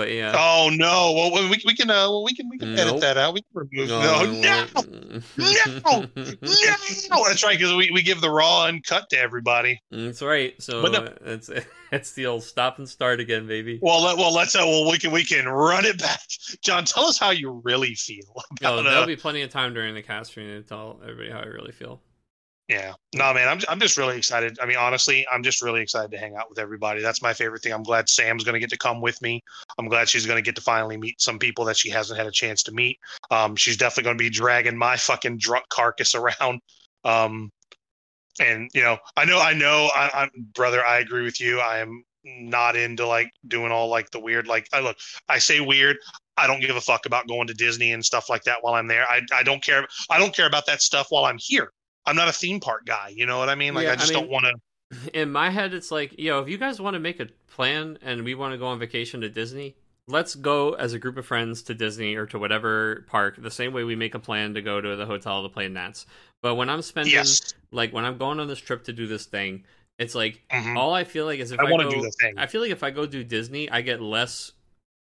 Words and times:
But 0.00 0.12
yeah. 0.12 0.32
Oh 0.34 0.70
no! 0.72 1.12
Well, 1.12 1.50
we, 1.50 1.62
we 1.66 1.74
can 1.76 1.90
uh, 1.90 2.08
well, 2.08 2.24
we 2.24 2.34
can 2.34 2.48
we 2.48 2.56
can 2.56 2.74
Nope. 2.74 2.88
edit 2.88 3.00
that 3.02 3.16
out. 3.18 3.34
We 3.34 3.42
can 3.42 3.68
remove. 3.70 3.88
No, 3.90 4.24
no, 4.24 4.66
no, 5.36 6.06
no. 6.16 7.24
That's 7.28 7.44
right, 7.44 7.58
because 7.58 7.74
we, 7.74 7.90
we 7.92 8.02
give 8.02 8.20
the 8.22 8.30
raw 8.30 8.64
uncut 8.64 9.10
to 9.10 9.18
everybody. 9.18 9.80
That's 9.90 10.22
right. 10.22 10.54
So 10.62 10.80
But 10.82 10.92
no- 10.92 11.14
it's 11.32 11.50
it's 11.92 12.12
the 12.12 12.26
old 12.26 12.42
stop 12.44 12.78
and 12.78 12.88
start 12.88 13.20
again, 13.20 13.46
baby. 13.46 13.78
Well, 13.82 14.02
let, 14.02 14.16
well, 14.16 14.32
let's 14.34 14.54
uh, 14.54 14.60
well 14.64 14.90
we 14.90 14.98
can 14.98 15.10
we 15.12 15.24
can 15.24 15.46
run 15.46 15.84
it 15.84 15.98
back. 15.98 16.20
John, 16.62 16.84
tell 16.84 17.04
us 17.04 17.18
how 17.18 17.30
you 17.30 17.60
really 17.64 17.94
feel 17.94 18.20
Oh, 18.36 18.42
about. 18.60 18.82
there'll 18.84 19.02
uh, 19.02 19.06
be 19.06 19.16
plenty 19.16 19.42
of 19.42 19.50
time 19.50 19.74
during 19.74 19.94
the 19.94 20.02
cast 20.02 20.30
stream 20.30 20.48
to 20.48 20.62
tell 20.66 20.98
everybody 21.02 21.30
how 21.30 21.40
I 21.40 21.44
really 21.46 21.72
feel. 21.72 22.00
Yeah, 22.70 22.92
no, 23.16 23.34
man, 23.34 23.48
I'm 23.48 23.58
I'm 23.68 23.80
just 23.80 23.96
really 23.96 24.16
excited. 24.16 24.56
I 24.62 24.66
mean, 24.66 24.76
honestly, 24.76 25.26
I'm 25.32 25.42
just 25.42 25.60
really 25.60 25.80
excited 25.82 26.12
to 26.12 26.18
hang 26.18 26.36
out 26.36 26.48
with 26.48 26.60
everybody. 26.60 27.02
That's 27.02 27.20
my 27.20 27.32
favorite 27.32 27.62
thing. 27.62 27.72
I'm 27.72 27.82
glad 27.82 28.08
Sam's 28.08 28.44
going 28.44 28.52
to 28.52 28.60
get 28.60 28.70
to 28.70 28.78
come 28.78 29.00
with 29.00 29.20
me. 29.20 29.42
I'm 29.76 29.88
glad 29.88 30.08
she's 30.08 30.24
going 30.24 30.36
to 30.36 30.42
get 30.42 30.54
to 30.54 30.62
finally 30.62 30.96
meet 30.96 31.20
some 31.20 31.36
people 31.36 31.64
that 31.64 31.76
she 31.76 31.90
hasn't 31.90 32.16
had 32.16 32.28
a 32.28 32.30
chance 32.30 32.62
to 32.62 32.72
meet. 32.72 33.00
Um, 33.32 33.56
she's 33.56 33.76
definitely 33.76 34.04
going 34.04 34.18
to 34.18 34.22
be 34.22 34.30
dragging 34.30 34.76
my 34.78 34.96
fucking 35.08 35.38
drunk 35.38 35.64
carcass 35.68 36.14
around. 36.14 36.60
Um, 37.04 37.50
and 38.38 38.70
you 38.72 38.82
know, 38.82 38.98
I 39.16 39.24
know, 39.24 39.40
I 39.40 39.52
know, 39.52 39.90
I, 39.92 40.10
I'm 40.14 40.30
brother. 40.54 40.86
I 40.86 41.00
agree 41.00 41.24
with 41.24 41.40
you. 41.40 41.58
I 41.58 41.78
am 41.78 42.04
not 42.22 42.76
into 42.76 43.04
like 43.04 43.32
doing 43.48 43.72
all 43.72 43.88
like 43.88 44.12
the 44.12 44.20
weird. 44.20 44.46
Like, 44.46 44.68
I 44.72 44.78
look, 44.78 44.96
I 45.28 45.38
say 45.38 45.58
weird. 45.58 45.96
I 46.36 46.46
don't 46.46 46.60
give 46.60 46.76
a 46.76 46.80
fuck 46.80 47.04
about 47.04 47.26
going 47.26 47.48
to 47.48 47.54
Disney 47.54 47.90
and 47.90 48.04
stuff 48.04 48.28
like 48.28 48.44
that 48.44 48.58
while 48.60 48.74
I'm 48.74 48.86
there. 48.86 49.06
I 49.10 49.22
I 49.34 49.42
don't 49.42 49.60
care. 49.60 49.88
I 50.08 50.20
don't 50.20 50.32
care 50.32 50.46
about 50.46 50.66
that 50.66 50.82
stuff 50.82 51.08
while 51.10 51.24
I'm 51.24 51.38
here. 51.40 51.72
I'm 52.06 52.16
not 52.16 52.28
a 52.28 52.32
theme 52.32 52.60
park 52.60 52.86
guy. 52.86 53.12
You 53.14 53.26
know 53.26 53.38
what 53.38 53.48
I 53.48 53.54
mean? 53.54 53.74
Like 53.74 53.84
Yeah, 53.84 53.90
I 53.90 53.92
I 53.92 53.96
just 53.96 54.12
mean- 54.12 54.22
don't 54.22 54.30
want 54.30 54.46
to. 54.46 54.54
In 55.20 55.30
my 55.30 55.50
head, 55.50 55.72
it's 55.72 55.92
like, 55.92 56.18
yo, 56.18 56.40
if 56.40 56.48
you 56.48 56.58
guys 56.58 56.80
want 56.80 56.94
to 56.94 57.00
make 57.00 57.20
a 57.20 57.28
plan 57.48 57.96
and 58.02 58.24
we 58.24 58.34
want 58.34 58.52
to 58.52 58.58
go 58.58 58.66
on 58.66 58.78
vacation 58.80 59.20
to 59.20 59.28
Disney, 59.28 59.76
let's 60.08 60.34
go 60.34 60.72
as 60.72 60.94
a 60.94 60.98
group 60.98 61.16
of 61.16 61.24
friends 61.24 61.62
to 61.62 61.74
Disney 61.74 62.16
or 62.16 62.26
to 62.26 62.40
whatever 62.40 63.04
park 63.06 63.36
the 63.40 63.52
same 63.52 63.72
way 63.72 63.84
we 63.84 63.94
make 63.94 64.16
a 64.16 64.18
plan 64.18 64.54
to 64.54 64.62
go 64.62 64.80
to 64.80 64.96
the 64.96 65.06
hotel 65.06 65.44
to 65.44 65.48
play 65.48 65.68
Nats. 65.68 66.06
But 66.42 66.56
when 66.56 66.68
I'm 66.68 66.82
spending, 66.82 67.12
Yes, 67.12 67.54
like, 67.70 67.92
when 67.92 68.04
I'm 68.04 68.18
going 68.18 68.40
on 68.40 68.48
this 68.48 68.58
trip 68.58 68.82
to 68.84 68.92
do 68.92 69.06
this 69.06 69.26
thing, 69.26 69.62
it's 70.00 70.16
like, 70.16 70.40
Mhm. 70.50 70.76
all 70.76 70.92
I 70.92 71.04
feel 71.04 71.24
like 71.26 71.38
is 71.38 71.52
if 71.52 71.60
I 71.60 71.66
I, 71.66 71.70
want 71.70 71.88
to 71.88 71.96
do 71.96 72.02
the 72.02 72.10
thing. 72.20 72.36
I 72.36 72.46
feel 72.46 72.60
like 72.60 72.72
if 72.72 72.82
I 72.82 72.90
go 72.90 73.06
do 73.06 73.22
Disney, 73.22 73.70
I 73.70 73.82
get 73.82 74.00
less. 74.00 74.50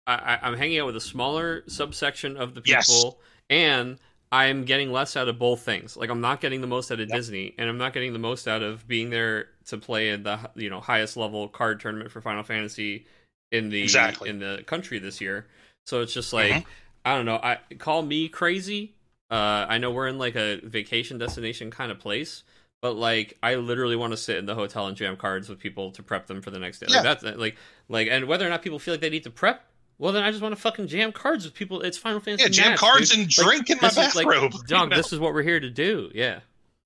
I, 0.06 0.14
I, 0.16 0.40
I'm 0.44 0.56
hanging 0.58 0.78
out 0.80 0.86
with 0.86 0.98
a 0.98 1.02
smaller 1.02 1.64
subsection 1.68 2.38
of 2.38 2.54
the 2.54 2.62
Yes. 2.66 2.94
people, 2.94 3.20
and 3.50 3.98
I'm 4.34 4.66
getting 4.66 4.92
less 4.92 5.16
out 5.16 5.28
of 5.28 5.38
both 5.38 5.62
things. 5.62 5.96
Like 5.96 6.10
I'm 6.10 6.20
not 6.22 6.42
getting 6.42 6.62
the 6.62 6.68
most 6.68 6.92
out 6.92 7.00
of 7.00 7.08
Yep. 7.08 7.16
Disney, 7.16 7.54
and 7.60 7.70
I'm 7.70 7.78
not 7.78 7.94
getting 7.94 8.14
the 8.14 8.20
most 8.20 8.48
out 8.48 8.64
of 8.64 8.88
being 8.88 9.12
there 9.12 9.50
to 9.68 9.78
play 9.78 10.10
in 10.10 10.24
the 10.24 10.40
you 10.56 10.70
know 10.72 10.82
highest 10.82 11.16
level 11.16 11.48
card 11.48 11.80
tournament 11.80 12.12
for 12.12 12.20
Final 12.20 12.42
Fantasy 12.44 13.06
in 13.52 13.70
the 13.70 13.84
Exactly. 13.84 14.30
in 14.30 14.40
the 14.40 14.64
country 14.66 14.98
this 14.98 15.22
year. 15.22 15.46
So 15.86 16.02
it's 16.02 16.14
just 16.14 16.34
like 16.34 16.52
Mhm. 16.52 16.66
I 17.06 17.16
don't 17.16 17.26
know. 17.26 17.36
I 17.36 17.60
call 17.78 18.02
me 18.02 18.28
crazy. 18.28 18.96
Uh, 19.30 19.66
I 19.70 19.78
know 19.78 19.92
we're 19.92 20.08
in 20.08 20.18
like 20.18 20.36
a 20.36 20.60
vacation 20.64 21.18
destination 21.20 21.70
kind 21.70 21.92
of 21.92 22.00
place, 22.00 22.44
but 22.82 22.96
like 22.96 23.38
I 23.44 23.56
literally 23.56 23.96
want 23.96 24.14
to 24.14 24.18
sit 24.18 24.38
in 24.38 24.46
the 24.48 24.56
hotel 24.56 24.88
and 24.88 24.98
jam 24.98 25.16
cards 25.16 25.48
with 25.48 25.60
people 25.60 25.92
to 25.92 26.02
prep 26.02 26.26
them 26.28 26.42
for 26.42 26.50
the 26.50 26.60
next 26.60 26.80
day. 26.80 26.88
Yeah. 26.90 27.02
Like 27.02 27.04
that's 27.22 27.38
like 27.38 27.56
like 27.88 28.08
and 28.10 28.26
whether 28.26 28.48
or 28.48 28.50
not 28.50 28.64
people 28.64 28.80
feel 28.80 28.96
like 28.96 29.02
they 29.02 29.10
need 29.12 29.24
to 29.26 29.30
prep, 29.32 29.64
well 29.98 30.12
then 30.14 30.24
I 30.24 30.32
just 30.32 30.42
want 30.42 30.56
to 30.56 30.62
fucking 30.62 30.88
jam 30.88 31.12
cards 31.12 31.46
with 31.46 31.54
people. 31.54 31.82
It's 31.82 31.98
Final 31.98 32.20
Fantasy. 32.20 32.44
Yeah, 32.44 32.50
jam 32.50 32.78
cards 32.78 33.12
dude. 33.12 33.20
and 33.20 33.30
drink 33.30 33.70
in 33.70 33.78
my 33.82 33.90
like, 33.90 34.14
bathrobe. 34.28 34.52
Dog, 34.68 34.84
you 34.84 34.90
know? 34.90 34.96
this 34.96 35.14
is 35.14 35.20
what 35.20 35.34
we're 35.34 35.44
here 35.44 35.60
to 35.60 35.70
do. 35.70 36.10
Yeah. 36.14 36.40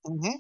Mhm. 0.05 0.33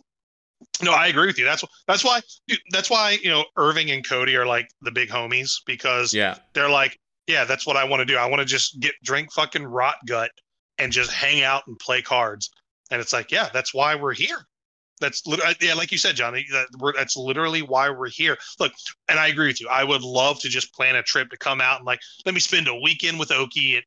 No, 0.83 0.91
I 0.91 1.07
agree 1.07 1.27
with 1.27 1.37
you. 1.37 1.45
That's 1.45 1.63
that's 1.87 2.03
why 2.03 2.21
dude, 2.47 2.59
that's 2.71 2.89
why 2.89 3.17
you 3.21 3.29
know 3.29 3.45
Irving 3.57 3.91
and 3.91 4.07
Cody 4.07 4.35
are 4.35 4.45
like 4.45 4.69
the 4.81 4.91
big 4.91 5.09
homies 5.09 5.55
because 5.65 6.13
Yeah. 6.13 6.37
they're 6.53 6.69
like, 6.69 6.97
yeah, 7.27 7.45
that's 7.45 7.65
what 7.67 7.77
I 7.77 7.83
want 7.83 8.01
to 8.01 8.05
do. 8.05 8.17
I 8.17 8.25
want 8.27 8.39
to 8.39 8.45
just 8.45 8.79
get 8.79 8.93
drink 9.03 9.31
fucking 9.33 9.63
rot 9.65 9.95
gut 10.07 10.31
and 10.77 10.91
just 10.91 11.11
hang 11.11 11.43
out 11.43 11.63
and 11.67 11.77
play 11.79 12.01
cards. 12.01 12.49
And 12.91 13.01
it's 13.01 13.11
like, 13.13 13.31
yeah, 13.31 13.49
that's 13.53 13.73
why 13.73 13.95
we're 13.95 14.13
here. 14.13 14.45
That's 14.99 15.21
uh, 15.27 15.53
yeah, 15.61 15.73
like 15.73 15.91
you 15.91 15.97
said, 15.97 16.15
Johnny. 16.15 16.45
That 16.51 16.67
we're, 16.79 16.93
that's 16.93 17.15
literally 17.15 17.61
why 17.61 17.89
we're 17.89 18.09
here. 18.09 18.37
Look, 18.59 18.73
and 19.07 19.19
I 19.19 19.27
agree 19.27 19.47
with 19.47 19.61
you. 19.61 19.67
I 19.69 19.83
would 19.83 20.01
love 20.01 20.39
to 20.39 20.49
just 20.49 20.73
plan 20.73 20.95
a 20.95 21.03
trip 21.03 21.29
to 21.29 21.37
come 21.37 21.61
out 21.61 21.77
and 21.77 21.85
like 21.85 21.99
let 22.25 22.33
me 22.33 22.39
spend 22.41 22.67
a 22.67 22.75
weekend 22.75 23.19
with 23.19 23.31
Oki 23.31 23.77
at 23.77 23.83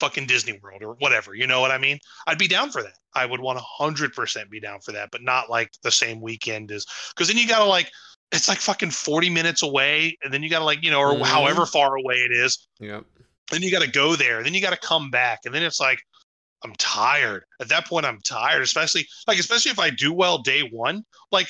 fucking 0.00 0.26
Disney 0.26 0.58
World 0.62 0.82
or 0.82 0.94
whatever. 0.94 1.34
You 1.34 1.46
know 1.46 1.60
what 1.60 1.70
I 1.70 1.78
mean? 1.78 1.98
I'd 2.26 2.38
be 2.38 2.48
down 2.48 2.70
for 2.70 2.82
that. 2.82 2.94
I 3.14 3.26
would 3.26 3.40
want 3.40 3.58
hundred 3.60 4.14
percent 4.14 4.50
be 4.50 4.60
down 4.60 4.80
for 4.80 4.92
that, 4.92 5.10
but 5.12 5.22
not 5.22 5.50
like 5.50 5.70
the 5.82 5.90
same 5.90 6.20
weekend 6.20 6.70
as 6.72 6.86
because 7.10 7.28
then 7.28 7.36
you 7.36 7.46
gotta 7.46 7.64
like 7.64 7.90
it's 8.32 8.48
like 8.48 8.58
fucking 8.58 8.90
forty 8.90 9.30
minutes 9.30 9.62
away, 9.62 10.16
and 10.24 10.32
then 10.32 10.42
you 10.42 10.48
gotta 10.50 10.64
like 10.64 10.82
you 10.82 10.90
know 10.90 11.00
or 11.00 11.14
Mhm. 11.14 11.24
however 11.26 11.66
far 11.66 11.96
away 11.96 12.16
it 12.16 12.32
is 12.32 12.66
Yep. 12.80 13.04
then 13.50 13.62
you 13.62 13.70
got 13.70 13.82
to 13.82 13.90
go 13.90 14.16
there 14.16 14.42
then 14.42 14.54
you 14.54 14.60
got 14.60 14.70
to 14.70 14.78
come 14.88 15.10
back 15.10 15.40
and 15.44 15.54
then 15.54 15.62
it's 15.62 15.78
like 15.78 16.00
i'm 16.64 16.72
tired 16.78 17.44
at 17.60 17.68
that 17.68 17.86
point 17.86 18.06
i'm 18.06 18.20
tired 18.22 18.62
especially 18.62 19.06
like 19.26 19.38
especially 19.38 19.70
if 19.70 19.78
i 19.78 19.90
do 19.90 20.12
well 20.12 20.38
day 20.38 20.62
one 20.72 21.04
like 21.30 21.46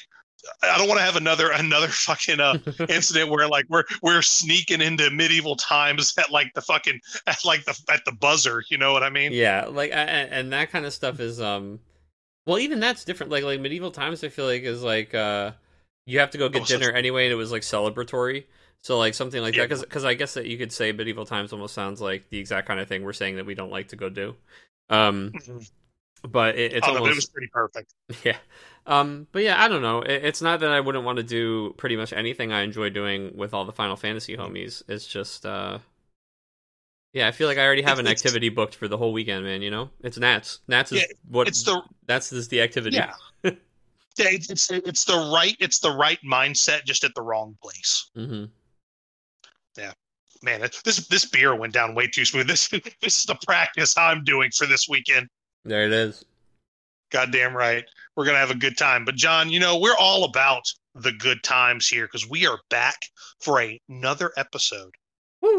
i 0.63 0.77
don't 0.77 0.89
want 0.89 0.99
to 0.99 1.05
have 1.05 1.17
another 1.17 1.51
another 1.55 1.89
fucking 1.89 2.41
uh 2.41 2.59
incident 2.89 3.31
where 3.31 3.49
like 3.49 3.65
we're 3.69 3.85
we're 4.03 4.23
sneaking 4.23 4.81
into 4.81 5.11
medieval 5.11 5.57
times 5.57 6.13
at 6.19 6.31
like 6.31 6.53
the 6.55 6.61
fucking 6.61 7.01
at 7.27 7.39
like 7.45 7.65
the 7.65 7.79
at 7.91 8.05
the 8.05 8.13
buzzer 8.13 8.63
you 8.71 8.77
know 8.77 8.93
what 8.93 9.03
i 9.03 9.09
mean 9.11 9.33
Yeah, 9.33 9.67
like 9.71 9.91
a- 9.91 9.95
and 9.95 10.53
that 10.53 10.71
kind 10.71 10.85
of 10.85 10.93
stuff 10.93 11.21
is 11.21 11.41
um 11.41 11.81
well 12.47 12.59
even 12.59 12.81
that's 12.81 13.05
different 13.05 13.33
like 13.33 13.45
like 13.45 13.61
medieval 13.61 13.91
times 13.91 14.23
I 14.23 14.29
feel 14.29 14.45
like 14.47 14.63
is 14.63 14.83
like 14.83 15.15
uh 15.15 15.53
you 16.07 16.19
have 16.19 16.31
to 16.33 16.39
go 16.39 16.49
get 16.51 16.63
Oh, 16.63 16.65
so 16.67 16.79
dinner 16.79 16.93
anyway 16.93 17.25
and 17.25 17.33
it 17.33 17.37
was 17.37 17.51
like 17.53 17.63
celebratory. 17.63 18.45
So 18.83 18.99
like 18.99 19.15
something 19.15 19.41
like 19.41 19.57
Yeah. 19.57 19.67
that 19.67 19.89
cuz 19.89 20.05
I 20.05 20.13
guess 20.13 20.35
that 20.35 20.45
you 20.45 20.59
could 20.59 20.71
say 20.73 20.93
medieval 20.93 21.25
times 21.25 21.53
almost 21.55 21.73
sounds 21.75 22.03
like 22.03 22.29
the 22.29 22.39
exact 22.39 22.69
kind 22.69 22.79
of 22.81 22.87
thing 22.89 23.03
we're 23.03 23.15
saying 23.15 23.37
that 23.37 23.47
we 23.47 23.55
don't 23.55 23.71
like 23.71 23.89
to 23.89 23.97
go 23.97 24.11
do. 24.11 24.37
Um 24.91 25.33
Mhm. 25.35 25.71
but 26.31 26.57
it, 26.57 26.73
it's 26.75 26.89
oh, 26.89 26.93
no, 26.95 27.01
but 27.03 27.11
it 27.11 27.11
almost 27.11 27.17
was 27.17 27.27
pretty 27.27 27.49
perfect 27.53 27.95
yeah. 28.25 28.37
Um 28.87 29.27
but 29.33 29.43
yeah, 29.43 29.63
I 29.63 29.69
don't 29.69 29.83
know. 29.83 30.03
It, 30.03 30.25
it's 30.25 30.43
not 30.43 30.61
that 30.61 30.71
I 30.71 30.81
wouldn't 30.81 31.05
want 31.05 31.17
to 31.19 31.23
do 31.23 31.75
pretty 31.77 31.97
much 31.97 32.13
anything 32.13 32.53
I 32.53 32.63
enjoy 32.63 32.91
doing 32.91 33.37
with 33.37 33.55
all 33.55 33.65
the 33.65 33.73
Final 33.73 33.97
Fantasy 33.97 34.37
homies. 34.37 34.83
It's 34.89 35.07
just 35.07 35.47
uh 35.47 35.79
yeah, 37.13 37.29
I 37.29 37.31
feel 37.31 37.47
like 37.47 37.59
I 37.59 37.65
already 37.65 37.83
have 37.83 37.99
an 38.01 38.07
It's- 38.07 38.21
activity 38.21 38.49
booked 38.49 38.75
for 38.75 38.89
the 38.89 38.99
whole 38.99 39.13
weekend, 39.13 39.45
man. 39.45 39.63
You 39.63 39.71
know, 39.71 39.91
it's 40.03 40.19
Nats. 40.19 40.61
Nats 40.67 40.91
is 40.93 41.01
Yeah, 41.01 41.07
what 41.29 41.47
it's 41.49 41.63
the 41.63 41.81
that's 42.07 42.33
is 42.33 42.49
the 42.49 42.61
activity. 42.61 42.97
yeah 42.97 43.15
yeah 43.45 43.53
it's, 44.19 44.51
it's 44.51 44.71
it's 44.71 45.05
the 45.05 45.17
right 45.33 45.57
it's 45.61 45.79
the 45.79 45.91
right 45.91 46.19
mindset 46.25 46.85
just 46.85 47.05
at 47.05 47.15
the 47.15 47.23
wrong 47.23 47.57
place 47.63 48.11
hmm 48.15 48.45
man 50.45 50.61
this 50.85 51.07
this 51.09 51.25
beer 51.25 51.55
went 51.55 51.73
down 51.73 51.95
way 51.95 52.07
too 52.07 52.25
smooth 52.25 52.47
this 52.49 52.69
this 52.69 53.19
is 53.19 53.25
the 53.25 53.37
practice 53.47 53.97
i'm 53.97 54.23
doing 54.25 54.51
for 54.51 54.67
this 54.67 54.87
weekend 54.89 55.29
There 55.65 55.85
it 55.87 55.93
is. 55.93 56.25
Goddamn 57.11 57.57
right. 57.57 57.85
We're 58.17 58.25
going 58.25 58.35
to 58.35 58.41
have 58.41 58.51
a 58.51 58.57
good 58.57 58.77
time. 58.77 59.05
But, 59.05 59.15
John, 59.15 59.49
you 59.49 59.61
know, 59.61 59.79
we're 59.79 59.97
all 59.97 60.25
about 60.25 60.65
the 60.97 61.13
good 61.13 61.43
times 61.45 61.87
here 61.87 62.07
because 62.07 62.29
we 62.29 62.45
are 62.47 62.59
back 62.71 62.97
for 63.41 63.61
a- 63.61 63.81
another 63.89 64.33
episode 64.37 64.93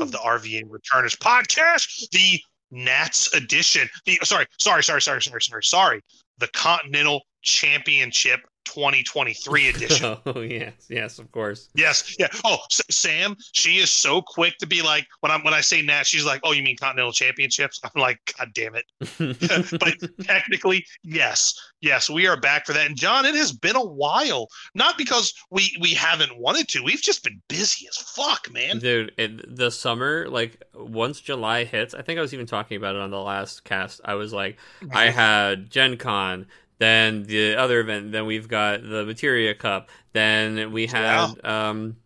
of 0.02 0.12
the 0.12 0.18
RVA 0.18 0.64
Returners 0.68 1.16
podcast, 1.16 2.10
the 2.12 2.40
Nats 2.72 3.34
edition. 3.34 3.88
The 4.06 4.20
sorry, 4.24 4.48
sorry, 4.60 4.84
sorry, 4.84 5.02
sorry, 5.02 5.22
sorry, 5.22 5.42
sorry, 5.42 5.64
sorry. 5.64 6.02
The 6.40 6.48
Continental 6.50 7.22
Championship 7.42 8.42
2023 8.66 9.70
edition. 9.70 10.18
oh 10.26 10.42
yes, 10.42 10.74
yes, 10.90 11.20
of 11.20 11.32
course. 11.32 11.70
Yes, 11.76 12.16
yeah. 12.20 12.28
Oh, 12.44 12.58
S- 12.72 12.82
Sam, 12.90 13.36
she 13.54 13.78
is 13.78 13.90
so 13.90 14.22
quick 14.22 14.58
to 14.60 14.68
be 14.68 14.82
like 14.82 15.08
when 15.22 15.32
I'm 15.32 15.44
when 15.44 15.54
I 15.54 15.62
say 15.62 15.82
Nats, 15.82 16.10
she's 16.10 16.26
like, 16.26 16.42
"Oh, 16.44 16.52
you 16.52 16.64
mean 16.64 16.78
Continental 16.78 17.12
Championships?" 17.12 17.80
I'm 17.84 18.02
like, 18.02 18.20
"God 18.38 18.52
damn 18.54 18.76
it." 18.76 18.86
but 19.80 20.26
technically, 20.26 20.86
yes, 21.04 21.54
yes, 21.82 22.10
we 22.10 22.28
are 22.28 22.40
back 22.40 22.66
for 22.66 22.74
that. 22.74 22.88
And 22.88 22.98
John, 22.98 23.26
it 23.26 23.36
has 23.36 23.52
been 23.52 23.76
a 23.76 23.86
while. 23.86 24.48
Not 24.74 24.98
because 24.98 25.34
we 25.50 25.76
we 25.80 25.94
haven't 25.94 26.38
wanted 26.38 26.68
to. 26.70 26.84
We've 26.84 27.02
just 27.02 27.24
been 27.24 27.42
busy 27.48 27.88
as 27.88 27.98
fuck, 27.98 28.52
man. 28.52 28.80
Dude, 28.80 29.14
it, 29.18 29.56
the 29.56 29.72
summer, 29.72 30.28
like 30.30 30.64
once 30.74 31.22
July 31.22 31.64
hits, 31.64 31.94
I 31.94 32.02
think 32.02 32.20
I 32.20 32.22
was 32.22 32.34
even 32.34 32.46
talking 32.46 32.78
about 32.78 32.96
it 32.96 33.02
on 33.02 33.12
the 33.12 33.22
last 33.22 33.64
cast. 33.64 34.02
I 34.04 34.16
was 34.16 34.34
like, 34.34 34.58
I 34.92 35.10
had 35.10 35.70
Gen 35.70 35.98
Con, 35.98 36.48
then 36.78 37.24
the 37.24 37.56
other 37.56 37.80
event, 37.80 38.12
then 38.12 38.26
we've 38.26 38.48
got 38.48 38.82
the 38.82 39.06
Materia 39.06 39.54
Cup, 39.56 39.90
then 40.14 40.72
we 40.72 40.88
had 40.88 41.44
um 41.44 41.98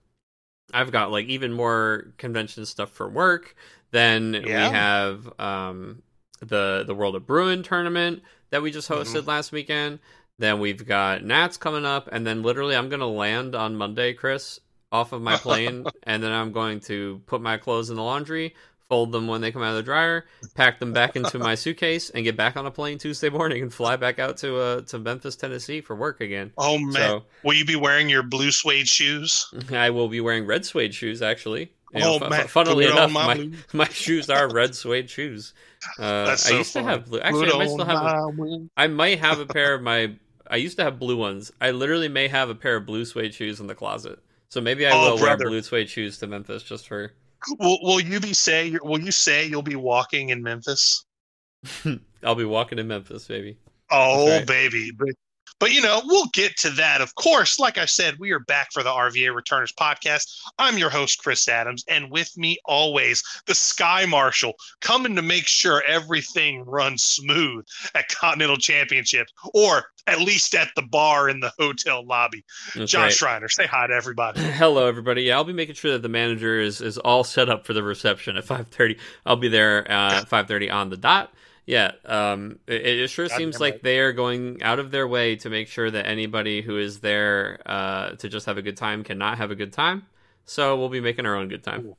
I've 0.74 0.92
got 0.92 1.12
like 1.12 1.28
even 1.28 1.52
more 1.54 2.14
convention 2.18 2.66
stuff 2.66 2.92
for 2.92 3.10
work. 3.10 3.56
Then 3.92 4.34
Yeah. 4.46 4.68
we 4.68 4.70
have 4.70 5.32
um 5.40 6.04
the 6.42 6.84
the 6.86 6.96
World 6.96 7.16
of 7.16 7.26
Bruin 7.26 7.64
tournament 7.64 8.22
that 8.52 8.62
we 8.62 8.72
just 8.72 8.90
hosted 8.90 9.24
Mhm. 9.24 9.28
last 9.28 9.52
weekend. 9.52 10.00
Then 10.38 10.60
we've 10.60 10.86
got 10.86 11.24
Nats 11.24 11.58
coming 11.58 11.86
up, 11.86 12.08
and 12.12 12.26
then 12.26 12.44
literally 12.44 12.76
I'm 12.76 12.90
gonna 12.90 13.08
land 13.08 13.56
on 13.56 13.76
Monday, 13.76 14.14
Chris, 14.14 14.60
off 14.92 15.12
of 15.12 15.22
my 15.22 15.38
plane, 15.38 15.88
and 16.04 16.24
then 16.24 16.32
I'm 16.32 16.52
going 16.52 16.80
to 16.82 17.22
put 17.26 17.42
my 17.42 17.58
clothes 17.58 17.90
in 17.90 17.96
the 17.98 18.04
laundry, 18.04 18.56
fold 18.90 19.12
them 19.12 19.28
when 19.28 19.40
they 19.40 19.52
come 19.52 19.62
out 19.62 19.70
of 19.70 19.76
the 19.78 19.84
dryer, 19.84 20.26
pack 20.56 20.80
them 20.80 20.92
back 20.92 21.16
into 21.16 21.38
my 21.40 21.56
suitcase, 21.56 22.10
and 22.10 22.24
get 22.26 22.36
back 22.36 22.58
on 22.58 22.66
a 22.66 22.72
plane 22.72 22.98
Tuesday 22.98 23.30
morning 23.30 23.62
and 23.62 23.74
fly 23.74 23.96
back 23.96 24.20
out 24.20 24.36
to 24.38 24.58
uh 24.58 24.82
to 24.82 25.00
Memphis, 25.00 25.36
Tennessee 25.36 25.80
for 25.80 25.96
work 25.96 26.20
again. 26.20 26.52
Oh 26.58 26.78
man, 26.80 26.94
So 26.94 27.24
will 27.44 27.54
you 27.54 27.66
be 27.66 27.76
wearing 27.76 28.10
your 28.10 28.24
blue 28.24 28.52
suede 28.52 28.88
shoes? 28.88 29.48
I 29.72 29.92
will 29.92 30.10
be 30.10 30.20
wearing 30.20 30.46
red 30.46 30.66
suede 30.66 30.94
shoes 30.94 31.22
actually. 31.22 31.72
You 31.94 32.00
know, 32.02 32.20
Oh, 32.22 32.30
man, 32.30 32.48
funnily 32.48 32.86
Pluto 32.86 32.98
enough, 33.04 33.12
my 33.12 33.34
my, 33.36 33.50
my 33.74 33.90
shoes 33.90 34.30
are 34.30 34.52
red 34.52 34.76
suede 34.76 35.10
shoes. 35.10 35.54
Uh, 35.98 36.26
That's 36.26 36.52
I 36.52 36.58
used 36.58 36.74
funny. 36.74 36.86
to 36.86 36.92
have 36.92 37.06
blue. 37.06 37.20
Actually, 37.20 37.52
I 37.52 37.58
might 37.58 37.70
still 37.70 37.86
have. 37.86 38.04
A, 38.04 38.68
I 38.78 38.88
might 38.88 39.20
have 39.20 39.40
a 39.40 39.46
pair 39.48 39.74
of 39.76 39.82
my. 39.82 40.14
I 40.52 40.58
used 40.58 40.78
to 40.78 40.84
have 40.84 41.00
blue 41.00 41.18
ones. 41.18 41.52
I 41.62 41.72
literally 41.72 42.08
may 42.08 42.28
have 42.28 42.50
a 42.50 42.56
pair 42.56 42.76
of 42.76 42.86
blue 42.86 43.06
suede 43.06 43.34
shoes 43.34 43.60
in 43.60 43.66
the 43.68 43.74
closet. 43.76 44.20
So 44.50 44.62
maybe 44.62 44.86
I 44.86 44.92
Oh, 44.92 45.12
will 45.12 45.18
brother. 45.18 45.46
wear 45.46 45.50
blue 45.50 45.62
suede 45.64 45.90
shoes 45.90 46.18
to 46.20 46.28
Memphis 46.28 46.62
just 46.64 46.88
for. 46.88 47.14
Will, 47.60 47.80
will 47.82 48.00
you 48.00 48.20
be 48.20 48.34
say? 48.34 48.78
Will 48.82 49.00
you 49.00 49.12
say 49.12 49.46
you'll 49.46 49.62
be 49.62 49.76
walking 49.76 50.30
in 50.30 50.42
Memphis? 50.42 51.06
I'll 52.24 52.36
be 52.36 52.46
walking 52.46 52.80
in 52.80 52.88
Memphis, 52.88 53.28
baby. 53.28 53.58
Oh, 53.92 54.28
right. 54.28 54.46
baby. 54.46 54.92
But, 55.60 55.74
you 55.74 55.82
know, 55.82 56.02
we'll 56.06 56.28
get 56.34 56.58
to 56.58 56.70
that. 56.72 57.02
Of 57.02 57.16
course, 57.16 57.60
like 57.60 57.78
I 57.78 57.86
said, 57.86 58.18
we 58.18 58.32
are 58.32 58.40
back 58.40 58.72
for 58.72 58.82
the 58.82 58.90
RVA 58.90 59.36
Returners 59.36 59.74
podcast. 59.74 60.42
I'm 60.58 60.78
your 60.78 60.90
host, 60.90 61.22
Chris 61.22 61.48
Adams, 61.48 61.84
and 61.88 62.10
with 62.10 62.38
me 62.38 62.58
always, 62.66 63.24
the 63.46 63.56
Sky 63.56 64.06
Marshal, 64.06 64.54
coming 64.80 65.16
to 65.16 65.22
make 65.22 65.48
sure 65.48 65.84
everything 65.86 66.64
runs 66.66 67.04
smooth 67.04 67.66
at 67.94 68.08
Continental 68.08 68.58
Championships, 68.58 69.34
or 69.54 69.86
at 70.08 70.20
least 70.20 70.56
at 70.56 70.70
the 70.76 70.82
bar 70.82 71.30
in 71.30 71.40
the 71.40 71.52
hotel 71.60 72.06
lobby. 72.06 72.44
That's 72.76 72.92
John 72.92 73.04
right. 73.04 73.14
Schreiner, 73.14 73.50
say 73.50 73.68
hi 73.68 73.88
to 73.88 73.94
everybody. 73.94 74.42
Hello, 74.44 74.88
everybody. 74.88 75.24
Yeah, 75.24 75.36
I'll 75.36 75.44
be 75.44 75.54
making 75.54 75.76
sure 75.76 75.92
that 75.92 76.02
the 76.02 76.10
manager 76.10 76.60
is, 76.60 76.82
is 76.82 76.98
all 76.98 77.24
set 77.24 77.50
up 77.50 77.66
for 77.66 77.74
the 77.74 77.84
reception 77.84 78.38
at 78.38 78.46
five 78.46 78.68
thirty. 78.70 78.98
I'll 79.26 79.36
be 79.36 79.50
there 79.50 79.90
uh, 79.92 80.22
at 80.22 80.28
five 80.30 80.48
thirty 80.48 80.70
on 80.70 80.90
the 80.90 80.98
dot. 80.98 81.34
Yeah, 81.70 81.92
um, 82.06 82.58
it, 82.66 82.84
it 82.84 83.10
sure 83.12 83.28
Goddamn 83.28 83.38
seems 83.38 83.60
like 83.60 83.76
right. 83.76 83.84
they 83.84 84.00
are 84.00 84.12
going 84.12 84.64
out 84.64 84.80
of 84.80 84.90
their 84.90 85.08
way 85.08 85.36
to 85.36 85.52
make 85.52 85.68
sure 85.68 85.92
that 85.92 86.08
anybody 86.08 86.64
who 86.64 86.80
is 86.80 87.00
there 87.00 87.60
uh, 87.64 88.16
to 88.16 88.28
just 88.28 88.48
have 88.48 88.58
a 88.58 88.64
good 88.64 88.76
time 88.76 89.04
cannot 89.04 89.38
have 89.38 89.52
a 89.52 89.56
good 89.56 89.72
time. 89.72 90.08
So 90.46 90.80
we'll 90.80 90.90
be 90.90 91.00
making 91.00 91.28
our 91.28 91.36
own 91.36 91.48
good 91.48 91.64
time. 91.64 91.94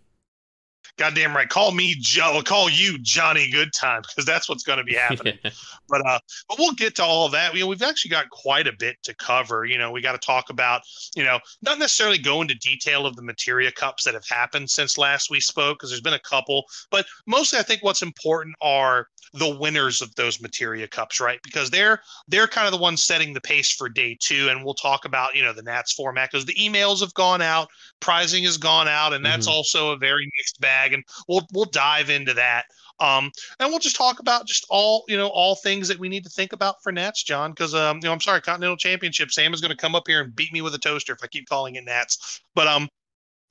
Goddamn 1.00 1.34
right. 1.34 1.48
Call 1.48 1.72
me 1.72 1.96
Joe. 1.98 2.42
Call 2.44 2.68
you 2.68 2.98
Johnny 2.98 3.50
Goodtime 3.50 4.02
because 4.02 4.26
that's 4.26 4.50
what's 4.50 4.62
going 4.62 4.76
to 4.76 4.84
be 4.84 4.92
happening. 4.94 5.38
but 5.88 6.06
uh 6.06 6.18
but 6.46 6.58
we'll 6.58 6.74
get 6.74 6.94
to 6.94 7.02
all 7.02 7.26
of 7.26 7.32
that 7.32 7.52
you 7.52 7.60
know 7.60 7.66
we've 7.66 7.82
actually 7.82 8.10
got 8.10 8.30
quite 8.30 8.66
a 8.66 8.72
bit 8.78 8.96
to 9.02 9.14
cover 9.14 9.64
you 9.64 9.76
know 9.76 9.90
we 9.90 10.00
got 10.00 10.12
to 10.12 10.24
talk 10.24 10.48
about 10.50 10.82
you 11.16 11.24
know 11.24 11.40
not 11.62 11.78
necessarily 11.78 12.16
go 12.18 12.40
into 12.42 12.54
detail 12.54 13.06
of 13.06 13.16
the 13.16 13.22
materia 13.22 13.72
cups 13.72 14.04
that 14.04 14.14
have 14.14 14.26
happened 14.28 14.70
since 14.70 14.96
last 14.96 15.30
we 15.30 15.40
spoke 15.40 15.78
because 15.78 15.90
there's 15.90 16.00
been 16.00 16.14
a 16.14 16.18
couple 16.20 16.64
but 16.90 17.04
mostly 17.26 17.58
i 17.58 17.62
think 17.62 17.82
what's 17.82 18.02
important 18.02 18.54
are 18.60 19.08
the 19.34 19.56
winners 19.58 20.00
of 20.00 20.14
those 20.14 20.40
materia 20.40 20.86
cups 20.86 21.18
right 21.20 21.40
because 21.42 21.70
they're 21.70 22.00
they're 22.28 22.46
kind 22.46 22.66
of 22.66 22.72
the 22.72 22.78
ones 22.78 23.02
setting 23.02 23.32
the 23.34 23.40
pace 23.40 23.72
for 23.72 23.88
day 23.88 24.16
two 24.20 24.48
and 24.48 24.64
we'll 24.64 24.74
talk 24.74 25.04
about 25.04 25.34
you 25.34 25.42
know 25.42 25.52
the 25.52 25.62
nats 25.62 25.92
format 25.92 26.30
because 26.30 26.46
the 26.46 26.54
emails 26.54 27.00
have 27.00 27.14
gone 27.14 27.42
out 27.42 27.68
pricing 28.00 28.44
has 28.44 28.56
gone 28.56 28.86
out 28.88 29.12
and 29.12 29.24
that's 29.24 29.46
Mhm. 29.48 29.52
also 29.52 29.90
a 29.90 29.96
very 29.96 30.30
mixed 30.38 30.60
bag 30.60 30.89
and 30.92 31.04
we'll 31.28 31.46
we'll 31.52 31.64
dive 31.66 32.10
into 32.10 32.34
that 32.34 32.64
um, 33.00 33.32
and 33.58 33.70
we'll 33.70 33.78
just 33.78 33.96
talk 33.96 34.20
about 34.20 34.46
just 34.46 34.66
all 34.68 35.04
you 35.08 35.16
know 35.16 35.28
all 35.28 35.54
things 35.54 35.88
that 35.88 35.98
we 35.98 36.08
need 36.08 36.22
to 36.24 36.30
think 36.30 36.52
about 36.52 36.82
for 36.82 36.92
Nats, 36.92 37.22
John. 37.22 37.50
Because 37.52 37.74
um, 37.74 37.96
you 37.98 38.02
know, 38.02 38.12
I'm 38.12 38.20
sorry, 38.20 38.42
Continental 38.42 38.76
Championship. 38.76 39.30
Sam 39.32 39.54
is 39.54 39.60
going 39.60 39.70
to 39.70 39.76
come 39.76 39.94
up 39.94 40.04
here 40.06 40.20
and 40.20 40.36
beat 40.36 40.52
me 40.52 40.60
with 40.60 40.74
a 40.74 40.78
toaster 40.78 41.14
if 41.14 41.20
I 41.22 41.26
keep 41.26 41.48
calling 41.48 41.76
it 41.76 41.84
Nats. 41.84 42.42
But 42.54 42.66
um, 42.66 42.88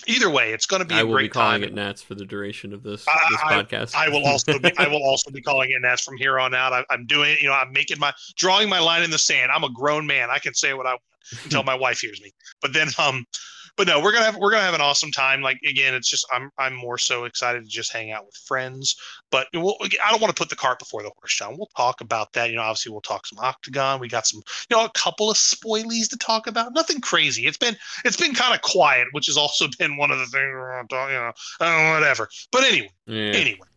either 0.06 0.30
way, 0.30 0.54
it's 0.54 0.68
going 0.68 0.82
to 0.82 0.88
be 0.88 0.94
I 0.94 1.02
a 1.02 1.06
will 1.06 1.14
great 1.14 1.24
be 1.24 1.30
calling 1.30 1.62
time. 1.62 1.64
it 1.64 1.74
Nats 1.74 2.04
for 2.04 2.14
the 2.14 2.26
duration 2.26 2.74
of 2.74 2.84
this 2.84 3.06
I- 3.08 3.20
this 3.32 3.40
podcast. 3.42 3.96
I 3.96 4.08
will 4.10 4.26
also 4.26 4.60
be, 4.60 4.72
I 4.78 4.88
will 4.88 5.04
also 5.04 5.32
be 5.32 5.42
calling 5.42 5.72
it 5.72 5.82
Nats 5.82 6.04
from 6.04 6.18
here 6.18 6.40
on 6.40 6.54
out. 6.54 6.72
I, 6.72 6.86
I'm 6.92 7.08
doing 7.08 7.32
it. 7.32 7.42
You 7.42 7.48
know, 7.48 7.56
I'm 7.56 7.74
making 7.74 8.00
my 8.00 8.14
drawing 8.36 8.70
my 8.70 8.80
line 8.80 9.02
in 9.02 9.10
the 9.10 9.18
sand. 9.18 9.52
I'm 9.52 9.64
a 9.64 9.72
grown 9.72 10.06
man. 10.06 10.30
I 10.32 10.38
can 10.38 10.54
say 10.54 10.76
what 10.76 10.86
I 10.86 10.92
want 10.92 11.02
until 11.44 11.64
my 11.64 11.76
wife 11.76 12.00
hears 12.02 12.22
me. 12.22 12.32
But 12.62 12.74
then 12.74 12.90
um. 13.00 13.26
But 13.76 13.88
no, 13.88 14.02
we're 14.02 14.12
gonna 14.12 14.26
have 14.26 14.38
we're 14.38 14.52
gonna 14.52 14.64
have 14.64 14.74
an 14.74 14.82
awesome 14.82 15.12
time. 15.12 15.42
Like 15.42 15.60
again, 15.68 15.94
it's 15.94 16.10
just 16.10 16.26
I'm 16.32 16.52
I'm 16.58 16.74
more 16.74 16.98
so 16.98 17.26
excited 17.26 17.64
to 17.64 17.70
just 17.70 17.92
hang 17.92 18.12
out 18.12 18.26
with 18.26 18.36
friends. 18.36 18.96
But 19.32 19.48
we'll, 19.54 19.78
I 19.82 20.12
don't 20.12 20.22
want 20.22 20.36
to 20.36 20.40
put 20.40 20.50
the 20.50 20.56
cart 20.56 20.80
before 20.80 21.04
the 21.04 21.12
horse, 21.18 21.36
John. 21.36 21.58
We'll 21.58 21.70
talk 21.78 22.02
about 22.02 22.34
that. 22.34 22.50
You 22.50 22.56
know, 22.56 22.64
obviously 22.64 22.92
we'll 22.92 23.02
talk 23.02 23.28
some 23.28 23.40
Octagon. 23.40 24.00
We 24.00 24.08
got 24.08 24.28
some, 24.28 24.42
you 24.70 24.78
know, 24.78 24.86
a 24.86 24.92
couple 24.92 25.30
of 25.30 25.38
spoilies 25.38 26.10
to 26.10 26.18
talk 26.18 26.48
about. 26.48 26.74
Nothing 26.74 27.02
crazy. 27.02 27.46
It's 27.46 27.58
been 27.58 27.76
it's 28.06 28.18
been 28.18 28.34
kind 28.34 28.54
of 28.54 28.62
quiet, 28.62 29.08
which 29.12 29.28
has 29.28 29.38
also 29.38 29.68
been 29.80 29.98
one 29.98 30.12
of 30.12 30.20
the 30.20 30.26
things. 30.26 30.34
we're 30.34 30.82
You 30.82 30.88
know, 30.92 31.32
uh, 31.60 31.94
whatever. 31.94 32.30
But 32.52 32.64
anyway, 32.64 32.92
yeah. 33.06 33.32
anyway. 33.34 33.68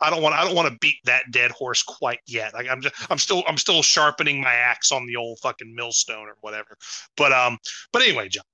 I 0.00 0.10
don't 0.10 0.22
want 0.22 0.34
I 0.34 0.44
don't 0.44 0.54
want 0.54 0.70
to 0.70 0.78
beat 0.80 0.96
that 1.04 1.30
dead 1.30 1.50
horse 1.50 1.82
quite 1.82 2.18
yet. 2.26 2.52
Like 2.52 2.68
I'm 2.68 2.82
just 2.82 2.94
I'm 3.10 3.16
still 3.16 3.42
I'm 3.46 3.56
still 3.56 3.82
sharpening 3.82 4.40
my 4.40 4.52
axe 4.52 4.92
on 4.92 5.06
the 5.06 5.16
old 5.16 5.38
fucking 5.38 5.74
millstone 5.74 6.28
or 6.28 6.36
whatever. 6.40 6.76
But 7.16 7.32
um 7.32 7.58
but 7.92 8.02
anyway, 8.02 8.28
John, 8.28 8.44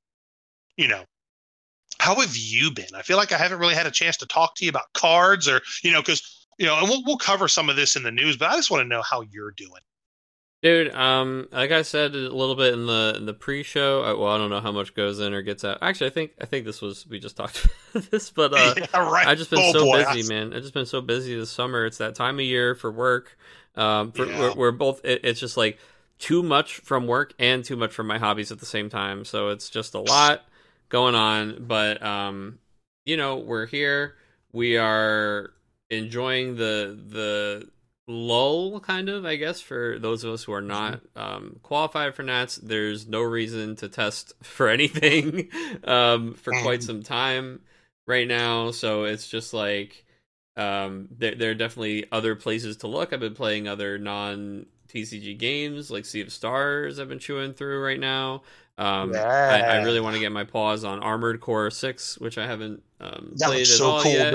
you 0.81 0.89
know, 0.89 1.05
how 1.99 2.15
have 2.17 2.35
you 2.37 2.71
been? 2.71 2.95
I 2.97 3.03
feel 3.03 3.17
like 3.19 3.33
I 3.33 3.39
haven't 3.39 3.59
really 3.59 3.75
had 3.75 3.87
a 3.87 3.91
chance 3.91 4.17
to 4.19 4.27
talk 4.27 4.55
to 4.57 4.65
you 4.65 4.71
about 4.71 4.93
cards 4.95 5.47
or 5.49 5.61
you 5.83 5.93
know 5.93 6.01
because 6.01 6.47
you 6.59 6.67
know 6.67 6.79
and 6.79 6.89
we'll 6.89 7.03
we'll 7.05 7.19
cover 7.19 7.49
some 7.49 7.69
of 7.69 7.77
this 7.77 7.97
in 7.97 8.03
the 8.03 8.11
news, 8.11 8.37
but 8.37 8.51
I 8.51 8.57
just 8.57 8.71
want 8.71 8.83
to 8.83 8.89
know 8.89 9.03
how 9.03 9.21
you're 9.21 9.51
doing. 9.53 9.83
Dude, 10.63 10.95
um, 10.95 11.49
like 11.53 11.71
I 11.71 11.81
said 11.81 12.15
a 12.15 12.19
little 12.19 12.55
bit 12.55 12.75
in 12.75 12.87
the 12.87 13.15
in 13.17 13.25
the 13.25 13.33
pre-show. 13.33 14.05
uh, 14.05 14.15
Well, 14.17 14.29
I 14.33 14.37
don't 14.37 14.51
know 14.51 14.61
how 14.61 14.73
much 14.73 14.95
goes 14.95 15.19
in 15.19 15.33
or 15.33 15.41
gets 15.41 15.65
out. 15.65 15.79
Actually, 15.81 16.09
I 16.09 16.11
think 16.11 16.33
I 16.41 16.45
think 16.47 16.67
this 16.67 16.83
was 16.83 17.07
we 17.07 17.19
just 17.19 17.37
talked 17.37 17.67
about 17.95 18.11
this, 18.11 18.31
but 18.31 18.53
uh, 18.53 18.75
yeah, 18.79 19.11
right. 19.11 19.27
I've 19.27 19.39
just 19.39 19.51
been 19.51 19.61
Oh, 19.63 19.73
so 19.73 19.85
boy. 19.85 20.05
busy, 20.05 20.23
man. 20.23 20.53
I've 20.53 20.63
just 20.63 20.75
been 20.75 20.87
so 20.87 21.01
busy 21.01 21.35
this 21.35 21.51
summer. 21.51 21.87
It's 21.87 21.99
that 21.99 22.15
time 22.15 22.39
of 22.39 22.45
year 22.45 22.75
for 22.75 22.91
work. 22.91 23.39
Um, 23.77 24.13
for, 24.13 24.27
Yeah. 24.27 24.39
we're, 24.39 24.55
we're 24.55 24.73
both. 24.73 25.03
It, 25.05 25.21
it's 25.25 25.41
just 25.41 25.57
like 25.57 25.79
too 26.19 26.43
much 26.43 26.77
from 26.81 27.07
work 27.07 27.33
and 27.39 27.65
too 27.65 27.77
much 27.77 27.93
from 27.95 28.07
my 28.07 28.19
hobbies 28.19 28.53
at 28.53 28.59
the 28.61 28.67
same 28.67 28.91
time. 28.91 29.25
So 29.25 29.49
it's 29.49 29.71
just 29.71 29.95
a 29.95 30.01
lot 30.01 30.45
going 30.91 31.15
on. 31.15 31.65
But 31.67 32.03
um, 32.03 32.59
you 33.07 33.17
know, 33.17 33.39
we're 33.39 33.67
here. 33.67 34.17
We 34.53 34.77
are 34.77 35.53
enjoying 35.89 36.57
the 36.57 36.99
the 37.09 37.69
lull, 38.07 38.81
kind 38.81 39.09
of. 39.09 39.25
I 39.25 39.37
guess 39.37 39.61
for 39.63 39.99
those 39.99 40.23
of 40.23 40.35
us 40.35 40.45
who 40.45 40.53
are 40.53 40.61
not 40.61 41.01
um, 41.17 41.59
qualified 41.63 42.15
for 42.15 42.23
Nats, 42.23 42.57
there's 42.57 43.09
no 43.09 43.23
reason 43.23 43.77
to 43.77 43.89
test 43.89 44.35
for 44.43 44.69
anything 44.69 45.49
um, 45.85 46.35
for 46.35 46.53
quite 46.61 46.83
some 46.83 47.03
time 47.03 47.61
right 48.07 48.29
now. 48.29 48.71
So 48.73 49.05
it's 49.05 49.29
just 49.29 49.55
like 49.55 50.05
um, 50.57 51.09
there, 51.17 51.35
there 51.35 51.51
are 51.53 51.55
definitely 51.55 52.07
other 52.13 52.37
places 52.37 52.79
to 52.79 52.89
look. 52.89 53.13
I've 53.13 53.21
been 53.21 53.35
playing 53.35 53.69
other 53.69 53.99
non 53.99 54.67
TCG 54.89 55.39
games 55.39 55.91
like 55.91 56.05
Sea 56.05 56.23
of 56.23 56.33
Stars. 56.33 56.99
I've 56.99 57.09
been 57.09 57.19
chewing 57.19 57.55
through 57.55 57.83
right 57.83 58.01
now. 58.01 58.43
Um, 58.81 59.13
I, 59.15 59.61
I 59.61 59.83
really 59.83 60.01
want 60.01 60.15
to 60.15 60.21
get 60.21 60.33
my 60.33 60.45
paws 60.45 60.85
on 60.85 61.01
Armored 61.01 61.41
Core 61.41 61.71
Six, 61.71 62.19
which 62.19 62.39
I 62.39 62.47
haven't 62.47 62.83
um, 63.01 63.35
played 63.39 63.63
at 63.63 63.67
so 63.67 63.91
all 63.91 64.03
cool, 64.03 64.13
yet. 64.13 64.35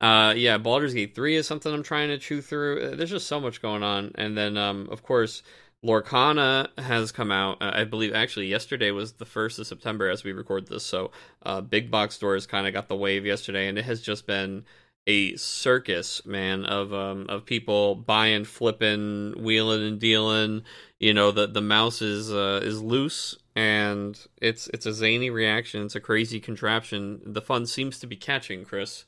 Uh, 0.00 0.34
yeah, 0.36 0.58
Baldur's 0.58 0.92
Gate 0.92 1.14
3 1.14 1.36
is 1.36 1.46
something 1.46 1.72
I'm 1.72 1.82
trying 1.82 2.08
to 2.08 2.18
chew 2.18 2.42
through. 2.42 2.82
Uh, 2.82 2.94
There's 2.94 3.10
just 3.10 3.26
so 3.26 3.40
much 3.40 3.62
going 3.62 3.82
on. 3.82 4.12
And 4.16 4.36
then, 4.36 4.56
um, 4.58 4.86
of 4.90 5.02
course, 5.02 5.42
Lorcana 5.84 6.68
has 6.78 7.10
come 7.10 7.32
out. 7.32 7.62
Uh, 7.62 7.70
I 7.74 7.84
believe 7.84 8.14
actually 8.14 8.46
yesterday 8.46 8.90
was 8.90 9.14
the 9.14 9.24
1st 9.24 9.60
of 9.60 9.66
September 9.66 10.10
as 10.10 10.22
we 10.22 10.32
record 10.32 10.68
this. 10.68 10.84
So, 10.84 11.10
uh, 11.44 11.62
big 11.62 11.90
box 11.90 12.16
stores 12.16 12.46
kind 12.46 12.66
of 12.66 12.72
got 12.72 12.88
the 12.88 12.96
wave 12.96 13.24
yesterday, 13.24 13.66
and 13.66 13.78
it 13.78 13.86
has 13.86 14.02
just 14.02 14.26
been 14.26 14.64
a 15.06 15.36
circus, 15.36 16.24
man, 16.24 16.64
of 16.64 16.94
um 16.94 17.26
of 17.28 17.44
people 17.44 17.94
buying, 17.94 18.44
flipping, 18.44 19.34
wheeling 19.42 19.86
and 19.86 19.98
dealing. 20.00 20.62
You 20.98 21.12
know, 21.12 21.30
the 21.30 21.46
the 21.46 21.60
mouse 21.60 22.00
is 22.00 22.32
uh, 22.32 22.60
is 22.62 22.80
loose 22.82 23.36
and 23.56 24.18
it's 24.40 24.68
it's 24.68 24.86
a 24.86 24.92
zany 24.92 25.30
reaction. 25.30 25.84
It's 25.84 25.94
a 25.96 26.00
crazy 26.00 26.40
contraption. 26.40 27.20
The 27.24 27.42
fun 27.42 27.66
seems 27.66 27.98
to 28.00 28.06
be 28.06 28.16
catching, 28.16 28.64
Chris. 28.64 29.04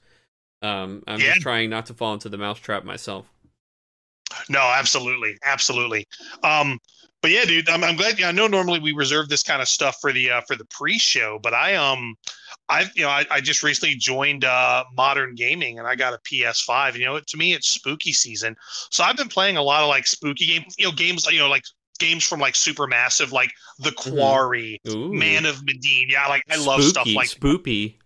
Um, 0.63 1.05
I'm 1.07 1.23
Yeah. 1.23 1.25
just 1.25 1.41
trying 1.41 1.71
not 1.71 1.87
to 1.87 1.95
fall 1.95 2.15
into 2.15 2.29
the 2.31 2.39
mousetrap 2.39 2.85
myself. 2.85 3.27
No, 4.49 4.61
absolutely, 4.61 5.37
absolutely. 5.45 6.07
Um, 6.43 6.79
but 7.23 7.31
yeah, 7.31 7.45
dude, 7.45 7.69
I'm, 7.69 7.83
I'm 7.83 7.97
glad. 7.97 8.21
I 8.23 8.33
know 8.33 8.47
normally 8.47 8.79
we 8.79 8.93
reserve 8.93 9.29
this 9.29 9.43
kind 9.43 9.63
of 9.63 9.69
stuff 9.69 9.99
for 10.01 10.13
the 10.13 10.31
uh, 10.31 10.41
for 10.43 10.55
the 10.57 10.65
pre-show, 10.67 11.39
but 11.43 11.55
I 11.55 11.75
um, 11.75 12.15
I 12.69 12.85
you 12.95 13.03
know 13.03 13.09
I, 13.09 13.25
I 13.31 13.41
just 13.41 13.63
recently 13.63 13.97
joined 13.97 14.45
uh, 14.45 14.85
Modern 14.97 15.35
Gaming 15.35 15.79
and 15.79 15.89
I 15.89 15.95
got 15.97 16.15
a 16.15 16.19
PS5. 16.25 16.97
You 16.97 17.05
know, 17.07 17.21
to 17.21 17.37
me 17.37 17.55
it's 17.55 17.69
spooky 17.69 18.13
season, 18.13 18.55
so 18.91 19.03
I've 19.03 19.17
been 19.17 19.29
playing 19.29 19.57
a 19.57 19.63
lot 19.63 19.83
of 19.83 19.89
like 19.89 20.07
spooky 20.07 20.47
games. 20.47 20.75
You 20.79 20.87
know, 20.87 20.93
games 20.93 21.27
you 21.31 21.39
know 21.39 21.49
like 21.49 21.65
games 21.99 22.25
from 22.25 22.41
like 22.41 22.55
Supermassive, 22.55 23.33
like 23.33 23.51
The 23.79 23.93
Quarry, 23.93 24.81
Ooh, 24.89 25.13
Man 25.13 25.47
of 25.47 25.63
Medan. 25.65 26.09
Yeah, 26.09 26.27
like 26.29 26.43
I 26.51 26.57
love 26.57 26.83
stuff 26.83 27.07
like 27.15 27.29
spoopy. 27.29 27.97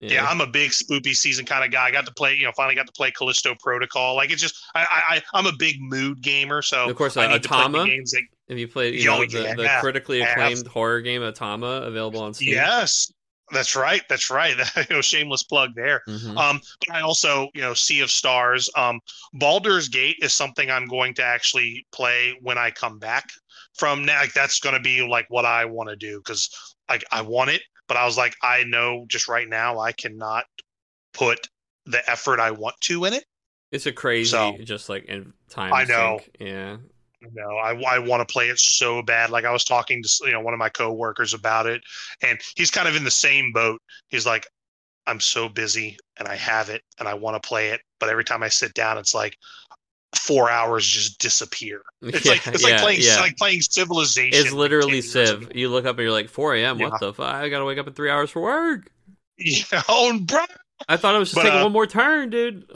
yeah. 0.00 0.24
I'm 0.26 0.40
a 0.40 0.46
big 0.46 0.70
spoopy 0.70 1.16
season 1.16 1.46
kind 1.46 1.64
of 1.64 1.70
guy. 1.70 1.86
I 1.86 1.90
got 1.90 2.06
to 2.06 2.12
play, 2.12 2.34
you 2.34 2.44
know, 2.44 2.52
finally 2.56 2.74
got 2.74 2.86
to 2.86 2.92
play 2.92 3.10
Callisto 3.10 3.54
Protocol. 3.60 4.14
Like 4.14 4.30
it's 4.30 4.42
just, 4.42 4.56
I, 4.74 4.82
I, 4.82 5.16
I- 5.16 5.22
I'm 5.38 5.46
a 5.46 5.52
big 5.58 5.76
mood 5.80 6.20
gamer, 6.22 6.62
so 6.62 6.88
Of 6.88 6.96
course, 6.96 7.16
I 7.16 7.26
uh, 7.26 7.28
need 7.28 7.42
to 7.42 7.48
play 7.48 7.58
Atama. 7.64 7.86
games 7.86 8.10
that 8.12 8.22
Have 8.48 8.58
you 8.58 8.68
played 8.68 8.94
you 8.94 9.00
Yo, 9.00 9.18
know, 9.20 9.26
the, 9.26 9.42
yeah, 9.42 9.54
the 9.54 9.68
critically 9.80 10.22
I 10.22 10.26
acclaimed 10.26 10.66
horror 10.66 11.00
game 11.00 11.22
Atama 11.22 11.86
available 11.86 12.20
on 12.20 12.34
Steam? 12.34 12.54
Yes, 12.54 13.10
that's 13.52 13.76
right. 13.76 14.02
That's 14.08 14.30
right. 14.30 14.56
you 14.76 14.96
know, 14.96 15.00
shameless 15.00 15.42
plug 15.44 15.70
there. 15.74 16.02
Mhm. 16.08 16.36
Um, 16.36 16.60
but 16.86 16.96
I 16.96 17.00
also, 17.02 17.48
you 17.54 17.60
know, 17.60 17.74
Sea 17.74 18.00
of 18.00 18.10
Stars. 18.10 18.68
Um, 18.76 19.00
Baldur's 19.34 19.88
Gate 19.88 20.16
is 20.20 20.32
something 20.34 20.70
I'm 20.70 20.86
going 20.86 21.14
to 21.14 21.22
actually 21.24 21.86
play 21.92 22.36
when 22.42 22.58
I 22.58 22.70
come 22.70 22.98
back 22.98 23.28
from 23.78 24.04
now. 24.04 24.20
Like 24.20 24.32
that's 24.32 24.58
going 24.60 24.74
to 24.74 24.80
be 24.80 25.06
like 25.06 25.26
what 25.28 25.44
I 25.44 25.64
want 25.64 25.88
to 25.90 25.96
do 25.96 26.18
because 26.18 26.50
like 26.88 27.04
I 27.12 27.22
want 27.22 27.50
it, 27.50 27.62
but 27.88 27.96
I 27.96 28.04
was 28.04 28.16
like, 28.16 28.34
I 28.42 28.64
know 28.64 29.04
just 29.08 29.28
right 29.28 29.48
now 29.48 29.78
I 29.78 29.92
cannot 29.92 30.44
put 31.14 31.48
the 31.86 32.08
effort 32.10 32.40
I 32.40 32.50
want 32.50 32.74
to 32.82 33.04
in 33.04 33.12
it. 33.12 33.24
It's 33.72 33.86
a 33.86 33.92
crazy, 33.92 34.30
So- 34.30 34.56
just 34.62 34.88
like 34.88 35.04
in 35.06 35.32
time. 35.50 35.72
I 35.72 35.84
know. 35.84 36.18
sink. 36.20 36.36
Yeah. 36.40 36.76
No, 37.32 37.56
I, 37.56 37.72
I 37.82 37.98
want 37.98 38.26
to 38.26 38.30
play 38.32 38.48
it 38.48 38.58
so 38.58 39.02
bad. 39.02 39.30
Like 39.30 39.44
I 39.44 39.52
was 39.52 39.64
talking 39.64 40.02
to 40.02 40.08
you 40.24 40.32
know 40.32 40.40
one 40.40 40.54
of 40.54 40.58
my 40.58 40.68
coworkers 40.68 41.34
about 41.34 41.66
it, 41.66 41.82
and 42.22 42.38
he's 42.56 42.70
kind 42.70 42.88
of 42.88 42.96
in 42.96 43.04
the 43.04 43.10
same 43.10 43.52
boat. 43.52 43.80
He's 44.08 44.26
like, 44.26 44.46
I'm 45.06 45.20
so 45.20 45.48
busy 45.48 45.96
and 46.18 46.28
I 46.28 46.36
have 46.36 46.68
it 46.68 46.82
and 46.98 47.08
I 47.08 47.14
want 47.14 47.40
to 47.40 47.46
play 47.46 47.68
it, 47.68 47.80
but 48.00 48.08
every 48.08 48.24
time 48.24 48.42
I 48.42 48.48
sit 48.48 48.74
down, 48.74 48.98
it's 48.98 49.14
like 49.14 49.36
four 50.16 50.50
hours 50.50 50.86
just 50.86 51.18
disappear. 51.20 51.82
It's 52.02 52.26
like 52.26 52.46
it's 52.46 52.62
like 52.62 52.80
playing 52.80 52.98
it's 53.00 53.20
like 53.20 53.36
playing 53.36 53.62
Civilization. 53.62 54.40
It's 54.40 54.52
literally 54.52 55.02
10 55.02 55.02
Civ. 55.02 55.52
You 55.54 55.68
look 55.68 55.86
up 55.86 55.96
and 55.96 56.04
you're 56.04 56.12
like, 56.12 56.28
4 56.28 56.54
a.m. 56.56 56.78
Yeah. 56.78 56.88
What 56.88 57.00
the 57.00 57.12
fuck? 57.12 57.34
I 57.34 57.48
gotta 57.48 57.64
wake 57.64 57.78
up 57.78 57.86
in 57.86 57.94
three 57.94 58.10
hours 58.10 58.30
for 58.30 58.42
work. 58.42 58.90
You 59.36 59.62
know, 59.72 60.20
bro. 60.20 60.40
I 60.88 60.96
thought 60.96 61.14
I 61.14 61.18
was 61.18 61.28
just 61.30 61.36
But, 61.36 61.44
taking 61.44 61.60
uh, 61.60 61.64
one 61.64 61.72
more 61.72 61.86
turn, 61.86 62.30
dude. 62.30 62.70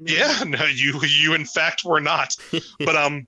Yeah, 0.00 0.42
no, 0.46 0.64
you 0.64 1.00
you 1.02 1.34
in 1.34 1.44
fact 1.44 1.84
were 1.84 2.00
not. 2.00 2.34
but 2.80 2.96
um 2.96 3.26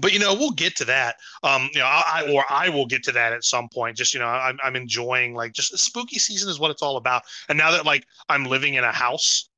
but 0.00 0.12
you 0.12 0.18
know 0.18 0.34
we'll 0.34 0.50
get 0.50 0.76
to 0.76 0.84
that. 0.86 1.16
Um 1.42 1.68
you 1.72 1.80
know 1.80 1.86
I, 1.86 2.22
I 2.26 2.32
or 2.32 2.44
i 2.50 2.68
will 2.68 2.86
get 2.86 3.02
to 3.04 3.12
that 3.12 3.32
at 3.32 3.44
some 3.44 3.68
point. 3.68 3.96
Just 3.96 4.14
you 4.14 4.20
know 4.20 4.26
I'm, 4.26 4.58
I'm 4.62 4.76
enjoying 4.76 5.34
like 5.34 5.52
just 5.52 5.76
spooky 5.78 6.18
season 6.18 6.48
is 6.48 6.58
what 6.58 6.70
it's 6.70 6.82
all 6.82 6.96
about. 6.96 7.22
And 7.48 7.58
now 7.58 7.70
that 7.72 7.84
like 7.84 8.06
i'm 8.28 8.44
living 8.44 8.74
in 8.74 8.84
a 8.84 8.92
house 8.92 9.48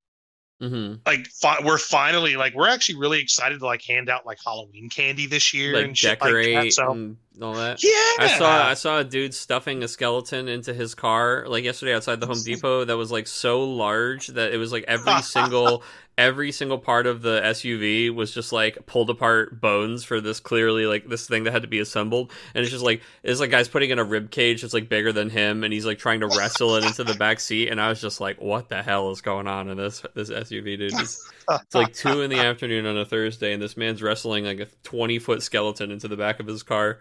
hmm 0.61 0.95
like 1.07 1.27
fi- 1.29 1.61
we're 1.65 1.79
finally 1.79 2.35
like 2.37 2.53
we're 2.55 2.69
actually 2.69 2.99
really 2.99 3.21
excited 3.21 3.61
to 3.61 3.65
like 3.65 3.81
hand 3.83 4.09
out 4.11 4.27
like 4.27 4.39
halloween 4.45 4.89
candy 4.91 5.27
this 5.27 5.55
year 5.55 5.75
Like 5.75 5.85
and 5.87 5.97
shit 5.97 6.21
decorate 6.21 6.55
like 6.55 6.67
that 6.67 6.73
so 6.73 6.91
and 6.93 7.17
all 7.41 7.55
that. 7.55 7.81
yeah! 7.85 7.91
I 8.19 8.27
saw 8.27 8.67
I 8.69 8.75
saw 8.75 8.99
a 8.99 9.05
dude 9.05 9.33
stuffing 9.33 9.85
a 9.85 9.89
skeleton 9.89 10.49
into 10.49 10.75
his 10.75 10.97
car 10.97 11.45
like 11.47 11.63
yesterday 11.63 11.95
outside 11.95 12.19
the 12.21 12.27
Home 12.27 12.43
Depot 12.43 12.85
that 12.85 12.97
was 12.97 13.13
like 13.13 13.29
so 13.29 13.63
large 13.63 14.27
that 14.29 14.53
it 14.53 14.57
was 14.57 14.73
like 14.73 14.85
every 14.89 15.23
single 15.23 15.85
every 16.19 16.51
single 16.51 16.79
part 16.79 17.07
of 17.07 17.23
the 17.23 17.41
SUV 17.41 18.13
was 18.13 18.35
just 18.35 18.53
like 18.53 18.85
pulled 18.87 19.09
apart 19.09 19.61
bones 19.61 20.03
for 20.03 20.21
this 20.21 20.41
clearly 20.41 20.85
like 20.85 21.09
this 21.09 21.27
thing 21.27 21.45
that 21.45 21.53
had 21.53 21.63
to 21.63 21.69
be 21.69 21.79
assembled 21.79 22.33
and 22.55 22.63
it's 22.63 22.73
just 22.73 22.85
like 22.85 23.01
it's 23.23 23.41
like 23.41 23.51
guys 23.51 23.69
putting 23.69 23.91
in 23.91 23.99
a 23.99 24.05
rib 24.05 24.31
cage 24.31 24.63
that's 24.63 24.75
like 24.75 24.89
bigger 24.89 25.13
than 25.13 25.31
him 25.31 25.63
and 25.63 25.73
he's 25.73 25.87
like 25.87 25.99
trying 25.99 26.21
to 26.21 26.27
wrestle 26.27 26.75
it 26.75 26.85
into 26.85 27.05
the 27.05 27.15
back 27.15 27.39
seat 27.39 27.69
and 27.69 27.81
I 27.81 27.89
was 27.89 28.01
just 28.01 28.21
like 28.21 28.41
what 28.43 28.69
the 28.69 28.83
hell 28.83 29.11
is 29.13 29.21
going 29.21 29.47
on 29.47 29.69
in 29.71 29.77
this 29.77 30.03
this 30.15 30.29
SUV 30.29 30.77
dude 30.77 30.93
it's, 30.95 31.31
it's 31.49 31.75
like 31.75 31.95
two 31.95 32.21
in 32.23 32.31
the 32.31 32.41
afternoon 32.41 32.85
on 32.85 32.99
a 32.99 33.05
Thursday 33.05 33.53
and 33.53 33.63
this 33.63 33.77
man's 33.77 34.03
wrestling 34.03 34.45
like 34.45 34.61
a 34.61 34.67
20 34.83 35.21
foot 35.21 35.43
skeleton 35.43 35.93
into 35.93 36.09
the 36.09 36.17
back 36.17 36.41
of 36.41 36.47
his 36.47 36.65
car 36.65 36.99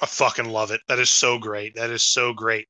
I 0.00 0.06
fucking 0.06 0.48
love 0.48 0.72
it. 0.72 0.80
That 0.88 0.98
is 0.98 1.10
so 1.10 1.38
great. 1.38 1.76
That 1.76 1.90
is 1.90 2.02
so 2.02 2.32
great. 2.32 2.66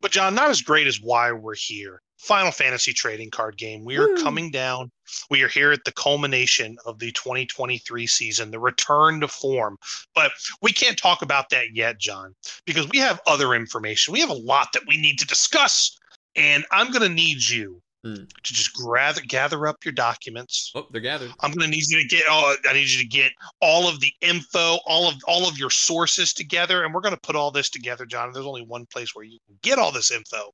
But 0.00 0.10
John, 0.10 0.34
not 0.34 0.50
as 0.50 0.62
great 0.62 0.88
as 0.88 1.00
why 1.00 1.30
we're 1.30 1.54
here. 1.54 2.02
Final 2.26 2.50
Fantasy 2.50 2.92
trading 2.92 3.30
card 3.30 3.56
game. 3.56 3.84
We 3.84 3.96
are 3.96 4.08
Woo. 4.08 4.22
coming 4.22 4.50
down. 4.50 4.90
We 5.30 5.42
are 5.42 5.48
here 5.48 5.70
at 5.70 5.84
the 5.84 5.92
culmination 5.92 6.76
of 6.84 6.98
the 6.98 7.12
2023 7.12 8.06
season, 8.06 8.50
the 8.50 8.58
return 8.58 9.20
to 9.20 9.28
form. 9.28 9.76
But 10.14 10.32
we 10.60 10.72
can't 10.72 10.98
talk 10.98 11.22
about 11.22 11.50
that 11.50 11.66
yet, 11.72 11.98
John, 12.00 12.34
because 12.66 12.88
we 12.88 12.98
have 12.98 13.20
other 13.26 13.54
information. 13.54 14.12
We 14.12 14.20
have 14.20 14.30
a 14.30 14.34
lot 14.34 14.72
that 14.72 14.82
we 14.88 14.96
need 14.96 15.18
to 15.20 15.26
discuss. 15.26 15.96
And 16.34 16.66
I'm 16.72 16.90
going 16.90 17.08
to 17.08 17.14
need 17.14 17.48
you 17.48 17.80
Hmm. 18.04 18.14
to 18.14 18.54
just 18.54 18.70
gather 18.76 19.20
gather 19.22 19.66
up 19.66 19.84
your 19.84 19.90
documents. 19.90 20.70
oh 20.76 20.86
they're 20.92 21.00
gathered 21.00 21.32
I'm 21.40 21.50
gonna 21.50 21.70
need 21.70 21.88
you 21.88 22.00
to 22.00 22.06
get 22.06 22.28
all. 22.28 22.54
I 22.68 22.72
need 22.74 22.88
you 22.88 23.00
to 23.02 23.08
get 23.08 23.32
all 23.60 23.88
of 23.88 23.98
the 23.98 24.12
info, 24.20 24.78
all 24.86 25.08
of 25.08 25.14
all 25.26 25.48
of 25.48 25.58
your 25.58 25.70
sources 25.70 26.32
together, 26.32 26.84
and 26.84 26.94
we're 26.94 27.00
gonna 27.00 27.16
put 27.16 27.34
all 27.34 27.50
this 27.50 27.68
together, 27.68 28.06
John. 28.06 28.30
There's 28.32 28.46
only 28.46 28.62
one 28.62 28.86
place 28.92 29.12
where 29.14 29.24
you 29.24 29.38
can 29.48 29.58
get 29.62 29.80
all 29.80 29.90
this 29.90 30.12
info, 30.12 30.52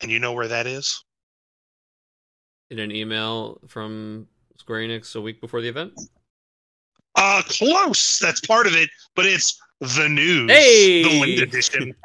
and 0.00 0.10
you 0.10 0.18
know 0.18 0.32
where 0.32 0.48
that 0.48 0.66
is. 0.66 1.02
in 2.70 2.78
an 2.78 2.90
email 2.90 3.58
from 3.68 4.26
Square 4.58 4.80
Enix 4.80 5.14
a 5.16 5.20
week 5.20 5.40
before 5.40 5.60
the 5.60 5.68
event. 5.68 5.92
Uh, 7.14 7.42
close. 7.46 8.18
That's 8.18 8.40
part 8.40 8.66
of 8.66 8.74
it, 8.74 8.90
but 9.14 9.24
it's 9.26 9.58
the 9.80 10.08
news. 10.08 10.50
Hey! 10.50 11.02
the 11.02 11.20
late 11.20 11.42
edition. 11.42 11.94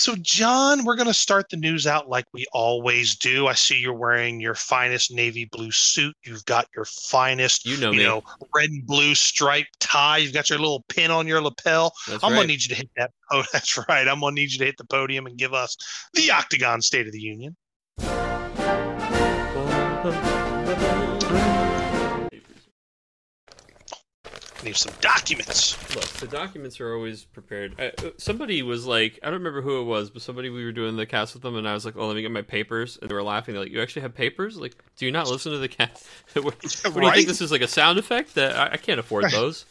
so 0.00 0.16
John, 0.16 0.84
we're 0.84 0.96
going 0.96 1.06
to 1.06 1.14
start 1.14 1.50
the 1.50 1.56
news 1.56 1.86
out 1.86 2.08
like 2.08 2.24
we 2.32 2.46
always 2.52 3.14
do. 3.14 3.46
I 3.46 3.52
see 3.52 3.78
you're 3.78 3.92
wearing 3.92 4.40
your 4.40 4.54
finest 4.54 5.12
navy 5.12 5.44
blue 5.52 5.70
suit. 5.70 6.16
You've 6.24 6.44
got 6.46 6.66
your 6.74 6.86
finest, 6.86 7.66
You 7.66 7.76
know 7.76 7.92
you 7.92 8.02
know, 8.02 8.22
red 8.54 8.70
and 8.70 8.86
blue 8.86 9.14
striped 9.14 9.78
tie. 9.78 10.18
You've 10.18 10.32
got 10.32 10.48
your 10.48 10.58
little 10.58 10.84
pin 10.88 11.10
on 11.10 11.26
your 11.26 11.42
lapel. 11.42 11.92
That's 12.08 12.24
I'm 12.24 12.32
right. 12.32 12.38
gonna 12.38 12.48
need 12.48 12.62
you 12.62 12.70
to 12.70 12.76
hit 12.76 12.90
that. 12.96 13.10
Oh, 13.30 13.44
that's 13.52 13.76
right. 13.88 14.08
I'm 14.08 14.20
gonna 14.20 14.34
need 14.34 14.52
you 14.52 14.58
to 14.58 14.64
hit 14.64 14.78
the 14.78 14.84
podium 14.84 15.26
and 15.26 15.36
give 15.36 15.52
us 15.52 15.76
the 16.14 16.30
Octagon 16.30 16.80
State 16.80 17.06
of 17.06 17.12
the 17.12 17.20
Union. 17.20 17.56
Need 24.62 24.76
some 24.76 24.92
documents. 25.00 25.94
Look, 25.94 26.04
the 26.04 26.26
documents 26.26 26.80
are 26.80 26.94
always 26.94 27.24
prepared. 27.24 27.74
I, 27.78 27.92
uh, 28.04 28.10
somebody 28.18 28.62
was 28.62 28.84
like, 28.86 29.18
I 29.22 29.26
don't 29.26 29.38
remember 29.38 29.62
who 29.62 29.80
it 29.80 29.84
was, 29.84 30.10
but 30.10 30.20
somebody 30.20 30.50
we 30.50 30.64
were 30.64 30.72
doing 30.72 30.96
the 30.96 31.06
cast 31.06 31.32
with 31.32 31.42
them, 31.42 31.56
and 31.56 31.66
I 31.66 31.72
was 31.72 31.86
like, 31.86 31.94
"Oh, 31.96 32.06
let 32.06 32.14
me 32.14 32.20
get 32.20 32.30
my 32.30 32.42
papers," 32.42 32.98
and 33.00 33.10
they 33.10 33.14
were 33.14 33.22
laughing. 33.22 33.54
They're 33.54 33.64
like, 33.64 33.72
"You 33.72 33.80
actually 33.80 34.02
have 34.02 34.14
papers? 34.14 34.58
Like, 34.58 34.76
do 34.96 35.06
you 35.06 35.12
not 35.12 35.28
listen 35.30 35.52
to 35.52 35.58
the 35.58 35.68
cast? 35.68 36.06
what, 36.34 36.44
what 36.44 36.60
do 36.94 37.00
you 37.06 37.12
think 37.12 37.26
this 37.28 37.40
is 37.40 37.50
like 37.50 37.62
a 37.62 37.68
sound 37.68 37.98
effect? 37.98 38.34
That 38.34 38.54
I, 38.54 38.74
I 38.74 38.76
can't 38.76 39.00
afford 39.00 39.24
Right. 39.24 39.32
those. 39.32 39.64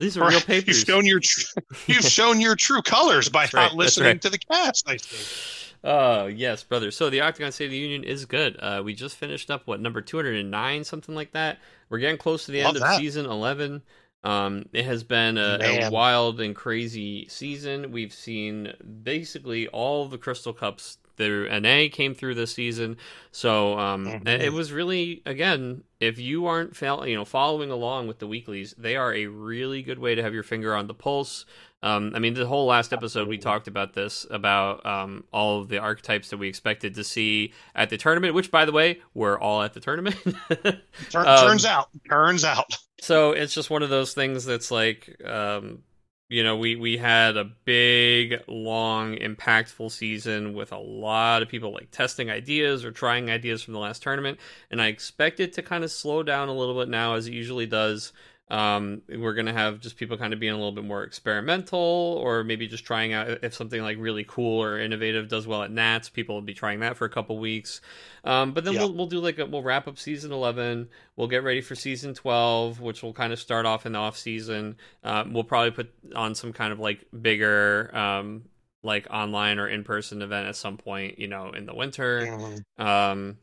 These 0.00 0.16
are 0.16 0.26
real 0.26 0.40
papers." 0.40 0.78
You've 0.78 0.86
shown 0.86 1.04
your 1.04 1.20
tr- 1.20 1.58
you've 1.86 2.04
shown 2.04 2.40
your 2.40 2.56
true 2.56 2.80
colors 2.80 3.28
by 3.28 3.44
not 3.44 3.54
right, 3.54 3.72
listening 3.74 4.06
right. 4.06 4.22
to 4.22 4.30
the 4.30 4.38
cast. 4.38 4.88
I 4.88 4.96
think. 4.96 5.68
Oh 5.84 6.26
yes, 6.26 6.62
brother. 6.62 6.90
So 6.90 7.10
the 7.10 7.20
Octagon 7.20 7.52
State 7.52 7.66
of 7.66 7.70
the 7.72 7.76
Union 7.76 8.04
is 8.04 8.24
good. 8.24 8.56
Uh, 8.60 8.82
we 8.84 8.94
just 8.94 9.16
finished 9.16 9.50
up 9.50 9.66
what 9.66 9.80
number 9.80 10.00
two 10.00 10.16
hundred 10.16 10.36
and 10.36 10.50
nine, 10.50 10.84
something 10.84 11.14
like 11.14 11.32
that. 11.32 11.58
We're 11.90 11.98
getting 11.98 12.18
close 12.18 12.46
to 12.46 12.52
the 12.52 12.60
end 12.60 12.76
of 12.76 12.82
that. 12.82 12.98
season 12.98 13.26
eleven. 13.26 13.82
Um, 14.24 14.66
it 14.72 14.84
has 14.84 15.02
been 15.02 15.36
a, 15.36 15.58
a 15.86 15.90
wild 15.90 16.40
and 16.40 16.54
crazy 16.54 17.26
season. 17.28 17.90
We've 17.90 18.12
seen 18.12 18.72
basically 19.02 19.66
all 19.68 20.06
the 20.06 20.18
Crystal 20.18 20.52
Cups 20.52 20.98
through 21.16 21.48
NA 21.60 21.88
came 21.92 22.14
through 22.14 22.34
this 22.36 22.54
season. 22.54 22.96
So 23.32 23.78
um, 23.78 24.06
Mhm. 24.06 24.40
it 24.40 24.52
was 24.52 24.72
really 24.72 25.22
again, 25.26 25.84
if 26.00 26.18
you 26.18 26.46
aren't 26.46 26.74
fail, 26.76 27.06
you 27.06 27.14
know, 27.16 27.24
following 27.24 27.70
along 27.70 28.06
with 28.08 28.18
the 28.18 28.26
weeklies, 28.26 28.74
they 28.78 28.96
are 28.96 29.12
a 29.12 29.26
really 29.26 29.82
good 29.82 29.98
way 29.98 30.14
to 30.14 30.22
have 30.22 30.32
your 30.34 30.42
finger 30.42 30.74
on 30.74 30.86
the 30.86 30.94
pulse. 30.94 31.44
Um, 31.82 32.12
I 32.14 32.20
mean, 32.20 32.34
the 32.34 32.46
whole 32.46 32.66
last 32.66 32.92
episode 32.92 33.26
we 33.26 33.38
talked 33.38 33.66
about 33.66 33.92
this 33.92 34.24
about 34.30 34.86
um, 34.86 35.24
all 35.32 35.60
of 35.60 35.68
the 35.68 35.78
archetypes 35.78 36.30
that 36.30 36.36
we 36.36 36.48
expected 36.48 36.94
to 36.94 37.04
see 37.04 37.52
at 37.74 37.90
the 37.90 37.96
tournament. 37.96 38.34
Which, 38.34 38.50
by 38.50 38.64
the 38.64 38.72
way, 38.72 39.00
we're 39.14 39.38
all 39.38 39.62
at 39.62 39.74
the 39.74 39.80
tournament. 39.80 40.16
Um, 41.14 41.46
turns 41.46 41.64
out, 41.64 41.88
turns 42.08 42.44
out. 42.44 42.76
so 43.00 43.32
it's 43.32 43.52
just 43.52 43.70
one 43.70 43.82
of 43.82 43.90
those 43.90 44.14
things 44.14 44.44
that's 44.44 44.70
like, 44.70 45.20
um, 45.24 45.82
you 46.28 46.42
know, 46.42 46.56
we 46.56 46.76
we 46.76 46.96
had 46.96 47.36
a 47.36 47.44
big, 47.44 48.42
long, 48.46 49.16
impactful 49.16 49.90
season 49.90 50.54
with 50.54 50.72
a 50.72 50.78
lot 50.78 51.42
of 51.42 51.48
people 51.48 51.72
like 51.72 51.90
testing 51.90 52.30
ideas 52.30 52.84
or 52.84 52.90
trying 52.92 53.30
ideas 53.30 53.62
from 53.62 53.74
the 53.74 53.80
last 53.80 54.02
tournament, 54.02 54.38
and 54.70 54.80
I 54.80 54.86
expect 54.86 55.40
it 55.40 55.52
to 55.54 55.62
kind 55.62 55.84
of 55.84 55.90
slow 55.90 56.22
down 56.22 56.48
a 56.48 56.54
little 56.54 56.78
bit 56.78 56.88
now, 56.88 57.14
as 57.14 57.26
it 57.26 57.32
usually 57.34 57.66
does. 57.66 58.12
Um, 58.48 59.00
we're 59.08 59.32
gonna 59.34 59.52
have 59.52 59.80
just 59.80 59.96
people 59.96 60.18
kind 60.18 60.34
of 60.34 60.40
being 60.40 60.52
a 60.52 60.56
little 60.56 60.72
bit 60.72 60.84
more 60.84 61.04
experimental, 61.04 61.78
or 62.22 62.44
maybe 62.44 62.66
just 62.66 62.84
trying 62.84 63.12
out 63.14 63.38
if 63.42 63.54
something 63.54 63.80
like 63.80 63.96
really 63.98 64.24
cool 64.28 64.62
or 64.62 64.78
innovative 64.78 65.28
does 65.28 65.46
well 65.46 65.62
at 65.62 65.70
Nats. 65.70 66.10
People 66.10 66.34
will 66.34 66.42
be 66.42 66.52
trying 66.52 66.80
that 66.80 66.96
for 66.98 67.06
a 67.06 67.08
couple 67.08 67.38
weeks, 67.38 67.80
um, 68.24 68.52
but 68.52 68.64
then 68.64 68.74
Yeah. 68.74 68.80
we'll 68.80 68.92
we'll 68.94 69.06
do 69.06 69.20
like 69.20 69.38
a, 69.38 69.46
we'll 69.46 69.62
wrap 69.62 69.88
up 69.88 69.98
season 69.98 70.32
eleven. 70.32 70.88
We'll 71.16 71.28
get 71.28 71.44
ready 71.44 71.62
for 71.62 71.74
season 71.74 72.12
twelve, 72.14 72.80
which 72.80 73.02
will 73.02 73.14
kind 73.14 73.32
of 73.32 73.38
start 73.38 73.64
off 73.64 73.86
in 73.86 73.92
the 73.92 73.98
off 73.98 74.18
season. 74.18 74.76
Um, 75.02 75.32
we'll 75.32 75.44
probably 75.44 75.70
put 75.70 75.90
on 76.14 76.34
some 76.34 76.52
kind 76.52 76.72
of 76.72 76.78
like 76.78 77.06
bigger. 77.18 77.90
Um, 77.96 78.44
like 78.84 79.06
online 79.10 79.60
or 79.60 79.68
in 79.68 79.84
person 79.84 80.22
event 80.22 80.48
at 80.48 80.56
some 80.56 80.76
point, 80.76 81.16
you 81.16 81.28
know, 81.28 81.50
in 81.52 81.66
the 81.66 81.74
winter 81.74 82.26
Mhm. 82.26 82.84
um, 82.84 83.36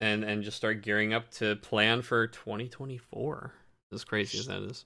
and 0.00 0.22
and 0.22 0.44
just 0.44 0.56
start 0.56 0.82
gearing 0.82 1.12
up 1.12 1.28
to 1.32 1.56
plan 1.56 2.00
for 2.00 2.28
2024. 2.28 3.52
As 3.94 4.04
crazy 4.04 4.38
as 4.38 4.46
that 4.46 4.62
is, 4.62 4.84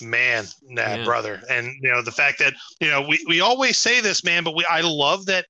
Man, 0.00 0.44
nah, 0.62 0.94
Yeah. 0.96 1.04
brother. 1.04 1.42
And 1.50 1.72
you 1.82 1.90
know, 1.90 2.02
the 2.02 2.12
fact 2.12 2.38
that, 2.38 2.54
you 2.80 2.88
know, 2.88 3.02
we, 3.02 3.24
we 3.28 3.40
always 3.40 3.76
say 3.78 4.00
this, 4.00 4.22
man, 4.22 4.44
but 4.44 4.54
we 4.54 4.64
I 4.70 4.80
love 4.82 5.26
that, 5.26 5.46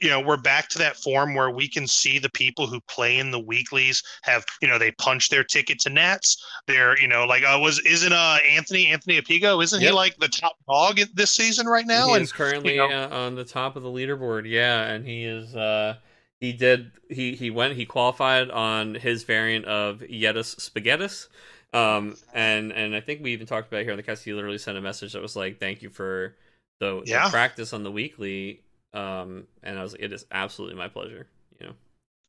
you 0.00 0.08
know, 0.08 0.18
we're 0.20 0.36
back 0.38 0.68
to 0.70 0.78
that 0.78 0.96
form 0.96 1.34
where 1.34 1.50
we 1.50 1.68
can 1.68 1.86
see 1.86 2.18
the 2.18 2.30
people 2.30 2.66
who 2.66 2.80
play 2.88 3.18
in 3.18 3.30
the 3.30 3.38
weeklies 3.38 4.02
have, 4.22 4.44
you 4.62 4.68
know, 4.68 4.78
they 4.78 4.92
punch 4.92 5.28
their 5.28 5.44
ticket 5.44 5.78
to 5.80 5.90
Nats. 5.90 6.42
They're, 6.66 6.98
you 7.00 7.06
know, 7.08 7.24
like 7.26 7.42
uh 7.44 7.58
was 7.60 7.80
isn't 7.80 8.12
uh 8.12 8.38
Anthony 8.48 8.86
Anthony 8.86 9.20
Apigo, 9.20 9.62
isn't 9.62 9.80
Yep. 9.82 9.90
he 9.90 9.94
like 9.94 10.16
the 10.18 10.28
top 10.28 10.54
dog 10.68 10.98
this 11.14 11.30
season 11.30 11.66
right 11.66 11.86
now? 11.86 12.06
he 12.08 12.14
and 12.14 12.22
is 12.22 12.32
currently 12.32 12.74
you 12.74 12.88
know- 12.88 12.90
uh, 12.90 13.08
on 13.10 13.34
the 13.34 13.44
top 13.44 13.76
of 13.76 13.82
the 13.82 13.90
leaderboard. 13.90 14.48
Yeah, 14.48 14.84
and 14.84 15.06
he 15.06 15.24
is. 15.24 15.54
Uh, 15.54 15.96
he 16.40 16.52
did. 16.52 16.92
He 17.08 17.34
he 17.34 17.50
went. 17.50 17.74
He 17.76 17.84
qualified 17.84 18.50
on 18.50 18.94
his 18.94 19.22
variant 19.24 19.64
of 19.66 20.00
Yetis 20.00 20.56
Spaghettis. 20.56 21.28
Um, 21.72 22.16
and 22.34 22.72
and 22.72 22.94
I 22.94 23.00
think 23.00 23.22
we 23.22 23.32
even 23.32 23.46
talked 23.46 23.68
about 23.68 23.80
it 23.80 23.84
here 23.84 23.92
on 23.92 23.96
the 23.96 24.02
cast. 24.02 24.24
He 24.24 24.32
literally 24.32 24.58
sent 24.58 24.76
a 24.76 24.80
message 24.80 25.12
that 25.14 25.22
was 25.22 25.36
like, 25.36 25.58
"Thank 25.58 25.82
you 25.82 25.90
for 25.90 26.36
the, 26.80 27.02
Yeah. 27.06 27.24
the 27.24 27.30
practice 27.30 27.72
on 27.72 27.82
the 27.82 27.90
weekly." 27.90 28.62
Um, 28.92 29.46
and 29.62 29.78
I 29.78 29.82
was 29.82 29.92
like, 29.92 30.02
"It 30.02 30.12
is 30.12 30.26
absolutely 30.30 30.76
my 30.76 30.88
pleasure." 30.88 31.26
You 31.60 31.68
know. 31.68 31.74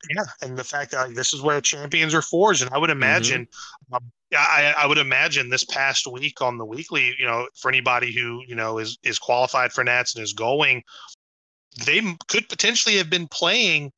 Yeah, 0.09 0.23
and 0.41 0.57
the 0.57 0.63
fact 0.63 0.91
that 0.91 1.07
like, 1.07 1.15
this 1.15 1.33
is 1.33 1.41
where 1.41 1.61
champions 1.61 2.13
are 2.13 2.21
forged, 2.21 2.61
and 2.61 2.73
I 2.73 2.77
would 2.77 2.89
imagine, 2.89 3.47
um, 3.91 4.11
I, 4.33 4.73
I 4.77 4.85
would 4.85 4.97
imagine 4.97 5.49
this 5.49 5.63
past 5.63 6.07
week 6.07 6.41
on 6.41 6.57
the 6.57 6.65
weekly, 6.65 7.15
you 7.17 7.25
know, 7.25 7.47
for 7.55 7.69
anybody 7.69 8.13
who 8.13 8.43
you 8.47 8.55
know 8.55 8.79
is 8.79 8.97
is 9.03 9.19
qualified 9.19 9.71
for 9.71 9.83
Nats 9.83 10.15
and 10.15 10.23
is 10.23 10.33
going, 10.33 10.83
they 11.85 12.01
could 12.27 12.49
potentially 12.49 12.97
have 12.97 13.09
been 13.09 13.27
playing 13.27 13.91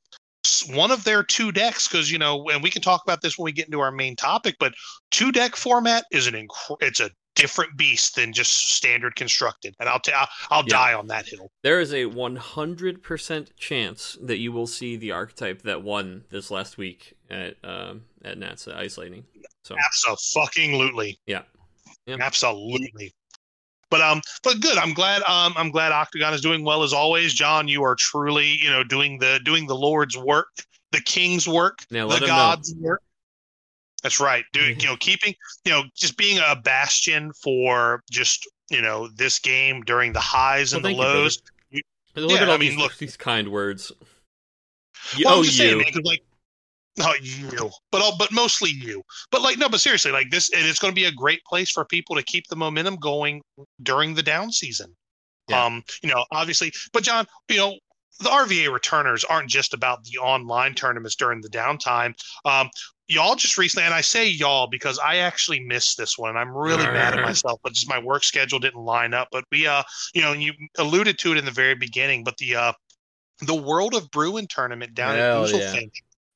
one 0.73 0.91
of 0.91 1.03
their 1.03 1.23
two 1.23 1.51
decks 1.51 1.87
because 1.87 2.11
you 2.11 2.17
know, 2.17 2.49
and 2.49 2.61
we 2.63 2.69
can 2.69 2.81
talk 2.81 3.01
about 3.03 3.21
this 3.21 3.37
when 3.37 3.45
we 3.45 3.51
get 3.51 3.65
into 3.65 3.79
our 3.79 3.91
main 3.91 4.15
topic, 4.15 4.55
but 4.59 4.73
two 5.11 5.31
deck 5.31 5.55
format 5.55 6.05
is 6.11 6.27
an 6.27 6.33
inc- 6.33 6.77
it's 6.81 6.99
a 6.99 7.09
different 7.35 7.75
beast 7.75 8.15
than 8.15 8.31
just 8.31 8.69
standard 8.75 9.15
constructed, 9.17 9.75
and 9.79 9.89
I'll 9.89 9.99
t- 9.99 10.13
I'll, 10.13 10.27
I'll 10.49 10.63
Yeah. 10.63 10.77
die 10.77 10.93
on 10.93 11.07
that 11.07 11.25
hill. 11.27 11.51
There 11.63 11.81
is 11.81 11.91
a 11.93 12.05
100% 12.05 13.47
chance 13.57 14.17
that 14.21 14.37
you 14.37 14.51
will 14.53 14.67
see 14.67 14.95
the 14.95 15.11
archetype 15.11 15.61
that 15.63 15.83
won 15.83 16.23
this 16.29 16.49
last 16.49 16.77
week 16.77 17.13
at 17.29 17.55
um, 17.63 18.03
at 18.23 18.37
Nats 18.37 18.67
at 18.67 18.77
Ice 18.77 18.97
Lightning. 18.97 19.25
So 19.63 19.75
Absolutely. 19.85 21.19
Yeah. 21.25 21.41
Yeah. 22.05 22.17
Absolutely. 22.21 23.13
But 23.91 24.01
um, 24.01 24.21
but 24.43 24.59
good. 24.61 24.77
I'm 24.77 24.93
glad. 24.93 25.21
Um, 25.23 25.53
I'm 25.55 25.69
glad 25.71 25.91
Octagon 25.91 26.33
is 26.33 26.41
doing 26.41 26.63
well 26.63 26.83
as 26.83 26.91
always. 26.93 27.33
John, 27.33 27.67
you 27.67 27.83
are 27.83 27.95
truly, 27.95 28.57
you 28.61 28.69
know, 28.69 28.83
doing 28.83 29.19
the 29.19 29.39
doing 29.45 29.67
the 29.67 29.75
Lord's 29.75 30.17
work, 30.17 30.47
the 30.91 31.01
King's 31.01 31.47
work, 31.47 31.79
Now 31.91 32.07
the 32.07 32.15
him 32.15 32.21
know. 32.21 32.27
God's 32.27 32.73
work. 32.79 33.01
That's 34.03 34.19
right. 34.19 34.43
Doing, 34.53 34.79
you 34.79 34.85
know, 34.87 34.95
keeping, 34.99 35.33
you 35.63 35.71
know, 35.71 35.83
just 35.95 36.15
being 36.15 36.37
a 36.37 36.55
bastion 36.55 37.31
for 37.41 38.03
just, 38.11 38.47
you 38.69 38.81
know, 38.81 39.07
this 39.15 39.39
game 39.39 39.81
during 39.81 40.13
the 40.13 40.19
highs 40.19 40.73
Well, 40.73 40.77
and 40.77 40.85
the 40.85 40.89
thank 40.89 40.97
you, 40.97 41.03
lows. 41.03 41.41
look 42.15 42.31
Yeah, 42.31 42.43
at 42.43 42.49
all 42.49 42.53
I 42.53 42.57
mean, 42.57 42.71
these, 42.71 42.77
look- 42.79 42.97
these 42.97 43.17
kind 43.17 43.51
words. 43.51 43.91
You, 45.15 45.25
Well, 45.25 45.35
oh, 45.39 45.41
you. 45.41 45.49
saying, 45.49 45.77
man, 45.79 45.87
like, 46.03 46.23
no, 46.97 47.13
you, 47.21 47.69
but 47.91 48.01
all, 48.01 48.15
but 48.17 48.31
mostly 48.31 48.69
you. 48.69 49.03
But 49.31 49.41
like, 49.41 49.57
no, 49.57 49.67
but 49.67 49.81
seriously, 49.81 50.11
like 50.11 50.29
this, 50.29 50.49
and 50.53 50.65
it's 50.65 50.79
going 50.79 50.93
to 50.93 50.99
be 50.99 51.05
a 51.05 51.11
great 51.11 51.43
place 51.43 51.71
for 51.71 51.83
people 51.83 52.15
to 52.15 52.23
keep 52.23 52.47
the 52.47 52.55
momentum 52.55 52.95
going 52.95 53.41
during 53.83 54.13
the 54.13 54.23
down 54.23 54.51
season. 54.51 54.95
Yeah. 55.49 55.63
Um, 55.63 55.83
you 56.01 56.09
know, 56.09 56.25
obviously, 56.31 56.71
but 56.93 57.03
John, 57.03 57.27
you 57.49 57.57
know, 57.57 57.77
the 58.19 58.29
RVA 58.29 58.71
returners 58.71 59.23
aren't 59.25 59.49
just 59.49 59.73
about 59.73 60.03
the 60.05 60.17
online 60.19 60.73
tournaments 60.73 61.15
during 61.15 61.41
the 61.41 61.49
downtime. 61.49 62.13
Um, 62.45 62.69
y'all 63.07 63.35
just 63.35 63.57
recently, 63.57 63.85
and 63.85 63.93
I 63.93 64.01
say 64.01 64.29
y'all 64.29 64.67
because 64.67 64.97
I 64.99 65.17
actually 65.17 65.59
missed 65.59 65.97
this 65.97 66.17
one, 66.17 66.29
and 66.29 66.39
I'm 66.39 66.55
really 66.55 66.85
mad 66.85 67.13
at 67.13 67.21
myself. 67.25 67.59
But 67.61 67.73
just 67.73 67.89
my 67.89 67.99
work 67.99 68.23
schedule 68.23 68.59
didn't 68.59 68.81
line 68.81 69.13
up. 69.13 69.27
But 69.31 69.43
we, 69.51 69.67
uh, 69.67 69.83
you 70.13 70.21
know, 70.21 70.31
you 70.31 70.53
alluded 70.77 71.19
to 71.19 71.33
it 71.33 71.37
in 71.37 71.45
the 71.45 71.51
very 71.51 71.75
beginning, 71.75 72.23
but 72.23 72.37
the 72.37 72.55
uh, 72.55 72.73
the 73.41 73.55
World 73.55 73.93
of 73.95 74.09
Bruin 74.11 74.47
tournament 74.47 74.93
down 74.93 75.15
Hell 75.17 75.45
at 75.45 75.53
yeah. 75.53 75.81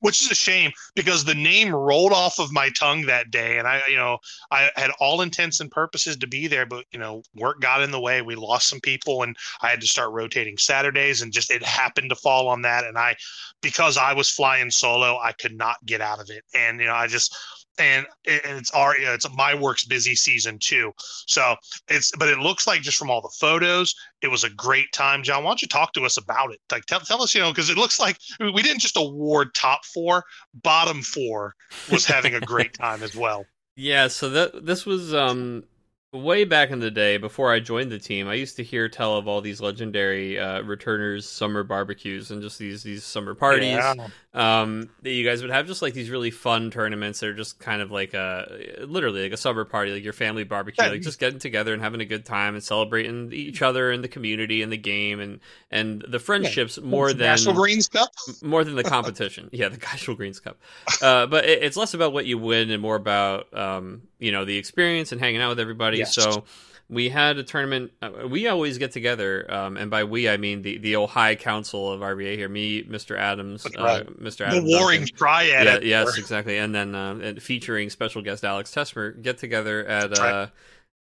Which 0.02 0.22
is 0.22 0.32
a 0.32 0.36
shame 0.36 0.72
because 0.96 1.26
the 1.26 1.36
name 1.36 1.76
rolled 1.76 2.14
off 2.14 2.40
of 2.40 2.54
my 2.54 2.70
tongue 2.70 3.06
that 3.08 3.32
day, 3.32 3.58
and 3.58 3.68
I, 3.68 3.82
you 3.90 3.98
know, 3.98 4.20
I 4.50 4.70
had 4.76 4.92
all 5.00 5.22
intents 5.22 5.60
and 5.60 5.70
purposes 5.70 6.16
to 6.18 6.28
be 6.28 6.48
there, 6.48 6.66
but 6.66 6.86
you 6.92 7.00
know, 7.00 7.22
work 7.36 7.60
got 7.60 7.82
in 7.82 7.92
the 7.92 8.00
way. 8.00 8.22
We 8.22 8.36
lost 8.36 8.70
some 8.70 8.80
people, 8.80 9.24
and 9.24 9.36
I 9.62 9.68
had 9.68 9.82
to 9.82 9.88
start 9.88 10.12
rotating 10.14 10.58
Saturdays, 10.58 11.22
and 11.22 11.34
just 11.34 11.52
it 11.52 11.64
happened 11.64 12.10
to 12.12 12.16
fall 12.16 12.48
on 12.48 12.62
that, 12.62 12.86
and 12.86 12.98
I, 12.98 13.18
because 13.62 13.98
I 13.98 14.14
was 14.14 14.30
flying 14.30 14.72
solo, 14.72 15.20
I 15.22 15.34
could 15.34 15.58
not 15.58 15.76
get 15.86 16.00
out 16.00 16.22
of 16.22 16.30
it, 16.30 16.44
and 16.54 16.80
you 16.80 16.88
know, 16.88 16.96
I 16.96 17.08
just. 17.08 17.36
And 17.80 18.06
it's 18.26 18.72
our, 18.72 18.96
it's 18.96 19.30
my 19.36 19.56
work's 19.56 19.86
busy 19.86 20.16
season 20.16 20.58
too. 20.60 20.92
So 21.28 21.56
it's, 21.88 22.12
but 22.18 22.30
it 22.30 22.40
looks 22.40 22.68
like 22.68 22.82
just 22.82 22.98
from 22.98 23.10
all 23.10 23.22
the 23.22 23.34
photos, 23.40 23.96
it 24.22 24.28
was 24.28 24.44
a 24.44 24.50
great 24.50 24.92
time. 24.94 25.24
John, 25.24 25.44
why 25.44 25.52
don't 25.52 25.62
you 25.62 25.68
talk 25.68 25.94
to 25.94 26.06
us 26.06 26.18
about 26.18 26.52
it? 26.52 26.60
Like, 26.72 26.86
tell, 26.86 27.00
tell 27.00 27.22
us, 27.22 27.34
you 27.34 27.42
know, 27.42 27.52
because 27.52 27.70
it 27.70 27.78
looks 27.78 28.00
like 28.00 28.18
we 28.40 28.62
didn't 28.62 28.82
just 28.82 28.98
award 28.98 29.54
top 29.54 29.86
four, 29.86 30.26
bottom 30.54 31.02
four 31.02 31.56
was 31.92 32.06
having 32.06 32.36
a 32.36 32.42
great 32.42 32.74
time 32.78 33.02
as 33.04 33.16
well. 33.16 33.46
Yeah, 33.76 34.10
so 34.10 34.30
that 34.32 34.66
this 34.66 34.86
was 34.86 35.14
um 35.14 35.64
way 36.12 36.44
back 36.44 36.72
in 36.72 36.80
the 36.80 36.90
day 36.90 37.18
before 37.18 37.52
I 37.54 37.60
joined 37.60 37.92
the 37.92 38.00
team. 38.00 38.28
I 38.28 38.34
used 38.34 38.56
to 38.56 38.64
hear 38.64 38.90
tell 38.90 39.16
of 39.18 39.28
all 39.28 39.42
these 39.42 39.62
legendary 39.62 40.40
uh, 40.40 40.62
returners 40.64 41.30
summer 41.30 41.64
barbecues 41.64 42.32
and 42.32 42.42
just 42.42 42.58
these 42.58 42.82
these 42.82 43.04
summer 43.04 43.36
parties. 43.36 43.70
Yeah. 43.76 43.94
Um, 44.34 44.90
that 45.04 45.12
you 45.12 45.24
guys 45.24 45.42
would 45.42 45.52
have 45.52 45.68
just 45.68 45.82
like 45.82 45.94
these 45.94 46.10
really 46.10 46.32
fun 46.32 46.72
tournaments 46.72 47.20
that 47.20 47.28
are 47.30 47.34
just 47.34 47.60
kind 47.60 47.82
of 47.82 47.92
like 47.92 48.14
a 48.14 48.76
literally 48.88 49.24
like 49.24 49.34
a 49.34 49.38
summer 49.38 49.66
party, 49.66 49.92
like 49.92 50.04
your 50.04 50.14
family 50.14 50.44
barbecue, 50.44 50.84
Yeah. 50.84 50.92
like 50.92 51.02
just 51.02 51.20
getting 51.20 51.40
together 51.40 51.74
and 51.74 51.82
having 51.82 52.02
a 52.02 52.06
good 52.06 52.26
time 52.26 52.56
and 52.56 52.64
celebrating 52.64 53.32
each 53.32 53.62
other 53.62 53.92
and 53.92 54.04
the 54.04 54.08
community 54.08 54.62
and 54.64 54.72
the 54.72 54.78
game 54.78 55.20
and 55.20 55.40
and 55.70 56.04
the 56.08 56.20
friendships 56.20 56.80
more 56.82 57.10
than 57.10 57.20
National 57.28 57.54
Greens 57.54 57.88
Cup. 57.88 58.10
more 58.42 58.64
than 58.64 58.76
the 58.76 58.84
competition. 58.84 59.50
yeah, 59.54 59.70
the 59.70 59.78
Casual 59.78 60.16
Greens 60.16 60.40
Cup. 60.40 60.58
Uh, 61.02 61.28
but 61.28 61.46
it, 61.46 61.62
it's 61.64 61.78
less 61.78 61.94
about 61.94 62.14
what 62.14 62.26
you 62.26 62.38
win 62.38 62.72
and 62.72 62.82
more 62.82 62.96
about 62.96 63.52
um, 63.56 64.02
you 64.20 64.32
know 64.32 64.46
the 64.46 64.58
experience 64.58 65.12
and 65.12 65.20
hanging 65.20 65.42
out 65.42 65.50
with 65.50 65.60
everybody. 65.60 66.00
Yes. 66.00 66.14
So 66.14 66.44
we 66.90 67.10
had 67.10 67.38
a 67.38 67.44
tournament. 67.44 67.92
Uh, 68.02 68.28
we 68.28 68.48
always 68.48 68.78
get 68.78 68.92
together, 68.92 69.46
um, 69.52 69.78
and 69.78 69.92
by 69.92 70.04
we 70.04 70.28
I 70.28 70.38
mean 70.38 70.62
the 70.62 70.78
the 70.80 70.96
old 70.96 71.12
High 71.12 71.36
Council 71.36 71.92
of 71.92 72.02
RVA 72.02 72.36
here. 72.36 72.50
Me, 72.50 72.84
Mr. 72.84 73.18
Adams, 73.18 73.66
uh, 73.66 73.70
Right. 73.78 74.08
Mr. 74.22 74.38
The 74.38 74.46
Adams, 74.48 74.70
Warring 74.70 75.00
Duncan. 75.02 75.16
Triad. 75.16 75.84
Yeah, 75.84 76.04
yes, 76.04 76.18
exactly. 76.18 76.58
And 76.58 76.74
then 76.74 76.96
uh, 76.96 77.20
and 77.22 77.42
featuring 77.42 77.90
special 77.90 78.22
guest 78.22 78.44
Alex 78.44 78.72
Tesmer 78.72 79.22
get 79.22 79.38
together 79.38 79.86
at 79.86 80.18
uh, 80.18 80.48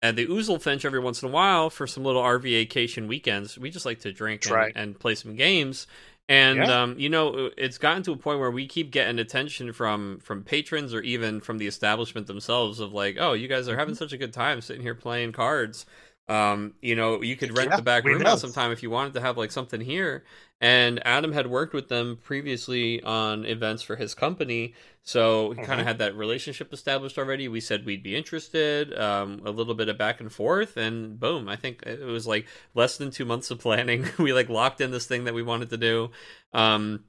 at 0.02 0.16
the 0.16 0.26
Oozle 0.26 0.60
Finch 0.60 0.84
every 0.84 1.00
once 1.00 1.22
in 1.22 1.28
a 1.28 1.32
while 1.32 1.70
for 1.70 1.86
some 1.86 2.04
little 2.04 2.22
RVAcation 2.22 3.06
weekends. 3.06 3.58
We 3.58 3.70
just 3.70 3.86
like 3.86 4.00
to 4.00 4.12
drink 4.12 4.46
and, 4.46 4.54
right. 4.54 4.72
and 4.74 4.98
play 4.98 5.14
some 5.14 5.36
games. 5.36 5.86
And 6.30 6.58
Yeah. 6.58 6.82
um, 6.82 6.96
you 6.96 7.08
know, 7.08 7.50
it's 7.58 7.76
gotten 7.76 8.04
to 8.04 8.12
a 8.12 8.16
point 8.16 8.38
where 8.38 8.52
we 8.52 8.66
keep 8.68 8.92
getting 8.92 9.18
attention 9.18 9.72
from 9.72 10.20
from 10.20 10.44
patrons 10.44 10.94
or 10.94 11.00
even 11.02 11.40
from 11.40 11.58
the 11.58 11.66
establishment 11.66 12.28
themselves 12.28 12.78
of 12.78 12.92
like, 12.92 13.16
oh, 13.18 13.32
you 13.32 13.48
guys 13.48 13.68
are 13.68 13.76
having 13.76 13.94
Mm-hmm. 13.94 13.98
such 13.98 14.12
a 14.12 14.16
good 14.16 14.32
time 14.32 14.60
sitting 14.60 14.82
here 14.82 14.94
playing 14.94 15.32
cards. 15.32 15.86
Um, 16.30 16.74
you 16.80 16.94
know, 16.94 17.22
you 17.22 17.36
could 17.36 17.52
rent 17.52 17.74
Yeah, 17.74 17.76
the 17.76 17.82
back 17.82 18.06
room 18.06 18.24
out 18.26 18.38
sometime 18.38 18.70
if 18.72 18.82
you 18.82 18.90
wanted 18.90 19.14
to 19.14 19.20
have 19.20 19.36
like 19.36 19.50
something 19.52 19.80
here. 19.80 20.24
And 20.60 21.04
Adam 21.06 21.32
had 21.32 21.46
worked 21.48 21.72
with 21.74 21.88
them 21.88 22.18
previously 22.22 23.02
on 23.02 23.46
events 23.46 23.82
for 23.82 23.96
his 23.96 24.14
company, 24.14 24.74
so 25.02 25.52
he 25.52 25.60
kind 25.62 25.80
Mhm. 25.80 25.80
of 25.80 25.86
had 25.86 25.98
that 25.98 26.14
relationship 26.14 26.72
established 26.72 27.18
already. 27.18 27.48
We 27.48 27.60
said 27.60 27.86
we'd 27.86 28.02
be 28.02 28.14
interested, 28.14 28.96
um, 28.98 29.40
a 29.44 29.50
little 29.50 29.74
bit 29.74 29.88
of 29.88 29.96
back 29.98 30.20
and 30.20 30.30
forth, 30.32 30.76
and 30.76 31.18
boom! 31.18 31.48
I 31.48 31.56
think 31.56 31.82
it 31.86 32.00
was 32.04 32.26
like 32.26 32.46
less 32.74 32.98
than 32.98 33.10
two 33.10 33.24
months 33.24 33.50
of 33.50 33.58
planning. 33.58 34.06
we 34.18 34.32
like 34.34 34.50
locked 34.50 34.80
in 34.82 34.90
this 34.90 35.06
thing 35.06 35.24
that 35.24 35.34
we 35.34 35.42
wanted 35.42 35.70
to 35.70 35.78
do. 35.78 36.10
Um, 36.52 37.04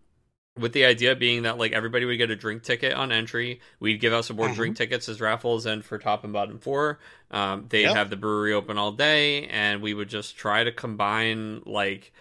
with 0.59 0.73
the 0.73 0.83
idea 0.85 1.15
being 1.15 1.43
that 1.43 1.57
like 1.57 1.71
everybody 1.71 2.05
would 2.05 2.17
get 2.17 2.29
a 2.29 2.35
drink 2.35 2.63
ticket 2.63 2.93
on 2.93 3.11
entry. 3.11 3.61
We'd 3.79 3.99
give 4.01 4.13
out 4.13 4.25
some 4.25 4.35
more 4.35 4.49
Mhm. 4.49 4.55
drink 4.55 4.77
tickets 4.77 5.07
as 5.07 5.21
raffles 5.21 5.65
and 5.65 5.83
for 5.83 5.97
top 5.97 6.23
and 6.23 6.33
bottom 6.33 6.59
four. 6.59 6.99
Um, 7.31 7.67
they'd 7.69 7.83
Yeah. 7.83 7.93
have 7.93 8.09
the 8.09 8.17
brewery 8.17 8.53
open 8.53 8.77
all 8.77 8.91
day, 8.91 9.47
and 9.47 9.81
we 9.81 9.93
would 9.93 10.09
just 10.09 10.35
try 10.37 10.63
to 10.63 10.71
combine 10.71 11.61
like 11.65 12.11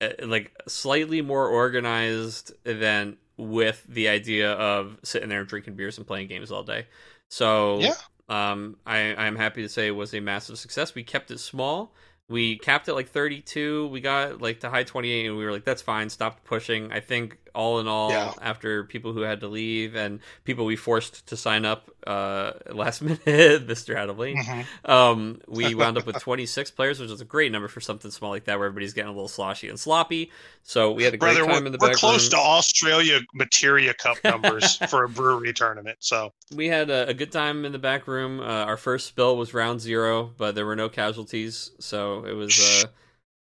uh, 0.00 0.10
like 0.22 0.52
slightly 0.68 1.20
more 1.22 1.48
organized 1.48 2.52
event 2.64 3.18
with 3.36 3.84
the 3.88 4.08
idea 4.08 4.52
of 4.52 4.96
sitting 5.02 5.28
there 5.28 5.44
drinking 5.44 5.74
beers 5.74 5.98
and 5.98 6.06
playing 6.06 6.28
games 6.28 6.52
all 6.52 6.62
day. 6.62 6.86
So 7.30 7.80
Yeah. 7.80 7.94
um, 8.28 8.76
I 8.86 9.14
I'm 9.16 9.36
happy 9.36 9.62
to 9.62 9.68
say 9.68 9.88
it 9.88 9.92
was 9.92 10.14
a 10.14 10.20
massive 10.20 10.58
success. 10.58 10.94
We 10.94 11.02
kept 11.02 11.30
it 11.32 11.38
small. 11.38 11.94
We 12.28 12.58
capped 12.58 12.88
it 12.88 12.94
like 12.94 13.08
32. 13.08 13.88
We 13.88 14.00
got 14.00 14.40
like 14.42 14.60
to 14.60 14.70
high 14.70 14.84
28, 14.84 15.26
and 15.26 15.36
we 15.36 15.44
were 15.44 15.50
like, 15.52 15.64
"That's 15.64 15.82
fine." 15.82 16.10
Stopped 16.10 16.44
pushing. 16.44 16.92
I 16.92 17.00
think 17.00 17.38
all 17.58 17.80
in 17.80 17.88
all, 17.88 18.10
Yeah. 18.12 18.32
after 18.40 18.84
people 18.84 19.12
who 19.12 19.22
had 19.22 19.40
to 19.40 19.48
leave 19.48 19.96
and 19.96 20.20
people 20.44 20.64
we 20.64 20.76
forced 20.76 21.26
to 21.26 21.36
sign 21.36 21.64
up 21.64 21.90
uh, 22.06 22.52
last 22.70 23.02
minute, 23.02 23.20
Mr. 23.66 23.96
Adley, 23.96 24.36
Mhm. 24.36 24.88
um, 24.88 25.40
we 25.48 25.74
wound 25.80 25.98
up 25.98 26.06
with 26.06 26.20
26 26.20 26.70
players, 26.70 27.00
which 27.00 27.10
is 27.10 27.20
a 27.20 27.24
great 27.24 27.50
number 27.50 27.66
for 27.66 27.80
something 27.80 28.12
small 28.12 28.30
like 28.30 28.44
that, 28.44 28.58
where 28.58 28.66
everybody's 28.68 28.92
getting 28.94 29.08
a 29.10 29.12
little 29.12 29.26
sloshy 29.28 29.68
and 29.68 29.78
sloppy. 29.78 30.30
So 30.62 30.92
we 30.92 31.02
had 31.02 31.14
a 31.14 31.16
great 31.16 31.34
Brother, 31.34 31.40
time 31.52 31.62
we're, 31.62 31.66
in 31.66 31.72
the 31.72 31.78
we're 31.80 31.88
back 31.88 31.96
close 31.96 32.26
room. 32.32 32.40
to 32.40 32.46
Australia 32.46 33.20
Materia 33.34 33.92
Cup 33.92 34.18
numbers 34.24 34.76
for 34.88 35.02
a 35.02 35.08
brewery 35.08 35.52
tournament. 35.52 35.98
So 36.00 36.32
we 36.54 36.68
had 36.68 36.90
a, 36.90 37.08
a 37.08 37.14
good 37.14 37.32
time 37.32 37.64
in 37.64 37.72
the 37.72 37.78
back 37.80 38.06
room. 38.06 38.38
Uh, 38.40 38.44
our 38.44 38.76
first 38.76 39.06
spill 39.08 39.36
was 39.36 39.52
round 39.52 39.80
zero, 39.80 40.32
but 40.38 40.54
there 40.54 40.64
were 40.64 40.76
no 40.76 40.88
casualties, 40.88 41.72
so 41.80 42.24
it 42.24 42.34
was 42.34 42.84
uh, 42.84 42.88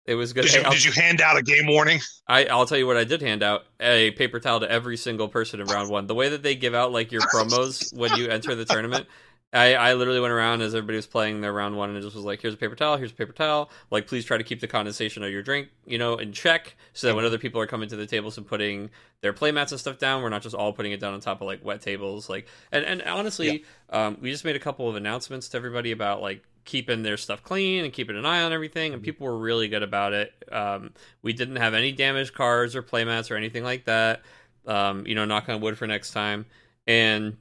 it 0.07 0.15
was 0.15 0.31
good. 0.31 0.45
did 0.45 0.53
you, 0.53 0.63
did 0.63 0.85
you 0.85 0.91
hand 0.93 1.19
out 1.19 1.37
a 1.37 1.41
game 1.41 1.67
warning? 1.67 1.99
I, 2.27 2.45
I'll 2.45 2.65
tell 2.65 2.77
you 2.77 2.87
what 2.87 2.97
I 2.97 3.03
did 3.03 3.21
hand 3.21 3.43
out 3.43 3.65
a 3.79 4.11
paper 4.11 4.39
towel 4.39 4.61
to 4.61 4.71
every 4.71 4.95
single 4.95 5.27
person 5.27 5.59
in 5.59 5.67
round 5.67 5.89
one. 5.89 6.07
The 6.07 6.15
way 6.15 6.29
that 6.29 6.41
they 6.41 6.55
give 6.55 6.73
out 6.73 6.93
like 6.93 7.11
your 7.11 7.21
promos 7.21 7.93
when 7.95 8.15
you 8.15 8.29
enter 8.29 8.55
the 8.55 8.65
tournament. 8.65 9.05
I, 9.53 9.75
I 9.75 9.93
literally 9.93 10.19
went 10.19 10.33
around 10.33 10.61
as 10.61 10.75
everybody 10.75 10.97
was 10.97 11.07
playing 11.07 11.39
their 11.39 11.53
round 11.53 11.77
one 11.77 11.89
and 11.89 12.01
just 12.01 12.15
was 12.15 12.25
like, 12.25 12.41
here's 12.41 12.53
a 12.53 12.57
paper 12.57 12.75
towel, 12.75 12.97
here's 12.97 13.11
a 13.11 13.15
paper 13.15 13.31
towel. 13.31 13.69
Like, 13.89 14.05
please 14.05 14.25
try 14.25 14.37
to 14.37 14.43
keep 14.43 14.59
the 14.59 14.67
condensation 14.67 15.23
of 15.23 15.31
your 15.31 15.41
drink, 15.41 15.69
you 15.85 15.97
know, 15.97 16.15
in 16.15 16.33
check 16.33 16.75
so 16.91 17.07
that 17.07 17.15
when 17.15 17.23
other 17.23 17.37
people 17.37 17.61
are 17.61 17.67
coming 17.67 17.87
to 17.89 17.95
the 17.95 18.05
tables 18.05 18.37
and 18.37 18.45
putting 18.45 18.89
their 19.21 19.31
playmats 19.31 19.71
and 19.71 19.79
stuff 19.79 19.99
down, 19.99 20.21
we're 20.21 20.29
not 20.29 20.41
just 20.41 20.53
all 20.53 20.73
putting 20.73 20.91
it 20.91 20.99
down 20.99 21.13
on 21.13 21.21
top 21.21 21.39
of 21.39 21.47
like 21.47 21.63
wet 21.63 21.81
tables. 21.81 22.29
Like, 22.29 22.47
and, 22.73 22.83
and 22.83 23.01
honestly, 23.03 23.63
yeah. 23.89 24.07
um, 24.07 24.17
we 24.19 24.31
just 24.31 24.43
made 24.43 24.57
a 24.57 24.59
couple 24.59 24.89
of 24.89 24.97
announcements 24.97 25.47
to 25.49 25.57
everybody 25.57 25.91
about 25.91 26.21
like 26.21 26.43
keeping 26.67 27.01
their 27.01 27.17
stuff 27.17 27.41
clean 27.41 27.83
and 27.83 27.91
keeping 27.91 28.15
an 28.15 28.25
eye 28.27 28.43
on 28.43 28.53
everything, 28.53 28.93
and 28.93 29.01
mm-hmm. 29.01 29.05
people 29.05 29.25
were 29.25 29.39
really 29.39 29.67
good 29.67 29.81
about 29.81 30.13
it. 30.13 30.31
Um, 30.51 30.93
we 31.23 31.33
didn't 31.33 31.55
have 31.55 31.73
any 31.73 31.91
damaged 31.91 32.35
cards 32.35 32.75
or 32.75 32.83
playmats 32.83 33.31
or 33.31 33.35
anything 33.35 33.63
like 33.63 33.85
that. 33.85 34.21
Um, 34.67 35.07
you 35.07 35.15
know, 35.15 35.25
knock 35.25 35.49
on 35.49 35.61
wood 35.61 35.77
for 35.77 35.87
next 35.87 36.11
time. 36.11 36.45
And 36.85 37.37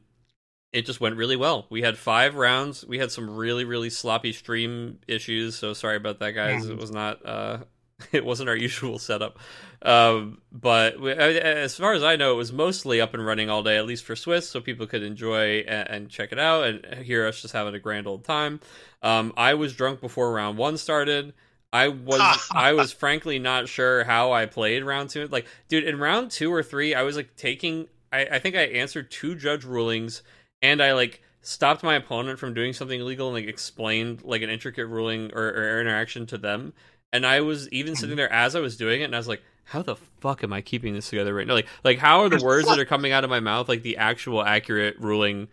it 0.73 0.87
just 0.87 1.01
went 1.01 1.17
really 1.17 1.37
well. 1.37 1.67
We 1.71 1.83
had 1.83 1.99
five 1.99 2.37
rounds. 2.37 2.87
We 2.87 2.99
had 2.99 3.11
some 3.11 3.29
really 3.37 3.65
really 3.65 3.91
sloppy 3.91 4.33
stream 4.33 5.01
issues, 5.09 5.57
so 5.57 5.75
sorry 5.75 5.97
about 5.97 6.21
that, 6.21 6.33
guys. 6.33 6.63
Mm-hmm. 6.63 6.73
It 6.73 6.79
was 6.79 6.91
not 6.91 7.27
uh, 7.27 7.59
it 8.13 8.25
wasn't 8.25 8.49
our 8.49 8.57
usual 8.57 8.99
setup. 8.99 9.39
Um, 9.83 10.41
but 10.53 11.01
we, 11.01 11.13
as 11.13 11.77
far 11.77 11.93
as 11.95 12.03
I 12.03 12.17
know, 12.17 12.33
it 12.33 12.37
was 12.37 12.53
mostly 12.53 13.01
up 13.01 13.15
and 13.15 13.25
running 13.25 13.49
all 13.49 13.63
day, 13.63 13.77
at 13.77 13.87
least 13.87 14.05
for 14.05 14.17
Swiss, 14.17 14.49
so 14.49 14.61
people 14.61 14.87
could 14.87 15.03
enjoy 15.03 15.59
and, 15.61 15.89
and 15.89 16.09
check 16.09 16.33
it 16.33 16.39
out 16.39 16.65
and 16.65 17.05
hear 17.05 17.27
us 17.27 17.41
just 17.41 17.55
having 17.55 17.75
a 17.75 17.79
grand 17.79 18.07
old 18.07 18.25
time. 18.25 18.61
Um, 19.03 19.33
I 19.37 19.55
was 19.55 19.75
drunk 19.75 20.01
before 20.01 20.33
round 20.33 20.59
one 20.59 20.77
started. 20.77 21.35
I 21.73 21.89
was 21.89 22.49
I 22.53 22.73
was 22.73 22.93
frankly 22.93 23.39
not 23.39 23.69
sure 23.69 24.05
how 24.05 24.33
I 24.33 24.47
played 24.47 24.85
round 24.85 25.11
two. 25.11 25.27
Like, 25.29 25.47
dude, 25.69 25.85
in 25.85 25.99
round 25.99 26.31
two 26.31 26.53
or 26.53 26.63
three, 26.63 26.95
I 26.95 27.03
was 27.03 27.17
like 27.17 27.37
taking. 27.37 27.89
I, 28.13 28.27
I 28.33 28.39
think 28.39 28.57
I 28.57 28.63
answered 28.63 29.11
two 29.11 29.35
judge 29.35 29.65
rulings 29.65 30.23
and 30.63 30.83
I 30.83 30.93
like 30.93 31.23
stopped 31.43 31.83
my 31.83 31.95
opponent 31.95 32.39
from 32.39 32.55
doing 32.55 32.73
something 32.73 33.01
illegal 33.01 33.29
and 33.29 33.37
like 33.37 33.49
explained 33.49 34.23
like 34.25 34.43
an 34.43 34.51
intricate 34.51 34.87
ruling 34.87 35.31
or, 35.33 35.47
or 35.47 35.81
interaction 35.81 36.27
to 36.27 36.39
them. 36.39 36.73
And 37.13 37.27
I 37.27 37.41
was 37.41 37.69
even 37.71 37.95
sitting 37.95 38.11
mm-hmm. 38.11 38.17
there 38.17 38.33
as 38.33 38.55
I 38.55 38.61
was 38.61 38.77
doing 38.77 39.01
it, 39.01 39.05
and 39.05 39.15
I 39.15 39.19
was 39.19 39.29
like, 39.29 39.43
"How 39.65 39.83
the 39.83 39.97
fuck 40.21 40.45
am 40.45 40.53
I 40.53 40.61
keeping 40.61 40.95
this 40.95 41.09
together 41.09 41.35
right 41.35 41.47
now? 41.47 41.55
Like, 41.55 41.69
like 41.85 41.99
how 41.99 42.21
are 42.21 42.29
the 42.29 42.45
words 42.45 42.69
that 42.69 42.79
are 42.79 42.85
coming 42.85 43.13
out 43.13 43.25
of 43.25 43.31
my 43.31 43.41
mouth 43.41 43.69
like 43.69 43.83
the 43.83 43.97
actual 43.97 44.43
accurate 44.43 44.99
ruling 44.99 45.49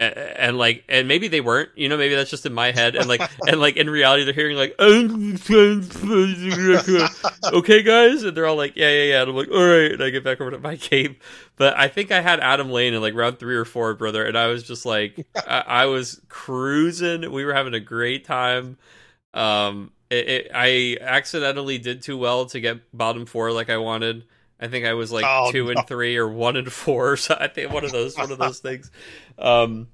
and, 0.00 0.16
and, 0.16 0.58
like 0.58 0.84
and 0.88 1.08
maybe 1.08 1.28
they 1.28 1.40
weren't 1.40 1.70
you 1.74 1.88
know 1.88 1.96
maybe 1.96 2.14
that's 2.14 2.30
just 2.30 2.46
in 2.46 2.52
my 2.52 2.70
head 2.70 2.94
and 2.94 3.08
like 3.08 3.20
and 3.48 3.60
like 3.60 3.76
in 3.76 3.90
reality 3.90 4.24
they're 4.24 4.32
hearing 4.32 4.56
like 4.56 4.74
okay 7.52 7.82
guys 7.82 8.22
and 8.22 8.36
they're 8.36 8.46
all 8.46 8.56
like 8.56 8.76
yeah 8.76 8.88
yeah 8.88 9.04
yeah 9.04 9.22
and 9.22 9.30
i'm 9.30 9.36
like 9.36 9.50
all 9.50 9.66
right 9.66 9.92
and 9.92 10.02
i 10.02 10.10
get 10.10 10.22
back 10.22 10.40
over 10.40 10.52
to 10.52 10.58
my 10.58 10.76
cape 10.76 11.22
but 11.56 11.76
i 11.76 11.88
think 11.88 12.12
i 12.12 12.20
had 12.20 12.38
adam 12.40 12.70
lane 12.70 12.94
in 12.94 13.00
like 13.00 13.14
round 13.14 13.38
three 13.38 13.56
or 13.56 13.64
four 13.64 13.94
brother 13.94 14.24
and 14.24 14.38
i 14.38 14.46
was 14.46 14.62
just 14.62 14.86
like 14.86 15.26
I, 15.34 15.64
I, 15.66 15.86
was 15.86 16.20
cruising 16.28 17.30
we 17.32 17.44
were 17.44 17.54
having 17.54 17.74
a 17.74 17.80
great 17.80 18.24
time 18.24 18.78
um 19.34 19.90
it, 20.10 20.28
it, 20.28 20.50
i 20.54 20.96
accidentally 21.00 21.78
did 21.78 22.02
too 22.02 22.16
well 22.16 22.46
to 22.46 22.60
get 22.60 22.78
bottom 22.96 23.26
four 23.26 23.52
like 23.52 23.70
i 23.70 23.76
wanted 23.76 24.24
I 24.60 24.68
think 24.68 24.86
I 24.86 24.94
was 24.94 25.12
like 25.12 25.24
oh, 25.26 25.52
two 25.52 25.64
no. 25.64 25.70
and 25.70 25.86
three 25.86 26.16
or 26.16 26.28
one 26.28 26.56
and 26.56 26.72
four. 26.72 27.16
So 27.16 27.36
I 27.40 27.48
think 27.48 27.72
one 27.72 27.84
of 27.84 27.92
those 27.92 28.16
one 28.16 28.32
of 28.32 28.38
those 28.38 28.58
things. 28.60 28.90
Um, 29.38 29.88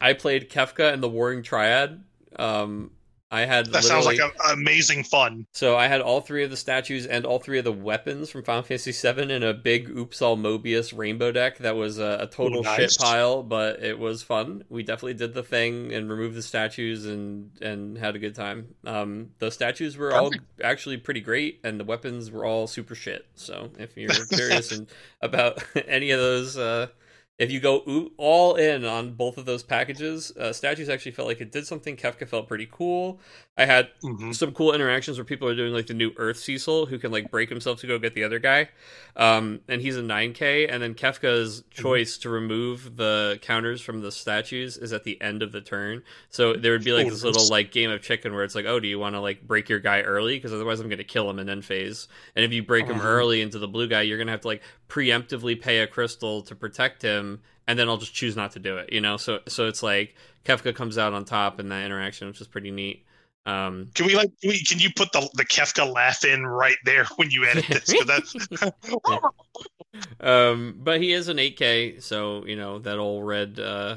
I 0.00 0.12
played 0.12 0.50
Kefka 0.50 0.92
and 0.92 1.02
the 1.02 1.08
Warring 1.08 1.42
Triad. 1.42 2.04
Um, 2.38 2.90
I 3.30 3.40
had 3.40 3.66
that 3.72 3.82
sounds 3.82 4.06
like 4.06 4.20
a, 4.20 4.30
amazing 4.52 5.02
fun. 5.02 5.46
So 5.52 5.76
I 5.76 5.88
had 5.88 6.00
all 6.00 6.20
three 6.20 6.44
of 6.44 6.50
the 6.50 6.56
statues 6.56 7.06
and 7.06 7.24
all 7.24 7.40
three 7.40 7.58
of 7.58 7.64
the 7.64 7.72
weapons 7.72 8.30
from 8.30 8.44
Final 8.44 8.62
Fantasy 8.62 8.92
VII 8.92 9.32
in 9.32 9.42
a 9.42 9.52
big 9.52 9.88
Oops 9.90 10.22
All 10.22 10.36
Mobius 10.36 10.96
rainbow 10.96 11.32
deck. 11.32 11.58
That 11.58 11.74
was 11.74 11.98
a, 11.98 12.18
a 12.20 12.26
total 12.28 12.60
Ooh, 12.60 12.62
nice. 12.62 12.92
shit 12.92 12.96
pile, 13.00 13.42
but 13.42 13.82
it 13.82 13.98
was 13.98 14.22
fun. 14.22 14.62
We 14.68 14.84
definitely 14.84 15.14
did 15.14 15.34
the 15.34 15.42
thing 15.42 15.92
and 15.92 16.08
removed 16.08 16.36
the 16.36 16.42
statues 16.42 17.04
and 17.04 17.50
and 17.60 17.98
had 17.98 18.14
a 18.14 18.20
good 18.20 18.36
time. 18.36 18.68
Um, 18.84 19.30
the 19.38 19.50
statues 19.50 19.96
were 19.96 20.14
all 20.14 20.30
actually 20.62 20.98
pretty 20.98 21.20
great, 21.20 21.60
and 21.64 21.80
the 21.80 21.84
weapons 21.84 22.30
were 22.30 22.44
all 22.44 22.68
super 22.68 22.94
shit. 22.94 23.26
So 23.34 23.70
if 23.78 23.96
you're 23.96 24.10
curious 24.32 24.70
and 24.70 24.86
about 25.20 25.64
any 25.88 26.12
of 26.12 26.20
those. 26.20 26.56
Uh, 26.56 26.88
if 27.38 27.50
you 27.50 27.60
go 27.60 28.10
all 28.16 28.54
in 28.54 28.86
on 28.86 29.12
both 29.12 29.36
of 29.36 29.44
those 29.44 29.62
packages, 29.62 30.32
uh, 30.38 30.54
statues 30.54 30.88
actually 30.88 31.12
felt 31.12 31.28
like 31.28 31.40
it 31.42 31.52
did 31.52 31.66
something. 31.66 31.94
Kefka 31.94 32.26
felt 32.26 32.48
pretty 32.48 32.66
cool. 32.70 33.20
I 33.58 33.66
had 33.66 33.88
mm-hmm. 34.02 34.32
some 34.32 34.52
cool 34.52 34.74
interactions 34.74 35.18
where 35.18 35.24
people 35.24 35.46
are 35.48 35.54
doing 35.54 35.72
like 35.72 35.86
the 35.86 35.94
new 35.94 36.12
Earth 36.16 36.38
Cecil, 36.38 36.86
who 36.86 36.98
can 36.98 37.10
like 37.10 37.30
break 37.30 37.50
himself 37.50 37.80
to 37.80 37.86
go 37.86 37.98
get 37.98 38.14
the 38.14 38.24
other 38.24 38.38
guy, 38.38 38.70
um, 39.16 39.60
and 39.68 39.82
he's 39.82 39.96
a 39.96 40.02
9K. 40.02 40.66
And 40.70 40.82
then 40.82 40.94
Kefka's 40.94 41.60
mm-hmm. 41.60 41.82
choice 41.82 42.16
to 42.18 42.30
remove 42.30 42.96
the 42.96 43.38
counters 43.42 43.82
from 43.82 44.00
the 44.00 44.12
statues 44.12 44.78
is 44.78 44.94
at 44.94 45.04
the 45.04 45.20
end 45.20 45.42
of 45.42 45.52
the 45.52 45.60
turn. 45.60 46.02
So 46.30 46.54
there 46.54 46.72
would 46.72 46.84
be 46.84 46.92
like 46.92 47.06
oh, 47.06 47.10
this 47.10 47.22
little 47.22 47.48
like 47.48 47.70
game 47.70 47.90
of 47.90 48.00
chicken 48.00 48.34
where 48.34 48.44
it's 48.44 48.54
like, 48.54 48.66
oh, 48.66 48.80
do 48.80 48.88
you 48.88 48.98
want 48.98 49.14
to 49.14 49.20
like 49.20 49.46
break 49.46 49.68
your 49.68 49.80
guy 49.80 50.00
early 50.00 50.36
because 50.36 50.54
otherwise 50.54 50.80
I'm 50.80 50.88
going 50.88 50.98
to 50.98 51.04
kill 51.04 51.28
him 51.28 51.38
in 51.38 51.50
end 51.50 51.66
phase. 51.66 52.08
And 52.34 52.46
if 52.46 52.52
you 52.52 52.62
break 52.62 52.86
him 52.86 53.00
early 53.00 53.42
into 53.42 53.58
the 53.58 53.68
blue 53.68 53.88
guy, 53.88 54.02
you're 54.02 54.18
going 54.18 54.28
to 54.28 54.32
have 54.32 54.42
to 54.42 54.48
like 54.48 54.62
preemptively 54.88 55.60
pay 55.60 55.80
a 55.80 55.86
crystal 55.86 56.42
to 56.42 56.54
protect 56.54 57.02
him 57.02 57.40
and 57.66 57.78
then 57.78 57.88
I'll 57.88 57.96
just 57.96 58.14
choose 58.14 58.36
not 58.36 58.52
to 58.52 58.58
do 58.58 58.78
it, 58.78 58.92
you 58.92 59.00
know. 59.00 59.16
So 59.16 59.40
so 59.48 59.66
it's 59.66 59.82
like 59.82 60.14
Kefka 60.44 60.74
comes 60.74 60.98
out 60.98 61.12
on 61.12 61.24
top 61.24 61.58
in 61.60 61.68
that 61.70 61.84
interaction, 61.84 62.28
which 62.28 62.40
is 62.40 62.46
pretty 62.46 62.70
neat. 62.70 63.04
Um, 63.44 63.90
can 63.94 64.06
we 64.06 64.16
like 64.16 64.30
can, 64.40 64.50
we, 64.50 64.62
can 64.64 64.78
you 64.78 64.90
put 64.94 65.12
the 65.12 65.28
the 65.34 65.44
Kefka 65.44 65.92
laugh 65.92 66.24
in 66.24 66.46
right 66.46 66.76
there 66.84 67.04
when 67.16 67.30
you 67.30 67.44
edit 67.44 67.66
this? 67.68 67.94
That's... 68.06 68.36
um, 70.20 70.78
but 70.78 71.00
he 71.00 71.12
is 71.12 71.28
an 71.28 71.38
8K, 71.38 72.02
so 72.02 72.44
you 72.46 72.56
know 72.56 72.78
that 72.80 72.98
old 72.98 73.26
red 73.26 73.58
uh, 73.58 73.96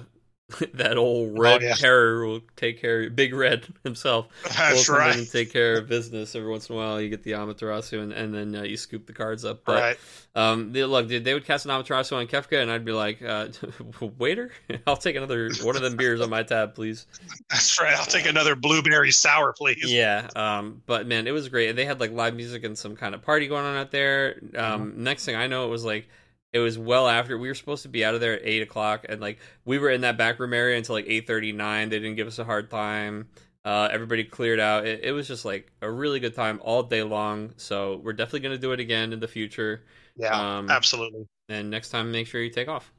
that 0.73 0.97
old 0.97 1.37
oh, 1.37 1.41
red 1.41 1.61
oh, 1.61 1.65
yeah. 1.67 1.73
terror 1.75 2.25
will 2.25 2.41
take 2.55 2.81
care 2.81 3.03
of 3.03 3.15
Big 3.15 3.33
Red 3.33 3.67
himself. 3.83 4.27
That's 4.43 4.87
will 4.87 4.95
come 4.95 5.05
right. 5.05 5.13
in 5.13 5.19
and 5.19 5.31
take 5.31 5.53
care 5.53 5.77
of 5.77 5.87
business 5.87 6.35
every 6.35 6.49
once 6.49 6.69
in 6.69 6.75
a 6.75 6.77
while. 6.77 6.99
You 6.99 7.09
get 7.09 7.23
the 7.23 7.31
Amaterasu, 7.31 8.01
and, 8.01 8.11
and 8.11 8.33
then 8.33 8.55
uh, 8.55 8.63
you 8.63 8.77
scoop 8.77 9.05
the 9.05 9.13
cards 9.13 9.45
up. 9.45 9.63
But 9.63 9.81
right. 9.81 9.97
um, 10.35 10.71
they, 10.71 10.83
look, 10.83 11.07
they 11.07 11.33
would 11.33 11.45
cast 11.45 11.65
an 11.65 11.71
Amaterasu 11.71 12.17
on 12.17 12.27
Kefka, 12.27 12.61
and 12.61 12.71
I'd 12.71 12.85
be 12.85 12.91
like, 12.91 13.21
uh, 13.21 13.47
"Waiter, 14.17 14.51
I'll 14.87 14.97
take 14.97 15.15
another 15.15 15.51
one 15.61 15.75
of 15.75 15.81
them 15.81 15.97
beers 15.97 16.21
on 16.21 16.29
my 16.29 16.43
tab, 16.43 16.73
please." 16.73 17.05
That's 17.49 17.79
right. 17.79 17.95
I'll 17.95 18.05
take 18.05 18.25
another 18.25 18.55
blueberry 18.55 19.11
sour, 19.11 19.53
please. 19.53 19.91
Yeah. 19.91 20.29
Um, 20.35 20.81
but 20.87 21.05
man, 21.05 21.27
it 21.27 21.31
was 21.31 21.47
great. 21.49 21.69
and 21.69 21.77
They 21.77 21.85
had 21.85 21.99
like 21.99 22.11
live 22.11 22.35
music 22.35 22.63
and 22.63 22.77
some 22.77 22.95
kind 22.95 23.13
of 23.13 23.21
party 23.21 23.47
going 23.47 23.65
on 23.65 23.75
out 23.75 23.91
there. 23.91 24.39
Um, 24.55 24.91
mm-hmm. 24.91 25.03
Next 25.03 25.25
thing 25.25 25.35
I 25.35 25.47
know, 25.47 25.65
it 25.65 25.69
was 25.69 25.85
like 25.85 26.07
it 26.51 26.59
was 26.59 26.77
well 26.77 27.07
after 27.07 27.37
we 27.37 27.47
were 27.47 27.55
supposed 27.55 27.83
to 27.83 27.89
be 27.89 28.03
out 28.03 28.15
of 28.15 28.21
there 28.21 28.33
at 28.33 28.41
eight 28.43 28.61
o'clock, 28.61 29.05
and 29.07 29.21
like 29.21 29.39
we 29.65 29.77
were 29.77 29.89
in 29.89 30.01
that 30.01 30.17
back 30.17 30.39
room 30.39 30.53
area 30.53 30.77
until 30.77 30.95
like 30.95 31.05
eight 31.07 31.27
thirty 31.27 31.51
nine. 31.51 31.89
They 31.89 31.99
didn't 31.99 32.15
give 32.15 32.27
us 32.27 32.39
a 32.39 32.43
hard 32.43 32.69
time. 32.69 33.27
Uh, 33.65 33.89
everybody 33.91 34.23
cleared 34.23 34.59
out. 34.59 34.87
It, 34.87 35.01
it, 35.03 35.11
was 35.11 35.27
just 35.27 35.43
like 35.43 35.69
a 35.81 35.91
really 35.91 36.19
good 36.19 36.33
time 36.33 36.59
all 36.63 36.81
day 36.81 37.03
long. 37.03 37.53
So 37.57 37.97
we're 38.03 38.13
definitely 38.13 38.39
going 38.39 38.55
to 38.55 38.61
do 38.61 38.71
it 38.71 38.79
again 38.79 39.11
in 39.11 39.19
the 39.19 39.27
future. 39.27 39.83
Yeah, 40.15 40.57
um, 40.57 40.71
absolutely. 40.71 41.27
And 41.49 41.69
next 41.69 41.89
time, 41.89 42.11
make 42.11 42.25
sure 42.25 42.41
you 42.41 42.49
take 42.49 42.69
off. 42.69 42.91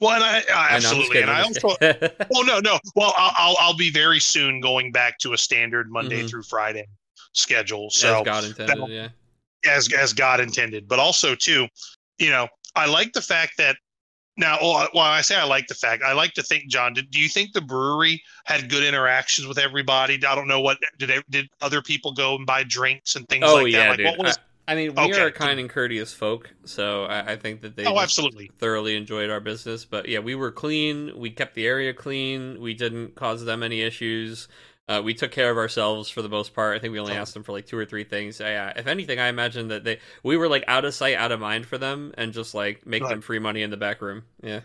Well, 0.00 0.14
and 0.14 0.24
I, 0.24 0.42
I 0.54 0.68
absolutely, 0.70 1.22
and 1.22 1.30
I 1.30 1.42
also. 1.42 1.76
well, 1.80 2.44
no, 2.44 2.60
no. 2.60 2.78
Well, 2.96 3.14
I'll 3.16 3.56
I'll 3.60 3.76
be 3.76 3.90
very 3.90 4.20
soon 4.20 4.60
going 4.60 4.90
back 4.90 5.18
to 5.18 5.32
a 5.32 5.38
standard 5.38 5.90
Monday 5.90 6.20
mm-hmm. 6.20 6.28
through 6.28 6.42
Friday 6.42 6.86
schedule. 7.32 7.90
So 7.90 8.18
as 8.18 8.24
God 8.24 8.44
intended, 8.44 8.88
yeah. 8.88 9.08
As 9.70 9.92
as 9.92 10.12
God 10.12 10.40
intended, 10.40 10.88
but 10.88 10.98
also 10.98 11.34
too, 11.34 11.68
you 12.18 12.30
know, 12.30 12.48
I 12.74 12.86
like 12.86 13.12
the 13.12 13.22
fact 13.22 13.54
that 13.58 13.76
now, 14.38 14.58
well, 14.62 14.88
I 14.94 15.20
say 15.20 15.34
I 15.34 15.44
like 15.44 15.66
the 15.66 15.74
fact, 15.74 16.02
I 16.04 16.12
like 16.12 16.32
to 16.34 16.42
think, 16.42 16.68
John. 16.68 16.94
Did, 16.94 17.10
do 17.10 17.20
you 17.20 17.28
think 17.28 17.52
the 17.52 17.60
brewery 17.60 18.22
had 18.44 18.70
good 18.70 18.84
interactions 18.84 19.48
with 19.48 19.58
everybody? 19.58 20.14
I 20.24 20.34
don't 20.34 20.46
know 20.46 20.60
what 20.60 20.78
did. 20.98 21.10
They, 21.10 21.22
did 21.28 21.48
other 21.60 21.82
people 21.82 22.12
go 22.12 22.36
and 22.36 22.46
buy 22.46 22.62
drinks 22.62 23.16
and 23.16 23.28
things 23.28 23.44
oh, 23.46 23.56
like 23.56 23.72
yeah, 23.72 23.78
that? 23.78 23.88
Like, 23.88 23.98
dude. 23.98 24.06
what 24.06 24.18
was? 24.18 24.38
I, 24.68 24.72
I 24.72 24.74
mean, 24.76 24.94
we 24.94 25.02
okay. 25.02 25.22
are 25.22 25.30
kind 25.32 25.58
and 25.58 25.68
courteous 25.68 26.12
folk, 26.12 26.54
so 26.64 27.04
I, 27.06 27.32
I 27.32 27.36
think 27.36 27.62
that 27.62 27.74
they 27.74 27.84
oh, 27.86 27.98
absolutely 27.98 28.50
thoroughly 28.58 28.96
enjoyed 28.96 29.28
our 29.28 29.40
business. 29.40 29.84
But 29.84 30.08
yeah, 30.08 30.20
we 30.20 30.36
were 30.36 30.52
clean. 30.52 31.10
We 31.16 31.30
kept 31.30 31.54
the 31.54 31.66
area 31.66 31.92
clean. 31.92 32.60
We 32.60 32.74
didn't 32.74 33.16
cause 33.16 33.44
them 33.44 33.62
any 33.64 33.80
issues. 33.80 34.46
Uh, 34.88 35.02
we 35.04 35.12
took 35.12 35.30
care 35.30 35.50
of 35.50 35.58
ourselves 35.58 36.08
for 36.08 36.22
the 36.22 36.28
most 36.28 36.54
part. 36.54 36.74
I 36.74 36.78
think 36.78 36.92
we 36.92 36.98
only 36.98 37.12
asked 37.12 37.34
them 37.34 37.42
for 37.42 37.52
like 37.52 37.66
two 37.66 37.76
or 37.76 37.84
three 37.84 38.04
things. 38.04 38.40
Yeah, 38.40 38.72
if 38.74 38.86
anything, 38.86 39.18
I 39.18 39.28
imagine 39.28 39.68
that 39.68 39.84
they 39.84 39.98
we 40.22 40.36
were 40.36 40.48
like 40.48 40.64
out 40.66 40.84
of 40.84 40.94
sight, 40.94 41.16
out 41.16 41.30
of 41.30 41.40
mind 41.40 41.66
for 41.66 41.76
them, 41.76 42.14
and 42.16 42.32
just 42.32 42.54
like 42.54 42.86
make 42.86 43.02
right. 43.02 43.10
them 43.10 43.20
free 43.20 43.38
money 43.38 43.62
in 43.62 43.70
the 43.70 43.76
back 43.76 44.00
room. 44.00 44.22
Yeah. 44.42 44.60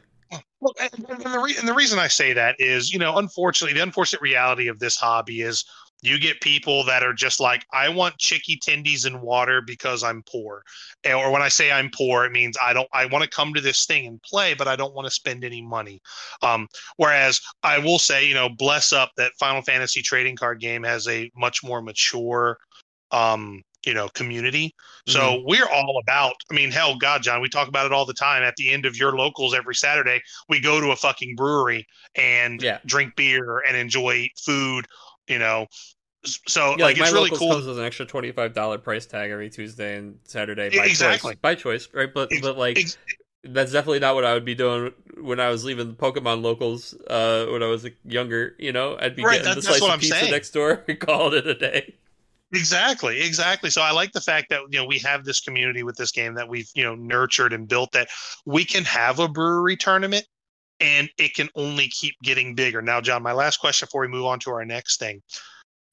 Well, 0.60 0.74
and, 0.80 1.06
and, 1.10 1.34
the 1.34 1.40
re- 1.40 1.56
and 1.60 1.68
the 1.68 1.74
reason 1.74 2.00
I 2.00 2.08
say 2.08 2.34
that 2.34 2.56
is, 2.58 2.94
you 2.94 3.00
know, 3.00 3.18
unfortunately, 3.18 3.74
the 3.74 3.84
unfortunate 3.84 4.22
reality 4.22 4.68
of 4.68 4.80
this 4.80 4.96
hobby 4.96 5.42
is 5.42 5.66
you 6.04 6.20
get 6.20 6.42
people 6.42 6.84
that 6.84 7.02
are 7.02 7.14
just 7.14 7.40
like, 7.40 7.66
I 7.72 7.88
want 7.88 8.18
chicky 8.18 8.58
tendies 8.58 9.06
and 9.06 9.22
water 9.22 9.62
because 9.62 10.04
I'm 10.04 10.22
poor. 10.24 10.64
Or 11.10 11.32
when 11.32 11.42
I 11.42 11.48
say 11.48 11.72
I'm 11.72 11.90
poor, 11.96 12.26
it 12.26 12.32
means 12.34 12.58
I 12.62 12.74
don't, 12.74 12.90
I 12.94 13.06
want 13.06 13.24
to 13.24 13.30
come 13.30 13.54
to 13.54 13.62
this 13.62 13.86
thing 13.86 14.06
and 14.06 14.22
play, 14.22 14.54
but 14.54 14.68
I 14.68 14.76
don't 14.76 14.94
want 14.94 15.08
to 15.08 15.12
spend 15.12 15.46
any 15.46 15.62
money. 15.62 16.02
Um, 16.42 16.68
whereas 16.98 17.40
I 17.64 17.80
will 17.80 18.00
say, 18.00 18.28
you 18.28 18.34
know, 18.34 18.50
bless 18.50 18.92
up 18.92 19.12
that 19.16 19.32
Final 19.40 19.62
Fantasy 19.62 20.02
trading 20.02 20.36
card 20.36 20.60
game 20.60 20.84
has 20.84 21.08
a 21.08 21.32
much 21.36 21.64
more 21.64 21.82
mature 21.82 22.58
um, 23.12 23.64
you 23.86 23.94
know 23.94 24.08
community 24.10 24.74
so 25.08 25.20
mm-hmm. 25.20 25.46
we're 25.46 25.68
all 25.68 26.00
about 26.02 26.36
i 26.50 26.54
mean 26.54 26.72
hell 26.72 26.96
god 26.98 27.22
john 27.22 27.42
we 27.42 27.50
talk 27.50 27.68
about 27.68 27.86
it 27.86 27.92
all 27.92 28.06
the 28.06 28.14
time 28.14 28.42
at 28.42 28.56
the 28.56 28.72
end 28.72 28.86
of 28.86 28.96
your 28.96 29.14
locals 29.14 29.54
every 29.54 29.76
saturday 29.76 30.22
we 30.48 30.62
go 30.62 30.80
to 30.80 30.92
a 30.92 30.96
fucking 30.96 31.36
brewery 31.36 31.86
and 32.16 32.62
yeah. 32.62 32.80
drink 32.86 33.14
beer 33.18 33.62
and 33.68 33.76
enjoy 33.76 34.26
food 34.38 34.86
you 35.28 35.38
know 35.38 35.66
so 36.26 36.76
yeah, 36.78 36.86
like, 36.86 36.98
like 36.98 36.98
it's 37.00 37.12
really 37.12 37.30
cool 37.32 37.52
comes 37.52 37.66
with 37.66 37.78
an 37.78 37.86
extra 37.86 38.06
$25 38.06 38.84
price 38.84 39.06
tag 39.06 39.32
every 39.32 39.50
tuesday 39.50 39.98
and 39.98 40.18
saturday 40.24 40.70
by 40.76 40.86
exactly 40.86 41.32
choice, 41.32 41.40
by 41.42 41.56
choice 41.56 41.90
right 41.94 42.14
but 42.14 42.30
but 42.42 42.58
like 42.58 42.78
Ex- 42.78 42.98
that's 43.44 43.72
definitely 43.72 44.00
not 44.00 44.16
what 44.16 44.24
I 44.24 44.34
would 44.34 44.46
be 44.46 44.56
doing 44.56 44.94
when 45.20 45.40
I 45.40 45.50
was 45.50 45.66
leaving 45.66 45.88
the 45.90 45.94
Pokemon 45.94 46.42
locals 46.42 46.94
uh, 47.10 47.48
when 47.50 47.62
I 47.62 47.68
was 47.68 47.86
younger. 48.06 48.56
You 48.58 48.72
know, 48.72 48.98
I'd 49.00 49.16
be 49.16 49.24
right, 49.24 49.34
getting 49.34 49.50
that, 49.50 49.56
the 49.56 49.62
slice 49.62 49.82
of 49.82 49.90
I'm 49.90 50.00
pizza 50.00 50.20
saying. 50.20 50.32
next 50.32 50.52
door 50.52 50.84
and 50.88 51.00
call 51.00 51.34
it 51.34 51.46
a 51.46 51.54
day. 51.54 51.96
Exactly, 52.54 53.22
exactly. 53.22 53.70
So 53.70 53.82
I 53.82 53.92
like 53.92 54.12
the 54.12 54.22
fact 54.22 54.50
that 54.50 54.62
you 54.70 54.80
know 54.80 54.86
we 54.86 55.00
have 55.00 55.26
this 55.26 55.42
community 55.42 55.84
with 55.84 55.98
this 55.98 56.12
game 56.12 56.36
that 56.36 56.48
we've 56.48 56.70
you 56.74 56.84
know 56.84 56.96
nurtured 56.96 57.52
and 57.52 57.68
built 57.68 57.92
that 57.92 58.08
we 58.46 58.64
can 58.64 58.86
have 58.86 59.20
a 59.20 59.28
brewery 59.28 59.76
tournament 59.76 60.26
and 60.80 61.10
it 61.18 61.34
can 61.34 61.50
only 61.56 61.88
keep 61.90 62.16
getting 62.24 62.56
bigger. 62.56 62.82
Now, 62.82 63.02
John, 63.02 63.24
my 63.24 63.34
last 63.34 63.58
question 63.58 63.88
before 63.88 64.02
we 64.02 64.08
move 64.08 64.26
on 64.26 64.40
to 64.40 64.52
our 64.52 64.66
next 64.66 65.00
thing 65.00 65.22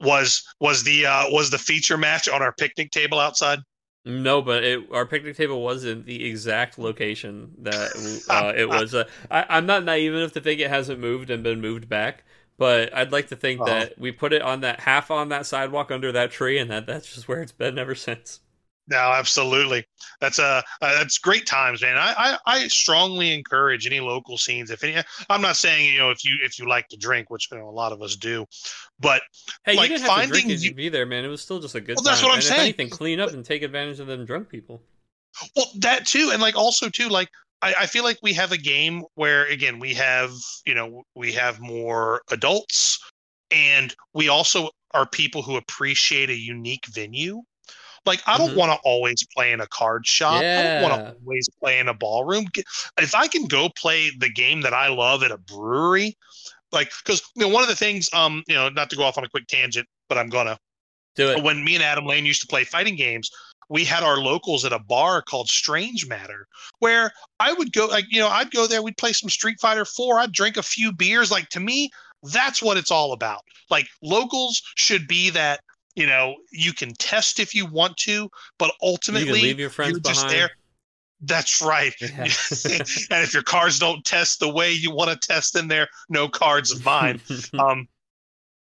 was 0.00 0.42
was 0.60 0.82
the 0.84 1.06
uh, 1.06 1.24
was 1.30 1.50
the 1.50 1.58
feature 1.58 1.98
match 1.98 2.28
on 2.28 2.42
our 2.42 2.52
picnic 2.52 2.90
table 2.90 3.18
outside. 3.18 3.60
No, 4.04 4.40
but 4.40 4.64
it, 4.64 4.80
our 4.92 5.04
picnic 5.04 5.36
table 5.36 5.62
was 5.62 5.84
in 5.84 6.04
the 6.04 6.26
exact 6.26 6.78
location 6.78 7.52
that 7.58 8.24
uh, 8.30 8.52
it 8.56 8.68
was. 8.68 8.94
Uh, 8.94 9.04
I, 9.30 9.58
am 9.58 9.66
not 9.66 9.84
naive 9.84 10.14
enough 10.14 10.32
to 10.32 10.40
think 10.40 10.60
it 10.60 10.70
hasn't 10.70 11.00
moved 11.00 11.30
and 11.30 11.42
been 11.42 11.60
moved 11.60 11.88
back. 11.88 12.24
But 12.56 12.94
I'd 12.94 13.10
like 13.10 13.28
to 13.28 13.36
think 13.36 13.62
oh. 13.62 13.64
that 13.64 13.98
we 13.98 14.12
put 14.12 14.34
it 14.34 14.42
on 14.42 14.60
that 14.60 14.80
half 14.80 15.10
on 15.10 15.30
that 15.30 15.46
sidewalk 15.46 15.90
under 15.90 16.12
that 16.12 16.30
tree, 16.30 16.58
and 16.58 16.70
that 16.70 16.86
that's 16.86 17.14
just 17.14 17.26
where 17.26 17.40
it's 17.40 17.52
been 17.52 17.78
ever 17.78 17.94
since. 17.94 18.40
No, 18.90 18.96
absolutely. 18.96 19.86
That's 20.20 20.40
uh, 20.40 20.62
uh 20.82 20.94
that's 20.98 21.18
great 21.18 21.46
times, 21.46 21.80
man. 21.80 21.96
I, 21.96 22.14
I, 22.16 22.38
I 22.44 22.68
strongly 22.68 23.32
encourage 23.32 23.86
any 23.86 24.00
local 24.00 24.36
scenes. 24.36 24.70
If 24.70 24.82
any, 24.82 25.00
I'm 25.28 25.40
not 25.40 25.56
saying 25.56 25.92
you 25.92 25.98
know 25.98 26.10
if 26.10 26.24
you 26.24 26.36
if 26.42 26.58
you 26.58 26.68
like 26.68 26.88
to 26.88 26.96
drink, 26.96 27.30
which 27.30 27.48
you 27.52 27.58
know 27.58 27.68
a 27.68 27.70
lot 27.70 27.92
of 27.92 28.02
us 28.02 28.16
do, 28.16 28.44
but 28.98 29.22
hey, 29.64 29.76
like 29.76 29.88
you 29.88 29.96
didn't 29.96 30.10
have 30.10 30.22
to 30.22 30.28
drink 30.28 30.62
you, 30.62 30.74
be 30.74 30.88
there, 30.88 31.06
man. 31.06 31.24
It 31.24 31.28
was 31.28 31.40
still 31.40 31.60
just 31.60 31.76
a 31.76 31.80
good. 31.80 31.96
Well, 31.96 32.04
time. 32.04 32.12
that's 32.12 32.22
what 32.22 32.30
I'm 32.30 32.36
and 32.36 32.44
saying. 32.44 32.60
If 32.60 32.64
anything, 32.64 32.90
clean 32.90 33.20
up 33.20 33.32
and 33.32 33.44
take 33.44 33.62
advantage 33.62 34.00
of 34.00 34.08
them 34.08 34.24
drunk 34.24 34.48
people. 34.48 34.82
Well, 35.54 35.66
that 35.78 36.06
too, 36.06 36.30
and 36.32 36.42
like 36.42 36.56
also 36.56 36.88
too, 36.88 37.08
like 37.08 37.28
I, 37.62 37.74
I 37.80 37.86
feel 37.86 38.02
like 38.02 38.18
we 38.22 38.32
have 38.32 38.50
a 38.50 38.58
game 38.58 39.04
where 39.14 39.46
again 39.46 39.78
we 39.78 39.94
have 39.94 40.32
you 40.66 40.74
know 40.74 41.04
we 41.14 41.32
have 41.32 41.60
more 41.60 42.22
adults 42.30 42.98
and 43.52 43.94
we 44.14 44.28
also 44.28 44.70
are 44.92 45.06
people 45.06 45.42
who 45.42 45.56
appreciate 45.56 46.30
a 46.30 46.36
unique 46.36 46.86
venue 46.86 47.42
like 48.06 48.20
i 48.26 48.38
don't 48.38 48.50
mm-hmm. 48.50 48.58
want 48.58 48.72
to 48.72 48.78
always 48.84 49.26
play 49.36 49.52
in 49.52 49.60
a 49.60 49.66
card 49.68 50.06
shop 50.06 50.42
yeah. 50.42 50.58
i 50.58 50.62
don't 50.62 50.90
want 50.90 51.02
to 51.02 51.16
always 51.22 51.48
play 51.60 51.78
in 51.78 51.88
a 51.88 51.94
ballroom 51.94 52.46
if 52.98 53.14
i 53.14 53.26
can 53.26 53.46
go 53.46 53.68
play 53.76 54.10
the 54.18 54.30
game 54.30 54.60
that 54.60 54.72
i 54.72 54.88
love 54.88 55.22
at 55.22 55.30
a 55.30 55.38
brewery 55.38 56.16
like 56.72 56.90
because 57.04 57.22
you 57.36 57.42
know 57.42 57.48
one 57.48 57.62
of 57.62 57.68
the 57.68 57.76
things 57.76 58.08
um 58.12 58.42
you 58.46 58.54
know 58.54 58.68
not 58.68 58.90
to 58.90 58.96
go 58.96 59.02
off 59.02 59.18
on 59.18 59.24
a 59.24 59.28
quick 59.28 59.46
tangent 59.46 59.86
but 60.08 60.18
i'm 60.18 60.28
gonna 60.28 60.58
do 61.16 61.28
it 61.28 61.42
when 61.42 61.62
me 61.64 61.74
and 61.74 61.84
adam 61.84 62.06
lane 62.06 62.24
used 62.24 62.40
to 62.40 62.46
play 62.46 62.64
fighting 62.64 62.96
games 62.96 63.30
we 63.70 63.84
had 63.84 64.02
our 64.02 64.18
locals 64.18 64.64
at 64.64 64.72
a 64.72 64.80
bar 64.80 65.22
called 65.22 65.48
Strange 65.48 66.06
Matter, 66.06 66.48
where 66.80 67.12
I 67.38 67.52
would 67.52 67.72
go, 67.72 67.86
like, 67.86 68.04
you 68.10 68.20
know, 68.20 68.28
I'd 68.28 68.50
go 68.50 68.66
there, 68.66 68.82
we'd 68.82 68.96
play 68.96 69.12
some 69.12 69.30
Street 69.30 69.60
Fighter 69.60 69.84
4, 69.84 70.18
I'd 70.18 70.32
drink 70.32 70.56
a 70.56 70.62
few 70.62 70.92
beers. 70.92 71.30
Like, 71.30 71.48
to 71.50 71.60
me, 71.60 71.88
that's 72.24 72.60
what 72.60 72.76
it's 72.76 72.90
all 72.90 73.12
about. 73.12 73.42
Like, 73.70 73.86
locals 74.02 74.60
should 74.74 75.06
be 75.06 75.30
that, 75.30 75.60
you 75.94 76.06
know, 76.06 76.36
you 76.52 76.72
can 76.72 76.92
test 76.94 77.40
if 77.40 77.54
you 77.54 77.66
want 77.66 77.96
to, 77.98 78.30
but 78.58 78.72
ultimately, 78.82 79.40
you 79.40 79.46
leave 79.46 79.60
your 79.60 79.70
friends 79.70 79.92
you're 79.92 80.00
behind. 80.00 80.30
there. 80.30 80.50
That's 81.22 81.60
right. 81.60 81.92
Yeah. 82.00 82.08
and 82.20 83.22
if 83.22 83.34
your 83.34 83.42
cards 83.42 83.78
don't 83.78 84.04
test 84.04 84.40
the 84.40 84.48
way 84.48 84.72
you 84.72 84.90
want 84.90 85.10
to 85.10 85.28
test 85.28 85.56
in 85.56 85.68
there, 85.68 85.88
no 86.08 86.28
cards 86.28 86.72
of 86.72 86.84
mine. 86.84 87.20
um, 87.58 87.88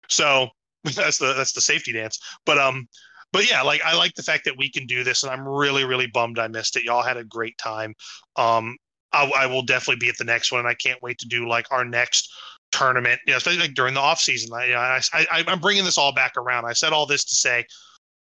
so 0.09 0.49
that's 0.85 1.19
the 1.19 1.35
that's 1.35 1.53
the 1.53 1.61
safety 1.61 1.93
dance. 1.93 2.19
But 2.45 2.59
um, 2.59 2.89
but 3.33 3.49
yeah, 3.49 3.63
like 3.63 3.83
I 3.85 3.97
like 3.97 4.15
the 4.15 4.23
fact 4.23 4.45
that 4.47 4.57
we 4.57 4.71
can 4.71 4.87
do 4.87 5.05
this, 5.05 5.23
and 5.23 5.33
I'm 5.33 5.47
really, 5.47 5.85
really 5.85 6.07
bummed 6.07 6.39
I 6.39 6.49
missed 6.49 6.77
it. 6.77 6.85
Y'all 6.85 7.03
had 7.03 7.17
a 7.17 7.25
great 7.25 7.57
time. 7.59 7.95
Um, 8.37 8.77
I, 9.13 9.31
I 9.37 9.47
will 9.47 9.63
definitely 9.63 10.05
be 10.05 10.09
at 10.09 10.17
the 10.17 10.25
next 10.25 10.51
one, 10.51 10.61
and 10.61 10.69
I 10.69 10.75
can't 10.75 11.03
wait 11.03 11.19
to 11.19 11.29
do 11.29 11.49
like 11.49 11.71
our 11.71 11.85
next 11.85 12.33
tournament. 12.73 13.21
You 13.27 13.33
know, 13.33 13.37
especially 13.37 13.61
like 13.61 13.75
during 13.75 13.95
the 13.95 14.01
off 14.01 14.21
season. 14.21 14.53
I, 14.53 14.65
you 14.67 14.73
know, 14.73 14.79
I, 14.79 15.01
I, 15.13 15.45
I'm 15.47 15.61
bringing 15.61 15.85
this 15.85 15.97
all 15.99 16.13
back 16.13 16.37
around. 16.37 16.65
I 16.65 16.73
said 16.73 16.93
all 16.93 17.07
this 17.07 17.25
to 17.25 17.35
say 17.35 17.65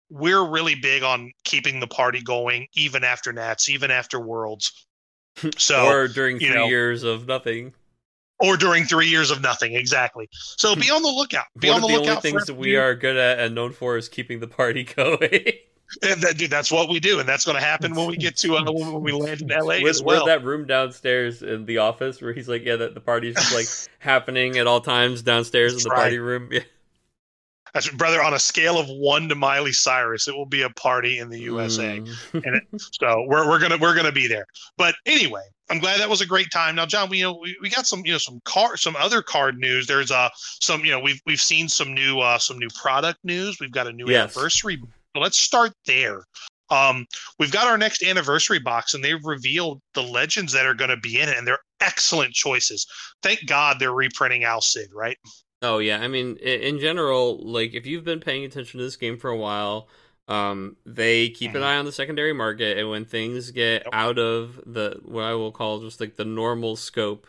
we're 0.10 0.48
really 0.48 0.76
big 0.76 1.04
on 1.04 1.32
keeping 1.44 1.80
the 1.80 1.88
party 1.88 2.22
going, 2.22 2.68
even 2.74 3.04
after 3.04 3.32
Nats, 3.32 3.70
even 3.70 3.92
after 3.92 4.20
Worlds. 4.20 4.86
So, 5.58 5.86
or 5.86 6.10
during 6.10 6.38
three 6.38 6.50
know, 6.50 6.66
years 6.66 7.04
of 7.04 7.26
nothing 7.26 7.74
or 8.40 8.58
during 8.58 8.86
three 8.86 9.08
years 9.08 9.32
of 9.32 9.42
nothing. 9.42 9.76
Exactly. 9.76 10.28
So 10.32 10.76
be 10.76 10.90
on 10.92 11.02
the 11.02 11.10
lookout. 11.10 11.46
Be 11.58 11.70
One 11.70 11.76
on 11.76 11.82
the, 11.82 11.88
the 11.88 11.94
lookout. 11.94 12.10
only 12.10 12.22
things 12.22 12.46
that 12.46 12.56
we 12.56 12.76
are 12.76 12.96
good 12.96 13.18
at 13.18 13.40
and 13.40 13.54
known 13.54 13.74
for 13.74 13.98
is 13.98 14.10
keeping 14.10 14.40
the 14.40 14.48
party 14.48 14.84
going. 14.96 15.54
And 16.04 16.22
that, 16.22 16.38
dude, 16.38 16.52
that's 16.52 16.72
what 16.72 16.90
we 16.90 17.00
do, 17.00 17.20
and 17.20 17.28
that's 17.28 17.46
going 17.46 17.58
to 17.58 17.64
happen 17.64 17.96
when 17.96 18.08
we 18.08 18.18
get 18.18 18.38
to 18.38 18.58
uh, 18.58 18.72
when 18.72 19.02
we 19.02 19.12
land 19.12 19.42
in 19.42 19.48
LA 19.48 19.76
as 19.88 20.02
well. 20.02 20.26
that 20.26 20.44
room 20.44 20.66
downstairs 20.66 21.42
in 21.42 21.66
the 21.66 21.80
office 21.80 22.22
where 22.22 22.34
he's 22.34 22.48
like, 22.48 22.64
yeah, 22.64 22.76
that 22.76 22.94
the 22.94 23.02
party's 23.02 23.36
just 23.36 23.54
like 23.54 23.68
happening 24.00 24.58
at 24.58 24.68
all 24.68 24.82
times 24.82 25.22
downstairs 25.22 25.74
that's 25.74 25.86
in 25.86 25.90
the 25.90 25.96
right. 25.96 26.02
party 26.02 26.20
room. 26.20 26.50
Yeah. 26.60 26.62
That's 27.74 27.88
brother. 27.90 28.24
On 28.24 28.34
a 28.34 28.40
scale 28.40 28.80
of 28.80 28.88
one 28.90 29.30
to 29.30 29.36
Miley 29.36 29.74
Cyrus, 29.74 30.28
it 30.28 30.36
will 30.36 30.48
be 30.48 30.64
a 30.64 30.72
party 30.72 31.20
in 31.20 31.30
the 31.30 31.40
USA, 31.40 32.00
mm. 32.00 32.44
and 32.44 32.56
it, 32.56 32.64
so 33.00 33.26
we're 33.28 33.48
we're 33.48 33.60
gonna 33.60 33.78
we're 33.78 33.96
gonna 33.96 34.12
be 34.12 34.28
there. 34.28 34.48
But 34.76 34.96
anyway, 35.06 35.44
I'm 35.70 35.78
glad 35.78 36.00
that 36.00 36.10
was 36.10 36.22
a 36.22 36.26
great 36.26 36.50
time. 36.52 36.76
Now, 36.76 36.88
John, 36.88 37.10
we 37.10 37.20
you 37.20 37.26
know 37.26 37.40
we, 37.40 37.56
we 37.62 37.70
got 37.70 37.86
some 37.86 38.04
you 38.06 38.14
know 38.14 38.18
some 38.18 38.42
card 38.44 38.80
some 38.80 38.96
other 38.96 39.22
card 39.22 39.60
news. 39.60 39.86
There's 39.86 40.10
uh 40.10 40.30
some 40.36 40.84
you 40.84 40.92
know 40.92 41.00
we've 41.00 41.22
we've 41.28 41.42
seen 41.42 41.70
some 41.70 41.94
new 41.94 42.20
uh 42.20 42.40
some 42.40 42.58
new 42.58 42.70
product 42.74 43.20
news. 43.24 43.60
We've 43.60 43.72
got 43.72 43.86
a 43.86 43.94
new 43.94 44.08
yes. 44.08 44.36
anniversary. 44.36 44.82
Let's 45.16 45.38
start 45.38 45.74
there. 45.86 46.24
Um, 46.72 47.06
we've 47.40 47.52
got 47.52 47.68
our 47.68 47.78
next 47.78 48.04
anniversary 48.04 48.60
box, 48.60 48.94
and 48.94 49.04
they've 49.04 49.24
revealed 49.24 49.82
the 49.94 50.04
legends 50.04 50.54
that 50.54 50.66
are 50.66 50.76
going 50.76 50.92
to 50.92 50.98
be 50.98 51.20
in 51.20 51.30
it, 51.30 51.38
and 51.38 51.48
they're 51.48 51.60
excellent 51.82 52.34
choices. 52.34 52.86
Thank 53.24 53.48
God 53.48 53.78
they're 53.80 53.92
reprinting 53.92 54.44
Al 54.44 54.62
Cid, 54.62 54.90
right? 54.94 55.18
Oh 55.62 55.80
yeah, 55.80 56.00
I 56.00 56.08
mean, 56.08 56.38
in 56.38 56.80
general, 56.80 57.40
like 57.46 57.74
if 57.74 57.86
you've 57.86 58.06
been 58.06 58.20
paying 58.20 58.46
attention 58.46 58.78
to 58.80 58.84
this 58.86 58.96
game 58.96 59.18
for 59.18 59.30
a 59.30 59.38
while, 59.38 59.90
um, 60.28 60.78
they 60.86 61.30
keep 61.30 61.52
an 61.52 61.58
mm-hmm. 61.58 61.66
eye 61.66 61.78
on 61.78 61.86
the 61.86 61.92
secondary 61.92 62.34
market, 62.34 62.78
and 62.78 62.90
when 62.90 63.04
things 63.04 63.52
get 63.52 63.86
out 63.92 64.20
of 64.20 64.62
the 64.66 65.00
what 65.04 65.24
I 65.24 65.34
will 65.34 65.52
call 65.52 65.82
just 65.82 66.00
like 66.00 66.16
the 66.16 66.26
normal 66.26 66.76
scope, 66.76 67.28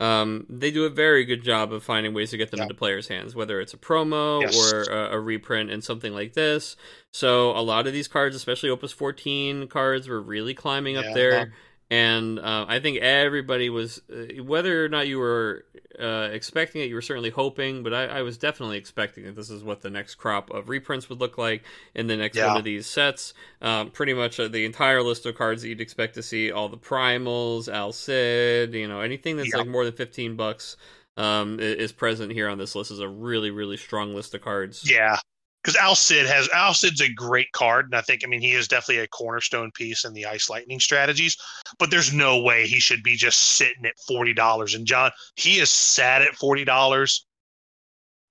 um, 0.00 0.46
they 0.48 0.70
do 0.70 0.84
a 0.84 0.90
very 0.90 1.24
good 1.24 1.42
job 1.42 1.72
of 1.72 1.84
finding 1.84 2.14
ways 2.14 2.30
to 2.30 2.36
get 2.36 2.50
them 2.50 2.60
into 2.60 2.74
players' 2.74 3.08
hands, 3.08 3.34
whether 3.34 3.60
it's 3.60 3.74
a 3.74 3.76
promo 3.76 4.40
yes. 4.40 4.56
or 4.56 4.82
a, 4.82 5.12
a, 5.12 5.20
reprint 5.20 5.70
and 5.70 5.84
something 5.84 6.12
like 6.12 6.32
this. 6.32 6.76
So 7.12 7.50
a 7.52 7.62
lot 7.62 7.86
of 7.86 7.92
these 7.92 8.08
cards, 8.08 8.34
especially 8.34 8.70
Opus 8.70 8.90
14 8.90 9.68
cards, 9.68 10.08
were 10.08 10.20
really 10.20 10.52
climbing 10.52 10.96
yeah. 10.96 11.02
up 11.02 11.14
there 11.14 11.52
and 11.90 12.38
uh, 12.38 12.66
I 12.68 12.80
think 12.80 12.98
everybody 12.98 13.68
was, 13.70 14.00
uh, 14.10 14.42
whether 14.42 14.84
or 14.84 14.88
not 14.88 15.06
you 15.06 15.18
were 15.18 15.64
uh, 16.00 16.28
expecting 16.32 16.82
it, 16.82 16.88
you 16.88 16.94
were 16.94 17.02
certainly 17.02 17.30
hoping, 17.30 17.82
but 17.82 17.92
I, 17.92 18.06
I, 18.06 18.22
was 18.22 18.38
definitely 18.38 18.78
expecting 18.78 19.24
that 19.24 19.36
this 19.36 19.50
is 19.50 19.62
what 19.62 19.82
the 19.82 19.90
next 19.90 20.16
crop 20.16 20.50
of 20.50 20.68
reprints 20.68 21.08
would 21.08 21.20
look 21.20 21.38
like 21.38 21.62
in 21.94 22.06
the 22.06 22.16
next 22.16 22.36
yeah. 22.36 22.48
one 22.48 22.56
of 22.56 22.64
these 22.64 22.86
sets. 22.86 23.34
Um, 23.60 23.90
pretty 23.90 24.14
much 24.14 24.40
uh, 24.40 24.48
the 24.48 24.64
entire 24.64 25.02
list 25.02 25.26
of 25.26 25.36
cards 25.36 25.62
that 25.62 25.68
you'd 25.68 25.80
expect 25.80 26.14
to 26.14 26.22
see, 26.22 26.50
all 26.50 26.68
the 26.68 26.78
primals, 26.78 27.72
Al 27.72 27.92
Cid, 27.92 28.74
you 28.74 28.88
know, 28.88 29.00
anything 29.00 29.36
that's 29.36 29.50
yeah. 29.52 29.58
like 29.58 29.68
more 29.68 29.84
than 29.84 29.94
fifteen 29.94 30.36
bucks 30.36 30.76
um, 31.16 31.60
is 31.60 31.92
present 31.92 32.32
here 32.32 32.48
on 32.48 32.58
this 32.58 32.74
list. 32.74 32.90
is 32.90 33.00
a 33.00 33.08
really, 33.08 33.50
really 33.50 33.76
strong 33.76 34.14
list 34.14 34.34
of 34.34 34.40
cards. 34.40 34.88
Yeah, 34.90 35.18
because 35.64 35.76
Al 35.76 35.94
Cid 35.94 36.26
has 36.26 36.48
Al 36.50 36.74
Cid's 36.74 37.00
a 37.00 37.12
great 37.12 37.50
card, 37.52 37.86
and 37.86 37.94
I 37.94 38.02
think 38.02 38.22
I 38.24 38.28
mean 38.28 38.40
he 38.40 38.52
is 38.52 38.68
definitely 38.68 39.02
a 39.02 39.08
cornerstone 39.08 39.70
piece 39.72 40.04
in 40.04 40.12
the 40.12 40.26
Ice 40.26 40.50
Lightning 40.50 40.78
strategies. 40.78 41.36
But 41.78 41.90
there's 41.90 42.12
no 42.12 42.40
way 42.42 42.66
he 42.66 42.80
should 42.80 43.02
be 43.02 43.16
just 43.16 43.38
sitting 43.38 43.86
at 43.86 43.98
forty 44.06 44.34
dollars. 44.34 44.74
And 44.74 44.86
John, 44.86 45.10
he 45.36 45.58
is 45.58 45.70
sat 45.70 46.22
at 46.22 46.34
forty 46.34 46.64
dollars 46.64 47.26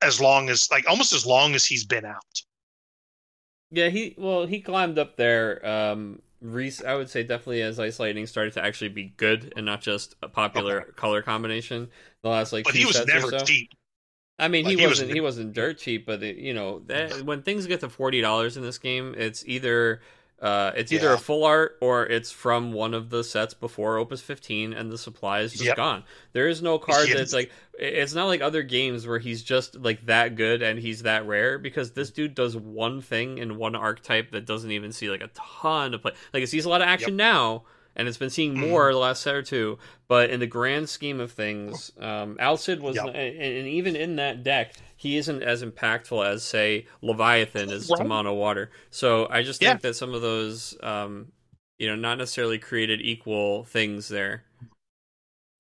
as 0.02 0.22
long 0.22 0.50
as 0.50 0.70
like 0.70 0.88
almost 0.88 1.14
as 1.14 1.26
long 1.26 1.56
as 1.56 1.66
he's 1.66 1.86
been 1.86 2.06
out. 2.06 2.22
Yeah, 3.72 3.90
he 3.90 4.14
well 4.18 4.46
he 4.46 4.62
climbed 4.62 5.00
up 5.00 5.18
there. 5.18 5.66
Um, 5.66 6.22
Reese, 6.40 6.84
I 6.84 6.94
would 6.94 7.10
say 7.10 7.24
definitely 7.24 7.64
as 7.64 7.80
Ice 7.80 8.00
Lightning 8.00 8.28
started 8.28 8.54
to 8.54 8.64
actually 8.64 8.90
be 8.90 9.14
good 9.18 9.54
and 9.56 9.66
not 9.66 9.82
just 9.82 10.16
a 10.22 10.28
popular 10.28 10.82
okay. 10.82 10.92
color 10.96 11.22
combination. 11.22 11.90
The 12.22 12.30
last 12.30 12.54
like, 12.54 12.66
but 12.66 12.76
he 12.76 12.86
was 12.86 13.04
never 13.08 13.30
so. 13.30 13.40
cheap. 13.40 13.72
I 14.40 14.48
mean, 14.48 14.66
like 14.66 14.78
he, 14.78 14.86
wasn't 14.86 15.12
he 15.12 15.22
wasn't 15.22 15.54
dirt 15.54 15.78
cheap, 15.78 16.06
but 16.06 16.24
it, 16.24 16.38
you 16.38 16.54
know, 16.54 16.80
that, 16.88 17.22
when 17.24 17.44
things 17.44 17.68
get 17.68 17.80
to 17.82 17.90
forty 17.90 18.20
dollars 18.22 18.58
in 18.58 18.64
this 18.64 18.78
game, 18.78 19.14
it's 19.18 19.44
either 19.48 20.02
Uh, 20.42 20.74
it's 20.76 20.92
either 20.92 21.08
Yeah. 21.10 21.14
a 21.14 21.18
full 21.18 21.46
art 21.46 21.78
or 21.80 22.06
it's 22.06 22.30
from 22.30 22.74
one 22.74 22.94
of 22.94 23.10
the 23.10 23.24
sets 23.24 23.54
before 23.54 23.98
Opus 23.98 24.20
15, 24.22 24.74
and 24.74 24.92
the 24.92 24.98
supply 24.98 25.40
is 25.40 25.54
just 25.54 25.64
Yep. 25.64 25.78
gone. 25.78 26.04
There 26.34 26.50
is 26.50 26.62
no 26.62 26.78
card 26.78 27.08
Yes. 27.08 27.18
that's 27.18 27.34
like 27.34 27.50
it's 27.80 28.14
not 28.14 28.26
like 28.26 28.42
other 28.42 28.62
games 28.62 29.08
where 29.08 29.20
he's 29.20 29.42
just 29.42 29.76
like 29.80 30.06
that 30.08 30.36
good 30.36 30.62
and 30.62 30.78
he's 30.80 31.04
that 31.04 31.26
rare 31.26 31.58
because 31.58 31.92
this 31.92 32.10
dude 32.10 32.36
does 32.36 32.58
one 32.58 33.00
thing 33.00 33.38
in 33.38 33.56
one 33.56 33.74
archetype 33.74 34.32
that 34.32 34.46
doesn't 34.46 34.72
even 34.72 34.92
see 34.92 35.10
like 35.10 35.22
a 35.22 35.30
ton 35.34 35.94
of 35.94 36.02
play. 36.02 36.12
Like 36.34 36.44
it 36.44 36.48
sees 36.48 36.66
a 36.66 36.70
lot 36.70 36.82
of 36.82 36.88
action 36.90 37.16
now, 37.16 37.64
and 37.96 38.08
it's 38.08 38.18
been 38.18 38.30
seeing 38.30 38.54
Mm-hmm. 38.54 38.70
more 38.70 38.92
the 38.92 38.98
last 38.98 39.22
set 39.22 39.36
or 39.36 39.44
two. 39.44 39.78
But 40.08 40.30
in 40.30 40.40
the 40.40 40.48
grand 40.48 40.90
scheme 40.90 41.20
of 41.20 41.32
things, 41.32 41.92
um, 42.00 42.38
Alcid 42.40 42.80
was, 42.82 42.96
Yep. 42.98 43.08
and, 43.08 43.16
and 43.16 43.68
even 43.68 43.96
in 43.96 44.16
that 44.18 44.44
deck, 44.44 44.74
he 44.96 45.18
isn't 45.18 45.44
as 45.44 45.64
impactful 45.64 46.26
as 46.26 46.44
say 46.44 46.86
Leviathan 47.02 47.72
is 47.72 47.88
to 47.88 47.94
Right. 47.94 48.08
mono 48.08 48.34
water. 48.34 48.72
So 48.90 49.28
I 49.30 49.44
just 49.44 49.62
Yeah. 49.62 49.72
think 49.72 49.82
that 49.82 49.96
some 49.96 50.14
of 50.14 50.22
those, 50.22 50.78
um, 50.84 51.32
you 51.80 51.88
know, 51.88 51.96
not 51.96 52.18
necessarily 52.18 52.60
created 52.60 53.02
equal 53.02 53.64
things 53.66 54.08
there. 54.08 54.44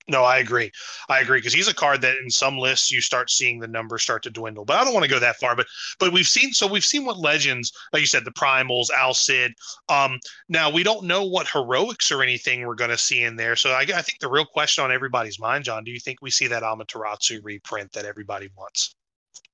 No, 0.09 0.23
I 0.23 0.39
agree. 0.39 0.69
I 1.07 1.21
agree 1.21 1.37
because 1.37 1.53
he's 1.53 1.69
a 1.69 1.73
card 1.73 2.01
that 2.01 2.17
in 2.17 2.29
some 2.29 2.57
lists 2.57 2.91
you 2.91 2.99
start 2.99 3.29
seeing 3.29 3.59
the 3.59 3.67
numbers 3.67 4.03
start 4.03 4.21
to 4.23 4.29
dwindle. 4.29 4.65
But 4.65 4.77
I 4.77 4.83
don't 4.83 4.93
want 4.93 5.05
to 5.05 5.09
go 5.09 5.19
that 5.19 5.37
far. 5.37 5.55
But 5.55 5.65
but 5.97 6.11
we've 6.11 6.27
seen 6.27 6.51
so 6.51 6.67
we've 6.67 6.83
seen 6.83 7.05
what 7.05 7.17
legends, 7.17 7.71
like 7.93 8.01
you 8.01 8.07
said, 8.07 8.25
the 8.25 8.31
primals, 8.31 8.87
Alcid. 8.91 9.53
Um, 9.87 10.19
now 10.49 10.69
we 10.69 10.83
don't 10.83 11.05
know 11.05 11.23
what 11.23 11.47
heroics 11.47 12.11
or 12.11 12.21
anything 12.21 12.67
we're 12.67 12.75
going 12.75 12.89
to 12.89 12.97
see 12.97 13.23
in 13.23 13.37
there. 13.37 13.55
So 13.55 13.71
I, 13.71 13.81
I 13.81 14.01
think 14.01 14.19
the 14.19 14.29
real 14.29 14.45
question 14.45 14.83
on 14.83 14.91
everybody's 14.91 15.39
mind, 15.39 15.63
John, 15.63 15.85
do 15.85 15.91
you 15.91 15.99
think 15.99 16.21
we 16.21 16.31
see 16.31 16.47
that 16.47 16.63
Amaterasu 16.63 17.39
reprint 17.41 17.93
that 17.93 18.03
everybody 18.03 18.49
wants? 18.57 18.95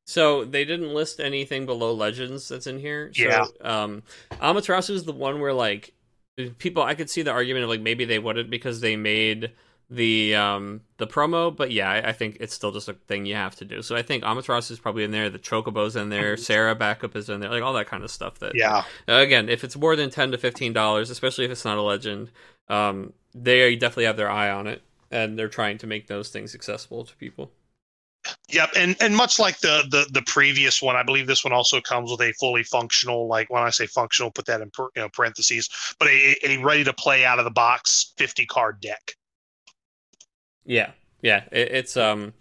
So 0.08 0.44
they 0.44 0.66
didn't 0.66 0.96
list 0.96 1.20
anything 1.20 1.68
below 1.68 1.94
Legends 1.94 2.48
that's 2.48 2.66
in 2.66 2.80
here. 2.80 3.12
So, 3.14 3.22
Yeah. 3.22 3.46
Um, 3.62 4.02
Amaterasu 4.32 4.90
is 4.92 5.04
the 5.04 5.14
one 5.14 5.40
where 5.40 5.54
like 5.54 5.94
people, 6.58 6.82
I 6.82 6.96
could 6.96 7.12
see 7.12 7.22
the 7.22 7.30
argument 7.30 7.66
of 7.66 7.70
like 7.70 7.82
maybe 7.82 8.06
they 8.06 8.18
wouldn't 8.18 8.50
because 8.50 8.82
they 8.82 8.96
made 8.96 9.52
the 9.90 10.36
um 10.36 10.82
the 10.98 11.08
promo, 11.08 11.56
but 11.56 11.72
yeah, 11.72 11.90
I, 11.90 12.10
I 12.10 12.14
think 12.14 12.38
it's 12.40 12.54
still 12.54 12.72
just 12.72 12.88
a 12.90 12.94
thing 12.94 13.26
you 13.26 13.36
have 13.36 13.56
to 13.56 13.66
do. 13.66 13.82
So 13.82 13.96
I 13.96 14.02
think 14.02 14.24
Amaterasu 14.24 14.72
is 14.72 14.80
probably 14.80 15.04
in 15.04 15.12
there. 15.12 15.30
The 15.30 15.40
Chocobo's 15.40 15.96
in 15.96 16.10
there. 16.10 16.38
Sarah 16.38 16.76
backup 16.76 17.16
is 17.16 17.30
in 17.30 17.40
there. 17.40 17.50
Like 17.50 17.64
all 17.64 17.74
that 17.74 17.88
kind 17.88 18.04
of 18.04 18.12
stuff. 18.12 18.40
That 18.40 18.56
Yeah, 18.56 18.84
again, 19.08 19.50
if 19.50 19.64
it's 19.64 19.76
more 19.76 19.96
than 19.96 20.10
ten 20.10 20.32
to 20.32 20.38
fifteen 20.38 20.74
dollars, 20.74 21.10
especially 21.10 21.46
if 21.46 21.52
it's 21.52 21.66
not 21.66 21.78
a 21.78 21.82
legend, 21.82 22.30
um, 22.68 23.14
they 23.34 23.76
definitely 23.76 24.06
have 24.06 24.18
their 24.18 24.30
eye 24.30 24.52
on 24.52 24.68
it, 24.68 24.84
and 25.10 25.40
they're 25.40 25.48
trying 25.48 25.80
to 25.80 25.88
make 25.88 26.08
those 26.08 26.30
things 26.30 26.54
accessible 26.54 27.06
to 27.06 27.16
people. 27.16 27.52
Yep, 28.50 28.72
and 28.76 28.96
and 29.00 29.16
much 29.16 29.40
like 29.40 29.60
the 29.60 29.86
the 29.90 30.08
the 30.12 30.22
previous 30.24 30.82
one, 30.82 30.96
I 30.96 31.04
believe 31.04 31.26
this 31.26 31.44
one 31.44 31.54
also 31.54 31.82
comes 31.82 32.12
with 32.12 32.22
a 32.22 32.34
fully 32.34 32.64
functional, 32.64 33.28
like 33.28 33.50
when 33.50 33.64
I 33.64 33.70
say 33.70 33.88
functional, 33.88 34.30
put 34.30 34.46
that 34.48 34.62
in 34.62 34.70
per, 34.70 34.90
you 34.96 35.02
know, 35.02 35.10
parentheses, 35.10 35.70
but 35.98 36.10
a, 36.10 36.36
a 36.44 36.58
ready 36.58 36.84
to 36.84 36.94
play 36.94 37.26
out 37.26 37.40
of 37.40 37.46
the 37.46 37.52
box 37.52 38.14
fifty 38.18 38.46
card 38.46 38.82
deck. 38.82 39.16
Yeah, 40.70 40.92
yeah. 41.22 41.46
It, 41.52 41.72
it's 41.74 41.98
um, 41.98 42.34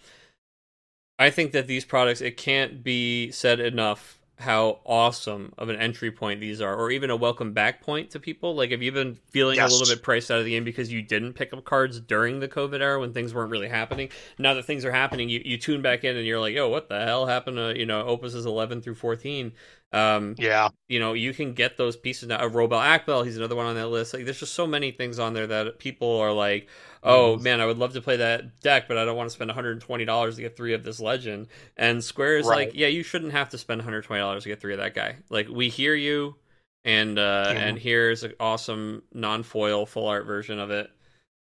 I 1.18 1.30
think 1.30 1.52
that 1.52 1.66
these 1.66 1.84
products 1.84 2.20
it 2.20 2.36
can't 2.36 2.84
be 2.84 3.30
said 3.32 3.58
enough 3.58 4.16
how 4.40 4.78
awesome 4.86 5.52
of 5.58 5.68
an 5.68 5.74
entry 5.74 6.12
point 6.12 6.38
these 6.40 6.60
are, 6.60 6.72
or 6.76 6.92
even 6.92 7.10
a 7.10 7.16
welcome 7.16 7.52
back 7.52 7.82
point 7.82 8.10
to 8.10 8.20
people. 8.20 8.54
Like 8.54 8.70
if 8.70 8.80
you've 8.80 8.94
been 8.94 9.18
feeling 9.30 9.56
Yes. 9.56 9.70
a 9.72 9.74
little 9.74 9.92
bit 9.92 10.02
priced 10.04 10.30
out 10.30 10.38
of 10.38 10.44
the 10.44 10.52
game 10.52 10.62
because 10.62 10.92
you 10.92 11.02
didn't 11.02 11.32
pick 11.32 11.52
up 11.52 11.64
cards 11.64 11.98
during 11.98 12.38
the 12.38 12.46
COVID 12.46 12.80
era 12.80 13.00
when 13.00 13.12
things 13.12 13.34
weren't 13.34 13.50
really 13.50 13.68
happening. 13.68 14.10
Now 14.38 14.54
that 14.54 14.64
things 14.64 14.84
are 14.84 14.92
happening, 14.92 15.28
you, 15.28 15.42
you 15.44 15.58
tune 15.58 15.82
back 15.82 16.04
in 16.04 16.16
and 16.16 16.24
you're 16.26 16.38
like, 16.38 16.54
yo, 16.54 16.68
what 16.68 16.88
the 16.88 17.00
hell 17.04 17.26
happened 17.26 17.56
to 17.56 17.76
you 17.76 17.86
know 17.86 18.02
Opus 18.06 18.34
is 18.34 18.46
eleven 18.46 18.80
through 18.82 18.94
fourteen. 18.94 19.52
Um, 19.92 20.34
Yeah, 20.38 20.68
you 20.88 21.00
know, 21.00 21.14
you 21.14 21.32
can 21.34 21.54
get 21.54 21.76
those 21.78 21.96
pieces 21.96 22.28
now. 22.28 22.36
Uh, 22.36 22.48
Robel 22.50 22.80
Akbel, 22.80 23.24
he's 23.24 23.38
another 23.38 23.56
one 23.56 23.66
on 23.66 23.74
that 23.76 23.88
list. 23.88 24.12
Like, 24.14 24.24
there's 24.24 24.38
just 24.38 24.54
so 24.54 24.66
many 24.66 24.92
things 24.92 25.18
on 25.18 25.32
there 25.32 25.46
that 25.46 25.78
people 25.78 26.18
are 26.18 26.32
like, 26.32 26.68
oh 27.02 27.36
man, 27.38 27.60
I 27.60 27.66
would 27.66 27.78
love 27.78 27.92
to 27.94 28.00
play 28.00 28.16
that 28.16 28.60
deck, 28.60 28.88
but 28.88 28.96
I 28.98 29.04
don't 29.04 29.16
want 29.16 29.28
to 29.28 29.34
spend 29.34 29.48
120 29.48 30.04
dollars 30.04 30.36
to 30.36 30.42
get 30.42 30.56
three 30.56 30.74
of 30.74 30.84
this 30.84 31.00
legend. 31.00 31.48
And 31.76 32.02
Square 32.02 32.38
is 32.38 32.46
Right. 32.46 32.68
like, 32.68 32.72
yeah, 32.74 32.88
you 32.88 33.02
shouldn't 33.02 33.32
have 33.32 33.48
to 33.50 33.58
spend 33.58 33.78
120 33.80 34.20
dollars 34.20 34.42
to 34.44 34.48
get 34.48 34.60
three 34.60 34.72
of 34.74 34.80
that 34.80 34.94
guy. 34.94 35.16
Like, 35.30 35.48
we 35.48 35.68
hear 35.68 35.94
you, 35.94 36.36
and 36.84 37.18
uh, 37.18 37.54
Mhm. 37.54 37.58
and 37.58 37.78
here's 37.78 38.24
an 38.24 38.34
awesome 38.40 39.02
non-foil 39.12 39.86
full 39.86 40.06
art 40.06 40.26
version 40.26 40.58
of 40.58 40.70
it, 40.70 40.90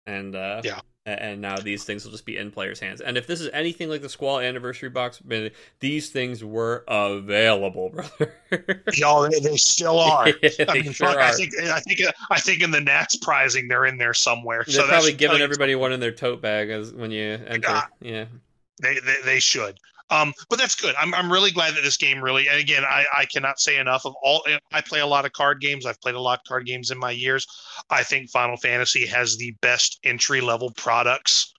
and 0.05 0.35
uh, 0.35 0.61
Yeah. 0.63 0.81
And 1.07 1.39
now 1.39 1.55
these 1.57 1.83
things 1.83 2.03
will 2.03 2.11
just 2.11 2.25
be 2.25 2.35
in 2.35 2.49
players' 2.49 2.79
hands. 2.79 2.99
And 2.99 3.15
if 3.15 3.27
this 3.27 3.39
is 3.39 3.47
anything 3.53 3.89
like 3.89 4.01
the 4.01 4.09
Squall 4.09 4.39
Anniversary 4.39 4.89
Box, 4.89 5.21
these 5.79 6.09
things 6.09 6.43
were 6.43 6.83
available, 6.87 7.89
brother. 7.93 8.83
y'all, 8.93 9.29
they, 9.29 9.39
they 9.39 9.57
still 9.57 9.99
are. 9.99 10.29
Yeah, 10.41 10.65
I 10.67 10.73
mean, 10.81 10.91
sure 10.91 11.07
fuck, 11.07 11.17
I 11.17 11.31
think 11.33 11.53
I 11.59 11.79
think 11.79 12.01
I 12.31 12.39
think 12.39 12.61
in 12.63 12.71
the 12.71 12.81
Nats 12.81 13.17
prizing 13.17 13.67
they're 13.67 13.85
in 13.85 13.97
there 13.97 14.13
somewhere. 14.13 14.63
They're 14.65 14.75
so 14.75 14.87
probably 14.87 15.13
giving 15.13 15.41
everybody 15.41 15.75
one 15.75 15.91
in 15.93 15.99
their 15.99 16.11
tote 16.11 16.41
bag 16.41 16.69
as 16.69 16.93
when 16.93 17.11
you 17.11 17.39
enter. 17.47 17.67
Ah. 17.69 17.87
Yeah, 17.99 18.25
They, 18.81 18.95
they 18.99 19.15
they 19.23 19.39
should. 19.39 19.79
Um, 20.09 20.33
but 20.49 20.59
that's 20.59 20.75
good. 20.75 20.93
I'm 20.99 21.13
I'm 21.15 21.31
really 21.31 21.51
glad 21.51 21.75
that 21.75 21.81
this 21.83 21.97
game 21.97 22.21
really. 22.21 22.47
And 22.47 22.59
again, 22.59 22.83
I 22.85 23.05
I 23.15 23.25
cannot 23.25 23.59
say 23.59 23.77
enough 23.77 24.05
of 24.05 24.13
all. 24.21 24.45
I 24.71 24.81
play 24.81 24.99
a 24.99 25.07
lot 25.07 25.25
of 25.25 25.31
card 25.33 25.61
games. 25.61 25.85
I've 25.85 25.99
played 26.01 26.15
a 26.15 26.19
lot 26.19 26.39
of 26.39 26.47
card 26.47 26.65
games 26.65 26.91
in 26.91 26.97
my 26.97 27.11
years. 27.11 27.47
I 27.89 28.03
think 28.03 28.29
Final 28.29 28.57
Fantasy 28.57 29.05
has 29.07 29.37
the 29.37 29.55
best 29.61 29.99
entry 30.03 30.41
level 30.41 30.71
products 30.77 31.51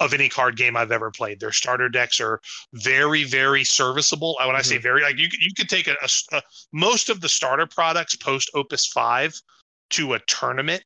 of 0.00 0.12
any 0.14 0.28
card 0.28 0.56
game 0.56 0.76
I've 0.76 0.90
ever 0.90 1.12
played. 1.12 1.38
Their 1.38 1.52
starter 1.52 1.88
decks 1.88 2.18
are 2.20 2.40
very 2.72 3.22
very 3.22 3.62
serviceable. 3.62 4.36
When 4.44 4.56
I 4.56 4.62
say 4.62 4.78
very, 4.78 5.02
like 5.02 5.16
you 5.18 5.28
could- 5.28 5.40
you 5.40 5.50
could 5.56 5.68
take 5.68 5.86
a 5.86 6.42
most 6.72 7.08
of 7.08 7.20
the 7.20 7.28
starter 7.28 7.66
products 7.66 8.16
post 8.16 8.50
Opus 8.54 8.86
Five 8.86 9.34
to 9.90 10.14
a 10.14 10.18
tournament 10.26 10.82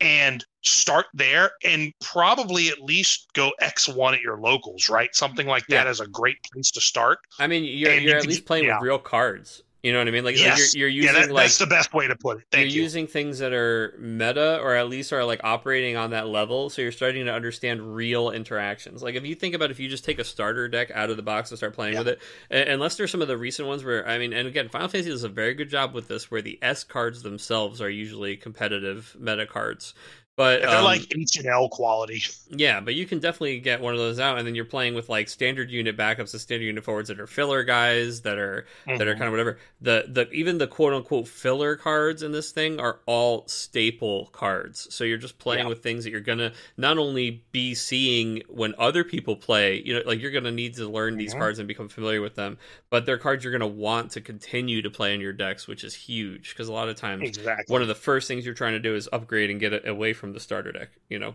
and 0.00 0.44
start 0.62 1.06
there 1.14 1.50
and 1.64 1.92
probably 2.00 2.68
at 2.68 2.80
least 2.80 3.28
go 3.32 3.52
X1 3.62 4.14
at 4.14 4.20
your 4.20 4.38
locals, 4.38 4.88
right? 4.88 5.14
Something 5.14 5.46
like 5.46 5.66
that 5.68 5.86
Yeah. 5.86 5.90
is 5.90 6.00
a 6.00 6.06
great 6.06 6.36
place 6.52 6.70
to 6.72 6.80
start. 6.80 7.18
I 7.38 7.46
mean, 7.46 7.64
you're 7.64 7.90
And 7.90 8.02
you 8.02 8.08
you're 8.08 8.16
at 8.18 8.22
could 8.22 8.30
least 8.30 8.44
playing 8.46 8.64
yeah. 8.66 8.78
with 8.78 8.86
real 8.86 8.98
cards. 8.98 9.62
You 9.88 9.94
know 9.94 10.00
what 10.00 10.08
I 10.08 10.10
mean? 10.10 10.24
Like, 10.24 10.36
like 10.36 10.58
you're, 10.74 10.88
you're 10.88 10.88
Yeah, 10.88 11.12
using 11.12 11.20
that, 11.22 11.30
like 11.32 11.44
that's 11.44 11.58
the 11.58 11.66
best 11.66 11.94
way 11.94 12.06
to 12.06 12.16
put 12.16 12.38
it. 12.38 12.44
Thank 12.52 12.66
you're 12.66 12.76
you. 12.76 12.82
using 12.82 13.06
things 13.06 13.38
that 13.38 13.52
are 13.52 13.94
meta 13.98 14.58
or 14.60 14.74
at 14.74 14.88
least 14.88 15.12
are 15.12 15.24
like 15.24 15.40
operating 15.44 15.96
on 15.96 16.10
that 16.10 16.28
level 16.28 16.68
so 16.70 16.82
you're 16.82 16.92
starting 16.92 17.24
to 17.26 17.32
understand 17.32 17.94
real 17.96 18.30
interactions 18.30 19.02
like 19.02 19.14
if 19.14 19.24
you 19.24 19.34
think 19.34 19.54
about 19.54 19.70
if 19.70 19.80
you 19.80 19.88
just 19.88 20.04
take 20.04 20.18
a 20.18 20.24
starter 20.24 20.68
deck 20.68 20.90
out 20.92 21.10
of 21.10 21.16
the 21.16 21.22
box 21.22 21.50
and 21.50 21.58
start 21.58 21.72
playing 21.74 21.94
Yeah. 21.94 22.00
with 22.00 22.08
it 22.08 22.68
unless 22.68 22.96
there's 22.96 23.10
some 23.10 23.22
of 23.22 23.28
the 23.28 23.36
recent 23.38 23.66
ones 23.68 23.84
where 23.84 24.06
i 24.06 24.18
mean 24.18 24.32
and 24.32 24.46
again 24.46 24.68
final 24.68 24.88
fantasy 24.88 25.10
does 25.10 25.24
a 25.24 25.28
very 25.28 25.54
good 25.54 25.70
job 25.70 25.94
with 25.94 26.08
this 26.08 26.30
where 26.30 26.42
the 26.42 26.58
s 26.62 26.84
cards 26.84 27.22
themselves 27.22 27.80
are 27.80 27.90
usually 27.90 28.36
competitive 28.36 29.16
meta 29.18 29.46
cards 29.46 29.94
but 30.38 30.60
They're 30.60 30.70
um, 30.78 30.84
like 30.84 31.12
H 31.18 31.36
and 31.38 31.46
L 31.48 31.68
quality. 31.68 32.22
yeah, 32.48 32.78
but 32.78 32.94
you 32.94 33.06
can 33.06 33.18
definitely 33.18 33.58
get 33.58 33.80
one 33.80 33.92
of 33.92 33.98
those 33.98 34.20
out, 34.20 34.38
and 34.38 34.46
then 34.46 34.54
you're 34.54 34.64
playing 34.64 34.94
with 34.94 35.08
like 35.08 35.28
standard 35.28 35.68
unit 35.68 35.96
backups 35.96 36.32
and 36.32 36.40
standard 36.40 36.64
unit 36.64 36.84
forwards 36.84 37.08
that 37.08 37.18
are 37.18 37.26
filler 37.26 37.64
guys 37.64 38.20
that 38.20 38.38
are 38.38 38.64
that 38.86 39.08
are 39.08 39.14
Mhm. 39.16 39.18
kind 39.18 39.24
of 39.24 39.30
whatever. 39.32 39.58
The 39.80 40.04
the 40.06 40.30
even 40.30 40.58
the 40.58 40.68
quote 40.68 40.94
unquote 40.94 41.26
filler 41.26 41.74
cards 41.74 42.22
in 42.22 42.30
this 42.30 42.52
thing 42.52 42.78
are 42.78 43.00
all 43.06 43.48
staple 43.48 44.26
cards. 44.32 44.86
So 44.94 45.02
you're 45.02 45.18
just 45.18 45.40
playing 45.40 45.64
Yeah. 45.64 45.70
with 45.70 45.82
things 45.82 46.04
that 46.04 46.10
you're 46.10 46.20
gonna 46.20 46.52
not 46.76 46.98
only 46.98 47.42
be 47.50 47.74
seeing 47.74 48.44
when 48.48 48.76
other 48.78 49.02
people 49.02 49.34
play, 49.34 49.82
you 49.84 49.92
know, 49.94 50.02
like 50.06 50.20
you're 50.20 50.30
gonna 50.30 50.52
need 50.52 50.74
to 50.76 50.86
learn 50.88 51.16
these 51.16 51.34
Mhm. 51.34 51.38
cards 51.38 51.58
and 51.58 51.66
become 51.66 51.88
familiar 51.88 52.20
with 52.20 52.36
them, 52.36 52.58
but 52.90 53.06
they're 53.06 53.18
cards 53.18 53.42
you're 53.42 53.52
gonna 53.52 53.66
want 53.66 54.12
to 54.12 54.20
continue 54.20 54.82
to 54.82 54.88
play 54.90 55.14
in 55.14 55.20
your 55.20 55.32
decks, 55.32 55.66
which 55.66 55.82
is 55.82 55.94
huge 55.94 56.50
because 56.50 56.68
a 56.68 56.72
lot 56.72 56.88
of 56.88 56.94
times 56.94 57.28
exactly. 57.28 57.64
one 57.72 57.82
of 57.82 57.88
the 57.88 57.94
first 57.96 58.28
things 58.28 58.44
you're 58.44 58.54
trying 58.54 58.74
to 58.74 58.78
do 58.78 58.94
is 58.94 59.08
upgrade 59.12 59.50
and 59.50 59.58
get 59.58 59.72
it 59.72 59.88
away 59.88 60.12
from 60.12 60.27
the 60.32 60.40
starter 60.40 60.72
deck. 60.72 60.88
You 61.08 61.18
know. 61.18 61.34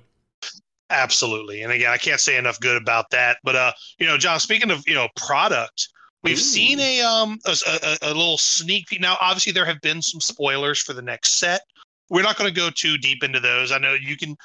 Absolutely. 0.89 1.63
And 1.63 1.71
again, 1.71 1.91
I 1.91 1.97
can't 1.97 2.19
say 2.19 2.37
enough 2.37 2.59
good 2.59 2.79
about 2.79 3.09
that. 3.11 3.37
But 3.43 3.55
uh, 3.55 3.71
you 3.97 4.05
know, 4.05 4.17
John, 4.17 4.39
speaking 4.39 4.71
of 4.71 4.83
you 4.87 4.93
know 4.93 5.07
product, 5.15 5.89
we've 6.23 6.37
Ooh. 6.37 6.41
seen 6.41 6.79
a 6.79 7.01
um 7.01 7.39
a, 7.45 7.55
a, 7.67 7.97
a 8.03 8.13
little 8.13 8.37
sneak 8.37 8.87
peek. 8.87 9.01
Now, 9.01 9.17
obviously, 9.19 9.53
there 9.53 9.65
have 9.65 9.81
been 9.81 10.01
some 10.01 10.21
spoilers 10.21 10.79
for 10.79 10.93
the 10.93 11.01
next 11.01 11.33
set. 11.33 11.61
We're 12.09 12.21
not 12.21 12.37
going 12.37 12.53
to 12.53 12.59
go 12.59 12.69
too 12.69 12.97
deep 12.97 13.23
into 13.23 13.39
those. 13.39 13.71
I 13.71 13.79
know 13.79 13.93
you 13.93 14.17
can. 14.17 14.35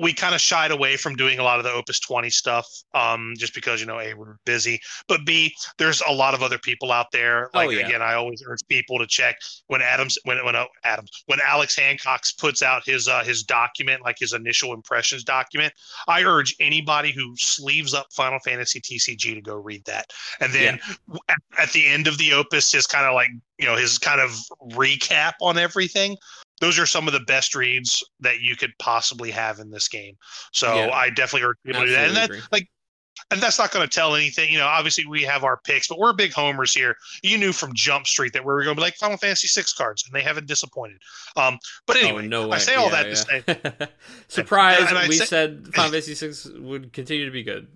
We 0.00 0.12
kind 0.12 0.34
of 0.34 0.40
shied 0.40 0.70
away 0.70 0.96
from 0.96 1.16
doing 1.16 1.38
a 1.38 1.42
lot 1.42 1.58
of 1.58 1.64
the 1.64 1.72
Opus 1.72 1.98
20 2.00 2.30
stuff, 2.30 2.68
um, 2.94 3.34
just 3.36 3.54
because 3.54 3.80
you 3.80 3.86
know, 3.86 4.00
a 4.00 4.14
we're 4.14 4.36
busy, 4.44 4.80
but 5.08 5.24
b 5.24 5.54
there's 5.78 6.02
a 6.08 6.12
lot 6.12 6.34
of 6.34 6.42
other 6.42 6.58
people 6.58 6.92
out 6.92 7.06
there. 7.12 7.50
Oh, 7.54 7.58
Like 7.58 7.72
yeah. 7.72 7.86
again, 7.86 8.02
I 8.02 8.14
always 8.14 8.42
urge 8.46 8.60
people 8.68 8.98
to 8.98 9.06
check 9.06 9.36
when 9.68 9.82
Adams 9.82 10.18
when 10.24 10.44
when 10.44 10.56
uh, 10.56 10.66
Adams 10.84 11.10
when 11.26 11.38
Alex 11.46 11.76
Hancock 11.76 12.24
puts 12.38 12.62
out 12.62 12.84
his 12.84 13.08
uh, 13.08 13.24
his 13.24 13.42
document, 13.42 14.02
like 14.02 14.16
his 14.18 14.32
initial 14.32 14.72
impressions 14.72 15.24
document. 15.24 15.72
I 16.08 16.22
urge 16.24 16.54
anybody 16.60 17.12
who 17.12 17.34
sleeves 17.36 17.94
up 17.94 18.06
Final 18.12 18.38
Fantasy 18.40 18.80
TCG 18.80 19.34
to 19.34 19.40
go 19.40 19.54
read 19.54 19.84
that. 19.86 20.12
And 20.40 20.52
then 20.52 20.78
w 21.06 21.20
at, 21.28 21.38
at 21.58 21.72
the 21.72 21.86
end 21.86 22.06
of 22.06 22.18
the 22.18 22.32
opus, 22.32 22.72
his 22.72 22.86
kind 22.86 23.06
of 23.06 23.14
like, 23.14 23.30
you 23.58 23.66
know, 23.66 23.76
his 23.76 23.98
kind 23.98 24.20
of 24.20 24.30
recap 24.72 25.32
on 25.40 25.58
everything. 25.58 26.16
Those 26.64 26.78
are 26.78 26.86
some 26.86 27.06
of 27.06 27.12
the 27.12 27.20
best 27.20 27.54
reads 27.54 28.02
that 28.20 28.40
you 28.40 28.56
could 28.56 28.72
possibly 28.78 29.30
have 29.30 29.58
in 29.58 29.70
this 29.70 29.86
game. 29.86 30.16
So 30.52 30.74
Yeah. 30.74 30.90
I 30.94 31.10
definitely 31.10 31.46
urge 31.48 31.56
people 31.64 31.82
to 31.82 31.86
do 31.86 31.92
that. 31.92 32.08
And 32.08 32.16
that, 32.16 32.24
agree. 32.30 32.40
like, 32.50 32.68
and 33.30 33.40
that's 33.40 33.58
not 33.58 33.70
going 33.70 33.86
to 33.86 33.92
tell 33.94 34.14
anything. 34.16 34.50
You 34.52 34.58
know, 34.58 34.66
obviously 34.66 35.04
we 35.06 35.22
have 35.22 35.44
our 35.44 35.58
picks, 35.58 35.86
but 35.88 35.98
we're 35.98 36.12
big 36.14 36.32
homers 36.32 36.72
here. 36.74 36.96
You 37.22 37.36
knew 37.38 37.52
from 37.52 37.72
Jump 37.74 38.06
Street 38.06 38.32
that 38.32 38.42
we 38.42 38.46
were 38.46 38.64
going 38.64 38.74
to 38.74 38.78
be 38.80 38.82
like 38.82 38.96
Final 38.96 39.16
Fantasy 39.18 39.46
six 39.46 39.72
cards, 39.72 40.04
and 40.04 40.14
they 40.14 40.22
haven't 40.22 40.46
disappointed. 40.46 40.98
Um, 41.36 41.58
but 41.86 41.96
anyway, 41.96 42.24
oh, 42.24 42.28
no 42.28 42.50
I 42.50 42.58
say 42.58 42.74
all 42.74 42.86
yeah, 42.90 43.02
that 43.02 43.06
yeah. 43.06 43.54
to 43.54 43.76
say, 43.78 43.88
surprise. 44.28 44.78
And 44.88 44.98
I 44.98 45.06
we 45.08 45.16
say- 45.16 45.26
said 45.26 45.68
Final 45.74 45.90
Fantasy 45.92 46.14
six 46.14 46.46
would 46.46 46.92
continue 46.92 47.24
to 47.26 47.30
be 47.30 47.42
good. 47.44 47.68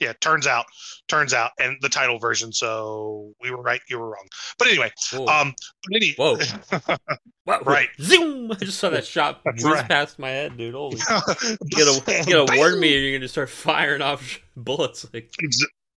Yeah, 0.00 0.12
turns 0.20 0.46
out, 0.46 0.64
turns 1.08 1.32
out, 1.34 1.50
and 1.60 1.76
the 1.80 1.88
title 1.88 2.18
version. 2.18 2.52
So 2.52 3.32
we 3.42 3.50
were 3.50 3.62
right, 3.62 3.80
you 3.88 3.98
were 3.98 4.08
wrong. 4.08 4.26
But 4.58 4.68
anyway, 4.68 4.90
Whoa. 5.12 5.26
um, 5.26 5.54
but 5.84 5.96
any, 5.96 6.14
Whoa. 6.14 6.38
Wow. 7.46 7.60
right. 7.64 7.88
Zoom! 8.00 8.52
I 8.52 8.54
just 8.56 8.78
saw 8.78 8.90
that 8.90 9.04
shot 9.06 9.40
whiz 9.44 9.64
right. 9.64 9.88
past 9.88 10.18
my 10.18 10.28
head, 10.28 10.56
dude. 10.56 10.74
Holy. 10.74 10.98
You 11.72 11.84
gotta, 11.84 12.24
you 12.28 12.32
gotta 12.46 12.56
warn 12.56 12.78
me, 12.78 12.94
or 12.94 12.98
you're 12.98 13.18
gonna 13.18 13.28
start 13.28 13.50
firing 13.50 14.02
off 14.02 14.38
bullets. 14.56 15.06
Like, 15.12 15.30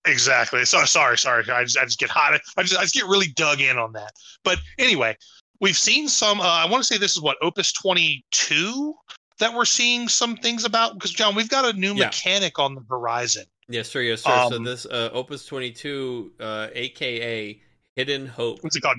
Exactly. 0.06 0.66
So 0.66 0.84
sorry, 0.86 1.18
sorry. 1.18 1.44
I 1.50 1.64
just, 1.64 1.78
I 1.78 1.86
just 1.86 2.00
get 2.00 2.10
hot. 2.10 2.34
I 2.58 2.64
just, 2.64 2.78
I 2.78 2.82
just 2.82 2.94
get 2.94 3.06
really 3.06 3.28
dug 3.36 3.62
in 3.62 3.78
on 3.78 3.94
that. 3.94 4.12
But 4.44 4.58
anyway, 4.78 5.16
we've 5.62 5.78
seen 5.78 6.08
some. 6.10 6.42
Uh, 6.42 6.44
I 6.44 6.66
want 6.66 6.84
to 6.84 6.86
say 6.86 6.98
this 6.98 7.16
is 7.16 7.22
what 7.22 7.38
Opus 7.42 7.72
twenty 7.72 8.26
two 8.32 8.96
that 9.40 9.54
we're 9.54 9.66
seeing 9.66 10.08
some 10.08 10.36
things 10.36 10.66
about 10.66 10.94
because 10.96 11.12
John, 11.12 11.36
we've 11.36 11.50
got 11.50 11.66
a 11.66 11.78
new 11.78 11.94
Yeah. 11.94 12.06
mechanic 12.06 12.60
on 12.60 12.76
the 12.76 12.82
horizon. 12.90 13.46
Yes, 13.70 13.90
sir, 13.90 14.02
yes, 14.02 14.22
sir. 14.22 14.48
so 14.50 14.56
Um, 14.58 14.64
this 14.64 14.86
uh, 14.86 15.10
Opus 15.14 15.46
22, 15.46 16.32
uh, 16.40 16.68
aka 16.74 17.60
Hidden 17.96 18.28
Hope. 18.28 18.64
What's 18.64 18.76
it 18.76 18.82
called? 18.82 18.98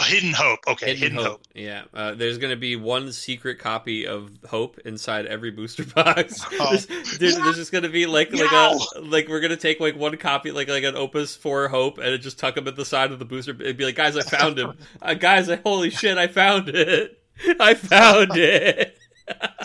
Hidden 0.00 0.32
Hope. 0.32 0.58
Okay, 0.66 0.96
Hidden, 0.96 1.18
Hope. 1.18 1.42
Yeah, 1.54 1.84
uh, 1.94 2.12
there's 2.14 2.36
gonna 2.38 2.56
be 2.56 2.74
one 2.74 3.12
secret 3.12 3.60
copy 3.60 4.08
of 4.08 4.30
Hope 4.48 4.76
inside 4.84 5.26
every 5.26 5.52
booster 5.52 5.84
box. 5.94 6.44
Oh. 6.54 6.70
there's, 6.70 6.86
there's, 7.18 7.36
there's 7.36 7.54
just 7.56 7.70
gonna 7.70 7.88
be 7.88 8.04
like 8.06 8.32
like 8.32 8.50
No. 8.50 8.76
a 8.96 9.00
like 9.00 9.28
we're 9.28 9.38
gonna 9.40 9.56
take 9.56 9.78
like 9.78 9.94
one 9.96 10.16
copy 10.16 10.50
like 10.50 10.68
like 10.68 10.82
an 10.82 10.96
Opus 10.96 11.36
for 11.36 11.68
Hope 11.68 11.98
and 11.98 12.08
it 12.08 12.18
just 12.18 12.40
tuck 12.40 12.56
him 12.56 12.66
at 12.66 12.74
the 12.74 12.84
side 12.84 13.12
of 13.12 13.20
the 13.20 13.24
booster. 13.24 13.52
It'd 13.52 13.76
be 13.76 13.84
like, 13.84 13.94
guys, 13.94 14.16
I 14.16 14.22
found 14.22 14.58
him. 14.58 14.72
uh, 15.02 15.14
guys, 15.14 15.48
I, 15.48 15.56
holy 15.56 15.90
shit, 15.90 16.18
I 16.18 16.26
found 16.26 16.68
it. 16.70 17.22
I 17.60 17.74
found 17.74 18.36
it. 18.36 18.98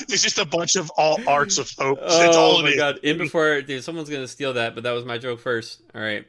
It's 0.09 0.22
just 0.22 0.38
a 0.39 0.45
bunch 0.45 0.76
of 0.76 0.89
all 0.97 1.18
arts 1.28 1.57
of 1.57 1.70
hope. 1.78 1.99
That's 1.99 2.36
oh 2.38 2.61
my 2.61 2.76
god! 2.76 2.97
In 3.03 3.18
before, 3.18 3.61
dude, 3.61 3.84
someone's 3.84 4.09
gonna 4.09 4.28
steal 4.28 4.53
that, 4.53 4.76
but 4.76 4.84
that 4.84 4.91
was 4.91 5.05
my 5.05 5.18
joke 5.18 5.39
first. 5.39 5.82
All 5.95 6.01
right. 6.01 6.26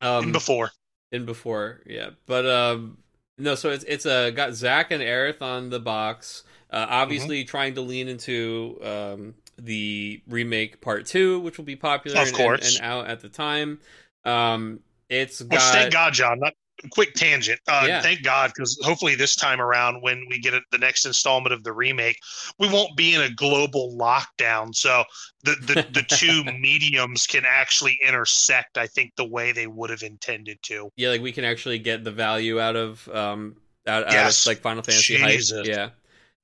Um, 0.00 0.24
And 0.24 0.32
before. 0.32 0.70
in 1.12 1.24
before, 1.26 1.80
yeah. 1.86 2.10
But 2.26 2.46
um 2.46 2.98
no, 3.38 3.54
so 3.54 3.70
it's 3.70 3.84
it's 3.84 4.06
uh, 4.06 4.30
got 4.30 4.54
Zack 4.54 4.90
and 4.90 5.02
Aerith 5.02 5.40
on 5.42 5.70
the 5.70 5.80
box. 5.80 6.42
Uh, 6.70 6.86
obviously 6.88 7.40
Mm-hmm. 7.42 7.48
trying 7.50 7.74
to 7.74 7.80
lean 7.80 8.08
into 8.08 8.78
um 8.82 9.34
the 9.58 10.22
remake 10.28 10.80
part 10.80 11.06
two, 11.06 11.40
which 11.40 11.58
will 11.58 11.64
be 11.64 11.76
popular 11.76 12.20
Of 12.20 12.28
and, 12.28 12.36
course. 12.36 12.76
and, 12.76 12.84
and 12.84 12.92
out 12.92 13.06
at 13.08 13.20
the 13.20 13.28
time. 13.28 13.78
Um 14.24 14.80
it's 15.08 15.40
Which, 15.40 15.50
got 15.50 15.72
thank 15.72 15.92
God, 15.92 16.12
John. 16.12 16.38
Not 16.38 16.54
quick 16.90 17.14
tangent. 17.14 17.60
Uh, 17.68 17.84
Yeah. 17.86 18.02
Thank 18.02 18.22
God, 18.22 18.52
because 18.54 18.78
hopefully 18.82 19.14
this 19.14 19.36
time 19.36 19.60
around, 19.60 20.02
when 20.02 20.24
we 20.28 20.38
get 20.38 20.54
it, 20.54 20.62
the 20.70 20.78
next 20.78 21.04
installment 21.06 21.52
of 21.52 21.62
the 21.64 21.72
remake, 21.72 22.18
we 22.58 22.68
won't 22.68 22.96
be 22.96 23.14
in 23.14 23.20
a 23.22 23.30
global 23.30 23.96
lockdown. 23.96 24.74
So 24.74 25.04
the 25.44 25.52
the, 25.60 25.86
the 25.92 26.02
two 26.08 26.44
mediums 26.58 27.26
can 27.26 27.44
actually 27.48 27.98
intersect. 28.06 28.78
I 28.78 28.86
think 28.86 29.14
the 29.16 29.26
way 29.26 29.52
they 29.52 29.66
would 29.66 29.90
have 29.90 30.02
intended 30.02 30.58
to. 30.64 30.90
yeah, 30.96 31.10
like 31.10 31.20
we 31.22 31.32
can 31.32 31.44
actually 31.44 31.78
get 31.78 32.04
the 32.04 32.12
value 32.12 32.60
out 32.60 32.76
of 32.76 33.08
um 33.08 33.56
out, 33.86 34.06
out 34.12 34.30
of 34.30 34.46
like 34.46 34.58
Final 34.60 34.82
Fantasy 34.82 35.16
Jesus. 35.16 35.58
hype. 35.58 35.66
Yeah. 35.66 35.90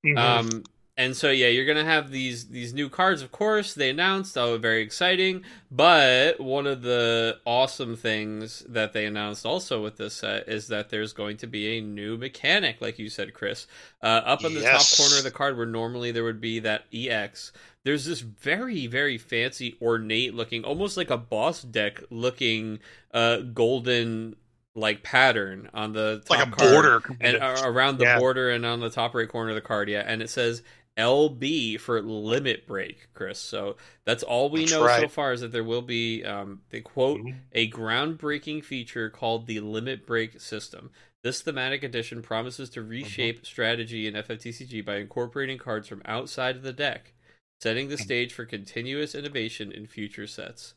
Mhm. 0.05 0.19
Um, 0.19 0.65
and 0.99 1.17
so 1.17 1.31
yeah, 1.31 1.49
you're 1.49 1.67
gonna 1.67 1.85
have 1.85 2.11
these 2.11 2.49
these 2.49 2.73
new 2.73 2.89
cards. 2.89 3.23
Of 3.23 3.31
course, 3.33 3.75
they 3.75 3.91
announced. 3.91 4.37
Oh, 4.39 4.57
very 4.59 4.83
exciting! 4.83 5.45
But 5.71 6.41
one 6.41 6.67
of 6.67 6.83
the 6.83 7.39
awesome 7.45 7.97
things 7.97 8.65
that 8.69 8.93
they 8.93 9.05
announced 9.07 9.45
also 9.45 9.83
with 9.83 9.97
this 9.99 10.15
set 10.15 10.49
is 10.49 10.69
that 10.69 10.89
there's 10.91 11.13
going 11.13 11.37
to 11.39 11.47
be 11.47 11.77
a 11.79 11.81
new 11.83 12.17
mechanic, 12.17 12.81
like 12.81 12.99
you 12.99 13.09
said, 13.09 13.35
Chris. 13.35 13.67
Uh, 14.03 14.07
up 14.25 14.45
on 14.45 14.55
the 14.55 14.61
Yes. 14.61 14.97
top 14.97 15.07
corner 15.07 15.19
of 15.19 15.25
the 15.25 15.31
card, 15.31 15.57
where 15.57 15.67
normally 15.67 16.13
there 16.13 16.25
would 16.25 16.41
be 16.41 16.59
that 16.61 16.85
EX. 16.93 17.53
There's 17.85 18.05
this 18.07 18.21
very 18.21 18.87
very 18.87 19.19
fancy, 19.19 19.77
ornate 19.83 20.35
looking, 20.35 20.65
almost 20.65 20.97
like 20.97 21.11
a 21.11 21.17
boss 21.19 21.63
deck 21.63 22.01
looking, 22.11 22.79
uh, 23.13 23.39
golden 23.39 24.37
like 24.75 25.03
pattern 25.03 25.71
on 25.73 25.93
the 25.95 26.23
top 26.27 26.39
like 26.39 26.47
a 26.49 26.51
card 26.51 26.71
border. 26.73 27.03
and 27.21 27.37
uh, 27.39 27.63
around 27.65 27.97
the 27.99 28.05
Yeah. 28.05 28.19
border 28.19 28.51
and 28.51 28.67
on 28.67 28.81
the 28.81 28.91
top 28.91 29.15
right 29.15 29.29
corner 29.29 29.51
of 29.51 29.55
the 29.55 29.61
card, 29.63 29.89
yeah, 29.89 30.03
and 30.07 30.21
it 30.21 30.29
says 30.29 30.63
LB 30.97 31.79
for 31.79 32.01
limit 32.01 32.67
break, 32.67 33.09
Chris. 33.15 33.39
So 33.39 33.77
that's 34.05 34.23
all 34.23 34.49
we 34.51 34.61
That's 34.61 34.73
know 34.73 34.87
so 34.87 35.09
far 35.09 35.33
is 35.33 35.41
that 35.43 35.53
there 35.53 35.65
will 35.65 35.83
be, 35.83 36.25
um, 36.25 36.63
they 36.71 36.81
quote, 36.81 37.21
Mhm. 37.21 37.35
a 37.53 37.71
groundbreaking 37.71 38.65
feature 38.65 39.11
called 39.11 39.47
the 39.47 39.61
limit 39.61 40.07
break 40.07 40.41
system. 40.41 40.91
This 41.23 41.43
thematic 41.43 41.83
edition 41.83 42.23
promises 42.23 42.71
to 42.71 42.83
reshape 42.83 43.45
strategy 43.45 44.07
in 44.07 44.15
FFTCG 44.17 44.81
by 44.81 44.97
incorporating 44.97 45.59
cards 45.59 45.89
from 45.89 46.03
outside 46.05 46.57
of 46.57 46.63
the 46.63 46.73
deck, 46.73 47.13
setting 47.61 47.89
the 47.89 47.99
stage 47.99 48.33
for 48.33 48.45
continuous 48.45 49.15
innovation 49.15 49.73
in 49.73 49.87
future 49.87 50.27
sets. 50.27 50.75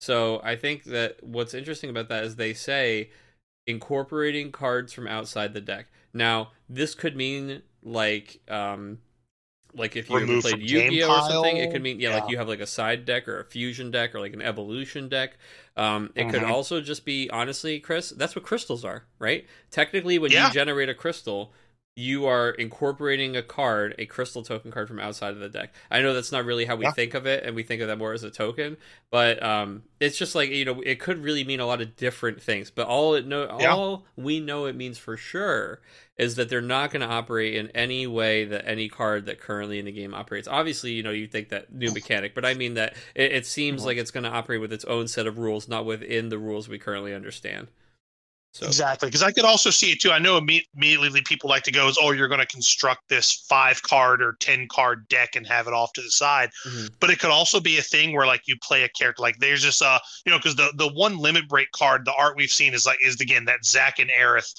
So 0.00 0.40
I 0.42 0.56
think 0.56 0.84
that 0.84 1.22
what's 1.22 1.54
interesting 1.54 1.90
about 1.90 2.08
that 2.08 2.24
is 2.24 2.36
they 2.36 2.54
say 2.54 3.10
incorporating 3.66 4.52
cards 4.52 4.92
from 4.92 5.06
outside 5.08 5.52
the 5.52 5.60
deck. 5.60 5.86
Now, 6.12 6.52
this 6.68 6.94
could 6.94 7.16
mean 7.16 7.62
like 7.82 8.40
um 8.48 8.98
like 9.76 9.94
if 9.96 10.08
you 10.10 10.16
Remove 10.16 10.42
played 10.42 10.58
Yu-Gi-Oh 10.60 11.08
or 11.10 11.30
something, 11.30 11.56
it 11.56 11.70
could 11.70 11.82
mean 11.82 12.00
yeah, 12.00 12.10
Yeah. 12.10 12.14
like 12.20 12.30
you 12.30 12.38
have 12.38 12.48
like 12.48 12.60
a 12.60 12.66
side 12.66 13.04
deck 13.04 13.28
or 13.28 13.40
a 13.40 13.44
fusion 13.44 13.90
deck 13.90 14.14
or 14.14 14.20
like 14.20 14.32
an 14.32 14.42
evolution 14.42 15.08
deck. 15.08 15.36
Um 15.76 16.10
it 16.14 16.30
could 16.30 16.42
Mhm. 16.42 16.50
also 16.50 16.80
just 16.80 17.04
be 17.04 17.28
honestly, 17.30 17.78
Chris, 17.80 18.10
that's 18.10 18.34
what 18.34 18.44
crystals 18.44 18.84
are, 18.84 19.04
right? 19.18 19.46
Technically 19.70 20.18
when 20.18 20.30
Yeah. 20.32 20.48
you 20.48 20.52
generate 20.54 20.88
a 20.88 20.94
crystal, 20.94 21.52
you 21.98 22.26
are 22.26 22.50
incorporating 22.50 23.36
a 23.36 23.42
card, 23.42 23.94
a 23.98 24.04
crystal 24.04 24.42
token 24.42 24.70
card 24.70 24.86
from 24.86 25.00
outside 25.00 25.30
of 25.32 25.38
the 25.38 25.48
deck. 25.48 25.72
I 25.90 26.02
know 26.02 26.12
that's 26.12 26.30
not 26.30 26.44
really 26.44 26.66
how 26.66 26.76
we 26.76 26.84
Yeah. 26.84 26.90
think 26.92 27.14
of 27.14 27.26
it, 27.26 27.42
and 27.42 27.56
we 27.56 27.62
think 27.62 27.80
of 27.80 27.88
that 27.88 27.96
more 27.96 28.12
as 28.12 28.22
a 28.22 28.30
token, 28.30 28.76
but 29.10 29.42
um, 29.42 29.82
it's 29.98 30.18
just 30.18 30.34
like 30.34 30.50
you 30.50 30.66
know, 30.66 30.82
it 30.82 31.00
could 31.00 31.22
really 31.24 31.42
mean 31.42 31.58
a 31.58 31.66
lot 31.66 31.80
of 31.80 31.96
different 31.96 32.42
things. 32.42 32.70
But 32.70 32.86
all 32.86 33.14
it 33.14 33.26
know, 33.26 33.56
Yeah. 33.58 33.72
all 33.72 34.06
we 34.14 34.40
know 34.40 34.66
it 34.66 34.76
means 34.76 34.98
for 34.98 35.16
sure 35.16 35.80
is 36.18 36.36
that 36.36 36.50
they're 36.50 36.60
not 36.60 36.90
going 36.90 37.00
to 37.00 37.06
operate 37.14 37.54
in 37.54 37.70
any 37.70 38.06
way 38.06 38.44
that 38.44 38.66
any 38.68 38.90
card 38.90 39.24
that 39.26 39.40
currently 39.40 39.78
in 39.78 39.86
the 39.86 39.92
game 39.92 40.12
operates. 40.12 40.46
Obviously, 40.46 40.92
you 40.92 41.02
know, 41.02 41.10
you 41.10 41.26
think 41.26 41.48
that 41.48 41.72
new 41.72 41.90
mechanic, 41.92 42.34
but 42.34 42.44
I 42.44 42.52
mean 42.52 42.74
that 42.74 42.94
it, 43.14 43.32
it 43.32 43.46
seems 43.46 43.82
Mhm. 43.82 43.86
like 43.86 43.96
it's 43.96 44.10
going 44.10 44.24
to 44.24 44.30
operate 44.30 44.60
with 44.60 44.72
its 44.72 44.84
own 44.84 45.08
set 45.08 45.26
of 45.26 45.38
rules, 45.38 45.66
not 45.66 45.86
within 45.86 46.28
the 46.28 46.38
rules 46.38 46.68
we 46.68 46.78
currently 46.78 47.14
understand. 47.14 47.68
So 48.56 48.66
Exactly, 48.66 49.08
because 49.08 49.22
I 49.22 49.32
could 49.32 49.44
also 49.44 49.68
see 49.68 49.92
it 49.92 50.00
too. 50.00 50.12
I 50.12 50.18
know 50.18 50.38
immediately 50.38 51.20
people 51.26 51.50
like 51.50 51.62
to 51.64 51.70
go 51.70 51.88
is, 51.88 51.98
oh, 52.00 52.12
you're 52.12 52.28
going 52.28 52.40
to 52.40 52.46
construct 52.46 53.08
this 53.10 53.44
five 53.50 53.82
card 53.82 54.22
or 54.22 54.36
ten 54.40 54.66
card 54.68 55.06
deck 55.08 55.36
and 55.36 55.46
have 55.46 55.66
it 55.66 55.74
off 55.74 55.92
to 55.92 56.00
the 56.00 56.10
side. 56.10 56.48
Mhm. 56.66 56.90
But 56.98 57.10
it 57.10 57.18
could 57.18 57.30
also 57.30 57.60
be 57.60 57.76
a 57.78 57.82
thing 57.82 58.14
where 58.14 58.26
like 58.26 58.42
you 58.46 58.56
play 58.62 58.84
a 58.84 58.88
character 58.88 59.20
like 59.20 59.36
there's 59.40 59.62
just 59.62 59.82
uh 59.82 59.98
you 60.24 60.32
know 60.32 60.38
because 60.38 60.56
the 60.56 60.72
the 60.76 60.88
one 60.88 61.18
limit 61.18 61.48
break 61.48 61.70
card 61.72 62.06
the 62.06 62.14
art 62.14 62.34
we've 62.36 62.50
seen 62.50 62.72
is 62.72 62.86
like 62.86 62.98
is 63.04 63.20
again 63.20 63.44
that 63.44 63.64
Zack 63.64 63.98
and 63.98 64.10
Aerith 64.10 64.54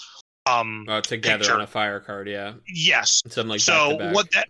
um 0.45 0.85
uh, 0.87 1.01
together 1.01 1.39
picture. 1.39 1.53
on 1.55 1.61
a 1.61 1.67
fire 1.67 1.99
card, 1.99 2.29
yeah, 2.29 2.53
yes 2.67 3.21
something 3.25 3.47
like 3.47 3.61
so 3.61 3.97
what 4.11 4.29
that 4.33 4.47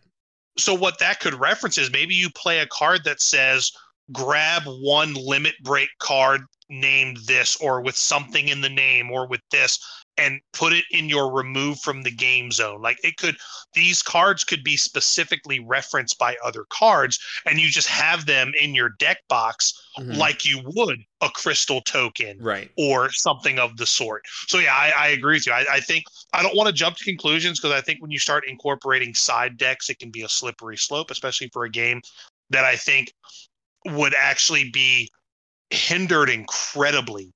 so 0.57 0.73
what 0.73 0.99
that 0.99 1.19
could 1.21 1.35
reference 1.35 1.77
is 1.77 1.89
maybe 1.91 2.13
you 2.13 2.29
play 2.31 2.59
a 2.59 2.67
card 2.67 3.03
that 3.05 3.21
says 3.21 3.71
grab 4.11 4.63
one 4.65 5.13
limit 5.13 5.53
break 5.63 5.89
card 5.99 6.41
named 6.69 7.17
this 7.25 7.55
or 7.57 7.81
with 7.81 7.95
something 7.95 8.49
in 8.49 8.61
the 8.61 8.69
name 8.69 9.09
or 9.11 9.27
with 9.27 9.41
this 9.51 9.79
and 10.17 10.41
put 10.51 10.73
it 10.73 10.83
in 10.91 11.07
your 11.07 11.31
remove 11.31 11.79
from 11.79 12.03
the 12.03 12.11
game 12.11 12.51
zone 12.51 12.81
like 12.81 12.97
it 13.03 13.15
could 13.15 13.37
these 13.73 14.01
cards 14.01 14.43
could 14.43 14.63
be 14.63 14.75
specifically 14.75 15.61
referenced 15.61 16.17
by 16.17 16.35
other 16.43 16.65
cards 16.69 17.19
and 17.45 17.59
you 17.59 17.69
just 17.69 17.87
have 17.87 18.25
them 18.25 18.51
in 18.59 18.75
your 18.75 18.89
deck 18.99 19.19
box 19.29 19.73
Mhm. 19.97 20.17
like 20.17 20.45
you 20.45 20.61
would 20.63 20.99
a 21.21 21.29
crystal 21.29 21.81
token 21.81 22.37
right. 22.39 22.69
or 22.77 23.11
something 23.11 23.57
of 23.57 23.77
the 23.77 23.85
sort. 23.85 24.23
So 24.47 24.59
yeah, 24.59 24.75
I, 24.75 24.93
I 24.95 25.07
agree 25.09 25.37
with 25.37 25.47
you. 25.47 25.53
I, 25.53 25.65
I 25.71 25.79
think 25.79 26.03
I 26.33 26.43
don't 26.43 26.55
want 26.55 26.67
to 26.67 26.73
jump 26.73 26.97
to 26.97 27.03
conclusions 27.03 27.59
because 27.59 27.75
I 27.75 27.81
think 27.81 28.01
when 28.01 28.11
you 28.11 28.19
start 28.19 28.47
incorporating 28.47 29.15
side 29.15 29.57
decks, 29.57 29.89
it 29.89 29.97
can 29.97 30.11
be 30.11 30.21
a 30.21 30.29
slippery 30.29 30.77
slope, 30.77 31.09
especially 31.09 31.49
for 31.51 31.65
a 31.65 31.69
game 31.69 32.01
that 32.51 32.63
I 32.63 32.75
think 32.75 33.11
would 33.87 34.13
actually 34.17 34.69
be 34.71 35.09
hindered 35.69 36.29
incredibly 36.29 37.31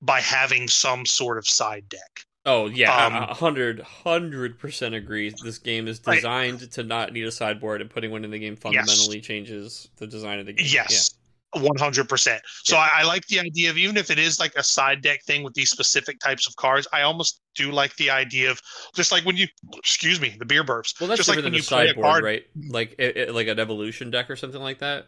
by 0.00 0.20
having 0.20 0.68
some 0.68 1.06
sort 1.06 1.38
of 1.38 1.46
side 1.46 1.88
deck. 1.88 2.24
Oh 2.44 2.66
yeah, 2.66 3.06
Um, 3.06 3.14
a- 3.14 3.26
a 3.26 3.34
hundred 3.34 3.80
hundred 3.80 4.58
percent 4.58 4.94
agree. 4.96 5.32
This 5.44 5.58
game 5.58 5.86
is 5.86 6.00
designed 6.00 6.72
to 6.72 6.82
not 6.82 7.12
need 7.12 7.24
a 7.24 7.30
sideboard, 7.32 7.80
and 7.80 7.88
putting 7.88 8.10
one 8.10 8.24
in 8.24 8.30
the 8.32 8.38
game 8.38 8.56
fundamentally 8.56 9.20
changes 9.20 9.88
the 9.96 10.06
design 10.08 10.40
of 10.40 10.46
the 10.46 10.52
game. 10.52 10.66
Yes. 10.68 11.14
One 11.54 11.76
hundred 11.78 12.08
percent. 12.08 12.42
So 12.64 12.74
Yeah. 12.76 12.88
I, 12.96 13.00
I 13.00 13.04
like 13.04 13.26
the 13.26 13.38
idea 13.38 13.70
of 13.70 13.76
even 13.76 13.96
if 13.96 14.10
it 14.10 14.18
is 14.18 14.40
like 14.40 14.54
a 14.56 14.62
side 14.64 15.02
deck 15.02 15.22
thing 15.22 15.44
with 15.44 15.54
these 15.54 15.70
specific 15.70 16.18
types 16.18 16.48
of 16.48 16.56
cards, 16.56 16.88
I 16.92 17.02
almost 17.02 17.42
do 17.54 17.70
like 17.70 17.94
the 17.96 18.10
idea 18.10 18.50
of 18.50 18.58
just 18.96 19.12
like 19.12 19.24
when 19.24 19.36
you 19.36 19.46
excuse 19.76 20.20
me, 20.20 20.34
the 20.38 20.46
beer 20.46 20.64
burps. 20.64 20.98
Well, 20.98 21.08
that's 21.08 21.18
just 21.18 21.28
like 21.28 21.44
when 21.44 21.52
you 21.54 21.60
a 21.60 21.62
play 21.62 21.88
a 21.88 21.94
card, 21.94 22.24
right? 22.24 22.44
Like 22.70 22.94
it, 22.98 23.16
it- 23.16 23.34
like 23.34 23.46
an 23.48 23.60
evolution 23.60 24.10
deck 24.10 24.30
or 24.30 24.36
something 24.36 24.62
like 24.62 24.78
that. 24.78 25.06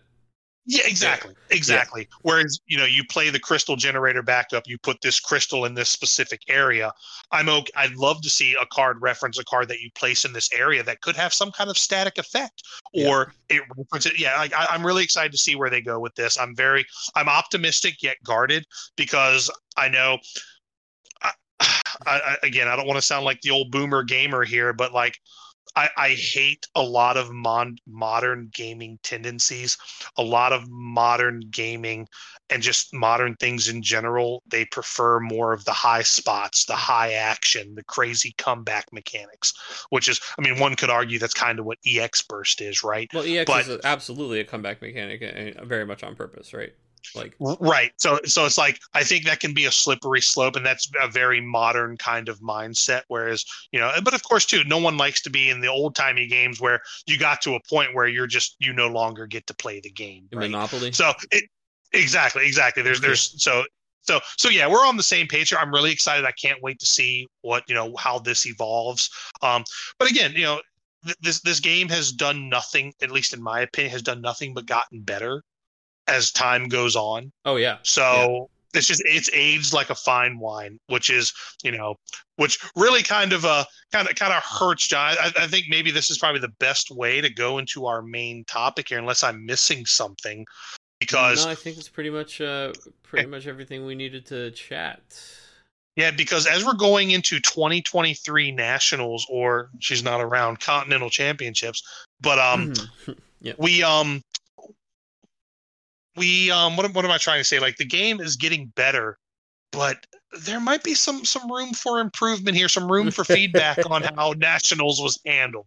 Yeah, 0.67 0.87
exactly. 0.87 1.35
Exactly. 1.51 2.03
Yeah. 2.03 2.17
Whereas, 2.23 2.59
you 2.67 2.79
know, 2.79 2.87
you 2.87 3.05
play 3.05 3.29
the 3.29 3.39
crystal 3.39 3.77
generator 3.77 4.23
backup, 4.23 4.67
you 4.67 4.79
put 4.79 5.01
this 5.03 5.21
crystal 5.21 5.67
in 5.67 5.75
this 5.75 5.91
specific 5.91 6.41
area. 6.49 6.93
I'm 7.33 7.51
okay. 7.51 7.71
I'd 7.77 7.97
love 7.97 8.23
to 8.23 8.31
see 8.31 8.57
a 8.61 8.65
card 8.67 9.03
reference 9.03 9.39
a 9.39 9.45
card 9.45 9.69
that 9.69 9.81
you 9.81 9.91
place 9.95 10.25
in 10.25 10.33
this 10.33 10.51
area 10.53 10.83
that 10.83 11.03
could 11.03 11.17
have 11.17 11.35
some 11.35 11.53
kind 11.53 11.69
of 11.69 11.77
static 11.77 12.17
effect 12.17 12.63
or 12.95 13.33
yeah. 13.51 13.57
it 13.59 13.63
references. 13.77 14.19
Yeah, 14.19 14.37
like, 14.39 14.55
I, 14.55 14.67
I'm 14.71 14.85
really 14.87 15.05
excited 15.05 15.33
to 15.33 15.39
see 15.39 15.55
where 15.55 15.69
they 15.69 15.83
go 15.83 16.01
with 16.01 16.15
this. 16.15 16.39
I'm 16.39 16.57
very, 16.57 16.87
I'm 17.15 17.29
optimistic 17.29 18.03
yet 18.03 18.17
guarded 18.25 18.65
because 18.97 19.51
I 19.77 19.91
know 19.91 20.19
I, 21.21 21.33
I, 22.07 22.37
again, 22.43 22.69
I 22.69 22.77
don't 22.77 22.87
want 22.87 22.97
to 22.97 23.03
sound 23.03 23.27
like 23.27 23.43
the 23.43 23.51
old 23.51 23.71
boomer 23.71 24.03
gamer 24.03 24.45
here, 24.45 24.73
but 24.73 24.95
like 24.95 25.19
I, 25.77 25.89
I 25.97 26.09
hate 26.11 26.67
a 26.75 26.83
lot 26.83 27.17
of 27.17 27.33
mon- 27.33 27.79
modern 27.87 28.51
gaming 28.53 28.99
tendencies, 29.03 29.77
a 30.17 30.23
lot 30.23 30.53
of 30.53 30.69
modern 30.69 31.41
gaming 31.51 32.07
and 32.51 32.63
just 32.63 32.95
modern 32.95 33.35
things 33.37 33.69
in 33.69 33.83
general. 33.83 34.43
They 34.49 34.67
prefer 34.67 35.19
more 35.21 35.53
of 35.53 35.65
the 35.65 35.73
high 35.73 36.03
spots, 36.03 36.67
the 36.67 36.77
high 36.77 37.15
action, 37.15 37.75
the 37.75 37.85
crazy 37.85 38.35
comeback 38.39 38.87
mechanics, 38.93 39.53
which 39.91 40.09
is, 40.09 40.21
I 40.39 40.43
mean, 40.43 40.59
one 40.59 40.77
could 40.77 40.91
argue 40.91 41.19
that's 41.19 41.35
kind 41.35 41.59
of 41.59 41.65
what 41.65 41.79
EX 41.87 42.23
Burst 42.23 42.61
is, 42.61 42.85
right? 42.85 43.09
Well, 43.13 43.25
EX 43.27 43.47
but, 43.47 43.67
is 43.67 43.81
absolutely 43.85 44.41
a 44.41 44.45
comeback 44.45 44.81
mechanic, 44.81 45.23
and 45.23 45.67
very 45.67 45.87
much 45.87 46.03
on 46.03 46.15
purpose, 46.15 46.53
right? 46.53 46.73
Like 47.15 47.35
right. 47.61 47.93
So 47.97 48.19
so 48.25 48.45
it's 48.47 48.59
like 48.59 48.81
i 48.95 49.03
think 49.03 49.25
that 49.25 49.41
can 49.41 49.55
be 49.55 49.67
a 49.67 49.71
slippery 49.71 50.21
slope 50.21 50.57
and 50.57 50.65
that's 50.65 50.91
a 51.03 51.09
very 51.09 51.41
modern 51.41 51.97
kind 51.97 52.29
of 52.29 52.41
mindset 52.41 53.03
whereas 53.09 53.45
you 53.73 53.81
know 53.81 53.91
but 54.03 54.15
of 54.15 54.23
course 54.23 54.47
too 54.47 54.63
no 54.65 54.79
one 54.79 54.97
likes 54.97 55.23
to 55.23 55.31
be 55.31 55.51
in 55.51 55.61
the 55.61 55.69
old 55.69 55.95
timey 55.95 56.27
games 56.27 56.61
where 56.61 56.81
you 57.07 57.19
got 57.19 57.43
to 57.43 57.55
a 57.55 57.61
point 57.69 57.95
where 57.95 58.07
you're 58.07 58.27
just 58.27 58.57
you 58.59 58.73
no 58.73 58.89
longer 58.89 59.27
get 59.27 59.47
to 59.47 59.55
play 59.55 59.81
the 59.81 59.91
game 59.91 60.29
right? 60.33 60.51
monopoly? 60.51 60.93
So 60.93 61.13
it 61.31 61.45
exactly 61.93 62.47
exactly. 62.47 62.83
There's 62.83 63.01
there's 63.01 63.43
so 63.43 63.65
so 64.03 64.21
so 64.39 64.49
yeah 64.49 64.69
we're 64.69 64.87
on 64.87 64.97
the 64.97 65.03
same 65.03 65.27
page 65.27 65.51
here. 65.51 65.59
I'm 65.59 65.73
really 65.73 65.93
excited. 65.93 66.25
I 66.25 66.33
can't 66.33 66.63
wait 66.63 66.79
to 66.81 66.87
see 66.87 67.27
what 67.43 67.65
you 67.69 67.75
know 67.75 67.95
how 67.99 68.19
this 68.19 68.47
evolves. 68.47 69.11
Um 69.43 69.65
but 69.99 70.11
again 70.11 70.33
you 70.33 70.43
know 70.43 70.61
this 71.21 71.41
this 71.41 71.61
game 71.61 71.89
has 71.89 72.13
done 72.13 72.49
nothing 72.49 72.93
at 73.03 73.11
least 73.11 73.35
in 73.35 73.43
my 73.43 73.61
opinion 73.61 73.93
has 73.93 74.03
done 74.03 74.21
nothing 74.21 74.55
but 74.55 74.67
gotten 74.67 75.03
better 75.03 75.43
as 76.07 76.31
time 76.31 76.69
goes 76.69 76.97
on. 76.97 77.33
Oh 77.45 77.57
yeah. 77.57 77.79
So 77.83 78.03
yeah. 78.73 78.79
it's 78.79 78.87
just 78.87 79.03
it's 79.05 79.31
aged 79.33 79.73
like 79.73 79.91
a 79.91 79.95
fine 79.95 80.39
wine, 80.39 80.79
which 80.89 81.11
is 81.11 81.33
you 81.63 81.73
know, 81.73 81.97
which 82.37 82.59
really 82.77 83.03
kind 83.03 83.33
of 83.33 83.45
uh 83.45 83.65
kind 83.93 84.09
of 84.09 84.15
kind 84.17 84.33
of 84.33 84.43
hurts 84.43 84.87
John. 84.87 85.17
I, 85.21 85.33
I 85.37 85.47
think 85.47 85.67
maybe 85.69 85.91
this 85.91 86.11
is 86.11 86.19
probably 86.19 86.41
the 86.41 86.53
best 86.61 86.91
way 86.91 87.21
to 87.21 87.31
go 87.31 87.59
into 87.59 87.87
our 87.87 88.03
main 88.03 88.45
topic 88.45 88.89
here, 88.89 88.99
unless 88.99 89.23
I'm 89.23 89.45
missing 89.45 89.87
something. 89.87 90.45
Because 91.01 91.45
no, 91.45 91.51
I 91.51 91.55
think 91.55 91.77
it's 91.77 91.89
pretty 91.89 92.11
much 92.11 92.41
uh 92.41 92.73
pretty 93.03 93.29
much 93.29 93.47
everything 93.47 93.85
we 93.85 93.95
needed 93.95 94.27
to 94.27 94.51
chat. 94.53 95.03
Yeah, 95.97 96.11
because 96.11 96.47
as 96.47 96.65
we're 96.65 96.75
going 96.75 97.13
into 97.13 97.39
2023 97.39 98.51
nationals, 98.51 99.27
or 99.31 99.71
she's 99.79 100.03
not 100.03 100.21
around 100.21 100.59
continental 100.59 101.09
championships, 101.09 101.83
but 102.21 102.39
um, 102.41 102.75
yep. 103.41 103.57
we 103.59 103.83
um 103.85 104.21
we 106.17 106.51
um 106.51 106.77
what, 106.77 106.93
what 106.95 107.05
am 107.05 107.11
I 107.11 107.19
trying 107.19 107.41
to 107.41 107.45
say? 107.45 107.59
Like 107.59 107.77
the 107.77 107.85
game 107.85 108.21
is 108.21 108.37
getting 108.37 108.67
better, 108.77 109.19
but 109.73 110.07
there 110.45 110.61
might 110.61 110.83
be 110.83 110.95
some 110.95 111.25
some 111.25 111.51
room 111.51 111.73
for 111.73 112.01
improvement 112.01 112.57
here, 112.57 112.69
some 112.69 112.91
room 112.91 113.11
for 113.11 113.25
feedback 113.25 113.79
on 113.89 114.03
how 114.17 114.35
nationals 114.37 115.01
was 115.01 115.19
handled 115.27 115.67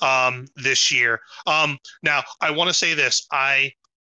um 0.00 0.46
this 0.56 0.92
year. 0.92 1.20
Um 1.46 1.78
now 2.02 2.22
I 2.40 2.50
want 2.50 2.68
to 2.68 2.74
say 2.74 2.94
this. 2.94 3.26
I 3.32 3.72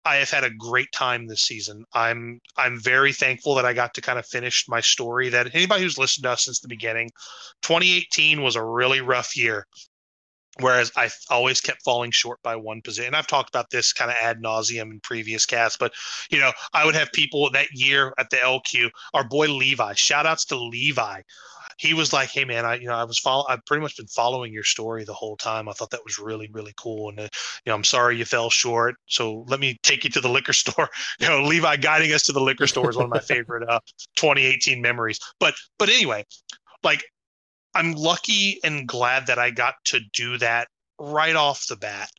I 0.07 0.15
have 0.15 0.31
had 0.31 0.45
a 0.45 0.49
great 0.49 0.89
time 0.93 1.27
this 1.27 1.41
season. 1.41 1.83
I'm 1.93 2.39
I'm 2.55 2.79
very 2.79 3.11
thankful 3.11 3.55
that 3.55 3.65
I 3.65 3.73
got 3.73 3.93
to 3.95 4.01
kind 4.01 4.17
of 4.17 4.25
finish 4.25 4.65
my 4.69 4.79
story. 4.79 5.27
That 5.27 5.53
anybody 5.53 5.83
who's 5.83 5.97
listened 5.97 6.23
to 6.23 6.31
us 6.31 6.45
since 6.45 6.61
the 6.61 6.69
beginning, 6.69 7.11
2018 7.61 8.41
was 8.41 8.55
a 8.55 8.63
really 8.63 9.01
rough 9.01 9.35
year. 9.35 9.67
Whereas 10.61 10.91
I 10.95 11.09
always 11.29 11.61
kept 11.61 11.83
falling 11.83 12.11
short 12.11 12.41
by 12.43 12.55
one 12.55 12.81
position. 12.81 13.07
And 13.07 13.15
I've 13.15 13.27
talked 13.27 13.49
about 13.49 13.69
this 13.69 13.93
kind 13.93 14.11
of 14.11 14.17
ad 14.21 14.41
nauseum 14.41 14.91
in 14.91 14.99
previous 15.01 15.45
casts, 15.45 15.77
but 15.77 15.93
you 16.29 16.39
know, 16.39 16.51
I 16.73 16.85
would 16.85 16.95
have 16.95 17.11
people 17.11 17.49
that 17.51 17.67
year 17.73 18.13
at 18.17 18.29
the 18.29 18.37
LQ, 18.37 18.89
our 19.13 19.23
boy 19.23 19.47
Levi, 19.47 19.93
shout 19.93 20.25
outs 20.25 20.45
to 20.45 20.55
Levi. 20.57 21.21
He 21.77 21.93
was 21.93 22.11
like, 22.11 22.29
Hey 22.29 22.43
man, 22.43 22.65
I, 22.65 22.75
you 22.75 22.87
know, 22.87 22.95
I 22.95 23.03
was 23.03 23.19
follow, 23.19 23.45
I've 23.47 23.63
pretty 23.65 23.81
much 23.81 23.97
been 23.97 24.07
following 24.07 24.51
your 24.51 24.63
story 24.63 25.03
the 25.03 25.13
whole 25.13 25.37
time. 25.37 25.69
I 25.69 25.73
thought 25.73 25.91
that 25.91 26.03
was 26.03 26.17
really, 26.17 26.49
really 26.51 26.73
cool. 26.75 27.09
And, 27.09 27.19
uh, 27.19 27.23
you 27.65 27.69
know, 27.69 27.75
I'm 27.75 27.83
sorry 27.83 28.17
you 28.17 28.25
fell 28.25 28.49
short. 28.49 28.95
So 29.05 29.45
let 29.47 29.59
me 29.59 29.77
take 29.83 30.03
you 30.03 30.09
to 30.11 30.21
the 30.21 30.29
liquor 30.29 30.53
store. 30.53 30.89
You 31.19 31.27
know, 31.27 31.43
Levi 31.43 31.75
guiding 31.77 32.13
us 32.13 32.23
to 32.23 32.31
the 32.31 32.41
liquor 32.41 32.67
store 32.67 32.89
is 32.89 32.95
one 32.95 33.05
of 33.05 33.11
my 33.11 33.19
favorite, 33.19 33.69
uh, 33.69 33.79
2018 34.15 34.81
memories. 34.81 35.19
But, 35.39 35.53
but 35.77 35.89
anyway, 35.89 36.25
like 36.83 37.03
I'm 37.77 37.93
lucky 37.93 38.59
and 38.63 38.87
glad 38.87 39.27
that 39.27 39.37
I 39.37 39.51
got 39.51 39.75
to 39.85 39.99
do 40.11 40.39
that 40.39 40.67
right 40.99 41.35
off 41.35 41.67
the 41.67 41.75
bat 41.75 42.09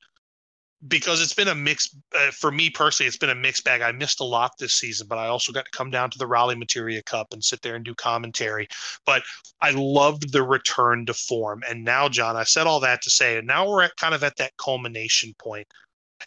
because 0.86 1.20
it's 1.20 1.34
been 1.34 1.48
a 1.48 1.54
mix 1.54 1.96
uh, 2.16 2.30
for 2.30 2.52
me 2.52 2.70
personally. 2.70 3.08
It's 3.08 3.16
been 3.16 3.30
a 3.30 3.34
mixed 3.34 3.64
bag. 3.64 3.80
I 3.80 3.90
missed 3.90 4.20
a 4.20 4.24
lot 4.24 4.52
this 4.56 4.74
season, 4.74 5.08
but 5.08 5.18
I 5.18 5.26
also 5.26 5.52
got 5.52 5.64
to 5.64 5.70
come 5.72 5.90
down 5.90 6.10
to 6.10 6.18
the 6.18 6.28
Raleigh 6.28 6.54
Materia 6.54 7.02
Cup 7.02 7.32
and 7.32 7.42
sit 7.42 7.60
there 7.62 7.74
and 7.74 7.84
do 7.84 7.92
commentary. 7.96 8.68
But 9.04 9.24
I 9.60 9.72
loved 9.72 10.32
the 10.32 10.44
return 10.44 11.06
to 11.06 11.14
form. 11.14 11.64
And 11.68 11.84
now, 11.84 12.08
John, 12.08 12.36
I 12.36 12.44
said 12.44 12.68
all 12.68 12.78
that 12.80 13.02
to 13.02 13.10
say, 13.10 13.38
and 13.38 13.46
now 13.46 13.68
we're 13.68 13.82
at 13.82 13.96
kind 13.96 14.14
of 14.14 14.22
at 14.22 14.36
that 14.36 14.56
culmination 14.58 15.34
point. 15.40 15.66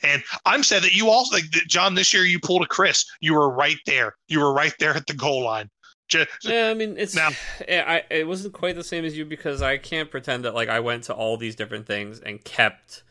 And 0.04 0.22
I'm 0.46 0.64
sad 0.64 0.84
that 0.84 0.94
you 0.94 1.10
also, 1.10 1.38
like 1.38 1.50
John, 1.70 1.96
this 1.96 2.14
year 2.14 2.26
you 2.26 2.40
pulled 2.42 2.64
a 2.64 2.68
Chris. 2.68 3.06
You 3.22 3.36
were 3.36 3.50
right 3.50 3.80
there. 3.86 4.16
You 4.28 4.42
were 4.42 4.54
right 4.54 4.74
there 4.78 4.94
at 4.94 5.08
the 5.08 5.14
goal 5.14 5.46
line. 5.46 5.70
Just, 6.12 6.30
yeah, 6.44 6.68
I 6.68 6.74
mean, 6.74 6.98
it's 6.98 7.16
now, 7.16 7.30
I 7.70 8.04
it 8.10 8.28
wasn't 8.28 8.54
quite 8.54 8.76
the 8.76 8.84
same 8.84 9.06
as 9.06 9.18
you 9.18 9.24
because 9.24 9.62
I 9.62 9.78
can't 9.78 10.12
pretend 10.12 10.44
that 10.44 10.54
like 10.54 10.68
I 10.68 10.82
went 10.82 11.06
to 11.06 11.14
all 11.14 11.38
these 11.38 11.56
different 11.56 11.88
things 11.88 12.20
and 12.20 12.44
kept 12.44 13.04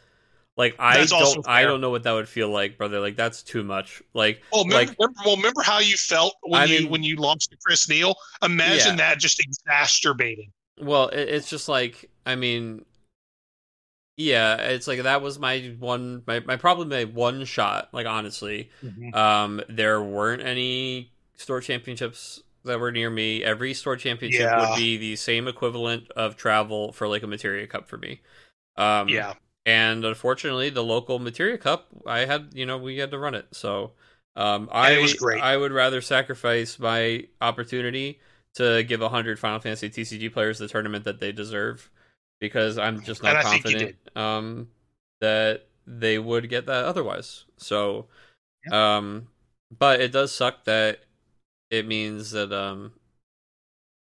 like 0.57 0.77
I 0.79 1.07
don't 1.07 1.49
I 1.49 1.63
don't 1.63 1.81
know 1.81 1.89
what 1.89 2.03
that 2.03 2.13
would 2.13 2.29
feel 2.29 2.51
like, 2.51 2.77
brother. 2.77 3.01
Like 3.01 3.17
that's 3.17 3.43
too 3.43 3.65
much. 3.65 4.03
Like 4.13 4.43
well, 4.53 4.65
remember, 4.65 4.91
like, 4.91 4.99
remember, 4.99 5.21
well, 5.25 5.37
remember 5.37 5.63
how 5.63 5.79
you 5.79 5.97
felt 5.97 6.35
when 6.43 6.61
I 6.61 6.65
you 6.67 6.81
mean, 6.81 6.91
when 6.91 7.03
you 7.03 7.17
launched 7.17 7.55
Chris 7.65 7.89
Neal? 7.89 8.15
Imagine 8.43 8.99
yeah. 8.99 9.09
that 9.09 9.19
just 9.19 9.41
exacerbating. 9.41 10.53
Well, 10.79 11.09
it, 11.09 11.31
it's 11.31 11.49
just 11.49 11.71
like 11.71 12.11
I 12.27 12.37
mean, 12.37 12.85
yeah, 14.19 14.57
it's 14.57 14.87
like 14.87 15.03
that 15.05 15.23
was 15.23 15.39
my 15.39 15.75
one 15.79 16.23
my 16.27 16.41
my 16.41 16.57
problem 16.57 16.91
my 16.91 17.05
one 17.05 17.47
shot. 17.47 17.89
Like 17.93 18.07
honestly, 18.07 18.69
mm-hmm. 18.85 19.15
um, 19.15 19.63
there 19.71 20.03
weren't 20.03 20.43
any 20.43 21.13
store 21.37 21.63
championships 21.63 22.43
that 22.65 22.81
were 22.81 22.93
near 22.93 23.11
me, 23.11 23.43
every 23.43 23.75
store 23.75 23.97
championship 23.97 24.41
yeah. 24.41 24.71
would 24.71 24.77
be 24.77 24.97
the 24.97 25.17
same 25.17 25.49
equivalent 25.49 26.11
of 26.13 26.37
travel 26.37 26.93
for 26.93 27.09
like 27.09 27.23
a 27.23 27.27
Materia 27.27 27.67
Cup 27.67 27.89
for 27.89 27.99
me. 27.99 28.21
Um, 28.77 29.09
yeah. 29.09 29.35
And 29.67 30.05
unfortunately, 30.05 30.71
the 30.71 30.85
local 30.85 31.19
Materia 31.19 31.59
Cup, 31.59 31.87
I 32.07 32.21
had, 32.21 32.51
you 32.55 32.67
know, 32.67 32.79
we 32.79 32.99
had 32.99 33.11
to 33.11 33.19
run 33.19 33.35
it. 33.35 33.47
So 33.53 33.93
um, 34.37 34.69
I, 34.73 34.93
it 34.93 35.03
was 35.03 35.15
great. 35.15 35.43
I 35.43 35.57
would 35.57 35.73
rather 35.73 36.01
sacrifice 36.01 36.79
my 36.79 37.27
opportunity 37.41 38.21
to 38.55 38.83
give 38.85 39.01
100 39.01 39.39
Final 39.39 39.61
Fantasy 39.61 39.91
TCG 39.91 40.33
players 40.33 40.59
the 40.59 40.69
tournament 40.69 41.05
that 41.05 41.21
they 41.21 41.33
deserve 41.33 41.91
because 42.41 42.79
I'm 42.79 43.03
just 43.03 43.23
not 43.23 43.43
confident 43.45 43.97
um, 44.17 44.69
that 45.21 45.67
they 45.87 46.19
would 46.19 46.49
get 46.49 46.67
that 46.67 46.85
otherwise. 46.85 47.45
So, 47.59 48.07
yeah. 48.67 48.97
um, 48.97 49.29
but 49.77 50.01
it 50.01 50.11
does 50.13 50.33
suck 50.33 50.65
that 50.65 51.01
it 51.71 51.87
means 51.87 52.31
that 52.33 52.53
um 52.53 52.93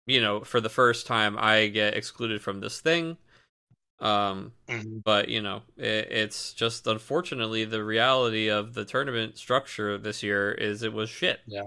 you 0.07 0.21
know 0.21 0.41
for 0.41 0.61
the 0.61 0.69
first 0.69 1.07
time 1.07 1.37
i 1.37 1.67
get 1.67 1.95
excluded 1.95 2.41
from 2.41 2.59
this 2.59 2.79
thing 2.79 3.17
um 3.99 4.51
mm-hmm. 4.67 4.97
but 5.03 5.29
you 5.29 5.41
know 5.41 5.61
it, 5.77 6.11
it's 6.11 6.53
just 6.53 6.85
unfortunately 6.85 7.65
the 7.65 7.83
reality 7.83 8.49
of 8.49 8.73
the 8.73 8.85
tournament 8.85 9.37
structure 9.37 9.97
this 9.97 10.21
year 10.21 10.51
is 10.51 10.83
it 10.83 10.93
was 10.93 11.09
shit 11.09 11.39
yeah 11.47 11.63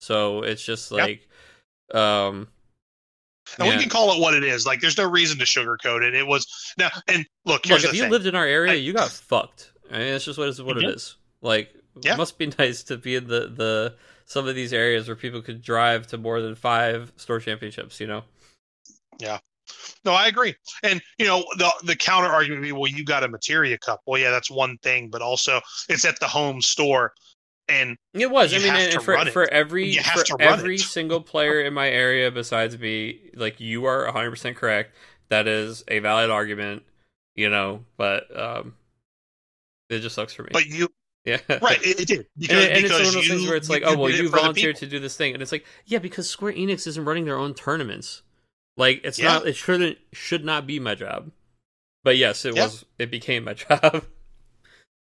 so 0.00 0.42
it's 0.42 0.64
just 0.64 0.92
like 0.92 1.26
yep. 1.92 2.02
um 2.02 2.48
and 3.58 3.68
yeah. 3.68 3.76
we 3.76 3.80
can 3.80 3.90
call 3.90 4.12
it 4.14 4.20
what 4.20 4.34
it 4.34 4.42
is. 4.42 4.66
Like, 4.66 4.80
there's 4.80 4.96
no 4.96 5.08
reason 5.08 5.38
to 5.38 5.44
sugarcoat 5.44 6.02
it. 6.02 6.14
It 6.14 6.26
was 6.26 6.46
now, 6.78 6.90
and 7.08 7.26
look, 7.44 7.66
look 7.66 7.84
if 7.84 7.92
you 7.92 8.02
thing. 8.02 8.10
lived 8.10 8.26
in 8.26 8.34
our 8.34 8.46
area, 8.46 8.72
I, 8.72 8.76
you 8.76 8.92
got 8.92 9.10
fucked. 9.10 9.70
I 9.90 9.98
mean, 9.98 10.06
it's 10.08 10.24
just 10.24 10.38
what, 10.38 10.48
is, 10.48 10.62
what 10.62 10.78
it 10.78 10.84
is. 10.84 11.16
Like, 11.42 11.74
it 12.02 12.16
must 12.16 12.38
be 12.38 12.46
nice 12.58 12.82
to 12.84 12.96
be 12.96 13.16
in 13.16 13.26
the 13.26 13.52
the 13.54 13.96
some 14.24 14.48
of 14.48 14.54
these 14.54 14.72
areas 14.72 15.08
where 15.08 15.16
people 15.16 15.42
could 15.42 15.62
drive 15.62 16.06
to 16.08 16.18
more 16.18 16.40
than 16.40 16.54
five 16.54 17.12
store 17.16 17.40
championships. 17.40 18.00
You 18.00 18.06
know. 18.06 18.24
Yeah. 19.18 19.38
No, 20.04 20.12
I 20.12 20.28
agree. 20.28 20.54
And 20.82 21.00
you 21.18 21.26
know, 21.26 21.44
the 21.56 21.70
the 21.84 21.96
counter 21.96 22.28
argument 22.28 22.60
would 22.60 22.66
be, 22.66 22.72
well, 22.72 22.90
you 22.90 23.04
got 23.04 23.24
a 23.24 23.28
materia 23.28 23.78
cup. 23.78 24.02
Well, 24.06 24.20
yeah, 24.20 24.30
that's 24.30 24.50
one 24.50 24.76
thing, 24.78 25.08
but 25.08 25.22
also 25.22 25.60
it's 25.88 26.04
at 26.04 26.18
the 26.20 26.26
home 26.26 26.60
store. 26.60 27.12
And 27.68 27.96
it 28.12 28.30
was. 28.30 28.52
I 28.52 28.58
mean, 28.58 28.74
and 28.74 28.92
for, 29.02 29.16
for 29.26 29.50
every 29.50 29.96
for 29.96 30.42
every 30.42 30.76
single 30.78 31.22
player 31.22 31.62
in 31.62 31.72
my 31.72 31.88
area 31.88 32.30
besides 32.30 32.78
me, 32.78 33.30
like 33.34 33.58
you 33.58 33.86
are 33.86 34.04
100 34.04 34.30
percent 34.30 34.56
correct. 34.56 34.94
That 35.30 35.48
is 35.48 35.82
a 35.88 36.00
valid 36.00 36.28
argument, 36.28 36.82
you 37.34 37.48
know. 37.48 37.84
But 37.96 38.24
um, 38.38 38.74
it 39.88 40.00
just 40.00 40.14
sucks 40.14 40.34
for 40.34 40.42
me. 40.42 40.50
But 40.52 40.66
you 40.66 40.90
Yeah, 41.24 41.38
right. 41.62 41.80
It, 41.82 42.00
it 42.00 42.08
did 42.08 42.26
because, 42.38 42.64
and, 42.64 42.72
and 42.74 42.84
it's 42.84 42.92
one 42.92 43.06
of 43.06 43.12
those 43.14 43.28
things 43.28 43.46
where 43.46 43.56
it's 43.56 43.70
like, 43.70 43.82
oh 43.86 43.96
well, 43.96 44.10
you 44.10 44.28
volunteered 44.28 44.76
to 44.76 44.86
do 44.86 44.98
this 44.98 45.16
thing, 45.16 45.32
and 45.32 45.42
it's 45.42 45.52
like, 45.52 45.64
yeah, 45.86 45.98
because 45.98 46.28
Square 46.28 46.52
Enix 46.52 46.86
isn't 46.86 47.04
running 47.04 47.24
their 47.24 47.38
own 47.38 47.54
tournaments. 47.54 48.22
Like 48.76 49.00
it's 49.04 49.18
yeah. 49.18 49.34
not, 49.34 49.46
it 49.46 49.56
shouldn't, 49.56 49.98
should 50.12 50.44
not 50.44 50.66
be 50.66 50.78
my 50.78 50.94
job. 50.94 51.30
But 52.02 52.18
yes, 52.18 52.44
it 52.44 52.54
yeah. 52.54 52.64
was. 52.64 52.84
It 52.98 53.10
became 53.10 53.44
my 53.44 53.54
job. 53.54 54.04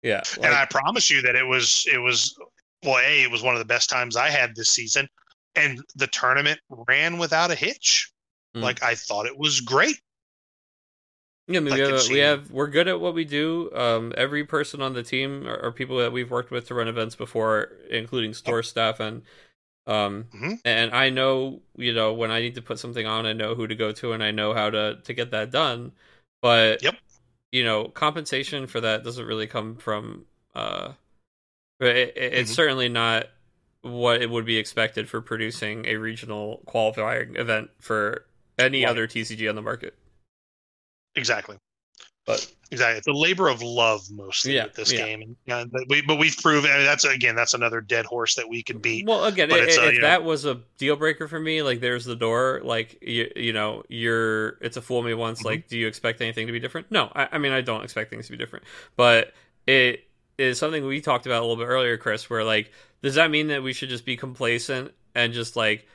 yeah, 0.03 0.21
like, 0.37 0.45
and 0.45 0.53
I 0.53 0.65
promise 0.65 1.09
you 1.09 1.21
that 1.21 1.35
it 1.35 1.45
was. 1.45 1.85
It 1.91 1.99
was. 1.99 2.37
Well, 2.83 2.97
a 2.97 3.23
it 3.23 3.31
was 3.31 3.41
one 3.41 3.55
of 3.55 3.59
the 3.59 3.65
best 3.65 3.89
times 3.89 4.15
I 4.15 4.29
had 4.29 4.55
this 4.55 4.69
season, 4.69 5.07
and 5.55 5.81
the 5.95 6.07
tournament 6.07 6.59
ran 6.87 7.17
without 7.17 7.51
a 7.51 7.55
hitch. 7.55 8.11
Mm. 8.55 8.61
Like 8.61 8.83
I 8.83 8.95
thought 8.95 9.25
it 9.25 9.37
was 9.37 9.61
great. 9.61 9.99
Yeah, 11.49 11.57
I 11.57 11.61
mean, 11.61 11.73
we, 11.73 11.79
have, 11.79 12.07
we 12.09 12.19
have 12.19 12.51
we're 12.51 12.67
good 12.67 12.87
at 12.87 12.99
what 12.99 13.15
we 13.15 13.25
do. 13.25 13.71
Um, 13.73 14.13
every 14.15 14.45
person 14.45 14.83
on 14.83 14.93
the 14.93 15.01
team 15.01 15.47
are, 15.47 15.65
are, 15.65 15.71
people 15.71 15.97
that 15.97 16.11
we've 16.11 16.29
worked 16.29 16.51
with 16.51 16.67
to 16.67 16.75
run 16.75 16.87
events 16.87 17.15
before, 17.15 17.71
including 17.89 18.35
store 18.35 18.61
staff 18.61 18.99
and 18.99 19.23
um, 19.87 20.25
mm-hmm. 20.31 20.53
and 20.63 20.93
I 20.93 21.09
know 21.09 21.61
you 21.75 21.91
know 21.91 22.13
when 22.13 22.29
I 22.29 22.39
need 22.39 22.53
to 22.55 22.61
put 22.61 22.77
something 22.77 23.07
on, 23.07 23.25
I 23.25 23.33
know 23.33 23.55
who 23.55 23.65
to 23.65 23.73
go 23.73 23.91
to, 23.93 24.13
and 24.13 24.23
I 24.23 24.29
know 24.29 24.53
how 24.53 24.69
to 24.69 24.99
to 25.03 25.13
get 25.15 25.31
that 25.31 25.49
done. 25.49 25.93
But 26.39 26.83
yep, 26.83 26.95
you 27.51 27.63
know, 27.63 27.85
compensation 27.85 28.67
for 28.67 28.81
that 28.81 29.03
doesn't 29.03 29.25
really 29.25 29.47
come 29.47 29.77
from. 29.77 30.25
Uh, 30.53 30.93
it, 31.79 32.13
it's 32.15 32.51
mm-hmm. 32.51 32.55
certainly 32.55 32.89
not 32.89 33.25
what 33.81 34.21
it 34.21 34.29
would 34.29 34.45
be 34.45 34.57
expected 34.57 35.09
for 35.09 35.19
producing 35.19 35.87
a 35.87 35.95
regional 35.95 36.61
qualifying 36.67 37.35
event 37.37 37.71
for 37.79 38.25
any 38.59 38.83
right. 38.83 38.91
other 38.91 39.07
TCG 39.07 39.49
on 39.49 39.55
the 39.55 39.63
market. 39.63 39.95
Exactly. 41.15 41.57
But 42.29 42.47
exactly, 42.69 42.99
it's 42.99 43.07
a 43.07 43.11
labor 43.11 43.47
of 43.47 43.63
love 43.63 44.03
mostly 44.11 44.53
yeah, 44.53 44.65
with 44.65 44.75
this 44.75 44.91
yeah. 44.91 45.03
game, 45.03 45.35
and 45.47 45.71
but 45.71 45.81
we 45.89 46.03
but 46.03 46.19
we've 46.19 46.37
proven 46.37 46.69
I 46.69 46.77
mean, 46.77 46.85
that's 46.85 47.03
again 47.03 47.35
that's 47.35 47.55
another 47.55 47.81
dead 47.81 48.05
horse 48.05 48.35
that 48.35 48.47
we 48.47 48.61
can 48.61 48.77
beat. 48.77 49.07
Well, 49.07 49.25
again, 49.25 49.49
it, 49.49 49.57
if 49.57 49.79
uh, 49.79 50.01
that 50.01 50.21
know, 50.21 50.27
was 50.27 50.45
a 50.45 50.61
deal 50.77 50.95
breaker 50.95 51.27
for 51.27 51.39
me, 51.39 51.63
like 51.63 51.79
there's 51.79 52.05
the 52.05 52.15
door, 52.15 52.61
like 52.63 52.99
you 53.01 53.31
you 53.35 53.51
know 53.51 53.81
you're 53.89 54.59
it's 54.61 54.77
a 54.77 54.81
fool 54.81 55.01
me 55.01 55.15
once. 55.15 55.39
Mm-hmm. 55.39 55.47
Like, 55.47 55.67
do 55.69 55.79
you 55.79 55.87
expect 55.87 56.21
anything 56.21 56.45
to 56.45 56.53
be 56.53 56.59
different? 56.59 56.91
No, 56.91 57.11
I, 57.15 57.29
I 57.31 57.37
mean 57.39 57.51
I 57.51 57.61
don't 57.61 57.83
expect 57.83 58.11
things 58.11 58.27
to 58.27 58.31
be 58.31 58.37
different, 58.37 58.65
but 58.95 59.33
it 59.65 60.03
is 60.37 60.59
something 60.59 60.85
we 60.85 61.01
talked 61.01 61.25
about 61.25 61.39
a 61.39 61.45
little 61.45 61.57
bit 61.57 61.67
earlier, 61.67 61.97
Chris. 61.97 62.29
Where 62.29 62.43
like, 62.43 62.71
does 63.01 63.15
that 63.15 63.31
mean 63.31 63.47
that 63.47 63.63
we 63.63 63.73
should 63.73 63.89
just 63.89 64.05
be 64.05 64.17
complacent 64.17 64.91
and 65.15 65.33
just 65.33 65.55
like 65.55 65.87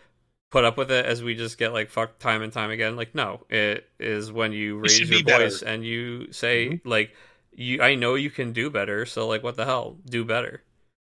put 0.55 0.65
up 0.65 0.77
with 0.77 0.93
it 0.93 1.05
as 1.05 1.21
we 1.21 1.35
just 1.35 1.59
get 1.59 1.73
like 1.73 1.91
fucked 1.91 2.21
time 2.21 2.41
and 2.41 2.53
time 2.53 2.71
again. 2.71 2.95
Like, 2.95 3.13
no, 3.13 3.41
it 3.51 3.89
is 3.99 4.31
when 4.31 4.53
you 4.53 4.79
raise 4.79 5.01
your 5.01 5.21
voice 5.25 5.61
better. 5.61 5.73
and 5.73 5.85
you 5.85 6.33
say 6.33 6.69
mm-hmm. 6.69 6.89
like, 6.89 7.13
you, 7.53 7.83
I 7.83 7.97
know 7.97 8.15
you 8.15 8.31
can 8.31 8.53
do 8.53 8.71
better. 8.71 9.05
So 9.05 9.27
like, 9.27 9.43
what 9.43 9.57
the 9.57 9.65
hell, 9.65 9.97
do 10.09 10.25
better. 10.25 10.63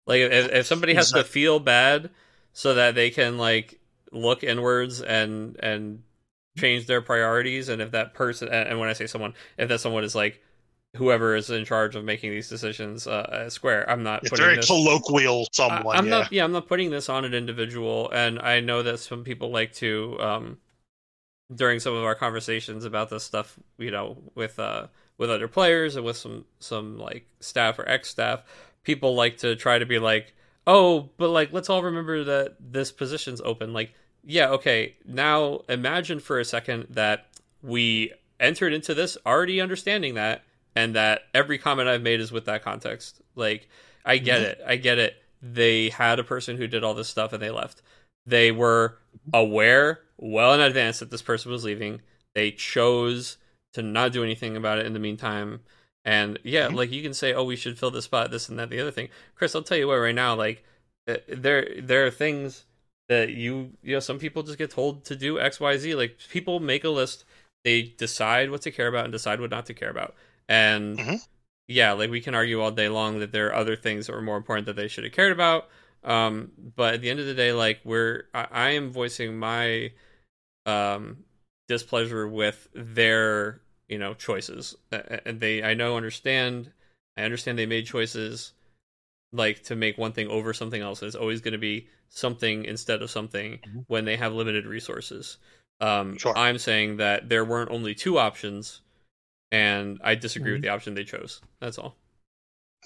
Like 0.06 0.20
if, 0.20 0.52
if 0.52 0.66
somebody 0.66 0.94
has 0.94 1.14
to 1.14 1.24
feel 1.24 1.62
bad 1.62 2.10
so 2.52 2.74
that 2.74 2.96
they 2.96 3.12
can 3.12 3.38
like 3.38 3.80
look 4.12 4.44
inwards 4.44 5.02
and 5.02 5.56
and 5.64 6.04
change 6.58 6.86
their 6.86 7.02
priorities, 7.02 7.70
and 7.70 7.82
if 7.82 7.92
that 7.92 8.14
person 8.14 8.50
and 8.50 8.78
when 8.78 8.90
I 8.90 8.94
say 8.94 9.08
someone, 9.08 9.36
if 9.58 9.70
that 9.70 9.80
someone 9.80 10.04
is 10.04 10.16
like 10.16 10.44
whoever 10.96 11.36
is 11.36 11.50
in 11.50 11.66
charge 11.66 11.96
of 11.96 12.04
making 12.04 12.32
these 12.32 12.50
decisions 12.50 13.08
uh, 13.08 13.30
at 13.32 13.52
Square. 13.52 13.90
I'm 13.90 14.04
not. 14.04 14.24
It's 14.24 14.38
very 14.38 14.56
this, 14.58 14.68
colloquial. 14.68 15.48
Someone. 15.52 15.96
I, 15.96 16.00
am 16.00 16.06
yeah. 16.06 16.10
not. 16.10 16.32
Yeah, 16.32 16.44
I'm 16.44 16.52
not 16.52 16.68
putting 16.68 16.90
this 16.90 17.10
on 17.10 17.26
an 17.26 17.34
individual, 17.34 18.10
and 18.12 18.40
I 18.40 18.60
know 18.60 18.84
that 18.84 19.00
some 19.00 19.24
people 19.24 19.52
like 19.52 19.74
to. 19.76 20.18
Um, 20.20 20.58
during 21.54 21.80
some 21.80 21.96
of 21.96 22.04
our 22.04 22.14
conversations 22.14 22.86
about 22.86 23.10
this 23.10 23.24
stuff, 23.24 23.58
you 23.78 23.92
know, 23.92 24.18
with 24.36 24.60
uh, 24.60 24.88
with 25.18 25.30
other 25.30 25.48
players 25.48 25.96
and 25.96 26.06
with 26.06 26.18
some 26.18 26.46
some 26.60 26.98
like 26.98 27.28
staff 27.40 27.80
or 27.80 27.88
ex 27.88 28.10
staff, 28.10 28.44
people 28.84 29.16
like 29.16 29.38
to 29.38 29.56
try 29.56 29.80
to 29.80 29.86
be 29.86 30.00
like, 30.00 30.34
oh, 30.68 31.10
but 31.18 31.30
like 31.30 31.52
let's 31.52 31.70
all 31.70 31.84
remember 31.84 32.24
that 32.24 32.56
this 32.60 32.92
position's 32.92 33.42
open. 33.42 33.74
Like, 33.74 33.94
yeah, 34.24 34.50
okay. 34.50 34.96
Now 35.06 35.62
imagine 35.70 36.20
for 36.20 36.40
a 36.40 36.46
second 36.46 36.88
that 36.92 37.28
we 37.62 38.14
entered 38.40 38.74
into 38.74 38.94
this 38.94 39.18
already 39.26 39.60
understanding 39.60 40.14
that 40.14 40.44
and 40.76 40.96
that 40.96 41.24
every 41.34 41.58
comment 41.58 41.90
I've 41.90 42.02
made 42.02 42.20
is 42.20 42.32
with 42.32 42.46
that 42.46 42.64
context. 42.64 43.22
Like, 43.36 43.70
I 44.06 44.18
get 44.18 44.42
mm-hmm. 44.42 44.52
it. 44.52 44.62
I 44.66 44.76
get 44.76 44.98
it. 44.98 45.16
They 45.42 45.90
had 45.90 46.20
a 46.20 46.24
person 46.24 46.58
who 46.58 46.68
did 46.68 46.84
all 46.84 46.94
this 46.94 47.08
stuff 47.08 47.34
and 47.34 47.42
they 47.42 47.50
left. 47.50 47.82
They 48.26 48.52
were 48.52 48.98
aware 49.34 50.02
well 50.18 50.54
in 50.54 50.62
advance 50.62 51.00
that 51.00 51.12
this 51.12 51.22
person 51.22 51.52
was 51.52 51.64
leaving. 51.64 52.02
They 52.36 52.52
chose 52.52 53.38
to 53.74 53.82
not 53.82 54.12
do 54.12 54.24
anything 54.24 54.56
about 54.56 54.80
it 54.80 54.86
in 54.86 54.94
the 54.94 55.00
meantime. 55.00 55.62
And 56.06 56.40
yeah, 56.44 56.68
mm-hmm. 56.68 56.76
like 56.76 56.92
you 56.92 57.02
can 57.02 57.14
say, 57.14 57.34
oh, 57.34 57.44
we 57.44 57.56
should 57.56 57.78
fill 57.78 57.92
this 57.92 58.06
spot, 58.06 58.32
this 58.32 58.50
and 58.50 58.60
that, 58.60 58.70
the 58.70 58.80
other 58.80 58.92
thing. 58.92 59.10
Chris, 59.36 59.56
I'll 59.56 59.64
tell 59.64 59.78
you 59.78 59.88
what, 59.88 59.96
right 59.96 60.16
now, 60.16 60.36
like 60.36 60.64
uh, 61.08 61.18
there, 61.28 61.68
there 61.82 62.06
are 62.06 62.12
things 62.12 62.66
that 63.10 63.30
you, 63.30 63.72
you 63.82 63.96
know, 63.96 64.00
some 64.00 64.20
people 64.20 64.44
just 64.44 64.58
get 64.58 64.72
told 64.72 65.04
to 65.06 65.16
do 65.16 65.40
X, 65.40 65.60
Y, 65.60 65.78
Z. 65.78 65.96
Like 65.96 66.18
people 66.30 66.60
make 66.60 66.84
a 66.84 66.90
list, 66.90 67.26
they 67.64 67.82
decide 67.82 68.52
what 68.52 68.62
to 68.64 68.72
care 68.72 68.88
about 68.88 69.06
and 69.06 69.12
decide 69.12 69.40
what 69.40 69.50
not 69.50 69.66
to 69.68 69.74
care 69.74 69.90
about. 69.90 70.16
And 70.50 70.98
mm-hmm. 70.98 71.16
yeah, 71.70 71.94
like 71.94 72.10
we 72.10 72.20
can 72.20 72.36
argue 72.36 72.60
all 72.60 72.72
day 72.72 72.90
long 72.90 73.20
that 73.20 73.32
there 73.32 73.48
are 73.48 73.56
other 73.56 73.78
things 73.78 74.08
that 74.08 74.14
were 74.14 74.22
more 74.22 74.38
important 74.38 74.66
that 74.66 74.76
they 74.76 74.90
should 74.90 75.06
have 75.06 75.14
cared 75.14 75.32
about. 75.32 75.70
Um, 76.04 76.52
but 76.76 76.96
at 76.96 77.02
the 77.02 77.10
end 77.10 77.22
of 77.22 77.26
the 77.26 77.34
day, 77.34 77.54
like 77.54 77.80
we're 77.86 78.26
I, 78.34 78.48
I 78.52 78.70
am 78.72 78.92
voicing 78.92 79.38
my 79.38 79.92
um 80.66 81.24
displeasure 81.70 82.28
with 82.28 82.68
their 82.74 83.62
you 83.88 83.98
know 83.98 84.14
choices 84.14 84.76
and 84.92 85.40
they 85.40 85.64
i 85.64 85.74
know 85.74 85.98
understand 85.98 86.72
i 87.16 87.22
understand 87.22 87.58
they 87.58 87.66
made 87.66 87.86
choices 87.86 88.54
like 89.32 89.64
to 89.64 89.76
make 89.76 89.98
one 89.98 90.12
thing 90.12 90.28
over 90.28 90.54
something 90.54 90.82
else 90.82 91.04
it's 91.04 91.16
always 91.16 91.42
going 91.42 91.52
to 91.52 91.60
be 91.60 91.88
something 92.10 92.66
instead 92.66 93.02
of 93.02 93.12
something 93.12 93.54
mm-hmm. 93.54 93.80
when 93.88 94.06
they 94.06 94.16
have 94.16 94.34
limited 94.34 94.66
resources 94.66 95.38
um, 95.82 96.18
sure. 96.18 96.38
i'm 96.38 96.58
saying 96.58 96.98
that 96.98 97.30
there 97.30 97.46
weren't 97.46 97.72
only 97.72 97.94
two 97.94 98.18
options 98.18 98.82
and 99.52 100.00
I 100.04 100.16
disagree 100.16 100.50
mm-hmm. 100.50 100.56
with 100.56 100.62
the 100.64 100.70
option 100.70 100.94
they 100.94 101.04
chose. 101.04 101.42
That's 101.60 101.78
all. 101.78 101.96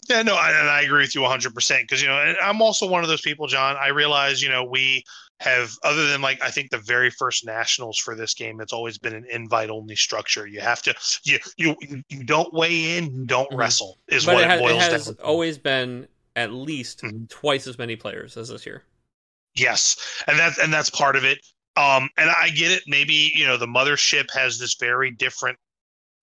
Yeah, 0.09 0.21
no, 0.21 0.35
I, 0.35 0.49
and 0.51 0.69
I 0.69 0.81
agree 0.81 1.03
with 1.03 1.15
you 1.15 1.21
100% 1.21 1.81
because, 1.81 2.01
you 2.01 2.07
know, 2.07 2.35
I'm 2.41 2.61
also 2.61 2.87
one 2.87 3.03
of 3.03 3.09
those 3.09 3.21
people, 3.21 3.47
John. 3.47 3.77
I 3.77 3.87
realize, 3.87 4.41
you 4.41 4.49
know, 4.49 4.63
we 4.63 5.03
have, 5.39 5.71
other 5.83 6.07
than 6.07 6.21
like, 6.21 6.41
I 6.43 6.49
think 6.49 6.71
the 6.71 6.77
very 6.77 7.09
first 7.09 7.45
nationals 7.45 7.97
for 7.97 8.15
this 8.15 8.33
game, 8.33 8.59
it's 8.59 8.73
always 8.73 8.97
been 8.97 9.13
an 9.13 9.25
invite 9.31 9.69
only 9.69 9.95
structure. 9.95 10.45
You 10.45 10.59
have 10.59 10.81
to, 10.83 10.95
you, 11.23 11.39
you, 11.57 11.75
you 12.09 12.23
don't 12.23 12.53
weigh 12.53 12.97
in, 12.97 13.13
you 13.13 13.25
don't 13.25 13.49
mm-hmm. 13.49 13.57
wrestle, 13.57 13.99
is 14.09 14.25
but 14.25 14.35
what 14.35 14.43
it, 14.43 14.49
has, 14.49 14.59
it 14.59 14.63
boils 14.63 14.83
it 14.83 14.91
has 14.91 15.05
down. 15.05 15.15
always 15.23 15.57
been 15.57 16.07
at 16.35 16.51
least 16.51 17.01
mm-hmm. 17.01 17.25
twice 17.29 17.65
as 17.67 17.77
many 17.77 17.95
players 17.95 18.35
as 18.35 18.49
this 18.49 18.65
year. 18.65 18.83
Yes. 19.55 19.95
And 20.27 20.37
that's, 20.37 20.57
and 20.59 20.73
that's 20.73 20.89
part 20.89 21.15
of 21.15 21.23
it. 21.23 21.39
Um, 21.75 22.09
and 22.17 22.29
I 22.29 22.49
get 22.49 22.71
it. 22.71 22.83
Maybe, 22.87 23.31
you 23.35 23.45
know, 23.47 23.57
the 23.57 23.67
mothership 23.67 24.29
has 24.31 24.59
this 24.59 24.75
very 24.75 25.11
different 25.11 25.57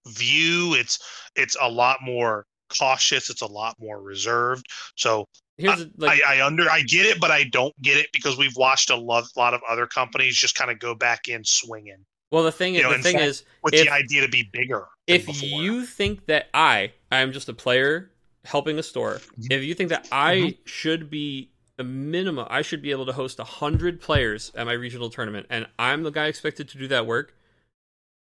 view. 0.09 0.75
It's 0.75 0.99
it's 1.37 1.57
a 1.61 1.69
lot 1.69 1.99
more 2.03 2.47
cautious. 2.79 3.31
It's 3.31 3.43
a 3.43 3.47
lot 3.47 3.77
more 3.81 4.01
reserved. 4.01 4.67
So 4.97 5.27
Here's, 5.61 5.87
like, 5.99 6.21
I, 6.27 6.37
I, 6.39 6.47
under 6.47 6.71
I 6.71 6.81
get 6.83 7.05
it, 7.05 7.21
but 7.21 7.31
I 7.31 7.45
don't 7.45 7.75
get 7.83 7.99
it 7.99 8.07
because 8.13 8.39
we've 8.39 8.57
watched 8.57 8.89
a 8.89 8.97
lot, 8.97 9.25
lot 9.37 9.53
of 9.53 9.61
other 9.69 9.87
companies 9.87 10.37
just 10.37 10.55
kind 10.55 10.71
of 10.71 10.79
go 10.79 10.95
back 10.95 11.29
in 11.29 11.45
swinging. 11.45 12.07
Well, 12.31 12.45
the 12.45 12.53
thing 12.53 12.77
is, 12.77 12.79
you 12.79 12.85
know, 12.85 12.97
the 12.97 13.03
thing 13.03 13.19
is, 13.19 13.45
with 13.63 13.75
if, 13.75 13.85
the 13.85 13.93
idea 13.93 14.23
to 14.23 14.29
be 14.29 14.49
bigger. 14.53 14.87
If 15.07 15.43
you 15.43 15.85
think 15.85 16.27
that 16.27 16.49
I, 16.55 16.93
I'm 17.11 17.33
just 17.33 17.49
a 17.49 17.53
player 17.53 18.11
helping 18.45 18.79
a 18.79 18.83
store, 18.83 19.15
mm-hmm. 19.15 19.51
if 19.51 19.63
you 19.65 19.75
think 19.75 19.91
that 19.91 20.09
I 20.11 20.37
mm-hmm. 20.37 20.61
should 20.65 21.11
be 21.11 21.51
a 21.79 21.85
minimum, 21.85 22.47
I 22.49 22.63
should 22.63 22.83
be 22.83 22.93
able 22.93 23.07
to 23.07 23.13
host 23.13 23.39
a 23.41 23.45
hundred 23.45 24.01
players 24.01 24.53
at 24.55 24.65
my 24.65 24.73
regional 24.73 25.11
tournament, 25.11 25.47
and 25.51 25.67
I'm 25.79 26.05
the 26.05 26.11
guy 26.11 26.27
expected 26.27 26.69
to 26.71 26.79
do 26.79 26.89
that 26.89 27.07
work 27.07 27.35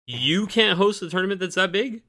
you 0.06 0.46
can't 0.46 0.78
host 0.78 1.02
a 1.02 1.10
tournament 1.10 1.40
that's 1.40 1.56
that 1.56 1.72
big. 1.72 2.02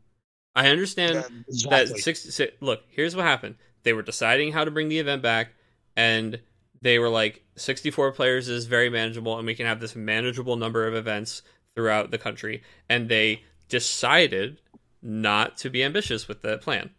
I 0.55 0.69
understand 0.69 1.15
yeah, 1.15 1.27
exactly. 1.47 1.93
that 1.93 1.99
six, 1.99 2.21
six. 2.33 2.53
Look, 2.61 2.83
here's 2.89 3.15
what 3.15 3.25
happened. 3.25 3.55
They 3.83 3.93
were 3.93 4.01
deciding 4.01 4.51
how 4.51 4.63
to 4.63 4.71
bring 4.71 4.89
the 4.89 4.99
event 4.99 5.21
back, 5.21 5.49
and 5.95 6.39
they 6.81 6.99
were 6.99 7.09
like, 7.09 7.43
64 7.55 8.11
players 8.11 8.49
is 8.49 8.65
very 8.65 8.89
manageable, 8.89 9.37
and 9.37 9.45
we 9.45 9.55
can 9.55 9.65
have 9.65 9.79
this 9.79 9.95
manageable 9.95 10.55
number 10.55 10.87
of 10.87 10.95
events 10.95 11.41
throughout 11.75 12.11
the 12.11 12.17
country. 12.17 12.63
And 12.89 13.09
they 13.09 13.43
decided 13.69 14.61
not 15.01 15.57
to 15.57 15.69
be 15.69 15.83
ambitious 15.83 16.27
with 16.27 16.41
the 16.41 16.57
plan. 16.57 16.89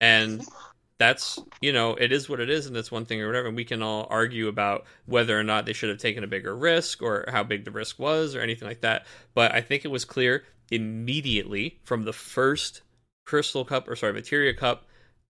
And 0.00 0.44
that's 1.02 1.36
you 1.60 1.72
know 1.72 1.96
it 1.96 2.12
is 2.12 2.28
what 2.28 2.38
it 2.38 2.48
is 2.48 2.66
and 2.66 2.76
that's 2.76 2.92
one 2.92 3.04
thing 3.04 3.20
or 3.20 3.26
whatever 3.26 3.48
and 3.48 3.56
we 3.56 3.64
can 3.64 3.82
all 3.82 4.06
argue 4.08 4.46
about 4.46 4.84
whether 5.06 5.36
or 5.36 5.42
not 5.42 5.66
they 5.66 5.72
should 5.72 5.88
have 5.88 5.98
taken 5.98 6.22
a 6.22 6.28
bigger 6.28 6.56
risk 6.56 7.02
or 7.02 7.24
how 7.32 7.42
big 7.42 7.64
the 7.64 7.72
risk 7.72 7.98
was 7.98 8.36
or 8.36 8.40
anything 8.40 8.68
like 8.68 8.82
that 8.82 9.04
but 9.34 9.52
i 9.52 9.60
think 9.60 9.84
it 9.84 9.90
was 9.90 10.04
clear 10.04 10.44
immediately 10.70 11.76
from 11.82 12.04
the 12.04 12.12
first 12.12 12.82
crystal 13.26 13.64
cup 13.64 13.88
or 13.88 13.96
sorry 13.96 14.12
materia 14.12 14.54
cup 14.54 14.86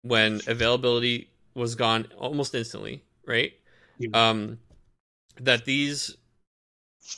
when 0.03 0.39
availability 0.45 1.31
was 1.55 1.73
gone 1.73 2.05
almost 2.15 2.53
instantly 2.53 3.03
right 3.25 3.53
yeah. 3.97 4.09
um 4.13 4.59
that 5.37 5.65
these 5.65 6.15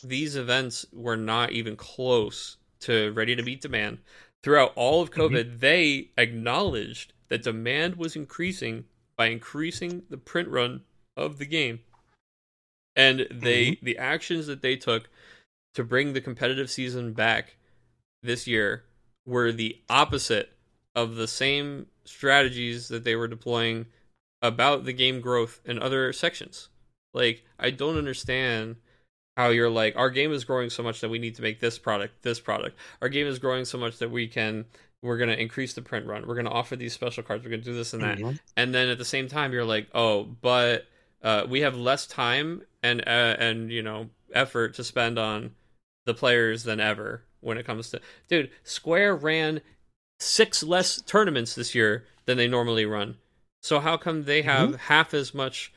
these 0.05 0.37
events 0.37 0.85
were 0.93 1.17
not 1.17 1.51
even 1.51 1.75
close 1.75 2.55
to 2.79 3.11
ready 3.11 3.35
to 3.35 3.43
meet 3.43 3.59
demand 3.59 3.97
throughout 4.41 4.71
all 4.77 5.01
of 5.01 5.11
mm-hmm. 5.11 5.21
covid 5.21 5.47
mm-hmm. 5.47 5.59
they 5.59 6.11
acknowledged 6.17 7.11
that 7.29 7.43
demand 7.43 7.95
was 7.95 8.15
increasing 8.15 8.85
by 9.17 9.27
increasing 9.27 10.03
the 10.09 10.17
print 10.17 10.47
run 10.47 10.81
of 11.15 11.39
the 11.39 11.45
game. 11.45 11.79
And 12.95 13.27
they 13.31 13.71
mm-hmm. 13.71 13.85
the 13.85 13.97
actions 13.97 14.47
that 14.47 14.61
they 14.61 14.75
took 14.75 15.09
to 15.75 15.83
bring 15.83 16.13
the 16.13 16.21
competitive 16.21 16.69
season 16.69 17.13
back 17.13 17.57
this 18.23 18.47
year 18.47 18.83
were 19.25 19.51
the 19.51 19.81
opposite 19.89 20.57
of 20.95 21.15
the 21.15 21.27
same 21.27 21.87
strategies 22.05 22.87
that 22.87 23.03
they 23.03 23.15
were 23.15 23.27
deploying 23.27 23.85
about 24.41 24.85
the 24.85 24.93
game 24.93 25.21
growth 25.21 25.59
in 25.65 25.79
other 25.79 26.11
sections. 26.13 26.69
Like 27.13 27.43
I 27.59 27.69
don't 27.69 27.97
understand 27.97 28.77
how 29.35 29.49
you're 29.49 29.69
like 29.69 29.95
our 29.95 30.09
game 30.09 30.31
is 30.31 30.43
growing 30.43 30.69
so 30.69 30.81
much 30.81 31.01
that 31.01 31.09
we 31.09 31.19
need 31.19 31.35
to 31.35 31.41
make 31.43 31.59
this 31.59 31.77
product 31.77 32.23
this 32.23 32.39
product. 32.39 32.77
Our 33.01 33.09
game 33.09 33.27
is 33.27 33.39
growing 33.39 33.65
so 33.65 33.77
much 33.77 33.99
that 33.99 34.09
we 34.09 34.27
can 34.27 34.65
we're 35.03 35.17
going 35.17 35.29
to 35.29 35.39
increase 35.39 35.73
the 35.73 35.81
print 35.81 36.07
run. 36.07 36.27
We're 36.27 36.35
going 36.35 36.45
to 36.45 36.51
offer 36.51 36.75
these 36.75 36.93
special 36.93 37.23
cards. 37.23 37.43
We're 37.43 37.51
going 37.51 37.61
to 37.61 37.69
do 37.69 37.75
this 37.75 37.93
and 37.93 38.03
that. 38.03 38.17
Mm-hmm. 38.17 38.35
And 38.55 38.73
then 38.73 38.89
at 38.89 38.97
the 38.97 39.05
same 39.05 39.27
time 39.27 39.53
you're 39.53 39.65
like, 39.65 39.87
"Oh, 39.93 40.23
but 40.23 40.87
uh, 41.21 41.45
we 41.47 41.61
have 41.61 41.75
less 41.75 42.07
time 42.07 42.63
and 42.83 43.01
uh, 43.01 43.35
and 43.39 43.71
you 43.71 43.81
know, 43.81 44.09
effort 44.33 44.73
to 44.75 44.83
spend 44.83 45.17
on 45.17 45.51
the 46.05 46.13
players 46.13 46.63
than 46.63 46.79
ever 46.79 47.23
when 47.41 47.57
it 47.57 47.65
comes 47.65 47.89
to 47.91 48.01
Dude, 48.27 48.51
Square 48.63 49.17
ran 49.17 49.61
six 50.19 50.63
less 50.63 51.01
tournaments 51.01 51.55
this 51.55 51.75
year 51.75 52.05
than 52.25 52.37
they 52.37 52.47
normally 52.47 52.85
run. 52.85 53.17
So 53.61 53.79
how 53.79 53.97
come 53.97 54.23
they 54.23 54.41
have 54.43 54.69
mm-hmm. 54.69 54.77
half 54.77 55.13
as 55.13 55.33
much, 55.33 55.73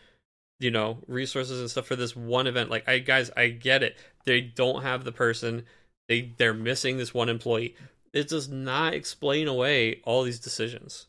you 0.59 0.71
know, 0.71 0.99
resources 1.07 1.61
and 1.61 1.71
stuff 1.71 1.87
for 1.87 1.97
this 1.97 2.15
one 2.15 2.47
event? 2.47 2.71
Like, 2.71 2.89
I 2.89 2.99
guys, 2.99 3.31
I 3.37 3.49
get 3.49 3.83
it. 3.83 3.97
They 4.25 4.41
don't 4.41 4.83
have 4.83 5.05
the 5.05 5.13
person. 5.13 5.65
They 6.09 6.33
they're 6.37 6.55
missing 6.55 6.99
this 6.99 7.15
one 7.15 7.29
employee. 7.29 7.77
It 8.13 8.29
does 8.29 8.49
not 8.49 8.95
explain 8.95 9.49
away 9.49 10.01
all 10.05 10.23
these 10.23 10.41
decisions. 10.41 11.07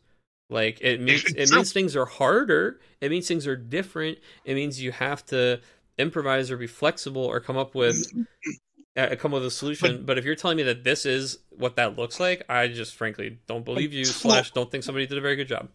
Like 0.49 0.79
it 0.81 1.01
means 1.01 1.23
it 1.35 1.51
means 1.51 1.73
things 1.73 1.95
are 1.95 2.05
harder. 2.05 2.79
It 2.99 3.09
means 3.09 3.27
things 3.27 3.47
are 3.47 3.55
different. 3.55 4.19
It 4.45 4.55
means 4.55 4.81
you 4.81 4.91
have 4.91 5.25
to 5.27 5.59
improvise 5.97 6.51
or 6.51 6.57
be 6.57 6.67
flexible 6.67 7.23
or 7.23 7.39
come 7.39 7.57
up 7.57 7.73
with 7.73 8.11
uh, 8.97 9.15
come 9.17 9.31
with 9.31 9.45
a 9.45 9.51
solution. 9.51 9.97
But, 9.97 10.05
but, 10.05 10.17
if 10.17 10.25
you're 10.25 10.35
telling 10.35 10.57
me 10.57 10.63
that 10.63 10.83
this 10.83 11.05
is 11.05 11.39
what 11.49 11.75
that 11.77 11.97
looks 11.97 12.19
like, 12.19 12.43
I 12.49 12.67
just 12.67 12.95
frankly 12.95 13.39
don't 13.47 13.65
believe 13.65 13.93
you. 13.93 14.05
Slash, 14.05 14.51
don't 14.51 14.69
think 14.69 14.83
somebody 14.83 15.07
did 15.07 15.17
a 15.17 15.21
very 15.21 15.35
good 15.35 15.47
job. 15.47 15.69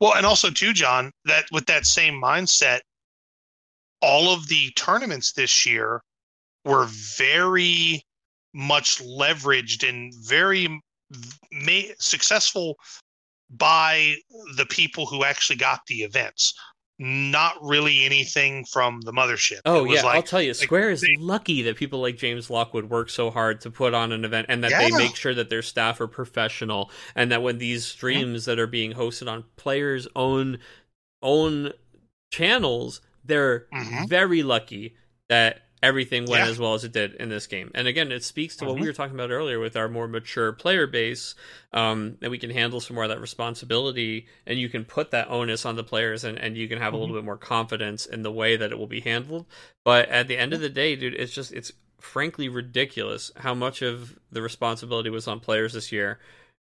Well, 0.00 0.14
and 0.14 0.24
also 0.24 0.50
too, 0.50 0.72
John, 0.72 1.10
that 1.26 1.44
with 1.52 1.66
that 1.66 1.84
same 1.84 2.14
mindset, 2.14 2.80
all 4.00 4.32
of 4.32 4.48
the 4.48 4.70
tournaments 4.76 5.32
this 5.32 5.66
year 5.66 6.00
were 6.64 6.86
very 7.18 8.02
much 8.52 9.00
leveraged 9.02 9.88
and 9.88 10.12
very 10.22 10.68
successful 11.98 12.76
by 13.50 14.14
the 14.56 14.66
people 14.66 15.06
who 15.06 15.24
actually 15.24 15.56
got 15.56 15.80
the 15.86 16.02
events 16.02 16.54
not 17.02 17.54
really 17.62 18.04
anything 18.04 18.62
from 18.66 19.00
the 19.00 19.12
mothership. 19.12 19.60
Oh 19.64 19.84
yeah, 19.84 20.02
like, 20.02 20.16
I'll 20.16 20.22
tell 20.22 20.42
you, 20.42 20.52
Square 20.52 20.88
like, 20.88 20.92
is 20.92 21.00
they, 21.00 21.16
lucky 21.18 21.62
that 21.62 21.76
people 21.76 21.98
like 21.98 22.18
James 22.18 22.50
Lockwood 22.50 22.90
work 22.90 23.08
so 23.08 23.30
hard 23.30 23.62
to 23.62 23.70
put 23.70 23.94
on 23.94 24.12
an 24.12 24.22
event, 24.22 24.46
and 24.50 24.62
that 24.62 24.70
yeah. 24.70 24.80
they 24.80 24.90
make 24.90 25.16
sure 25.16 25.34
that 25.34 25.48
their 25.48 25.62
staff 25.62 25.98
are 26.02 26.06
professional, 26.06 26.90
and 27.14 27.32
that 27.32 27.42
when 27.42 27.56
these 27.56 27.86
streams 27.86 28.46
yeah. 28.46 28.52
that 28.52 28.60
are 28.60 28.66
being 28.66 28.92
hosted 28.92 29.32
on 29.32 29.44
players' 29.56 30.06
own 30.14 30.58
own 31.22 31.72
channels, 32.30 33.00
they're 33.24 33.66
mm-hmm. 33.72 34.04
very 34.04 34.42
lucky 34.42 34.94
that 35.30 35.62
everything 35.82 36.26
went 36.26 36.44
yeah. 36.44 36.50
as 36.50 36.58
well 36.58 36.74
as 36.74 36.84
it 36.84 36.92
did 36.92 37.14
in 37.14 37.28
this 37.28 37.46
game. 37.46 37.70
And 37.74 37.88
again, 37.88 38.12
it 38.12 38.22
speaks 38.22 38.56
to 38.56 38.60
mm-hmm. 38.60 38.68
what 38.68 38.74
we 38.74 38.80
mm-hmm. 38.80 38.88
were 38.88 38.92
talking 38.92 39.14
about 39.14 39.30
earlier 39.30 39.58
with 39.58 39.76
our 39.76 39.88
more 39.88 40.06
mature 40.06 40.52
player 40.52 40.86
base, 40.86 41.34
um, 41.72 42.16
that 42.20 42.30
we 42.30 42.38
can 42.38 42.50
handle 42.50 42.80
some 42.80 42.94
more 42.94 43.04
of 43.04 43.10
that 43.10 43.20
responsibility 43.20 44.26
and 44.46 44.58
you 44.58 44.68
can 44.68 44.84
put 44.84 45.12
that 45.12 45.30
onus 45.30 45.64
on 45.64 45.76
the 45.76 45.84
players 45.84 46.24
and, 46.24 46.38
and 46.38 46.56
you 46.56 46.68
can 46.68 46.78
have 46.78 46.88
mm-hmm. 46.88 46.96
a 46.96 46.98
little 46.98 47.14
mm-hmm. 47.14 47.22
bit 47.22 47.26
more 47.26 47.38
confidence 47.38 48.06
in 48.06 48.22
the 48.22 48.32
way 48.32 48.56
that 48.56 48.72
it 48.72 48.78
will 48.78 48.86
be 48.86 49.00
handled. 49.00 49.46
But 49.84 50.08
at 50.08 50.28
the 50.28 50.36
end 50.36 50.52
of 50.52 50.60
the 50.60 50.68
day, 50.68 50.96
dude, 50.96 51.14
it's 51.14 51.32
just, 51.32 51.52
it's 51.52 51.72
frankly 52.00 52.48
ridiculous 52.48 53.30
how 53.36 53.54
much 53.54 53.82
of 53.82 54.18
the 54.32 54.42
responsibility 54.42 55.10
was 55.10 55.28
on 55.28 55.40
players 55.40 55.72
this 55.72 55.92
year. 55.92 56.18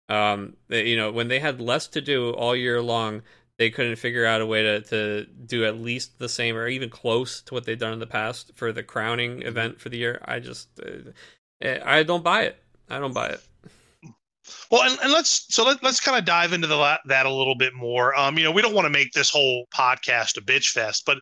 Um, 0.08 0.56
you 0.68 0.96
know, 0.96 1.12
when 1.12 1.28
they 1.28 1.38
had 1.38 1.60
less 1.60 1.86
to 1.88 2.00
do 2.00 2.30
all 2.30 2.56
year 2.56 2.80
long, 2.80 3.22
they 3.58 3.70
couldn't 3.70 3.96
figure 3.96 4.24
out 4.24 4.40
a 4.40 4.46
way 4.46 4.62
to, 4.62 4.80
to 4.82 5.26
do 5.46 5.64
at 5.64 5.78
least 5.78 6.18
the 6.18 6.28
same 6.28 6.56
or 6.56 6.68
even 6.68 6.88
close 6.88 7.42
to 7.42 7.54
what 7.54 7.64
they've 7.64 7.78
done 7.78 7.92
in 7.92 7.98
the 7.98 8.06
past 8.06 8.52
for 8.54 8.72
the 8.72 8.82
crowning 8.82 9.38
mm-hmm. 9.38 9.48
event 9.48 9.80
for 9.80 9.88
the 9.88 9.98
year. 9.98 10.22
I 10.24 10.38
just, 10.38 10.68
uh, 10.80 11.10
I 11.84 12.04
don't 12.04 12.22
buy 12.22 12.42
it. 12.42 12.62
I 12.88 12.98
don't 12.98 13.12
buy 13.12 13.28
it. 13.28 13.42
Well, 14.70 14.82
and, 14.82 14.98
and 15.02 15.12
let's 15.12 15.46
so 15.52 15.64
let, 15.64 15.82
let's 15.82 16.00
kind 16.00 16.18
of 16.18 16.24
dive 16.24 16.52
into 16.52 16.66
the 16.66 16.98
that 17.06 17.26
a 17.26 17.30
little 17.30 17.56
bit 17.56 17.74
more. 17.74 18.18
Um, 18.18 18.38
you 18.38 18.44
know, 18.44 18.52
we 18.52 18.62
don't 18.62 18.74
want 18.74 18.86
to 18.86 18.90
make 18.90 19.12
this 19.12 19.28
whole 19.28 19.66
podcast 19.74 20.38
a 20.38 20.40
bitch 20.40 20.70
fest, 20.70 21.02
but 21.04 21.18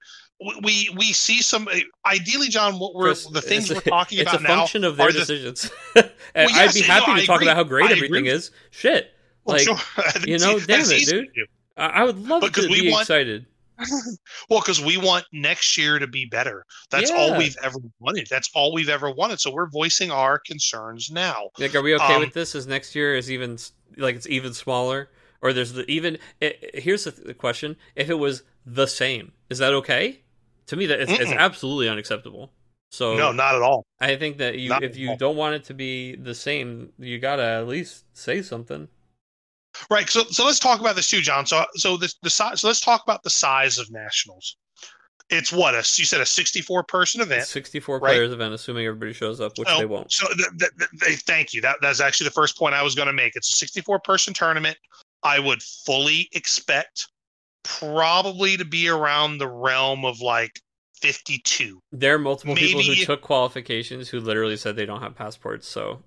we 0.62 0.88
we 0.96 1.12
see 1.12 1.42
some 1.42 1.68
ideally, 2.04 2.48
John. 2.48 2.78
What 2.78 2.94
we're 2.94 3.14
the 3.14 3.42
things 3.42 3.68
we're 3.68 3.80
talking 3.80 4.20
about 4.20 4.34
now. 4.34 4.38
It's 4.38 4.44
a 4.44 4.56
function 4.56 4.84
of 4.84 4.96
their 4.96 5.10
decisions. 5.10 5.70
well, 5.96 6.04
yes, 6.36 6.56
I'd 6.56 6.74
be 6.74 6.82
happy 6.82 7.14
no, 7.14 7.20
to 7.20 7.26
talk 7.26 7.42
about 7.42 7.56
how 7.56 7.64
great 7.64 7.86
I 7.86 7.92
everything 7.92 8.16
agree. 8.16 8.28
is. 8.28 8.50
Shit, 8.70 9.10
well, 9.44 9.56
like 9.56 9.64
sure. 9.64 9.78
you 10.24 10.38
know, 10.38 10.60
damn 10.60 10.82
it, 10.82 11.08
dude. 11.08 11.48
I 11.76 12.04
would 12.04 12.26
love 12.26 12.42
to 12.52 12.68
be 12.68 12.90
want, 12.90 13.02
excited. 13.02 13.46
well, 14.48 14.60
because 14.60 14.80
we 14.80 14.96
want 14.96 15.24
next 15.32 15.76
year 15.76 15.98
to 15.98 16.06
be 16.06 16.24
better. 16.24 16.64
That's 16.90 17.10
yeah. 17.10 17.16
all 17.16 17.36
we've 17.36 17.56
ever 17.62 17.78
wanted. 18.00 18.26
That's 18.30 18.50
all 18.54 18.72
we've 18.72 18.88
ever 18.88 19.10
wanted. 19.10 19.40
So 19.40 19.52
we're 19.52 19.68
voicing 19.68 20.10
our 20.10 20.38
concerns 20.38 21.10
now. 21.10 21.50
Like, 21.58 21.74
are 21.74 21.82
we 21.82 21.94
okay 21.94 22.14
um, 22.14 22.20
with 22.20 22.32
this? 22.32 22.54
As 22.54 22.66
next 22.66 22.94
year 22.94 23.16
is 23.16 23.30
even 23.30 23.58
like 23.96 24.16
it's 24.16 24.26
even 24.28 24.54
smaller, 24.54 25.10
or 25.42 25.52
there's 25.52 25.74
the 25.74 25.88
even. 25.90 26.18
It, 26.40 26.70
here's 26.74 27.04
the, 27.04 27.10
the, 27.10 27.34
question: 27.34 27.76
If 27.94 28.08
it 28.08 28.14
was 28.14 28.42
the 28.64 28.86
same, 28.86 29.32
is 29.50 29.58
that 29.58 29.74
okay? 29.74 30.22
To 30.68 30.76
me, 30.76 30.86
that 30.86 31.00
it's, 31.00 31.12
it's 31.12 31.30
absolutely 31.30 31.88
unacceptable. 31.88 32.52
So 32.90 33.16
no, 33.16 33.32
not 33.32 33.54
at 33.54 33.62
all. 33.62 33.84
I 34.00 34.16
think 34.16 34.38
that 34.38 34.58
you, 34.58 34.70
not 34.70 34.82
if 34.82 34.96
you 34.96 35.10
all. 35.10 35.16
don't 35.16 35.36
want 35.36 35.54
it 35.54 35.64
to 35.64 35.74
be 35.74 36.16
the 36.16 36.34
same, 36.34 36.92
you 36.98 37.18
gotta 37.18 37.42
at 37.42 37.68
least 37.68 38.04
say 38.16 38.42
something. 38.42 38.88
Right. 39.90 40.08
So 40.08 40.24
so 40.24 40.44
let's 40.44 40.58
talk 40.58 40.80
about 40.80 40.96
this 40.96 41.08
too, 41.08 41.20
John. 41.20 41.46
So 41.46 41.64
so 41.74 41.96
the 41.96 42.12
the 42.22 42.30
size. 42.30 42.60
So 42.60 42.68
let's 42.68 42.80
talk 42.80 43.02
about 43.02 43.22
the 43.22 43.30
size 43.30 43.78
of 43.78 43.90
nationals. 43.90 44.56
It's 45.28 45.52
what 45.52 45.74
a 45.74 45.78
you 45.78 46.04
said 46.04 46.20
a 46.20 46.26
sixty 46.26 46.62
four 46.62 46.84
person 46.84 47.20
event. 47.20 47.46
Sixty 47.46 47.80
four 47.80 47.98
right? 47.98 48.10
players 48.10 48.32
event, 48.32 48.54
assuming 48.54 48.86
everybody 48.86 49.12
shows 49.12 49.40
up, 49.40 49.58
which 49.58 49.68
they 49.76 49.86
won't. 49.86 50.12
So 50.12 50.26
they 51.04 51.16
thank 51.16 51.52
you. 51.52 51.60
That 51.60 51.76
that's 51.82 52.00
actually 52.00 52.26
the 52.26 52.32
first 52.32 52.56
point 52.56 52.74
I 52.74 52.82
was 52.82 52.94
going 52.94 53.06
to 53.06 53.12
make. 53.12 53.34
It's 53.34 53.52
a 53.52 53.56
sixty 53.56 53.80
four 53.80 53.98
person 53.98 54.34
tournament. 54.34 54.76
I 55.22 55.40
would 55.40 55.62
fully 55.62 56.28
expect 56.32 57.08
probably 57.64 58.56
to 58.56 58.64
be 58.64 58.88
around 58.88 59.38
the 59.38 59.48
realm 59.48 60.04
of 60.04 60.20
like 60.20 60.60
52. 61.00 61.80
There 61.92 62.14
are 62.14 62.18
multiple 62.18 62.54
Maybe 62.54 62.68
people 62.68 62.82
who 62.82 63.04
took 63.04 63.22
qualifications 63.22 64.08
who 64.08 64.20
literally 64.20 64.56
said 64.56 64.76
they 64.76 64.86
don't 64.86 65.02
have 65.02 65.14
passports. 65.14 65.66
So, 65.66 66.02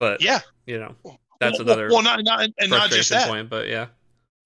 but 0.00 0.22
yeah, 0.22 0.40
you 0.66 0.78
know, 0.78 0.94
that's 1.42 1.58
well, 1.58 1.68
another 1.68 1.88
well, 1.90 2.02
not, 2.02 2.22
not 2.24 2.48
and 2.58 2.70
not 2.70 2.90
just 2.90 3.10
that 3.10 3.28
point, 3.28 3.48
but 3.50 3.68
yeah. 3.68 3.86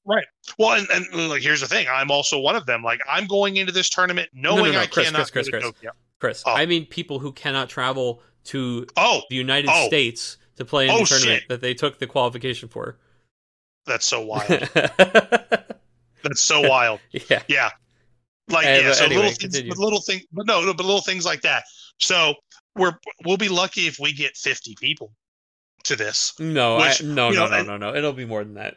Right. 0.05 0.25
Well, 0.59 0.79
and, 0.79 0.87
and 0.91 1.29
like 1.29 1.43
here's 1.43 1.61
the 1.61 1.67
thing. 1.67 1.87
I'm 1.93 2.11
also 2.11 2.39
one 2.39 2.55
of 2.55 2.65
them. 2.67 2.83
Like 2.83 3.01
I'm 3.09 3.27
going 3.27 3.57
into 3.57 3.73
this 3.73 3.91
tournament 3.91 4.29
knowing 4.33 4.59
no, 4.59 4.65
no, 4.65 4.73
no. 4.73 4.81
I 4.81 4.87
Chris, 4.87 5.07
cannot 5.07 5.33
Chris, 5.33 5.49
Chris, 5.49 5.65
Chris. 5.65 5.93
Chris. 6.21 6.43
Oh. 6.47 6.55
I 6.55 6.65
mean 6.67 6.87
people 6.87 7.19
who 7.19 7.33
cannot 7.33 7.69
travel 7.69 8.23
to 8.45 8.87
oh. 8.97 9.23
the 9.29 9.37
United 9.37 9.69
oh. 9.73 9.87
States 9.89 10.39
to 10.57 10.65
play 10.65 10.85
in 10.85 10.93
oh, 10.93 11.01
the 11.01 11.07
tournament 11.07 11.41
shit. 11.41 11.49
that 11.49 11.61
they 11.61 11.75
took 11.75 11.99
the 11.99 12.07
qualification 12.07 12.69
for. 12.69 12.99
That's 13.85 14.07
so 14.07 14.25
wild. 14.25 14.49
That's 16.23 16.41
so 16.41 16.69
wild. 16.69 17.01
yeah. 17.11 17.43
Yeah. 17.49 17.71
Like 18.49 18.67
and, 18.67 18.85
yeah, 18.85 18.93
so 18.93 19.05
anyway, 19.07 19.23
little 19.23 19.51
things, 19.51 19.79
little 19.79 20.01
things, 20.01 20.23
but 20.33 20.47
no, 20.47 20.61
no, 20.65 20.73
but 20.73 20.87
little 20.87 21.01
things 21.01 21.25
like 21.25 21.41
that. 21.43 21.65
So 21.99 22.35
we're 22.77 22.93
we'll 23.25 23.37
be 23.37 23.49
lucky 23.49 23.89
if 23.89 23.99
we 23.99 24.13
get 24.13 24.37
50 24.37 24.77
people 24.81 25.13
to 25.89 25.97
this. 25.97 26.39
No, 26.39 26.77
which, 26.77 27.03
I, 27.03 27.07
no, 27.07 27.31
no, 27.31 27.47
know, 27.47 27.49
no, 27.49 27.63
no, 27.63 27.77
no. 27.77 27.95
It'll 27.95 28.13
be 28.13 28.25
more 28.25 28.45
than 28.45 28.55
that. 28.55 28.77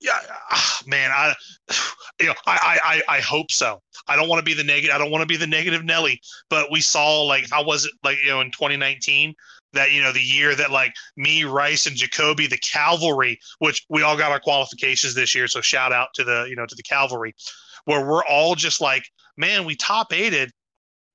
Yeah, 0.00 0.18
ah, 0.50 0.80
man, 0.86 1.10
I, 1.10 1.34
you 2.20 2.26
know, 2.26 2.34
I, 2.46 2.78
I, 2.84 3.16
I 3.16 3.20
hope 3.20 3.50
so. 3.50 3.82
I 4.06 4.16
don't 4.16 4.28
want 4.28 4.38
to 4.38 4.44
be 4.44 4.54
the 4.54 4.64
negative. 4.64 4.94
I 4.94 4.98
don't 4.98 5.10
want 5.10 5.22
to 5.22 5.26
be 5.26 5.36
the 5.36 5.46
negative 5.46 5.84
Nelly. 5.84 6.20
But 6.48 6.70
we 6.70 6.80
saw 6.80 7.22
like 7.22 7.48
how 7.50 7.64
was 7.64 7.84
it 7.84 7.92
like 8.02 8.18
you 8.22 8.30
know 8.30 8.40
in 8.40 8.50
2019 8.50 9.34
that 9.72 9.92
you 9.92 10.02
know 10.02 10.12
the 10.12 10.20
year 10.20 10.54
that 10.54 10.70
like 10.70 10.94
me, 11.16 11.44
Rice, 11.44 11.86
and 11.86 11.96
Jacoby, 11.96 12.46
the 12.46 12.58
cavalry, 12.58 13.38
which 13.58 13.84
we 13.88 14.02
all 14.02 14.16
got 14.16 14.32
our 14.32 14.40
qualifications 14.40 15.14
this 15.14 15.34
year. 15.34 15.46
So 15.46 15.60
shout 15.60 15.92
out 15.92 16.08
to 16.14 16.24
the 16.24 16.46
you 16.48 16.56
know 16.56 16.66
to 16.66 16.74
the 16.74 16.82
cavalry, 16.82 17.34
where 17.84 18.06
we're 18.06 18.24
all 18.24 18.54
just 18.54 18.80
like, 18.80 19.04
man, 19.36 19.64
we 19.64 19.74
top 19.76 20.12
aided 20.12 20.52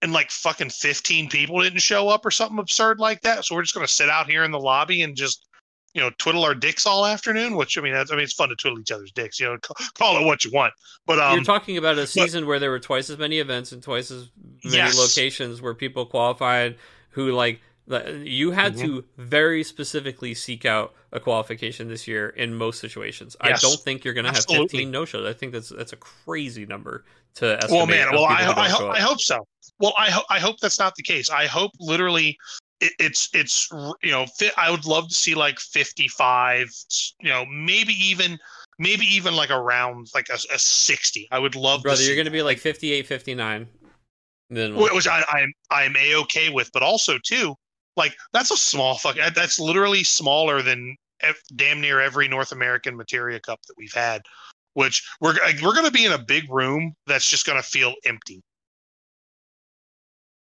and 0.04 0.12
like 0.12 0.30
fucking 0.30 0.70
15 0.70 1.30
people 1.30 1.62
didn't 1.62 1.80
show 1.80 2.10
up 2.10 2.26
or 2.26 2.32
something 2.32 2.60
absurd 2.60 2.99
like 2.99 3.22
that. 3.22 3.45
So 3.45 3.56
we're 3.56 3.62
just 3.62 3.74
going 3.74 3.88
to 3.88 3.91
sit 3.91 4.10
out 4.10 4.30
here 4.30 4.43
in 4.43 4.51
the 4.51 4.60
lobby 4.60 5.01
and 5.01 5.16
just, 5.16 5.47
you 5.93 6.01
know, 6.01 6.12
twiddle 6.18 6.43
our 6.43 6.54
dicks 6.54 6.86
all 6.86 7.06
afternoon. 7.06 7.56
Which 7.56 7.78
I 7.78 7.82
mean, 7.82 7.95
I 7.95 8.04
mean, 8.12 8.20
it's 8.20 8.34
fun 8.34 8.49
to 8.49 8.56
twiddle 8.56 8.82
each 8.82 8.91
other's 8.91 9.14
dicks. 9.14 9.39
You 9.39 9.45
know, 9.45 9.58
call, 9.95 10.22
it 10.22 10.26
what 10.26 10.43
you 10.43 10.51
want. 10.51 10.74
But 11.06 11.20
um, 11.20 11.36
you're 11.36 11.45
talking 11.45 11.78
about 11.78 11.97
a 11.97 12.06
season 12.06 12.43
but, 12.43 12.49
where 12.49 12.60
there 12.60 12.70
were 12.70 12.82
twice 12.82 13.10
as 13.10 13.18
many 13.18 13.39
events 13.39 13.72
and 13.72 13.82
twice 13.82 14.12
as 14.12 14.30
many 14.66 14.76
yes. 14.76 14.97
locations 14.97 15.62
where 15.62 15.74
people 15.74 16.06
qualified 16.06 16.76
who 17.12 17.32
like 17.32 17.62
You 17.88 18.51
had 18.51 18.75
mm-hmm. 18.75 18.86
to 18.86 19.05
very 19.17 19.63
specifically 19.63 20.34
seek 20.34 20.65
out 20.65 20.93
a 21.11 21.19
qualification 21.19 21.89
this 21.89 22.07
year 22.07 22.29
in 22.29 22.53
most 22.53 22.79
situations. 22.79 23.36
Yes. 23.43 23.63
I 23.63 23.67
don't 23.67 23.79
think 23.79 24.05
you're 24.05 24.13
going 24.13 24.25
to 24.25 24.31
have 24.31 24.45
15 24.45 24.89
no 24.89 25.03
shows. 25.05 25.27
I 25.27 25.34
think 25.34 25.51
that's 25.51 25.69
that's 25.69 25.91
a 25.91 25.97
crazy 25.97 26.65
number 26.65 27.03
to 27.36 27.57
estimate. 27.57 27.71
Well, 27.71 27.88
man, 27.88 28.07
well, 28.11 28.25
I, 28.25 28.53
I, 28.55 28.69
hope, 28.69 28.91
I 28.91 28.99
hope 28.99 29.19
so. 29.19 29.45
Well, 29.79 29.93
I, 29.97 30.09
ho- 30.11 30.25
I 30.29 30.39
hope 30.39 30.59
that's 30.59 30.79
not 30.79 30.95
the 30.95 31.03
case. 31.03 31.29
I 31.29 31.45
hope 31.45 31.71
literally 31.79 32.38
it, 32.79 32.93
it's 32.99 33.29
it's 33.34 33.69
you 34.01 34.11
know 34.11 34.25
I 34.57 34.71
would 34.71 34.86
love 34.86 35.09
to 35.09 35.15
see 35.15 35.36
like 35.36 35.59
55, 35.59 36.69
you 37.19 37.29
know, 37.29 37.45
maybe 37.45 37.93
even 37.93 38.39
maybe 38.79 39.05
even 39.05 39.36
like 39.36 39.51
around 39.51 40.07
like 40.15 40.29
a, 40.29 40.38
a 40.53 40.59
60. 40.59 41.27
I 41.31 41.39
would 41.39 41.55
love 41.55 41.84
Brother, 41.84 42.03
you're 42.03 42.15
going 42.15 42.25
to 42.25 42.31
be 42.31 42.43
like 42.43 42.59
58, 42.59 43.05
59. 43.05 43.67
Then 44.49 44.75
which 44.75 45.07
I, 45.07 45.23
I'm 45.29 45.51
I'm 45.71 45.95
a 45.97 46.15
okay 46.21 46.49
with, 46.49 46.69
but 46.73 46.84
also 46.84 47.17
too, 47.23 47.55
like 47.97 48.15
that's 48.33 48.51
a 48.51 48.57
small 48.57 48.97
fuck. 48.97 49.17
That's 49.35 49.59
literally 49.59 50.03
smaller 50.03 50.61
than 50.61 50.95
damn 51.55 51.81
near 51.81 52.01
every 52.01 52.27
North 52.27 52.51
American 52.51 52.95
Materia 52.95 53.39
Cup 53.39 53.59
that 53.67 53.75
we've 53.77 53.93
had. 53.93 54.21
Which 54.73 55.07
we're 55.21 55.35
we're 55.61 55.73
going 55.73 55.85
to 55.85 55.91
be 55.91 56.05
in 56.05 56.13
a 56.13 56.17
big 56.17 56.51
room 56.51 56.95
that's 57.05 57.29
just 57.29 57.45
going 57.45 57.61
to 57.61 57.67
feel 57.67 57.93
empty. 58.05 58.41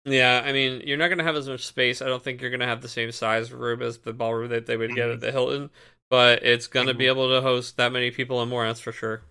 Yeah, 0.05 0.41
I 0.43 0.51
mean, 0.51 0.81
you're 0.85 0.97
not 0.97 1.09
going 1.09 1.19
to 1.19 1.23
have 1.23 1.35
as 1.35 1.47
much 1.47 1.65
space. 1.65 2.01
I 2.01 2.07
don't 2.07 2.23
think 2.23 2.41
you're 2.41 2.49
going 2.49 2.61
to 2.61 2.65
have 2.65 2.81
the 2.81 2.87
same 2.87 3.11
size 3.11 3.51
room 3.51 3.81
as 3.81 3.99
the 3.99 4.13
ballroom 4.13 4.49
that 4.49 4.65
they 4.65 4.77
would 4.77 4.89
mm-hmm. 4.89 4.95
get 4.95 5.09
at 5.09 5.21
the 5.21 5.31
Hilton, 5.31 5.69
but 6.09 6.43
it's 6.43 6.65
going 6.65 6.87
to 6.87 6.93
mm-hmm. 6.93 6.99
be 6.99 7.07
able 7.07 7.29
to 7.29 7.41
host 7.41 7.77
that 7.77 7.91
many 7.91 8.09
people 8.09 8.41
and 8.41 8.49
more. 8.49 8.65
That's 8.65 8.79
for 8.79 8.91
sure. 8.91 9.21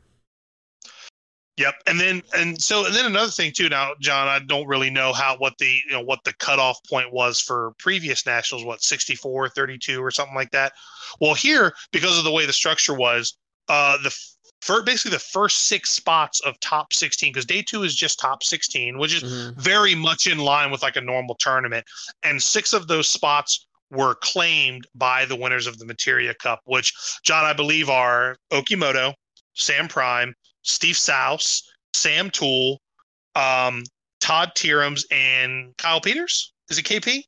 Yep, 1.61 1.74
and 1.86 2.00
then 2.00 2.22
and 2.34 2.61
so 2.61 2.86
and 2.86 2.94
then 2.94 3.04
another 3.04 3.30
thing 3.30 3.52
too. 3.54 3.68
Now, 3.68 3.92
John, 4.00 4.28
I 4.28 4.38
don't 4.38 4.66
really 4.66 4.88
know 4.88 5.12
how 5.12 5.36
what 5.36 5.58
the 5.58 5.66
you 5.66 5.92
know 5.92 6.00
what 6.00 6.24
the 6.24 6.32
cutoff 6.32 6.82
point 6.88 7.12
was 7.12 7.38
for 7.38 7.72
previous 7.78 8.24
nationals. 8.24 8.64
What 8.64 8.82
64, 8.82 9.50
32 9.50 10.02
or 10.02 10.11
something 10.11 10.34
like 10.34 10.52
that. 10.52 10.72
Well, 11.20 11.34
here 11.34 11.74
because 11.92 12.16
of 12.16 12.24
the 12.24 12.32
way 12.32 12.46
the 12.46 12.52
structure 12.54 12.94
was, 12.94 13.36
uh, 13.68 13.98
the 14.02 14.16
for 14.62 14.82
basically 14.82 15.11
the 15.11 15.18
first 15.18 15.68
six 15.68 15.90
spots 15.90 16.40
of 16.40 16.58
top 16.61 16.94
16 16.94 17.30
because 17.30 17.44
day 17.44 17.61
two 17.61 17.82
is 17.82 17.94
just 17.94 18.18
top 18.18 18.42
16 18.42 18.98
which 18.98 19.14
is 19.14 19.22
mm-hmm. 19.22 19.61
very 19.61 19.94
much 19.94 20.26
in 20.26 20.38
line 20.38 20.70
with 20.70 20.82
like 20.82 20.96
a 20.96 21.00
normal 21.00 21.34
tournament 21.34 21.84
and 22.22 22.42
six 22.42 22.72
of 22.72 22.86
those 22.86 23.08
spots 23.08 23.66
were 23.90 24.14
claimed 24.16 24.86
by 24.94 25.24
the 25.24 25.36
winners 25.36 25.66
of 25.66 25.78
the 25.78 25.86
materia 25.86 26.34
cup 26.34 26.61
which 26.64 26.92
john 27.24 27.44
i 27.44 27.54
believe 27.54 27.88
are 27.88 28.36
okimoto 28.52 29.14
sam 29.54 29.88
prime 29.88 30.34
Steve 30.62 30.96
Souse, 30.96 31.62
Sam 31.94 32.30
Toole, 32.30 32.80
um, 33.34 33.84
Todd 34.20 34.52
Tierums, 34.54 35.04
and 35.11 35.76
Kyle 35.76 36.00
Peters. 36.00 36.52
Is 36.68 36.78
it 36.78 36.84
KP? 36.84 37.22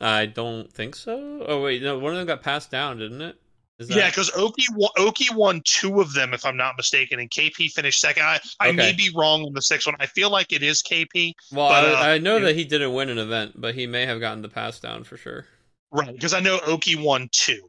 I 0.00 0.26
don't 0.26 0.70
think 0.72 0.96
so. 0.96 1.44
Oh 1.46 1.62
wait, 1.62 1.82
no, 1.82 1.98
one 1.98 2.12
of 2.12 2.18
them 2.18 2.26
got 2.26 2.42
passed 2.42 2.70
down, 2.70 2.98
didn't 2.98 3.22
it? 3.22 3.36
That... 3.78 3.96
Yeah, 3.96 4.10
because 4.10 4.30
Oki 4.36 4.64
Oki 4.96 5.26
won 5.34 5.62
two 5.64 6.00
of 6.00 6.12
them, 6.12 6.34
if 6.34 6.44
I'm 6.44 6.56
not 6.56 6.74
mistaken, 6.76 7.20
and 7.20 7.30
KP 7.30 7.70
finished 7.70 8.00
second. 8.00 8.24
I, 8.24 8.40
I 8.60 8.68
okay. 8.68 8.76
may 8.76 8.92
be 8.92 9.10
wrong 9.14 9.42
on 9.42 9.52
the 9.52 9.62
sixth 9.62 9.86
one. 9.86 9.96
I 9.98 10.06
feel 10.06 10.30
like 10.30 10.52
it 10.52 10.62
is 10.62 10.82
KP. 10.82 11.32
Well, 11.52 11.68
but, 11.68 11.84
I, 11.84 12.12
uh, 12.12 12.14
I, 12.14 12.18
know 12.18 12.38
that 12.40 12.54
he 12.54 12.64
didn't 12.64 12.92
win 12.94 13.08
an 13.08 13.18
event, 13.18 13.60
but 13.60 13.74
he 13.74 13.86
may 13.86 14.06
have 14.06 14.20
gotten 14.20 14.42
the 14.42 14.48
pass 14.48 14.78
down 14.78 15.04
for 15.04 15.16
sure. 15.16 15.46
Right, 15.90 16.12
because 16.12 16.34
I 16.34 16.40
know 16.40 16.60
Oki 16.66 16.96
won 16.96 17.28
two. 17.32 17.68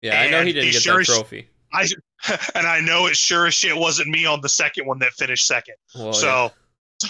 Yeah, 0.00 0.20
and 0.20 0.34
I 0.34 0.38
know 0.38 0.44
he 0.44 0.52
didn't 0.52 0.72
get 0.72 0.82
sure 0.82 0.98
that 0.98 1.04
trophy. 1.06 1.48
I 1.72 1.88
and 2.54 2.66
I 2.66 2.80
know 2.80 3.06
it 3.06 3.16
sure 3.16 3.46
as 3.46 3.54
shit 3.54 3.76
wasn't 3.76 4.08
me 4.08 4.26
on 4.26 4.40
the 4.40 4.48
second 4.48 4.86
one 4.86 4.98
that 5.00 5.12
finished 5.12 5.46
second. 5.46 5.74
Well, 5.94 6.12
so, 6.12 6.50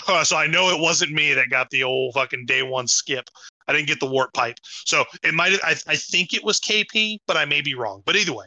yeah. 0.09 0.23
so 0.23 0.37
I 0.37 0.47
know 0.47 0.75
it 0.75 0.81
wasn't 0.81 1.13
me 1.13 1.35
that 1.35 1.51
got 1.51 1.71
the 1.71 1.83
old 1.83 2.15
fucking 2.15 2.47
day 2.47 2.63
one 2.63 2.87
skip. 2.87 3.29
I 3.69 3.73
didn't 3.73 3.89
get 3.89 4.01
the 4.01 4.07
warp 4.07 4.33
pipe. 4.33 4.57
So 4.65 5.05
it 5.23 5.35
might. 5.35 5.53
I, 5.65 5.77
I 5.87 5.97
think 5.97 6.33
it 6.33 6.45
was 6.45 6.61
KP, 6.61 7.19
but 7.27 7.37
I 7.37 7.45
may 7.45 7.61
be 7.61 7.75
wrong. 7.75 8.03
But 8.05 8.17
either 8.17 8.33
way, 8.33 8.47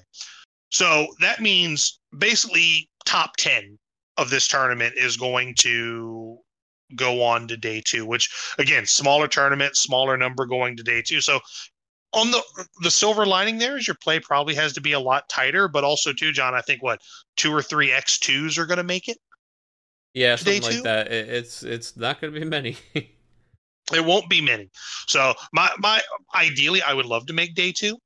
so 0.71 1.07
that 1.21 1.41
means 1.41 1.99
basically 2.17 2.89
top 3.05 3.35
ten 3.37 3.77
of 4.17 4.29
this 4.29 4.47
tournament 4.47 4.95
is 4.97 5.17
going 5.17 5.55
to 5.59 6.37
go 6.95 7.23
on 7.23 7.47
to 7.47 7.57
day 7.57 7.81
two. 7.85 8.05
Which 8.05 8.29
again, 8.57 8.85
smaller 8.85 9.27
tournament, 9.27 9.77
smaller 9.77 10.17
number 10.17 10.45
going 10.45 10.75
to 10.77 10.83
day 10.83 11.01
two. 11.01 11.21
So 11.21 11.39
on 12.15 12.31
the 12.31 12.41
the 12.81 12.89
silver 12.89 13.25
lining 13.25 13.57
there 13.57 13.77
is 13.77 13.87
your 13.87 13.97
play 14.01 14.19
probably 14.19 14.55
has 14.55 14.73
to 14.73 14.81
be 14.81 14.93
a 14.93 14.99
lot 14.99 15.27
tighter, 15.29 15.67
but 15.67 15.83
also 15.83 16.13
too, 16.13 16.31
John, 16.31 16.55
I 16.55 16.61
think 16.61 16.81
what 16.81 17.01
two 17.35 17.53
or 17.53 17.61
three 17.61 17.91
X 17.91 18.17
twos 18.17 18.57
are 18.57 18.65
going 18.65 18.77
to 18.77 18.83
make 18.83 19.07
it. 19.07 19.17
Yeah, 20.13 20.37
something 20.37 20.61
like 20.63 20.83
that. 20.83 21.11
It, 21.11 21.29
it's 21.29 21.61
it's 21.63 21.97
not 21.97 22.21
going 22.21 22.33
to 22.33 22.39
be 22.39 22.45
many. 22.45 22.77
it 22.95 24.03
won't 24.03 24.29
be 24.29 24.41
many. 24.41 24.69
So 25.07 25.33
my 25.51 25.69
my 25.79 26.01
ideally, 26.33 26.81
I 26.81 26.93
would 26.93 27.05
love 27.05 27.25
to 27.27 27.33
make 27.33 27.53
day 27.53 27.73
two, 27.73 27.97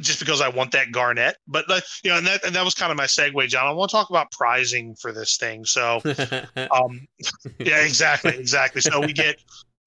just 0.00 0.18
because 0.18 0.40
I 0.40 0.48
want 0.48 0.72
that 0.72 0.92
Garnet. 0.92 1.36
But 1.46 1.64
you 2.02 2.10
know, 2.10 2.18
and 2.18 2.26
that 2.26 2.44
and 2.44 2.54
that 2.56 2.64
was 2.64 2.74
kind 2.74 2.90
of 2.90 2.98
my 2.98 3.04
segue, 3.04 3.46
John. 3.48 3.66
I 3.66 3.72
want 3.72 3.90
to 3.90 3.96
talk 3.96 4.10
about 4.10 4.30
pricing 4.32 4.96
for 5.00 5.12
this 5.12 5.36
thing. 5.36 5.64
So, 5.64 6.00
um, 6.72 7.06
yeah, 7.58 7.82
exactly, 7.82 8.36
exactly. 8.36 8.80
So 8.80 9.00
we 9.00 9.12
get 9.12 9.36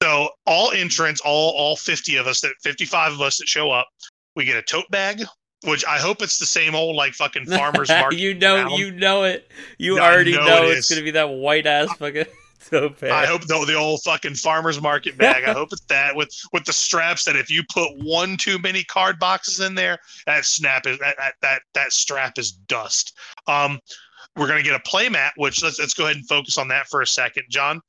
so 0.01 0.29
all 0.45 0.71
entrants, 0.71 1.21
all 1.21 1.51
all 1.51 1.75
fifty 1.75 2.15
of 2.15 2.27
us, 2.27 2.41
that 2.41 2.53
fifty 2.61 2.85
five 2.85 3.11
of 3.11 3.21
us 3.21 3.37
that 3.37 3.47
show 3.47 3.71
up, 3.71 3.87
we 4.35 4.45
get 4.45 4.57
a 4.57 4.61
tote 4.61 4.89
bag. 4.91 5.23
Which 5.65 5.83
I 5.85 5.97
hope 5.97 6.21
it's 6.21 6.39
the 6.39 6.45
same 6.45 6.73
old 6.73 6.95
like 6.95 7.13
fucking 7.13 7.45
farmers 7.47 7.89
market. 7.89 8.17
you 8.17 8.33
know, 8.33 8.77
you 8.77 8.91
know 8.91 9.23
it. 9.23 9.51
You 9.77 9.95
no, 9.95 10.03
already 10.03 10.31
know, 10.31 10.45
know 10.45 10.63
it 10.63 10.77
it's 10.77 10.89
gonna 10.89 11.03
be 11.03 11.11
that 11.11 11.29
white 11.29 11.65
ass 11.65 11.93
fucking. 11.97 12.25
Tote 12.69 12.99
bag. 12.99 13.11
I 13.11 13.25
hope 13.25 13.41
the, 13.47 13.63
the 13.65 13.73
old 13.73 14.01
fucking 14.03 14.35
farmers 14.35 14.81
market 14.81 15.17
bag. 15.17 15.43
I 15.45 15.53
hope 15.53 15.69
it's 15.71 15.81
that 15.89 16.15
with 16.15 16.29
with 16.53 16.65
the 16.65 16.73
straps 16.73 17.25
that 17.25 17.35
if 17.35 17.49
you 17.49 17.63
put 17.73 17.89
one 17.97 18.37
too 18.37 18.59
many 18.59 18.83
card 18.83 19.17
boxes 19.17 19.59
in 19.59 19.75
there, 19.75 19.97
that 20.25 20.45
snap 20.45 20.85
is 20.85 20.97
that 20.99 21.15
that 21.17 21.33
that, 21.41 21.61
that 21.73 21.91
strap 21.91 22.37
is 22.37 22.51
dust. 22.51 23.17
Um, 23.47 23.79
we're 24.37 24.47
gonna 24.47 24.63
get 24.63 24.75
a 24.75 24.89
playmat, 24.89 25.31
which 25.35 25.61
let's 25.63 25.79
let's 25.79 25.93
go 25.93 26.05
ahead 26.05 26.17
and 26.17 26.27
focus 26.27 26.57
on 26.57 26.69
that 26.69 26.87
for 26.87 27.01
a 27.01 27.07
second, 27.07 27.45
John 27.49 27.81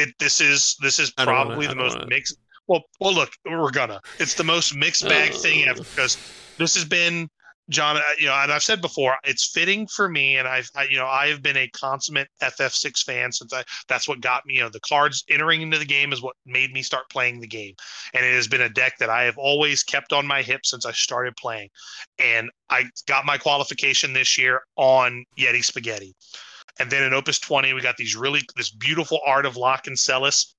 it 0.00 0.14
this 0.18 0.40
is 0.40 0.76
this 0.80 0.98
is 0.98 1.10
probably 1.10 1.66
wanna, 1.66 1.68
the 1.68 1.74
most 1.74 2.08
mixed. 2.08 2.38
Well, 2.66 2.82
well, 3.00 3.14
look, 3.14 3.32
we're 3.44 3.70
gonna. 3.70 4.00
It's 4.18 4.34
the 4.34 4.44
most 4.44 4.74
mixed 4.74 5.08
bag 5.08 5.32
thing 5.32 5.66
ever 5.66 5.82
because 5.82 6.16
this 6.56 6.74
has 6.74 6.84
been 6.84 7.28
John. 7.68 7.96
Uh, 7.96 8.02
you 8.18 8.26
know, 8.26 8.34
and 8.34 8.52
I've 8.52 8.62
said 8.62 8.80
before, 8.80 9.16
it's 9.24 9.50
fitting 9.50 9.86
for 9.86 10.08
me, 10.08 10.36
and 10.36 10.46
I've 10.46 10.70
I, 10.76 10.84
you 10.84 10.96
know 10.96 11.06
I 11.06 11.28
have 11.28 11.42
been 11.42 11.56
a 11.56 11.68
consummate 11.68 12.28
FF6 12.42 13.04
fan 13.04 13.32
since 13.32 13.52
I. 13.52 13.64
That's 13.88 14.06
what 14.06 14.20
got 14.20 14.46
me. 14.46 14.54
You 14.54 14.60
know, 14.60 14.68
the 14.68 14.80
cards 14.80 15.24
entering 15.28 15.62
into 15.62 15.78
the 15.78 15.84
game 15.84 16.12
is 16.12 16.22
what 16.22 16.36
made 16.46 16.72
me 16.72 16.82
start 16.82 17.10
playing 17.10 17.40
the 17.40 17.46
game, 17.46 17.74
and 18.14 18.24
it 18.24 18.34
has 18.34 18.48
been 18.48 18.60
a 18.60 18.68
deck 18.68 18.98
that 18.98 19.10
I 19.10 19.24
have 19.24 19.38
always 19.38 19.82
kept 19.82 20.12
on 20.12 20.26
my 20.26 20.42
hip 20.42 20.66
since 20.66 20.86
I 20.86 20.92
started 20.92 21.36
playing, 21.36 21.70
and 22.18 22.50
I 22.68 22.84
got 23.06 23.24
my 23.24 23.38
qualification 23.38 24.12
this 24.12 24.36
year 24.38 24.62
on 24.76 25.24
Yeti 25.38 25.64
Spaghetti. 25.64 26.14
And 26.78 26.90
then 26.90 27.02
in 27.02 27.12
Opus 27.12 27.38
20, 27.38 27.72
we 27.72 27.80
got 27.80 27.96
these 27.96 28.16
really 28.16 28.42
this 28.56 28.70
beautiful 28.70 29.20
art 29.26 29.46
of 29.46 29.56
Locke 29.56 29.86
and 29.86 29.98
Celes, 29.98 30.54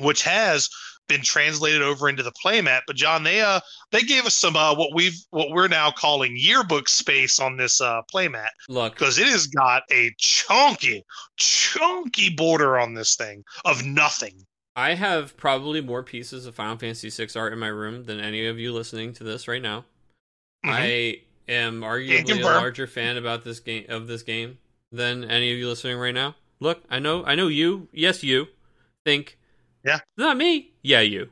which 0.00 0.22
has 0.22 0.68
been 1.08 1.22
translated 1.22 1.82
over 1.82 2.08
into 2.08 2.22
the 2.22 2.32
playmat. 2.32 2.82
But 2.86 2.96
John, 2.96 3.22
they 3.22 3.40
uh 3.40 3.60
they 3.90 4.02
gave 4.02 4.24
us 4.24 4.34
some 4.34 4.56
uh 4.56 4.74
what 4.74 4.94
we've 4.94 5.18
what 5.30 5.50
we're 5.50 5.68
now 5.68 5.90
calling 5.90 6.34
yearbook 6.36 6.88
space 6.88 7.38
on 7.40 7.56
this 7.56 7.80
uh 7.80 8.02
playmat. 8.12 8.50
Look, 8.68 8.94
because 8.94 9.18
it 9.18 9.26
has 9.28 9.46
got 9.46 9.82
a 9.90 10.12
chunky, 10.18 11.04
chunky 11.36 12.30
border 12.30 12.78
on 12.78 12.94
this 12.94 13.16
thing 13.16 13.44
of 13.64 13.84
nothing. 13.84 14.46
I 14.74 14.94
have 14.94 15.36
probably 15.36 15.82
more 15.82 16.02
pieces 16.02 16.46
of 16.46 16.54
Final 16.54 16.78
Fantasy 16.78 17.10
VI 17.10 17.38
art 17.38 17.52
in 17.52 17.58
my 17.58 17.68
room 17.68 18.04
than 18.04 18.20
any 18.20 18.46
of 18.46 18.58
you 18.58 18.72
listening 18.72 19.12
to 19.14 19.24
this 19.24 19.46
right 19.46 19.60
now. 19.60 19.84
Mm-hmm. 20.64 20.70
I 20.70 21.20
am 21.48 21.82
arguably 21.82 22.40
a 22.40 22.44
larger 22.44 22.86
fan 22.86 23.18
about 23.18 23.44
this 23.44 23.60
game 23.60 23.84
of 23.88 24.06
this 24.06 24.22
game 24.22 24.58
than 24.92 25.24
any 25.24 25.52
of 25.52 25.58
you 25.58 25.68
listening 25.68 25.98
right 25.98 26.14
now. 26.14 26.36
Look, 26.60 26.82
I 26.88 26.98
know, 26.98 27.24
I 27.24 27.34
know 27.34 27.48
you. 27.48 27.88
Yes, 27.92 28.22
you 28.22 28.46
think. 29.04 29.38
Yeah. 29.84 29.98
Not 30.16 30.36
me. 30.36 30.72
Yeah, 30.82 31.00
you. 31.00 31.28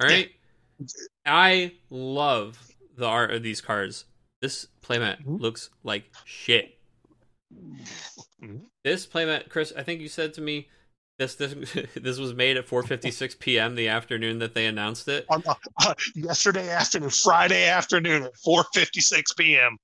All 0.00 0.08
right. 0.08 0.30
Yeah. 0.78 0.86
I 1.24 1.72
love 1.90 2.58
the 2.96 3.06
art 3.06 3.30
of 3.30 3.42
these 3.42 3.60
cards. 3.60 4.06
This 4.40 4.66
playmat 4.82 5.20
mm-hmm. 5.20 5.36
looks 5.36 5.70
like 5.84 6.04
shit. 6.24 6.78
Mm-hmm. 7.54 8.56
This 8.82 9.06
playmat, 9.06 9.48
Chris, 9.48 9.72
I 9.76 9.84
think 9.84 10.00
you 10.00 10.08
said 10.08 10.34
to 10.34 10.40
me 10.40 10.68
this 11.18 11.36
this 11.36 11.54
this 11.94 12.18
was 12.18 12.34
made 12.34 12.56
at 12.56 12.66
4:56 12.66 13.38
p.m. 13.38 13.74
the 13.76 13.88
afternoon 13.88 14.38
that 14.40 14.54
they 14.54 14.66
announced 14.66 15.06
it. 15.08 15.26
On, 15.28 15.42
uh, 15.86 15.94
yesterday 16.14 16.68
afternoon, 16.70 17.10
Friday 17.10 17.68
afternoon 17.68 18.24
at 18.24 18.34
4:56 18.44 19.36
p.m. 19.36 19.78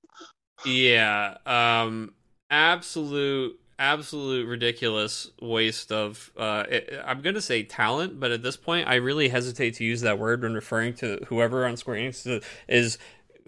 Yeah. 0.65 1.37
Um 1.45 2.13
absolute 2.49 3.59
absolute 3.77 4.45
ridiculous 4.45 5.31
waste 5.41 5.89
of 5.89 6.31
uh, 6.35 6.65
it, 6.69 6.93
i'm 7.05 7.21
going 7.21 7.35
to 7.35 7.41
say 7.41 7.63
talent 7.63 8.19
but 8.19 8.29
at 8.29 8.43
this 8.43 8.57
point 8.57 8.85
i 8.89 8.95
really 8.95 9.29
hesitate 9.29 9.73
to 9.73 9.85
use 9.85 10.01
that 10.01 10.19
word 10.19 10.41
when 10.41 10.53
referring 10.53 10.93
to 10.93 11.17
whoever 11.27 11.65
on 11.65 11.77
square 11.77 11.95
enix 11.95 12.43
is 12.67 12.97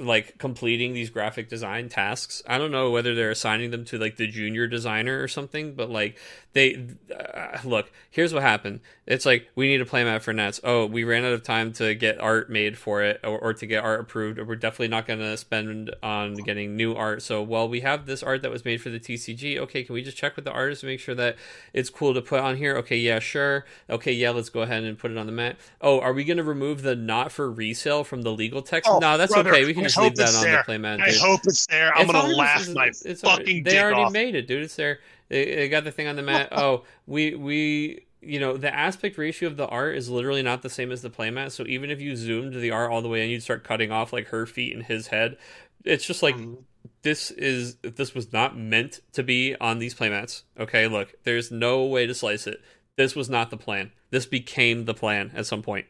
like 0.02 0.38
completing 0.38 0.94
these 0.94 1.10
graphic 1.10 1.50
design 1.50 1.90
tasks. 1.90 2.42
I 2.48 2.58
don't 2.58 2.72
know 2.72 2.90
whether 2.92 3.16
they're 3.16 3.32
assigning 3.32 3.72
them 3.72 3.86
to 3.86 3.98
like 3.98 4.18
the 4.18 4.28
junior 4.28 4.68
designer 4.68 5.22
or 5.22 5.28
something, 5.28 5.74
but 5.74 5.90
like 5.90 6.18
they 6.54 6.88
uh, 7.18 7.58
look. 7.64 7.92
Here's 8.10 8.34
what 8.34 8.44
happened. 8.44 8.82
It's 9.08 9.26
like 9.26 9.48
we 9.56 9.68
need 9.68 9.82
a 9.82 9.86
playmat 9.86 10.22
for 10.22 10.34
Nats. 10.34 10.60
Oh, 10.64 10.86
we 10.86 11.04
ran 11.04 11.24
out 11.24 11.34
of 11.34 11.44
time 11.44 11.72
to 11.74 11.96
get 11.96 12.20
art 12.20 12.50
made 12.50 12.78
for 12.78 13.02
it 13.02 13.20
or, 13.24 13.38
or 13.40 13.54
to 13.54 13.66
get 13.66 13.84
art 13.84 14.02
approved. 14.02 14.38
Or 14.38 14.46
we're 14.46 14.56
definitely 14.56 14.90
not 14.90 15.08
going 15.08 15.20
to 15.20 15.36
spend 15.38 15.94
on 16.04 16.36
getting 16.36 16.76
new 16.76 16.94
art. 16.94 17.22
So 17.22 17.42
well, 17.42 17.70
we 17.70 17.80
have 17.82 18.06
this 18.06 18.22
art 18.22 18.42
that 18.42 18.52
was 18.52 18.66
made 18.66 18.82
for 18.82 18.90
the 18.90 19.00
TCG. 19.00 19.58
Okay, 19.60 19.84
can 19.84 19.94
we 19.94 20.02
just 20.02 20.18
check 20.18 20.36
with 20.36 20.46
the 20.46 20.52
artist 20.52 20.82
to 20.82 20.88
make 20.88 21.00
sure 21.00 21.16
that 21.16 21.38
it's 21.74 21.90
cool 21.90 22.14
to 22.14 22.22
put 22.22 22.40
on 22.42 22.58
here? 22.58 22.76
Okay, 22.78 22.98
yeah, 22.98 23.20
sure. 23.20 23.66
Okay, 23.90 24.12
yeah, 24.12 24.32
let's 24.32 24.50
go 24.50 24.62
ahead 24.62 24.84
and 24.84 24.98
put 24.98 25.12
it 25.12 25.18
on 25.18 25.26
the 25.26 25.32
mat. 25.32 25.58
Oh, 25.80 26.00
are 26.02 26.14
we 26.14 26.24
going 26.24 26.38
to 26.38 26.44
remove 26.44 26.82
the 26.82 26.96
not 26.96 27.32
for 27.32 27.50
resale 27.52 28.04
from 28.04 28.24
the 28.24 28.32
legal 28.32 28.62
text? 28.62 28.90
Oh, 28.92 29.00
no, 29.00 29.18
that's 29.18 29.34
brother, 29.34 29.52
okay. 29.52 29.66
We 29.66 29.74
can 29.74 29.84
I 29.84 29.86
just 29.86 29.98
leave 29.98 30.16
that 30.16 30.36
on 30.36 30.44
there. 30.44 30.64
the 30.68 30.74
playmat. 30.74 31.02
I 31.02 31.12
hope 31.18 31.42
it's 31.46 31.66
there. 31.68 31.94
I'm 31.96 32.08
gonna 32.08 32.20
100% 32.34 32.36
laugh 32.38 32.70
my 32.74 32.86
it's 32.88 33.06
already- 33.24 33.44
fucking 33.44 33.64
They 33.64 33.72
dick 33.72 33.82
already 33.84 34.02
off. 34.02 34.12
made 34.12 34.36
it, 34.36 34.48
dude. 34.48 34.64
It's 34.64 34.76
there. 34.76 35.00
They, 35.32 35.56
they 35.56 35.70
got 35.70 35.86
the 35.86 35.92
thing 35.92 36.08
on 36.08 36.18
the 36.18 36.22
mat. 36.22 36.50
Oh, 36.52 36.84
we 37.08 37.36
we 37.36 38.06
you 38.22 38.40
know 38.40 38.58
the 38.58 38.74
aspect 38.74 39.18
ratio 39.18 39.48
of 39.50 39.58
the 39.58 39.68
art 39.68 39.96
is 39.96 40.10
literally 40.10 40.44
not 40.44 40.62
the 40.62 40.70
same 40.70 40.92
as 40.92 41.02
the 41.02 41.10
playmat. 41.10 41.52
So 41.54 41.66
even 41.68 41.90
if 41.90 42.02
you 42.02 42.16
zoomed 42.16 42.54
the 42.54 42.70
art 42.72 42.92
all 42.92 43.02
the 43.02 43.08
way 43.10 43.22
and 43.22 43.32
you'd 43.32 43.42
start 43.44 43.64
cutting 43.64 43.92
off 43.92 44.14
like 44.14 44.28
her 44.28 44.46
feet 44.46 44.76
and 44.76 44.84
his 44.86 45.08
head, 45.08 45.38
it's 45.86 46.06
just 46.06 46.22
like 46.22 46.36
Mhm. 46.36 46.64
this 47.04 47.32
is 47.32 47.76
this 47.82 48.14
was 48.14 48.34
not 48.34 48.58
meant 48.58 49.00
to 49.14 49.24
be 49.24 49.56
on 49.62 49.80
these 49.80 49.96
playmats. 49.96 50.44
Okay, 50.60 50.88
look, 50.88 51.14
there's 51.24 51.50
no 51.50 51.86
way 51.86 52.06
to 52.06 52.14
slice 52.14 52.46
it. 52.46 52.62
This 52.98 53.16
was 53.16 53.30
not 53.30 53.50
the 53.52 53.58
plan. 53.58 53.92
This 54.10 54.26
became 54.26 54.86
the 54.86 54.94
plan 54.94 55.32
at 55.34 55.46
some 55.46 55.62
point. 55.62 55.86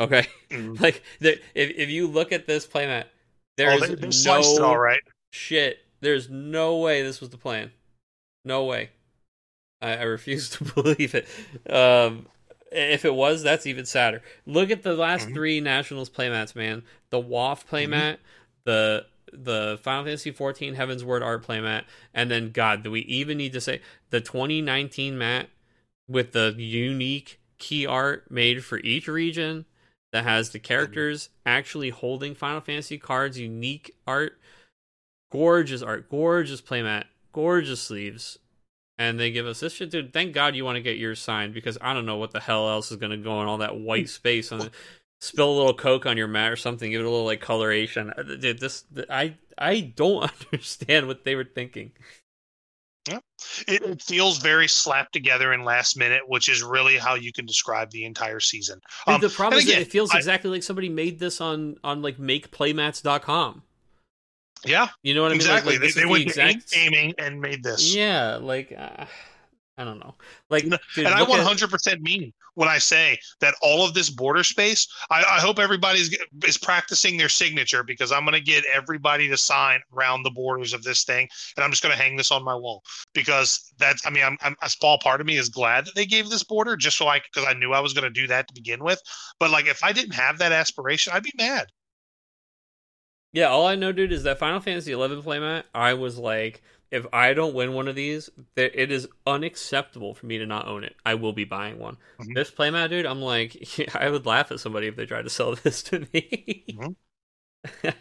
Okay, 0.00 0.26
Mhm. 0.50 0.80
like 0.82 1.02
the, 1.20 1.38
if 1.54 1.70
if 1.78 1.88
you 1.90 2.08
look 2.08 2.32
at 2.32 2.46
this 2.46 2.66
playmat, 2.66 3.04
there 3.56 3.70
Oh, 3.72 3.78
they, 3.78 3.94
they 3.94 4.08
no 4.24 4.42
all 4.64 4.78
right. 4.78 5.00
shit. 5.32 5.78
There's 6.00 6.28
no 6.28 6.78
way 6.78 7.02
this 7.02 7.20
was 7.20 7.30
the 7.30 7.38
plan. 7.38 7.70
No 8.44 8.64
way. 8.64 8.90
I, 9.82 9.96
I 9.96 10.02
refuse 10.02 10.50
to 10.50 10.64
believe 10.74 11.14
it. 11.14 11.26
Um, 11.72 12.26
if 12.72 13.04
it 13.04 13.14
was, 13.14 13.42
that's 13.42 13.66
even 13.66 13.84
sadder. 13.86 14.22
Look 14.46 14.70
at 14.70 14.82
the 14.82 14.94
last 14.94 15.28
Mhm. 15.28 15.34
three 15.34 15.60
Nationals 15.60 16.10
playmats, 16.10 16.54
man. 16.54 16.82
The 17.10 17.20
WAF 17.20 17.64
Mm-hmm. 17.80 17.92
playmat, 17.92 18.18
the 18.64 19.06
the 19.32 19.78
Final 19.82 20.04
Fantasy 20.04 20.32
14 20.32 20.74
Heavensward 20.74 21.22
art 21.22 21.46
playmat, 21.46 21.84
and 22.12 22.30
then 22.30 22.50
God, 22.50 22.82
do 22.82 22.90
we 22.90 23.00
even 23.02 23.38
need 23.38 23.52
to 23.52 23.60
say 23.60 23.80
the 24.10 24.20
2019 24.20 25.16
mat 25.16 25.48
with 26.08 26.32
the 26.32 26.52
unique 26.58 27.38
key 27.58 27.86
art 27.86 28.28
made 28.30 28.64
for 28.64 28.78
each 28.80 29.06
region 29.06 29.66
that 30.12 30.24
has 30.24 30.50
the 30.50 30.58
characters 30.58 31.28
actually 31.46 31.90
holding 31.90 32.34
Final 32.34 32.60
Fantasy 32.60 32.98
cards, 32.98 33.38
unique 33.38 33.94
art, 34.06 34.40
gorgeous 35.30 35.82
art, 35.82 36.08
gorgeous 36.10 36.60
playmat, 36.60 37.04
gorgeous 37.32 37.80
sleeves. 37.80 38.38
And 38.98 39.18
they 39.18 39.30
give 39.30 39.46
us 39.46 39.60
this 39.60 39.72
shit, 39.72 39.90
dude. 39.90 40.12
Thank 40.12 40.34
God 40.34 40.54
you 40.54 40.64
want 40.64 40.76
to 40.76 40.82
get 40.82 40.98
yours 40.98 41.20
signed 41.20 41.54
because 41.54 41.78
I 41.80 41.94
don't 41.94 42.04
know 42.04 42.18
what 42.18 42.32
the 42.32 42.40
hell 42.40 42.68
else 42.68 42.90
is 42.90 42.98
going 42.98 43.12
to 43.12 43.16
go 43.16 43.40
in 43.40 43.48
all 43.48 43.58
that 43.58 43.78
white 43.78 44.10
space 44.10 44.52
on. 44.52 44.70
Spill 45.22 45.50
a 45.50 45.56
little 45.56 45.74
coke 45.74 46.04
on 46.04 46.16
your 46.18 46.28
mat 46.28 46.52
or 46.52 46.56
something. 46.56 46.90
Give 46.90 47.00
it 47.00 47.06
a 47.06 47.10
little 47.10 47.24
like 47.24 47.40
coloration. 47.40 48.12
Uh, 48.16 48.22
Dude, 48.22 48.58
this 48.58 48.84
I 49.08 49.36
I 49.56 49.80
don't 49.80 50.30
understand 50.52 51.06
what 51.06 51.24
they 51.24 51.34
were 51.34 51.44
thinking. 51.44 51.92
It, 53.08 53.22
it 53.82 54.02
feels 54.02 54.38
very 54.38 54.68
slapped 54.68 55.12
together 55.12 55.52
and 55.52 55.64
last 55.64 55.96
minute, 55.96 56.22
which 56.26 56.48
is 56.48 56.62
really 56.62 56.96
how 56.98 57.14
you 57.14 57.32
can 57.32 57.46
describe 57.46 57.90
the 57.90 58.04
entire 58.04 58.40
season. 58.40 58.80
Um, 59.06 59.20
the 59.20 59.30
problem 59.30 59.58
is 59.58 59.66
again, 59.66 59.80
it 59.80 59.90
feels 59.90 60.10
I- 60.14 60.18
exactly 60.18 60.50
like 60.50 60.62
somebody 60.62 60.88
made 60.88 61.18
this 61.18 61.40
on 61.40 61.76
on 61.82 62.02
like 62.02 62.18
makeplaymats.com. 62.18 63.62
Yeah, 64.64 64.88
You 65.02 65.14
know 65.14 65.22
what 65.22 65.28
I 65.28 65.30
mean? 65.32 65.36
Exactly. 65.40 65.72
Like, 65.74 65.82
this 65.82 65.94
they 65.94 66.02
they 66.02 66.06
went 66.06 66.24
to 66.24 66.28
exact 66.28 66.70
gaming 66.70 67.14
and 67.18 67.40
made 67.40 67.62
this. 67.62 67.94
Yeah, 67.94 68.38
like 68.40 68.72
uh, 68.76 69.06
I 69.80 69.84
don't 69.84 69.98
know. 69.98 70.14
Like, 70.50 70.64
dude, 70.64 70.78
and 70.98 71.08
I 71.08 71.20
look 71.20 71.30
100% 71.30 72.00
mean 72.00 72.32
when 72.54 72.68
I 72.68 72.76
say 72.76 73.18
that 73.40 73.54
all 73.62 73.82
of 73.82 73.94
this 73.94 74.10
border 74.10 74.44
space. 74.44 74.86
I, 75.10 75.20
I 75.20 75.40
hope 75.40 75.58
everybody's 75.58 76.14
is 76.44 76.58
practicing 76.58 77.16
their 77.16 77.30
signature 77.30 77.82
because 77.82 78.12
I'm 78.12 78.24
going 78.24 78.34
to 78.34 78.42
get 78.42 78.64
everybody 78.70 79.26
to 79.28 79.38
sign 79.38 79.80
around 79.96 80.22
the 80.22 80.30
borders 80.30 80.74
of 80.74 80.82
this 80.82 81.04
thing, 81.04 81.26
and 81.56 81.64
I'm 81.64 81.70
just 81.70 81.82
going 81.82 81.96
to 81.96 82.02
hang 82.02 82.16
this 82.16 82.30
on 82.30 82.44
my 82.44 82.54
wall 82.54 82.82
because 83.14 83.72
that's. 83.78 84.04
I 84.06 84.10
mean, 84.10 84.24
I'm, 84.24 84.36
I'm 84.42 84.56
a 84.62 84.68
small 84.68 84.98
part 84.98 85.22
of 85.22 85.26
me 85.26 85.38
is 85.38 85.48
glad 85.48 85.86
that 85.86 85.94
they 85.94 86.04
gave 86.04 86.28
this 86.28 86.44
border 86.44 86.76
just 86.76 86.98
so 86.98 87.06
I 87.08 87.20
because 87.20 87.48
I 87.48 87.54
knew 87.54 87.72
I 87.72 87.80
was 87.80 87.94
going 87.94 88.04
to 88.04 88.10
do 88.10 88.26
that 88.26 88.48
to 88.48 88.54
begin 88.54 88.84
with. 88.84 89.00
But 89.38 89.50
like, 89.50 89.66
if 89.66 89.82
I 89.82 89.92
didn't 89.92 90.14
have 90.14 90.36
that 90.38 90.52
aspiration, 90.52 91.14
I'd 91.14 91.22
be 91.22 91.32
mad. 91.38 91.68
Yeah, 93.32 93.46
all 93.46 93.66
I 93.66 93.76
know, 93.76 93.92
dude, 93.92 94.12
is 94.12 94.24
that 94.24 94.38
Final 94.38 94.60
Fantasy 94.60 94.92
XI 94.92 95.22
playmat. 95.22 95.64
I 95.74 95.94
was 95.94 96.18
like, 96.18 96.62
if 96.90 97.06
I 97.12 97.32
don't 97.32 97.54
win 97.54 97.72
one 97.74 97.86
of 97.86 97.94
these, 97.94 98.28
it 98.56 98.90
is 98.90 99.06
unacceptable 99.26 100.14
for 100.14 100.26
me 100.26 100.38
to 100.38 100.46
not 100.46 100.66
own 100.66 100.82
it. 100.82 100.96
I 101.06 101.14
will 101.14 101.32
be 101.32 101.44
buying 101.44 101.78
one. 101.78 101.96
Mhm. 102.20 102.34
This 102.34 102.50
playmat, 102.50 102.90
dude, 102.90 103.06
I'm 103.06 103.20
like, 103.22 103.56
I 103.94 104.10
would 104.10 104.26
laugh 104.26 104.50
at 104.50 104.58
somebody 104.60 104.88
if 104.88 104.96
they 104.96 105.06
tried 105.06 105.22
to 105.22 105.30
sell 105.30 105.54
this 105.62 105.82
to 105.84 106.00
me. 106.12 106.64
Mhm. 106.70 106.96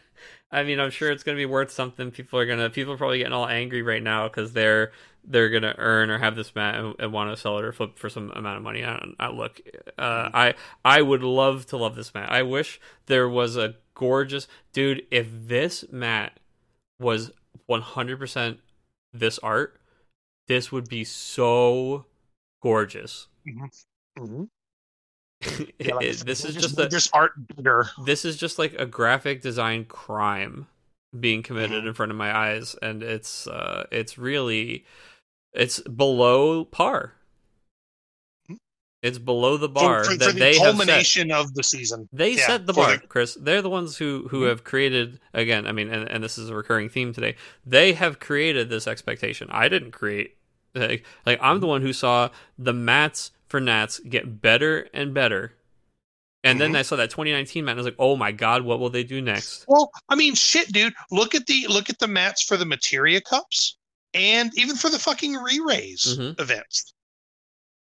I 0.51 0.63
mean, 0.63 0.79
I'm 0.79 0.89
sure 0.89 1.11
it's 1.11 1.23
gonna 1.23 1.37
be 1.37 1.45
worth 1.45 1.71
something. 1.71 2.09
People 2.11 2.39
are 2.39 2.45
gonna, 2.45 2.69
people 2.71 2.93
are 2.93 2.97
probably 2.97 3.19
getting 3.19 3.33
all 3.33 3.47
angry 3.47 3.83
right 3.83 4.01
now 4.01 4.27
because 4.27 4.53
they're 4.53 4.91
they're 5.29 5.49
gonna 5.49 5.75
earn 5.77 6.09
or 6.09 6.17
have 6.17 6.35
this 6.35 6.55
mat 6.55 6.75
and, 6.75 6.95
and 6.99 7.13
want 7.13 7.29
to 7.33 7.37
sell 7.39 7.57
it 7.59 7.63
or 7.63 7.71
flip 7.71 7.97
for 7.99 8.09
some 8.09 8.31
amount 8.31 8.57
of 8.57 8.63
money. 8.63 8.83
I 8.83 8.97
don't. 8.97 9.15
I 9.19 9.29
look, 9.29 9.61
uh, 9.97 10.29
I 10.33 10.55
I 10.83 11.01
would 11.01 11.23
love 11.23 11.65
to 11.67 11.77
love 11.77 11.95
this 11.95 12.13
mat. 12.13 12.31
I 12.31 12.41
wish 12.43 12.81
there 13.05 13.29
was 13.29 13.55
a 13.55 13.75
gorgeous 13.93 14.47
dude. 14.73 15.03
If 15.11 15.27
this 15.31 15.85
mat 15.91 16.39
was 16.99 17.31
100% 17.69 18.57
this 19.13 19.39
art, 19.39 19.79
this 20.47 20.71
would 20.71 20.89
be 20.89 21.03
so 21.03 22.05
gorgeous. 22.61 23.27
Mm-hmm. 23.47 24.43
It- 25.41 25.75
Yeah, 25.79 25.95
like, 25.95 26.05
it- 26.05 26.25
this 26.25 26.43
is 26.43 26.53
just 26.55 26.75
just 26.75 26.79
a, 26.79 26.87
this 26.87 27.09
art 27.13 27.31
this 28.03 28.25
is 28.25 28.35
just 28.35 28.59
like 28.59 28.73
a 28.73 28.85
graphic 28.85 29.41
design 29.41 29.85
crime 29.85 30.67
being 31.17 31.41
committed 31.43 31.83
Mhm. 31.83 31.87
in 31.87 31.93
front 31.93 32.11
of 32.11 32.17
my 32.17 32.35
eyes 32.37 32.75
and 32.81 33.01
it's 33.01 33.47
uh 33.47 33.87
it's 33.89 34.17
really 34.17 34.85
it's 35.53 35.79
below 35.81 36.63
par 36.65 37.13
it's 39.01 39.17
below 39.17 39.55
the 39.55 39.69
bar 39.69 40.03
for, 40.03 40.17
that 40.17 40.25
for 40.27 40.31
the 40.33 40.39
they 40.39 40.47
have 40.47 40.55
set 40.55 40.63
culmination 40.65 41.31
of 41.31 41.53
the 41.53 41.63
season. 41.63 42.09
they 42.11 42.31
Yeah, 42.35 42.47
set 42.47 42.65
the 42.67 42.73
bar 42.73 42.97
the- 42.97 43.07
chris 43.07 43.37
they're 43.39 43.61
the 43.61 43.69
ones 43.69 43.95
who 43.97 44.27
who 44.29 44.41
Mhm. 44.41 44.49
have 44.49 44.63
created 44.65 45.19
again 45.33 45.65
i 45.65 45.71
mean 45.71 45.89
and, 45.89 46.07
and 46.09 46.23
this 46.23 46.37
is 46.37 46.49
a 46.49 46.55
recurring 46.55 46.89
theme 46.89 47.13
today 47.13 47.35
they 47.65 47.93
have 47.93 48.19
created 48.19 48.69
this 48.69 48.87
expectation 48.87 49.47
i 49.51 49.69
didn't 49.69 49.91
create 49.91 50.35
like, 50.75 51.05
like 51.25 51.39
i'm 51.41 51.59
the 51.59 51.65
Mm-hmm. 51.65 51.69
one 51.69 51.81
who 51.81 51.93
saw 51.93 52.29
the 52.57 52.73
mats 52.73 53.31
for 53.47 53.59
nats 53.61 53.99
get 53.99 54.41
better 54.41 54.89
and 54.93 55.13
better 55.13 55.55
and 56.43 56.59
then 56.59 56.73
Mhm. 56.73 56.77
i 56.77 56.81
saw 56.81 56.97
that 56.97 57.09
2019 57.09 57.63
mat 57.65 57.71
and 57.71 57.79
i 57.79 57.81
was 57.81 57.85
like 57.85 57.95
oh 57.99 58.17
my 58.17 58.31
god 58.33 58.63
what 58.63 58.79
will 58.79 58.89
they 58.89 59.03
do 59.05 59.21
next 59.21 59.63
Well, 59.67 59.89
I 60.09 60.15
mean, 60.15 60.35
shit, 60.35 60.71
dude. 60.73 60.93
Look 61.09 61.35
at 61.35 61.45
the 61.47 61.67
look 61.69 61.89
at 61.89 61.99
the 61.99 62.07
mats 62.07 62.43
for 62.43 62.57
the 62.57 62.65
materia 62.65 63.21
cups, 63.21 63.77
and 64.13 64.51
even 64.57 64.75
for 64.75 64.89
the 64.89 64.99
fucking 64.99 65.33
re-raise 65.33 66.17
Mhm. 66.17 66.39
events. 66.39 66.93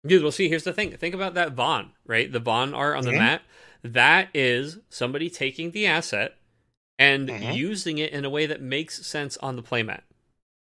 Dude, 0.05 0.23
well, 0.23 0.31
see, 0.31 0.47
here's 0.47 0.63
the 0.63 0.73
thing. 0.73 0.95
Think 0.95 1.13
about 1.13 1.33
that 1.33 1.55
Vaan, 1.55 1.91
right? 2.05 2.31
The 2.31 2.39
Vaan 2.41 2.73
art 2.75 2.95
on 2.97 3.03
the 3.03 3.11
Mhm. 3.11 3.17
mat. 3.17 3.41
That 3.83 4.29
is 4.33 4.77
somebody 4.89 5.29
taking 5.29 5.71
the 5.71 5.85
asset 5.85 6.37
and 6.97 7.29
Mhm. 7.29 7.55
using 7.55 7.97
it 7.97 8.11
in 8.11 8.25
a 8.25 8.29
way 8.29 8.45
that 8.45 8.61
makes 8.61 9.05
sense 9.05 9.37
on 9.37 9.55
the 9.55 9.63
playmat. 9.63 10.01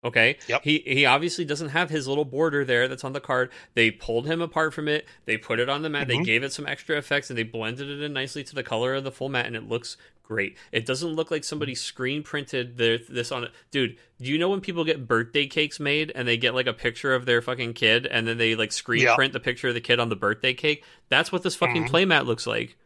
Okay. 0.05 0.37
Yep. 0.47 0.63
He 0.63 0.79
he 0.79 1.05
obviously 1.05 1.45
doesn't 1.45 1.69
have 1.69 1.89
his 1.89 2.07
little 2.09 2.25
border 2.25 2.65
there 2.65 2.87
that's 2.89 3.05
on 3.05 3.13
the 3.13 3.21
card. 3.21 3.49
They 3.73 3.89
pulled 3.89 4.27
him 4.27 4.41
apart 4.41 4.73
from 4.73 4.87
it. 4.89 5.07
They 5.25 5.37
put 5.37 5.59
it 5.59 5.69
on 5.69 5.81
the 5.81 5.89
mat. 5.89 6.07
They 6.09 6.17
Mhm. 6.17 6.25
gave 6.25 6.43
it 6.43 6.51
some 6.51 6.67
extra 6.67 6.97
effects 6.97 7.29
and 7.29 7.39
they 7.39 7.43
blended 7.43 7.89
it 7.89 8.01
in 8.01 8.11
nicely 8.11 8.43
to 8.43 8.53
the 8.55 8.63
color 8.63 8.95
of 8.95 9.03
the 9.05 9.11
full 9.13 9.29
mat, 9.29 9.45
and 9.45 9.55
it 9.55 9.63
looks 9.69 9.95
great. 10.23 10.57
It 10.71 10.85
doesn't 10.85 11.13
look 11.13 11.29
like 11.31 11.43
somebody 11.43 11.75
screen 11.75 12.23
printed 12.23 12.77
their, 12.77 12.97
this 12.97 13.31
on 13.31 13.43
it. 13.43 13.51
Dude, 13.71 13.97
do 14.19 14.25
you 14.31 14.37
know 14.37 14.49
when 14.49 14.61
people 14.61 14.83
get 14.85 15.07
birthday 15.07 15.45
cakes 15.45 15.79
made 15.79 16.11
and 16.15 16.27
they 16.27 16.37
get 16.37 16.55
like 16.55 16.65
a 16.67 16.73
picture 16.73 17.13
of 17.13 17.25
their 17.25 17.41
fucking 17.41 17.73
kid 17.73 18.05
and 18.07 18.27
then 18.27 18.37
they 18.37 18.55
like 18.55 18.71
screen 18.71 19.01
Yeah. 19.03 19.15
print 19.15 19.33
the 19.33 19.39
picture 19.39 19.67
of 19.67 19.73
the 19.73 19.81
kid 19.81 19.99
on 19.99 20.09
the 20.09 20.15
birthday 20.15 20.53
cake? 20.53 20.83
That's 21.09 21.31
what 21.31 21.43
this 21.43 21.55
fucking 21.55 21.85
Mhm. 21.85 21.89
playmat 21.89 22.25
looks 22.25 22.47
like. 22.47 22.77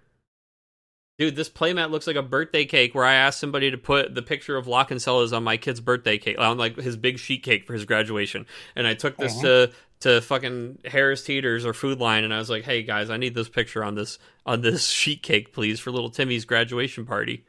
Dude, 1.19 1.35
this 1.35 1.49
playmat 1.49 1.89
looks 1.89 2.05
like 2.05 2.15
a 2.15 2.21
birthday 2.21 2.63
cake 2.63 2.93
where 2.93 3.03
I 3.05 3.15
asked 3.15 3.39
somebody 3.39 3.71
to 3.71 3.77
put 3.77 4.13
the 4.13 4.21
picture 4.21 4.55
of 4.55 4.67
Locke 4.67 4.91
and 4.91 5.01
Celes 5.01 5.33
on 5.33 5.43
my 5.43 5.57
kid's 5.57 5.79
birthday 5.81 6.19
cake, 6.19 6.37
on 6.37 6.59
like 6.59 6.75
his 6.75 6.95
big 6.95 7.17
sheet 7.17 7.41
cake 7.41 7.65
for 7.65 7.73
his 7.73 7.85
graduation. 7.85 8.45
And 8.75 8.85
I 8.85 8.93
took 8.93 9.17
this 9.17 9.35
Mhm. 9.37 9.41
to 9.41 9.71
to 10.01 10.21
fucking 10.21 10.79
Harris 10.85 11.23
Teeters 11.23 11.65
or 11.65 11.73
Food 11.73 11.99
Lion, 11.99 12.23
and 12.23 12.33
I 12.33 12.37
was 12.37 12.49
like, 12.49 12.63
"Hey 12.63 12.83
guys, 12.83 13.09
I 13.09 13.17
need 13.17 13.35
this 13.35 13.49
picture 13.49 13.83
on 13.83 13.95
this 13.95 14.19
on 14.45 14.61
this 14.61 14.87
sheet 14.89 15.23
cake, 15.23 15.53
please, 15.53 15.79
for 15.79 15.91
little 15.91 16.09
Timmy's 16.09 16.45
graduation 16.45 17.05
party." 17.05 17.45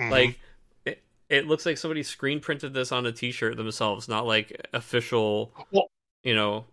Mhm. 0.00 0.10
Like, 0.10 0.40
it, 0.84 1.02
it 1.28 1.46
looks 1.46 1.66
like 1.66 1.78
somebody 1.78 2.02
screen 2.02 2.40
printed 2.40 2.72
this 2.74 2.92
on 2.92 3.04
a 3.06 3.12
T-shirt 3.12 3.56
themselves, 3.56 4.08
not 4.08 4.26
like 4.26 4.68
official. 4.72 5.54
Well- 5.70 5.88
you 6.24 6.36
know, 6.36 6.66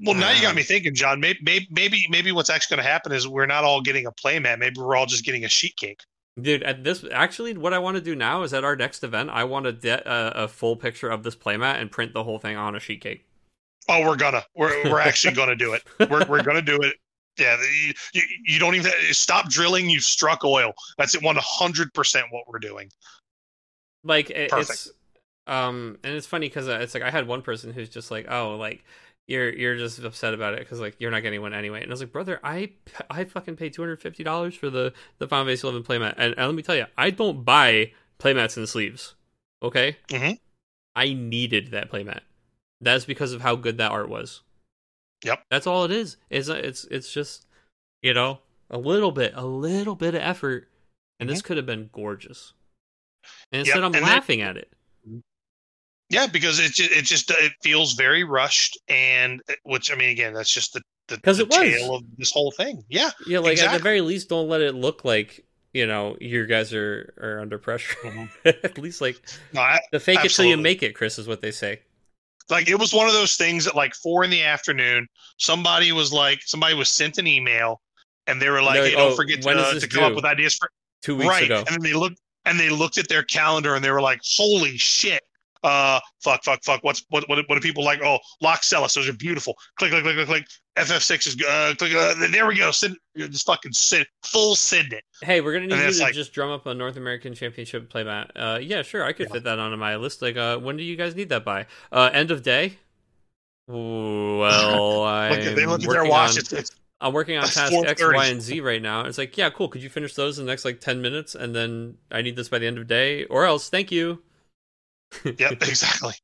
well, 0.00 0.14
now 0.14 0.32
you 0.32 0.42
got 0.42 0.50
um, 0.50 0.56
me 0.56 0.62
thinking, 0.62 0.94
John. 0.94 1.20
Maybe 1.20 1.38
maybe 1.42 1.68
maybe, 1.70 2.06
maybe 2.10 2.32
what's 2.32 2.50
actually 2.50 2.76
going 2.76 2.84
to 2.84 2.90
happen 2.90 3.12
is 3.12 3.28
we're 3.28 3.46
not 3.46 3.64
all 3.64 3.80
getting 3.80 4.06
a 4.06 4.12
playmat. 4.12 4.58
Maybe 4.58 4.80
we're 4.80 4.96
all 4.96 5.06
just 5.06 5.24
getting 5.24 5.44
a 5.44 5.48
sheet 5.48 5.76
cake. 5.76 6.00
Dude, 6.40 6.62
at 6.62 6.82
this 6.82 7.04
actually, 7.12 7.56
what 7.56 7.72
I 7.72 7.78
want 7.78 7.96
to 7.96 8.00
do 8.00 8.14
now 8.14 8.42
is 8.42 8.52
at 8.52 8.64
our 8.64 8.74
next 8.74 9.04
event, 9.04 9.30
I 9.30 9.44
want 9.44 9.66
to 9.66 9.72
get 9.72 10.00
a, 10.06 10.44
a 10.44 10.48
full 10.48 10.76
picture 10.76 11.08
of 11.08 11.22
this 11.22 11.36
playmat 11.36 11.80
and 11.80 11.90
print 11.90 12.14
the 12.14 12.24
whole 12.24 12.38
thing 12.38 12.56
on 12.56 12.74
a 12.74 12.80
sheet 12.80 13.00
cake. 13.00 13.26
Oh, 13.88 14.06
we're 14.06 14.16
gonna. 14.16 14.44
We're 14.54 14.90
we're 14.90 15.00
actually 15.00 15.34
gonna 15.34 15.56
do 15.56 15.72
it. 15.74 15.82
We're 16.10 16.24
we're 16.26 16.42
gonna 16.42 16.62
do 16.62 16.76
it. 16.76 16.96
Yeah, 17.38 17.56
you, 17.84 17.94
you, 18.12 18.22
you 18.44 18.58
don't 18.58 18.74
even 18.74 18.92
stop 19.10 19.48
drilling. 19.48 19.88
You've 19.88 20.04
struck 20.04 20.44
oil. 20.44 20.72
That's 20.98 21.14
it. 21.14 21.22
One 21.22 21.36
hundred 21.40 21.94
percent 21.94 22.26
what 22.30 22.44
we're 22.46 22.58
doing. 22.58 22.90
Like 24.04 24.30
it, 24.30 24.50
it's 24.52 24.90
um, 25.46 25.98
and 26.04 26.14
it's 26.14 26.26
funny 26.26 26.48
because 26.48 26.68
uh, 26.68 26.78
it's 26.80 26.94
like 26.94 27.02
I 27.02 27.10
had 27.10 27.26
one 27.26 27.42
person 27.42 27.72
who's 27.72 27.88
just 27.88 28.10
like, 28.10 28.26
oh, 28.30 28.56
like 28.56 28.84
you're 29.26 29.52
you're 29.52 29.76
just 29.76 29.98
upset 30.00 30.34
about 30.34 30.54
it 30.54 30.60
because 30.60 30.80
like 30.80 30.96
you're 30.98 31.10
not 31.10 31.22
getting 31.22 31.40
one 31.40 31.54
anyway. 31.54 31.82
And 31.82 31.90
I 31.90 31.92
was 31.92 32.00
like, 32.00 32.12
brother, 32.12 32.40
I 32.42 32.70
I 33.10 33.24
fucking 33.24 33.56
paid 33.56 33.72
two 33.72 33.82
hundred 33.82 34.00
fifty 34.00 34.22
dollars 34.22 34.54
for 34.54 34.70
the 34.70 34.92
the 35.18 35.26
Final 35.26 35.46
Fantasy 35.46 35.66
Eleven 35.66 35.82
playmat, 35.82 36.14
and, 36.16 36.34
and 36.36 36.46
let 36.46 36.54
me 36.54 36.62
tell 36.62 36.76
you, 36.76 36.86
I 36.96 37.10
don't 37.10 37.44
buy 37.44 37.92
playmats 38.18 38.56
and 38.56 38.68
sleeves. 38.68 39.14
Okay, 39.62 39.96
mm-hmm. 40.08 40.32
I 40.94 41.12
needed 41.14 41.70
that 41.70 41.90
playmat. 41.90 42.20
That's 42.82 43.04
because 43.04 43.32
of 43.32 43.40
how 43.40 43.56
good 43.56 43.78
that 43.78 43.92
art 43.92 44.08
was. 44.08 44.42
Yep, 45.24 45.44
that's 45.50 45.66
all 45.66 45.84
it 45.84 45.92
is. 45.92 46.16
It's 46.30 46.48
it's 46.48 46.84
it's 46.84 47.12
just 47.12 47.46
you 48.02 48.12
know 48.12 48.40
a 48.70 48.78
little 48.78 49.12
bit, 49.12 49.32
a 49.36 49.46
little 49.46 49.94
bit 49.94 50.14
of 50.14 50.20
effort, 50.20 50.68
and 51.20 51.28
mm-hmm. 51.28 51.34
this 51.34 51.42
could 51.42 51.56
have 51.56 51.66
been 51.66 51.90
gorgeous. 51.92 52.54
And 53.52 53.60
instead, 53.60 53.76
yep. 53.76 53.84
I'm 53.84 53.94
and 53.94 54.04
laughing 54.04 54.40
then, 54.40 54.48
at 54.48 54.56
it. 54.56 54.72
Yeah, 56.10 56.26
because 56.26 56.58
it 56.58 56.72
just, 56.72 56.90
it 56.90 57.04
just 57.04 57.30
it 57.30 57.52
feels 57.62 57.94
very 57.94 58.24
rushed, 58.24 58.78
and 58.88 59.40
which 59.62 59.90
I 59.90 59.94
mean, 59.94 60.10
again, 60.10 60.34
that's 60.34 60.52
just 60.52 60.74
the 60.74 60.82
the, 61.08 61.16
because 61.16 61.38
it 61.38 61.48
was 61.48 61.56
tail 61.56 61.94
of 61.96 62.04
this 62.18 62.32
whole 62.32 62.50
thing. 62.50 62.84
Yeah, 62.88 63.10
yeah, 63.26 63.38
like 63.38 63.52
exactly. 63.52 63.74
at 63.74 63.78
the 63.78 63.82
very 63.82 64.00
least, 64.00 64.28
don't 64.28 64.48
let 64.48 64.60
it 64.60 64.74
look 64.74 65.04
like 65.04 65.44
you 65.72 65.86
know 65.86 66.16
you 66.20 66.46
guys 66.46 66.74
are 66.74 67.14
are 67.20 67.40
under 67.40 67.58
pressure. 67.58 67.94
Mm-hmm. 68.02 68.48
at 68.48 68.76
least 68.78 69.00
like 69.00 69.22
no, 69.52 69.60
I, 69.60 69.80
the 69.90 70.00
fake 70.00 70.18
absolutely. 70.18 70.26
it 70.26 70.50
till 70.50 70.58
you 70.58 70.62
make 70.62 70.82
it, 70.82 70.94
Chris, 70.94 71.18
is 71.18 71.28
what 71.28 71.40
they 71.40 71.50
say. 71.50 71.80
Like 72.50 72.68
it 72.68 72.78
was 72.78 72.92
one 72.92 73.06
of 73.06 73.12
those 73.12 73.36
things 73.36 73.66
at 73.66 73.74
like 73.74 73.94
four 73.94 74.24
in 74.24 74.30
the 74.30 74.42
afternoon. 74.42 75.06
Somebody 75.38 75.92
was 75.92 76.12
like, 76.12 76.40
somebody 76.44 76.74
was 76.74 76.88
sent 76.88 77.18
an 77.18 77.26
email, 77.26 77.80
and 78.26 78.40
they 78.40 78.50
were 78.50 78.62
like, 78.62 78.80
"Hey, 78.80 78.92
don't 78.92 79.12
oh, 79.12 79.16
forget 79.16 79.42
to, 79.42 79.50
uh, 79.50 79.78
to 79.78 79.88
come 79.88 80.04
up 80.04 80.14
with 80.14 80.24
ideas 80.24 80.54
for 80.54 80.70
two 81.02 81.16
weeks 81.16 81.28
right. 81.28 81.44
ago." 81.44 81.58
And 81.58 81.68
then 81.68 81.80
they 81.80 81.94
looked 81.94 82.20
and 82.44 82.58
they 82.58 82.70
looked 82.70 82.98
at 82.98 83.08
their 83.08 83.22
calendar 83.22 83.74
and 83.74 83.84
they 83.84 83.90
were 83.90 84.00
like, 84.00 84.20
"Holy 84.36 84.76
shit!" 84.76 85.22
Uh, 85.62 86.00
fuck, 86.20 86.42
fuck, 86.42 86.62
fuck. 86.64 86.82
What's 86.82 87.04
what? 87.10 87.28
What, 87.28 87.38
what 87.48 87.54
do 87.54 87.60
people 87.60 87.84
like? 87.84 88.00
Oh, 88.02 88.18
Locke 88.40 88.64
Celes. 88.64 88.94
Those 88.94 89.08
are 89.08 89.12
beautiful. 89.12 89.56
Click, 89.76 89.92
click, 89.92 90.02
click, 90.02 90.16
click, 90.16 90.26
click. 90.26 90.46
FF6 90.76 91.26
is 91.26 91.42
uh, 91.46 91.74
click. 91.78 91.94
Uh, 91.94 92.14
there 92.30 92.46
we 92.46 92.56
go. 92.56 92.70
Send 92.70 92.96
just 93.16 93.46
fucking 93.46 93.72
send 93.72 94.06
full 94.22 94.56
send 94.56 94.92
it. 94.92 95.04
Hey, 95.22 95.40
we're 95.40 95.52
gonna 95.52 95.66
need 95.66 95.78
you 95.84 95.92
to 95.92 96.02
like, 96.02 96.14
just 96.14 96.32
drum 96.32 96.50
up 96.50 96.66
a 96.66 96.74
North 96.74 96.96
American 96.96 97.34
Championship 97.34 97.92
playmat. 97.92 98.30
Uh, 98.34 98.58
yeah, 98.60 98.82
sure, 98.82 99.04
I 99.04 99.12
could 99.12 99.28
yeah. 99.28 99.34
fit 99.34 99.44
that 99.44 99.58
onto 99.58 99.76
my 99.76 99.96
list. 99.96 100.20
Like, 100.20 100.36
uh, 100.36 100.58
when 100.58 100.76
do 100.76 100.82
you 100.82 100.96
guys 100.96 101.14
need 101.14 101.28
that 101.28 101.44
by? 101.44 101.66
Uh, 101.92 102.10
end 102.12 102.30
of 102.30 102.42
day. 102.42 102.78
Well, 103.68 105.04
I'm 105.04 105.54
they 105.54 105.66
look 105.66 105.82
at 105.82 105.88
their 105.88 106.04
watch. 106.04 106.32
On, 106.32 106.58
it's, 106.58 106.72
I'm 107.00 107.12
working 107.12 107.36
on 107.36 107.46
task 107.46 107.72
X, 107.72 108.02
Y, 108.02 108.26
and 108.26 108.42
Z 108.42 108.60
right 108.60 108.82
now. 108.82 109.02
It's 109.02 109.18
like, 109.18 109.36
yeah, 109.36 109.50
cool. 109.50 109.68
Could 109.68 109.82
you 109.82 109.90
finish 109.90 110.14
those 110.14 110.38
in 110.38 110.46
the 110.46 110.50
next 110.50 110.64
like 110.64 110.80
ten 110.80 111.02
minutes, 111.02 111.36
and 111.36 111.54
then 111.54 111.98
I 112.10 112.22
need 112.22 112.34
this 112.34 112.48
by 112.48 112.58
the 112.58 112.66
end 112.66 112.78
of 112.78 112.88
the 112.88 112.92
day, 112.92 113.24
or 113.26 113.44
else, 113.44 113.68
thank 113.68 113.92
you 113.92 114.22
yep, 115.24 115.52
exactly. 115.62 116.14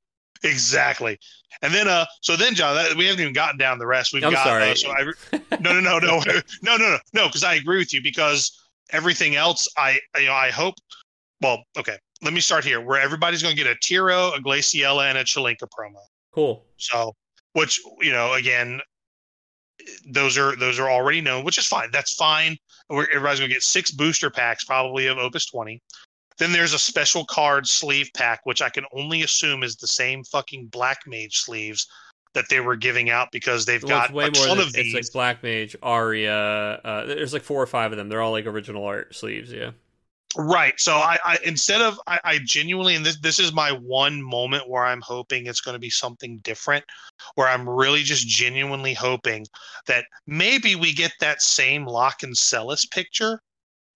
Exactly. 0.44 1.18
And 1.62 1.74
then, 1.74 1.88
uh, 1.88 2.06
so 2.20 2.36
then, 2.36 2.54
John, 2.54 2.74
that, 2.76 2.96
we 2.96 3.06
haven't 3.06 3.20
even 3.20 3.32
gotten 3.32 3.58
down 3.58 3.78
the 3.78 3.86
rest. 3.86 4.12
We've 4.12 4.22
I'm 4.22 4.32
got, 4.32 4.44
sorry. 4.44 4.70
Uh, 4.70 4.74
so 4.74 4.90
I, 4.90 5.04
no, 5.60 5.72
no, 5.72 5.80
no, 5.80 5.98
no, 5.98 6.20
no, 6.62 6.76
no, 6.76 6.76
no, 6.76 6.98
no, 7.12 7.26
because 7.26 7.44
I 7.44 7.54
agree 7.54 7.78
with 7.78 7.92
you 7.92 8.02
because 8.02 8.60
everything 8.90 9.36
else, 9.36 9.66
I, 9.76 9.98
you 10.18 10.26
know, 10.26 10.34
I 10.34 10.50
hope, 10.50 10.74
well, 11.40 11.64
okay, 11.76 11.96
let 12.22 12.32
me 12.32 12.40
start 12.40 12.64
here 12.64 12.80
where 12.80 13.00
everybody's 13.00 13.42
going 13.42 13.56
to 13.56 13.62
get 13.62 13.70
a 13.70 13.76
Tiro, 13.82 14.32
a 14.32 14.40
Glaciela, 14.40 15.08
and 15.08 15.18
a 15.18 15.24
Chelinka 15.24 15.68
promo. 15.76 16.00
Cool. 16.32 16.64
So, 16.76 17.14
which, 17.52 17.80
you 18.00 18.12
know, 18.12 18.34
again, 18.34 18.80
those 20.10 20.36
are, 20.38 20.54
those 20.56 20.78
are 20.78 20.90
already 20.90 21.20
known, 21.20 21.44
which 21.44 21.58
is 21.58 21.66
fine. 21.66 21.90
That's 21.92 22.14
fine. 22.14 22.56
We're, 22.88 23.06
everybody's 23.06 23.40
going 23.40 23.50
to 23.50 23.54
get 23.54 23.62
six 23.62 23.90
booster 23.90 24.30
packs, 24.30 24.64
probably 24.64 25.06
of 25.06 25.18
Opus 25.18 25.46
20. 25.46 25.80
Then 26.38 26.52
there's 26.52 26.72
a 26.72 26.78
special 26.78 27.24
card 27.24 27.66
sleeve 27.66 28.10
pack, 28.14 28.40
which 28.44 28.62
I 28.62 28.68
can 28.68 28.84
only 28.92 29.22
assume 29.22 29.62
is 29.62 29.76
the 29.76 29.86
same 29.86 30.24
fucking 30.24 30.66
Black 30.66 31.00
Mage 31.06 31.38
sleeves 31.38 31.86
that 32.34 32.48
they 32.48 32.60
were 32.60 32.76
giving 32.76 33.10
out 33.10 33.28
because 33.32 33.64
they've 33.64 33.82
well, 33.82 34.00
got 34.00 34.12
way 34.12 34.26
a 34.26 34.30
ton 34.30 34.58
than, 34.58 34.66
of 34.66 34.72
these. 34.72 34.94
It's 34.94 35.08
like 35.08 35.12
Black 35.12 35.42
Mage, 35.42 35.76
Aria. 35.82 36.80
Uh, 36.84 37.06
there's 37.06 37.32
like 37.32 37.42
four 37.42 37.62
or 37.62 37.66
five 37.66 37.92
of 37.92 37.98
them. 37.98 38.08
They're 38.08 38.22
all 38.22 38.32
like 38.32 38.46
original 38.46 38.84
art 38.84 39.14
sleeves. 39.14 39.52
Yeah. 39.52 39.72
Right. 40.36 40.78
So 40.78 40.94
I, 40.94 41.18
I 41.24 41.38
instead 41.44 41.80
of 41.80 41.98
I, 42.06 42.20
I, 42.22 42.38
genuinely 42.44 42.94
and 42.94 43.04
this 43.04 43.18
this 43.18 43.40
is 43.40 43.52
my 43.52 43.72
one 43.72 44.22
moment 44.22 44.68
where 44.68 44.84
I'm 44.84 45.00
hoping 45.00 45.46
it's 45.46 45.62
going 45.62 45.74
to 45.74 45.80
be 45.80 45.90
something 45.90 46.38
different, 46.44 46.84
where 47.34 47.48
I'm 47.48 47.68
really 47.68 48.02
just 48.02 48.28
genuinely 48.28 48.92
hoping 48.92 49.46
that 49.86 50.04
maybe 50.26 50.76
we 50.76 50.92
get 50.92 51.12
that 51.20 51.40
same 51.40 51.86
Locke 51.86 52.22
and 52.22 52.36
Celes 52.36 52.84
picture 52.84 53.40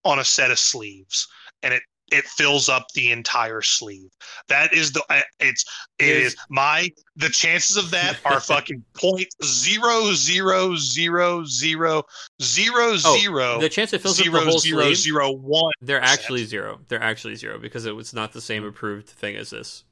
on 0.03 0.19
a 0.19 0.25
set 0.25 0.49
of 0.49 0.57
sleeves, 0.57 1.27
and 1.61 1.71
it 1.73 1.83
it 2.11 2.25
fills 2.25 2.69
up 2.69 2.85
the 2.93 3.11
entire 3.11 3.61
sleeve. 3.61 4.09
That 4.47 4.73
is 4.73 4.91
the 4.91 5.03
it's 5.39 5.65
it 5.99 6.17
is 6.17 6.35
my 6.49 6.89
the 7.15 7.29
chances 7.29 7.77
of 7.77 7.91
that 7.91 8.17
are 8.25 8.39
fucking 8.41 8.83
point 8.93 9.27
zero 9.43 10.13
zero 10.13 10.75
zero 10.75 11.45
zero 11.45 12.03
zero 12.41 12.91
oh, 13.05 13.17
zero. 13.19 13.59
The 13.59 13.69
chance 13.69 13.93
it 13.93 14.01
fills 14.01 14.17
zero, 14.17 14.39
up 14.39 14.45
the 14.45 14.49
whole 14.51 14.59
zero, 14.59 14.83
sleeve, 14.85 14.97
zero 14.97 15.31
one. 15.31 15.71
They're 15.81 16.03
actually 16.03 16.45
zero. 16.45 16.79
They're 16.87 17.03
actually 17.03 17.35
zero 17.35 17.57
because 17.57 17.85
it 17.85 17.95
was 17.95 18.13
not 18.13 18.33
the 18.33 18.41
same 18.41 18.63
approved 18.63 19.07
thing 19.07 19.35
as 19.35 19.49
this. 19.49 19.83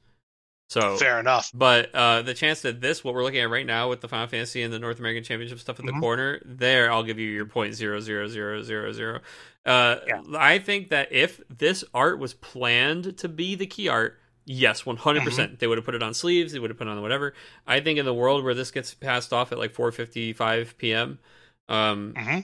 So 0.72 0.96
fair 0.96 1.20
enough. 1.20 1.50
But 1.52 1.94
uh, 1.94 2.22
the 2.22 2.32
chance 2.32 2.62
that 2.62 2.80
this, 2.80 3.04
what 3.04 3.12
we're 3.12 3.22
looking 3.22 3.40
at 3.40 3.50
right 3.50 3.66
now 3.66 3.90
with 3.90 4.00
the 4.00 4.08
Final 4.08 4.26
Fantasy 4.26 4.62
and 4.62 4.72
the 4.72 4.78
North 4.78 4.98
American 4.98 5.22
Championship 5.22 5.58
stuff 5.58 5.78
in 5.78 5.84
the 5.84 5.92
mm-hmm. 5.92 6.00
corner, 6.00 6.40
there 6.46 6.90
I'll 6.90 7.02
give 7.02 7.18
you 7.18 7.28
your 7.28 7.44
point 7.44 7.74
zero 7.74 8.00
zero 8.00 8.26
zero 8.26 8.62
zero 8.62 8.90
zero. 8.92 9.20
Uh, 9.66 9.96
yeah. 10.06 10.22
I 10.38 10.58
think 10.58 10.88
that 10.88 11.12
if 11.12 11.42
this 11.50 11.84
art 11.92 12.18
was 12.18 12.32
planned 12.32 13.18
to 13.18 13.28
be 13.28 13.54
the 13.54 13.66
key 13.66 13.88
art, 13.88 14.18
yes, 14.46 14.86
one 14.86 14.96
hundred 14.96 15.24
percent, 15.24 15.50
mm-hmm. 15.50 15.58
they 15.58 15.66
would 15.66 15.76
have 15.76 15.84
put 15.84 15.94
it 15.94 16.02
on 16.02 16.14
sleeves, 16.14 16.54
they 16.54 16.58
would 16.58 16.70
have 16.70 16.78
put 16.78 16.86
it 16.86 16.90
on 16.90 17.02
whatever. 17.02 17.34
I 17.66 17.80
think 17.80 17.98
in 17.98 18.06
the 18.06 18.14
world 18.14 18.42
where 18.42 18.54
this 18.54 18.70
gets 18.70 18.94
passed 18.94 19.34
off 19.34 19.52
at 19.52 19.58
like 19.58 19.74
four 19.74 19.92
fifty 19.92 20.32
five 20.32 20.74
p.m., 20.78 21.18
um, 21.68 22.14
mm-hmm. 22.16 22.40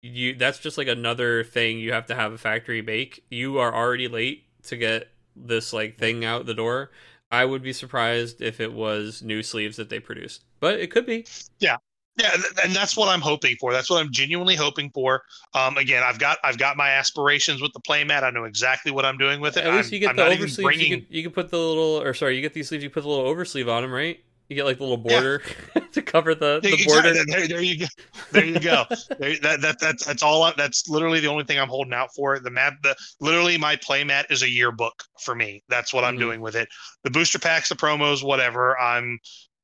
you 0.00 0.36
that's 0.36 0.60
just 0.60 0.78
like 0.78 0.86
another 0.86 1.42
thing 1.42 1.80
you 1.80 1.92
have 1.92 2.06
to 2.06 2.14
have 2.14 2.32
a 2.32 2.38
factory 2.38 2.82
bake. 2.82 3.24
You 3.30 3.58
are 3.58 3.74
already 3.74 4.06
late 4.06 4.44
to 4.66 4.76
get 4.76 5.08
this 5.34 5.72
like 5.72 5.98
thing 5.98 6.24
out 6.24 6.46
the 6.46 6.54
door. 6.54 6.92
I 7.34 7.44
would 7.44 7.62
be 7.62 7.72
surprised 7.72 8.40
if 8.40 8.60
it 8.60 8.72
was 8.72 9.22
new 9.22 9.42
sleeves 9.42 9.76
that 9.76 9.88
they 9.90 10.00
produced, 10.00 10.44
but 10.60 10.78
it 10.78 10.90
could 10.90 11.04
be. 11.04 11.26
Yeah, 11.58 11.76
yeah, 12.16 12.30
and 12.62 12.72
that's 12.72 12.96
what 12.96 13.08
I'm 13.08 13.20
hoping 13.20 13.56
for. 13.58 13.72
That's 13.72 13.90
what 13.90 14.00
I'm 14.00 14.12
genuinely 14.12 14.54
hoping 14.54 14.90
for. 14.90 15.22
Um, 15.52 15.76
again, 15.76 16.02
I've 16.04 16.18
got 16.18 16.38
I've 16.44 16.58
got 16.58 16.76
my 16.76 16.90
aspirations 16.90 17.60
with 17.60 17.72
the 17.72 17.80
playmat. 17.80 18.22
I 18.22 18.30
know 18.30 18.44
exactly 18.44 18.92
what 18.92 19.04
I'm 19.04 19.18
doing 19.18 19.40
with 19.40 19.56
it. 19.56 19.64
At 19.64 19.74
least 19.74 19.90
you 19.90 19.98
get 19.98 20.10
I'm, 20.10 20.16
the 20.16 20.22
oversleeves. 20.22 20.62
Bringing... 20.62 20.92
You, 20.92 21.06
you 21.10 21.22
can 21.24 21.32
put 21.32 21.50
the 21.50 21.58
little, 21.58 22.00
or 22.00 22.14
sorry, 22.14 22.36
you 22.36 22.42
get 22.42 22.54
these 22.54 22.68
sleeves. 22.68 22.84
You 22.84 22.90
put 22.90 23.02
the 23.02 23.08
little 23.08 23.26
oversleeve 23.26 23.68
on 23.68 23.82
them, 23.82 23.92
right? 23.92 24.20
You 24.54 24.60
get 24.60 24.66
like 24.66 24.78
the 24.78 24.84
little 24.84 24.98
border 24.98 25.42
yeah. 25.74 25.82
to 25.92 26.00
cover 26.00 26.32
the, 26.32 26.60
the 26.62 26.74
exactly. 26.74 26.84
border. 26.86 27.24
There, 27.26 27.48
there, 27.48 27.60
you 27.60 27.80
go. 27.80 27.86
There 28.30 28.44
you 28.44 28.60
go. 28.60 28.84
there, 29.18 29.36
that, 29.42 29.60
that, 29.62 29.80
that's 29.80 30.04
that's 30.06 30.22
all. 30.22 30.52
That's 30.56 30.88
literally 30.88 31.18
the 31.18 31.26
only 31.26 31.42
thing 31.42 31.58
I'm 31.58 31.68
holding 31.68 31.92
out 31.92 32.14
for. 32.14 32.38
The 32.38 32.50
map, 32.50 32.74
the 32.84 32.94
literally 33.20 33.58
my 33.58 33.74
playmat 33.74 34.30
is 34.30 34.44
a 34.44 34.48
yearbook 34.48 35.02
for 35.20 35.34
me. 35.34 35.64
That's 35.68 35.92
what 35.92 36.04
I'm 36.04 36.14
mm-hmm. 36.14 36.20
doing 36.20 36.40
with 36.40 36.54
it. 36.54 36.68
The 37.02 37.10
booster 37.10 37.40
packs, 37.40 37.68
the 37.68 37.74
promos, 37.74 38.22
whatever. 38.22 38.78
I'm 38.78 39.18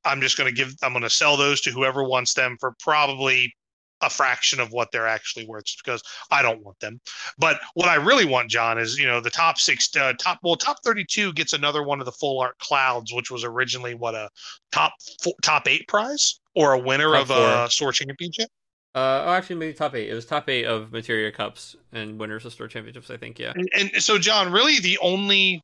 I'm 0.04 0.20
just 0.20 0.36
going 0.36 0.48
to 0.48 0.54
give, 0.54 0.74
I'm 0.82 0.92
going 0.92 1.02
to 1.02 1.10
sell 1.10 1.36
those 1.36 1.60
to 1.60 1.70
whoever 1.70 2.02
wants 2.02 2.34
them 2.34 2.56
for 2.58 2.74
probably 2.80 3.54
a 4.02 4.10
fraction 4.10 4.60
of 4.60 4.72
what 4.72 4.90
they're 4.92 5.06
actually 5.06 5.46
worth 5.46 5.64
because 5.82 6.02
I 6.30 6.42
don't 6.42 6.64
want 6.64 6.78
them. 6.80 7.00
But 7.38 7.60
what 7.74 7.88
I 7.88 7.96
really 7.96 8.24
want, 8.24 8.50
John, 8.50 8.78
is 8.78 8.98
you 8.98 9.06
know 9.06 9.20
the 9.20 9.30
top 9.30 9.58
six, 9.58 9.94
uh, 9.96 10.12
top 10.18 10.38
well, 10.42 10.56
top 10.56 10.78
thirty-two 10.84 11.32
gets 11.32 11.52
another 11.52 11.82
one 11.82 12.00
of 12.00 12.06
the 12.06 12.12
full 12.12 12.40
art 12.40 12.58
clouds, 12.58 13.12
which 13.12 13.30
was 13.30 13.44
originally 13.44 13.94
what 13.94 14.14
a 14.14 14.28
top 14.72 14.92
four, 15.22 15.34
top 15.42 15.68
eight 15.68 15.86
prize 15.88 16.40
or 16.54 16.72
a 16.72 16.78
winner 16.78 17.12
top 17.12 17.22
of 17.22 17.28
four. 17.28 17.64
a 17.64 17.70
store 17.70 17.92
championship. 17.92 18.48
Uh, 18.92 19.22
oh, 19.24 19.32
actually, 19.32 19.56
maybe 19.56 19.72
top 19.72 19.94
eight. 19.94 20.08
It 20.08 20.14
was 20.14 20.26
top 20.26 20.48
eight 20.48 20.64
of 20.64 20.90
Materia 20.90 21.30
Cups 21.30 21.76
and 21.92 22.18
winners 22.18 22.44
of 22.44 22.52
store 22.52 22.66
championships. 22.66 23.08
I 23.08 23.16
think, 23.16 23.38
yeah. 23.38 23.52
And, 23.54 23.68
and 23.72 24.02
so, 24.02 24.18
John, 24.18 24.50
really, 24.50 24.80
the 24.80 24.98
only 24.98 25.62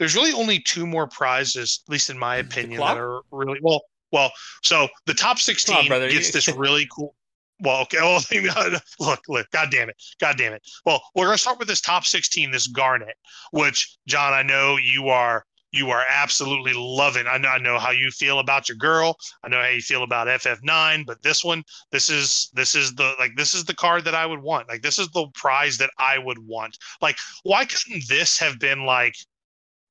there's 0.00 0.16
really 0.16 0.32
only 0.32 0.58
two 0.58 0.86
more 0.86 1.06
prizes, 1.06 1.82
at 1.86 1.92
least 1.92 2.08
in 2.08 2.18
my 2.18 2.36
opinion, 2.36 2.80
that 2.80 2.96
are 2.96 3.20
really 3.30 3.60
well. 3.62 3.82
Well, 4.12 4.32
so 4.62 4.88
the 5.06 5.14
top 5.14 5.38
16 5.38 5.92
on, 5.92 6.08
gets 6.08 6.32
this 6.32 6.48
really 6.56 6.88
cool. 6.90 7.14
Well, 7.62 7.82
okay. 7.82 7.98
Well, 8.00 8.20
uh, 8.56 8.78
look, 8.98 9.20
look, 9.28 9.50
God 9.50 9.70
damn 9.70 9.88
it. 9.88 9.96
God 10.20 10.36
damn 10.38 10.52
it. 10.52 10.62
Well, 10.84 11.02
we're 11.14 11.32
to 11.32 11.38
start 11.38 11.58
with 11.58 11.68
this 11.68 11.80
top 11.80 12.04
16, 12.04 12.50
this 12.50 12.66
Garnet, 12.66 13.16
which, 13.52 13.98
John, 14.06 14.32
I 14.32 14.42
know 14.42 14.76
you 14.76 15.08
are 15.08 15.44
You 15.72 15.90
are 15.90 16.04
absolutely 16.08 16.72
loving. 16.74 17.26
I 17.28 17.38
know, 17.38 17.48
I 17.48 17.58
know 17.58 17.78
how 17.78 17.92
you 17.92 18.10
feel 18.10 18.40
about 18.40 18.68
your 18.68 18.76
girl. 18.76 19.16
I 19.44 19.48
know 19.48 19.60
how 19.62 19.68
you 19.68 19.80
feel 19.82 20.02
about 20.02 20.26
FF9, 20.26 21.06
but 21.06 21.22
this 21.22 21.44
one, 21.44 21.62
this 21.92 22.08
is 22.10 22.50
this 22.54 22.74
is 22.74 22.94
the 22.94 23.14
like 23.20 23.36
this 23.36 23.54
is 23.54 23.64
the 23.64 23.74
card 23.74 24.04
that 24.04 24.14
I 24.14 24.26
would 24.26 24.40
want. 24.42 24.68
Like 24.68 24.82
this 24.82 24.98
is 24.98 25.08
the 25.10 25.28
prize 25.34 25.78
that 25.78 25.90
I 25.98 26.18
would 26.18 26.38
want. 26.38 26.76
Like 27.00 27.18
why 27.44 27.66
couldn't 27.66 28.08
this 28.08 28.38
have 28.40 28.58
been 28.58 28.84
like 28.84 29.14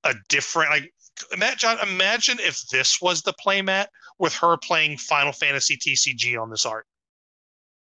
a 0.03 0.13
different 0.27 0.71
like 0.71 0.93
imagine 1.31 1.77
imagine 1.81 2.39
if 2.41 2.67
this 2.67 3.01
was 3.01 3.21
the 3.21 3.33
playmat 3.33 3.87
with 4.17 4.33
her 4.33 4.57
playing 4.57 4.97
Final 4.97 5.31
Fantasy 5.31 5.77
TCG 5.77 6.37
on 6.41 6.49
this 6.49 6.65
art. 6.65 6.85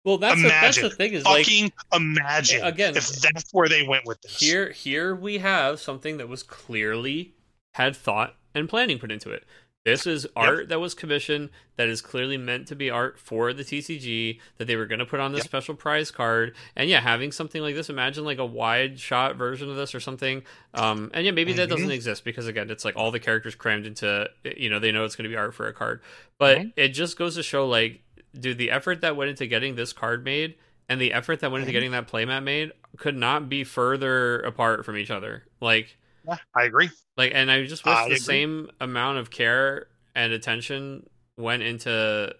Well, 0.05 0.17
that's 0.17 0.41
the, 0.41 0.47
that's 0.47 0.81
the 0.81 0.89
thing 0.89 1.13
is 1.13 1.23
fucking 1.23 1.63
like 1.65 1.73
imagine 2.01 2.63
again 2.63 2.95
if 2.95 3.07
that's 3.21 3.51
where 3.51 3.67
they 3.67 3.85
went 3.87 4.05
with 4.05 4.21
this. 4.21 4.39
here 4.39 4.71
here 4.71 5.13
we 5.13 5.39
have 5.39 5.79
something 5.79 6.17
that 6.17 6.29
was 6.29 6.41
clearly 6.43 7.33
had 7.73 7.95
thought 7.95 8.35
and 8.55 8.69
planning 8.69 8.97
put 8.97 9.11
into 9.11 9.29
it. 9.31 9.43
This 9.85 10.05
is 10.05 10.27
art 10.35 10.69
that 10.69 10.79
was 10.79 10.93
commissioned 10.93 11.49
that 11.77 11.87
is 11.87 12.01
clearly 12.01 12.37
meant 12.37 12.67
to 12.67 12.75
be 12.75 12.89
art 12.89 13.17
for 13.17 13.53
the 13.53 13.63
TCG 13.63 14.39
that 14.57 14.65
they 14.65 14.75
were 14.75 14.85
going 14.85 14.99
to 14.99 15.05
put 15.05 15.19
on 15.21 15.31
this 15.31 15.39
Yep. 15.39 15.45
special 15.45 15.73
prize 15.75 16.11
card. 16.11 16.53
And 16.75 16.89
yeah, 16.89 16.99
having 16.99 17.31
something 17.31 17.61
like 17.61 17.75
this, 17.75 17.89
imagine 17.89 18.25
like 18.25 18.37
a 18.39 18.45
wide 18.45 18.99
shot 18.99 19.35
version 19.37 19.69
of 19.69 19.77
this 19.77 19.95
or 19.95 19.99
something. 20.01 20.43
Um, 20.73 21.09
and 21.13 21.25
yeah, 21.25 21.31
maybe 21.31 21.53
that 21.53 21.67
Mhm. 21.67 21.71
doesn't 21.71 21.91
exist 21.91 22.25
because 22.25 22.45
again, 22.45 22.69
it's 22.69 22.83
like 22.83 22.97
all 22.97 23.09
the 23.09 23.21
characters 23.21 23.55
crammed 23.55 23.85
into 23.85 24.29
you 24.57 24.69
know 24.69 24.79
they 24.79 24.91
know 24.91 25.05
it's 25.05 25.15
going 25.15 25.23
to 25.23 25.29
be 25.29 25.37
art 25.37 25.55
for 25.55 25.67
a 25.67 25.73
card. 25.73 26.01
But 26.37 26.57
Mhm. 26.59 26.73
it 26.75 26.89
just 26.89 27.17
goes 27.17 27.35
to 27.35 27.43
show 27.43 27.65
like, 27.67 28.01
dude, 28.37 28.57
the 28.57 28.71
effort 28.71 29.01
that 29.01 29.15
went 29.15 29.29
into 29.29 29.47
getting 29.47 29.75
this 29.75 29.93
card 29.93 30.23
made 30.23 30.55
and 30.87 30.99
the 30.99 31.13
effort 31.13 31.39
that 31.41 31.51
went 31.51 31.61
into 31.61 31.71
getting 31.71 31.91
that 31.91 32.07
playmat 32.07 32.43
made 32.43 32.71
could 32.97 33.15
not 33.15 33.47
be 33.49 33.63
further 33.63 34.39
apart 34.41 34.85
from 34.85 34.97
each 34.97 35.11
other. 35.11 35.43
Like. 35.61 35.95
Yeah, 36.27 36.37
I 36.55 36.63
agree. 36.63 36.89
Like, 37.17 37.31
and 37.33 37.49
I 37.49 37.65
just 37.65 37.85
wish 37.85 37.95
I 37.95 38.01
the 38.03 38.15
agree. 38.15 38.17
same 38.19 38.69
amount 38.81 39.17
of 39.19 39.31
care 39.31 39.87
and 40.15 40.33
attention 40.33 41.07
went 41.37 41.63
into 41.63 42.33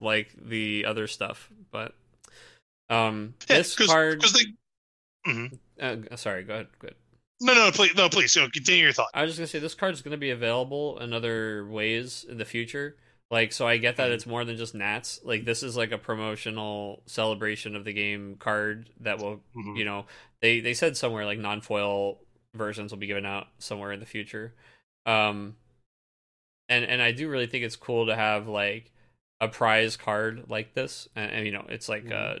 like 0.00 0.34
the 0.42 0.84
other 0.86 1.06
stuff. 1.06 1.48
But 1.70 1.94
um, 2.88 3.34
Yeah, 3.48 3.58
this 3.58 3.76
cause, 3.76 3.86
card. 3.86 4.20
'cause 4.20 4.32
they, 4.32 4.44
Mhm. 5.30 5.58
Uh, 5.80 6.16
sorry, 6.16 6.42
go 6.44 6.54
ahead. 6.54 6.66
Go 6.80 6.88
ahead. 6.88 6.96
No, 7.42 7.54
no, 7.54 7.70
please, 7.70 7.94
no, 7.94 8.08
please. 8.08 8.34
Know, 8.36 8.48
continue 8.50 8.82
your 8.84 8.92
thought. 8.92 9.10
I 9.14 9.22
was 9.22 9.30
just 9.30 9.38
gonna 9.38 9.46
say 9.46 9.58
this 9.60 9.74
card 9.74 9.94
is 9.94 10.02
gonna 10.02 10.16
be 10.16 10.30
available 10.30 10.98
in 10.98 11.12
other 11.12 11.66
ways 11.68 12.24
in 12.28 12.38
the 12.38 12.44
future. 12.44 12.96
Like, 13.30 13.52
so 13.52 13.66
I 13.66 13.76
get 13.76 13.96
that 13.96 14.10
Mhm. 14.10 14.14
it's 14.14 14.26
more 14.26 14.44
than 14.44 14.56
just 14.56 14.74
Nats. 14.74 15.20
Like, 15.22 15.44
this 15.44 15.62
is 15.62 15.76
like 15.76 15.92
a 15.92 15.98
promotional 15.98 17.02
celebration 17.06 17.76
of 17.76 17.84
the 17.84 17.92
game 17.92 18.36
card 18.36 18.90
that 19.00 19.18
will 19.18 19.42
Mhm. 19.54 19.76
you 19.76 19.84
know 19.84 20.06
they 20.40 20.60
they 20.60 20.74
said 20.74 20.96
somewhere 20.96 21.24
like 21.24 21.38
non-foil 21.38 22.20
versions 22.54 22.90
will 22.90 22.98
be 22.98 23.06
given 23.06 23.24
out 23.26 23.48
somewhere 23.58 23.92
in 23.92 24.00
the 24.00 24.06
future 24.06 24.52
um 25.06 25.54
and 26.68 26.84
and 26.84 27.00
i 27.02 27.12
do 27.12 27.28
really 27.28 27.46
think 27.46 27.64
it's 27.64 27.76
cool 27.76 28.06
to 28.06 28.16
have 28.16 28.48
like 28.48 28.90
a 29.40 29.48
prize 29.48 29.96
card 29.96 30.44
like 30.48 30.74
this 30.74 31.08
and, 31.14 31.30
and 31.30 31.46
you 31.46 31.52
know 31.52 31.64
it's 31.68 31.88
like 31.88 32.10
uh 32.10 32.36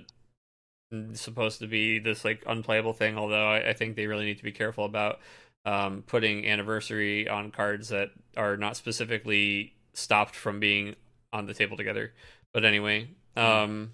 supposed 1.12 1.60
to 1.60 1.68
be 1.68 1.98
this 2.00 2.24
like 2.24 2.42
unplayable 2.46 2.92
thing 2.92 3.16
although 3.16 3.48
I, 3.48 3.68
I 3.70 3.72
think 3.74 3.94
they 3.94 4.06
really 4.08 4.24
need 4.24 4.38
to 4.38 4.44
be 4.44 4.52
careful 4.52 4.84
about 4.84 5.20
um 5.64 6.02
putting 6.06 6.46
anniversary 6.46 7.28
on 7.28 7.52
cards 7.52 7.90
that 7.90 8.10
are 8.36 8.56
not 8.56 8.76
specifically 8.76 9.74
stopped 10.00 10.34
from 10.34 10.60
being 10.60 10.94
on 11.32 11.46
the 11.46 11.54
table 11.54 11.76
together 11.76 12.12
but 12.52 12.64
anyway 12.64 13.08
um 13.36 13.92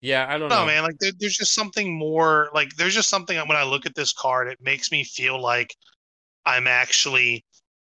yeah 0.00 0.26
i 0.28 0.38
don't 0.38 0.50
No, 0.50 0.66
know 0.66 0.66
man, 0.66 0.82
like 0.82 0.98
there, 0.98 1.12
there's 1.18 1.36
just 1.36 1.54
something 1.54 1.92
more. 1.96 2.50
Like 2.54 2.74
there's 2.76 2.94
just 2.94 3.08
something 3.08 3.36
when 3.38 3.56
I 3.56 3.62
look 3.64 3.86
at 3.86 3.94
this 3.94 4.12
card, 4.12 4.48
it 4.48 4.58
makes 4.60 4.90
me 4.90 5.04
feel 5.04 5.40
like 5.40 5.74
I'm 6.46 6.66
actually 6.68 7.44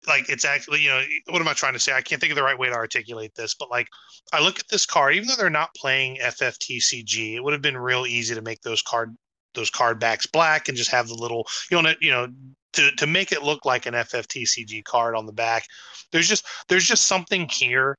like 0.08 0.30
it's 0.30 0.46
actually 0.46 0.82
you 0.82 0.90
know 0.90 1.04
what 1.30 1.42
am 1.42 1.48
I 1.50 1.54
trying 1.54 1.74
to 1.74 1.80
say? 1.80 1.94
I 1.94 2.02
can't 2.02 2.22
think 2.22 2.32
of 2.32 2.38
the 2.38 2.44
right 2.44 2.60
way 2.60 2.70
to 2.70 2.76
articulate 2.76 3.36
this, 3.36 3.56
but 3.56 3.72
like 3.72 3.88
I 4.34 4.42
look 4.42 4.60
at 4.60 4.70
this 4.70 4.86
card, 4.86 5.16
even 5.16 5.28
though 5.30 5.36
they're 5.38 5.50
not 5.52 5.76
playing 5.76 6.20
FFTCG, 6.22 7.36
it 7.36 7.42
would 7.44 7.54
have 7.54 7.62
been 7.64 7.78
real 7.78 8.06
easy 8.08 8.36
to 8.36 8.42
make 8.42 8.62
those 8.64 8.82
card 8.84 9.16
those 9.56 9.70
card 9.72 10.00
backs 10.00 10.26
black 10.28 10.68
and 10.70 10.78
just 10.78 10.92
have 10.92 11.08
the 11.10 11.16
little 11.16 11.48
you 11.72 11.82
know 11.82 11.94
you 12.02 12.12
know 12.12 12.28
to 12.74 12.92
to 12.92 13.08
make 13.08 13.32
it 13.32 13.44
look 13.44 13.66
like 13.66 13.86
an 13.86 13.94
FFTCG 13.94 14.84
card 14.84 15.16
on 15.16 15.26
the 15.26 15.34
back. 15.34 15.66
There's 16.12 16.28
just 16.28 16.46
there's 16.68 16.86
just 16.86 17.08
something 17.08 17.48
here 17.50 17.98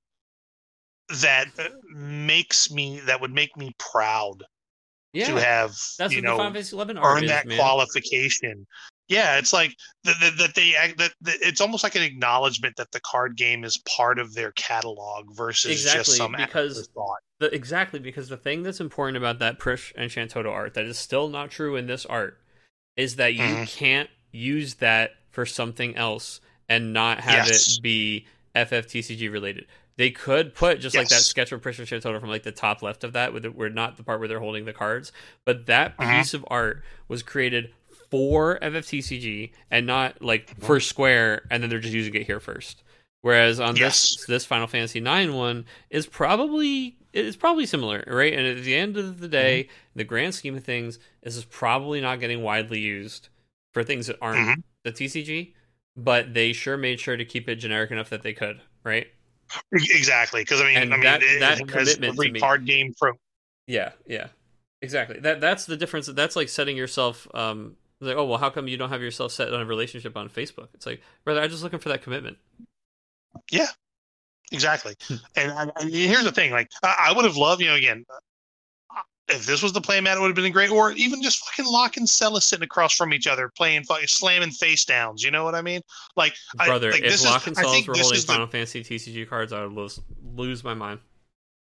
that 1.20 1.46
uh, 1.58 1.68
makes 1.94 2.70
me 2.70 3.00
that 3.06 3.20
would 3.20 3.32
make 3.32 3.56
me 3.56 3.72
proud 3.78 4.44
yeah 5.12 5.26
to 5.26 5.36
have 5.36 5.76
That's 5.98 6.14
you 6.14 6.22
know 6.22 6.32
the 6.32 6.36
Final 6.36 6.52
Fantasy 6.52 6.76
Eleven 6.76 6.98
art 6.98 7.18
earn 7.18 7.24
is, 7.24 7.30
that 7.30 7.46
man. 7.46 7.58
qualification. 7.58 8.66
Yeah, 9.08 9.36
it's 9.36 9.52
like 9.52 9.74
that, 10.04 10.14
that, 10.20 10.38
that 10.38 10.54
they 10.54 10.74
act 10.74 10.96
that, 10.98 11.12
that 11.20 11.36
it's 11.42 11.60
almost 11.60 11.84
like 11.84 11.96
an 11.96 12.02
acknowledgement 12.02 12.76
that 12.76 12.92
the 12.92 13.00
card 13.00 13.36
game 13.36 13.62
is 13.62 13.76
part 13.96 14.18
of 14.18 14.32
their 14.32 14.52
catalog 14.52 15.26
versus 15.36 15.70
Exactly, 15.72 16.00
just 16.00 16.16
some 16.16 16.34
because-. 16.36 16.88
The, 17.40 17.52
exactly 17.54 17.98
because 17.98 18.28
the 18.28 18.36
thing 18.36 18.62
that's 18.62 18.80
important 18.80 19.18
about 19.18 19.38
that 19.40 19.58
Prishe 19.58 19.92
and 19.96 20.10
Shantoto 20.10 20.50
art 20.50 20.74
that 20.74 20.84
is 20.84 20.96
still 20.96 21.28
not 21.28 21.50
true 21.50 21.76
in 21.76 21.88
this 21.88 22.06
art 22.06 22.38
is 22.96 23.16
that 23.16 23.34
you 23.34 23.42
Mhm. 23.42 23.68
can't 23.68 24.10
use 24.32 24.74
that 24.74 25.12
for 25.30 25.46
something 25.46 25.96
else 25.96 26.40
and 26.68 26.92
not 26.92 27.20
have 27.20 27.46
Yes. 27.46 27.76
it 27.76 27.82
be 27.82 28.26
FFTCG 28.54 29.30
related. 29.30 29.66
They 29.96 30.10
could 30.10 30.54
put 30.54 30.80
just 30.80 30.96
like 30.96 31.08
that 31.08 31.20
sketch 31.20 31.52
of 31.52 31.64
and 31.64 31.76
Shantoto 31.76 32.18
from 32.18 32.30
like 32.30 32.42
the 32.42 32.52
top 32.52 32.82
left 32.82 33.04
of 33.04 33.12
that, 33.12 33.32
with 33.32 33.44
it, 33.44 33.54
where 33.54 33.68
not 33.68 33.96
the 33.98 34.02
part 34.02 34.18
where 34.20 34.28
they're 34.28 34.40
holding 34.40 34.64
the 34.64 34.72
cards, 34.72 35.12
but 35.44 35.66
that 35.66 35.96
Mhm. 35.98 36.18
piece 36.18 36.34
of 36.34 36.44
art 36.48 36.82
was 37.08 37.22
created 37.22 37.72
for 38.10 38.58
FFTCG 38.62 39.52
and 39.70 39.86
not 39.86 40.20
like 40.22 40.58
for 40.60 40.80
Square, 40.80 41.46
and 41.50 41.62
then 41.62 41.70
they're 41.70 41.78
just 41.78 41.94
using 41.94 42.14
it 42.14 42.26
here 42.26 42.40
first. 42.40 42.82
Whereas 43.20 43.60
on 43.60 43.76
Yes. 43.76 44.16
this 44.16 44.26
this 44.26 44.44
Final 44.46 44.66
Fantasy 44.66 44.98
IX 45.00 45.32
one 45.32 45.66
is 45.90 46.06
probably 46.06 46.96
it's 47.12 47.36
probably 47.36 47.66
similar, 47.66 48.02
right? 48.06 48.32
And 48.32 48.46
at 48.46 48.64
the 48.64 48.74
end 48.74 48.96
of 48.96 49.20
the 49.20 49.28
day, 49.28 49.68
the 49.94 50.04
grand 50.04 50.34
scheme 50.34 50.56
of 50.56 50.64
things, 50.64 50.98
this 51.22 51.36
is 51.36 51.44
probably 51.44 52.00
not 52.00 52.20
getting 52.20 52.42
widely 52.42 52.80
used 52.80 53.28
for 53.72 53.82
things 53.84 54.06
that 54.06 54.16
aren't 54.20 54.38
Mhm. 54.58 54.62
the 54.84 54.92
TCG, 54.92 55.54
but 55.96 56.34
they 56.34 56.52
sure 56.52 56.76
made 56.76 57.00
sure 57.00 57.16
to 57.16 57.24
keep 57.24 57.48
it 57.48 57.56
generic 57.56 57.90
enough 57.90 58.10
that 58.10 58.22
they 58.22 58.32
could, 58.32 58.60
right? 58.84 59.06
Exactly, 59.72 60.42
because 60.42 60.60
I 60.60 60.64
mean, 60.64 60.76
And 60.76 60.92
I 60.94 60.96
mean, 60.96 61.04
that- 61.04 61.22
it, 61.22 61.40
that 61.40 61.58
commitment 61.68 62.04
every 62.14 62.28
to 62.28 62.32
me- 62.32 62.40
card 62.40 62.64
game 62.66 62.94
from 62.98 63.16
Yeah, 63.66 63.92
yeah, 64.06 64.28
exactly. 64.80 65.20
That 65.20 65.40
that's 65.40 65.66
the 65.66 65.76
difference. 65.76 66.06
That's 66.06 66.36
like 66.36 66.48
setting 66.48 66.76
yourself. 66.76 67.28
Um, 67.34 67.76
like, 68.00 68.16
oh 68.16 68.24
well, 68.24 68.38
how 68.38 68.50
come 68.50 68.66
you 68.66 68.76
don't 68.76 68.88
have 68.90 69.00
yourself 69.02 69.30
set 69.32 69.52
on 69.52 69.60
a 69.60 69.64
relationship 69.66 70.16
on 70.16 70.28
Facebook? 70.28 70.68
It's 70.74 70.86
like, 70.86 71.00
brother, 71.24 71.40
I'm 71.40 71.50
just 71.50 71.62
looking 71.62 71.78
for 71.78 71.88
that 71.90 72.02
commitment. 72.02 72.38
Yeah, 73.50 73.68
exactly. 74.50 74.94
Hmm. 75.06 75.14
and, 75.36 75.72
and 75.76 75.90
here's 75.94 76.24
the 76.24 76.32
thing: 76.32 76.50
like, 76.50 76.70
I, 76.82 77.08
I 77.10 77.12
would 77.12 77.24
have 77.24 77.36
loved, 77.36 77.60
you 77.60 77.68
know, 77.68 77.74
again, 77.76 78.04
if 79.28 79.46
this 79.46 79.62
was 79.62 79.72
the 79.72 79.80
playmat, 79.80 80.16
it 80.16 80.20
would 80.20 80.28
have 80.28 80.36
been 80.36 80.52
great. 80.52 80.70
Or 80.70 80.92
even 80.92 81.22
just 81.22 81.44
fucking 81.46 81.70
Locke 81.70 81.96
and 81.96 82.08
Celes 82.08 82.44
sitting 82.44 82.64
across 82.64 82.94
from 82.94 83.12
each 83.14 83.26
other, 83.26 83.50
playing 83.56 83.84
fucking 83.84 84.08
slamming 84.08 84.50
face 84.50 84.84
downs. 84.84 85.22
You 85.22 85.30
know 85.30 85.44
what 85.44 85.54
I 85.54 85.62
mean? 85.62 85.80
Like, 86.16 86.34
I- 86.58 86.66
Brother, 86.66 86.90
like, 86.90 87.02
if 87.02 87.12
this 87.12 87.24
Locke 87.24 87.46
and 87.46 87.56
I 87.58 87.62
were 87.62 87.68
holding 87.68 88.16
is 88.16 88.26
the- 88.26 88.32
Final 88.32 88.46
Fantasy 88.46 88.82
TCG 88.82 89.28
cards, 89.28 89.52
I 89.52 89.62
would 89.62 89.72
lose 89.72 90.00
lose 90.34 90.64
my 90.64 90.74
mind. 90.74 91.00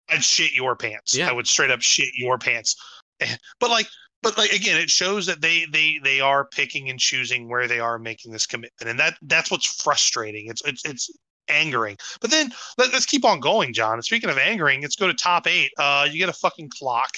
I'd 0.09 0.23
shit 0.23 0.53
your 0.53 0.77
pants. 0.77 1.17
Yeah. 1.17 1.29
I 1.29 1.33
would 1.33 1.47
straight 1.49 1.71
up 1.71 1.83
shit 1.83 2.09
your 2.15 2.39
pants. 2.39 2.77
But 3.61 3.71
like, 3.71 3.87
but 4.23 4.37
like 4.37 4.53
again, 4.53 4.79
it 4.79 4.91
shows 4.91 5.25
that 5.27 5.41
they 5.41 5.67
they 5.73 5.99
they 6.05 6.21
are 6.21 6.45
picking 6.45 6.91
and 6.91 6.99
choosing 6.99 7.49
where 7.49 7.67
they 7.67 7.81
are 7.81 7.99
making 7.99 8.31
this 8.31 8.47
commitment, 8.47 8.91
and 8.91 8.99
that 8.99 9.17
that's 9.23 9.51
what's 9.51 9.83
frustrating. 9.83 10.49
It's 10.49 10.63
it's 10.67 10.85
it's 10.85 11.11
angering. 11.49 11.97
But 12.21 12.31
then 12.31 12.51
let, 12.77 12.93
us 12.93 13.07
keep 13.07 13.25
on 13.25 13.41
going, 13.41 13.73
John. 13.73 13.95
And 13.95 14.05
speaking 14.05 14.31
of 14.31 14.37
angering, 14.39 14.83
let's 14.83 14.97
go 14.97 15.07
to 15.07 15.15
top 15.15 15.47
eight. 15.47 15.71
Uh, 15.79 16.07
you 16.11 16.19
get 16.19 16.29
a 16.29 16.33
fucking 16.35 16.71
clock, 16.71 17.11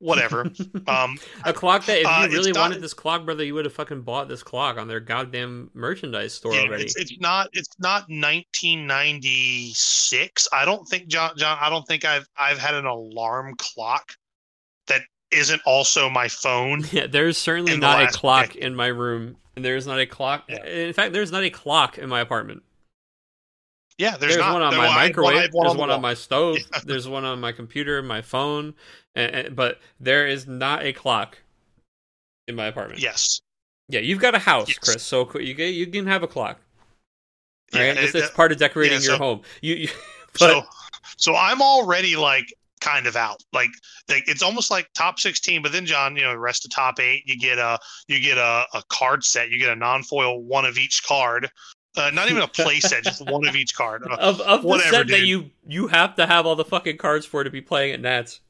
whatever. 0.00 0.50
um, 0.88 1.16
a 1.44 1.52
clock 1.52 1.84
that 1.86 2.00
if 2.00 2.06
Uh, 2.06 2.18
you 2.20 2.24
it's 2.26 2.34
really 2.34 2.52
not- 2.52 2.70
wanted 2.70 2.82
this 2.82 2.94
clock, 2.94 3.24
brother, 3.24 3.44
you 3.44 3.54
would 3.54 3.64
have 3.64 3.74
fucking 3.74 4.02
bought 4.02 4.28
this 4.28 4.42
clock 4.42 4.76
on 4.78 4.88
their 4.88 5.00
goddamn 5.00 5.70
merchandise 5.74 6.34
store 6.34 6.54
yeah, 6.54 6.62
already. 6.62 6.84
it's 6.84 6.96
it's 6.96 7.18
not 7.20 7.48
it's 7.52 7.68
not 7.78 8.02
1996. 8.08 10.48
I 10.52 10.64
don't 10.64 10.86
think 10.88 11.06
John 11.08 11.32
John. 11.36 11.58
I 11.60 11.68
don't 11.70 11.86
think 11.86 12.04
I've 12.04 12.26
I've 12.36 12.58
had 12.58 12.74
an 12.74 12.86
alarm 12.86 13.54
clock 13.56 14.12
that 14.88 15.02
isn't 15.30 15.62
also 15.64 16.10
my 16.10 16.26
phone. 16.28 16.84
Yeah, 16.92 17.06
there's 17.06 17.38
certainly 17.38 17.76
not 17.76 18.02
a 18.02 18.08
clock 18.08 18.48
decade. 18.48 18.62
in 18.64 18.74
my 18.74 18.88
room, 18.88 19.36
and 19.56 19.64
there's 19.64 19.86
not 19.86 19.98
a 20.00 20.06
clock. 20.06 20.44
Yeah. 20.48 20.64
In 20.66 20.92
fact, 20.92 21.12
there's 21.12 21.30
not 21.32 21.42
a 21.44 21.50
clock 21.50 21.98
in 21.98 22.08
my 22.08 22.20
apartment. 22.20 22.62
Yeah, 23.98 24.16
there's, 24.16 24.36
There's, 24.36 24.46
not. 24.46 24.54
one 24.54 24.62
on 24.62 24.74
my 24.78 24.86
I 24.86 24.86
had 24.86 24.94
one- 25.16 25.34
microwave. 25.34 25.50
one 25.52 25.64
there's 25.66 25.70
on 25.72 25.76
the 25.76 25.80
one 25.80 25.90
on 25.90 26.00
my 26.00 26.14
stove. 26.14 26.56
There's 26.86 27.06
one 27.06 27.26
on 27.26 27.38
my 27.38 27.52
computer, 27.52 28.02
my 28.02 28.22
phone, 28.22 28.72
and, 29.14 29.34
and- 29.34 29.56
but 29.56 29.80
there 29.98 30.26
is 30.26 30.46
not 30.46 30.84
a 30.84 30.92
clock 30.92 31.38
in 32.48 32.54
my 32.56 32.66
apartment. 32.66 33.00
Yes. 33.00 33.40
Yeah, 33.88 34.00
you've 34.00 34.20
got 34.20 34.34
a 34.34 34.38
house, 34.38 34.68
Yes. 34.68 34.78
Chris, 34.78 35.02
so 35.02 35.28
you 35.38 35.54
can, 35.54 35.72
you 35.74 35.86
can 35.86 36.06
have 36.06 36.22
a 36.22 36.28
clock. 36.28 36.60
Yeah, 37.72 37.80
Right? 37.88 37.96
it's, 37.96 38.14
it- 38.14 38.18
it's 38.24 38.30
part 38.30 38.52
of 38.52 38.58
decorating 38.58 39.00
yeah, 39.00 39.06
your 39.06 39.16
so- 39.16 39.22
home. 39.22 39.40
You, 39.62 39.74
you 39.74 39.88
but 40.32 40.38
so 40.38 40.62
so 41.16 41.34
I'm 41.36 41.60
already 41.60 42.16
like 42.16 42.52
kind 42.80 43.06
of 43.06 43.14
out. 43.16 43.42
Like 43.52 43.70
like 44.08 44.24
it's 44.28 44.42
almost 44.42 44.70
like 44.70 44.88
top 44.94 45.18
16, 45.20 45.62
but 45.62 45.72
then 45.72 45.86
John, 45.86 46.16
you 46.16 46.22
know, 46.22 46.30
the 46.32 46.38
rest 46.38 46.64
of 46.64 46.70
top 46.70 46.98
eight, 47.00 47.22
you 47.26 47.38
get 47.38 47.58
a 47.58 47.78
you 48.08 48.20
get 48.20 48.38
a, 48.38 48.64
a 48.74 48.82
card 48.88 49.24
set, 49.24 49.50
you 49.50 49.58
get 49.58 49.70
a 49.70 49.76
non-foil 49.76 50.40
one 50.42 50.64
of 50.64 50.78
each 50.78 51.04
card. 51.04 51.50
Uh, 51.96 52.10
not 52.14 52.30
even 52.30 52.40
a 52.42 52.46
play 52.48 52.78
set, 52.80 53.02
just 53.02 53.20
one 53.28 53.46
of 53.46 53.56
each 53.56 53.74
card. 53.74 54.02
Uh, 54.08 54.14
of 54.14 54.40
of 54.42 54.62
the 54.62 54.68
whatever, 54.68 54.90
set 54.98 55.08
that 55.08 55.22
you 55.26 55.50
you 55.66 55.88
have 55.88 56.14
to 56.14 56.26
have 56.26 56.46
all 56.46 56.54
the 56.56 56.64
fucking 56.64 56.96
cards 56.96 57.26
for 57.26 57.42
to 57.44 57.50
be 57.50 57.60
playing 57.60 57.92
at 57.92 58.00
Nats. 58.00 58.40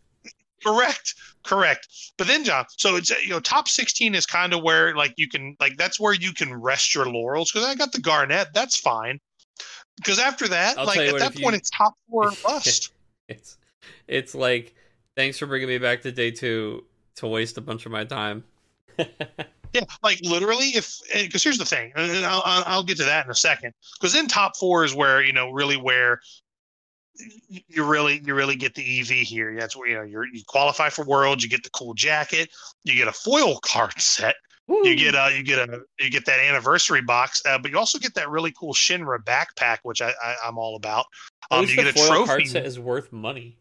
Correct, 0.65 1.15
correct. 1.43 1.89
But 2.19 2.27
then, 2.27 2.45
John, 2.45 2.67
so 2.77 2.97
it's 2.97 3.11
you 3.23 3.31
know 3.31 3.41
top 3.41 3.69
sixteen 3.69 4.15
is 4.15 4.27
kind 4.27 4.53
of 4.53 4.63
where 4.63 4.95
like 4.95 5.15
you 5.17 5.29
can 5.29 5.57
like 5.61 5.77
that's 5.77 5.99
where 5.99 6.13
you 6.13 6.33
can 6.33 6.55
rest 6.55 6.95
your 6.95 7.07
laurels 7.07 7.51
because 7.51 7.67
I 7.67 7.75
got 7.75 7.93
the 7.93 8.01
Garnet, 8.01 8.49
that's 8.53 8.77
fine. 8.77 9.21
Because 9.97 10.19
after 10.19 10.49
that, 10.49 10.79
I'll 10.79 10.87
like 10.87 11.01
at 11.01 11.13
what, 11.13 11.21
that 11.21 11.33
point, 11.33 11.55
you- 11.55 11.59
it's 11.59 11.71
top 11.71 11.95
four 12.09 12.33
bust. 12.43 12.93
It's 13.29 13.59
it's 14.09 14.35
like 14.35 14.75
thanks 15.15 15.39
for 15.39 15.47
bringing 15.47 15.69
me 15.69 15.79
back 15.79 16.03
to 16.03 16.11
day 16.11 16.33
two 16.33 16.85
to 17.15 17.29
waste 17.29 17.57
a 17.59 17.61
bunch 17.61 17.87
of 17.87 17.93
my 17.93 18.05
time. 18.05 18.43
Yeah, 19.73 19.85
like 20.03 20.19
literally, 20.23 20.71
if 20.71 20.99
eh, 21.13 21.27
because 21.27 21.45
here's 21.45 21.59
the 21.59 21.65
thing, 21.65 21.93
and 21.95 22.11
and 22.11 22.27
I'll, 22.27 22.43
I'll 22.45 22.65
I'll 22.67 22.83
get 22.83 22.97
to 22.97 23.05
that 23.05 23.25
in 23.25 23.31
a 23.31 23.37
second. 23.37 23.73
Because 23.95 24.13
then 24.13 24.27
top 24.27 24.57
four 24.57 24.85
is 24.85 24.95
where 24.95 25.23
you 25.23 25.33
know 25.33 25.51
really 25.53 25.77
where 25.77 26.21
you 27.69 27.85
really 27.85 28.23
you 28.25 28.35
really 28.35 28.57
get 28.57 28.75
the 28.75 29.01
EV 29.01 29.09
here. 29.09 29.57
That's 29.59 29.77
where 29.77 29.89
you 29.89 29.97
know 29.97 30.03
you're, 30.03 30.27
you 30.27 30.43
qualify 30.47 30.89
for 30.89 31.05
Worlds, 31.05 31.43
you 31.43 31.51
get 31.51 31.63
the 31.63 31.71
cool 31.71 31.95
jacket, 31.95 32.51
you 32.85 32.95
get 32.95 33.09
a 33.09 33.13
foil 33.13 33.59
card 33.63 34.01
set, 34.01 34.35
you 34.69 34.97
get 34.97 35.15
a 35.15 35.37
you 35.37 35.43
get 35.43 35.59
a 35.59 35.81
you 35.99 36.11
get 36.11 36.25
that 36.27 36.41
anniversary 36.41 37.03
box, 37.03 37.43
uh, 37.47 37.59
but 37.59 37.71
you 37.71 37.79
also 37.79 37.99
get 37.99 38.15
that 38.15 38.31
really 38.31 38.53
cool 38.53 38.73
Shinra 38.73 39.19
backpack, 39.19 39.79
which 39.83 40.01
I, 40.01 40.11
I 40.23 40.35
I'm 40.47 40.59
all 40.59 40.77
about. 40.77 41.07
Um, 41.51 41.63
you 41.67 41.77
the 41.77 41.83
get 41.83 41.87
a 41.89 41.93
foil 41.93 42.27
card 42.27 42.41
trophy. 42.41 42.47
set 42.47 42.67
is 42.67 42.79
worth 42.79 43.13
money. 43.13 43.57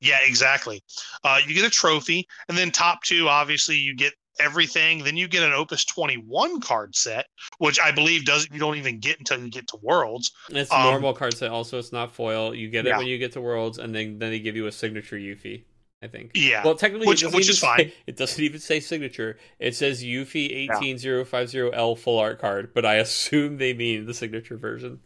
Yeah, 0.00 0.18
exactly. 0.24 0.82
Uh, 1.24 1.38
you 1.46 1.54
get 1.54 1.64
a 1.64 1.70
trophy, 1.70 2.26
and 2.48 2.56
then 2.56 2.70
top 2.70 3.02
two, 3.02 3.28
obviously, 3.28 3.76
you 3.76 3.96
get 3.96 4.12
everything. 4.40 5.04
Then 5.04 5.16
you 5.16 5.28
get 5.28 5.42
an 5.42 5.52
Opus 5.52 5.84
21 5.84 6.60
card 6.60 6.94
set, 6.96 7.26
which 7.58 7.80
I 7.80 7.90
believe 7.90 8.24
doesn't 8.24 8.52
you 8.52 8.58
don't 8.60 8.76
even 8.76 8.98
get 9.00 9.18
until 9.18 9.40
you 9.40 9.50
get 9.50 9.66
to 9.68 9.76
Worlds. 9.82 10.32
It's 10.50 10.70
a 10.70 10.76
Um, 10.76 10.84
normal 10.92 11.12
card 11.14 11.36
set. 11.36 11.50
Also, 11.50 11.78
it's 11.78 11.92
not 11.92 12.14
foil. 12.14 12.54
You 12.54 12.68
get 12.68 12.86
it 12.86 12.90
Yeah. 12.90 12.98
when 12.98 13.06
you 13.06 13.18
get 13.18 13.32
to 13.32 13.40
Worlds, 13.40 13.78
and 13.78 13.94
then 13.94 14.18
then 14.18 14.30
they 14.30 14.38
give 14.40 14.56
you 14.56 14.66
a 14.66 14.72
signature 14.72 15.16
Yuffie. 15.16 15.64
I 16.00 16.06
think. 16.06 16.30
Yeah, 16.36 16.62
Well, 16.64 16.76
technically, 16.76 17.08
Which- 17.08 17.22
it 17.22 17.26
doesn't 17.26 17.36
which 17.36 17.46
even 17.46 17.52
is 17.54 17.58
fine. 17.58 17.78
say- 17.78 17.94
it 18.06 18.16
doesn't 18.16 18.44
even 18.44 18.60
say 18.60 18.78
signature. 18.78 19.36
It 19.58 19.74
says 19.74 20.04
Yuffie 20.04 20.48
eighteen 20.52 20.96
zero 20.96 21.24
five 21.24 21.48
zero 21.48 21.70
L 21.70 21.96
full 21.96 22.20
art 22.20 22.40
card, 22.40 22.72
but 22.72 22.86
I 22.86 22.94
assume 22.96 23.58
they 23.58 23.72
mean 23.74 24.06
the 24.06 24.14
signature 24.14 24.56
version. 24.56 25.00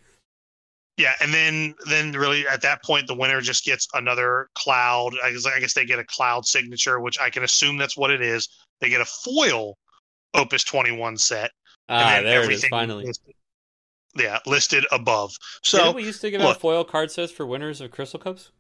yeah, 0.99 1.15
and 1.23 1.33
then 1.33 1.75
then 1.89 2.13
really 2.13 2.47
at 2.47 2.61
that 2.61 2.83
point, 2.85 3.07
the 3.07 3.15
winner 3.15 3.41
just 3.41 3.65
gets 3.65 3.89
another 3.95 4.51
cloud. 4.55 5.15
I 5.25 5.33
guess, 5.33 5.47
I 5.47 5.59
guess 5.61 5.73
they 5.73 5.87
get 5.87 5.99
a 5.99 6.05
cloud 6.05 6.45
signature, 6.47 7.01
which 7.01 7.19
I 7.19 7.31
can 7.31 7.43
assume 7.43 7.79
that's 7.79 7.97
what 7.97 8.11
it 8.11 8.21
is. 8.21 8.49
They 8.83 8.91
get 8.91 9.01
a 9.01 9.07
foil 9.07 9.79
Opus 10.35 10.65
21 10.65 11.17
set, 11.17 11.51
and 11.89 12.09
Ah, 12.09 12.21
there 12.23 12.43
it 12.45 12.53
is. 12.53 12.65
Finally. 12.67 13.07
listed- 13.07 13.35
yeah, 14.17 14.39
listed 14.45 14.85
above. 14.93 15.33
So 15.63 15.79
So 15.79 15.91
we 15.93 16.05
used 16.05 16.21
to 16.23 16.31
give 16.31 16.41
out 16.43 16.61
foil 16.61 16.85
card 16.85 17.11
sets 17.11 17.33
for 17.33 17.47
winners 17.47 17.81
of 17.81 17.91
Crystal 17.91 18.19
Cups. 18.21 18.51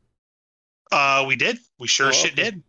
uh, 0.90 1.24
we 1.26 1.36
did, 1.36 1.58
we 1.78 1.88
sure 1.88 2.08
Oh, 2.08 2.12
shit 2.12 2.32
okay. 2.32 2.44
did. 2.44 2.62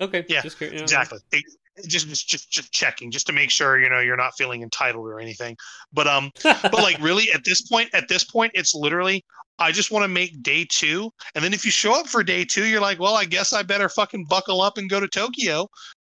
Okay, 0.00 0.24
Yeah, 0.28 0.42
just 0.42 0.60
you 0.60 0.70
know, 0.70 0.82
exactly 0.82 1.18
it 1.32 1.42
just, 1.88 2.06
just 2.08 2.28
just 2.28 2.50
just 2.50 2.72
checking 2.72 3.10
just 3.10 3.26
to 3.26 3.32
make 3.32 3.50
sure 3.50 3.78
you 3.78 3.88
know 3.90 4.00
you're 4.00 4.16
not 4.16 4.34
feeling 4.36 4.62
entitled 4.62 5.06
or 5.06 5.20
anything 5.20 5.54
but 5.92 6.06
um 6.06 6.30
but 6.42 6.72
like 6.74 6.98
really 7.02 7.30
at 7.32 7.44
this 7.44 7.60
point 7.62 7.90
at 7.94 8.08
this 8.08 8.24
point 8.24 8.50
it's 8.54 8.74
literally 8.74 9.22
i 9.58 9.70
just 9.70 9.90
want 9.90 10.02
to 10.02 10.08
make 10.08 10.42
day 10.42 10.66
two 10.70 11.10
and 11.34 11.44
then 11.44 11.52
if 11.52 11.66
you 11.66 11.70
show 11.70 11.92
up 11.98 12.06
for 12.06 12.22
day 12.22 12.44
two 12.46 12.64
you're 12.64 12.80
like 12.80 12.98
well 12.98 13.14
i 13.14 13.26
guess 13.26 13.52
i 13.52 13.62
better 13.62 13.90
fucking 13.90 14.24
buckle 14.24 14.62
up 14.62 14.78
and 14.78 14.88
go 14.88 15.00
to 15.00 15.08
tokyo 15.08 15.68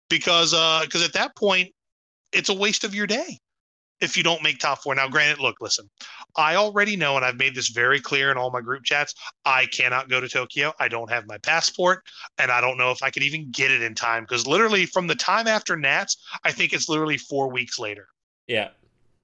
because 0.09 0.53
uh 0.53 0.81
because 0.83 1.03
at 1.03 1.13
that 1.13 1.35
point 1.35 1.69
it's 2.31 2.49
a 2.49 2.53
waste 2.53 2.83
of 2.83 2.93
your 2.93 3.07
day 3.07 3.39
if 4.01 4.17
you 4.17 4.23
don't 4.23 4.43
make 4.43 4.59
top 4.59 4.81
four 4.81 4.93
now 4.93 5.07
granted 5.07 5.39
look 5.39 5.55
listen 5.61 5.89
i 6.35 6.55
already 6.55 6.95
know 6.95 7.15
and 7.15 7.25
i've 7.25 7.37
made 7.37 7.55
this 7.55 7.69
very 7.69 7.99
clear 7.99 8.31
in 8.31 8.37
all 8.37 8.51
my 8.51 8.61
group 8.61 8.83
chats 8.83 9.13
i 9.45 9.65
cannot 9.67 10.09
go 10.09 10.19
to 10.19 10.27
tokyo 10.27 10.73
i 10.79 10.87
don't 10.87 11.09
have 11.09 11.25
my 11.27 11.37
passport 11.39 12.03
and 12.37 12.51
I 12.51 12.61
don't 12.61 12.77
know 12.77 12.91
if 12.91 13.01
I 13.03 13.09
could 13.09 13.23
even 13.23 13.49
get 13.51 13.71
it 13.71 13.81
in 13.81 13.95
time 13.95 14.23
because 14.23 14.47
literally 14.47 14.85
from 14.85 15.07
the 15.07 15.15
time 15.15 15.47
after 15.47 15.75
Nats, 15.75 16.17
I 16.43 16.51
think 16.51 16.73
it's 16.73 16.89
literally 16.89 17.17
four 17.17 17.51
weeks 17.51 17.79
later. 17.79 18.07
yeah. 18.47 18.69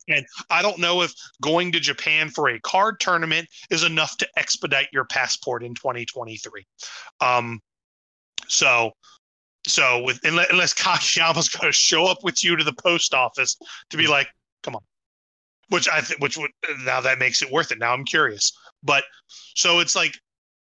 And 0.07 0.25
I 0.49 0.61
don't 0.61 0.79
know 0.79 1.03
if 1.03 1.13
going 1.41 1.71
to 1.73 1.79
Japan 1.79 2.29
for 2.29 2.49
a 2.49 2.59
card 2.61 2.99
tournament 2.99 3.47
is 3.69 3.83
enough 3.83 4.17
to 4.17 4.27
expedite 4.35 4.87
your 4.91 5.05
passport 5.05 5.63
in 5.63 5.75
2023. 5.75 6.65
Um, 7.21 7.59
so, 8.47 8.91
so 9.67 10.01
with 10.03 10.19
unless, 10.23 10.49
unless 10.49 10.73
Kageyama's 10.73 11.49
going 11.55 11.67
to 11.67 11.71
show 11.71 12.05
up 12.05 12.23
with 12.23 12.43
you 12.43 12.55
to 12.55 12.63
the 12.63 12.73
post 12.73 13.13
office 13.13 13.57
to 13.89 13.97
be 13.97 14.07
like, 14.07 14.27
come 14.63 14.75
on, 14.75 14.81
which 15.69 15.87
I 15.89 16.01
think, 16.01 16.21
which 16.21 16.37
would 16.37 16.51
now 16.83 17.01
that 17.01 17.19
makes 17.19 17.41
it 17.41 17.51
worth 17.51 17.71
it. 17.71 17.79
Now 17.79 17.93
I'm 17.93 18.05
curious, 18.05 18.51
but 18.83 19.03
so 19.55 19.79
it's 19.79 19.95
like 19.95 20.15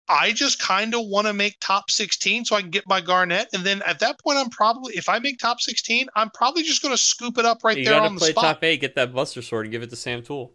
I 0.09 0.33
just 0.33 0.59
kind 0.59 0.95
of 0.95 1.07
want 1.07 1.27
to 1.27 1.33
make 1.33 1.57
top 1.61 1.91
16 1.91 2.47
so 2.47 2.57
I 2.57 2.61
can 2.61 2.71
get 2.71 2.87
my 2.89 3.01
Garnet. 3.01 3.49
And 3.53 3.65
then 3.65 3.83
at 3.87 3.99
that 4.01 4.21
point, 4.21 4.37
I'm 4.37 4.51
probably, 4.51 4.95
if 4.95 5.09
I 5.09 5.19
make 5.19 5.39
top 5.39 5.61
16, 5.61 6.09
I'm 6.17 6.29
probably 6.31 6.63
just 6.65 6.83
going 6.83 6.93
to 6.93 7.01
scoop 7.01 7.39
it 7.39 7.45
up 7.45 7.65
right 7.65 7.79
you 7.79 7.85
there 7.85 8.01
on 8.01 8.15
the 8.15 8.19
play 8.19 8.31
spot. 8.33 8.45
top 8.45 8.65
eight, 8.65 8.81
get 8.81 8.95
that 8.97 9.15
Buster 9.15 9.41
Sword, 9.43 9.67
and 9.67 9.73
give 9.73 9.83
it 9.83 9.91
to 9.91 9.97
Sam 9.97 10.23
Tool. 10.23 10.53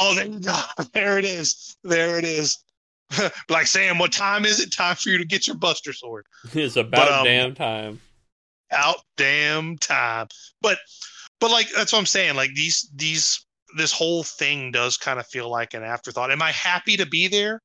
Oh, 0.00 0.14
there. 0.14 0.26
There 0.92 1.18
it 1.18 1.24
is. 1.24 1.76
There 1.84 2.18
it 2.18 2.24
is. 2.24 2.58
like 3.48 3.66
Sam, 3.66 3.98
what 3.98 4.12
time 4.12 4.44
is 4.44 4.60
it? 4.60 4.72
Time 4.72 4.96
for 4.96 5.08
you 5.10 5.18
to 5.18 5.24
get 5.24 5.46
your 5.46 5.56
Buster 5.56 5.92
Sword. 5.92 6.26
it's 6.52 6.76
about 6.76 7.10
um, 7.10 7.24
damn 7.24 7.54
time. 7.54 8.00
Out 8.70 9.00
damn 9.16 9.76
time. 9.78 10.28
But, 10.60 10.78
but 11.40 11.50
like 11.50 11.68
that's 11.76 11.92
what 11.92 11.98
I'm 11.98 12.06
saying. 12.06 12.36
Like 12.36 12.54
these, 12.54 12.88
these, 12.94 13.44
this 13.76 13.92
whole 13.92 14.22
thing 14.22 14.70
does 14.70 14.96
kind 14.96 15.18
of 15.18 15.26
feel 15.26 15.50
like 15.50 15.74
an 15.74 15.82
afterthought. 15.82 16.30
Am 16.30 16.42
I 16.42 16.52
happy 16.52 16.96
to 16.96 17.06
be 17.06 17.28
there? 17.28 17.60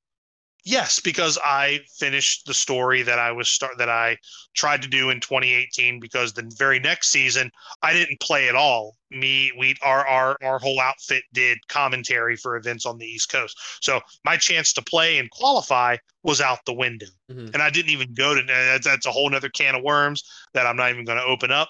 Yes, 0.68 1.00
because 1.00 1.40
I 1.46 1.80
finished 1.98 2.46
the 2.46 2.54
story 2.54 3.02
that 3.04 3.20
I 3.20 3.32
was 3.32 3.48
start 3.48 3.78
that 3.78 3.88
I 3.88 4.18
tried 4.54 4.82
to 4.82 4.90
do 4.90 5.10
in 5.12 5.22
2018. 5.22 6.02
Because 6.02 6.34
the 6.34 6.52
very 6.58 6.78
next 6.78 7.08
season 7.08 7.50
I 7.84 7.94
didn't 7.94 8.20
play 8.20 8.50
at 8.50 8.56
all. 8.56 8.98
Me, 9.10 9.50
we, 9.58 9.76
our, 9.82 10.06
our, 10.06 10.36
our 10.44 10.60
whole 10.60 10.82
outfit 10.82 11.24
did 11.32 11.58
commentary 11.70 12.36
for 12.36 12.58
events 12.58 12.86
on 12.86 12.98
the 12.98 13.06
East 13.06 13.32
Coast. 13.32 13.58
So 13.80 14.02
my 14.26 14.36
chance 14.36 14.74
to 14.74 14.82
play 14.82 15.20
and 15.20 15.30
qualify 15.30 15.96
was 16.24 16.42
out 16.42 16.60
the 16.66 16.74
window, 16.74 17.06
Mhm. 17.32 17.54
and 17.54 17.64
I 17.64 17.70
didn't 17.70 17.92
even 17.92 18.14
go 18.14 18.36
to. 18.36 18.44
That's, 18.46 18.86
that's 18.86 19.06
a 19.06 19.12
whole 19.12 19.34
other 19.34 19.48
can 19.48 19.76
of 19.76 19.84
worms 19.84 20.22
that 20.54 20.68
I'm 20.68 20.76
not 20.76 20.92
even 20.92 21.06
going 21.06 21.18
to 21.18 21.24
open 21.24 21.50
up. 21.50 21.70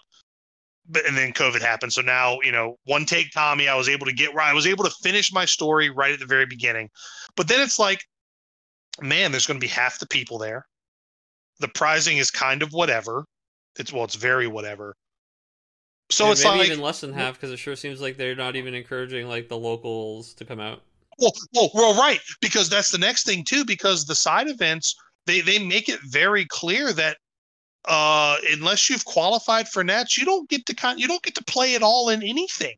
But 0.89 1.05
and 1.05 1.15
then 1.15 1.33
COVID 1.33 1.61
happened, 1.61 1.93
so 1.93 2.01
now 2.01 2.39
you 2.41 2.51
know 2.51 2.79
one 2.85 3.05
take 3.05 3.29
Tommy. 3.31 3.67
I 3.67 3.75
was 3.75 3.89
able 3.89 4.07
to 4.07 4.13
get 4.13 4.33
right. 4.33 4.49
I 4.49 4.53
was 4.53 4.65
able 4.65 4.85
to 4.85 4.95
finish 5.03 5.31
my 5.31 5.45
story 5.45 5.91
right 5.91 6.13
at 6.13 6.19
the 6.19 6.25
very 6.25 6.47
beginning, 6.47 6.89
but 7.35 7.47
then 7.47 7.61
it's 7.61 7.77
like, 7.77 8.01
man, 9.01 9.31
there's 9.31 9.45
going 9.45 9.59
to 9.59 9.63
be 9.65 9.71
half 9.71 9.99
the 9.99 10.07
people 10.07 10.37
there. 10.37 10.65
The 11.59 11.67
prizing 11.67 12.17
is 12.17 12.29
kind 12.31 12.61
of 12.61 12.71
whatever. 12.71 13.25
It's 13.79 13.91
well, 13.91 14.03
it's 14.03 14.15
very 14.15 14.47
whatever. 14.47 14.95
So 16.09 16.25
And 16.25 16.31
it's 16.33 16.43
maybe 16.43 16.57
like, 16.59 16.67
even 16.67 16.81
less 16.81 17.01
than 17.01 17.13
half 17.13 17.35
because 17.35 17.51
it 17.51 17.57
sure 17.57 17.75
seems 17.75 17.99
like 17.99 18.17
they're 18.17 18.35
not 18.35 18.55
even 18.55 18.73
encouraging 18.73 19.27
like 19.27 19.49
the 19.49 19.57
locals 19.57 20.33
to 20.35 20.45
come 20.45 20.59
out. 20.59 20.81
Well, 21.19 21.33
well, 21.53 21.71
well, 21.73 21.95
right, 21.95 22.19
because 22.41 22.69
that's 22.69 22.91
the 22.91 22.97
next 22.97 23.25
thing 23.25 23.43
too. 23.43 23.65
Because 23.65 24.05
the 24.05 24.15
side 24.15 24.47
events, 24.47 24.95
they 25.25 25.41
they 25.41 25.59
make 25.59 25.89
it 25.89 25.99
very 26.03 26.45
clear 26.45 26.93
that 26.93 27.17
uh, 27.87 28.37
unless 28.51 28.89
you've 28.89 29.05
qualified 29.05 29.67
for 29.67 29.83
Nats, 29.83 30.17
you 30.17 30.25
don't 30.25 30.49
get 30.49 30.65
to 30.67 30.75
con- 30.75 30.99
you 30.99 31.07
don't 31.07 31.23
get 31.23 31.35
to 31.35 31.43
play 31.43 31.75
at 31.75 31.83
all 31.83 32.09
in 32.09 32.21
anything. 32.21 32.75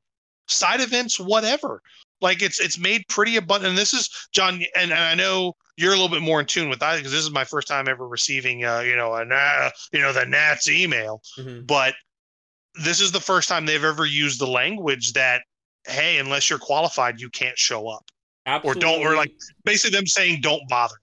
Side 0.48 0.82
events, 0.82 1.20
whatever. 1.20 1.82
Like 2.22 2.42
it's 2.42 2.60
it's 2.60 2.80
made 2.80 3.04
pretty 3.10 3.36
abundant. 3.36 3.72
And 3.72 3.78
this 3.78 3.94
is 3.94 4.10
John, 4.32 4.62
and, 4.76 4.92
and 4.92 4.94
I 4.94 5.16
know 5.16 5.54
you're 5.80 5.94
a 5.94 5.96
little 5.96 6.10
bit 6.10 6.22
more 6.22 6.40
in 6.42 6.46
tune 6.46 6.70
with 6.70 6.80
that 6.80 6.98
because 6.98 7.12
this 7.12 7.22
is 7.24 7.32
my 7.32 7.46
first 7.46 7.68
time 7.68 7.88
ever 7.88 8.06
receiving, 8.08 8.66
uh, 8.66 8.82
you 8.82 8.96
know, 8.98 9.14
a 9.16 9.24
Na- 9.24 9.70
you 9.94 10.00
know 10.02 10.12
the 10.14 10.26
Nats 10.26 10.70
email 10.70 11.22
Mhm. 11.38 11.66
but 11.66 11.96
this 12.84 13.00
is 13.02 13.12
the 13.12 13.20
first 13.22 13.48
time 13.50 13.66
they've 13.66 13.84
ever 13.84 14.06
used 14.06 14.40
the 14.40 14.48
language 14.48 15.14
that 15.14 15.42
hey 15.88 16.18
unless 16.20 16.50
you're 16.50 16.60
qualified 16.60 17.20
you 17.20 17.30
can't 17.30 17.58
show 17.58 17.88
up 17.88 18.06
or 18.64 18.76
don't 18.76 19.02
or 19.02 19.16
like 19.16 19.32
basically 19.64 19.98
them 19.98 20.06
saying 20.06 20.40
don't 20.42 20.62
bother 20.70 20.96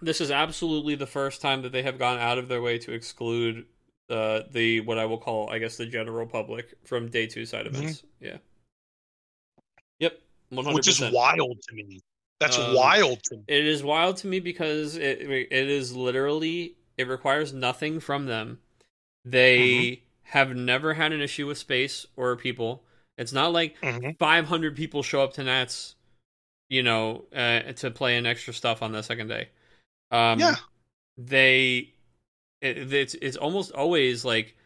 this 0.00 0.20
is 0.20 0.30
absolutely 0.30 0.94
the 0.94 1.06
first 1.06 1.40
time 1.42 1.60
that 1.62 1.72
they 1.72 1.82
have 1.82 1.98
gone 1.98 2.18
out 2.18 2.38
of 2.38 2.48
their 2.48 2.62
way 2.62 2.78
to 2.78 2.92
exclude 2.92 3.66
uh, 4.08 4.42
the 4.50 4.80
what 4.80 4.98
I 4.98 5.04
will 5.04 5.18
call, 5.18 5.50
I 5.50 5.58
guess, 5.58 5.76
the 5.76 5.86
general 5.86 6.26
public 6.26 6.74
from 6.84 7.08
day 7.10 7.26
two 7.26 7.44
side 7.46 7.66
Mm-hmm. 7.66 7.76
events. 7.76 8.02
Yeah. 8.18 8.38
Yep. 9.98 10.18
One 10.48 10.64
hundred 10.64 10.74
which 10.76 10.88
is 10.88 11.00
wild 11.12 11.60
to 11.68 11.74
me 11.74 12.00
that's 12.40 12.58
Um, 12.58 12.58
wild 12.58 13.22
to 13.24 13.36
me 13.36 13.44
It 13.48 13.66
is 13.66 13.82
wild 13.84 14.18
to 14.18 14.28
me 14.28 14.40
because 14.40 14.96
it 14.96 15.22
it 15.22 15.52
is 15.70 15.96
literally 15.96 16.76
it 16.98 17.08
requires 17.08 17.52
nothing 17.54 18.00
from 18.00 18.26
them. 18.26 18.60
They 19.24 19.50
Mm-hmm. 19.56 20.00
have 20.24 20.54
never 20.56 20.94
had 20.94 21.12
an 21.12 21.20
issue 21.22 21.46
with 21.48 21.58
space 21.58 22.06
or 22.16 22.36
people. 22.36 22.84
It's 23.18 23.32
not 23.32 23.52
like 23.52 23.76
Mhm. 23.82 24.16
500 24.20 24.76
people 24.76 25.02
show 25.04 25.22
up 25.24 25.34
to 25.34 25.44
Nats, 25.44 25.96
you 26.70 26.82
know, 26.82 27.26
uh, 27.34 27.72
to 27.74 27.90
play 27.90 28.16
an 28.18 28.26
extra 28.26 28.54
stuff 28.54 28.82
on 28.82 28.92
the 28.92 29.02
second 29.02 29.28
day. 29.28 29.50
Um, 30.12 30.54
Yeah. 30.54 30.70
they 31.18 31.94
it, 32.62 32.92
it's 32.92 33.14
it's 33.16 33.36
almost 33.38 33.72
always 33.72 34.24
like 34.24 34.56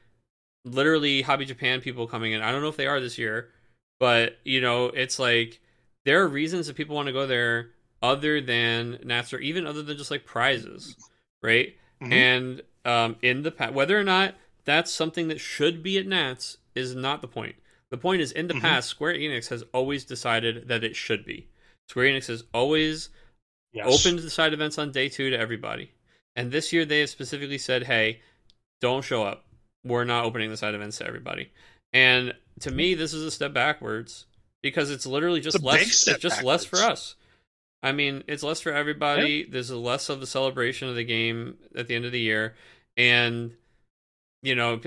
literally 0.64 1.22
hobby 1.22 1.44
japan 1.44 1.80
people 1.80 2.06
coming 2.06 2.32
in 2.32 2.40
i 2.42 2.50
don't 2.50 2.62
know 2.62 2.68
if 2.68 2.76
they 2.76 2.86
are 2.86 3.00
this 3.00 3.18
year 3.18 3.50
but 4.00 4.38
you 4.44 4.60
know 4.60 4.86
it's 4.86 5.18
like 5.18 5.60
there 6.04 6.22
are 6.22 6.28
reasons 6.28 6.66
that 6.66 6.76
people 6.76 6.94
want 6.96 7.06
to 7.06 7.12
go 7.12 7.26
there 7.26 7.70
other 8.02 8.40
than 8.40 8.98
nats 9.04 9.32
or 9.32 9.38
even 9.38 9.66
other 9.66 9.82
than 9.82 9.96
just 9.96 10.10
like 10.10 10.24
prizes 10.26 10.96
right 11.42 11.76
Mhm. 12.02 12.12
and 12.12 12.62
um 12.84 13.16
in 13.22 13.42
the 13.42 13.50
past 13.50 13.72
whether 13.72 13.98
or 13.98 14.04
not 14.04 14.34
that's 14.64 14.92
something 14.92 15.28
that 15.28 15.40
should 15.40 15.82
be 15.82 15.96
at 15.98 16.06
nats 16.06 16.58
is 16.74 16.94
not 16.94 17.20
the 17.22 17.28
point 17.28 17.54
the 17.90 17.96
point 17.98 18.20
is 18.20 18.32
in 18.32 18.48
the 18.48 18.54
Mhm. 18.54 18.60
past 18.60 18.88
square 18.88 19.14
enix 19.14 19.48
has 19.48 19.62
always 19.72 20.04
decided 20.04 20.68
that 20.68 20.84
it 20.84 20.96
should 20.96 21.24
be 21.24 21.48
square 21.88 22.06
enix 22.12 22.26
has 22.26 22.44
always 22.52 23.10
Yes. 23.72 23.86
opened 24.06 24.20
the 24.20 24.30
side 24.30 24.52
events 24.52 24.78
on 24.78 24.92
day 24.92 25.08
two 25.08 25.30
to 25.30 25.36
everybody. 25.36 25.90
And 26.36 26.52
this 26.52 26.72
year 26.72 26.84
they 26.84 27.00
have 27.00 27.10
specifically 27.10 27.58
said, 27.58 27.82
hey, 27.82 28.20
don't 28.80 29.04
show 29.04 29.24
up. 29.24 29.46
We're 29.82 30.04
not 30.04 30.24
opening 30.24 30.48
the 30.50 30.56
side 30.56 30.76
events 30.76 30.98
to 30.98 31.06
everybody. 31.06 31.50
And 31.92 32.34
to 32.60 32.70
me, 32.70 32.94
this 32.94 33.12
is 33.12 33.24
a 33.24 33.32
step 33.32 33.52
backwards 33.52 34.26
because 34.64 34.90
it's 34.90 35.04
literally 35.04 35.42
just 35.42 35.58
a 35.58 35.62
less. 35.62 36.08
It's 36.08 36.18
just 36.18 36.42
less 36.42 36.64
for 36.64 36.78
us. 36.78 37.16
I 37.82 37.92
mean, 37.92 38.24
it's 38.26 38.42
less 38.42 38.62
for 38.62 38.72
everybody. 38.72 39.44
There's 39.44 39.70
less 39.70 40.08
of 40.08 40.20
the 40.20 40.26
celebration 40.26 40.88
of 40.88 40.96
the 40.96 41.04
game 41.04 41.58
at 41.76 41.86
the 41.86 41.94
end 41.94 42.06
of 42.06 42.12
the 42.12 42.20
year, 42.20 42.54
and 42.96 43.52
you 44.42 44.54
know, 44.54 44.80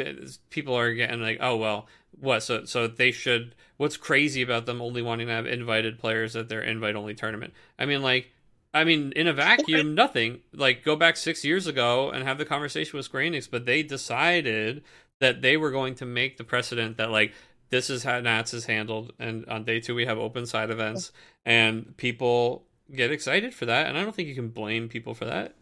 people 0.49 0.76
are 0.76 0.94
getting 0.95 1.22
like, 1.22 1.38
oh 1.41 1.58
well, 1.58 1.88
what? 2.20 2.41
So 2.41 2.66
so 2.66 2.88
they 2.88 3.12
should. 3.12 3.54
What's 3.78 3.98
crazy 3.98 4.41
about 4.41 4.66
them 4.66 4.82
only 4.82 5.04
wanting 5.04 5.28
to 5.28 5.34
have 5.34 5.45
invited 5.45 5.99
players 5.99 6.36
at 6.36 6.49
their 6.49 6.62
invite 6.62 6.95
only 6.95 7.14
tournament? 7.14 7.54
I 7.78 7.86
mean, 7.86 8.02
like, 8.02 8.32
I 8.74 8.84
mean, 8.84 9.12
in 9.16 9.28
a 9.28 9.34
vacuum, 9.34 9.94
nothing. 9.94 10.40
Like, 10.52 10.84
go 10.84 10.95
back 10.95 11.18
six 11.18 11.45
years 11.45 11.68
ago 11.68 12.10
and 12.10 12.24
have 12.24 12.40
the 12.40 12.45
conversation 12.45 12.98
with 12.98 13.06
Square 13.06 13.26
Enix, 13.26 13.48
but 13.48 13.68
they 13.68 13.84
decided 13.84 14.84
that 15.20 15.44
they 15.44 15.56
were 15.56 15.70
going 15.70 15.94
to 15.95 16.06
make 16.06 16.38
the 16.38 16.44
precedent 16.44 16.98
that 16.98 17.12
like 17.12 17.34
this 17.69 17.89
is 17.89 18.03
how 18.03 18.19
Nats 18.19 18.53
is 18.53 18.65
handled, 18.65 19.14
and 19.19 19.45
on 19.48 19.64
day 19.64 19.80
two 19.80 19.95
we 19.95 20.06
have 20.06 20.18
open 20.18 20.45
side 20.45 20.69
events, 20.69 21.11
and 21.45 21.95
people 21.98 22.65
get 22.94 23.11
excited 23.11 23.53
for 23.53 23.65
that, 23.65 23.88
and 23.88 23.98
I 23.98 24.03
don't 24.03 24.15
think 24.15 24.27
you 24.30 24.35
can 24.35 24.49
blame 24.49 24.88
people 24.89 25.14
for 25.14 25.26
that. 25.26 25.56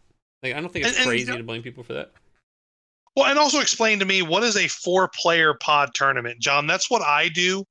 Like, 0.43 0.53
I 0.53 0.61
don't 0.61 0.71
think 0.71 0.85
it's 0.85 0.97
And- 0.97 1.03
and, 1.03 1.07
crazy 1.09 1.25
you 1.25 1.31
know- 1.31 1.37
to 1.37 1.43
blame 1.43 1.63
people 1.63 1.83
for 1.83 1.93
that. 1.93 2.11
Well, 3.15 3.25
and 3.27 3.39
also 3.39 3.61
explain 3.61 3.99
to 3.99 4.05
me 4.05 4.21
what 4.21 4.43
is 4.43 4.57
a 4.57 4.67
four 4.67 5.07
player 5.07 5.53
pod 5.53 5.91
tournament, 5.95 6.39
John? 6.39 6.67
That's 6.67 6.91
what 6.91 7.01
I 7.01 7.29
do. 7.29 7.63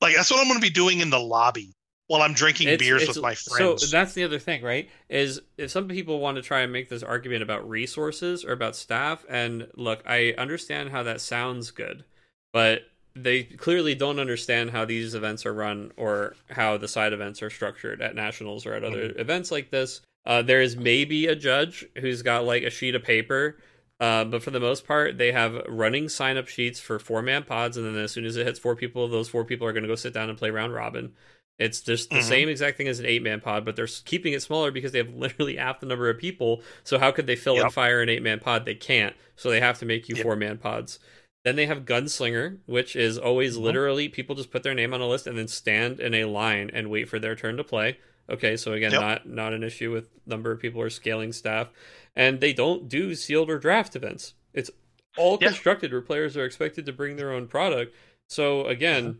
Like 0.00 0.14
that's 0.16 0.30
what 0.30 0.38
I'm 0.40 0.48
going 0.48 0.60
to 0.60 0.66
be 0.66 0.70
doing 0.70 1.00
in 1.00 1.08
the 1.10 1.18
lobby 1.18 1.72
while 2.08 2.20
I'm 2.20 2.34
drinking 2.34 2.68
It's- 2.68 2.78
beers 2.86 3.02
it's- 3.02 3.16
with 3.16 3.22
my 3.22 3.34
friends. 3.34 3.80
So 3.82 3.86
that's 3.86 4.12
the 4.12 4.22
other 4.24 4.38
thing, 4.38 4.62
right? 4.62 4.90
Is 5.08 5.40
if 5.56 5.70
some 5.70 5.88
people 5.88 6.20
want 6.20 6.36
to 6.36 6.42
try 6.42 6.60
and 6.60 6.70
make 6.72 6.90
this 6.90 7.02
argument 7.02 7.42
about 7.42 7.66
resources 7.66 8.44
or 8.44 8.52
about 8.52 8.76
staff, 8.76 9.24
and 9.30 9.66
look, 9.74 10.02
I 10.06 10.34
understand 10.36 10.90
how 10.90 11.02
that 11.04 11.22
sounds 11.22 11.70
good, 11.70 12.04
but 12.52 12.82
they 13.14 13.42
clearly 13.44 13.94
don't 13.94 14.18
understand 14.18 14.70
how 14.70 14.84
these 14.84 15.14
events 15.14 15.44
are 15.46 15.52
run 15.54 15.92
or 15.96 16.34
how 16.50 16.76
the 16.76 16.88
side 16.88 17.12
events 17.12 17.42
are 17.42 17.50
structured 17.50 18.00
at 18.00 18.14
nationals 18.14 18.64
or 18.66 18.74
at 18.74 18.84
other 18.84 19.08
Mm-hmm. 19.08 19.20
events 19.20 19.50
like 19.50 19.70
this. 19.70 20.00
Uh, 20.24 20.40
there 20.42 20.62
is 20.62 20.76
maybe 20.76 21.26
a 21.26 21.34
judge 21.34 21.84
who's 21.98 22.22
got 22.22 22.44
like 22.44 22.62
a 22.62 22.70
sheet 22.70 22.94
of 22.94 23.02
paper. 23.02 23.58
Uh, 24.00 24.24
but 24.24 24.42
for 24.42 24.50
the 24.50 24.58
most 24.60 24.86
part, 24.86 25.16
they 25.18 25.30
have 25.30 25.54
running 25.68 26.08
sign 26.08 26.36
up 26.36 26.48
sheets 26.48 26.80
for 26.80 26.98
four 26.98 27.22
man 27.22 27.44
pods, 27.44 27.76
and 27.76 27.86
then 27.86 27.96
as 28.02 28.10
soon 28.10 28.24
as 28.24 28.36
it 28.36 28.44
hits 28.46 28.58
four 28.58 28.74
people, 28.74 29.06
those 29.08 29.28
four 29.28 29.44
people 29.44 29.64
are 29.66 29.72
going 29.72 29.84
to 29.84 29.88
go 29.88 29.94
sit 29.94 30.12
down 30.12 30.28
and 30.28 30.36
play 30.38 30.50
round 30.50 30.72
robin. 30.74 31.12
It's 31.58 31.80
just 31.82 32.10
the 32.10 32.16
Mhm. 32.16 32.22
same 32.22 32.48
exact 32.48 32.76
thing 32.78 32.88
as 32.88 32.98
an 32.98 33.06
eight 33.06 33.22
man 33.22 33.40
pod, 33.40 33.64
but 33.64 33.76
they're 33.76 33.86
keeping 34.04 34.32
it 34.32 34.42
smaller 34.42 34.72
because 34.72 34.90
they 34.90 34.98
have 34.98 35.14
literally 35.14 35.56
half 35.56 35.78
the 35.80 35.86
number 35.86 36.08
of 36.10 36.18
people. 36.18 36.62
So 36.82 36.98
how 36.98 37.12
could 37.12 37.26
they 37.28 37.36
fill 37.36 37.54
and 37.54 37.64
Yep. 37.64 37.72
fire 37.72 38.00
an 38.02 38.08
eight 38.08 38.22
man 38.22 38.40
pod? 38.40 38.64
They 38.64 38.74
can't. 38.74 39.14
So 39.36 39.50
they 39.50 39.60
have 39.60 39.78
to 39.80 39.86
make 39.86 40.08
you 40.08 40.16
Yep. 40.16 40.22
four 40.24 40.34
man 40.36 40.58
pods. 40.58 40.98
Then 41.44 41.56
they 41.56 41.66
have 41.66 41.84
Gunslinger, 41.84 42.58
which 42.66 42.94
is 42.94 43.18
always 43.18 43.56
Mhm. 43.56 43.62
literally 43.62 44.08
people 44.08 44.36
just 44.36 44.50
put 44.50 44.62
their 44.62 44.74
name 44.74 44.94
on 44.94 45.00
a 45.00 45.08
list 45.08 45.26
and 45.26 45.36
then 45.36 45.48
stand 45.48 45.98
in 46.00 46.14
a 46.14 46.24
line 46.26 46.70
and 46.72 46.88
wait 46.90 47.08
for 47.08 47.18
their 47.18 47.34
turn 47.34 47.56
to 47.56 47.64
play. 47.64 47.98
Okay, 48.30 48.56
so 48.56 48.72
again, 48.72 48.92
Yep. 48.92 49.00
not 49.00 49.28
not 49.28 49.52
an 49.52 49.64
issue 49.64 49.90
with 49.90 50.08
number 50.26 50.52
of 50.52 50.60
people 50.60 50.80
or 50.80 50.88
scaling 50.90 51.32
staff, 51.32 51.68
and 52.14 52.40
they 52.40 52.52
don't 52.52 52.88
do 52.88 53.14
sealed 53.16 53.50
or 53.50 53.58
draft 53.58 53.96
events. 53.96 54.34
It's 54.54 54.70
all 55.16 55.36
Yeah. 55.40 55.48
constructed 55.48 55.90
where 55.92 56.00
players 56.00 56.36
are 56.36 56.44
expected 56.44 56.86
to 56.86 56.92
bring 56.92 57.16
their 57.16 57.32
own 57.32 57.48
product. 57.48 57.94
So 58.28 58.66
again, 58.68 59.04
Uh-huh. 59.06 59.14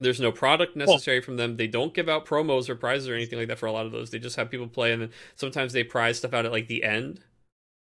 there's 0.00 0.20
no 0.20 0.32
product 0.32 0.74
necessary 0.76 1.20
from 1.20 1.36
them. 1.36 1.56
They 1.56 1.68
don't 1.68 1.94
give 1.94 2.08
out 2.08 2.26
promos 2.26 2.68
or 2.68 2.74
prizes 2.74 3.08
or 3.08 3.14
anything 3.14 3.38
like 3.38 3.48
that 3.48 3.58
for 3.58 3.66
a 3.66 3.72
lot 3.72 3.86
of 3.86 3.92
those. 3.92 4.10
They 4.10 4.18
just 4.18 4.36
have 4.36 4.50
people 4.50 4.68
play, 4.68 4.92
and 4.92 5.00
then 5.02 5.10
sometimes 5.36 5.72
they 5.72 5.84
prize 5.84 6.18
stuff 6.18 6.34
out 6.34 6.44
at 6.44 6.52
like 6.52 6.66
the 6.66 6.82
end. 6.82 7.22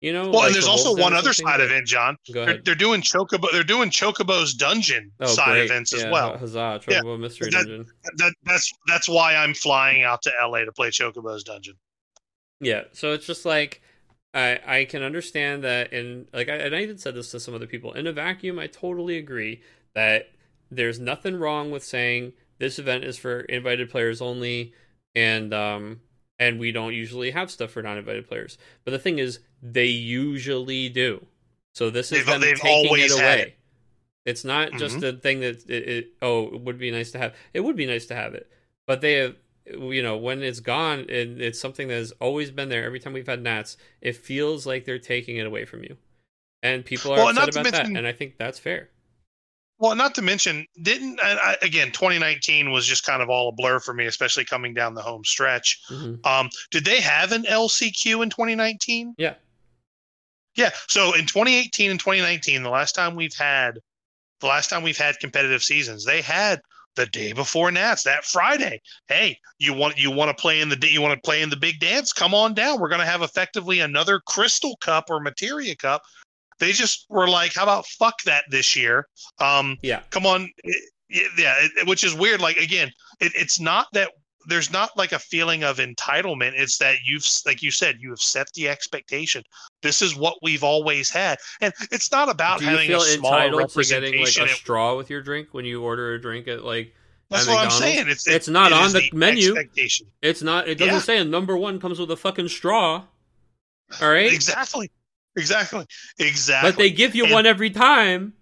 You 0.01 0.13
know. 0.13 0.23
well, 0.29 0.33
like 0.39 0.45
and 0.47 0.55
there's 0.55 0.65
for 0.65 0.71
also 0.71 0.95
one 0.95 1.13
other 1.13 1.33
side 1.33 1.59
of 1.59 1.71
it, 1.71 1.85
John. 1.85 2.15
They're, 2.29 2.57
they're 2.61 2.73
doing 2.75 3.01
chocobo. 3.01 3.51
They're 3.51 3.63
doing 3.63 3.89
Chocobo's 3.89 4.53
dungeon 4.53 5.11
Oh, 5.19 5.25
side 5.27 5.51
great. 5.53 5.65
events 5.65 5.93
as 5.93 6.03
Yeah, 6.03 6.11
well. 6.11 6.37
Huzzah! 6.37 6.79
Yeah. 6.87 7.01
Chocobo 7.01 7.19
Mystery 7.19 7.49
That- 7.49 7.65
Dungeon. 7.65 7.85
That 8.15 8.33
that's 8.45 8.71
that's 8.87 9.09
why 9.09 9.35
I'm 9.35 9.53
flying 9.53 10.03
out 10.03 10.21
to 10.21 10.31
LA 10.41 10.59
to 10.65 10.71
play 10.71 10.89
Chocobo's 10.89 11.43
dungeon. 11.43 11.75
Yeah, 12.61 12.83
so 12.93 13.11
it's 13.13 13.25
just 13.25 13.45
like 13.45 13.81
I 14.33 14.59
I 14.65 14.85
can 14.85 15.03
understand 15.03 15.63
that 15.65 15.91
in 15.91 16.27
like 16.33 16.47
I, 16.49 16.55
and 16.55 16.75
I 16.75 16.79
even 16.81 16.97
said 16.97 17.13
this 17.15 17.31
to 17.31 17.39
some 17.39 17.53
other 17.53 17.67
people 17.67 17.91
in 17.93 18.07
a 18.07 18.13
vacuum. 18.13 18.57
I 18.57 18.67
totally 18.67 19.17
agree 19.17 19.61
that 19.95 20.29
there's 20.71 20.99
nothing 20.99 21.37
wrong 21.39 21.71
with 21.71 21.83
saying 21.83 22.33
this 22.57 22.79
event 22.79 23.03
is 23.03 23.17
for 23.17 23.41
invited 23.41 23.89
players 23.89 24.21
only, 24.21 24.73
and 25.15 25.53
um 25.53 25.99
and 26.39 26.59
we 26.59 26.71
don't 26.71 26.93
usually 26.93 27.31
have 27.31 27.51
stuff 27.51 27.71
for 27.71 27.81
non-invited 27.83 28.27
players. 28.27 28.57
But 28.85 28.91
the 28.91 28.99
thing 28.99 29.19
is, 29.19 29.39
they 29.61 29.85
usually 29.85 30.89
do. 30.89 31.25
So 31.73 31.89
this 31.89 32.11
is 32.11 32.19
They've- 32.19 32.25
them 32.27 32.41
they've 32.41 32.59
taking 32.59 32.87
always 32.87 33.11
it 33.11 33.19
away. 33.19 33.41
it. 33.41 33.55
It's 34.25 34.43
not 34.43 34.69
mm-hmm. 34.69 34.77
just 34.77 35.03
a 35.03 35.13
thing 35.13 35.39
that 35.39 35.69
it, 35.69 35.89
it 35.89 36.07
oh 36.21 36.47
it 36.47 36.61
would 36.61 36.77
be 36.77 36.91
nice 36.91 37.11
to 37.11 37.17
have. 37.17 37.35
It 37.53 37.61
would 37.61 37.75
be 37.75 37.85
nice 37.85 38.05
to 38.07 38.15
have 38.15 38.33
it, 38.35 38.51
but 38.85 39.01
they 39.01 39.13
have 39.13 39.35
you 39.65 40.01
know 40.03 40.17
when 40.17 40.41
it's 40.41 40.59
gone 40.59 40.99
and 41.09 41.41
it's 41.41 41.59
something 41.59 41.87
that 41.87 41.95
has 41.95 42.11
always 42.19 42.51
been 42.51 42.69
there 42.69 42.83
every 42.83 42.99
time 42.99 43.13
we've 43.13 43.27
had 43.27 43.41
nats 43.41 43.77
it 44.01 44.15
feels 44.15 44.65
like 44.65 44.85
they're 44.85 44.99
taking 44.99 45.37
it 45.37 45.45
away 45.45 45.65
from 45.65 45.83
you 45.83 45.95
and 46.63 46.83
people 46.83 47.11
are 47.11 47.17
Well, 47.17 47.29
upset 47.29 47.49
about 47.49 47.71
that 47.71 47.85
and 47.85 48.07
i 48.07 48.11
think 48.11 48.37
that's 48.37 48.57
fair 48.59 48.89
Well, 49.79 49.95
not 49.95 50.13
to 50.15 50.21
mention, 50.21 50.65
didn't 50.81 51.19
I, 51.23 51.53
I- 51.61 51.65
again 51.65 51.91
2019 51.91 52.69
was 52.71 52.85
just 52.85 53.05
kind 53.05 53.21
of 53.21 53.29
all 53.29 53.49
a 53.49 53.51
blur 53.53 53.79
for 53.79 53.93
me, 53.93 54.05
especially 54.05 54.45
coming 54.45 54.73
down 54.73 54.93
the 54.93 55.01
home 55.01 55.23
stretch. 55.23 55.79
Mhm. 55.89 56.25
Um, 56.25 56.49
did 56.69 56.85
they 56.85 56.99
have 57.01 57.31
an 57.31 57.43
LCQ 57.45 58.21
in 58.21 58.29
2019? 58.29 59.15
Yeah. 59.17 59.35
Yeah. 60.55 60.71
So 60.87 61.13
in 61.15 61.25
2018 61.25 61.91
and 61.91 61.99
2019, 61.99 62.61
the 62.63 62.69
last 62.69 62.93
time 62.93 63.15
we've 63.15 63.35
had, 63.35 63.79
the 64.41 64.47
last 64.47 64.69
time 64.69 64.83
we've 64.83 64.97
had 64.97 65.17
competitive 65.19 65.63
seasons, 65.63 66.03
they 66.05 66.21
had 66.21 66.59
the 66.95 67.05
day 67.05 67.31
before 67.31 67.71
Nats, 67.71 68.03
that 68.03 68.25
Friday. 68.25 68.81
Hey, 69.07 69.37
you 69.59 69.73
want 69.73 69.97
you 69.97 70.11
want 70.11 70.35
to 70.35 70.41
play 70.41 70.59
in 70.59 70.67
the 70.67 70.77
you 70.91 71.01
want 71.01 71.13
to 71.13 71.25
play 71.25 71.41
in 71.41 71.49
the 71.49 71.55
big 71.55 71.79
dance? 71.79 72.11
Come 72.11 72.33
on 72.33 72.53
down. 72.53 72.79
We're 72.81 72.89
going 72.89 72.99
to 72.99 73.05
have 73.07 73.21
effectively 73.21 73.79
another 73.79 74.19
Crystal 74.25 74.75
Cup 74.81 75.05
or 75.09 75.21
Materia 75.21 75.75
Cup. 75.75 76.01
They 76.59 76.71
just 76.71 77.05
were 77.09 77.27
like, 77.29 77.53
how 77.55 77.63
about 77.63 77.85
fuck 77.87 78.21
that 78.25 78.43
this 78.49 78.75
year? 78.75 79.07
Um, 79.39 79.77
yeah. 79.81 80.01
come 80.09 80.25
on. 80.25 80.49
Yeah 81.37 81.55
which 81.85 82.03
is 82.03 82.13
weird. 82.13 82.39
Like 82.39 82.57
again 82.57 82.91
it, 83.19 83.31
it's 83.35 83.59
not 83.59 83.87
that 83.93 84.11
there's 84.47 84.71
not 84.71 84.91
like 84.95 85.11
a 85.11 85.17
feeling 85.19 85.63
of 85.63 85.77
entitlement. 85.77 86.53
It's 86.55 86.77
that 86.77 86.97
you've 87.05 87.25
like 87.47 87.61
you 87.63 87.71
said 87.71 87.97
you 87.99 88.09
have 88.11 88.19
set 88.21 88.47
the 88.53 88.69
expectation. 88.69 89.43
This 89.81 90.01
is 90.03 90.15
what 90.15 90.35
we've 90.43 90.63
always 90.63 91.09
had. 91.09 91.39
And 91.61 91.73
it's 91.91 92.11
not 92.11 92.29
about 92.29 92.59
do 92.59 92.65
you 92.65 92.71
having 92.71 92.87
feel 92.87 93.01
a 93.01 93.05
small 93.05 93.33
entitled 93.33 93.69
to 93.71 93.83
getting 93.83 94.19
like 94.19 94.37
a 94.37 94.47
straw 94.49 94.95
with 94.95 95.09
your 95.09 95.21
drink 95.21 95.47
when 95.51 95.65
you 95.65 95.81
order 95.81 96.13
a 96.13 96.21
drink 96.21 96.47
at 96.47 96.63
like 96.63 96.93
that's 97.31 97.47
at 97.47 97.53
what 97.53 97.63
i'm 97.65 97.71
saying. 97.71 98.07
It's 98.07 98.27
It's 98.27 98.47
it- 98.47 98.51
not 98.51 98.71
it 98.71 98.75
on 98.77 98.85
is 98.85 98.93
the 98.93 99.09
menu. 99.13 99.55
it's 100.21 100.41
not 100.43 100.67
it 100.67 100.77
doesn't 100.77 100.93
Yeah. 100.93 100.99
say 100.99 101.17
a 101.17 101.25
number 101.25 101.57
one 101.57 101.79
comes 101.79 101.99
with 101.99 102.11
a 102.11 102.17
fucking 102.17 102.49
straw. 102.49 103.03
All 104.01 104.11
right? 104.11 104.31
Exactly 104.31 104.91
exactly 105.35 105.85
exactly 106.17 106.71
but 106.71 106.77
they 106.77 106.89
give 106.89 107.15
you 107.15 107.25
And 107.25 107.33
one 107.33 107.45
every 107.45 107.69
time 107.69 108.33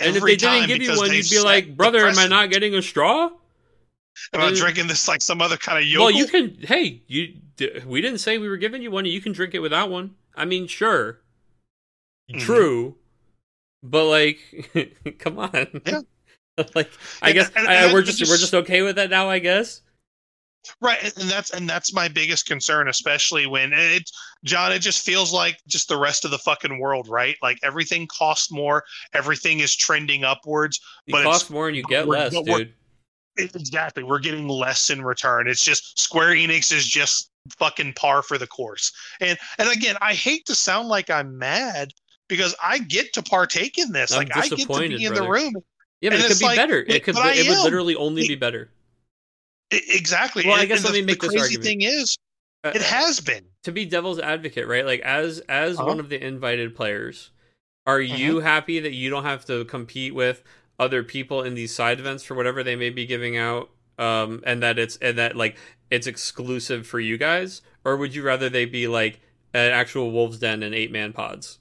and 0.00 0.16
if 0.16 0.22
they 0.22 0.36
didn't 0.36 0.66
give 0.68 0.82
you 0.82 0.96
one 0.96 1.12
you'd 1.12 1.30
be 1.30 1.40
like 1.40 1.76
brother 1.76 2.06
am 2.06 2.18
i 2.18 2.26
not 2.26 2.50
getting 2.50 2.74
a 2.74 2.82
straw 2.82 3.30
am 4.34 4.40
i 4.40 4.52
drinking 4.52 4.86
this 4.88 5.06
like 5.08 5.22
some 5.22 5.40
other 5.40 5.56
kind 5.56 5.78
of 5.78 5.84
yogurt? 5.84 6.00
Well, 6.02 6.10
you 6.10 6.26
can. 6.26 6.56
Hey, 6.66 7.02
you. 7.06 7.34
We 7.86 8.00
didn't 8.00 8.18
say 8.18 8.38
we 8.38 8.48
were 8.48 8.56
giving 8.56 8.82
you 8.82 8.90
one. 8.90 9.04
You 9.04 9.20
can 9.20 9.32
drink 9.32 9.54
it 9.54 9.58
without 9.60 9.90
one. 9.90 10.14
I 10.36 10.44
mean, 10.44 10.66
sure, 10.68 11.20
Mhm. 12.30 12.40
true, 12.40 12.96
but 13.82 14.04
like, 14.06 14.38
come 15.18 15.38
on. 15.38 15.80
Yeah. 15.86 16.00
like, 16.74 16.90
I 17.22 17.28
And- 17.30 17.34
guess 17.34 17.50
and- 17.56 17.66
I, 17.68 17.92
we're 17.92 18.02
just, 18.02 18.18
just- 18.18 18.30
we're 18.30 18.36
just 18.38 18.54
okay 18.54 18.82
with 18.82 18.96
that 18.96 19.08
now. 19.10 19.28
I 19.30 19.38
guess. 19.38 19.80
Right, 20.80 20.98
and 21.02 21.12
and 21.18 21.30
that's 21.30 21.50
and 21.50 21.68
that's 21.70 21.92
my 21.92 22.08
biggest 22.08 22.46
concern, 22.46 22.88
especially 22.88 23.46
when 23.46 23.72
it, 23.72 24.10
John. 24.44 24.72
It 24.72 24.78
just 24.80 25.04
feels 25.04 25.32
like 25.32 25.58
just 25.66 25.88
the 25.88 25.98
rest 25.98 26.24
of 26.24 26.30
the 26.30 26.38
fucking 26.38 26.78
world, 26.78 27.08
right? 27.08 27.36
Like 27.42 27.58
everything 27.62 28.06
costs 28.06 28.50
more, 28.50 28.84
everything 29.14 29.60
is 29.60 29.74
trending 29.76 30.24
upwards. 30.24 30.80
You 31.06 31.12
But 31.12 31.20
it's- 31.20 31.32
cost 31.34 31.50
more 31.50 31.68
and 31.68 31.76
you 31.76 31.82
get 31.84 32.06
less, 32.08 32.32
dude. 32.44 32.74
Exactly, 33.36 34.02
we're 34.02 34.18
getting 34.18 34.48
less 34.48 34.90
in 34.90 35.04
return. 35.04 35.46
It's 35.48 35.62
just 35.62 35.98
Square 36.00 36.30
Enix 36.34 36.72
is 36.72 36.86
just 36.86 37.30
fucking 37.56 37.92
par 37.94 38.22
for 38.22 38.36
the 38.36 38.46
course. 38.48 38.92
And 39.20 39.38
and 39.58 39.68
again, 39.70 39.96
I 40.00 40.14
hate 40.14 40.44
to 40.46 40.54
sound 40.56 40.88
like 40.88 41.08
I'm 41.08 41.38
mad 41.38 41.92
because 42.28 42.54
I 42.62 42.78
get 42.78 43.12
to 43.14 43.22
partake 43.22 43.78
in 43.78 43.92
this. 43.92 44.10
I'm 44.12 44.18
like 44.18 44.36
I 44.36 44.48
get 44.48 44.58
to 44.58 44.78
be 44.88 45.04
in 45.04 45.12
brother. 45.12 45.24
the 45.24 45.30
room. 45.30 45.54
Yeah, 46.00 46.10
but 46.10 46.16
And 46.16 46.24
it 46.24 46.28
could 46.28 46.38
be 46.40 46.44
like, 46.46 46.56
better. 46.56 46.84
It 46.88 47.04
could. 47.04 47.16
It 47.16 47.48
would 47.48 47.62
literally 47.64 47.94
only 47.96 48.26
be 48.26 48.34
better. 48.34 48.70
Exactly. 49.70 50.44
Well, 50.46 50.58
I 50.58 50.64
guess 50.64 50.78
and 50.78 50.86
let 50.86 50.92
the, 50.94 51.00
me 51.02 51.06
make 51.06 51.20
the 51.20 51.28
this 51.28 51.36
crazy 51.40 51.56
argument. 51.56 51.64
thing 51.64 51.82
is, 51.82 52.18
it 52.64 52.82
has 52.82 53.20
been. 53.20 53.44
to 53.64 53.72
be 53.72 53.84
devil's 53.84 54.18
advocate, 54.18 54.66
right? 54.66 54.84
Like 54.86 55.00
as 55.00 55.40
as 55.48 55.78
Uh-huh. 55.78 55.86
one 55.86 56.00
of 56.00 56.08
the 56.08 56.22
invited 56.24 56.74
players, 56.74 57.30
are 57.86 57.98
Mm-hmm. 58.00 58.16
you 58.16 58.40
happy 58.40 58.80
that 58.80 58.92
you 58.92 59.10
don't 59.10 59.24
have 59.24 59.44
to 59.46 59.64
compete 59.64 60.14
with 60.14 60.42
other 60.78 61.02
people 61.02 61.42
in 61.42 61.54
these 61.54 61.74
side 61.74 61.98
events 62.00 62.22
for 62.24 62.34
whatever 62.34 62.62
they 62.62 62.76
may 62.76 62.90
be 62.90 63.06
giving 63.06 63.36
out, 63.36 63.70
um, 63.98 64.42
and 64.46 64.62
that 64.62 64.78
it's 64.78 64.96
and 64.98 65.18
that 65.18 65.36
like 65.36 65.56
it's 65.90 66.06
exclusive 66.06 66.86
for 66.86 67.00
you 67.00 67.16
guys, 67.16 67.62
or 67.84 67.96
would 67.96 68.14
you 68.14 68.22
rather 68.22 68.48
they 68.48 68.64
be 68.64 68.86
like 68.88 69.20
an 69.54 69.70
actual 69.72 70.10
Wolves 70.10 70.38
Den 70.38 70.62
and 70.62 70.74
eight 70.74 70.92
man 70.92 71.12
pods? 71.12 71.58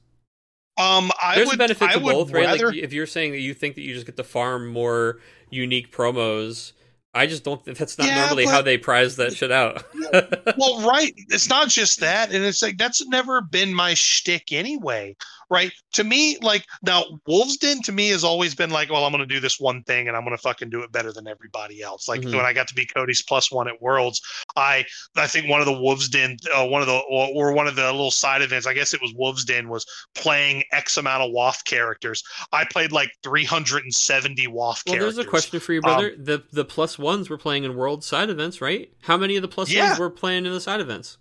Um, 0.78 1.11
I 1.22 1.36
There's 1.36 1.48
would, 1.48 1.56
a 1.56 1.57
benefit 1.57 1.91
to 1.91 1.99
would 1.99 2.11
both, 2.14 2.32
right? 2.32 2.45
rather, 2.45 2.68
Like 2.68 2.76
if 2.76 2.94
you're 2.94 3.07
saying 3.07 3.32
that 3.32 3.40
you 3.40 3.53
think 3.56 3.76
that 3.76 3.82
you 3.82 3.94
just 3.95 4.06
get 4.06 4.15
to 4.18 4.24
farm 4.24 4.68
more 4.68 5.19
unique 5.49 5.91
promos. 5.91 6.74
I 7.13 7.25
just 7.25 7.43
don't. 7.43 7.63
think 7.63 7.77
That's 7.77 7.97
not 7.97 8.07
Yeah, 8.07 8.19
normally 8.25 8.45
but- 8.45 8.51
how 8.51 8.61
they 8.61 8.77
prize 8.77 9.15
that 9.15 9.35
shit 9.35 9.51
out. 9.51 9.84
well, 10.57 10.88
right. 10.88 11.13
It's 11.29 11.49
not 11.49 11.69
just 11.69 11.99
that, 12.01 12.31
and 12.31 12.43
it's 12.45 12.61
like 12.61 12.77
that's 12.77 13.05
never 13.07 13.41
been 13.41 13.73
my 13.73 13.93
shtick 13.95 14.51
anyway, 14.51 15.15
right? 15.49 15.72
To 15.94 16.03
me, 16.03 16.38
like 16.41 16.65
now, 16.84 17.03
Wolves 17.26 17.57
Den 17.57 17.82
to 17.84 17.91
me 17.91 18.10
has 18.10 18.24
always 18.24 18.53
been 18.56 18.69
like, 18.69 18.90
well, 18.91 19.06
I'm 19.06 19.11
going 19.11 19.28
to 19.28 19.34
do 19.34 19.40
this 19.40 19.60
one 19.60 19.84
thing, 19.84 20.07
and 20.07 20.15
I'm 20.18 20.24
going 20.24 20.36
to 20.36 20.41
fucking 20.41 20.69
do 20.69 20.82
it 20.82 20.91
better 20.91 21.11
than 21.14 21.28
everybody 21.28 21.82
else. 21.82 22.07
Like 22.07 22.22
Mhm. 22.22 22.36
when 22.36 22.45
I 22.45 22.53
got 22.53 22.68
to 22.68 22.74
be 22.76 22.86
Cody's 22.86 23.22
plus 23.22 23.52
one 23.52 23.68
at 23.68 23.82
Worlds, 23.82 24.22
I 24.56 24.86
I 25.15 25.28
think 25.28 25.48
one 25.49 25.60
of 25.61 25.65
the 25.65 25.74
Wolves 25.80 26.10
Den, 26.10 26.38
uh, 26.53 26.65
one 26.68 26.82
of 26.82 26.88
the 26.88 26.98
or, 27.10 27.30
or 27.34 27.52
one 27.53 27.68
of 27.68 27.76
the 27.76 27.84
little 27.91 28.11
side 28.11 28.41
events, 28.41 28.68
I 28.68 28.74
guess 28.74 28.94
it 28.94 29.02
was 29.02 29.14
Wolves 29.15 29.45
Den, 29.45 29.69
was 29.69 29.86
playing 30.15 30.64
X 30.72 30.98
amount 30.98 31.24
of 31.24 31.32
WAF 31.32 31.64
characters. 31.65 32.22
I 32.52 32.65
played 32.65 32.91
like 32.91 33.10
370 33.24 34.48
WAF 34.48 34.52
Well, 34.53 34.76
characters. 34.86 35.15
there's 35.15 35.26
a 35.26 35.30
question 35.30 35.60
for 35.60 35.74
you, 35.74 35.80
Um, 35.80 35.84
brother. 35.84 36.15
the 36.18 36.44
the 36.52 36.65
plus 36.65 36.98
ones 36.99 37.30
were 37.30 37.38
playing 37.38 37.64
in 37.64 37.76
world 37.76 38.03
side 38.03 38.30
events, 38.30 38.61
right? 38.61 38.91
How 39.03 39.18
many 39.18 39.36
of 39.36 39.41
the 39.41 39.48
plus 39.48 39.69
Yeah. 39.69 39.88
ones 39.90 39.99
were 39.99 40.10
playing 40.10 40.45
in 40.45 40.52
the 40.52 40.61
side 40.61 40.80
events? 40.82 41.18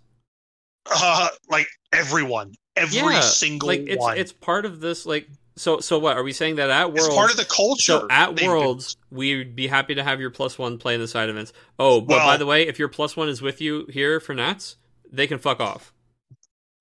Uh, 0.89 1.29
like 1.49 1.67
everyone, 1.91 2.53
every 2.77 2.97
yeah, 3.13 3.19
single 3.21 3.67
like 3.67 3.81
it's 3.87 3.99
one. 4.01 4.17
it's 4.17 4.31
part 4.31 4.65
of 4.65 4.79
this. 4.79 5.05
Like, 5.05 5.27
so 5.55 5.79
so 5.79 5.97
what 5.99 6.17
are 6.17 6.23
we 6.23 6.33
saying 6.33 6.55
that 6.57 6.69
at 6.69 6.89
It's 6.89 7.01
world? 7.03 7.15
part 7.15 7.31
of 7.31 7.37
the 7.37 7.45
culture. 7.45 7.99
so 8.01 8.07
at 8.09 8.41
worlds, 8.41 8.95
we'd 9.11 9.55
be 9.55 9.67
happy 9.67 9.95
to 9.95 10.03
have 10.03 10.19
your 10.19 10.29
plus 10.29 10.57
one 10.57 10.77
play 10.77 10.95
in 10.95 11.01
the 11.01 11.07
side 11.07 11.29
events. 11.29 11.53
Oh, 11.79 12.01
but 12.01 12.19
by 12.19 12.37
the 12.37 12.45
way, 12.45 12.67
if 12.67 12.77
your 12.79 12.87
plus 12.89 13.15
one 13.17 13.29
is 13.29 13.41
with 13.41 13.59
you 13.61 13.85
here 13.91 14.19
for 14.19 14.33
Nats, 14.33 14.77
they 15.11 15.27
can 15.27 15.39
fuck 15.39 15.59
off. 15.59 15.93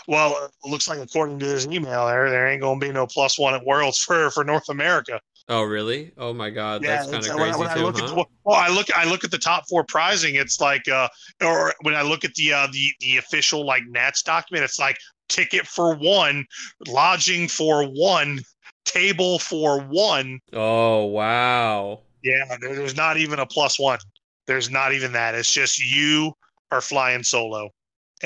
Well, 0.08 0.50
it 0.64 0.68
looks 0.68 0.88
like 0.88 0.98
according 1.00 1.40
to 1.40 1.46
this 1.46 1.66
email, 1.66 2.06
there 2.06 2.30
there 2.30 2.48
ain't 2.48 2.62
gonna 2.62 2.78
be 2.78 2.92
no 2.92 3.06
plus 3.06 3.38
one 3.38 3.54
at 3.54 3.64
Worlds 3.64 3.98
for 3.98 4.30
for 4.30 4.44
North 4.44 4.68
America. 4.68 5.20
Oh, 5.48 5.62
really? 5.62 6.12
Oh 6.18 6.32
my 6.32 6.50
god, 6.50 6.82
that's 6.82 7.04
kind 7.10 7.18
it's- 7.24 7.28
of 7.32 7.38
when 7.38 7.48
I- 7.48 7.52
crazy 7.52 7.60
when 7.60 7.68
I 7.70 7.74
too, 7.74 7.80
look 7.82 7.98
huh? 7.98 8.04
at 8.04 8.10
the, 8.10 8.24
well, 8.44 8.56
I 8.56 8.68
look 8.68 8.86
I 8.96 9.08
look 9.08 9.24
at 9.24 9.30
the 9.30 9.38
top 9.38 9.68
four 9.68 9.84
prizing. 9.84 10.34
It's 10.36 10.60
like, 10.60 10.86
uh, 10.88 11.08
or 11.42 11.72
when 11.82 11.94
I 11.94 12.02
look 12.02 12.24
at 12.24 12.34
the 12.34 12.52
uh, 12.52 12.66
the 12.72 12.86
the 13.00 13.16
official 13.16 13.64
like 13.66 13.82
Nats 13.88 14.22
document, 14.22 14.64
it's 14.64 14.78
like 14.78 14.98
ticket 15.28 15.66
for 15.66 15.94
one, 15.96 16.44
lodging 16.86 17.48
for 17.48 17.84
one, 17.84 18.40
table 18.84 19.38
for 19.38 19.80
one. 19.80 20.40
oh 20.52 21.04
wow. 21.04 22.00
Yeah, 22.22 22.56
there's 22.60 22.96
not 22.96 23.16
even 23.18 23.38
a 23.38 23.46
plus 23.46 23.78
one. 23.78 23.98
There's 24.46 24.70
not 24.70 24.92
even 24.92 25.12
that. 25.12 25.34
It's 25.34 25.52
just 25.52 25.78
you 25.78 26.32
are 26.70 26.80
flying 26.80 27.22
solo. 27.22 27.70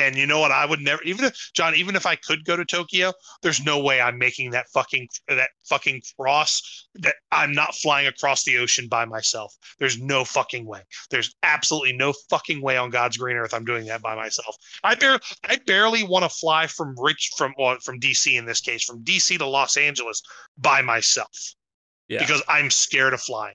And 0.01 0.16
you 0.16 0.27
know 0.27 0.40
what? 0.40 0.51
I 0.51 0.66
would 0.66 0.81
never, 0.81 1.02
even 1.02 1.24
if 1.27 1.51
John, 1.55 1.74
even 1.74 1.94
if 1.97 2.06
I 2.06 2.16
could 2.16 2.44
go 2.44 2.56
to 2.56 2.64
Tokyo, 2.64 3.12
there's 3.43 3.62
no 3.62 3.78
way 3.81 4.01
I'm 4.01 4.18
making 4.18 4.51
that 4.51 4.66
fucking 4.72 5.09
that 5.28 5.51
fucking 5.68 6.02
cross. 6.18 6.86
That 6.97 7.14
I'm 7.31 7.52
not 7.52 7.74
flying 7.74 8.06
across 8.06 8.44
the 8.44 8.59
ocean 8.59 8.89
by 8.89 9.05
myself. 9.05 9.55
There's 9.78 10.01
no 10.01 10.24
fucking 10.24 10.66
way. 10.66 10.81
There's 11.10 11.35
absolutely 11.43 11.93
no 11.93 12.12
fucking 12.28 12.62
way 12.62 12.77
on 12.77 12.90
God's 12.90 13.16
green 13.16 13.36
earth 13.36 13.55
I'm 13.55 13.64
doing 13.64 13.85
that 13.86 14.02
by 14.02 14.14
myself. 14.14 14.56
I 14.82 14.94
barely, 14.94 15.20
I 15.48 15.56
barely 15.66 16.02
want 16.02 16.24
to 16.24 16.28
fly 16.28 16.66
from 16.66 16.94
rich 16.98 17.31
from 17.36 17.55
well, 17.59 17.77
from 17.82 18.01
DC 18.01 18.36
in 18.39 18.47
this 18.47 18.60
case, 18.60 18.85
from 18.85 19.05
DC 19.05 19.39
to 19.39 19.47
Los 19.47 19.77
Angeles 19.77 20.20
by 20.59 20.82
myself 20.82 21.31
Yeah. 22.09 22.20
because 22.20 22.43
I'm 22.48 22.70
scared 22.70 23.14
of 23.14 23.20
flying. 23.20 23.55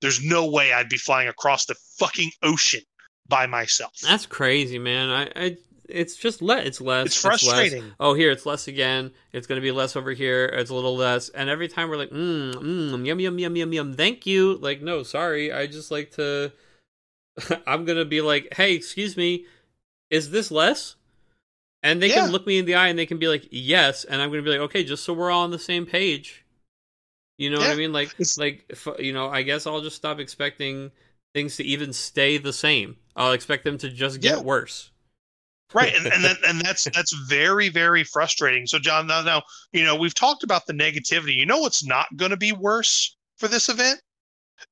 There's 0.00 0.22
no 0.22 0.46
way 0.50 0.72
I'd 0.72 0.88
be 0.90 0.98
flying 0.98 1.28
across 1.28 1.64
the 1.64 1.74
fucking 1.98 2.30
ocean 2.42 2.82
by 3.26 3.46
myself. 3.46 3.92
That's 4.02 4.26
crazy, 4.26 4.78
man. 4.78 5.08
I, 5.08 5.44
I 5.44 5.56
it's 5.88 6.16
just 6.16 6.40
let 6.42 6.66
it's 6.66 6.80
less. 6.80 7.06
It's 7.06 7.24
less. 7.24 7.42
frustrating. 7.42 7.92
Oh, 8.00 8.14
here 8.14 8.30
it's 8.30 8.46
less 8.46 8.68
again. 8.68 9.12
It's 9.32 9.46
gonna 9.46 9.60
be 9.60 9.72
less 9.72 9.96
over 9.96 10.12
here. 10.12 10.46
It's 10.46 10.70
a 10.70 10.74
little 10.74 10.96
less, 10.96 11.28
and 11.30 11.48
every 11.50 11.68
time 11.68 11.88
we're 11.88 11.96
like, 11.96 12.10
mm, 12.10 12.54
mm, 12.54 13.06
yum 13.06 13.20
yum 13.20 13.38
yum 13.38 13.56
yum 13.56 13.72
yum. 13.72 13.94
Thank 13.94 14.26
you. 14.26 14.56
Like, 14.56 14.82
no, 14.82 15.02
sorry. 15.02 15.52
I 15.52 15.66
just 15.66 15.90
like 15.90 16.12
to. 16.12 16.52
I'm 17.66 17.84
gonna 17.84 18.04
be 18.04 18.20
like, 18.20 18.54
hey, 18.54 18.74
excuse 18.74 19.16
me, 19.16 19.46
is 20.10 20.30
this 20.30 20.50
less? 20.50 20.96
And 21.82 22.00
they 22.02 22.08
Yeah. 22.08 22.22
can 22.22 22.30
look 22.30 22.46
me 22.46 22.58
in 22.58 22.64
the 22.64 22.76
eye 22.76 22.88
and 22.88 22.98
they 22.98 23.04
can 23.06 23.18
be 23.18 23.28
like, 23.28 23.46
yes, 23.50 24.04
and 24.04 24.22
I'm 24.22 24.30
gonna 24.30 24.42
be 24.42 24.50
like, 24.50 24.60
okay, 24.60 24.84
just 24.84 25.04
so 25.04 25.12
we're 25.12 25.30
all 25.30 25.42
on 25.44 25.50
the 25.50 25.58
same 25.58 25.84
page. 25.84 26.44
You 27.36 27.50
know 27.50 27.58
what 27.58 27.68
I 27.70 27.74
mean? 27.74 27.92
Like, 27.92 28.08
It's- 28.14 28.38
like 28.38 28.72
you 29.00 29.12
know, 29.12 29.28
I 29.28 29.42
guess 29.42 29.66
I'll 29.66 29.80
just 29.82 29.96
stop 29.96 30.18
expecting 30.20 30.92
things 31.34 31.56
to 31.56 31.64
even 31.64 31.92
stay 31.92 32.38
the 32.38 32.52
same. 32.52 32.96
I'll 33.16 33.32
expect 33.32 33.64
them 33.64 33.76
to 33.78 33.90
just 33.90 34.20
get 34.20 34.36
Yeah. 34.38 34.42
worse. 34.42 34.90
Right 35.74 35.94
and 35.94 36.06
and, 36.06 36.24
that, 36.24 36.36
and 36.46 36.60
that's 36.60 36.84
that's 36.84 37.12
very 37.28 37.68
very 37.68 38.04
frustrating. 38.04 38.66
So 38.66 38.78
john 38.78 39.06
now, 39.06 39.22
now 39.22 39.42
you 39.72 39.84
know 39.84 39.96
we've 39.96 40.14
talked 40.14 40.42
about 40.42 40.66
the 40.66 40.72
negativity. 40.72 41.34
You 41.34 41.46
know 41.46 41.58
what's 41.58 41.84
not 41.84 42.06
going 42.16 42.30
to 42.30 42.36
be 42.36 42.52
worse 42.52 43.16
for 43.36 43.48
this 43.48 43.68
event? 43.68 44.00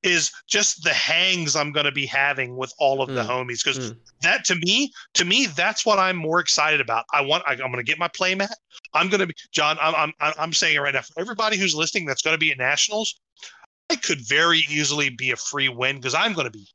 Is 0.01 0.31
just 0.47 0.83
the 0.83 0.93
hangs 0.93 1.55
i'm 1.55 1.71
going 1.71 1.85
to 1.85 1.91
be 1.91 2.05
having 2.05 2.55
with 2.55 2.73
all 2.79 3.01
of 3.01 3.09
the 3.13 3.21
Mm. 3.21 3.27
homies 3.27 3.63
because 3.63 3.91
Mm. 3.91 3.97
that 4.21 4.45
to 4.45 4.55
me 4.55 4.91
to 5.13 5.25
me 5.25 5.45
that's 5.47 5.85
what 5.85 5.99
i'm 5.99 6.15
more 6.15 6.39
excited 6.39 6.81
about. 6.81 7.05
I 7.13 7.21
want 7.21 7.43
I, 7.45 7.51
i'm 7.51 7.57
going 7.57 7.75
to 7.75 7.83
get 7.83 7.99
my 7.99 8.07
playmat 8.07 8.53
i'm 8.93 9.09
going 9.09 9.19
to 9.19 9.27
be 9.27 9.35
john 9.51 9.77
i'm 9.81 9.93
i'm 10.19 10.33
i'm 10.39 10.53
saying 10.53 10.75
it 10.77 10.79
right 10.79 10.93
now 10.93 11.01
for 11.01 11.19
everybody 11.19 11.57
who's 11.57 11.75
listening 11.75 12.05
that's 12.05 12.21
going 12.21 12.33
to 12.33 12.39
be 12.39 12.51
at 12.51 12.57
nationals 12.57 13.19
i 13.89 13.95
could 13.97 14.19
very 14.27 14.59
easily 14.69 15.09
be 15.09 15.31
a 15.31 15.35
free 15.35 15.69
win 15.69 15.97
because 15.97 16.15
i'm 16.15 16.33
going 16.33 16.45
to 16.45 16.51
be 16.51 16.67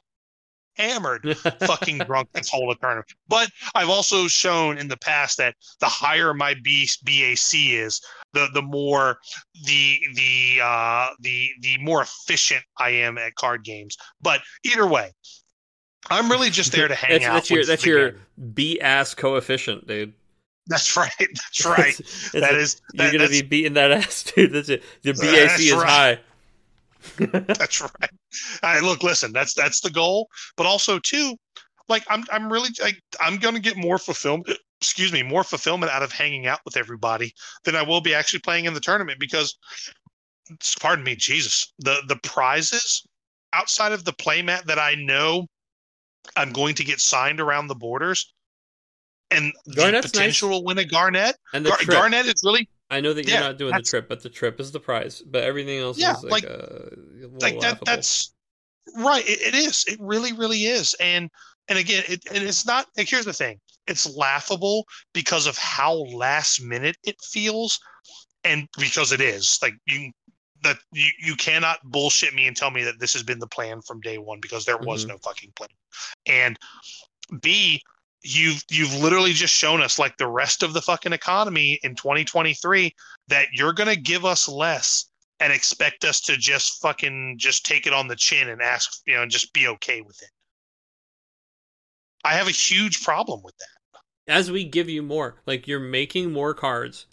hammered 0.78 1.36
fucking 1.60 1.98
drunk 1.98 2.28
this 2.32 2.48
whole 2.48 2.74
tournament. 2.74 3.12
But 3.28 3.50
I've 3.74 3.88
also 3.88 4.28
shown 4.28 4.78
in 4.78 4.88
the 4.88 4.96
past 4.96 5.38
that 5.38 5.54
the 5.80 5.86
higher 5.86 6.32
my 6.34 6.54
B, 6.62 6.88
BAC 7.04 7.54
is, 7.54 8.00
the 8.32 8.48
the 8.54 8.62
more 8.62 9.18
the 9.64 9.98
the 10.14 10.60
uh, 10.62 11.08
the 11.20 11.50
the 11.60 11.78
more 11.78 12.02
efficient 12.02 12.62
I 12.78 12.90
am 12.90 13.18
at 13.18 13.34
card 13.34 13.64
games. 13.64 13.96
But 14.20 14.40
either 14.64 14.86
way, 14.86 15.12
I'm 16.10 16.30
really 16.30 16.50
just 16.50 16.72
there 16.72 16.88
to 16.88 16.94
hang 16.94 17.10
that's, 17.12 17.24
out. 17.24 17.34
That's 17.34 17.50
your 17.50 17.64
that's 17.64 17.86
your. 17.86 18.14
B 18.54 18.80
ass 18.80 19.14
coefficient, 19.14 19.86
dude. 19.86 20.12
That's 20.68 20.96
right. 20.96 21.10
That's 21.18 21.66
right. 21.66 22.00
It's- 22.00 22.32
that 22.32 22.54
is 22.54 22.80
you're 22.92 23.12
gonna 23.12 23.28
be 23.28 23.42
beating 23.42 23.74
that 23.74 23.90
ass, 23.90 24.22
dude. 24.22 24.52
That's 24.52 24.68
it. 24.68 24.82
The 25.02 25.12
BAC 25.12 25.60
is 25.60 25.72
right. 25.72 25.88
high. 25.88 26.20
that's 27.18 27.80
right. 27.80 28.10
I 28.62 28.80
look, 28.80 29.02
listen, 29.02 29.32
that's 29.32 29.54
that's 29.54 29.80
the 29.80 29.90
goal. 29.90 30.28
But 30.56 30.66
also 30.66 30.98
too, 30.98 31.36
like 31.88 32.04
I'm 32.08 32.24
I'm 32.30 32.52
really 32.52 32.70
like 32.80 33.00
I'm 33.20 33.38
gonna 33.38 33.60
get 33.60 33.76
more 33.76 33.98
fulfillment 33.98 34.58
excuse 34.80 35.12
me, 35.12 35.22
more 35.22 35.42
fulfillment 35.42 35.90
out 35.90 36.02
of 36.02 36.12
hanging 36.12 36.46
out 36.46 36.60
with 36.64 36.76
everybody 36.76 37.34
than 37.64 37.74
I 37.74 37.82
will 37.82 38.00
be 38.00 38.14
actually 38.14 38.40
playing 38.40 38.66
in 38.66 38.74
the 38.74 38.80
tournament 38.80 39.18
because 39.18 39.56
pardon 40.80 41.04
me, 41.04 41.16
Jesus, 41.16 41.72
the 41.78 42.02
the 42.06 42.16
prizes 42.16 43.04
outside 43.52 43.92
of 43.92 44.04
the 44.04 44.12
playmat 44.12 44.64
that 44.64 44.78
I 44.78 44.94
know 44.94 45.46
I'm 46.36 46.52
going 46.52 46.74
to 46.76 46.84
get 46.84 47.00
signed 47.00 47.40
around 47.40 47.68
the 47.68 47.74
borders 47.74 48.32
and 49.30 49.52
the 49.66 50.00
potential 50.02 50.50
to 50.50 50.64
win 50.64 50.78
a 50.78 50.84
Garnet. 50.84 51.36
And 51.52 51.64
the 51.64 51.70
Gar- 51.70 51.78
trip. 51.78 51.96
Garnet 51.96 52.26
is 52.26 52.42
really 52.44 52.68
I 52.90 53.00
know 53.00 53.12
that 53.12 53.24
you're 53.26 53.34
yeah, 53.34 53.40
not 53.40 53.58
doing 53.58 53.74
the 53.74 53.82
trip, 53.82 54.08
but 54.08 54.22
the 54.22 54.30
trip 54.30 54.60
is 54.60 54.72
the 54.72 54.80
prize. 54.80 55.20
But 55.20 55.44
everything 55.44 55.78
else 55.78 55.98
Yeah, 55.98 56.12
is 56.12 56.24
like, 56.24 56.32
like- 56.32 56.44
uh, 56.44 56.54
a 56.54 57.28
like 57.40 57.60
that 57.60 57.84
that's 57.84 58.32
right 58.96 59.28
it, 59.28 59.40
it 59.42 59.54
is 59.54 59.84
it 59.86 59.98
really 60.00 60.32
really 60.32 60.64
is 60.64 60.94
and 60.98 61.28
and 61.68 61.78
again 61.78 62.02
it 62.08 62.22
and 62.32 62.42
it's 62.42 62.66
not 62.66 62.86
like 62.96 63.08
here's 63.08 63.26
the 63.26 63.32
thing 63.32 63.58
it's 63.86 64.08
laughable 64.16 64.86
because 65.12 65.46
of 65.46 65.58
how 65.58 65.92
last 65.92 66.62
minute 66.62 66.96
it 67.04 67.16
feels 67.20 67.78
and 68.44 68.66
because 68.78 69.12
it 69.12 69.20
is 69.20 69.58
like 69.60 69.74
you 69.86 70.10
that 70.62 70.78
you, 70.92 71.10
you 71.20 71.34
cannot 71.36 71.78
bullshit 71.84 72.34
me 72.34 72.46
and 72.46 72.56
tell 72.56 72.70
me 72.70 72.82
that 72.82 72.98
this 72.98 73.12
has 73.12 73.22
been 73.22 73.38
the 73.38 73.46
plan 73.46 73.80
from 73.82 74.00
day 74.00 74.16
one 74.18 74.40
because 74.40 74.64
there 74.64 74.78
was 74.78 75.04
Mhm. 75.04 75.08
no 75.08 75.18
fucking 75.18 75.52
plan 75.54 75.68
and 76.26 76.58
b 77.42 77.82
you've 78.36 78.62
you've 78.70 78.94
literally 78.94 79.32
just 79.32 79.54
shown 79.54 79.80
us 79.80 79.98
like 79.98 80.16
the 80.16 80.28
rest 80.28 80.62
of 80.62 80.72
the 80.72 80.82
fucking 80.82 81.12
economy 81.12 81.78
in 81.82 81.94
2023 81.94 82.92
that 83.28 83.46
you're 83.52 83.72
going 83.72 83.88
to 83.88 84.00
give 84.00 84.24
us 84.24 84.48
less 84.48 85.06
and 85.40 85.52
expect 85.52 86.04
us 86.04 86.20
to 86.20 86.36
just 86.36 86.80
fucking 86.82 87.36
just 87.38 87.64
take 87.64 87.86
it 87.86 87.92
on 87.92 88.08
the 88.08 88.16
chin 88.16 88.48
and 88.48 88.60
ask 88.60 89.00
you 89.06 89.14
know 89.14 89.22
and 89.22 89.30
just 89.30 89.52
be 89.52 89.66
okay 89.68 90.02
with 90.02 90.20
it 90.22 90.30
i 92.24 92.34
have 92.34 92.48
a 92.48 92.52
huge 92.52 93.02
problem 93.02 93.40
with 93.42 93.56
that 93.58 93.78
as 94.28 94.50
we 94.50 94.62
give 94.62 94.88
you 94.88 95.02
more, 95.02 95.40
like 95.46 95.66
you're 95.66 95.80
making 95.80 96.32
more 96.32 96.52
cards 96.52 97.06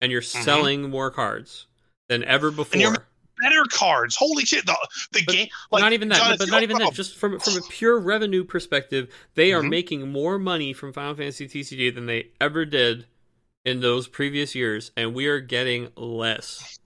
and 0.00 0.12
you're 0.12 0.22
Mhm. 0.22 0.44
selling 0.44 0.88
more 0.88 1.10
cards 1.10 1.66
than 2.08 2.22
ever 2.24 2.50
before. 2.50 3.08
Better 3.44 3.64
cards. 3.70 4.16
Holy 4.16 4.44
shit! 4.44 4.64
The, 4.66 4.76
the 5.12 5.22
But 5.26 5.32
game. 5.34 5.48
Like, 5.70 5.82
not 5.82 5.92
even 5.92 6.08
that, 6.08 6.18
but, 6.20 6.32
if 6.32 6.38
but 6.38 6.46
you- 6.46 6.52
not 6.52 6.62
even 6.62 6.78
that. 6.78 6.92
Just 6.94 7.16
from 7.16 7.38
from 7.38 7.56
a 7.56 7.60
pure 7.68 7.98
revenue 7.98 8.42
perspective, 8.44 9.08
they 9.34 9.52
are 9.52 9.62
Mhm. 9.62 9.68
making 9.70 10.10
more 10.12 10.38
money 10.38 10.72
from 10.72 10.92
Final 10.92 11.14
Fantasy 11.14 11.46
TCG 11.48 11.90
than 11.94 12.06
they 12.06 12.30
ever 12.40 12.64
did 12.64 13.06
in 13.64 13.80
those 13.80 14.08
previous 14.08 14.54
years, 14.54 14.90
and 14.96 15.14
we 15.14 15.26
are 15.26 15.40
getting 15.40 15.88
less. 15.96 16.78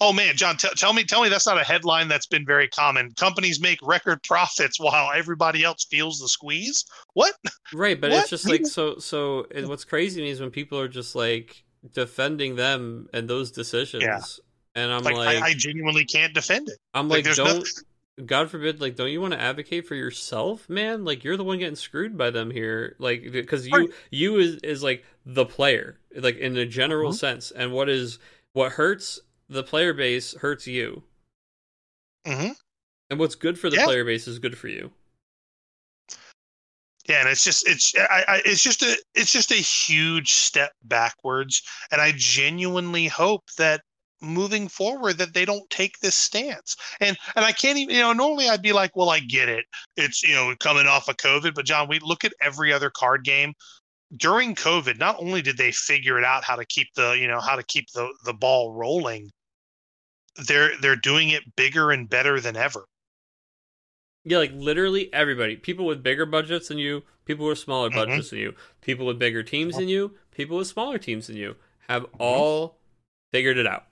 Oh 0.00 0.12
man, 0.14 0.34
John, 0.36 0.56
t- 0.56 0.68
tell 0.76 0.94
me, 0.94 1.04
tell 1.04 1.22
me 1.22 1.28
that's 1.28 1.46
not 1.46 1.60
a 1.60 1.64
headline 1.64 2.08
that's 2.08 2.24
been 2.26 2.46
very 2.46 2.68
common. 2.68 3.10
Companies 3.12 3.60
make 3.60 3.78
record 3.82 4.22
profits 4.22 4.80
while 4.80 5.12
everybody 5.14 5.62
else 5.62 5.84
feels 5.84 6.18
the 6.20 6.28
squeeze. 6.28 6.84
What? 7.12 7.34
Right, 7.72 8.00
but 8.00 8.10
What? 8.10 8.20
it's 8.20 8.30
just 8.30 8.48
like 8.48 8.66
so. 8.66 8.96
So 8.98 9.46
and 9.54 9.68
what's 9.68 9.84
crazy 9.84 10.20
to 10.20 10.24
me 10.24 10.30
is 10.30 10.40
when 10.40 10.50
people 10.50 10.78
are 10.80 10.88
just 10.88 11.14
like 11.14 11.64
defending 11.92 12.56
them 12.56 13.08
and 13.12 13.28
those 13.28 13.50
decisions, 13.50 14.02
Yeah. 14.04 14.22
And 14.74 14.92
I'm 14.92 15.06
Like, 15.06 15.18
like, 15.26 15.42
I, 15.42 15.48
I 15.48 15.54
genuinely 15.54 16.04
can't 16.04 16.34
defend 16.34 16.68
it. 16.68 16.78
I'm 16.94 17.08
like, 17.08 17.24
like, 17.26 17.34
don't. 17.34 17.36
no- 17.42 17.64
God 18.26 18.48
forbid, 18.48 18.80
like, 18.80 18.94
don't 18.94 19.10
you 19.10 19.20
want 19.20 19.32
to 19.34 19.40
advocate 19.40 19.88
for 19.88 19.96
yourself, 19.96 20.68
man? 20.68 21.04
Like, 21.04 21.24
you're 21.24 21.36
the 21.36 21.42
one 21.42 21.58
getting 21.58 21.74
screwed 21.74 22.16
by 22.16 22.30
them 22.30 22.48
here, 22.52 22.94
like, 23.00 23.32
because 23.32 23.66
you, 23.66 23.92
you 24.10 24.36
is 24.38 24.56
is 24.62 24.84
like 24.84 25.04
the 25.26 25.44
player, 25.44 25.98
like 26.14 26.36
in 26.36 26.54
the 26.54 26.64
general 26.64 27.10
Mhm. 27.10 27.12
sense, 27.12 27.50
and 27.50 27.72
what 27.72 27.88
is 27.88 28.18
what 28.52 28.72
hurts 28.72 29.18
the 29.48 29.64
player 29.64 29.92
base 29.92 30.34
hurts 30.36 30.68
you, 30.68 31.02
hmm 32.26 32.54
and 33.10 33.18
what's 33.18 33.34
good 33.34 33.58
for 33.58 33.70
the 33.70 33.78
Yeah. 33.78 33.78
player 33.78 34.04
base 34.04 34.28
is 34.28 34.38
good 34.38 34.58
for 34.58 34.68
you. 34.68 34.92
Yeah, 37.06 37.20
and 37.20 37.28
it's 37.28 37.44
just 37.44 37.68
it's 37.68 37.94
I, 37.96 38.24
I 38.28 38.42
it's 38.46 38.62
just 38.62 38.82
a 38.82 38.96
it's 39.14 39.32
just 39.32 39.50
a 39.52 39.56
huge 39.56 40.32
step 40.32 40.72
backwards, 40.84 41.62
and 41.90 42.00
I 42.00 42.12
genuinely 42.16 43.08
hope 43.08 43.44
that 43.58 43.82
moving 44.24 44.68
forward 44.68 45.18
that 45.18 45.34
they 45.34 45.44
don't 45.44 45.68
take 45.70 45.98
this 46.00 46.14
stance. 46.16 46.76
And 47.00 47.16
and 47.36 47.44
I 47.44 47.52
can't 47.52 47.78
even 47.78 47.94
you 47.94 48.02
know 48.02 48.12
normally 48.12 48.48
I'd 48.48 48.62
be 48.62 48.72
like, 48.72 48.96
well, 48.96 49.10
I 49.10 49.20
get 49.20 49.48
it. 49.48 49.64
It's 49.96 50.22
you 50.22 50.34
know 50.34 50.54
coming 50.58 50.86
off 50.86 51.08
of 51.08 51.16
COVID, 51.18 51.54
but 51.54 51.64
John, 51.66 51.88
we 51.88 51.98
look 52.00 52.24
at 52.24 52.32
every 52.40 52.72
other 52.72 52.90
card 52.90 53.24
game 53.24 53.52
during 54.16 54.54
COVID. 54.54 54.98
Not 54.98 55.16
only 55.20 55.42
did 55.42 55.56
they 55.56 55.72
figure 55.72 56.18
it 56.18 56.24
out 56.24 56.44
how 56.44 56.56
to 56.56 56.64
keep 56.64 56.88
the 56.94 57.12
you 57.12 57.28
know 57.28 57.40
how 57.40 57.56
to 57.56 57.62
keep 57.62 57.90
the 57.92 58.08
the 58.24 58.34
ball 58.34 58.72
rolling, 58.72 59.30
they're 60.46 60.76
they're 60.80 60.96
doing 60.96 61.30
it 61.30 61.42
bigger 61.56 61.90
and 61.90 62.08
better 62.08 62.40
than 62.40 62.56
ever. 62.56 62.84
Yeah, 64.24 64.38
like 64.38 64.52
literally 64.54 65.12
everybody. 65.12 65.56
People 65.56 65.84
with 65.84 66.02
bigger 66.02 66.24
budgets 66.24 66.68
than 66.68 66.78
you, 66.78 67.02
people 67.26 67.46
with 67.46 67.58
smaller 67.58 67.90
Mhm. 67.90 67.94
budgets 67.94 68.30
than 68.30 68.38
you, 68.38 68.54
people 68.80 69.04
with 69.04 69.18
bigger 69.18 69.42
teams 69.42 69.76
than 69.76 69.88
you, 69.88 70.16
people 70.30 70.56
with 70.56 70.66
smaller 70.66 70.96
teams 70.98 71.26
than 71.26 71.36
you 71.36 71.56
have 71.88 72.04
Mm-hmm. 72.04 72.22
all 72.22 72.78
figured 73.32 73.58
it 73.58 73.66
out. 73.66 73.84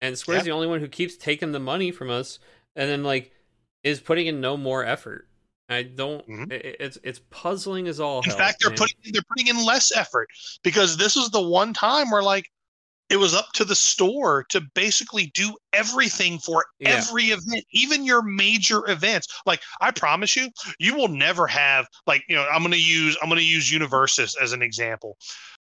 And 0.00 0.16
Square's 0.18 0.40
Yeah. 0.40 0.44
the 0.44 0.50
only 0.52 0.66
one 0.66 0.80
who 0.80 0.88
keeps 0.88 1.16
taking 1.16 1.52
the 1.52 1.58
money 1.60 1.90
from 1.90 2.10
us 2.10 2.38
and 2.76 2.88
then 2.88 3.02
like 3.02 3.32
is 3.84 4.00
putting 4.00 4.26
in 4.26 4.40
no 4.40 4.56
more 4.56 4.84
effort. 4.84 5.28
I 5.68 5.82
don't 5.82 6.26
Mhm. 6.28 6.52
i- 6.52 6.56
i- 6.56 6.76
it's 6.80 6.98
it's 7.02 7.20
puzzling 7.30 7.88
as 7.88 8.00
all 8.00 8.18
In 8.22 8.30
hell. 8.30 8.38
fact, 8.38 8.58
they're 8.60 8.70
man. 8.70 8.78
putting 8.78 8.96
they're 9.12 9.22
putting 9.28 9.48
in 9.48 9.64
less 9.64 9.92
effort 9.94 10.28
because 10.62 10.96
this 10.96 11.14
was 11.16 11.30
the 11.30 11.42
one 11.42 11.74
time 11.74 12.10
where 12.10 12.22
like 12.22 12.46
it 13.10 13.16
was 13.16 13.34
up 13.34 13.50
to 13.54 13.64
the 13.64 13.74
store 13.74 14.44
to 14.50 14.60
basically 14.74 15.30
do 15.34 15.56
everything 15.72 16.38
for 16.38 16.66
Yeah. 16.78 16.90
every 16.90 17.26
event, 17.30 17.64
even 17.72 18.04
your 18.04 18.20
major 18.22 18.86
events. 18.90 19.26
Like 19.46 19.62
I 19.80 19.90
promise 19.90 20.36
you, 20.36 20.50
you 20.78 20.94
will 20.94 21.08
never 21.08 21.46
have 21.46 21.86
like 22.06 22.22
you 22.28 22.36
know 22.36 22.46
I'm 22.48 22.60
going 22.62 22.72
to 22.72 22.78
use 22.80 23.16
I'm 23.22 23.28
going 23.28 23.40
to 23.40 23.44
use 23.46 23.70
Universes 23.70 24.36
as 24.36 24.52
an 24.52 24.62
example. 24.62 25.18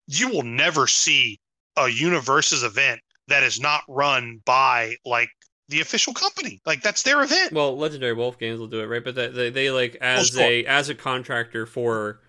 You 0.08 0.28
will 0.30 0.44
never 0.44 0.86
see 0.88 1.40
a 1.78 1.88
Universes 1.90 2.64
event 2.64 3.02
that 3.30 3.44
is 3.44 3.60
not 3.60 3.84
run 3.88 4.42
by 4.46 4.96
like 5.06 5.30
the 5.70 5.82
official 5.82 6.14
company. 6.14 6.60
Like 6.66 6.82
that's 6.82 7.04
their 7.04 7.24
event. 7.24 7.54
Well, 7.54 7.78
Legendary 7.78 8.14
Wolf 8.14 8.38
Games 8.38 8.60
will 8.60 8.68
do 8.68 8.82
it, 8.82 8.86
right? 8.86 9.04
But 9.04 9.16
they 9.16 9.28
they, 9.28 9.50
they 9.50 9.72
like 9.72 9.96
as 10.02 10.30
sure. 10.30 10.42
a 10.42 10.66
as 10.66 10.90
a 10.90 10.96
contractor 10.96 11.66
for 11.66 12.20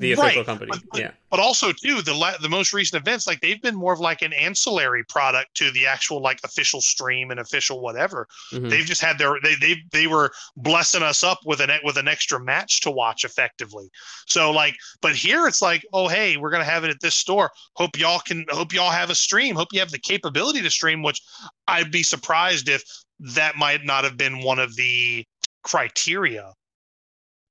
the 0.00 0.12
official 0.12 0.40
Right. 0.40 0.46
company. 0.46 0.70
But- 0.70 0.82
but- 0.92 1.00
yeah. 1.00 1.10
but 1.30 1.40
also 1.40 1.72
too 1.72 2.02
the 2.02 2.12
la- 2.14 2.36
the 2.38 2.48
most 2.48 2.72
recent 2.74 3.00
events 3.00 3.26
like 3.26 3.40
they've 3.40 3.60
been 3.60 3.74
more 3.74 3.92
of 3.94 4.00
like 4.00 4.20
an 4.22 4.32
ancillary 4.34 5.02
product 5.04 5.54
to 5.56 5.70
the 5.70 5.86
actual 5.86 6.20
like 6.20 6.40
official 6.44 6.80
stream 6.82 7.30
and 7.30 7.40
official 7.40 7.80
whatever 7.80 8.28
Mhm. 8.52 8.68
they've 8.68 8.84
just 8.84 9.00
had 9.00 9.16
their 9.18 9.38
they 9.42 9.54
they 9.54 9.82
they 9.92 10.06
were 10.06 10.30
blessing 10.56 11.02
us 11.02 11.24
up 11.24 11.38
with 11.46 11.60
an 11.60 11.70
with 11.84 11.96
an 11.96 12.06
extra 12.06 12.38
match 12.38 12.80
to 12.82 12.90
watch 12.90 13.24
effectively 13.24 13.88
so 14.26 14.50
like 14.50 14.76
but 15.00 15.16
here 15.16 15.46
it's 15.48 15.62
like 15.62 15.84
oh 15.94 16.06
hey 16.06 16.36
we're 16.36 16.50
gonna 16.50 16.64
have 16.64 16.84
it 16.84 16.90
at 16.90 17.00
this 17.00 17.14
store 17.14 17.50
hope 17.74 17.96
y'all 17.98 18.20
can 18.20 18.44
hope 18.50 18.72
y'all 18.74 18.90
have 18.90 19.08
a 19.10 19.14
stream 19.14 19.54
hope 19.56 19.68
you 19.72 19.80
have 19.80 19.90
the 19.90 19.98
capability 19.98 20.60
to 20.60 20.70
stream 20.70 21.02
which 21.02 21.22
i'd 21.68 21.90
be 21.90 22.02
surprised 22.02 22.68
if 22.68 22.82
that 23.20 23.56
might 23.56 23.84
not 23.84 24.04
have 24.04 24.16
been 24.18 24.40
one 24.42 24.58
of 24.58 24.76
the 24.76 25.24
criteria 25.64 26.52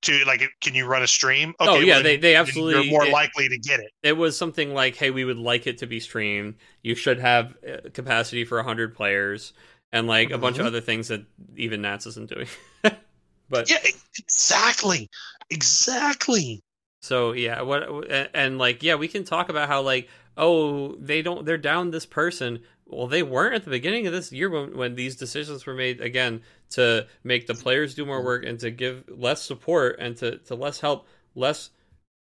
to 0.03 0.24
like 0.26 0.44
can 0.61 0.76
you 0.76 0.86
run 0.86 1.02
a 1.03 1.07
stream 1.07 1.53
Oh, 1.60 1.80
yeah, 1.80 1.95
well, 1.95 2.03
they- 2.03 2.18
they 2.18 2.34
you're 2.34 2.84
more 2.86 3.06
it- 3.07 3.11
likely 3.11 3.49
to 3.49 3.57
get 3.57 3.80
it 3.80 3.91
it 4.03 4.14
was 4.15 4.38
something 4.38 4.74
like, 4.74 4.95
"Hey, 4.95 5.10
we 5.10 5.26
would 5.26 5.38
like 5.38 5.65
it 5.68 5.80
to 5.80 5.88
be 5.88 5.99
streamed. 5.99 6.56
You 6.84 6.94
should 6.95 7.19
have 7.19 7.56
uh, 7.68 7.90
capacity 7.94 8.45
for 8.45 8.61
hundred 8.64 8.94
players, 8.95 9.53
and 9.91 10.07
like 10.07 10.30
a 10.32 10.38
bunch 10.38 10.60
of 10.60 10.65
Mhm. 10.65 10.68
other 10.68 10.82
things 10.82 11.07
that 11.07 11.26
even 11.56 11.82
Nats 11.82 12.06
isn't 12.06 12.30
doing." 12.30 12.48
but 13.49 13.69
Yeah, 13.69 13.78
exactly. 14.19 15.10
Exactly. 15.49 16.61
so 17.02 17.32
yeah, 17.34 17.61
what 17.61 17.84
and, 18.11 18.30
and 18.34 18.57
like 18.57 18.84
yeah, 18.84 18.95
we 18.95 19.07
can 19.07 19.24
talk 19.24 19.49
about 19.49 19.68
how 19.68 19.82
like 19.82 20.10
oh 20.38 20.95
they 20.95 21.22
don't 21.22 21.45
they're 21.45 21.57
down 21.57 21.91
this 21.91 22.06
person. 22.06 22.60
Well, 22.86 23.07
they 23.07 23.22
weren't 23.24 23.53
at 23.56 23.65
the 23.65 23.69
beginning 23.69 24.07
of 24.07 24.14
this 24.14 24.32
year 24.32 24.49
when, 24.49 24.78
when 24.78 24.95
these 24.95 25.15
decisions 25.18 25.65
were 25.65 25.74
made 25.74 25.99
again 25.99 26.41
to 26.72 27.07
make 27.23 27.48
the 27.48 27.53
players 27.53 27.95
do 27.95 28.06
more 28.06 28.23
work 28.23 28.45
and 28.45 28.60
to 28.60 28.72
give 28.72 29.03
less 29.10 29.41
support 29.41 29.98
and 29.99 30.15
to, 30.18 30.38
to 30.39 30.56
less 30.56 30.80
help, 30.80 31.07
less, 31.35 31.69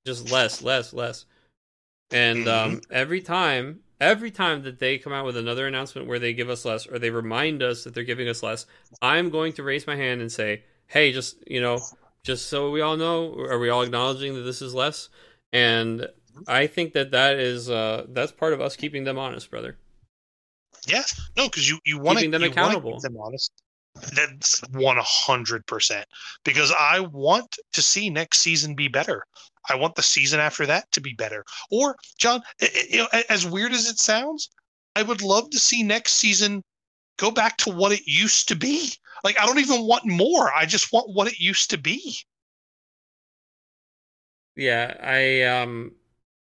just 0.07 0.31
less, 0.31 0.63
less, 0.63 0.93
less. 0.93 1.25
And 2.11 2.47
um, 2.49 2.81
every 2.91 3.21
time, 3.23 3.81
every 4.01 4.31
time 4.31 4.63
that 4.65 4.79
they 4.79 4.99
come 4.99 5.13
out 5.13 5.25
with 5.25 5.37
another 5.37 5.67
announcement 5.67 6.07
where 6.07 6.19
they 6.19 6.33
give 6.33 6.51
us 6.51 6.65
less 6.65 6.87
or 6.87 6.99
they 6.99 7.11
remind 7.11 7.63
us 7.63 7.85
that 7.85 7.95
they're 7.95 8.05
giving 8.05 8.29
us 8.29 8.43
less, 8.43 8.67
I'm 9.01 9.31
going 9.31 9.53
to 9.55 9.63
raise 9.63 9.87
my 9.87 9.97
hand 9.97 10.21
and 10.21 10.31
say, 10.31 10.63
hey, 10.87 11.13
just, 11.13 11.37
you 11.49 11.61
know, 11.61 11.81
just 12.23 12.47
so 12.49 12.71
we 12.71 12.81
all 12.83 12.97
know, 12.97 13.35
are 13.35 13.59
we 13.59 13.71
all 13.71 13.83
acknowledging 13.83 14.35
that 14.35 14.43
this 14.43 14.63
is 14.63 14.75
less? 14.75 15.09
And 15.53 16.07
I 16.47 16.67
think 16.67 16.93
that 16.93 17.13
that 17.13 17.39
is, 17.39 17.71
uh, 17.71 18.05
that's 18.11 18.33
part 18.33 18.53
of 18.53 18.61
us 18.61 18.77
keeping 18.77 19.05
them 19.05 19.19
honest, 19.19 19.51
brother. 19.51 19.77
Yeah, 20.87 21.03
No, 21.37 21.49
because 21.49 21.69
you, 21.69 21.79
you 21.87 21.99
want 21.99 22.19
to 22.19 22.25
Keeping 22.25 22.33
them 22.33 22.43
accountable. 22.43 22.93
keep 22.93 23.01
them 23.03 23.17
honest. 23.19 23.51
That's 24.15 24.61
one 24.71 24.99
hundred 25.01 25.67
percent. 25.67 26.07
Because 26.45 26.73
I 26.79 27.01
want 27.01 27.57
to 27.73 27.83
see 27.83 28.11
next 28.11 28.41
season 28.41 28.75
be 28.75 28.89
better. 28.89 29.25
I 29.71 29.77
want 29.77 29.95
the 29.95 30.03
season 30.03 30.41
after 30.41 30.67
that 30.67 30.91
to 30.93 31.01
be 31.01 31.15
better. 31.15 31.45
Or 31.71 31.97
John, 32.19 32.43
i- 32.61 32.65
i- 32.75 32.87
you 32.91 32.99
know, 32.99 33.09
as 33.29 33.47
weird 33.47 33.73
as 33.73 33.89
it 33.89 33.99
sounds, 33.99 34.51
I 34.97 35.03
would 35.03 35.23
love 35.23 35.51
to 35.51 35.59
see 35.59 35.83
next 35.83 36.15
season 36.15 36.63
go 37.17 37.31
back 37.31 37.57
to 37.59 37.71
what 37.71 37.93
it 37.93 38.03
used 38.07 38.49
to 38.49 38.57
be. 38.57 38.93
Like 39.23 39.41
I 39.41 39.47
don't 39.47 39.61
even 39.61 39.83
want 39.83 40.05
more. 40.05 40.53
I 40.55 40.67
just 40.67 40.93
want 40.93 41.15
what 41.15 41.29
it 41.29 41.39
used 41.39 41.71
to 41.71 41.79
be. 41.79 42.19
Yeah, 44.57 44.95
I, 45.03 45.43
um, 45.43 45.93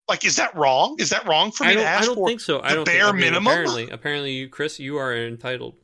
Like, 0.09 0.25
is 0.25 0.35
that 0.37 0.55
wrong? 0.57 0.97
Is 0.99 1.11
that 1.11 1.27
wrong 1.29 1.53
for 1.53 1.63
me 1.65 1.71
I 1.71 1.75
don't, 1.75 1.83
to 1.85 1.89
I 1.89 1.93
ask 1.93 2.07
don't 2.07 2.15
for? 2.17 2.27
think 2.27 2.41
so. 2.41 2.61
I 2.61 2.75
don't 2.75 2.85
bare 2.85 2.95
think, 2.95 3.05
I 3.09 3.13
mean, 3.13 3.21
minimum? 3.21 3.47
Apparently, 3.53 3.91
apparently, 3.91 4.33
you, 4.33 4.49
Chris, 4.49 4.81
you 4.81 4.97
are 4.97 5.15
entitled. 5.17 5.75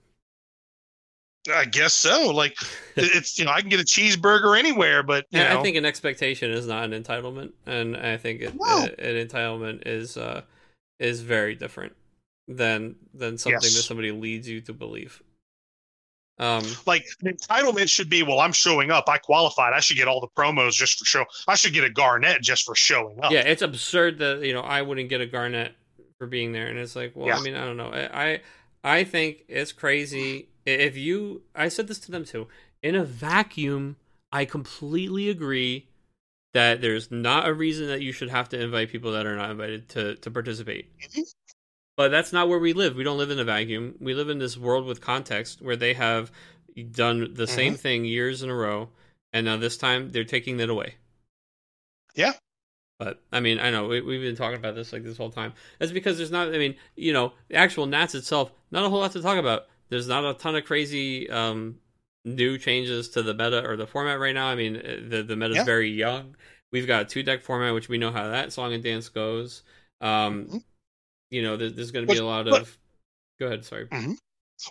I 1.49 1.65
guess 1.65 1.93
so. 1.93 2.31
Like, 2.33 2.57
it's 2.97 3.39
you 3.39 3.45
know, 3.45 3.53
I 3.53 3.61
can 3.61 3.71
get 3.71 3.81
a 3.81 3.85
cheeseburger 3.85 4.59
anywhere, 4.59 5.03
but 5.03 5.27
you 5.31 5.39
know, 5.39 5.59
I 5.59 5.63
think 5.63 5.77
an 5.77 5.85
expectation 5.85 6.51
is 6.51 6.67
not 6.67 6.85
an 6.85 7.03
entitlement, 7.03 7.53
and 7.67 7.97
I 7.97 8.17
think 8.17 8.41
it, 8.43 8.55
No. 8.55 8.65
uh, 8.65 8.87
an 8.99 9.27
entitlement 9.27 9.83
is 9.87 10.17
uh, 10.17 10.43
is 10.99 11.21
very 11.21 11.55
different 11.55 11.95
than 12.49 12.97
than 13.15 13.39
something 13.39 13.61
that 13.61 13.69
somebody 13.83 14.13
leads 14.13 14.49
you 14.49 14.61
to 14.63 14.73
believe. 14.73 15.23
Um, 16.39 16.65
like 16.85 17.07
an 17.23 17.35
entitlement 17.35 17.89
should 17.89 18.11
be, 18.11 18.23
well, 18.23 18.41
I'm 18.41 18.53
showing 18.53 18.91
up. 18.91 19.09
I 19.09 19.17
qualified. 19.17 19.73
I 19.73 19.81
should 19.81 19.97
get 19.97 20.07
all 20.07 20.21
the 20.21 20.29
promos 20.29 20.73
just 20.73 20.99
for 20.99 21.07
show. 21.07 21.25
I 21.49 21.55
should 21.55 21.73
get 21.73 21.85
a 21.85 21.89
Garnet 21.91 22.43
just 22.43 22.67
for 22.67 22.75
showing 22.75 23.19
up. 23.23 23.33
yeah, 23.33 23.41
it's 23.41 23.63
absurd 23.63 24.19
that 24.19 24.43
you 24.43 24.53
know 24.53 24.61
I 24.61 24.83
wouldn't 24.83 25.09
get 25.09 25.21
a 25.23 25.27
Garnet 25.27 25.75
for 26.19 26.27
being 26.27 26.53
there, 26.53 26.67
and 26.67 26.79
it's 26.79 26.95
like, 26.97 27.13
well, 27.15 27.35
I 27.35 27.41
mean, 27.43 27.55
I 27.55 27.65
don't 27.65 27.77
know. 27.79 27.91
I 27.93 28.41
I 28.85 29.05
think 29.05 29.45
it's 29.49 29.73
crazy 29.73 30.49
if 30.67 30.97
you. 30.97 31.43
I 31.55 31.69
said 31.69 31.89
this 31.89 31.99
to 32.01 32.11
them 32.11 32.25
too. 32.25 32.49
In 32.83 32.95
a 32.95 33.05
vacuum, 33.05 33.97
I 34.33 34.45
completely 34.45 35.31
agree 35.31 35.89
that 36.53 36.81
there's 36.81 37.11
not 37.11 37.49
a 37.49 37.55
reason 37.55 37.87
that 37.89 38.03
you 38.03 38.13
should 38.13 38.31
have 38.31 38.49
to 38.51 38.61
invite 38.61 38.91
people 38.91 39.13
that 39.13 39.27
are 39.27 39.37
not 39.37 39.51
invited 39.51 39.89
to 39.91 40.17
to 40.17 40.31
participate. 40.31 40.91
But 41.97 42.11
that's 42.11 42.33
not 42.33 42.49
where 42.49 42.59
we 42.59 42.75
live. 42.75 42.95
We 42.95 43.05
don't 43.05 43.19
live 43.19 43.31
in 43.31 43.39
a 43.39 43.45
vacuum. 43.45 43.95
We 44.01 44.15
live 44.15 44.29
in 44.29 44.39
this 44.39 44.57
world 44.57 44.87
with 44.87 45.01
context 45.01 45.63
where 45.63 45.77
they 45.77 45.95
have 45.95 46.31
done 46.91 47.21
the 47.21 47.45
mm-hmm. 47.45 47.45
same 47.45 47.75
thing 47.75 48.05
years 48.05 48.43
in 48.43 48.51
a 48.51 48.55
row, 48.55 48.91
and 49.33 49.47
now 49.47 49.57
this 49.57 49.77
time 49.77 50.11
they're 50.11 50.25
taking 50.25 50.61
it 50.61 50.69
away. 50.69 50.95
Yeah. 52.15 52.33
But 52.99 53.23
I 53.31 53.41
mean, 53.41 53.59
I 53.59 53.71
know 53.71 53.89
we, 53.89 54.01
we've 54.01 54.23
been 54.23 54.37
talking 54.37 54.59
about 54.59 54.75
this 54.75 54.93
like 54.93 55.05
this 55.05 55.17
whole 55.17 55.31
time. 55.31 55.53
That's 55.79 55.93
because 55.93 56.17
there's 56.17 56.31
not. 56.31 56.49
I 56.49 56.59
mean, 56.59 56.77
you 56.97 57.13
know, 57.13 57.33
the 57.49 57.57
actual 57.57 57.87
Nats 57.87 58.15
itself, 58.15 58.53
not 58.71 58.85
a 58.85 58.89
whole 58.89 59.01
lot 59.01 59.13
to 59.13 59.23
talk 59.23 59.39
about. 59.39 59.67
There's 59.89 60.09
not 60.09 60.25
a 60.25 60.35
ton 60.35 60.57
of 60.57 60.65
crazy 60.65 61.29
um, 61.31 61.77
new 62.25 62.59
changes 62.59 63.09
to 63.11 63.23
the 63.23 63.35
meta 63.35 63.65
or 63.67 63.77
the 63.77 63.87
format 63.87 64.19
right 64.19 64.35
now. 64.35 64.47
I 64.49 64.55
mean, 64.55 64.77
uh, 64.77 64.97
the 65.09 65.23
the 65.23 65.37
meta 65.37 65.51
is 65.53 65.57
Yeah. 65.59 65.65
very 65.65 65.91
young. 65.91 66.37
We've 66.73 66.87
got 66.87 67.03
a 67.03 67.05
two 67.05 67.23
deck 67.23 67.43
format, 67.43 67.73
which 67.75 67.89
we 67.89 67.99
know 67.99 68.11
how 68.11 68.29
that 68.29 68.53
song 68.53 68.73
and 68.73 68.83
dance 68.83 69.09
goes. 69.09 69.63
Um, 70.01 70.47
Mhm. 70.47 70.65
You 71.31 71.43
know, 71.43 71.57
there, 71.57 71.71
there's 71.71 71.91
going 71.91 72.07
to 72.07 72.13
be 72.13 72.19
a 72.19 72.25
lot 72.25 72.47
but- 72.47 72.63
of. 72.63 72.79
Go 73.39 73.47
ahead. 73.47 73.65
Sorry. 73.65 73.87
Well, 73.91 74.01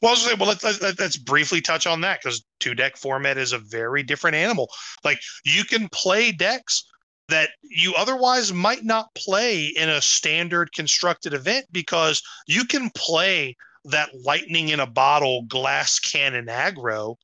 I 0.10 0.14
was 0.14 0.24
gonna 0.24 0.30
say, 0.32 0.34
well, 0.40 0.48
let's, 0.50 0.64
let's 0.64 1.00
let's 1.00 1.18
briefly 1.18 1.62
touch 1.62 1.86
on 1.86 2.02
that 2.02 2.20
because 2.22 2.44
two 2.60 2.74
deck 2.74 2.98
format 2.98 3.38
is 3.38 3.54
a 3.54 3.60
very 3.60 4.02
different 4.02 4.36
animal. 4.36 4.68
Like 5.04 5.20
you 5.44 5.64
can 5.64 5.88
play 5.90 6.32
decks 6.32 6.84
that 7.30 7.52
you 7.62 7.94
otherwise 7.96 8.52
might 8.52 8.84
not 8.84 9.14
play 9.14 9.66
in 9.68 9.88
a 9.90 10.02
standard 10.02 10.72
constructed 10.74 11.34
event 11.36 11.68
because 11.72 12.24
you 12.48 12.66
can 12.66 12.90
play 12.96 13.56
that 13.86 14.10
lightning 14.24 14.70
in 14.70 14.80
a 14.80 14.86
bottle 14.86 15.44
glass 15.44 16.00
cannon 16.00 16.48
aggro 16.48 17.16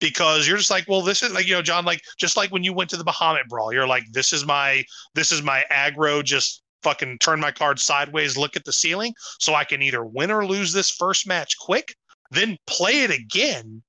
because 0.00 0.46
you're 0.46 0.56
just 0.56 0.70
like 0.70 0.86
well 0.88 1.02
this 1.02 1.22
is 1.22 1.32
like 1.32 1.46
you 1.46 1.54
know 1.54 1.62
john 1.62 1.84
like 1.84 2.00
just 2.18 2.36
like 2.36 2.50
when 2.50 2.64
you 2.64 2.72
went 2.72 2.90
to 2.90 2.96
the 2.96 3.04
bahamut 3.04 3.46
brawl 3.48 3.72
you're 3.72 3.86
like 3.86 4.04
this 4.12 4.32
is 4.32 4.44
my 4.44 4.84
this 5.14 5.32
is 5.32 5.42
my 5.42 5.64
aggro 5.70 6.22
just 6.22 6.62
fucking 6.82 7.18
turn 7.18 7.40
my 7.40 7.50
card 7.50 7.78
sideways 7.78 8.36
look 8.36 8.56
at 8.56 8.64
the 8.64 8.72
ceiling 8.72 9.12
so 9.40 9.54
i 9.54 9.64
can 9.64 9.82
either 9.82 10.04
win 10.04 10.30
or 10.30 10.46
lose 10.46 10.72
this 10.72 10.90
first 10.90 11.26
match 11.26 11.56
quick 11.58 11.94
then 12.30 12.56
play 12.66 13.02
it 13.02 13.10
again 13.10 13.82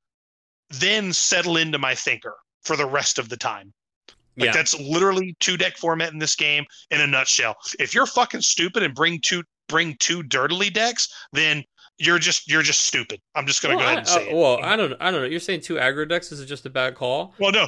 then 0.69 1.13
settle 1.13 1.57
into 1.57 1.77
my 1.77 1.93
thinker 1.93 2.35
for 2.63 2.75
the 2.75 2.85
rest 2.85 3.19
of 3.19 3.29
the 3.29 3.37
time 3.37 3.73
like 4.37 4.47
yeah. 4.47 4.51
that's 4.53 4.79
literally 4.79 5.35
two 5.39 5.57
deck 5.57 5.77
format 5.77 6.13
in 6.13 6.19
this 6.19 6.35
game 6.35 6.65
in 6.91 7.01
a 7.01 7.07
nutshell. 7.07 7.55
If 7.79 7.93
you're 7.93 8.05
fucking 8.05 8.41
stupid 8.41 8.83
and 8.83 8.93
bring 8.93 9.19
two 9.19 9.43
bring 9.67 9.97
two 9.99 10.23
dirtily 10.23 10.69
decks, 10.69 11.09
then 11.33 11.63
you're 11.97 12.19
just 12.19 12.49
you're 12.49 12.61
just 12.61 12.83
stupid. 12.83 13.19
I'm 13.35 13.47
just 13.47 13.61
gonna 13.61 13.75
well, 13.75 13.85
go 13.85 13.91
ahead 13.91 13.97
I, 13.97 13.99
and 13.99 14.07
say 14.07 14.27
uh, 14.27 14.31
it. 14.31 14.35
well, 14.35 14.59
I 14.63 14.75
don't. 14.75 14.93
I 14.99 15.11
don't 15.11 15.21
know. 15.21 15.27
You're 15.27 15.39
saying 15.39 15.61
two 15.61 15.75
aggro 15.75 16.07
decks 16.07 16.31
is 16.31 16.45
just 16.45 16.65
a 16.65 16.69
bad 16.69 16.95
call. 16.95 17.33
Well, 17.39 17.51
no, 17.51 17.67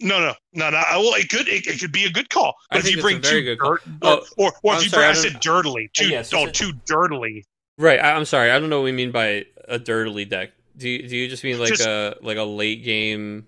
no, 0.00 0.20
no, 0.20 0.34
no, 0.52 0.70
no. 0.70 0.82
Well, 0.94 1.14
it 1.14 1.28
could 1.28 1.48
it, 1.48 1.66
it 1.66 1.80
could 1.80 1.92
be 1.92 2.04
a 2.04 2.10
good 2.10 2.28
call, 2.30 2.54
I 2.70 2.78
if 2.78 2.90
you 2.90 3.00
bring 3.00 3.20
two 3.20 3.56
dirt, 3.56 3.82
Oh, 4.02 4.24
or 4.36 4.52
or 4.62 4.74
if 4.74 4.84
you 4.84 4.90
sorry, 4.90 5.06
bring, 5.06 5.10
I 5.10 5.30
said 5.30 5.40
dirtily, 5.40 5.90
two 5.94 6.08
yes, 6.08 6.32
oh, 6.34 6.48
two 6.48 6.72
dirtily. 6.86 7.44
Right. 7.78 7.98
I, 7.98 8.12
I'm 8.12 8.24
sorry. 8.24 8.50
I 8.50 8.58
don't 8.58 8.68
know 8.68 8.80
what 8.80 8.84
we 8.84 8.92
mean 8.92 9.10
by 9.10 9.46
a 9.68 9.78
dirtily 9.78 10.24
deck. 10.24 10.50
Do 10.76 10.88
you, 10.88 11.08
do 11.08 11.16
you 11.16 11.28
just 11.28 11.44
mean 11.44 11.58
like 11.58 11.70
Just- 11.70 11.86
a 11.86 12.16
like 12.22 12.38
a 12.38 12.42
late 12.42 12.84
game? 12.84 13.46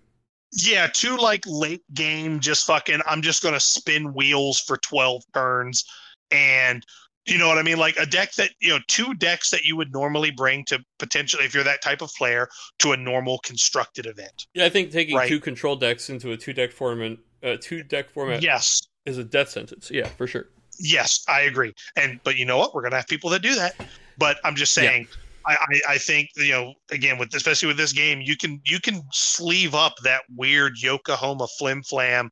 Yeah, 0.57 0.87
two 0.87 1.17
like 1.17 1.43
late 1.47 1.83
game, 1.95 2.39
just 2.39 2.65
fucking. 2.67 3.01
I'm 3.07 3.23
just 3.23 3.43
gonna 3.43 3.59
spin 3.59 4.15
wheels 4.15 4.61
for 4.61 4.77
twelve 4.77 5.25
turns, 5.35 5.85
and 6.31 6.87
you 7.27 7.39
know 7.39 7.49
what 7.49 7.59
I 7.59 7.63
mean. 7.63 7.79
Like 7.79 7.97
a 7.97 8.07
deck 8.07 8.33
that 8.35 8.51
you 8.61 8.71
know, 8.71 8.79
two 8.89 9.15
decks 9.15 9.51
that 9.51 9.65
you 9.65 9.77
would 9.77 9.93
normally 9.93 10.31
bring 10.31 10.65
to 10.67 10.79
potentially, 10.99 11.45
if 11.45 11.55
you're 11.55 11.65
that 11.65 11.83
type 11.83 12.03
of 12.03 12.11
player, 12.15 12.49
to 12.81 12.93
a 12.93 12.97
normal 12.97 13.39
constructed 13.39 14.07
event. 14.07 14.47
Yeah, 14.55 14.67
I 14.67 14.69
think 14.69 14.91
taking 14.91 15.17
Right. 15.17 15.29
two 15.29 15.41
control 15.41 15.77
decks 15.77 16.11
into 16.11 16.33
a 16.33 16.37
two 16.37 16.53
deck 16.53 16.73
format, 16.73 17.19
uh, 17.43 17.57
two 17.61 17.83
deck 17.83 18.11
format 18.11 18.43
Yes, 18.43 18.83
is 19.07 19.19
a 19.19 19.25
death 19.25 19.51
sentence. 19.51 19.91
Yeah, 19.91 20.07
for 20.09 20.27
sure. 20.27 20.49
yes, 20.79 21.25
I 21.29 21.43
agree. 21.43 21.73
And 21.97 22.21
but 22.25 22.37
you 22.37 22.45
know 22.45 22.59
what? 22.59 22.75
We're 22.75 22.83
gonna 22.83 22.97
have 22.97 23.07
people 23.07 23.31
that 23.31 23.43
do 23.43 23.55
that. 23.55 23.75
But 24.19 24.39
I'm 24.45 24.55
just 24.55 24.75
saying. 24.75 25.09
I, 25.47 25.57
I, 25.57 25.81
I 25.91 25.99
think 25.99 26.31
you 26.37 26.53
know 26.53 26.73
again 26.91 27.19
with 27.19 27.35
especially 27.35 27.69
with 27.69 27.77
this 27.77 27.93
game 27.93 28.23
you 28.23 28.35
can 28.35 28.63
you 28.65 28.81
can 28.81 29.03
sleeve 29.13 29.75
up 29.75 29.93
that 30.03 30.23
weird 30.35 30.79
Yokohama 30.81 31.47
flim 31.59 31.83
flam 31.83 32.31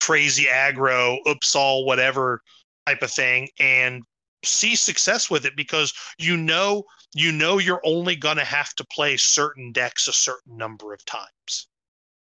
crazy 0.00 0.44
aggro 0.44 1.18
upsal 1.26 1.84
whatever 1.86 2.40
type 2.86 3.02
of 3.02 3.10
thing 3.10 3.48
and 3.58 4.04
see 4.46 4.76
success 4.76 5.30
with 5.30 5.44
it 5.44 5.56
because 5.56 5.92
you 6.18 6.36
know 6.36 6.84
you 7.14 7.32
know 7.32 7.58
you're 7.58 7.80
only 7.84 8.16
going 8.16 8.36
to 8.36 8.44
have 8.44 8.74
to 8.74 8.84
play 8.84 9.16
certain 9.16 9.72
decks 9.72 10.08
a 10.08 10.12
certain 10.12 10.56
number 10.56 10.92
of 10.92 11.04
times. 11.04 11.68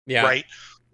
Yeah. 0.05 0.23
right? 0.23 0.45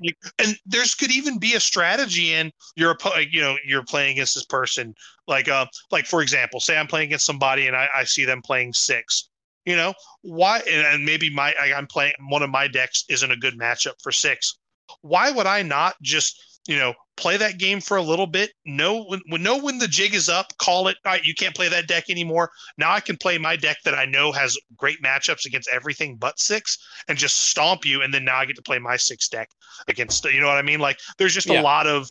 Like, 0.01 0.17
and 0.39 0.57
there's 0.65 0.93
could 0.93 1.11
even 1.11 1.39
be 1.39 1.53
a 1.53 1.59
strategy 1.59 2.33
in 2.33 2.51
your 2.75 2.97
you 3.31 3.39
know 3.39 3.55
you're 3.65 3.85
playing 3.85 4.13
against 4.13 4.35
this 4.35 4.45
person 4.45 4.93
like 5.25 5.47
uh 5.47 5.65
like 5.89 6.05
for 6.05 6.21
example 6.21 6.59
say 6.59 6.77
i'm 6.77 6.85
playing 6.85 7.05
against 7.05 7.25
somebody 7.25 7.67
and 7.67 7.77
i, 7.77 7.87
I 7.95 8.03
see 8.03 8.25
them 8.25 8.41
playing 8.41 8.73
six 8.73 9.29
you 9.65 9.75
know? 9.75 9.93
Why 10.21 10.59
and, 10.59 10.85
and 10.87 11.05
maybe 11.05 11.29
my 11.29 11.53
I, 11.59 11.73
i'm 11.73 11.87
playing 11.87 12.13
one 12.29 12.43
of 12.43 12.49
my 12.49 12.67
decks 12.67 13.03
isn't 13.09 13.31
a 13.31 13.35
good 13.35 13.59
matchup 13.59 14.01
for 14.01 14.11
six. 14.11 14.57
Why 15.01 15.31
would 15.31 15.47
i 15.47 15.61
not 15.61 15.95
just 16.01 16.54
you 16.67 16.77
know 16.77 16.93
play 17.17 17.37
that 17.37 17.57
game 17.57 17.79
for 17.79 17.97
a 17.97 18.01
little 18.01 18.27
bit 18.27 18.51
know 18.65 19.03
when, 19.05 19.21
when 19.29 19.41
know 19.41 19.57
when 19.57 19.77
the 19.77 19.87
jig 19.87 20.13
is 20.13 20.27
up 20.29 20.47
call 20.57 20.87
it 20.87 20.97
all 21.05 21.11
right 21.13 21.23
you 21.23 21.33
can't 21.33 21.55
play 21.55 21.69
that 21.69 21.87
deck 21.87 22.09
anymore 22.09 22.49
now 22.77 22.91
i 22.91 22.99
can 22.99 23.15
play 23.17 23.37
my 23.37 23.55
deck 23.55 23.77
that 23.85 23.93
i 23.93 24.05
know 24.05 24.31
has 24.31 24.57
great 24.75 25.01
matchups 25.01 25.45
against 25.45 25.69
everything 25.71 26.15
but 26.17 26.39
six 26.39 26.77
and 27.07 27.17
just 27.17 27.39
stomp 27.41 27.85
you 27.85 28.01
and 28.01 28.13
then 28.13 28.25
now 28.25 28.37
i 28.37 28.45
get 28.45 28.55
to 28.55 28.61
play 28.61 28.79
my 28.79 28.97
six 28.97 29.27
deck 29.29 29.49
against 29.87 30.23
you 30.25 30.39
know 30.41 30.47
what 30.47 30.57
i 30.57 30.61
mean 30.61 30.79
like 30.79 30.99
there's 31.17 31.33
just 31.33 31.49
Yeah. 31.49 31.61
a 31.61 31.61
lot 31.61 31.87
of 31.87 32.09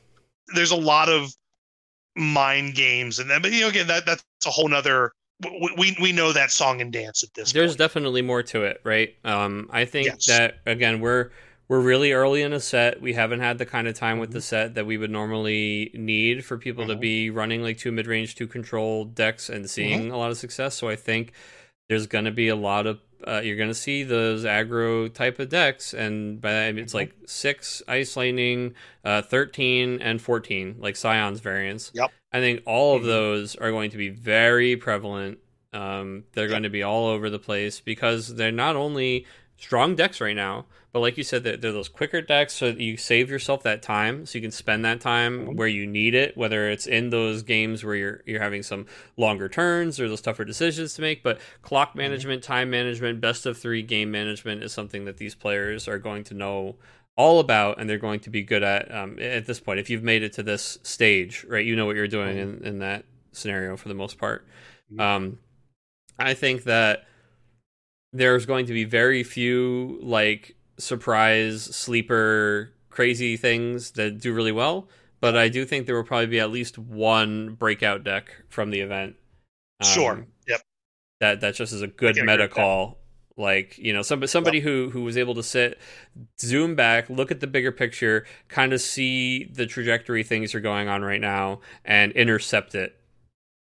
there's 0.54 0.70
a 0.70 0.76
lot 0.76 1.08
of 1.08 1.30
mind 2.16 2.74
games 2.74 3.18
and 3.18 3.28
then 3.28 3.42
but 3.42 3.52
you 3.52 3.60
know 3.60 3.68
again 3.68 3.86
that 3.86 4.06
that's 4.06 4.24
a 4.46 4.50
whole 4.50 4.68
nother 4.68 5.12
we, 5.42 5.74
we 5.76 5.96
we 6.00 6.12
know 6.12 6.32
that 6.32 6.50
song 6.50 6.80
and 6.80 6.92
dance 6.92 7.22
at 7.24 7.34
this 7.34 7.52
There's 7.52 7.76
point. 7.76 7.78
definitely 7.78 8.22
more 8.22 8.42
to 8.44 8.64
it, 8.64 8.80
right? 8.84 9.14
Um, 9.24 9.68
I 9.70 9.84
think 9.84 10.06
Yes. 10.06 10.26
that 10.26 10.60
again, 10.66 11.00
we're 11.00 11.30
we're 11.68 11.80
really 11.80 12.12
early 12.12 12.42
in 12.42 12.52
a 12.52 12.60
set. 12.60 13.00
We 13.00 13.14
haven't 13.14 13.40
had 13.40 13.58
the 13.58 13.66
kind 13.66 13.88
of 13.88 13.94
time 13.94 14.18
with 14.18 14.32
the 14.32 14.38
Mm-hmm. 14.38 14.42
set 14.44 14.74
that 14.74 14.86
we 14.86 14.96
would 14.98 15.10
normally 15.10 15.90
need 15.94 16.44
for 16.44 16.58
people 16.58 16.86
to 16.86 16.94
Mhm. 16.96 17.00
be 17.00 17.30
running 17.30 17.62
like 17.62 17.78
two 17.78 17.92
mid 17.92 18.06
range, 18.06 18.34
two 18.34 18.46
control 18.46 19.04
decks 19.04 19.48
and 19.48 19.68
seeing 19.68 20.02
Mm-hmm. 20.04 20.12
a 20.14 20.18
lot 20.18 20.30
of 20.30 20.36
success. 20.36 20.74
So 20.74 20.88
I 20.88 20.96
think 20.96 21.32
there's 21.88 22.06
going 22.06 22.24
to 22.26 22.30
be 22.30 22.48
a 22.48 22.56
lot 22.56 22.86
of 22.86 23.00
uh, 23.26 23.40
you're 23.42 23.56
going 23.56 23.70
to 23.70 23.74
see 23.74 24.02
those 24.02 24.44
aggro 24.44 25.10
type 25.10 25.38
of 25.38 25.48
decks, 25.48 25.94
and 25.94 26.42
by 26.42 26.50
that 26.52 26.66
I 26.68 26.72
mean 26.72 26.84
it's 26.84 26.92
Mhm. 26.92 26.96
like 26.96 27.12
six 27.24 27.82
ice 27.88 28.18
lightning, 28.18 28.74
uh, 29.02 29.22
thirteen, 29.22 29.98
and 30.02 30.20
fourteen, 30.20 30.76
like 30.78 30.94
Scion's 30.94 31.40
variants. 31.40 31.90
Yep. 31.94 32.10
I 32.32 32.40
think 32.40 32.60
all 32.66 32.96
of 32.96 33.02
Mhm. 33.02 33.06
those 33.06 33.56
are 33.56 33.70
going 33.70 33.90
to 33.92 33.96
be 33.96 34.10
very 34.10 34.76
prevalent. 34.76 35.38
Um, 35.72 36.24
they're 36.34 36.44
Yep. 36.44 36.50
going 36.50 36.62
to 36.64 36.68
be 36.68 36.82
all 36.82 37.06
over 37.06 37.30
the 37.30 37.38
place 37.38 37.80
because 37.80 38.34
they're 38.36 38.52
not 38.52 38.76
only 38.76 39.24
strong 39.56 39.94
decks 39.94 40.20
right 40.20 40.36
now, 40.36 40.66
but 40.94 41.00
like 41.00 41.18
you 41.18 41.24
said, 41.24 41.42
they're, 41.42 41.56
they're 41.56 41.72
those 41.72 41.88
quicker 41.88 42.22
decks, 42.22 42.54
so 42.54 42.66
you 42.66 42.96
save 42.96 43.28
yourself 43.28 43.64
that 43.64 43.82
time, 43.82 44.24
so 44.24 44.38
you 44.38 44.42
can 44.42 44.52
spend 44.52 44.84
that 44.84 45.00
time 45.00 45.48
Mhm. 45.48 45.56
where 45.56 45.66
you 45.66 45.86
need 45.88 46.14
it, 46.14 46.36
whether 46.36 46.70
it's 46.70 46.86
in 46.86 47.10
those 47.10 47.42
games 47.42 47.82
where 47.84 47.96
you're 47.96 48.22
you're 48.24 48.40
having 48.40 48.62
some 48.62 48.86
longer 49.16 49.48
turns 49.48 49.98
or 49.98 50.08
those 50.08 50.20
tougher 50.20 50.44
decisions 50.44 50.94
to 50.94 51.02
make. 51.02 51.24
But 51.24 51.40
clock 51.62 51.96
management, 51.96 52.44
time 52.44 52.70
management, 52.70 53.20
best 53.20 53.44
of 53.44 53.58
three 53.58 53.82
game 53.82 54.12
management 54.12 54.62
is 54.62 54.72
something 54.72 55.04
that 55.06 55.16
these 55.16 55.34
players 55.34 55.88
are 55.88 55.98
going 55.98 56.22
to 56.24 56.34
know 56.34 56.76
all 57.16 57.40
about, 57.40 57.80
and 57.80 57.90
they're 57.90 57.98
going 57.98 58.20
to 58.20 58.30
be 58.30 58.42
good 58.42 58.62
at 58.62 58.94
um, 58.94 59.18
at 59.18 59.46
this 59.46 59.58
point. 59.58 59.80
If 59.80 59.90
you've 59.90 60.04
made 60.04 60.22
it 60.22 60.32
to 60.34 60.44
this 60.44 60.78
stage, 60.84 61.44
right, 61.48 61.66
you 61.66 61.74
know 61.74 61.86
what 61.86 61.96
you're 61.96 62.06
doing 62.06 62.38
in, 62.38 62.64
in 62.64 62.78
that 62.78 63.04
scenario 63.32 63.76
for 63.76 63.88
the 63.88 63.94
most 63.94 64.16
part. 64.16 64.46
Um, 64.96 65.40
I 66.20 66.34
think 66.34 66.62
that 66.64 67.04
there's 68.12 68.46
going 68.46 68.66
to 68.66 68.72
be 68.72 68.84
very 68.84 69.24
few 69.24 69.98
like 70.00 70.54
surprise 70.78 71.62
sleeper 71.64 72.72
crazy 72.90 73.36
things 73.36 73.92
that 73.92 74.20
do 74.20 74.32
really 74.32 74.52
well, 74.52 74.88
but 75.20 75.36
I 75.36 75.48
do 75.48 75.64
think 75.64 75.86
there 75.86 75.96
will 75.96 76.04
probably 76.04 76.26
be 76.26 76.40
at 76.40 76.50
least 76.50 76.78
one 76.78 77.54
breakout 77.54 78.04
deck 78.04 78.30
from 78.48 78.70
the 78.70 78.80
event. 78.80 79.16
Um, 79.80 79.88
Sure. 79.88 80.26
Yep. 80.46 80.60
That 81.20 81.40
that 81.40 81.54
just 81.54 81.72
is 81.72 81.82
a 81.82 81.86
good 81.86 82.16
meta 82.16 82.48
call. 82.48 82.98
Like 83.36 83.76
you 83.78 83.92
know, 83.92 84.02
somebody 84.02 84.28
somebody 84.28 84.60
who 84.60 84.90
who 84.90 85.02
was 85.02 85.16
able 85.16 85.34
to 85.34 85.42
sit, 85.42 85.80
zoom 86.40 86.76
back, 86.76 87.10
look 87.10 87.32
at 87.32 87.40
the 87.40 87.48
bigger 87.48 87.72
picture, 87.72 88.26
kind 88.48 88.72
of 88.72 88.80
see 88.80 89.44
the 89.52 89.66
trajectory 89.66 90.22
things 90.22 90.54
are 90.54 90.60
going 90.60 90.88
on 90.88 91.02
right 91.02 91.20
now, 91.20 91.60
and 91.84 92.12
intercept 92.12 92.76
it 92.76 92.94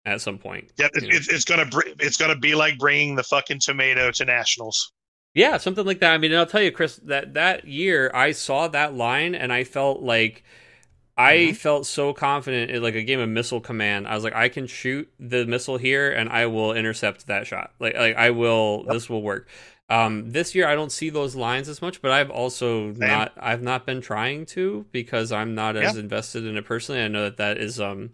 at 0.04 0.20
some 0.20 0.38
point. 0.38 0.72
Yep, 0.76 0.90
it, 0.94 1.04
it's, 1.04 1.28
it's 1.28 1.44
gonna 1.44 1.66
br- 1.66 1.82
it's 2.00 2.16
gonna 2.16 2.36
be 2.36 2.56
like 2.56 2.78
bringing 2.78 3.14
the 3.14 3.22
fucking 3.22 3.60
tomato 3.60 4.10
to 4.10 4.24
nationals. 4.24 4.92
Yeah, 5.34 5.58
something 5.58 5.86
like 5.86 6.00
that. 6.00 6.12
I 6.12 6.18
mean, 6.18 6.34
I'll 6.34 6.46
tell 6.46 6.62
you, 6.62 6.72
Chris, 6.72 6.96
that 7.04 7.34
that 7.34 7.66
year 7.66 8.10
I 8.14 8.32
saw 8.32 8.68
that 8.68 8.94
line 8.94 9.34
and 9.34 9.52
I 9.52 9.64
felt 9.64 10.02
like 10.02 10.42
I 11.16 11.36
Mhm. 11.36 11.56
felt 11.56 11.86
so 11.86 12.12
confident 12.12 12.70
in 12.70 12.82
like 12.82 12.94
a 12.94 13.02
game 13.02 13.20
of 13.20 13.28
missile 13.28 13.60
command. 13.60 14.08
I 14.08 14.14
was 14.14 14.24
like, 14.24 14.34
I 14.34 14.48
can 14.48 14.66
shoot 14.66 15.08
the 15.20 15.46
missile 15.46 15.76
here 15.76 16.10
and 16.10 16.28
I 16.30 16.46
will 16.46 16.72
intercept 16.72 17.26
that 17.28 17.46
shot. 17.46 17.72
Like, 17.78 17.94
like 17.94 18.16
I 18.16 18.30
will. 18.30 18.84
Yep. 18.86 18.94
This 18.94 19.08
will 19.10 19.22
work. 19.22 19.48
Um, 19.88 20.30
this 20.30 20.54
year 20.54 20.68
I 20.68 20.74
don't 20.76 20.92
see 20.92 21.10
those 21.10 21.34
lines 21.36 21.68
as 21.68 21.82
much, 21.82 22.00
but 22.00 22.10
I've 22.12 22.30
also 22.30 22.92
not. 22.92 23.32
I've 23.36 23.62
not 23.62 23.86
been 23.86 24.00
trying 24.00 24.46
to 24.46 24.86
because 24.92 25.30
I'm 25.32 25.54
not 25.54 25.76
as 25.76 25.96
invested 25.96 26.44
in 26.44 26.56
it 26.56 26.64
personally. 26.64 27.02
I 27.02 27.08
know 27.08 27.24
that 27.24 27.36
that 27.38 27.58
is 27.58 27.80
um, 27.80 28.10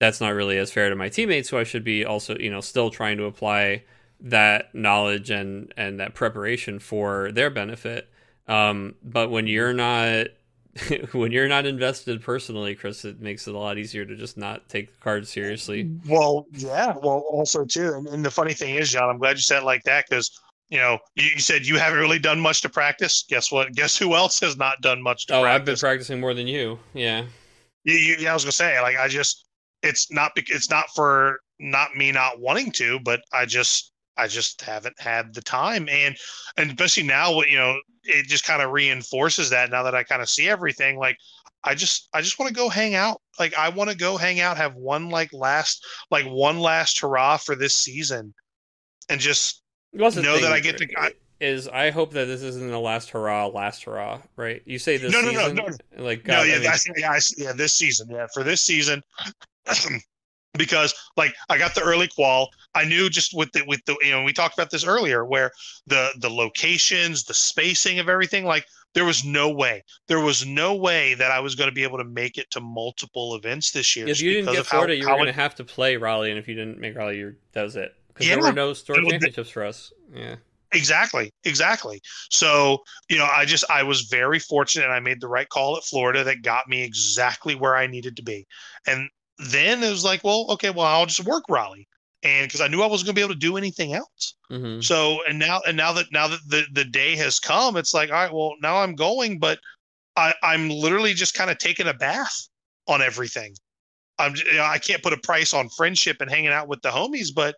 that's 0.00 0.20
not 0.20 0.30
really 0.30 0.58
as 0.58 0.72
fair 0.72 0.88
to 0.90 0.96
my 0.96 1.08
teammates, 1.08 1.50
who 1.50 1.58
I 1.58 1.64
should 1.64 1.84
be 1.84 2.04
also 2.04 2.36
you 2.38 2.50
know 2.50 2.60
still 2.62 2.90
trying 2.90 3.16
to 3.18 3.24
apply 3.24 3.84
that 4.20 4.74
knowledge 4.74 5.30
and 5.30 5.72
and 5.76 6.00
that 6.00 6.14
preparation 6.14 6.78
for 6.78 7.30
their 7.32 7.50
benefit. 7.50 8.08
Um, 8.46 8.94
but 9.02 9.30
when 9.30 9.46
you're 9.46 9.74
not 9.74 10.28
when 11.12 11.32
you're 11.32 11.48
not 11.48 11.66
invested 11.66 12.22
personally, 12.22 12.74
Chris, 12.74 13.04
it 13.04 13.20
makes 13.20 13.46
it 13.46 13.54
a 13.54 13.58
lot 13.58 13.78
easier 13.78 14.04
to 14.04 14.16
just 14.16 14.36
not 14.36 14.68
take 14.68 14.92
the 14.92 15.00
card 15.00 15.26
seriously. 15.26 15.90
Well, 16.06 16.46
yeah. 16.52 16.94
Well, 16.96 17.24
also 17.30 17.64
too, 17.64 17.94
and, 17.94 18.06
and 18.08 18.24
the 18.24 18.30
funny 18.30 18.54
thing 18.54 18.74
is, 18.74 18.90
John, 18.90 19.08
I'm 19.08 19.18
glad 19.18 19.36
you 19.36 19.42
said 19.42 19.62
it 19.62 19.66
like 19.66 19.82
that 19.84 20.06
because 20.08 20.40
you 20.68 20.78
know 20.78 20.98
you, 21.14 21.38
said 21.38 21.66
you 21.66 21.78
haven't 21.78 21.98
really 21.98 22.18
done 22.18 22.40
much 22.40 22.62
to 22.62 22.68
practice. 22.68 23.24
Guess 23.28 23.50
what? 23.52 23.72
Guess 23.72 23.96
who 23.96 24.14
else 24.14 24.40
has 24.40 24.56
not 24.56 24.80
done 24.80 25.02
much 25.02 25.26
to 25.26 25.34
oh, 25.34 25.42
practice? 25.42 25.60
I've 25.60 25.64
been 25.64 25.76
practicing 25.76 26.20
more 26.20 26.34
than 26.34 26.46
you. 26.46 26.78
Yeah. 26.94 27.24
You, 27.84 27.94
you, 27.94 28.16
yeah, 28.18 28.30
I 28.30 28.34
was 28.34 28.44
gonna 28.44 28.52
say 28.52 28.80
like 28.80 28.96
I 28.96 29.08
just 29.08 29.46
it's 29.82 30.10
not 30.10 30.32
it's 30.36 30.70
not 30.70 30.90
for 30.94 31.40
not 31.58 31.96
me 31.96 32.12
not 32.12 32.40
wanting 32.40 32.70
to, 32.72 32.98
but 33.00 33.20
I 33.32 33.46
just 33.46 33.92
I 34.18 34.26
just 34.26 34.60
haven't 34.62 35.00
had 35.00 35.34
the 35.34 35.42
time 35.42 35.88
and 35.88 36.16
and 36.56 36.70
especially 36.70 37.04
now 37.04 37.34
what 37.34 37.48
you 37.48 37.56
know 37.56 37.78
it 38.04 38.26
just 38.26 38.44
kind 38.44 38.62
of 38.62 38.70
reinforces 38.70 39.50
that 39.50 39.70
now 39.70 39.82
that 39.82 39.94
I 39.94 40.02
kind 40.02 40.22
of 40.22 40.28
see 40.28 40.48
everything 40.48 40.98
like 40.98 41.16
I 41.64 41.74
just 41.74 42.08
I 42.12 42.20
just 42.20 42.38
want 42.38 42.48
to 42.48 42.54
go 42.54 42.68
hang 42.68 42.94
out 42.94 43.20
like 43.38 43.54
I 43.54 43.68
want 43.68 43.90
to 43.90 43.96
go 43.96 44.16
hang 44.16 44.40
out 44.40 44.56
have 44.56 44.74
one 44.74 45.08
like 45.08 45.32
last 45.32 45.84
like 46.10 46.26
one 46.26 46.60
last 46.60 47.00
hurrah 47.00 47.36
for 47.36 47.54
this 47.54 47.74
season 47.74 48.34
and 49.08 49.20
just 49.20 49.62
know 49.92 50.12
that 50.12 50.52
I 50.52 50.60
get 50.60 50.78
to 50.78 50.88
I, 50.96 51.12
is 51.40 51.68
I 51.68 51.90
hope 51.90 52.12
that 52.12 52.24
this 52.26 52.42
isn't 52.42 52.70
the 52.70 52.80
last 52.80 53.10
hurrah, 53.10 53.46
last 53.46 53.84
hurrah, 53.84 54.20
right? 54.36 54.62
You 54.64 54.78
say 54.78 54.96
this 54.96 55.12
no, 55.12 55.20
no, 55.20 55.30
season, 55.30 55.56
no, 55.56 55.66
no, 55.66 55.76
no. 55.96 56.04
like 56.04 56.24
God, 56.24 56.38
no, 56.38 56.42
yeah, 56.42 56.56
I 56.56 56.58
mean, 56.58 56.94
yeah, 56.96 57.12
I, 57.12 57.20
yeah, 57.36 57.52
this 57.52 57.72
season, 57.72 58.08
yeah, 58.10 58.26
for 58.34 58.42
this 58.42 58.60
season, 58.60 59.02
because 60.56 60.94
like 61.16 61.34
I 61.48 61.58
got 61.58 61.74
the 61.74 61.82
early 61.82 62.08
qual. 62.08 62.50
I 62.74 62.84
knew 62.84 63.10
just 63.10 63.34
with 63.34 63.52
the 63.52 63.64
with 63.66 63.84
the 63.86 63.96
you 64.02 64.10
know 64.10 64.22
we 64.22 64.32
talked 64.32 64.54
about 64.54 64.70
this 64.70 64.84
earlier 64.84 65.24
where 65.24 65.50
the 65.86 66.10
the 66.18 66.30
locations, 66.30 67.24
the 67.24 67.34
spacing 67.34 67.98
of 67.98 68.08
everything, 68.08 68.44
like 68.44 68.66
there 68.94 69.04
was 69.04 69.24
no 69.24 69.50
way, 69.50 69.84
there 70.06 70.20
was 70.20 70.46
no 70.46 70.74
way 70.74 71.14
that 71.14 71.30
I 71.30 71.40
was 71.40 71.54
going 71.54 71.68
to 71.68 71.74
be 71.74 71.82
able 71.82 71.98
to 71.98 72.04
make 72.04 72.38
it 72.38 72.50
to 72.52 72.60
multiple 72.60 73.34
events 73.34 73.72
this 73.72 73.94
year. 73.94 74.08
If 74.08 74.20
you 74.20 74.32
didn't 74.32 74.54
get 74.54 74.66
Florida, 74.66 74.94
how, 74.94 75.00
you 75.00 75.08
were 75.08 75.16
going 75.16 75.26
to 75.26 75.32
have 75.32 75.54
to 75.56 75.64
play 75.64 75.96
Raleigh, 75.96 76.30
and 76.30 76.38
if 76.38 76.48
you 76.48 76.54
didn't 76.54 76.78
make 76.78 76.96
Raleigh, 76.96 77.18
you 77.18 77.34
that 77.52 77.62
was 77.62 77.76
it 77.76 77.94
because 78.08 78.26
yeah, 78.26 78.34
there 78.34 78.44
were 78.44 78.52
no 78.52 78.72
store 78.72 78.96
championships 78.96 79.50
for 79.50 79.64
us. 79.64 79.92
Yeah. 80.12 80.36
Exactly, 80.72 81.32
exactly. 81.44 82.02
So, 82.30 82.82
you 83.08 83.16
know, 83.16 83.24
I 83.34 83.46
just 83.46 83.64
I 83.70 83.82
was 83.82 84.02
very 84.02 84.38
fortunate 84.38 84.84
and 84.84 84.92
I 84.92 85.00
made 85.00 85.18
the 85.18 85.28
right 85.28 85.48
call 85.48 85.78
at 85.78 85.84
Florida 85.84 86.22
that 86.24 86.42
got 86.42 86.68
me 86.68 86.82
exactly 86.84 87.54
where 87.54 87.74
I 87.74 87.86
needed 87.86 88.16
to 88.16 88.22
be. 88.22 88.46
And 88.86 89.08
then 89.38 89.82
it 89.82 89.90
was 89.90 90.04
like, 90.04 90.24
well, 90.24 90.46
okay, 90.50 90.70
well, 90.70 90.86
I'll 90.86 91.06
just 91.06 91.24
work 91.24 91.44
Raleigh, 91.48 91.88
and 92.22 92.46
because 92.46 92.60
I 92.60 92.68
knew 92.68 92.82
I 92.82 92.86
wasn't 92.86 93.06
going 93.06 93.14
to 93.14 93.20
be 93.20 93.24
able 93.24 93.34
to 93.34 93.40
do 93.40 93.56
anything 93.56 93.94
else. 93.94 94.34
Mm-hmm. 94.50 94.80
So, 94.80 95.18
and 95.28 95.38
now, 95.38 95.60
and 95.66 95.76
now 95.76 95.92
that 95.92 96.06
now 96.12 96.28
that 96.28 96.40
the 96.48 96.64
the 96.72 96.84
day 96.84 97.16
has 97.16 97.38
come, 97.38 97.76
it's 97.76 97.94
like, 97.94 98.10
all 98.10 98.16
right, 98.16 98.32
well, 98.32 98.54
now 98.60 98.78
I'm 98.78 98.94
going, 98.94 99.38
but 99.38 99.58
I 100.16 100.34
I'm 100.42 100.68
literally 100.68 101.14
just 101.14 101.34
kind 101.34 101.50
of 101.50 101.58
taking 101.58 101.86
a 101.86 101.94
bath 101.94 102.48
on 102.88 103.02
everything. 103.02 103.54
I'm 104.18 104.34
you 104.34 104.54
know, 104.54 104.64
I 104.64 104.78
can't 104.78 105.02
put 105.02 105.12
a 105.12 105.18
price 105.18 105.54
on 105.54 105.68
friendship 105.70 106.16
and 106.20 106.30
hanging 106.30 106.50
out 106.50 106.68
with 106.68 106.82
the 106.82 106.90
homies, 106.90 107.28
but 107.34 107.56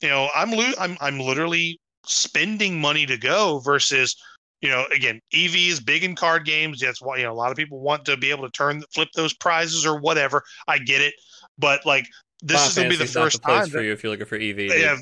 you 0.00 0.08
know, 0.08 0.28
I'm 0.34 0.52
lo- 0.52 0.72
I'm 0.78 0.96
I'm 1.00 1.18
literally 1.18 1.80
spending 2.06 2.80
money 2.80 3.06
to 3.06 3.16
go 3.16 3.58
versus 3.60 4.16
you 4.60 4.68
know, 4.68 4.84
again, 4.94 5.20
EV 5.32 5.54
is 5.54 5.80
big 5.80 6.04
in 6.04 6.14
card 6.14 6.44
games. 6.44 6.80
That's 6.80 7.00
why 7.00 7.16
you 7.16 7.24
know 7.24 7.32
a 7.32 7.34
lot 7.34 7.50
of 7.50 7.56
people 7.56 7.80
want 7.80 8.04
to 8.06 8.16
be 8.16 8.30
able 8.30 8.44
to 8.44 8.50
turn 8.50 8.82
flip 8.92 9.08
those 9.14 9.32
prizes 9.32 9.86
or 9.86 9.98
whatever. 9.98 10.42
I 10.68 10.78
get 10.78 11.00
it, 11.00 11.14
but 11.58 11.84
like 11.86 12.06
this 12.42 12.56
Final 12.56 12.68
is 12.68 12.74
going 12.74 12.90
to 12.90 12.98
be 12.98 13.04
the 13.04 13.10
first 13.10 13.42
the 13.42 13.48
time 13.48 13.68
for 13.68 13.80
you 13.80 13.92
if 13.92 14.02
you're 14.02 14.12
looking 14.12 14.26
for 14.26 14.36
EV. 14.36 14.58
Yeah. 14.58 14.96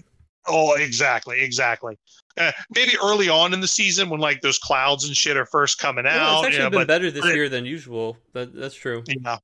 Oh, 0.47 0.75
exactly, 0.75 1.41
exactly. 1.41 1.99
Uh, 2.39 2.53
maybe 2.75 2.93
early 3.03 3.29
on 3.29 3.53
in 3.53 3.61
the 3.61 3.69
season 3.69 4.09
when 4.09 4.21
like 4.21 4.41
those 4.41 4.59
clouds 4.59 5.05
and 5.05 5.17
shit 5.17 5.37
are 5.37 5.45
first 5.45 5.79
coming 5.79 6.07
out. 6.07 6.15
Yeah, 6.15 6.39
it's 6.39 6.47
actually 6.47 6.57
you 6.57 6.63
know, 6.65 6.71
been 6.71 6.81
but, 6.81 6.89
better 6.89 7.11
this 7.11 7.25
year 7.27 7.49
than 7.49 7.67
usual. 7.67 8.17
That, 8.33 8.55
that's 8.55 8.75
true. 8.75 9.03
Yeah, 9.07 9.39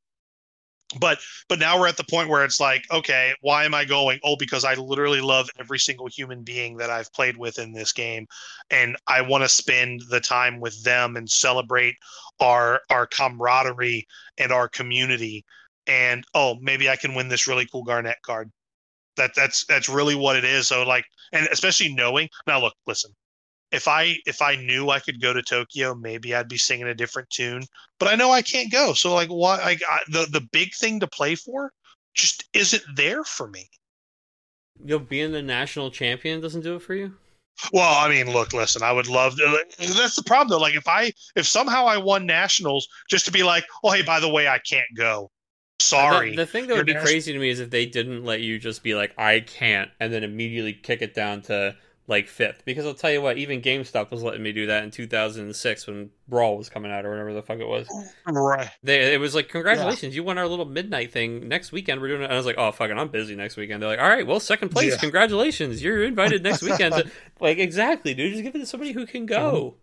but 1.00 1.18
but 1.48 1.58
now 1.58 1.78
we're 1.78 1.88
at 1.88 1.96
the 1.96 2.04
point 2.04 2.28
where 2.28 2.44
it's 2.44 2.60
like 2.60 2.84
okay 2.90 3.34
why 3.40 3.64
am 3.64 3.74
i 3.74 3.84
going? 3.84 4.18
Oh 4.22 4.36
because 4.36 4.64
i 4.64 4.74
literally 4.74 5.20
love 5.20 5.48
every 5.58 5.78
single 5.78 6.06
human 6.06 6.42
being 6.42 6.76
that 6.76 6.90
i've 6.90 7.12
played 7.12 7.36
with 7.36 7.58
in 7.58 7.72
this 7.72 7.92
game. 7.92 8.26
And 8.70 8.96
i 9.06 9.20
want 9.20 9.44
to 9.44 9.48
spend 9.48 10.02
the 10.10 10.20
time 10.20 10.60
with 10.60 10.82
them 10.82 11.16
and 11.16 11.28
celebrate 11.30 11.96
our 12.40 12.80
our 12.90 13.06
camaraderie 13.06 14.06
and 14.38 14.52
our 14.52 14.68
community. 14.68 15.44
And 15.86 16.24
oh 16.34 16.56
maybe 16.60 16.88
i 16.88 16.96
can 16.96 17.14
win 17.14 17.28
this 17.28 17.46
really 17.46 17.66
cool 17.66 17.84
garnet 17.84 18.16
card. 18.22 18.50
That 19.16 19.34
that's 19.34 19.64
that's 19.66 19.88
really 19.88 20.14
what 20.14 20.36
it 20.36 20.44
is. 20.44 20.66
So 20.68 20.82
like 20.84 21.04
and 21.32 21.48
especially 21.52 21.94
knowing 21.94 22.28
now 22.46 22.60
look 22.60 22.74
listen 22.86 23.12
if 23.74 23.88
I 23.88 24.16
if 24.24 24.40
I 24.40 24.54
knew 24.56 24.90
I 24.90 25.00
could 25.00 25.20
go 25.20 25.32
to 25.32 25.42
Tokyo, 25.42 25.94
maybe 25.94 26.34
I'd 26.34 26.48
be 26.48 26.56
singing 26.56 26.86
a 26.86 26.94
different 26.94 27.28
tune. 27.28 27.64
But 27.98 28.08
I 28.08 28.14
know 28.14 28.30
I 28.30 28.40
can't 28.40 28.70
go, 28.70 28.94
so 28.94 29.12
like, 29.12 29.28
what? 29.28 29.60
Like 29.60 29.82
I, 29.88 29.98
the 30.08 30.26
the 30.30 30.46
big 30.52 30.74
thing 30.74 31.00
to 31.00 31.06
play 31.06 31.34
for 31.34 31.72
just 32.14 32.44
isn't 32.54 32.84
there 32.94 33.24
for 33.24 33.48
me. 33.48 33.68
You 34.80 34.90
know, 34.90 34.98
being 35.00 35.32
the 35.32 35.42
national 35.42 35.90
champion 35.90 36.40
doesn't 36.40 36.62
do 36.62 36.76
it 36.76 36.82
for 36.82 36.94
you. 36.94 37.14
Well, 37.72 37.94
I 37.94 38.08
mean, 38.08 38.32
look, 38.32 38.52
listen, 38.52 38.82
I 38.82 38.92
would 38.92 39.08
love 39.08 39.36
to. 39.36 39.64
That's 39.78 40.16
the 40.16 40.24
problem, 40.24 40.48
though. 40.48 40.62
Like, 40.62 40.74
if 40.74 40.88
I, 40.88 41.12
if 41.36 41.46
somehow 41.46 41.86
I 41.86 41.98
won 41.98 42.26
nationals, 42.26 42.88
just 43.08 43.26
to 43.26 43.32
be 43.32 43.44
like, 43.44 43.64
oh, 43.84 43.92
hey, 43.92 44.02
by 44.02 44.18
the 44.18 44.28
way, 44.28 44.48
I 44.48 44.58
can't 44.58 44.88
go. 44.96 45.30
Sorry. 45.78 46.30
The, 46.30 46.38
the 46.38 46.46
thing 46.46 46.66
that 46.66 46.76
would 46.76 46.86
be 46.86 46.94
crazy 46.94 47.32
to 47.32 47.38
me 47.38 47.50
is 47.50 47.60
if 47.60 47.70
they 47.70 47.86
didn't 47.86 48.24
let 48.24 48.40
you 48.40 48.58
just 48.58 48.82
be 48.82 48.96
like, 48.96 49.14
I 49.16 49.40
can't, 49.40 49.88
and 50.00 50.12
then 50.12 50.24
immediately 50.24 50.72
kick 50.72 51.00
it 51.00 51.14
down 51.14 51.42
to 51.42 51.76
like 52.06 52.28
fifth 52.28 52.62
because 52.66 52.84
I'll 52.84 52.94
tell 52.94 53.10
you 53.10 53.22
what, 53.22 53.38
even 53.38 53.62
GameStop 53.62 54.10
was 54.10 54.22
letting 54.22 54.42
me 54.42 54.52
do 54.52 54.66
that 54.66 54.84
in 54.84 54.90
2006 54.90 55.86
when 55.86 56.10
Brawl 56.28 56.58
was 56.58 56.68
coming 56.68 56.92
out 56.92 57.06
or 57.06 57.10
whatever 57.10 57.32
the 57.32 57.42
fuck 57.42 57.58
it 57.58 57.66
was. 57.66 57.88
Right. 58.26 58.68
They, 58.82 59.14
it 59.14 59.18
was 59.18 59.34
like, 59.34 59.48
congratulations, 59.48 60.14
yeah. 60.14 60.16
you 60.20 60.24
won 60.24 60.36
our 60.36 60.46
little 60.46 60.66
midnight 60.66 61.12
thing. 61.12 61.48
Next 61.48 61.72
weekend 61.72 62.00
we're 62.00 62.08
doing 62.08 62.20
it. 62.20 62.24
And 62.24 62.34
I 62.34 62.36
was 62.36 62.46
like, 62.46 62.58
oh 62.58 62.72
fucking, 62.72 62.98
I'm 62.98 63.08
busy 63.08 63.34
next 63.34 63.56
weekend. 63.56 63.82
They're 63.82 63.88
like, 63.88 64.00
all 64.00 64.08
right, 64.08 64.26
well, 64.26 64.40
second 64.40 64.68
place, 64.68 64.92
yeah. 64.92 64.98
congratulations, 64.98 65.82
you're 65.82 66.04
invited 66.04 66.42
next 66.42 66.62
weekend. 66.68 66.94
To, 66.94 67.10
like, 67.40 67.58
exactly, 67.58 68.12
dude. 68.12 68.32
Just 68.32 68.42
give 68.42 68.54
it 68.54 68.58
to 68.58 68.66
somebody 68.66 68.92
who 68.92 69.06
can 69.06 69.24
go. 69.24 69.52
Mm-hmm. 69.52 69.78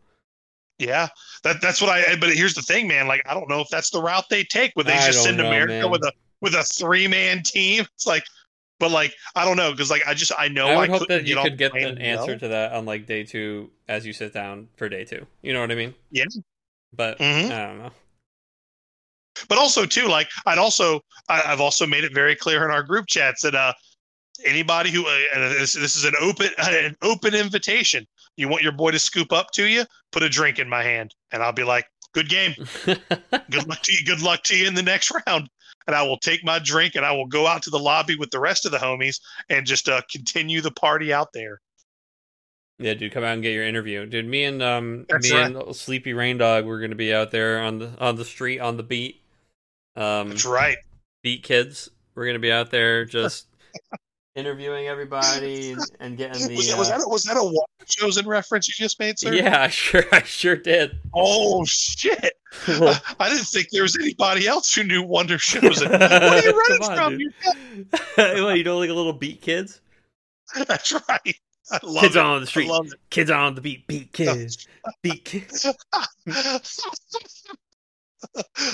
Yeah, 0.82 1.10
that 1.44 1.62
that's 1.62 1.80
what 1.80 1.92
I. 1.92 2.02
Eh, 2.02 2.16
but 2.20 2.34
here's 2.34 2.56
the 2.56 2.64
thing, 2.64 2.88
man. 2.88 3.08
Like, 3.08 3.22
I 3.30 3.36
don't 3.36 3.48
know 3.48 3.60
if 3.60 3.70
that's 3.70 3.92
the 3.92 4.02
route 4.02 4.26
they 4.32 4.44
take. 4.44 4.74
Would 4.76 4.88
they 4.88 4.94
I 4.94 5.06
just 5.06 5.22
send 5.22 5.38
know, 5.38 5.46
America 5.46 5.74
man. 5.74 5.92
with 5.92 6.02
a 6.02 6.12
with 6.42 6.56
a 6.56 6.64
three 6.64 7.08
man 7.08 7.44
team? 7.44 7.86
It's 7.94 8.08
like 8.08 8.24
but 8.82 8.90
like 8.90 9.16
I 9.36 9.46
don't 9.46 9.58
know 9.58 9.72
because 9.72 9.92
like 9.92 10.02
I 10.08 10.16
just 10.16 10.32
I 10.38 10.48
know 10.48 10.68
I 10.68 10.76
would 10.76 10.90
I 10.90 10.98
hope 10.98 11.08
that 11.08 11.28
you 11.28 11.38
could 11.38 11.56
get 11.56 11.76
an 11.76 12.00
answer 12.00 12.36
to 12.36 12.48
that 12.48 12.74
on 12.74 12.84
like 12.84 13.06
day 13.06 13.24
two 13.24 13.70
as 13.88 14.08
you 14.08 14.12
sit 14.12 14.34
down 14.34 14.68
for 14.76 14.90
day 14.90 15.06
two. 15.06 15.26
You 15.44 15.54
know 15.54 15.62
what 15.62 15.72
I 15.72 15.76
mean? 15.76 15.94
Yeah. 16.10 16.26
But 16.92 17.20
mm-hmm. 17.20 17.52
I 17.52 17.68
don't 17.68 17.78
know. 17.78 17.92
But 19.48 19.60
also 19.60 19.86
too, 19.86 20.08
like 20.08 20.30
I'd 20.48 20.58
also 20.58 21.02
I, 21.30 21.38
have 21.38 21.62
also 21.62 21.86
made 21.86 22.04
it 22.04 22.14
very 22.14 22.36
clear 22.36 22.66
in 22.66 22.72
our 22.72 22.82
group 22.82 23.06
chats 23.06 23.44
that 23.44 23.54
uh 23.54 23.72
anybody 24.44 24.90
who 24.90 25.06
uh, 25.06 25.18
and 25.36 25.44
this 25.44 25.74
this 25.74 25.96
is 25.96 26.04
an 26.04 26.16
open 26.20 26.50
an 26.58 26.98
open 27.04 27.36
invitation. 27.36 28.08
You 28.36 28.48
want 28.48 28.64
your 28.64 28.72
boy 28.72 28.90
to 28.92 29.00
scoop 29.00 29.32
up 29.32 29.52
to 29.52 29.66
you? 29.66 29.86
Put 30.12 30.24
a 30.24 30.30
drink 30.30 30.58
in 30.58 30.68
my 30.68 30.82
hand, 30.82 31.14
and 31.32 31.44
I'll 31.44 31.54
be 31.54 31.64
like, 31.64 31.86
"Good 32.14 32.30
game. 32.30 32.56
good 32.86 33.68
luck 33.68 33.84
to 33.84 33.94
you. 33.94 34.04
Good 34.06 34.24
luck 34.24 34.42
to 34.46 34.58
you 34.58 34.68
in 34.68 34.74
the 34.74 34.82
next 34.82 35.12
round." 35.28 35.50
And 35.92 35.98
I 35.98 36.04
will 36.04 36.18
take 36.18 36.42
my 36.42 36.58
drink 36.58 36.96
and 36.96 37.06
I 37.06 37.12
will 37.12 37.26
go 37.26 37.48
out 37.48 37.64
to 37.64 37.70
the 37.70 37.78
lobby 37.78 38.16
with 38.16 38.32
the 38.32 38.40
rest 38.40 38.66
of 38.66 38.72
the 38.72 38.78
homies 38.78 39.20
and 39.50 39.66
just 39.66 39.90
uh, 39.90 40.02
continue 40.10 40.62
the 40.62 40.72
party 40.72 41.12
out 41.12 41.34
there. 41.34 41.60
Yeah, 42.80 42.94
dude, 42.94 43.12
come 43.12 43.26
out 43.26 43.34
and 43.34 43.44
get 43.44 43.52
your 43.52 43.66
interview, 43.66 44.06
dude. 44.06 44.26
Me 44.26 44.46
and 44.46 44.64
um, 44.64 45.06
That's 45.10 45.30
me 45.30 45.38
right. 45.38 45.54
and 45.54 45.76
Sleepy 45.76 46.14
Rain 46.14 46.38
Dog, 46.38 46.66
we're 46.66 46.80
gonna 46.80 46.96
be 46.96 47.14
out 47.14 47.30
there 47.30 47.62
on 47.62 47.80
the 47.80 47.92
on 48.00 48.16
the 48.16 48.24
street 48.24 48.60
on 48.60 48.78
the 48.78 48.84
beat. 48.84 49.22
Um, 49.98 50.30
That's 50.30 50.46
right. 50.46 50.78
Beat 51.24 51.44
kids. 51.44 51.90
We're 52.16 52.26
gonna 52.26 52.40
be 52.40 52.54
out 52.54 52.72
there 52.72 53.04
just 53.04 53.48
interviewing 54.36 54.88
everybody 54.88 55.76
and, 56.00 56.18
getting 56.18 56.48
the. 56.48 56.56
Was 56.56 56.70
that, 56.70 56.78
was 56.78 56.88
that, 56.88 57.02
a, 57.02 57.08
was 57.08 57.24
that 57.26 57.36
a 57.36 57.86
Showzen 57.86 58.26
reference 58.26 58.70
you 58.70 58.74
just 58.82 58.98
made, 58.98 59.20
sir? 59.20 59.34
Yeah, 59.34 59.62
I 59.64 59.68
sure, 59.68 60.06
I 60.14 60.24
sure 60.24 60.56
did. 60.56 60.98
Oh 61.14 61.66
shit! 61.66 62.34
I, 62.68 63.02
I 63.20 63.30
didn't 63.30 63.46
think 63.46 63.70
there 63.72 63.84
was 63.84 63.98
anybody 63.98 64.48
else 64.48 64.74
who 64.74 64.84
knew 64.84 65.04
Wonder 65.04 65.38
Showzen. 65.38 65.92
what 65.92 66.02
are 66.02 66.42
you 66.42 66.58
running 66.58 66.84
on, 66.84 66.98
from? 66.98 67.86
well, 68.18 68.56
you 68.56 68.64
know, 68.66 68.78
like 68.78 68.90
a 68.90 68.94
little 68.94 69.14
beat 69.14 69.42
kids. 69.42 69.82
That's 70.68 70.92
right. 70.92 71.36
I 71.72 71.80
love 71.84 72.02
kids 72.02 72.16
it. 72.16 72.22
on 72.22 72.42
the 72.42 72.48
street. 72.48 72.70
Kids 73.10 73.32
on 73.32 73.56
the 73.56 73.62
beat. 73.62 73.88
Beat 73.88 74.12
kids. 74.12 74.68
beat 75.02 75.24
kids. 75.24 75.66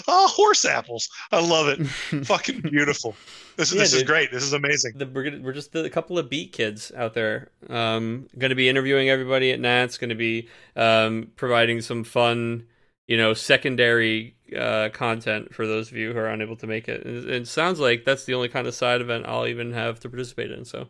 oh, 0.08 0.28
horse 0.28 0.66
apples! 0.66 1.08
I 1.32 1.40
love 1.40 1.68
it. 1.68 1.86
Fucking 2.26 2.62
beautiful. 2.62 3.16
This, 3.56 3.72
yeah, 3.72 3.82
this 3.82 3.94
is 3.94 4.04
great. 4.04 4.32
This 4.32 4.44
is 4.44 4.54
amazing. 4.54 4.94
The, 4.98 5.06
we're, 5.06 5.40
we're 5.42 5.54
just 5.54 5.76
a 5.76 5.90
couple 5.90 6.18
of 6.18 6.30
beat 6.30 6.54
kids 6.54 6.92
out 6.96 7.14
there. 7.14 7.52
Um, 7.70 8.28
going 8.38 8.50
to 8.50 8.56
be 8.56 8.70
interviewing 8.70 9.10
everybody 9.10 9.52
at 9.52 9.60
Nats. 9.60 10.00
Going 10.00 10.10
to 10.10 10.16
be 10.16 10.48
um, 10.76 11.32
providing 11.36 11.82
some 11.82 12.04
fun, 12.04 12.66
you 13.08 13.18
know, 13.18 13.34
secondary 13.34 14.36
uh, 14.58 14.90
content 14.94 15.54
for 15.54 15.66
those 15.66 15.92
of 15.92 15.98
you 15.98 16.14
who 16.14 16.20
are 16.20 16.28
unable 16.28 16.56
to 16.58 16.68
make 16.68 16.88
it. 16.88 17.06
It, 17.06 17.30
it 17.30 17.48
sounds 17.48 17.80
like 17.80 18.06
that's 18.06 18.26
the 18.26 18.34
only 18.34 18.50
kind 18.50 18.68
of 18.68 18.76
side 18.76 19.02
event 19.02 19.26
I'll 19.28 19.48
even 19.48 19.74
have 19.74 20.00
to 20.02 20.10
participate 20.10 20.52
in. 20.52 20.66
So 20.66 20.88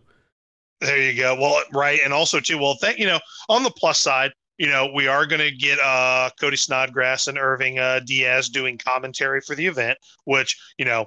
there 0.81 1.02
you 1.02 1.19
go. 1.19 1.35
Well, 1.35 1.64
right, 1.73 1.99
and 2.03 2.14
also 2.14 2.39
too. 2.39 2.57
Well, 2.57 2.77
thank 2.81 2.99
you 2.99 3.07
know 3.07 3.19
on 3.49 3.64
the 3.64 3.72
plus 3.72 3.99
side 3.99 4.31
you 4.57 4.68
know, 4.68 4.89
we 4.94 5.07
are 5.07 5.26
going 5.26 5.39
to 5.39 5.52
get 5.52 5.80
uh, 5.80 6.30
Cody 6.39 6.57
Snodgrass 6.57 7.27
and 7.27 7.38
Irving 7.38 7.77
uh, 7.77 7.99
Diaz 8.03 8.49
doing 8.49 8.77
commentary 8.77 9.41
for 9.41 9.56
the 9.56 9.68
event, 9.68 9.98
which 10.26 10.57
you 10.77 10.85
know, 10.85 11.06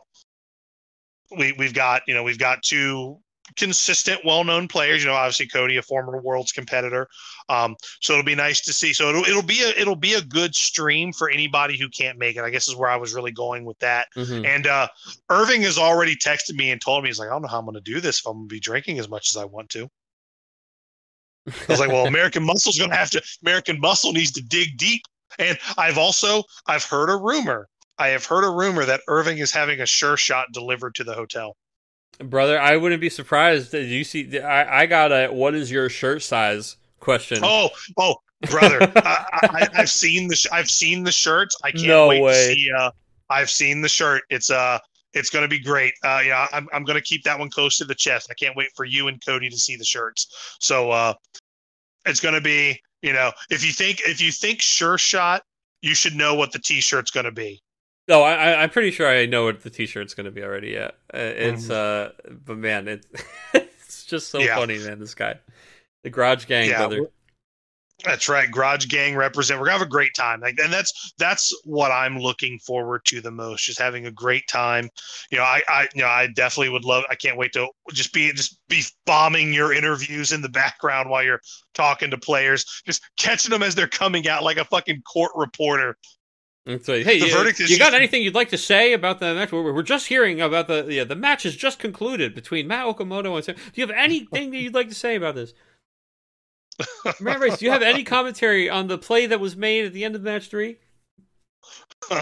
we 1.37 1.53
we've 1.59 1.75
got 1.75 2.03
you 2.07 2.15
know 2.15 2.23
we've 2.23 2.39
got 2.39 2.63
two 2.63 3.19
consistent, 3.57 4.25
well-known 4.25 4.69
players. 4.69 5.03
You 5.03 5.09
know, 5.09 5.15
obviously 5.15 5.47
Cody, 5.47 5.77
a 5.77 5.83
former 5.83 6.21
world's 6.21 6.53
competitor. 6.53 7.09
Um, 7.49 7.77
so 8.01 8.13
it'll 8.13 8.25
be 8.25 8.35
nice 8.35 8.61
to 8.63 8.73
see. 8.73 8.93
So 8.93 9.09
it'll 9.09 9.25
it'll 9.25 9.43
be 9.43 9.63
a 9.63 9.69
it'll 9.81 9.97
be 9.97 10.15
a 10.15 10.23
good 10.23 10.55
stream 10.55 11.13
for 11.13 11.31
anybody 11.31 11.79
who 11.79 11.89
can't 11.89 12.19
make 12.19 12.37
it. 12.37 12.43
I 12.43 12.51
guess 12.51 12.69
is 12.69 12.77
where 12.77 12.91
I 12.91 12.97
was 12.97 13.15
really 13.15 13.33
going 13.33 13.65
with 13.65 13.79
that. 13.81 14.09
Mm-hmm. 14.17 14.45
And 14.45 14.67
uh, 14.67 14.89
Irving 15.29 15.63
has 15.63 15.79
already 15.79 16.17
texted 16.17 16.55
me 16.55 16.71
and 16.71 16.81
told 16.81 17.03
me 17.03 17.09
he's 17.09 17.19
like, 17.19 17.29
I 17.29 17.33
don't 17.33 17.43
know 17.43 17.49
how 17.49 17.59
I'm 17.59 17.65
going 17.65 17.75
to 17.75 17.81
do 17.81 18.01
this 18.01 18.21
if 18.21 18.27
I'm 18.27 18.35
going 18.35 18.49
to 18.49 18.55
be 18.55 18.61
drinking 18.61 18.99
as 18.99 19.09
much 19.09 19.31
as 19.31 19.37
I 19.37 19.45
want 19.45 19.69
to. 19.71 19.89
I 21.47 21.53
was 21.69 21.81
like, 21.81 21.89
well, 21.89 22.07
American 22.09 22.45
Muscle's 22.45 22.79
going 22.79 22.91
to 22.91 22.97
have 22.97 23.11
to. 23.11 23.23
American 23.43 23.81
Muscle 23.81 24.13
needs 24.13 24.33
to 24.33 24.43
dig 24.43 24.77
deep. 24.77 25.03
And 25.39 25.59
I've 25.79 25.99
also 25.99 26.43
I've 26.67 26.85
heard 26.85 27.09
a 27.09 27.17
rumor. 27.17 27.69
I 27.99 28.09
have 28.09 28.25
heard 28.25 28.45
a 28.45 28.51
rumor 28.51 28.85
that 28.85 29.03
Irving 29.09 29.39
is 29.39 29.53
having 29.53 29.81
a 29.81 29.87
sure 29.87 30.17
shot 30.17 30.49
delivered 30.53 30.95
to 30.97 31.05
the 31.05 31.15
hotel. 31.15 31.57
Brother, 32.23 32.61
I 32.61 32.77
wouldn't 32.77 33.01
be 33.01 33.11
surprised. 33.11 33.73
Did 33.73 33.89
you 33.89 34.05
see? 34.05 34.39
I, 34.39 34.83
I 34.83 34.87
got 34.87 35.13
a 35.13 35.29
what 35.29 35.55
is 35.55 35.71
your 35.71 35.89
shirt 35.89 36.23
size 36.23 36.77
question. 37.01 37.39
Oh, 37.43 37.71
oh, 37.97 38.17
brother, 38.51 38.79
I, 38.97 39.69
have 39.73 39.91
seen 39.91 40.29
the 40.29 40.49
I've 40.53 40.71
seen 40.71 41.03
the 41.05 41.13
shirts. 41.13 41.57
I 41.65 41.71
can't 41.71 41.87
no 41.87 42.09
wait 42.09 42.23
way. 42.23 42.33
to 42.33 42.55
see. 42.55 42.71
Uh, 42.77 42.91
I've 43.31 43.51
seen 43.51 43.81
the 43.81 43.89
shirt. 43.89 44.23
It's 44.29 44.51
uh 44.51 44.79
it's 45.13 45.31
going 45.31 45.43
to 45.43 45.49
be 45.49 45.59
great. 45.59 45.95
Uh, 46.05 46.23
yeah, 46.25 46.47
I'm, 46.53 46.69
I'm 46.73 46.85
going 46.85 46.99
to 46.99 47.03
keep 47.03 47.25
that 47.25 47.39
one 47.39 47.51
close 47.51 47.77
to 47.79 47.85
the 47.85 47.95
chest. 47.95 48.29
I 48.31 48.35
can't 48.35 48.57
wait 48.57 48.69
for 48.77 48.85
you 48.85 49.09
and 49.09 49.25
Cody 49.25 49.49
to 49.49 49.57
see 49.57 49.77
the 49.77 49.85
shirts. 49.85 50.57
So 50.61 50.91
uh, 50.91 51.15
it's 52.07 52.21
going 52.21 52.35
to 52.35 52.41
be, 52.41 52.81
you 53.03 53.13
know, 53.13 53.33
if 53.51 53.65
you 53.65 53.73
think 53.73 54.03
if 54.07 54.21
you 54.21 54.31
think 54.31 54.61
sure 54.61 54.99
shot, 54.99 55.43
you 55.83 55.95
should 55.95 56.15
know 56.15 56.35
what 56.35 56.53
the 56.53 56.59
t-shirt's 56.59 57.11
going 57.11 57.25
to 57.25 57.33
be. 57.33 57.61
No, 58.09 58.23
I, 58.23 58.63
I'm 58.63 58.71
pretty 58.71 58.91
sure 58.91 59.09
I 59.09 59.27
know 59.27 59.45
what 59.45 59.63
the 59.63 59.71
t-shirt's 59.71 60.15
going 60.15 60.25
to 60.25 60.33
be 60.33 60.43
already. 60.43 60.71
Yeah, 60.71 60.91
uh, 61.15 61.19
it's 61.19 61.67
mm. 61.67 61.71
uh, 61.71 62.11
but 62.45 62.59
man, 62.59 62.89
it, 62.89 63.07
it's 63.55 64.05
just 64.05 64.29
so 64.29 64.39
yeah. 64.39 64.57
funny, 64.57 64.79
man. 64.79 64.99
This 64.99 65.15
guy, 65.15 65.39
the 66.03 66.11
Garage 66.11 66.47
Gang 66.47 66.69
yeah, 66.69 66.79
brother. 66.79 67.11
That's 68.05 68.29
right. 68.29 68.51
Garage 68.51 68.87
Gang 68.87 69.15
represent. 69.15 69.61
We're 69.61 69.67
gonna 69.67 69.79
have 69.79 69.87
a 69.87 69.91
great 69.91 70.15
time, 70.15 70.41
like, 70.41 70.59
and 70.59 70.73
that's 70.73 71.13
that's 71.19 71.55
what 71.65 71.91
I'm 71.91 72.19
looking 72.19 72.59
forward 72.59 73.05
to 73.07 73.21
the 73.21 73.31
most. 73.31 73.65
Just 73.65 73.79
having 73.79 74.07
a 74.07 74.11
great 74.11 74.47
time. 74.49 74.89
You 75.31 75.39
know, 75.39 75.45
I, 75.45 75.63
I 75.69 75.89
you 75.95 76.03
know 76.03 76.09
I 76.09 76.29
definitely 76.29 76.71
would 76.71 76.85
love. 76.85 77.05
I 77.11 77.15
can't 77.15 77.37
wait 77.37 77.53
to 77.53 77.69
just 77.93 78.13
be 78.13 78.33
just 78.33 78.59
be 78.69 78.83
bombing 79.07 79.53
your 79.53 79.73
interviews 79.73 80.33
in 80.33 80.41
the 80.41 80.49
background 80.49 81.11
while 81.11 81.23
you're 81.23 81.41
talking 81.75 82.11
to 82.11 82.19
players, 82.19 82.83
just 82.87 83.03
catching 83.19 83.51
them 83.51 83.63
as 83.63 83.75
they're 83.75 83.89
coming 83.89 84.27
out 84.29 84.43
like 84.43 84.57
a 84.57 84.65
fucking 84.65 85.03
court 85.03 85.33
reporter. 85.35 85.97
So, 86.79 87.03
hey, 87.03 87.15
you, 87.15 87.27
you 87.67 87.79
got 87.79 87.95
anything 87.95 88.23
you'd 88.23 88.35
like 88.35 88.51
to 88.51 88.59
say 88.59 88.93
about 88.93 89.19
the 89.19 89.35
match? 89.35 89.51
We're, 89.51 89.73
we're 89.73 89.83
just 89.83 90.07
hearing 90.07 90.41
about 90.41 90.69
the 90.69 90.87
yeah, 90.89 91.05
the 91.05 91.17
match 91.17 91.43
has 91.43 91.57
just 91.57 91.79
concluded 91.79 92.35
between 92.35 92.67
Matt 92.69 92.87
Okamoto 92.87 93.35
and. 93.35 93.45
Sam. 93.45 93.57
Do 93.57 93.63
you 93.75 93.87
have 93.87 93.97
anything 93.97 94.51
that 94.51 94.59
you'd 94.59 94.75
like 94.75 94.89
to 94.89 94.95
say 94.95 95.17
about 95.17 95.35
this? 95.35 95.55
Remember, 97.21 97.49
do 97.49 97.65
you 97.65 97.71
have 97.71 97.83
any 97.83 98.05
commentary 98.05 98.71
on 98.71 98.89
the 98.89 98.99
play 98.99 99.27
that 99.27 99.41
was 99.41 99.57
made 99.57 99.85
at 99.87 99.93
the 99.93 100.05
end 100.05 100.15
of 100.15 100.23
match 100.23 100.49
three? 100.49 100.79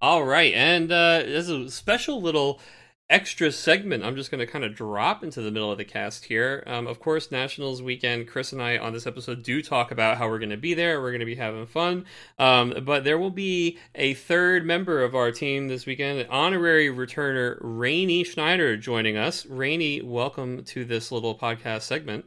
All 0.00 0.24
right, 0.24 0.52
and 0.54 0.92
uh, 0.92 1.22
there's 1.24 1.48
a 1.48 1.70
special 1.70 2.20
little 2.20 2.60
extra 3.08 3.52
segment 3.52 4.04
I'm 4.04 4.16
just 4.16 4.30
going 4.30 4.44
to 4.44 4.50
kind 4.50 4.64
of 4.64 4.74
drop 4.74 5.22
into 5.22 5.40
the 5.40 5.50
middle 5.50 5.70
of 5.70 5.78
the 5.78 5.84
cast 5.84 6.24
here. 6.24 6.64
Um, 6.66 6.86
of 6.86 6.98
course, 6.98 7.30
Nationals 7.30 7.82
weekend, 7.82 8.26
Chris 8.26 8.52
and 8.52 8.60
I 8.60 8.78
on 8.78 8.92
this 8.92 9.06
episode 9.06 9.42
do 9.42 9.62
talk 9.62 9.90
about 9.90 10.18
how 10.18 10.28
we're 10.28 10.40
going 10.40 10.50
to 10.50 10.56
be 10.56 10.74
there. 10.74 11.00
We're 11.00 11.10
going 11.10 11.20
to 11.20 11.26
be 11.26 11.36
having 11.36 11.66
fun. 11.66 12.06
Um, 12.38 12.74
but 12.82 13.04
there 13.04 13.18
will 13.18 13.30
be 13.30 13.78
a 13.94 14.14
third 14.14 14.66
member 14.66 15.02
of 15.02 15.14
our 15.14 15.30
team 15.30 15.68
this 15.68 15.86
weekend, 15.86 16.26
honorary 16.30 16.88
returner 16.88 17.58
Rainey 17.60 18.24
Schneider 18.24 18.76
joining 18.76 19.16
us. 19.16 19.46
Rainey, 19.46 20.02
welcome 20.02 20.64
to 20.64 20.84
this 20.84 21.12
little 21.12 21.38
podcast 21.38 21.82
segment. 21.82 22.24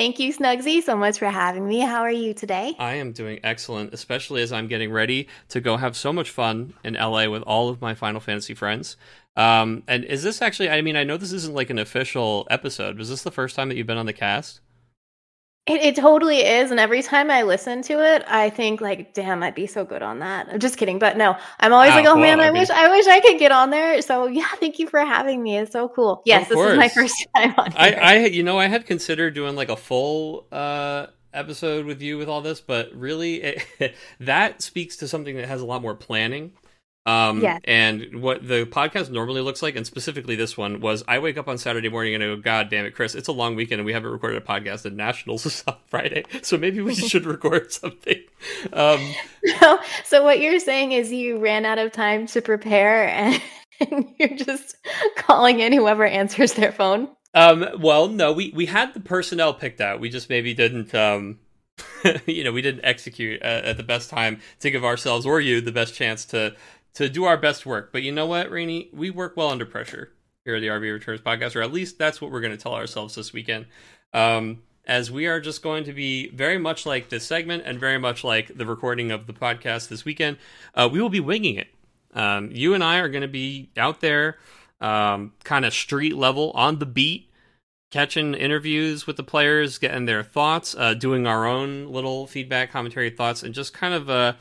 Thank 0.00 0.18
you, 0.18 0.32
Snugsy, 0.32 0.82
so 0.82 0.96
much 0.96 1.18
for 1.18 1.26
having 1.26 1.68
me. 1.68 1.80
How 1.80 2.00
are 2.00 2.10
you 2.10 2.32
today? 2.32 2.74
I 2.78 2.94
am 2.94 3.12
doing 3.12 3.38
excellent, 3.44 3.92
especially 3.92 4.40
as 4.40 4.50
I'm 4.50 4.66
getting 4.66 4.90
ready 4.90 5.28
to 5.50 5.60
go 5.60 5.76
have 5.76 5.94
so 5.94 6.10
much 6.10 6.30
fun 6.30 6.72
in 6.82 6.94
LA 6.94 7.28
with 7.28 7.42
all 7.42 7.68
of 7.68 7.82
my 7.82 7.94
Final 7.94 8.18
Fantasy 8.18 8.54
friends. 8.54 8.96
Um, 9.36 9.82
and 9.86 10.06
is 10.06 10.22
this 10.22 10.40
actually? 10.40 10.70
I 10.70 10.80
mean, 10.80 10.96
I 10.96 11.04
know 11.04 11.18
this 11.18 11.32
isn't 11.32 11.54
like 11.54 11.68
an 11.68 11.78
official 11.78 12.46
episode. 12.48 12.96
Was 12.96 13.10
this 13.10 13.22
the 13.22 13.30
first 13.30 13.54
time 13.54 13.68
that 13.68 13.76
you've 13.76 13.86
been 13.86 13.98
on 13.98 14.06
the 14.06 14.14
cast? 14.14 14.62
It, 15.66 15.82
it 15.82 15.96
totally 15.96 16.38
is, 16.38 16.70
and 16.70 16.80
every 16.80 17.02
time 17.02 17.30
I 17.30 17.42
listen 17.42 17.82
to 17.82 18.02
it, 18.02 18.24
I 18.26 18.48
think 18.48 18.80
like, 18.80 19.12
"Damn, 19.12 19.42
I'd 19.42 19.54
be 19.54 19.66
so 19.66 19.84
good 19.84 20.02
on 20.02 20.20
that." 20.20 20.48
I'm 20.50 20.58
just 20.58 20.78
kidding, 20.78 20.98
but 20.98 21.18
no, 21.18 21.36
I'm 21.60 21.72
always 21.72 21.90
like, 21.90 22.06
"Oh 22.06 22.14
well, 22.14 22.22
man, 22.22 22.40
I, 22.40 22.48
I 22.48 22.50
mean, 22.50 22.60
wish, 22.60 22.70
I 22.70 22.88
wish 22.88 23.06
I 23.06 23.20
could 23.20 23.38
get 23.38 23.52
on 23.52 23.70
there." 23.70 24.00
So 24.00 24.26
yeah, 24.26 24.48
thank 24.58 24.78
you 24.78 24.88
for 24.88 25.00
having 25.00 25.42
me. 25.42 25.58
It's 25.58 25.72
so 25.72 25.88
cool. 25.88 26.22
Yes, 26.24 26.48
this 26.48 26.58
is 26.58 26.76
my 26.78 26.88
first 26.88 27.14
time 27.36 27.54
on. 27.58 27.74
I, 27.76 27.92
I, 27.92 28.16
you 28.26 28.42
know, 28.42 28.58
I 28.58 28.66
had 28.66 28.86
considered 28.86 29.34
doing 29.34 29.54
like 29.54 29.68
a 29.68 29.76
full 29.76 30.46
uh 30.50 31.06
episode 31.34 31.84
with 31.84 32.00
you 32.00 32.16
with 32.16 32.28
all 32.28 32.40
this, 32.40 32.60
but 32.60 32.92
really, 32.94 33.42
it, 33.42 33.94
that 34.20 34.62
speaks 34.62 34.96
to 34.96 35.08
something 35.08 35.36
that 35.36 35.46
has 35.46 35.60
a 35.60 35.66
lot 35.66 35.82
more 35.82 35.94
planning 35.94 36.52
um, 37.06 37.42
yeah. 37.42 37.58
And 37.64 38.20
what 38.20 38.46
the 38.46 38.66
podcast 38.66 39.10
normally 39.10 39.40
looks 39.40 39.62
like, 39.62 39.74
and 39.74 39.86
specifically 39.86 40.36
this 40.36 40.56
one, 40.56 40.80
was 40.80 41.02
I 41.08 41.18
wake 41.18 41.38
up 41.38 41.48
on 41.48 41.56
Saturday 41.56 41.88
morning 41.88 42.14
and 42.14 42.22
I 42.22 42.26
go, 42.26 42.36
God 42.36 42.68
damn 42.68 42.84
it, 42.84 42.94
Chris, 42.94 43.14
it's 43.14 43.28
a 43.28 43.32
long 43.32 43.54
weekend 43.54 43.80
and 43.80 43.86
we 43.86 43.92
haven't 43.92 44.10
recorded 44.10 44.42
a 44.42 44.44
podcast 44.44 44.84
and 44.84 44.96
Nationals 44.96 45.46
is 45.46 45.64
on 45.66 45.76
Friday. 45.86 46.24
So 46.42 46.58
maybe 46.58 46.80
we 46.80 46.94
should 46.94 47.24
record 47.24 47.72
something. 47.72 48.22
Um, 48.72 49.14
no, 49.62 49.78
so 50.04 50.24
what 50.24 50.40
you're 50.40 50.60
saying 50.60 50.92
is 50.92 51.10
you 51.10 51.38
ran 51.38 51.64
out 51.64 51.78
of 51.78 51.92
time 51.92 52.26
to 52.28 52.42
prepare 52.42 53.08
and, 53.08 53.42
and 53.80 54.14
you're 54.18 54.36
just 54.36 54.76
calling 55.16 55.60
in 55.60 55.72
whoever 55.72 56.04
answers 56.04 56.52
their 56.52 56.72
phone? 56.72 57.08
Um, 57.32 57.66
well, 57.78 58.08
no, 58.08 58.32
we, 58.32 58.52
we 58.54 58.66
had 58.66 58.92
the 58.92 59.00
personnel 59.00 59.54
picked 59.54 59.80
out. 59.80 60.00
We 60.00 60.10
just 60.10 60.28
maybe 60.28 60.52
didn't. 60.52 60.94
Um, 60.94 61.38
you 62.26 62.44
know, 62.44 62.52
we 62.52 62.60
didn't 62.60 62.84
execute 62.84 63.40
at, 63.40 63.64
at 63.64 63.76
the 63.76 63.82
best 63.82 64.10
time 64.10 64.40
to 64.60 64.70
give 64.70 64.84
ourselves 64.84 65.24
or 65.24 65.40
you 65.40 65.60
the 65.60 65.72
best 65.72 65.94
chance 65.94 66.24
to 66.26 66.54
to 66.94 67.08
do 67.08 67.24
our 67.24 67.36
best 67.36 67.66
work. 67.66 67.92
But 67.92 68.02
you 68.02 68.12
know 68.12 68.26
what, 68.26 68.50
Rainey? 68.50 68.88
We 68.92 69.10
work 69.10 69.36
well 69.36 69.48
under 69.48 69.66
pressure 69.66 70.12
here 70.44 70.56
at 70.56 70.60
the 70.60 70.68
RV 70.68 70.92
Returns 70.92 71.20
podcast, 71.20 71.56
or 71.56 71.62
at 71.62 71.72
least 71.72 71.98
that's 71.98 72.20
what 72.20 72.30
we're 72.30 72.40
going 72.40 72.56
to 72.56 72.62
tell 72.62 72.74
ourselves 72.74 73.14
this 73.14 73.32
weekend. 73.32 73.66
Um, 74.12 74.62
as 74.86 75.10
we 75.10 75.26
are 75.26 75.40
just 75.40 75.62
going 75.62 75.84
to 75.84 75.92
be 75.92 76.30
very 76.30 76.58
much 76.58 76.86
like 76.86 77.10
this 77.10 77.24
segment 77.24 77.62
and 77.66 77.78
very 77.78 77.98
much 77.98 78.24
like 78.24 78.56
the 78.56 78.66
recording 78.66 79.10
of 79.10 79.26
the 79.26 79.32
podcast 79.32 79.88
this 79.88 80.04
weekend, 80.04 80.38
uh, 80.74 80.88
we 80.90 81.00
will 81.00 81.10
be 81.10 81.20
winging 81.20 81.56
it. 81.56 81.68
Um, 82.12 82.50
you 82.52 82.74
and 82.74 82.82
I 82.82 82.98
are 82.98 83.08
going 83.08 83.22
to 83.22 83.28
be 83.28 83.70
out 83.76 84.00
there, 84.00 84.38
um, 84.80 85.32
kind 85.44 85.64
of 85.64 85.72
street 85.72 86.16
level 86.16 86.50
on 86.52 86.78
the 86.78 86.86
beat, 86.86 87.30
catching 87.90 88.34
interviews 88.34 89.06
with 89.06 89.16
the 89.16 89.22
players, 89.22 89.78
getting 89.78 90.06
their 90.06 90.22
thoughts, 90.22 90.74
uh, 90.76 90.94
doing 90.94 91.26
our 91.26 91.46
own 91.46 91.86
little 91.86 92.26
feedback, 92.26 92.72
commentary 92.72 93.10
thoughts, 93.10 93.42
and 93.42 93.54
just 93.54 93.72
kind 93.72 93.94
of 93.94 94.08
uh, 94.10 94.32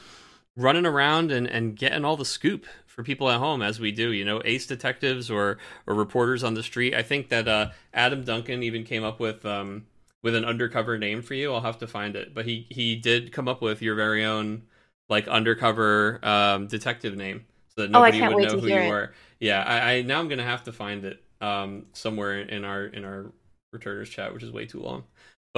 running 0.59 0.85
around 0.85 1.31
and, 1.31 1.47
and 1.47 1.75
getting 1.75 2.03
all 2.03 2.17
the 2.17 2.25
scoop 2.25 2.65
for 2.85 3.03
people 3.03 3.29
at 3.29 3.39
home 3.39 3.61
as 3.61 3.79
we 3.79 3.91
do, 3.91 4.11
you 4.11 4.25
know, 4.25 4.41
ace 4.43 4.67
detectives 4.67 5.31
or 5.31 5.57
or 5.87 5.95
reporters 5.95 6.43
on 6.43 6.53
the 6.53 6.63
street. 6.63 6.93
I 6.93 7.01
think 7.01 7.29
that 7.29 7.47
uh, 7.47 7.69
Adam 7.93 8.23
Duncan 8.23 8.61
even 8.61 8.83
came 8.83 9.03
up 9.03 9.19
with 9.19 9.45
um, 9.45 9.85
with 10.21 10.35
an 10.35 10.43
undercover 10.43 10.97
name 10.97 11.21
for 11.21 11.33
you. 11.33 11.53
I'll 11.53 11.61
have 11.61 11.77
to 11.79 11.87
find 11.87 12.15
it, 12.15 12.33
but 12.33 12.45
he 12.45 12.67
he 12.69 12.95
did 12.95 13.31
come 13.31 13.47
up 13.47 13.61
with 13.61 13.81
your 13.81 13.95
very 13.95 14.25
own 14.25 14.63
like 15.07 15.27
undercover 15.27 16.19
um, 16.23 16.67
detective 16.67 17.15
name 17.15 17.45
so 17.69 17.81
that 17.81 17.91
nobody 17.91 18.21
oh, 18.21 18.35
would 18.35 18.47
know 18.47 18.59
who 18.59 18.67
you 18.67 18.75
it. 18.75 18.89
were. 18.89 19.13
Yeah, 19.39 19.63
I, 19.63 19.91
I, 19.91 20.01
now 20.01 20.19
I'm 20.19 20.27
gonna 20.27 20.43
have 20.43 20.63
to 20.65 20.73
find 20.73 21.05
it 21.05 21.23
um, 21.39 21.85
somewhere 21.93 22.41
in 22.41 22.65
our 22.65 22.85
in 22.85 23.05
our 23.05 23.31
returners 23.71 24.09
chat, 24.09 24.33
which 24.33 24.43
is 24.43 24.51
way 24.51 24.65
too 24.65 24.81
long. 24.81 25.05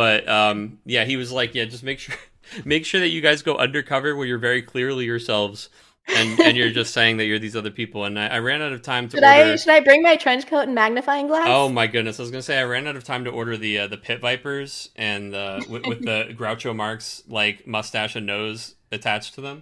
But 0.02 0.28
um, 0.28 0.80
yeah, 0.84 1.06
he 1.06 1.16
was 1.16 1.32
like, 1.32 1.54
yeah, 1.54 1.66
just 1.66 1.84
make 1.84 2.00
sure 2.00 2.16
make 2.66 2.88
sure 2.88 3.00
that 3.02 3.10
you 3.10 3.22
guys 3.22 3.44
go 3.44 3.56
undercover 3.56 4.16
where 4.16 4.26
you're 4.26 4.40
very 4.40 4.64
clearly 4.64 5.06
yourselves 5.06 5.70
and 6.08 6.40
and 6.40 6.58
you're 6.58 6.72
just 6.72 6.92
saying 6.92 7.18
that 7.18 7.26
you're 7.26 7.38
these 7.38 7.56
other 7.56 7.70
people. 7.70 8.06
And 8.06 8.18
I, 8.18 8.26
I 8.30 8.40
routed 8.40 8.64
out 8.64 8.72
of 8.74 8.82
time 8.82 9.10
to 9.10 9.18
should 9.18 9.24
order. 9.24 9.52
I 9.52 9.56
should 9.58 9.70
I 9.70 9.80
bring 9.82 10.02
my 10.02 10.16
trench 10.16 10.48
coat 10.48 10.62
and 10.62 10.74
magnifying 10.74 11.28
glass? 11.28 11.46
Oh 11.48 11.70
my 11.70 11.86
goodness! 11.86 12.20
I 12.20 12.24
was 12.24 12.32
gonna 12.32 12.42
say 12.42 12.58
I 12.58 12.64
ran 12.64 12.88
out 12.88 12.96
of 12.96 13.04
time 13.04 13.26
to 13.26 13.30
order 13.30 13.58
the 13.58 13.78
uh, 13.78 13.88
the 13.90 13.98
pit 13.98 14.22
vipers 14.22 14.90
and 14.96 15.36
uh, 15.36 15.60
with, 15.70 15.86
with 15.86 16.04
the 16.04 16.34
Groucho 16.36 16.76
Marx 16.76 17.22
like 17.28 17.68
mustache 17.68 18.16
and 18.16 18.26
nose 18.26 18.74
attached 18.92 19.36
to 19.36 19.42
them. 19.42 19.62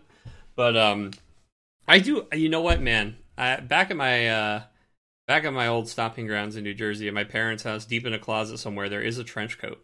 But 0.56 0.78
um, 0.78 1.12
I 1.86 2.00
do. 2.00 2.28
You 2.32 2.48
know 2.48 2.62
what, 2.62 2.80
man? 2.80 3.18
I, 3.38 3.58
back 3.58 3.92
at 3.92 3.98
my 3.98 4.30
uh, 4.30 4.62
back 5.28 5.44
at 5.44 5.52
my 5.52 5.68
old 5.68 5.90
stomping 5.90 6.28
grounds 6.28 6.56
in 6.56 6.64
New 6.64 6.74
Jersey, 6.74 7.10
at 7.10 7.14
my 7.14 7.26
parents' 7.26 7.64
house, 7.64 7.84
deep 7.84 8.06
in 8.06 8.14
a 8.14 8.20
closet 8.20 8.60
somewhere, 8.60 8.88
there 8.88 9.02
is 9.02 9.18
a 9.18 9.26
trench 9.26 9.58
coat. 9.58 9.84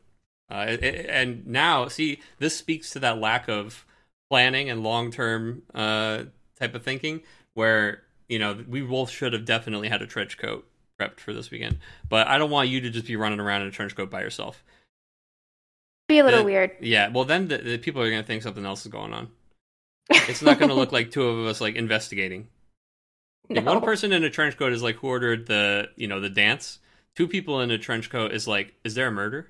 Uh, 0.49 0.77
and 1.09 1.45
now, 1.47 1.87
see, 1.87 2.19
this 2.39 2.55
speaks 2.55 2.91
to 2.91 2.99
that 2.99 3.17
lack 3.19 3.47
of 3.47 3.85
planning 4.29 4.69
and 4.69 4.83
long 4.83 5.11
term 5.11 5.63
uh, 5.73 6.23
type 6.59 6.75
of 6.75 6.83
thinking, 6.83 7.21
where 7.55 8.03
you 8.29 8.37
know 8.39 8.63
we 8.67 8.81
both 8.81 9.09
should 9.09 9.33
have 9.33 9.45
definitely 9.45 9.87
had 9.89 10.01
a 10.01 10.07
trench 10.07 10.37
coat 10.37 10.67
prepped 10.99 11.19
for 11.19 11.33
this 11.33 11.49
weekend. 11.51 11.79
But 12.09 12.27
I 12.27 12.37
don't 12.37 12.51
want 12.51 12.69
you 12.69 12.79
to 12.81 12.89
just 12.89 13.07
be 13.07 13.15
running 13.15 13.39
around 13.39 13.63
in 13.63 13.67
a 13.67 13.71
trench 13.71 13.95
coat 13.95 14.09
by 14.11 14.21
yourself. 14.21 14.63
be 16.07 16.19
a 16.19 16.23
little 16.23 16.39
The- 16.41 16.45
weird. 16.45 16.71
Yeah, 16.79 17.09
well, 17.09 17.25
then 17.25 17.47
the, 17.47 17.57
the 17.57 17.77
people 17.79 18.01
are 18.01 18.09
gonna 18.09 18.23
think 18.23 18.43
something 18.43 18.65
else 18.65 18.85
is 18.85 18.91
going 18.91 19.13
on. 19.13 19.29
It's 20.11 20.41
not 20.43 20.59
gonna 20.59 20.75
look 20.75 20.91
like 20.93 21.09
two 21.11 21.23
of 21.27 21.47
us 21.47 21.59
like 21.59 21.75
investigating. 21.75 22.47
No. 23.49 23.61
one 23.61 23.81
person 23.81 24.11
in 24.13 24.23
a 24.23 24.29
trench 24.29 24.57
coat 24.57 24.73
is 24.73 24.81
like 24.83 24.95
who 24.97 25.07
ordered 25.07 25.47
the 25.47 25.89
you 25.95 26.07
know 26.07 26.19
the 26.19 26.29
dance. 26.29 26.79
Two 27.15 27.27
people 27.27 27.61
in 27.61 27.71
a 27.71 27.77
trench 27.77 28.09
coat 28.09 28.31
is 28.33 28.47
like, 28.47 28.73
is 28.83 28.93
there 28.95 29.07
a 29.07 29.11
murder? 29.11 29.47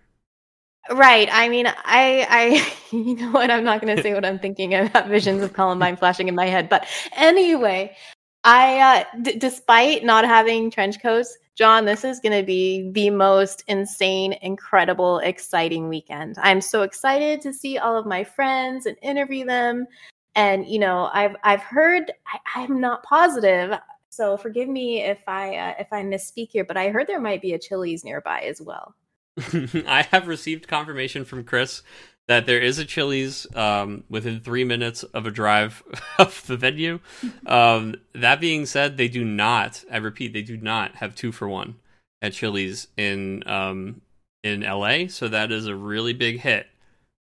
Right. 0.91 1.29
I 1.31 1.49
mean, 1.49 1.67
I, 1.67 2.27
I, 2.29 2.75
you 2.95 3.15
know 3.15 3.31
what? 3.31 3.49
I'm 3.49 3.63
not 3.63 3.81
going 3.81 3.95
to 3.95 4.01
say 4.01 4.13
what 4.13 4.25
I'm 4.25 4.39
thinking. 4.39 4.71
Have 4.71 5.07
visions 5.07 5.41
of 5.41 5.53
Columbine 5.53 5.97
flashing 5.97 6.27
in 6.27 6.35
my 6.35 6.45
head. 6.45 6.69
But 6.69 6.87
anyway, 7.15 7.95
I, 8.43 8.79
uh, 8.79 9.19
d- 9.21 9.37
despite 9.37 10.03
not 10.03 10.25
having 10.25 10.69
trench 10.69 11.01
coats, 11.01 11.37
John, 11.55 11.85
this 11.85 12.03
is 12.03 12.19
going 12.19 12.37
to 12.37 12.45
be 12.45 12.91
the 12.91 13.09
most 13.09 13.63
insane, 13.67 14.33
incredible, 14.41 15.19
exciting 15.19 15.87
weekend. 15.89 16.35
I'm 16.41 16.61
so 16.61 16.83
excited 16.83 17.41
to 17.41 17.53
see 17.53 17.77
all 17.77 17.97
of 17.97 18.05
my 18.05 18.23
friends 18.23 18.85
and 18.85 18.97
interview 19.01 19.45
them. 19.45 19.87
And 20.35 20.67
you 20.67 20.79
know, 20.79 21.09
I've 21.13 21.35
I've 21.43 21.61
heard. 21.61 22.11
I, 22.27 22.61
I'm 22.61 22.81
not 22.81 23.03
positive, 23.03 23.79
so 24.09 24.35
forgive 24.35 24.67
me 24.67 25.01
if 25.01 25.19
I 25.27 25.55
uh, 25.55 25.73
if 25.79 25.87
I 25.93 26.03
misspeak 26.03 26.49
here. 26.51 26.65
But 26.65 26.75
I 26.75 26.89
heard 26.89 27.07
there 27.07 27.21
might 27.21 27.41
be 27.41 27.53
a 27.53 27.59
Chili's 27.59 28.03
nearby 28.03 28.41
as 28.41 28.61
well. 28.61 28.93
I 29.87 30.07
have 30.11 30.27
received 30.27 30.67
confirmation 30.67 31.25
from 31.25 31.43
Chris 31.43 31.81
that 32.27 32.45
there 32.45 32.59
is 32.59 32.79
a 32.79 32.85
Chili's 32.85 33.45
um, 33.55 34.03
within 34.09 34.39
three 34.39 34.63
minutes 34.63 35.03
of 35.03 35.25
a 35.25 35.31
drive 35.31 35.83
of 36.19 36.45
the 36.47 36.57
venue. 36.57 36.99
Um, 37.45 37.95
that 38.13 38.39
being 38.39 38.65
said, 38.65 38.97
they 38.97 39.07
do 39.07 39.23
not. 39.23 39.83
I 39.91 39.97
repeat, 39.97 40.33
they 40.33 40.41
do 40.41 40.57
not 40.57 40.95
have 40.95 41.15
two 41.15 41.31
for 41.31 41.47
one 41.47 41.75
at 42.21 42.33
Chili's 42.33 42.87
in 42.97 43.43
um, 43.47 44.01
in 44.43 44.61
LA. 44.61 45.07
So 45.07 45.27
that 45.27 45.51
is 45.51 45.67
a 45.67 45.75
really 45.75 46.13
big 46.13 46.39
hit 46.39 46.67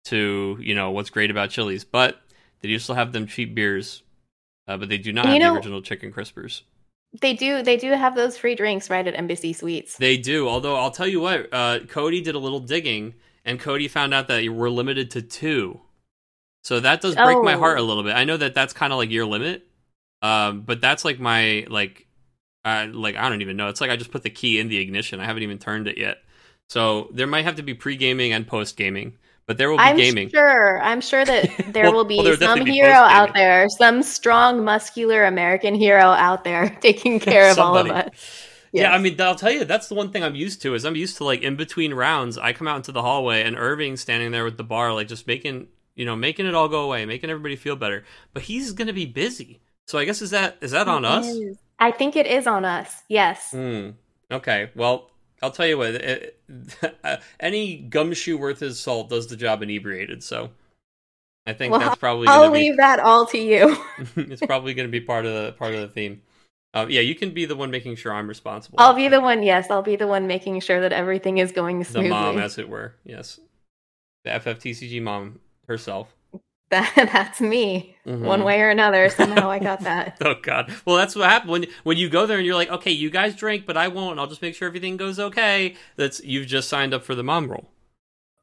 to 0.06 0.58
you 0.60 0.76
know 0.76 0.92
what's 0.92 1.10
great 1.10 1.32
about 1.32 1.50
Chili's. 1.50 1.84
But 1.84 2.20
they 2.62 2.68
do 2.68 2.80
still 2.80 2.96
have 2.96 3.14
them 3.14 3.28
cheap 3.28 3.56
beers, 3.56 4.04
uh, 4.68 4.78
but 4.78 4.90
they 4.90 4.98
do 4.98 5.14
not 5.14 5.28
have 5.28 5.40
know- 5.40 5.52
the 5.52 5.56
original 5.56 5.82
chicken 5.82 6.12
crispers. 6.12 6.62
They 7.22 7.34
do. 7.34 7.64
They 7.64 7.78
do 7.78 7.92
have 7.92 8.16
those 8.16 8.38
free 8.38 8.56
drinks 8.56 8.90
right 8.90 9.06
at 9.08 9.16
Embassy 9.18 9.54
Suites. 9.54 9.98
They 9.98 10.18
do. 10.18 10.48
Although 10.48 10.76
I'll 10.76 10.92
tell 10.92 11.08
you 11.08 11.20
what, 11.22 11.50
uh, 11.52 11.80
Cody 11.88 12.22
did 12.22 12.36
a 12.36 12.40
little 12.40 12.60
digging, 12.60 13.16
and 13.46 13.60
Cody 13.60 13.88
found 13.88 14.14
out 14.14 14.28
that 14.28 14.48
we're 14.50 14.70
limited 14.70 15.10
to 15.12 15.22
two. 15.22 15.82
So 16.64 16.80
that 16.82 17.02
does 17.02 17.16
break 17.16 17.42
my 17.42 17.56
Oh. 17.56 17.60
heart 17.60 17.80
a 17.80 17.84
little 17.84 18.04
bit. 18.04 18.16
I 18.16 18.26
know 18.26 18.38
that 18.38 18.54
that's 18.54 18.74
kind 18.74 18.94
of 18.94 18.98
like 19.00 19.10
your 19.10 19.26
limit, 19.26 19.66
um, 20.22 20.62
but 20.62 20.82
that's 20.82 21.04
like 21.04 21.20
my 21.20 21.66
like, 21.70 22.06
uh, 22.66 22.88
like 22.92 23.16
I 23.16 23.28
don't 23.30 23.42
even 23.42 23.58
know. 23.58 23.70
It's 23.70 23.82
like 23.82 23.90
I 23.90 23.96
just 23.96 24.12
put 24.12 24.22
the 24.24 24.30
key 24.30 24.60
in 24.60 24.68
the 24.68 24.78
ignition. 24.78 25.20
I 25.20 25.26
haven't 25.26 25.44
even 25.44 25.58
turned 25.58 25.88
it 25.88 25.98
yet. 25.98 26.18
So 26.70 27.10
there 27.14 27.26
might 27.28 27.46
have 27.46 27.56
to 27.56 27.64
be 27.64 27.74
pre 27.74 27.96
gaming 27.96 28.34
and 28.34 28.46
post 28.46 28.78
gaming, 28.78 29.18
but 29.50 29.58
there 29.58 29.68
will 29.72 29.78
be 29.78 29.84
I'm 29.84 29.98
gaming. 29.98 30.30
sure. 30.30 30.80
I'm 30.80 31.02
sure 31.02 31.26
that 31.26 31.50
there 31.74 31.86
Well- 31.86 31.94
will 31.94 32.06
be 32.06 32.22
well, 32.24 32.38
some 32.38 32.64
be 32.64 32.72
hero 32.72 32.92
out 32.92 33.34
there, 33.34 33.68
some 33.68 34.04
strong, 34.04 34.64
muscular 34.64 35.26
American 35.26 35.74
hero 35.74 36.04
out 36.04 36.44
there 36.44 36.70
taking 36.82 37.20
care 37.32 37.50
of 37.50 37.58
all 37.58 37.76
of 37.76 37.90
us. 37.90 38.46
Yeah, 38.72 38.94
I 38.94 39.00
mean, 39.00 39.20
I'll 39.20 39.34
tell 39.34 39.50
you, 39.52 39.66
that's 39.66 39.88
the 39.88 39.96
one 39.96 40.12
thing 40.12 40.24
I'm 40.24 40.36
used 40.36 40.62
to 40.62 40.76
is 40.76 40.86
I'm 40.86 40.96
used 40.96 41.18
to 41.18 41.24
like 41.24 41.42
in 41.42 41.56
between 41.56 41.96
rounds, 41.96 42.38
I 42.38 42.54
come 42.54 42.68
out 42.68 42.76
into 42.76 42.92
the 42.92 43.02
hallway 43.02 43.42
and 43.42 43.58
Irving's 43.58 44.02
standing 44.02 44.30
there 44.30 44.46
with 44.46 44.58
the 44.58 44.64
bar, 44.64 44.94
like 44.94 45.08
just 45.08 45.26
making 45.26 45.70
you 45.96 46.06
know 46.06 46.16
making 46.16 46.46
it 46.46 46.54
all 46.54 46.68
go 46.70 46.84
away, 46.84 47.04
making 47.08 47.32
everybody 47.32 47.56
feel 47.56 47.76
better. 47.76 48.04
But 48.36 48.44
he's 48.44 48.72
gonna 48.74 48.94
be 48.94 49.08
busy, 49.08 49.62
so 49.88 49.98
I 49.98 50.06
guess 50.06 50.22
is 50.22 50.30
that 50.30 50.58
is 50.62 50.70
that 50.72 50.88
on 50.88 51.04
It 51.04 51.08
us? 51.08 51.26
is. 51.28 51.58
I 51.80 51.90
think 51.92 52.16
it 52.16 52.28
is 52.28 52.46
on 52.46 52.64
us. 52.66 53.02
Yes. 53.08 53.50
Hmm. 53.50 53.90
Okay. 54.32 54.70
Well, 54.76 55.10
I'll 55.42 55.52
tell 55.52 55.68
you 55.68 55.78
what. 55.78 55.96
It, 55.96 56.40
any 57.40 57.78
gumshoe 57.78 58.38
worth 58.38 58.60
his 58.60 58.80
salt 58.80 59.10
does 59.10 59.28
the 59.28 59.36
job 59.38 59.62
inebriated. 59.64 60.24
So 60.24 60.50
I 61.46 61.54
think 61.54 61.72
Well, 61.72 61.80
that's 61.80 61.98
probably 61.98 62.28
I'll 62.28 62.42
gonna 62.44 62.54
be. 62.54 62.60
leave 62.60 62.78
that 62.78 63.00
all 63.00 63.26
to 63.28 63.38
you. 63.38 63.78
it's 64.16 64.46
probably 64.46 64.74
going 64.74 64.88
to 64.88 64.92
be 64.92 65.02
part 65.02 65.26
of 65.26 65.34
the 65.34 65.52
part 65.54 65.74
of 65.74 65.82
the 65.82 65.88
theme. 65.88 66.22
Uh, 66.74 66.86
yeah, 66.88 67.02
you 67.02 67.16
can 67.16 67.32
be 67.32 67.46
the 67.46 67.56
one 67.56 67.72
making 67.72 67.96
sure 67.96 68.14
I'm 68.14 68.28
responsible. 68.28 68.78
I'll 68.80 68.94
be 68.94 69.08
the 69.08 69.20
one. 69.22 69.42
Yes, 69.42 69.72
I'll 69.72 69.82
be 69.82 69.96
the 69.96 70.06
one 70.06 70.28
making 70.28 70.60
sure 70.60 70.80
that 70.82 70.94
everything 70.94 71.40
is 71.40 71.52
going 71.52 71.84
smoothly. 71.84 72.10
the 72.10 72.16
mom, 72.16 72.38
as 72.38 72.60
it 72.60 72.70
were. 72.70 72.94
Yes, 73.04 73.40
the 74.24 74.32
FFTCG 74.32 75.02
mom 75.02 75.40
herself. 75.68 76.14
That, 76.72 76.92
that's 77.14 77.42
me. 77.42 77.96
Mhm. 78.06 78.20
One 78.22 78.44
way 78.44 78.62
or 78.62 78.70
another. 78.70 79.10
Somehow 79.10 79.50
I 79.50 79.60
got 79.60 79.80
that. 79.90 80.18
Oh 80.26 80.36
God! 80.42 80.72
Well, 80.86 80.96
that's 80.98 81.16
what 81.16 81.30
happened 81.30 81.52
when 81.52 81.66
when 81.84 81.98
you 81.98 82.10
go 82.10 82.26
there 82.26 82.38
and 82.38 82.46
you're 82.46 82.56
like, 82.56 82.70
okay, 82.70 82.92
you 82.92 83.10
guys 83.10 83.36
drink, 83.36 83.66
but 83.66 83.76
I 83.78 83.88
won't. 83.88 84.20
I'll 84.20 84.28
just 84.28 84.42
make 84.42 84.56
sure 84.56 84.68
everything 84.68 84.98
goes 84.98 85.20
okay. 85.20 85.76
That's 85.96 86.24
you've 86.24 86.48
just 86.48 86.70
signed 86.70 86.94
up 86.94 87.04
for 87.04 87.16
the 87.16 87.24
mom 87.24 87.50
role. 87.50 87.70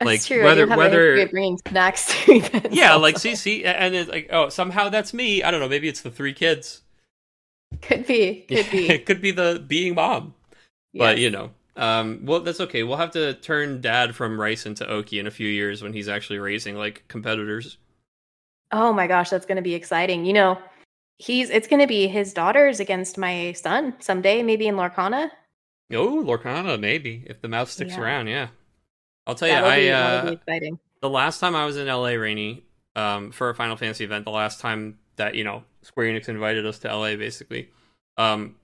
That's 0.00 0.06
Like, 0.06 0.24
true. 0.24 0.44
whether- 0.44 0.66
whether- 0.66 1.12
a 1.14 1.16
history 1.16 1.22
of 1.22 1.30
bringing 1.30 1.58
snacks 1.68 2.06
to. 2.26 2.68
Yeah, 2.70 2.90
also. 2.92 3.02
like 3.02 3.18
see, 3.18 3.34
see, 3.34 3.64
and 3.64 3.94
it's 3.94 4.10
like, 4.10 4.28
oh, 4.30 4.50
somehow 4.50 4.88
that's 4.90 5.14
me. 5.14 5.42
I 5.42 5.50
don't 5.50 5.58
know. 5.60 5.68
Maybe 5.68 5.88
it's 5.88 6.02
the 6.02 6.10
three 6.10 6.34
kids. 6.34 6.82
could 7.80 8.06
be, 8.06 8.42
could 8.48 8.70
be. 8.70 8.88
it 8.90 9.06
could 9.06 9.20
be 9.22 9.30
the 9.30 9.64
being 9.66 9.94
mom. 9.94 10.34
But 10.94 11.18
you 11.18 11.30
know, 11.30 11.50
um, 11.76 12.20
well, 12.24 12.40
that's 12.40 12.60
okay. 12.60 12.82
We'll 12.82 12.96
have 12.98 13.10
to 13.12 13.34
turn 13.34 13.80
dad 13.80 14.14
from 14.14 14.38
Rice 14.40 14.66
into 14.66 14.86
Oki 14.88 15.18
in 15.18 15.26
a 15.26 15.30
few 15.30 15.48
years 15.48 15.82
when 15.82 15.92
he's 15.92 16.08
actually 16.08 16.38
raising 16.40 16.76
like 16.76 17.04
competitors. 17.08 17.78
Oh 18.72 18.92
my 18.92 19.06
gosh, 19.06 19.30
that's 19.30 19.46
going 19.46 19.56
to 19.56 19.62
be 19.62 19.74
exciting. 19.74 20.24
You 20.24 20.32
know, 20.32 20.58
he's 21.18 21.50
it's 21.50 21.68
going 21.68 21.80
to 21.80 21.86
be 21.86 22.08
his 22.08 22.32
daughters 22.32 22.80
against 22.80 23.16
my 23.18 23.52
son 23.52 23.94
someday, 24.00 24.42
maybe 24.42 24.66
in 24.66 24.74
Lorcana. 24.76 25.30
Oh, 25.92 26.22
Lorcana, 26.24 26.78
maybe 26.80 27.22
if 27.26 27.40
the 27.40 27.48
mouse 27.48 27.70
sticks 27.72 27.92
Yeah. 27.94 28.00
around. 28.02 28.26
Yeah, 28.26 28.48
I'll 29.26 29.34
tell 29.36 29.48
you, 29.48 29.54
That'll 29.54 29.70
I 29.70 29.76
be, 29.78 29.90
uh, 30.60 30.70
the 31.00 31.10
last 31.10 31.38
time 31.38 31.54
I 31.54 31.64
was 31.64 31.76
in 31.76 31.86
LA, 31.86 32.14
Rainey, 32.16 32.64
um, 32.96 33.30
for 33.30 33.50
a 33.50 33.54
Final 33.54 33.76
Fantasy 33.76 34.02
event, 34.04 34.24
the 34.24 34.30
last 34.32 34.60
time 34.60 34.98
that 35.16 35.34
you 35.36 35.44
know 35.44 35.62
Square 35.82 36.08
Enix 36.12 36.28
invited 36.28 36.66
us 36.66 36.78
to 36.80 36.88
LA, 36.88 37.14
basically, 37.16 37.68
um, 38.18 38.56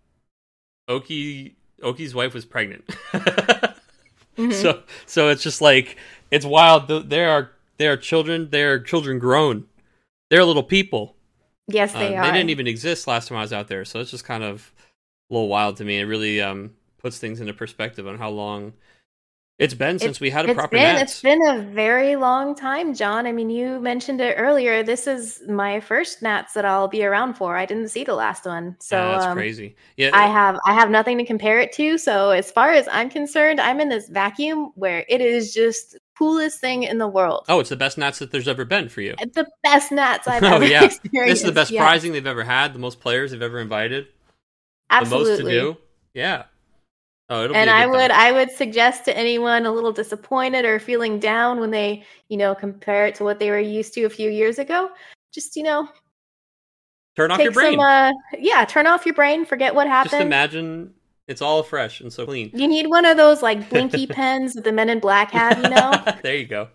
Oki 0.88 1.54
Oki's 1.82 2.14
wife 2.14 2.34
was 2.34 2.44
pregnant, 2.44 2.84
Mhm. 4.36 4.52
so 4.52 4.82
so 5.06 5.28
it's 5.28 5.42
just 5.42 5.60
like 5.60 5.96
it's 6.30 6.44
wild. 6.44 6.88
There 7.08 7.30
are 7.30 7.50
there 7.78 7.92
are 7.92 7.96
children, 7.96 8.48
there 8.50 8.72
are 8.72 8.78
children 8.80 9.18
grown, 9.18 9.66
they're 10.32 10.44
little 10.46 10.62
people. 10.62 11.14
yes, 11.68 11.94
Uh, 11.94 11.98
they 12.00 12.16
are. 12.16 12.22
They 12.22 12.32
didn't 12.32 12.50
even 12.50 12.66
exist 12.66 13.06
last 13.06 13.28
time 13.28 13.36
I 13.38 13.42
was 13.42 13.52
out 13.52 13.68
there, 13.68 13.84
so 13.84 14.00
it's 14.00 14.10
just 14.10 14.24
kind 14.24 14.42
of 14.42 14.72
a 15.30 15.34
little 15.34 15.48
wild 15.48 15.76
to 15.76 15.84
me. 15.84 15.98
It 16.00 16.04
really 16.04 16.40
um 16.40 16.72
puts 16.98 17.18
things 17.18 17.40
into 17.40 17.52
perspective 17.52 18.06
on 18.09 18.16
how 18.18 18.30
long 18.30 18.72
it's 19.59 19.74
been 19.74 19.98
since 19.98 20.20
we 20.20 20.30
had 20.30 20.44
a 20.46 20.48
It's 20.48 20.54
proper 20.54 20.78
been 20.78 20.82
Nats. 20.82 21.02
it's 21.02 21.22
been 21.22 21.46
a 21.46 21.59
very 21.62 22.16
long 22.16 22.54
time, 22.54 22.94
John. 22.94 23.26
I 23.26 23.32
mean, 23.32 23.50
you 23.50 23.78
mentioned 23.80 24.20
it 24.20 24.34
earlier. 24.38 24.82
This 24.82 25.06
is 25.06 25.42
my 25.48 25.80
first 25.80 26.22
Nats 26.22 26.54
that 26.54 26.64
I'll 26.64 26.88
be 26.88 27.04
around 27.04 27.34
for. 27.34 27.56
I 27.56 27.66
didn't 27.66 27.88
see 27.88 28.04
the 28.04 28.14
last 28.14 28.46
one, 28.46 28.76
so 28.80 28.96
Yeah, 28.96 29.10
that's 29.12 29.26
um, 29.26 29.36
crazy. 29.36 29.76
Yeah, 29.96 30.10
I 30.12 30.26
have 30.26 30.59
I 30.66 30.74
have 30.74 30.90
nothing 30.90 31.18
to 31.18 31.24
compare 31.24 31.60
it 31.60 31.72
to. 31.74 31.98
So 31.98 32.30
as 32.30 32.50
far 32.50 32.72
as 32.72 32.88
I'm 32.90 33.10
concerned, 33.10 33.60
I'm 33.60 33.80
in 33.80 33.88
this 33.88 34.09
vacuum 34.09 34.72
where 34.74 35.04
it 35.09 35.20
is 35.20 35.54
just 35.54 35.96
coolest 36.23 36.61
thing 36.61 36.85
in 36.85 36.99
the 36.99 37.09
world. 37.09 37.44
Oh, 37.49 37.59
it's 37.59 37.70
the 37.70 37.77
best 37.77 37.99
Nats 37.99 38.20
that 38.20 38.31
there's 38.31 38.47
ever 38.47 38.65
been 38.65 38.89
for 38.89 39.01
you. 39.01 39.16
The 39.35 39.47
best 39.65 39.90
Nats 39.90 40.28
I've 40.28 40.43
Oh, 40.44 40.55
ever 40.57 40.66
yeah. 40.66 40.85
experienced. 40.85 41.32
This 41.32 41.40
is 41.40 41.47
the 41.47 41.53
best 41.53 41.70
yes. 41.73 41.81
prizing 41.82 42.12
they've 42.12 42.27
ever 42.27 42.44
had, 42.44 42.73
the 42.73 42.78
most 42.78 43.01
players 43.01 43.32
they've 43.32 43.43
ever 43.43 43.59
invited, 43.59 44.07
Absolutely. 44.90 45.36
the 45.36 45.43
most 45.43 45.44
to 45.44 45.51
do. 45.51 45.77
Yeah. 46.15 46.44
Oh, 47.28 47.44
it'll 47.44 47.57
and 47.57 47.70
I 47.70 47.86
would 47.86 48.11
time. 48.11 48.20
I 48.20 48.32
would 48.32 48.51
suggest 48.51 49.05
to 49.07 49.16
anyone 49.16 49.66
a 49.66 49.73
little 49.73 49.93
disappointed 49.93 50.65
or 50.65 50.78
feeling 50.78 51.19
down 51.19 51.61
when 51.61 51.70
they, 51.70 52.05
you 52.28 52.36
know, 52.36 52.55
compare 52.55 53.07
it 53.07 53.15
to 53.16 53.24
what 53.24 53.39
they 53.39 53.51
were 53.51 53.59
used 53.59 53.94
to 53.94 54.05
a 54.05 54.11
few 54.11 54.31
years 54.31 54.59
ago, 54.59 54.90
just, 55.32 55.57
you 55.57 55.62
know, 55.62 55.89
turn 57.16 57.31
off 57.31 57.40
your 57.40 57.53
brain. 57.53 57.73
some 57.73 57.81
uh 57.81 58.12
yeah, 58.39 58.65
turn 58.65 58.86
off 58.86 59.07
your 59.07 59.15
brain, 59.15 59.44
forget 59.44 59.74
what 59.74 59.86
happened. 59.86 60.11
Just 60.12 60.23
imagine 60.23 60.94
it's 61.28 61.43
all 61.43 61.62
fresh 61.62 62.01
and 62.01 62.12
so 62.12 62.27
clean. 62.27 62.51
you 62.55 62.66
need 62.66 62.86
one 62.86 63.05
of 63.05 63.16
those 63.16 63.43
like 63.43 63.69
blinky 63.70 64.07
pens 64.19 64.55
that 64.55 64.65
the 64.65 64.73
men 64.73 64.89
in 64.89 65.01
black 65.01 65.31
have, 65.31 65.62
you 65.62 65.69
know? 65.69 65.93
there 66.23 66.36
you 66.36 66.47
go. 66.47 66.69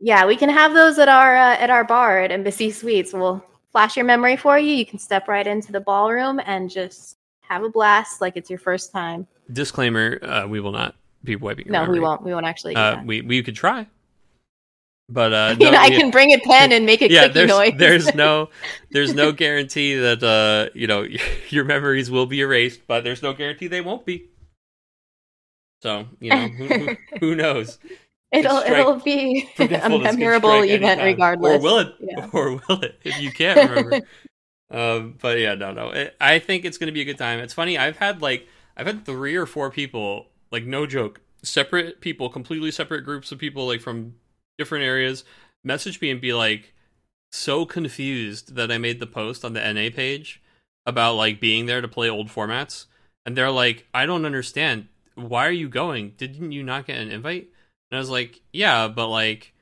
Yeah, 0.00 0.26
we 0.26 0.36
can 0.36 0.48
have 0.48 0.72
those 0.72 0.98
at 0.98 1.08
our 1.08 1.36
uh, 1.36 1.56
at 1.56 1.68
our 1.68 1.84
bar 1.84 2.20
at 2.20 2.32
Embassy 2.32 2.70
Suites. 2.70 3.12
We'll 3.12 3.44
flash 3.70 3.96
your 3.96 4.06
memory 4.06 4.36
for 4.36 4.58
you. 4.58 4.74
You 4.74 4.86
can 4.86 4.98
step 4.98 5.28
right 5.28 5.46
into 5.46 5.72
the 5.72 5.80
ballroom 5.80 6.40
and 6.44 6.70
just 6.70 7.18
have 7.42 7.62
a 7.64 7.68
blast 7.68 8.20
like 8.20 8.36
it's 8.36 8.48
your 8.48 8.58
first 8.58 8.92
time. 8.92 9.26
Disclaimer: 9.52 10.18
uh, 10.22 10.46
We 10.48 10.60
will 10.60 10.72
not 10.72 10.94
be 11.22 11.36
wiping. 11.36 11.66
Your 11.66 11.72
No, 11.72 11.90
we 11.90 12.00
won't. 12.00 12.22
We 12.22 12.32
won't 12.32 12.46
actually. 12.46 12.76
Uh, 12.76 13.02
we 13.04 13.20
we 13.20 13.42
could 13.42 13.56
try, 13.56 13.86
but 15.10 15.32
uh, 15.32 15.56
you 15.60 15.70
know, 15.70 15.78
I 15.78 15.90
can 15.90 16.10
bring 16.10 16.32
a 16.32 16.38
pen 16.38 16.72
and 16.72 16.86
make 16.86 17.02
a 17.02 17.10
yeah, 17.10 17.28
there's 17.28 17.48
noise. 17.48 17.72
there's 17.76 18.14
no 18.14 18.48
there's 18.90 19.14
no 19.14 19.32
guarantee 19.32 19.96
that 19.96 20.22
uh 20.22 20.70
you 20.74 20.86
know 20.86 21.06
your 21.50 21.64
memories 21.64 22.10
will 22.10 22.26
be 22.26 22.40
erased, 22.40 22.86
but 22.86 23.04
there's 23.04 23.22
no 23.22 23.32
guarantee 23.32 23.66
they 23.66 23.80
won't 23.80 24.06
be. 24.06 24.28
So 25.82 26.06
you 26.20 26.30
know 26.30 26.48
who, 26.48 26.66
who, 26.66 26.96
who 27.20 27.34
knows? 27.34 27.78
it'll 28.32 28.58
it'll 28.58 28.96
be 28.96 29.48
a 29.58 29.88
memorable 29.88 30.62
event 30.62 31.00
anytime. 31.00 31.04
regardless. 31.04 31.58
Or 31.58 31.62
will 31.62 31.78
it? 31.78 31.94
Yeah. 32.00 32.28
Or 32.32 32.50
will 32.68 32.80
it? 32.82 33.00
If 33.02 33.20
you 33.20 33.32
can't 33.32 33.70
remember. 33.70 34.06
um, 34.70 35.16
but 35.20 35.38
yeah, 35.38 35.54
no, 35.54 35.72
no. 35.72 35.90
It, 35.90 36.16
I 36.20 36.38
think 36.38 36.64
it's 36.64 36.78
gonna 36.78 36.92
be 36.92 37.00
a 37.00 37.04
good 37.04 37.18
time. 37.18 37.40
It's 37.40 37.54
funny. 37.54 37.76
I've 37.76 37.96
had 37.96 38.22
like 38.22 38.46
I've 38.76 38.86
had 38.86 39.04
three 39.04 39.36
or 39.36 39.46
four 39.46 39.70
people, 39.70 40.26
like 40.50 40.64
no 40.64 40.86
joke, 40.86 41.20
separate 41.42 42.00
people, 42.00 42.28
completely 42.28 42.70
separate 42.70 43.02
groups 43.02 43.32
of 43.32 43.38
people, 43.38 43.66
like 43.66 43.80
from 43.80 44.14
different 44.60 44.84
areas 44.84 45.24
message 45.64 46.00
me 46.00 46.10
and 46.10 46.20
be 46.20 46.32
like 46.32 46.72
so 47.32 47.64
confused 47.64 48.54
that 48.56 48.72
I 48.72 48.78
made 48.78 49.00
the 49.00 49.06
post 49.06 49.44
on 49.44 49.52
the 49.52 49.72
NA 49.72 49.94
page 49.94 50.42
about 50.86 51.14
like 51.14 51.40
being 51.40 51.66
there 51.66 51.80
to 51.80 51.88
play 51.88 52.08
old 52.08 52.28
formats, 52.28 52.86
and 53.24 53.36
they're 53.36 53.50
like, 53.50 53.86
I 53.94 54.06
don't 54.06 54.24
understand. 54.24 54.88
Why 55.14 55.46
are 55.46 55.52
you 55.52 55.68
going? 55.68 56.14
Didn't 56.16 56.52
you 56.52 56.62
not 56.62 56.86
get 56.86 56.98
an 56.98 57.10
invite? 57.10 57.48
And 57.90 57.96
I 57.96 57.98
was 57.98 58.10
like, 58.10 58.40
Yeah, 58.52 58.88
but 58.88 59.08
like. 59.08 59.54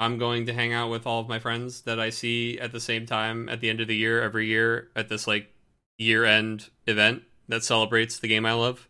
I'm 0.00 0.18
going 0.18 0.46
to 0.46 0.52
hang 0.52 0.72
out 0.72 0.90
with 0.90 1.06
all 1.06 1.20
of 1.20 1.28
my 1.28 1.38
friends 1.38 1.82
that 1.82 2.00
I 2.00 2.10
see 2.10 2.58
at 2.58 2.72
the 2.72 2.80
same 2.80 3.06
time 3.06 3.48
at 3.48 3.60
the 3.60 3.70
end 3.70 3.80
of 3.80 3.86
the 3.86 3.94
year 3.94 4.20
every 4.20 4.48
year 4.48 4.88
at 4.96 5.08
this 5.08 5.28
like 5.28 5.54
year 5.96 6.24
end 6.24 6.70
event 6.88 7.22
that 7.46 7.62
celebrates 7.62 8.18
the 8.18 8.26
game 8.26 8.44
I 8.44 8.52
love 8.52 8.88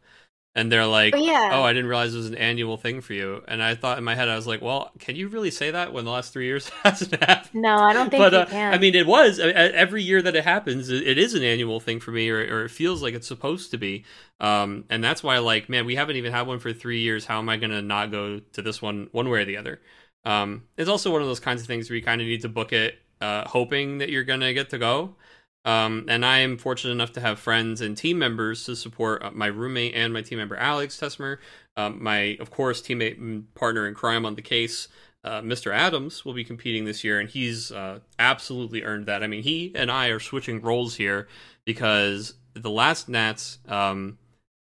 and 0.55 0.71
they're 0.71 0.87
like, 0.87 1.15
Oh, 1.15 1.19
yeah. 1.19 1.51
"Oh, 1.55 1.63
I 1.63 1.73
didn't 1.73 1.89
realize 1.89 2.15
it 2.15 2.19
was 2.19 2.27
an 2.29 2.35
annual 2.35 2.77
thing 2.77 3.01
for 3.01 3.15
you." 3.15 3.43
And 3.49 3.63
I 3.63 3.75
thought 3.75 3.97
in 3.99 4.05
my 4.05 4.15
head, 4.15 4.29
I 4.29 4.37
was 4.37 4.47
like, 4.47 4.61
"Well, 4.61 4.91
can 4.99 5.17
you 5.17 5.29
really 5.29 5.51
say 5.51 5.71
that 5.71 5.93
when 5.93 6.05
the 6.05 6.11
last 6.11 6.33
three 6.33 6.45
years 6.47 6.69
hasn't 6.85 7.23
happened?" 7.25 7.63
No, 7.63 7.77
I 7.77 7.93
don't 7.93 8.11
think 8.11 8.21
But 8.21 8.33
you 8.33 8.39
uh, 8.41 8.47
can. 8.47 8.75
I 8.75 8.79
mean, 8.79 8.95
it 8.95 9.07
was 9.07 9.41
I- 9.41 9.49
every 9.51 10.03
year 10.03 10.21
that 10.23 10.37
it 10.37 10.45
happens. 10.45 10.91
It, 10.91 11.07
it 11.07 11.19
is 11.19 11.35
an 11.35 11.43
annual 11.43 11.81
thing 11.81 12.01
for 12.01 12.11
me, 12.11 12.29
or, 12.29 12.39
or 12.39 12.65
it 12.65 12.71
feels 12.71 13.03
like 13.03 13.15
it's 13.15 13.27
supposed 13.29 13.71
to 13.71 13.79
be. 13.79 14.05
Um, 14.41 14.85
and 14.91 15.03
that's 15.03 15.23
why, 15.23 15.39
like, 15.39 15.69
man, 15.69 15.87
we 15.87 15.95
haven't 15.95 16.17
even 16.17 16.33
had 16.33 16.47
one 16.47 16.59
for 16.59 16.73
three 16.73 17.01
years. 17.01 17.25
How 17.25 17.39
am 17.39 17.49
I 17.49 17.57
going 17.57 17.71
to 17.71 17.83
not 17.83 18.11
go 18.11 18.41
to 18.41 18.63
this 18.63 18.83
one, 18.83 19.09
one 19.13 19.29
way 19.31 19.41
or 19.41 19.45
the 19.45 19.57
other? 19.57 19.81
Um, 20.25 20.65
it's 20.77 20.89
also 20.89 21.11
one 21.11 21.23
of 21.23 21.29
those 21.29 21.41
kinds 21.41 21.61
of 21.63 21.67
things 21.67 21.89
where 21.89 21.97
you 21.97 22.03
kind 22.03 22.21
of 22.21 22.27
need 22.27 22.43
to 22.43 22.49
book 22.49 22.73
it, 22.73 22.99
uh, 23.21 23.49
hoping 23.49 23.99
that 23.99 24.09
you're 24.09 24.25
going 24.25 24.41
to 24.41 24.53
get 24.55 24.71
to 24.71 24.79
go. 24.79 25.17
Um, 25.65 26.07
and 26.09 26.27
I 26.27 26.39
am 26.39 26.59
fortunate 26.59 26.93
enough 26.93 27.13
to 27.13 27.21
have 27.21 27.39
friends 27.39 27.81
and 27.81 27.97
team 27.97 28.19
members 28.19 28.65
to 28.65 28.75
support 28.75 29.23
uh, 29.23 29.31
my 29.33 29.47
roommate 29.47 29.95
and 29.95 30.13
my 30.13 30.23
team 30.23 30.39
member 30.39 30.57
Alex 30.57 30.99
Tesmer, 30.99 31.39
um, 31.77 32.03
my 32.03 32.37
of 32.41 32.51
course 32.51 32.83
teammate 32.83 33.19
and 33.19 33.53
partner 33.55 33.87
in 33.87 33.95
crime 33.95 34.27
on 34.27 34.35
the 34.35 34.43
case, 34.43 34.89
uh, 35.25 35.41
Mr. 35.41 35.73
Adams 35.73 36.25
will 36.25 36.35
be 36.35 36.45
competing 36.45 36.85
this 36.85 37.05
year, 37.05 37.21
and 37.21 37.29
he's 37.29 37.71
uh, 37.71 38.01
absolutely 38.19 38.83
earned 38.83 39.07
that. 39.07 39.23
I 39.23 39.29
mean, 39.29 39.43
he 39.43 39.73
and 39.75 39.91
I 39.91 40.09
are 40.09 40.19
switching 40.19 40.61
roles 40.61 40.97
here 40.97 41.29
because 41.65 42.35
the 42.55 42.71
last 42.71 43.09
Nats 43.09 43.59
um, 43.69 44.19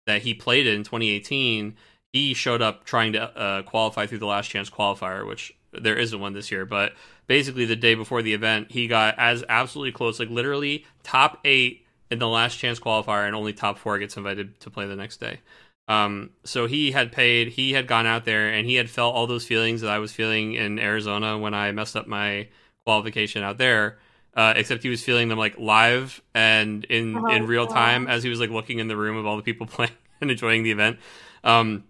that 0.07 0.23
he 0.23 0.35
played 0.35 0.67
in 0.67 0.85
2018, 0.85 1.77
he 2.13 2.35
showed 2.35 2.61
up 2.61 2.85
trying 2.85 3.15
to 3.15 3.23
uh, 3.23 3.63
qualify 3.63 4.07
through 4.07 4.19
the 4.19 4.27
last 4.27 4.49
chance 4.49 4.69
qualifier, 4.69 5.27
which 5.27 5.57
there 5.73 5.97
isn't 5.97 6.19
one 6.19 6.33
this 6.33 6.51
year, 6.51 6.65
but 6.65 6.93
basically 7.27 7.65
the 7.65 7.77
day 7.77 7.95
before 7.95 8.23
the 8.23 8.35
event, 8.35 8.71
he 8.71 8.87
got 8.87 9.15
as 9.19 9.45
absolutely 9.49 9.93
close, 9.93 10.19
like 10.19 10.31
literally 10.31 10.85
top 11.03 11.39
eight 11.45 11.87
in 12.11 12.19
the 12.19 12.29
last 12.29 12.57
chance 12.57 12.81
qualifier, 12.81 13.27
and 13.27 13.37
only 13.37 13.53
top 13.53 13.79
four 13.79 13.99
gets 13.99 14.17
invited 14.17 14.59
to 14.61 14.71
play 14.71 14.87
the 14.87 14.97
next 14.97 15.19
day. 15.19 15.41
Um, 15.89 16.31
so 16.45 16.67
he 16.67 16.93
had 16.93 17.13
paid, 17.13 17.49
he 17.49 17.73
had 17.73 17.87
gone 17.87 18.07
out 18.07 18.25
there, 18.25 18.49
and 18.49 18.67
he 18.67 18.77
had 18.77 18.89
felt 18.89 19.15
all 19.15 19.27
those 19.27 19.47
feelings 19.47 19.81
that 19.81 19.91
I 19.91 19.99
was 19.99 20.13
feeling 20.13 20.55
in 20.55 20.79
Arizona 20.79 21.39
when 21.39 21.55
I 21.55 21.73
messed 21.73 21.97
up 21.97 22.07
my 22.07 22.49
qualification 22.85 23.43
out 23.43 23.59
there. 23.59 23.99
Uh, 24.33 24.53
except 24.55 24.85
he 24.85 24.89
was 24.89 25.03
feeling 25.03 25.27
them 25.29 25.39
like 25.39 25.59
live 25.59 26.23
and 26.35 26.85
in 26.85 27.17
Oh, 27.17 27.27
in 27.35 27.49
real 27.49 27.67
time 27.67 28.07
as 28.07 28.23
he 28.23 28.31
was 28.31 28.39
like 28.39 28.51
looking 28.51 28.79
in 28.79 28.87
the 28.87 28.97
room 28.97 29.17
of 29.17 29.27
all 29.27 29.37
the 29.37 29.43
people 29.43 29.67
playing 29.77 29.91
and 30.21 30.31
enjoying 30.31 30.63
the 30.63 30.71
event. 30.71 30.99
Um, 31.43 31.83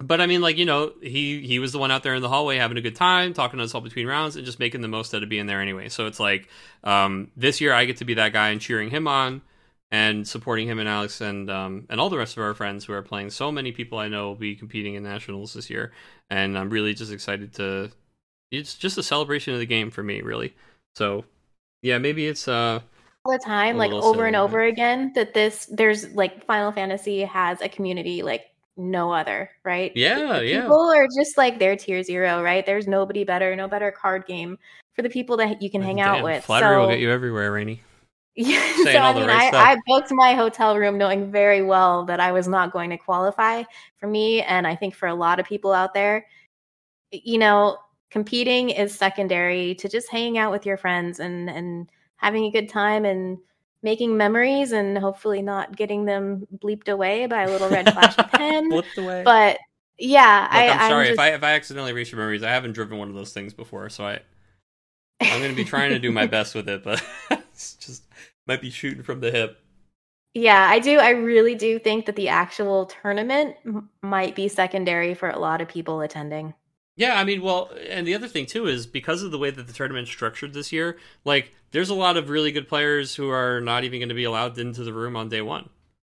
but 0.00 0.20
I 0.20 0.26
mean, 0.26 0.40
like 0.40 0.56
you 0.58 0.64
know, 0.64 0.92
he 1.02 1.40
he 1.40 1.58
was 1.58 1.72
the 1.72 1.78
one 1.78 1.90
out 1.90 2.02
there 2.02 2.14
in 2.14 2.22
the 2.22 2.28
hallway 2.28 2.56
having 2.56 2.78
a 2.78 2.80
good 2.80 2.94
time, 2.94 3.34
talking 3.34 3.58
to 3.58 3.64
us 3.64 3.74
all 3.74 3.80
between 3.80 4.06
rounds, 4.06 4.36
and 4.36 4.46
just 4.46 4.60
making 4.60 4.80
the 4.80 4.88
most 4.88 5.12
out 5.14 5.22
of 5.22 5.28
being 5.28 5.46
there 5.46 5.60
anyway. 5.60 5.88
So 5.88 6.06
it's 6.06 6.20
like 6.20 6.48
um, 6.84 7.30
this 7.36 7.60
year 7.60 7.72
I 7.72 7.84
get 7.84 7.96
to 7.98 8.04
be 8.04 8.14
that 8.14 8.32
guy 8.32 8.50
and 8.50 8.60
cheering 8.60 8.90
him 8.90 9.08
on 9.08 9.42
and 9.90 10.28
supporting 10.28 10.68
him 10.68 10.78
and 10.78 10.88
Alex 10.88 11.20
and 11.20 11.50
um, 11.50 11.86
and 11.90 12.00
all 12.00 12.10
the 12.10 12.18
rest 12.18 12.36
of 12.36 12.42
our 12.42 12.54
friends 12.54 12.84
who 12.84 12.92
are 12.92 13.02
playing. 13.02 13.30
So 13.30 13.50
many 13.50 13.72
people 13.72 13.98
I 13.98 14.08
know 14.08 14.28
will 14.28 14.36
be 14.36 14.54
competing 14.54 14.94
in 14.94 15.02
nationals 15.02 15.54
this 15.54 15.68
year, 15.68 15.92
and 16.30 16.56
I'm 16.56 16.70
really 16.70 16.94
just 16.94 17.12
excited 17.12 17.54
to. 17.54 17.90
It's 18.50 18.74
just 18.76 18.98
a 18.98 19.02
celebration 19.02 19.52
of 19.52 19.60
the 19.60 19.66
game 19.66 19.90
for 19.90 20.02
me, 20.02 20.22
really. 20.22 20.54
So 20.94 21.24
yeah, 21.82 21.98
maybe 21.98 22.26
it's 22.26 22.46
uh 22.46 22.80
all 23.24 23.32
the 23.32 23.44
time, 23.44 23.76
like 23.76 23.90
over 23.92 24.26
and 24.26 24.36
over 24.36 24.62
again, 24.62 25.12
that 25.14 25.34
this 25.34 25.66
there's 25.72 26.12
like 26.14 26.44
Final 26.46 26.70
Fantasy 26.70 27.22
has 27.22 27.60
a 27.60 27.68
community 27.68 28.22
like 28.22 28.46
no 28.78 29.12
other, 29.12 29.50
right? 29.64 29.92
yeah 29.94 30.40
yeah 30.40 30.62
People 30.62 30.90
are 30.90 31.06
just 31.18 31.36
like 31.36 31.58
they're 31.58 31.76
tier 31.76 32.02
zero, 32.02 32.42
right? 32.42 32.64
There's 32.64 32.86
nobody 32.86 33.24
better, 33.24 33.54
no 33.56 33.68
better 33.68 33.90
card 33.90 34.26
game 34.26 34.58
for 34.94 35.02
the 35.02 35.10
people 35.10 35.36
that 35.38 35.60
you 35.60 35.70
can 35.70 35.82
hang 35.82 36.00
out 36.00 36.24
with. 36.24 36.44
Flattery 36.44 36.74
so, 36.74 36.80
will 36.80 36.88
get 36.88 37.00
you 37.00 37.10
everywhere, 37.10 37.52
Rainey. 37.52 37.80
Yeah, 38.40 38.62
so 38.84 38.96
I 38.96 39.14
mean, 39.14 39.26
right 39.26 39.52
I. 39.52 39.72
I 39.72 39.76
booked 39.84 40.12
my 40.12 40.32
hotel 40.32 40.78
room 40.78 40.96
knowing 40.96 41.28
very 41.32 41.60
well 41.60 42.04
that 42.04 42.20
I 42.20 42.30
was 42.30 42.46
not 42.46 42.70
going 42.70 42.88
to 42.90 42.96
qualify 42.96 43.64
for 43.98 44.06
me, 44.06 44.42
and 44.42 44.64
I 44.64 44.76
think 44.76 44.94
for 44.94 45.08
a 45.08 45.14
lot 45.14 45.40
of 45.40 45.46
people 45.46 45.72
out 45.72 45.92
there, 45.92 46.24
you 47.10 47.36
know, 47.36 47.78
competing 48.12 48.70
is 48.70 48.94
secondary 48.94 49.74
to 49.74 49.88
just 49.88 50.08
hanging 50.08 50.38
out 50.38 50.52
with 50.52 50.64
your 50.64 50.76
friends 50.76 51.18
and 51.18 51.50
and 51.50 51.90
having 52.16 52.44
a 52.44 52.50
good 52.52 52.68
time 52.68 53.04
and 53.04 53.38
making 53.82 54.16
memories 54.16 54.72
and 54.72 54.98
hopefully 54.98 55.42
not 55.42 55.76
getting 55.76 56.04
them 56.04 56.46
bleeped 56.58 56.88
away 56.88 57.26
by 57.26 57.42
a 57.42 57.50
little 57.50 57.68
red 57.68 57.92
flashy 57.92 58.22
pen. 58.32 58.70
Flipped 58.70 58.98
away. 58.98 59.22
But 59.24 59.58
yeah, 59.98 60.42
Look, 60.42 60.52
I, 60.52 60.68
I'm 60.68 60.90
sorry 60.90 61.04
just, 61.06 61.12
if 61.14 61.18
I 61.18 61.28
if 61.30 61.42
I 61.42 61.52
accidentally 61.52 61.92
reach 61.92 62.12
your 62.12 62.20
memories. 62.20 62.42
I 62.42 62.50
haven't 62.50 62.72
driven 62.72 62.98
one 62.98 63.08
of 63.08 63.14
those 63.14 63.32
things 63.32 63.52
before, 63.52 63.88
so 63.88 64.06
I 64.06 64.20
I'm 65.20 65.40
going 65.40 65.50
to 65.50 65.56
be 65.56 65.64
trying 65.64 65.90
to 65.90 65.98
do 65.98 66.12
my 66.12 66.26
best 66.26 66.54
with 66.54 66.68
it, 66.68 66.84
but 66.84 67.02
it's 67.30 67.74
just 67.74 68.04
might 68.46 68.60
be 68.60 68.70
shooting 68.70 69.02
from 69.02 69.20
the 69.20 69.30
hip. 69.30 69.58
Yeah, 70.34 70.68
I 70.70 70.78
do. 70.78 70.98
I 70.98 71.10
really 71.10 71.54
do 71.54 71.78
think 71.78 72.06
that 72.06 72.16
the 72.16 72.28
actual 72.28 72.86
tournament 72.86 73.56
m- 73.66 73.88
might 74.02 74.36
be 74.36 74.46
secondary 74.48 75.14
for 75.14 75.28
a 75.28 75.38
lot 75.38 75.60
of 75.60 75.68
people 75.68 76.00
attending. 76.00 76.54
Yeah, 76.98 77.18
I 77.18 77.22
mean, 77.22 77.42
well, 77.42 77.70
and 77.88 78.06
the 78.06 78.14
other 78.14 78.26
thing 78.26 78.44
too 78.44 78.66
is 78.66 78.86
because 78.86 79.22
of 79.22 79.30
the 79.30 79.38
way 79.38 79.50
that 79.50 79.68
the 79.68 79.72
tournament's 79.72 80.10
structured 80.10 80.52
this 80.52 80.72
year, 80.72 80.98
like 81.24 81.54
there's 81.70 81.90
a 81.90 81.94
lot 81.94 82.16
of 82.16 82.28
really 82.28 82.50
good 82.52 82.68
players 82.68 83.14
who 83.14 83.30
are 83.30 83.60
not 83.60 83.84
even 83.84 84.00
going 84.00 84.08
to 84.08 84.16
be 84.16 84.24
allowed 84.24 84.58
into 84.58 84.82
the 84.82 84.92
room 84.92 85.14
on 85.16 85.28
day 85.28 85.40
one. 85.40 85.70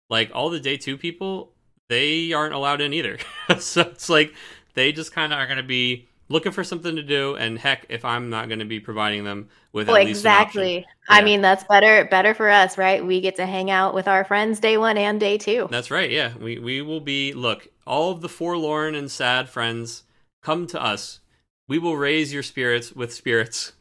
Like 0.10 0.30
all 0.34 0.50
the 0.50 0.60
day 0.60 0.76
two 0.78 0.98
people, 0.98 1.54
they 1.88 2.34
aren't 2.34 2.54
allowed 2.54 2.82
in 2.82 2.94
either. 2.94 3.18
so 3.60 3.82
it's 3.84 4.10
like 4.10 4.34
they 4.74 4.92
just 4.92 5.14
kind 5.14 5.32
of 5.32 5.40
are 5.40 5.48
going 5.48 5.58
to 5.58 5.64
be 5.64 6.10
looking 6.30 6.52
for 6.52 6.64
something 6.66 6.96
to 6.98 7.04
do, 7.04 7.36
and 7.36 7.60
heck, 7.60 7.86
if 7.90 8.04
I'm 8.06 8.30
not 8.30 8.48
going 8.50 8.60
to 8.60 8.66
be 8.66 8.80
providing 8.82 9.24
them 9.24 9.50
with 9.72 9.88
Well, 9.88 9.96
at 9.96 10.04
least 10.04 10.26
an 10.26 10.34
option. 10.34 10.68
exactly. 10.68 10.86
I 11.08 11.22
mean, 11.22 11.42
that's 11.42 11.64
better 11.66 12.06
better 12.06 12.34
for 12.34 12.50
us, 12.50 12.78
right? 12.78 13.06
We 13.06 13.22
get 13.22 13.36
to 13.38 13.46
hang 13.46 13.72
out 13.72 13.94
with 13.94 14.08
our 14.08 14.24
friends 14.26 14.60
day 14.60 14.78
one 14.78 14.98
and 14.98 15.20
day 15.20 15.38
two. 15.38 15.68
That's 15.70 15.92
right. 15.92 16.10
Yeah, 16.10 16.36
we 16.38 16.60
we 16.60 16.82
will 16.82 17.00
be. 17.02 17.34
Look, 17.34 17.68
all 17.86 18.12
of 18.12 18.22
the 18.22 18.30
forlorn 18.30 18.96
and 18.96 19.10
sad 19.12 19.50
friends, 19.50 20.04
come 20.44 20.68
to 20.68 20.82
us. 20.82 21.20
We 21.68 21.80
will 21.80 21.98
raise 21.98 22.34
your 22.34 22.44
spirits 22.44 22.92
with 22.94 23.14
spirits, 23.14 23.74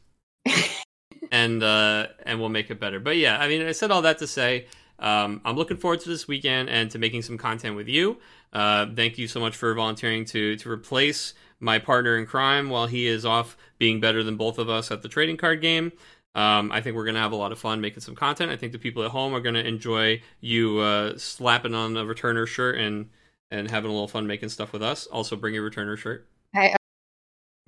and 1.31 1.63
uh, 1.63 2.07
and 2.25 2.41
we'll 2.41 2.49
make 2.49 2.71
it 2.71 2.81
better. 2.81 3.01
But 3.01 3.17
yeah, 3.17 3.39
I 3.39 3.49
mean, 3.49 3.67
I 3.67 3.73
said 3.73 3.91
all 3.91 4.03
that 4.03 4.19
to 4.19 4.27
say, 4.27 4.67
um, 4.99 5.41
I'm 5.45 5.57
looking 5.57 5.77
forward 5.77 6.01
to 6.01 6.09
this 6.09 6.29
weekend 6.29 6.71
and 6.71 6.91
to 6.93 6.99
making 6.99 7.23
some 7.23 7.37
content 7.37 7.77
with 7.77 7.89
you. 7.89 8.19
Uh, 8.53 8.87
thank 8.95 9.19
you 9.19 9.27
so 9.27 9.41
much 9.41 9.57
for 9.57 9.75
volunteering 9.75 10.25
to 10.27 10.57
to 10.57 10.71
replace 10.71 11.35
my 11.59 11.79
partner 11.79 12.17
in 12.17 12.27
crime 12.27 12.71
while 12.71 12.87
he 12.87 13.07
is 13.07 13.25
off 13.25 13.57
being 13.79 14.01
better 14.01 14.23
than 14.23 14.37
both 14.37 14.59
of 14.59 14.69
us 14.69 14.91
at 14.91 15.03
the 15.03 15.09
trading 15.09 15.37
card 15.37 15.61
game. 15.61 15.93
Um, 16.35 16.73
I 16.73 16.81
think 16.81 16.97
we're 16.97 17.05
going 17.05 17.15
to 17.15 17.21
have 17.21 17.33
a 17.33 17.37
lot 17.37 17.53
of 17.53 17.59
fun 17.59 17.81
making 17.81 18.01
some 18.01 18.15
content. 18.15 18.51
I 18.51 18.57
think 18.57 18.73
the 18.73 18.79
people 18.79 19.05
at 19.05 19.11
home 19.11 19.35
are 19.35 19.41
going 19.41 19.55
to 19.55 19.67
enjoy 19.67 20.23
you 20.41 20.79
uh, 20.79 21.19
slapping 21.19 21.75
on 21.75 21.97
a 21.97 22.05
returner 22.05 22.47
shirt 22.47 22.79
and 22.79 23.11
and 23.51 23.71
having 23.71 23.91
a 23.91 23.93
little 23.93 24.09
fun 24.09 24.27
making 24.27 24.49
stuff 24.49 24.73
with 24.73 24.83
us. 24.83 25.07
Also, 25.07 25.37
bring 25.37 25.55
your 25.55 25.69
returner 25.69 25.97
shirt. 25.97 26.27
I, 26.55 26.75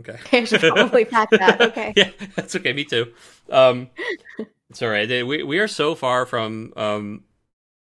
Okay. 0.01 0.19
I 0.32 0.44
should 0.44 0.61
probably 0.61 1.05
pack 1.05 1.31
that. 1.31 1.61
Okay. 1.61 1.93
yeah, 1.97 2.11
that's 2.35 2.56
okay. 2.56 2.73
Me 2.73 2.85
too. 2.85 3.12
Um, 3.51 3.90
it's 4.70 4.82
all 4.82 4.89
right. 4.90 5.09
We 5.27 5.43
we 5.43 5.59
are 5.59 5.69
so 5.69 5.94
far 5.94 6.27
from 6.27 6.73
um 6.77 7.24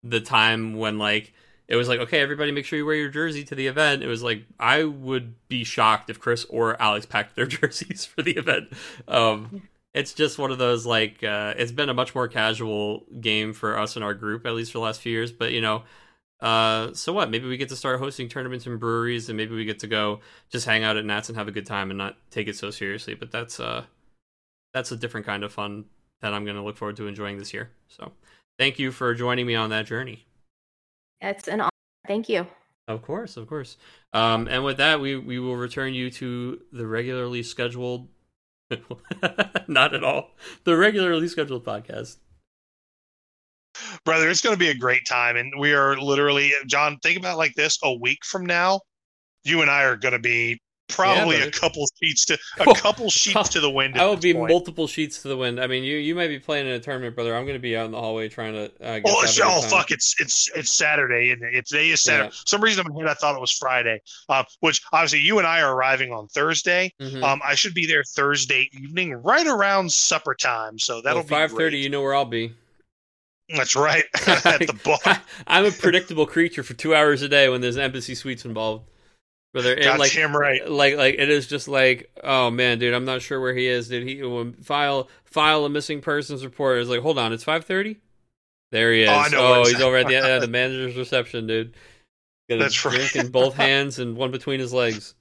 the 0.03 0.22
time 0.22 0.76
when 0.78 0.98
like 0.98 1.34
it 1.68 1.76
was 1.78 1.88
like 1.90 1.99
okay, 2.02 2.19
everybody, 2.22 2.52
make 2.52 2.65
sure 2.65 2.78
you 2.78 2.86
wear 2.86 2.95
your 2.95 3.10
jersey 3.10 3.44
to 3.45 3.56
the 3.56 3.68
event. 3.68 4.03
It 4.03 4.07
was 4.07 4.23
like 4.23 4.45
I 4.60 4.84
would 4.84 5.36
be 5.48 5.64
shocked 5.64 6.10
if 6.10 6.19
Chris 6.19 6.45
or 6.49 6.82
Alex 6.82 7.06
packed 7.06 7.36
their 7.36 7.45
jerseys 7.48 8.06
for 8.06 8.22
the 8.23 8.34
event. 8.38 8.73
Um, 9.07 9.53
it's 9.94 10.14
just 10.14 10.40
one 10.40 10.52
of 10.52 10.57
those 10.57 10.86
like 10.86 11.23
uh, 11.23 11.53
it's 11.57 11.72
been 11.72 11.90
a 11.90 11.94
much 11.94 12.15
more 12.15 12.28
casual 12.28 13.06
game 13.22 13.53
for 13.53 13.78
us 13.78 13.98
in 13.98 14.03
our 14.03 14.14
group 14.14 14.45
at 14.45 14.53
least 14.53 14.72
for 14.73 14.80
the 14.80 14.84
last 14.84 15.02
few 15.02 15.14
years. 15.14 15.32
But 15.32 15.53
you 15.53 15.61
know. 15.61 15.84
Uh, 16.41 16.93
so 16.93 17.13
what? 17.13 17.30
Maybe 17.30 17.47
we 17.47 17.57
get 17.57 17.69
to 17.69 17.76
start 17.76 17.99
hosting 17.99 18.27
tournaments 18.27 18.65
in 18.65 18.77
breweries, 18.77 19.30
and 19.30 19.38
maybe 19.38 19.55
we 19.55 19.65
get 19.65 19.80
to 19.80 19.88
go 19.88 20.22
just 20.49 20.65
hang 20.65 20.84
out 20.84 20.97
at 20.97 21.05
Nats 21.05 21.30
and 21.30 21.38
have 21.38 21.47
a 21.47 21.51
good 21.51 21.65
time 21.65 21.91
and 21.91 21.97
not 21.97 22.18
take 22.31 22.47
it 22.47 22.55
so 22.55 22.72
seriously. 22.72 23.13
But 23.13 23.31
that's 23.31 23.59
uh, 23.59 23.85
that's 24.73 24.91
a 24.91 24.95
different 24.95 25.26
kind 25.26 25.43
of 25.43 25.53
fun 25.53 25.85
that 26.22 26.34
I'm 26.34 26.43
going 26.43 26.55
to 26.55 26.63
look 26.63 26.77
forward 26.77 26.97
to 26.97 27.07
enjoying 27.07 27.38
this 27.38 27.53
year. 27.53 27.69
So, 27.88 28.11
thank 28.57 28.80
you 28.80 28.91
for 28.91 29.13
joining 29.13 29.45
me 29.45 29.55
on 29.55 29.69
that 29.69 29.85
journey. 29.85 30.26
It's 31.19 31.47
an 31.47 31.61
honor. 31.61 31.69
Thank 32.07 32.27
you. 32.27 32.47
Of 32.88 33.03
course, 33.03 33.38
of 33.38 33.47
course. 33.47 33.77
Um, 34.11 34.47
and 34.47 34.63
with 34.63 34.77
that, 34.77 34.99
we 34.99 35.18
we 35.18 35.38
will 35.38 35.55
return 35.55 35.93
you 35.93 36.09
to 36.11 36.61
the 36.72 36.88
regularly 36.88 37.43
scheduled. 37.43 38.07
not 39.68 39.93
at 39.93 40.01
all 40.01 40.31
the 40.63 40.77
regularly 40.77 41.27
scheduled 41.27 41.65
podcast. 41.65 42.15
Brother 44.06 44.30
it's 44.30 44.41
going 44.41 44.53
to 44.56 44.60
be 44.60 44.69
a 44.69 44.76
great 44.76 45.06
time 45.07 45.35
and 45.38 45.52
we 45.60 45.73
are 45.73 45.98
literally 45.99 46.52
john 46.68 46.98
think 47.03 47.18
about 47.18 47.34
it 47.35 47.38
like 47.38 47.53
this 47.56 47.77
a 47.84 47.93
week 47.99 48.19
from 48.26 48.45
now 48.45 48.80
you 49.43 49.61
and 49.61 49.69
i 49.72 49.84
are 49.84 49.95
going 49.95 50.14
to 50.14 50.19
be 50.19 50.60
probably 50.89 51.38
Yeah, 51.38 51.45
a 51.45 51.52
couple 51.52 51.85
sheets 52.03 52.26
to 52.26 52.38
a 52.60 52.73
couple 52.76 53.10
sheets 53.10 53.48
to 53.48 53.61
the 53.61 53.69
wind. 53.72 53.98
I 53.98 54.06
will 54.07 54.18
be 54.18 54.34
point. 54.34 54.49
multiple 54.52 54.88
sheets 54.88 55.22
to 55.22 55.30
the 55.30 55.38
wind. 55.38 55.57
I 55.57 55.65
mean, 55.68 55.85
you 55.85 55.95
you 55.95 56.14
might 56.15 56.27
be 56.27 56.38
playing 56.38 56.68
in 56.68 56.73
a 56.73 56.81
tournament, 56.81 57.15
brother. 57.15 57.34
I'm 57.34 57.45
going 57.45 57.56
to 57.56 57.61
be 57.61 57.77
out 57.77 57.85
in 57.85 57.91
the 57.91 57.98
hallway 58.02 58.27
trying 58.27 58.52
to. 58.56 58.65
Uh, 58.85 58.99
get 58.99 59.03
Oh, 59.06 59.22
to 59.22 59.23
it's, 59.23 59.38
have 59.39 59.48
a 59.48 59.52
oh 59.56 59.61
fuck! 59.61 59.89
It's 59.91 60.19
it's 60.19 60.52
it's 60.53 60.69
Saturday, 60.69 61.31
and 61.31 61.41
it? 61.43 61.65
today 61.65 61.91
is 61.91 62.02
Saturday. 62.02 62.27
Yeah. 62.34 62.41
Some 62.45 62.60
reason 62.61 62.85
in 62.85 62.93
my 62.93 62.99
head, 63.03 63.10
I 63.10 63.14
thought 63.14 63.35
it 63.35 63.39
was 63.39 63.53
Friday. 63.53 64.02
Uh, 64.27 64.43
which 64.60 64.81
obviously 64.91 65.22
you 65.22 65.38
and 65.38 65.48
I 65.48 65.61
are 65.61 65.73
arriving 65.73 66.11
on 66.11 66.27
Thursday. 66.27 66.93
Mhm. 67.02 67.23
Um, 67.23 67.39
I 67.41 67.56
should 67.56 67.73
be 67.73 67.85
there 67.88 68.03
Thursday 68.03 68.69
evening, 68.73 69.14
right 69.14 69.48
around 69.48 69.93
supper 69.93 70.35
time. 70.35 70.77
So 70.77 71.02
that'll 71.02 71.19
well, 71.19 71.27
five 71.27 71.52
be 71.52 71.56
thirty. 71.56 71.77
You 71.77 71.88
know 71.89 72.02
where 72.02 72.14
I'll 72.15 72.26
be. 72.26 72.53
That's 73.56 73.76
right 73.76 74.03
at 74.28 74.60
the 74.60 74.80
bar. 74.84 75.22
I'm 75.48 75.65
a 75.65 75.72
predictable 75.72 76.26
creature 76.26 76.64
for 76.64 76.73
two 76.73 76.95
hours 76.95 77.22
a 77.22 77.30
day 77.30 77.49
when 77.49 77.61
there's 77.61 77.78
embassy 77.78 78.15
suites 78.15 78.45
involved. 78.45 78.90
Brother, 79.53 79.73
and 79.73 79.99
like 79.99 80.14
Goddamn 80.14 80.36
right. 80.36 80.69
like 80.69 80.95
like 80.95 81.15
it 81.15 81.30
is 81.30 81.45
just 81.45 81.68
like 81.68 82.10
oh 82.23 82.49
man 82.49 82.80
dude 82.80 82.94
i'm 82.94 83.03
not 83.03 83.22
sure 83.22 83.41
where 83.41 83.53
he 83.53 83.68
is 83.68 83.90
did 83.90 84.07
he 84.07 84.22
file 84.61 85.10
file 85.26 85.65
a 85.65 85.69
missing 85.69 85.99
persons 85.99 86.45
report 86.45 86.80
it's 86.80 86.90
like 86.90 87.02
hold 87.02 87.18
on 87.18 87.34
it's 87.34 87.44
5.30 87.44 87.98
there 88.72 88.94
he 88.94 89.02
is 89.02 89.10
Oh, 89.10 89.14
I 89.14 89.28
know 89.28 89.56
oh 89.56 89.65
he's 89.65 89.82
over 89.82 89.98
at 89.98 90.07
the 90.07 90.15
uh, 90.15 90.40
the 90.40 90.48
manager's 90.48 90.95
reception 90.95 91.48
dude 91.48 91.76
got 92.49 92.56
a 92.56 92.60
That's 92.60 92.86
right. 92.86 92.95
drink 92.95 93.15
in 93.18 93.30
both 93.30 93.56
hands 93.56 93.99
and 93.99 94.15
one 94.15 94.32
between 94.32 94.61
his 94.61 94.72
legs 94.72 95.15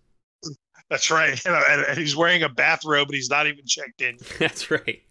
That's 0.90 1.10
right. 1.10 1.40
And, 1.46 1.84
and 1.86 1.98
he's 1.98 2.16
wearing 2.16 2.42
a 2.42 2.48
bathrobe, 2.48 3.08
and 3.08 3.14
he's 3.14 3.30
not 3.30 3.46
even 3.46 3.64
checked 3.66 4.00
in. 4.00 4.18
that's 4.38 4.70
right 4.70 5.02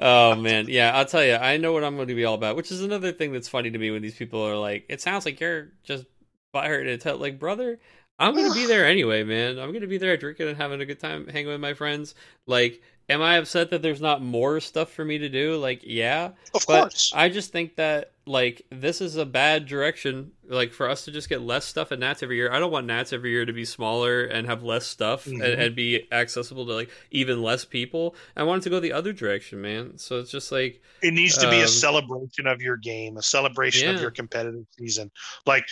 oh 0.00 0.34
man. 0.34 0.66
Yeah 0.68 0.96
i'll 0.96 1.04
tell 1.04 1.24
you 1.24 1.34
i 1.34 1.56
know 1.56 1.72
what 1.72 1.84
i'm 1.84 1.96
going 1.96 2.08
to 2.08 2.14
be 2.14 2.24
all 2.24 2.34
about 2.34 2.56
which 2.56 2.72
is 2.72 2.82
another 2.82 3.12
thing 3.12 3.32
that's 3.32 3.48
funny 3.48 3.70
to 3.70 3.78
me 3.78 3.90
when 3.90 4.02
these 4.02 4.14
people 4.16 4.42
are 4.42 4.56
like 4.56 4.86
it 4.88 5.00
sounds 5.00 5.24
like 5.24 5.40
you're 5.40 5.68
just 5.84 6.06
fired 6.52 7.00
tell 7.00 7.16
like 7.18 7.38
brother 7.38 7.78
i'm 8.18 8.34
going 8.34 8.48
to 8.48 8.54
be 8.54 8.66
there 8.66 8.86
anyway 8.86 9.22
man. 9.24 9.58
I'm 9.58 9.70
going 9.70 9.82
to 9.82 9.86
be 9.86 9.98
there 9.98 10.16
drinking 10.16 10.48
and 10.48 10.56
having 10.56 10.80
a 10.80 10.86
good 10.86 11.00
time 11.00 11.26
hanging 11.28 11.48
with 11.48 11.60
my 11.60 11.74
friends. 11.74 12.14
Like 12.46 12.82
am 13.08 13.22
i 13.22 13.36
upset 13.36 13.70
that 13.70 13.82
there's 13.82 14.00
not 14.00 14.22
more 14.22 14.60
stuff 14.60 14.90
for 14.92 15.04
me 15.04 15.18
to 15.18 15.28
do? 15.28 15.56
Like 15.58 15.82
yeah 15.84 16.30
Of 16.54 16.66
but 16.66 16.90
course. 16.90 17.12
i 17.12 17.28
just 17.28 17.52
think 17.52 17.76
that 17.76 18.12
like 18.26 18.62
this 18.70 19.00
is 19.00 19.16
a 19.16 19.24
bad 19.24 19.66
direction 19.66 20.30
like 20.48 20.72
for 20.72 20.88
us 20.88 21.04
to 21.04 21.10
just 21.10 21.28
get 21.28 21.40
less 21.40 21.64
stuff 21.64 21.90
at 21.90 21.98
nats 21.98 22.22
every 22.22 22.36
year 22.36 22.52
i 22.52 22.58
don't 22.58 22.70
want 22.70 22.86
nats 22.86 23.12
every 23.12 23.30
year 23.30 23.46
to 23.46 23.52
be 23.52 23.64
smaller 23.64 24.24
and 24.24 24.46
have 24.46 24.62
less 24.62 24.86
stuff 24.86 25.26
and, 25.26 25.40
Mhm. 25.40 25.58
and 25.58 25.76
be 25.76 26.06
accessible 26.12 26.66
to 26.66 26.72
like 26.74 26.90
even 27.10 27.42
less 27.42 27.64
people 27.64 28.14
i 28.36 28.42
want 28.42 28.62
it 28.62 28.64
to 28.64 28.70
go 28.70 28.78
the 28.78 28.92
other 28.92 29.12
direction 29.12 29.62
man 29.62 29.96
so 29.96 30.18
it's 30.18 30.30
just 30.30 30.52
like 30.52 30.82
It 31.02 31.14
needs 31.14 31.38
to 31.38 31.48
be 31.48 31.56
Um, 31.58 31.64
a 31.64 31.68
celebration 31.68 32.46
of 32.46 32.60
your 32.60 32.76
game, 32.76 33.16
a 33.16 33.22
celebration 33.22 33.94
of 33.94 34.00
your 34.02 34.10
competitive 34.10 34.66
season. 34.78 35.10
Like 35.46 35.64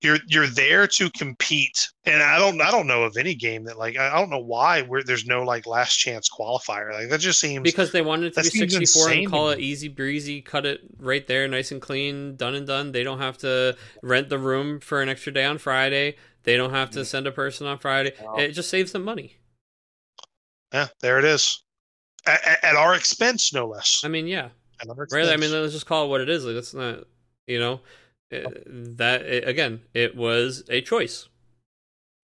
you're 0.00 0.18
you're 0.28 0.46
there 0.46 0.86
to 0.86 1.10
compete, 1.10 1.88
and 2.04 2.22
I 2.22 2.38
don't 2.38 2.60
I 2.60 2.70
don't 2.70 2.86
know 2.86 3.02
of 3.02 3.16
any 3.16 3.34
game 3.34 3.64
that 3.64 3.78
like 3.78 3.96
I 3.96 4.16
don't 4.16 4.30
know 4.30 4.38
why 4.38 4.82
where 4.82 5.02
there's 5.02 5.26
no 5.26 5.42
like 5.42 5.66
last 5.66 5.96
chance 5.96 6.28
qualifier. 6.30 6.92
Like 6.92 7.08
that 7.08 7.18
just 7.18 7.40
seems 7.40 7.64
because 7.64 7.90
they 7.90 8.02
wanted 8.02 8.32
to 8.34 8.42
be 8.42 8.48
64 8.48 8.80
insane 9.08 9.18
and 9.24 9.30
call 9.30 9.50
it 9.50 9.58
easy 9.58 9.88
breezy 9.88 10.40
cut 10.40 10.64
it 10.66 10.80
right 10.98 11.26
there 11.26 11.48
nice 11.48 11.72
and 11.72 11.82
clean 11.82 11.95
done 12.36 12.54
and 12.54 12.66
done. 12.66 12.92
They 12.92 13.02
don't 13.02 13.18
have 13.18 13.38
to 13.38 13.76
rent 14.02 14.28
the 14.28 14.38
room 14.38 14.80
for 14.80 15.02
an 15.02 15.08
extra 15.08 15.32
day 15.32 15.44
on 15.44 15.58
friday. 15.58 16.16
They 16.44 16.56
don't 16.56 16.70
have 16.70 16.90
to 16.90 17.00
mm. 17.00 17.06
send 17.06 17.26
a 17.26 17.32
person 17.32 17.66
on 17.66 17.78
friday. 17.78 18.12
It 18.38 18.52
just 18.52 18.70
saves 18.70 18.92
them 18.92 19.04
money. 19.04 19.36
Yeah, 20.72 20.88
there 21.00 21.18
it 21.18 21.24
is. 21.24 21.62
At, 22.26 22.64
at- 22.64 22.76
our 22.76 22.94
expense, 22.94 23.52
no 23.52 23.66
less. 23.66 24.02
i 24.04 24.08
mean 24.08 24.26
yeah. 24.26 24.48
Really, 25.10 25.32
I 25.32 25.36
mean, 25.38 25.52
let's 25.52 25.72
just 25.72 25.86
call 25.86 26.04
it 26.04 26.08
what 26.08 26.20
it 26.20 26.28
is. 26.28 26.44
Like, 26.44 26.54
that's 26.54 26.74
not, 26.74 27.04
you 27.46 27.58
know, 27.58 27.80
it- 28.30 28.98
that 28.98 29.22
it, 29.22 29.48
again, 29.48 29.80
it 29.94 30.14
was 30.14 30.64
a 30.68 30.82
choice, 30.82 31.28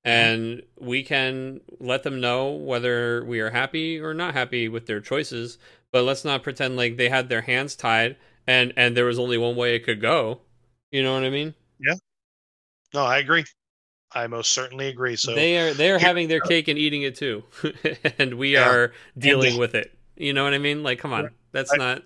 mm-hmm. 0.07 0.11
and 0.11 0.63
we 0.79 1.03
can 1.03 1.61
let 1.81 2.03
them 2.03 2.21
know 2.21 2.51
whether 2.51 3.25
we 3.25 3.41
are 3.41 3.51
happy 3.51 3.99
or 4.01 4.13
not 4.13 4.35
happy 4.35 4.69
with 4.69 4.87
their 4.87 5.01
choices. 5.01 5.59
But 5.93 6.05
let's 6.05 6.25
not 6.25 6.43
pretend 6.43 6.77
like 6.77 6.97
they 6.97 7.09
had 7.09 7.29
their 7.29 7.43
hands 7.43 7.75
tied 7.77 8.17
and 8.47 8.73
and 8.77 8.97
there 8.97 9.05
was 9.05 9.19
only 9.19 9.39
one 9.39 9.57
way 9.57 9.75
it 9.77 9.85
could 9.85 10.01
go. 10.01 10.41
You 10.91 11.03
know 11.03 11.15
what 11.15 11.25
I 11.25 11.31
mean? 11.31 11.55
Yeah. 11.81 11.95
No, 12.95 13.05
I 13.05 13.19
agree. 13.19 13.45
I 14.15 14.27
most 14.27 14.53
certainly 14.53 14.89
agree. 14.89 15.17
So 15.17 15.35
they 15.35 15.59
are 15.59 15.73
they 15.75 15.91
are 15.91 15.99
having 15.99 16.29
their 16.29 16.41
cake 16.41 16.69
and 16.69 16.79
eating 16.79 17.03
it 17.03 17.15
too, 17.17 17.43
and 18.19 18.35
we 18.35 18.55
Yeah. 18.55 18.69
are 18.69 18.93
dealing 19.19 19.55
they- 19.55 19.59
with 19.59 19.75
it. 19.75 19.97
You 20.17 20.33
know 20.35 20.45
what 20.45 20.53
I 20.55 20.59
mean? 20.59 20.83
Like, 20.83 20.99
come 20.99 21.13
on, 21.15 21.31
that's 21.53 21.73
I- 21.73 21.77
not. 21.79 22.03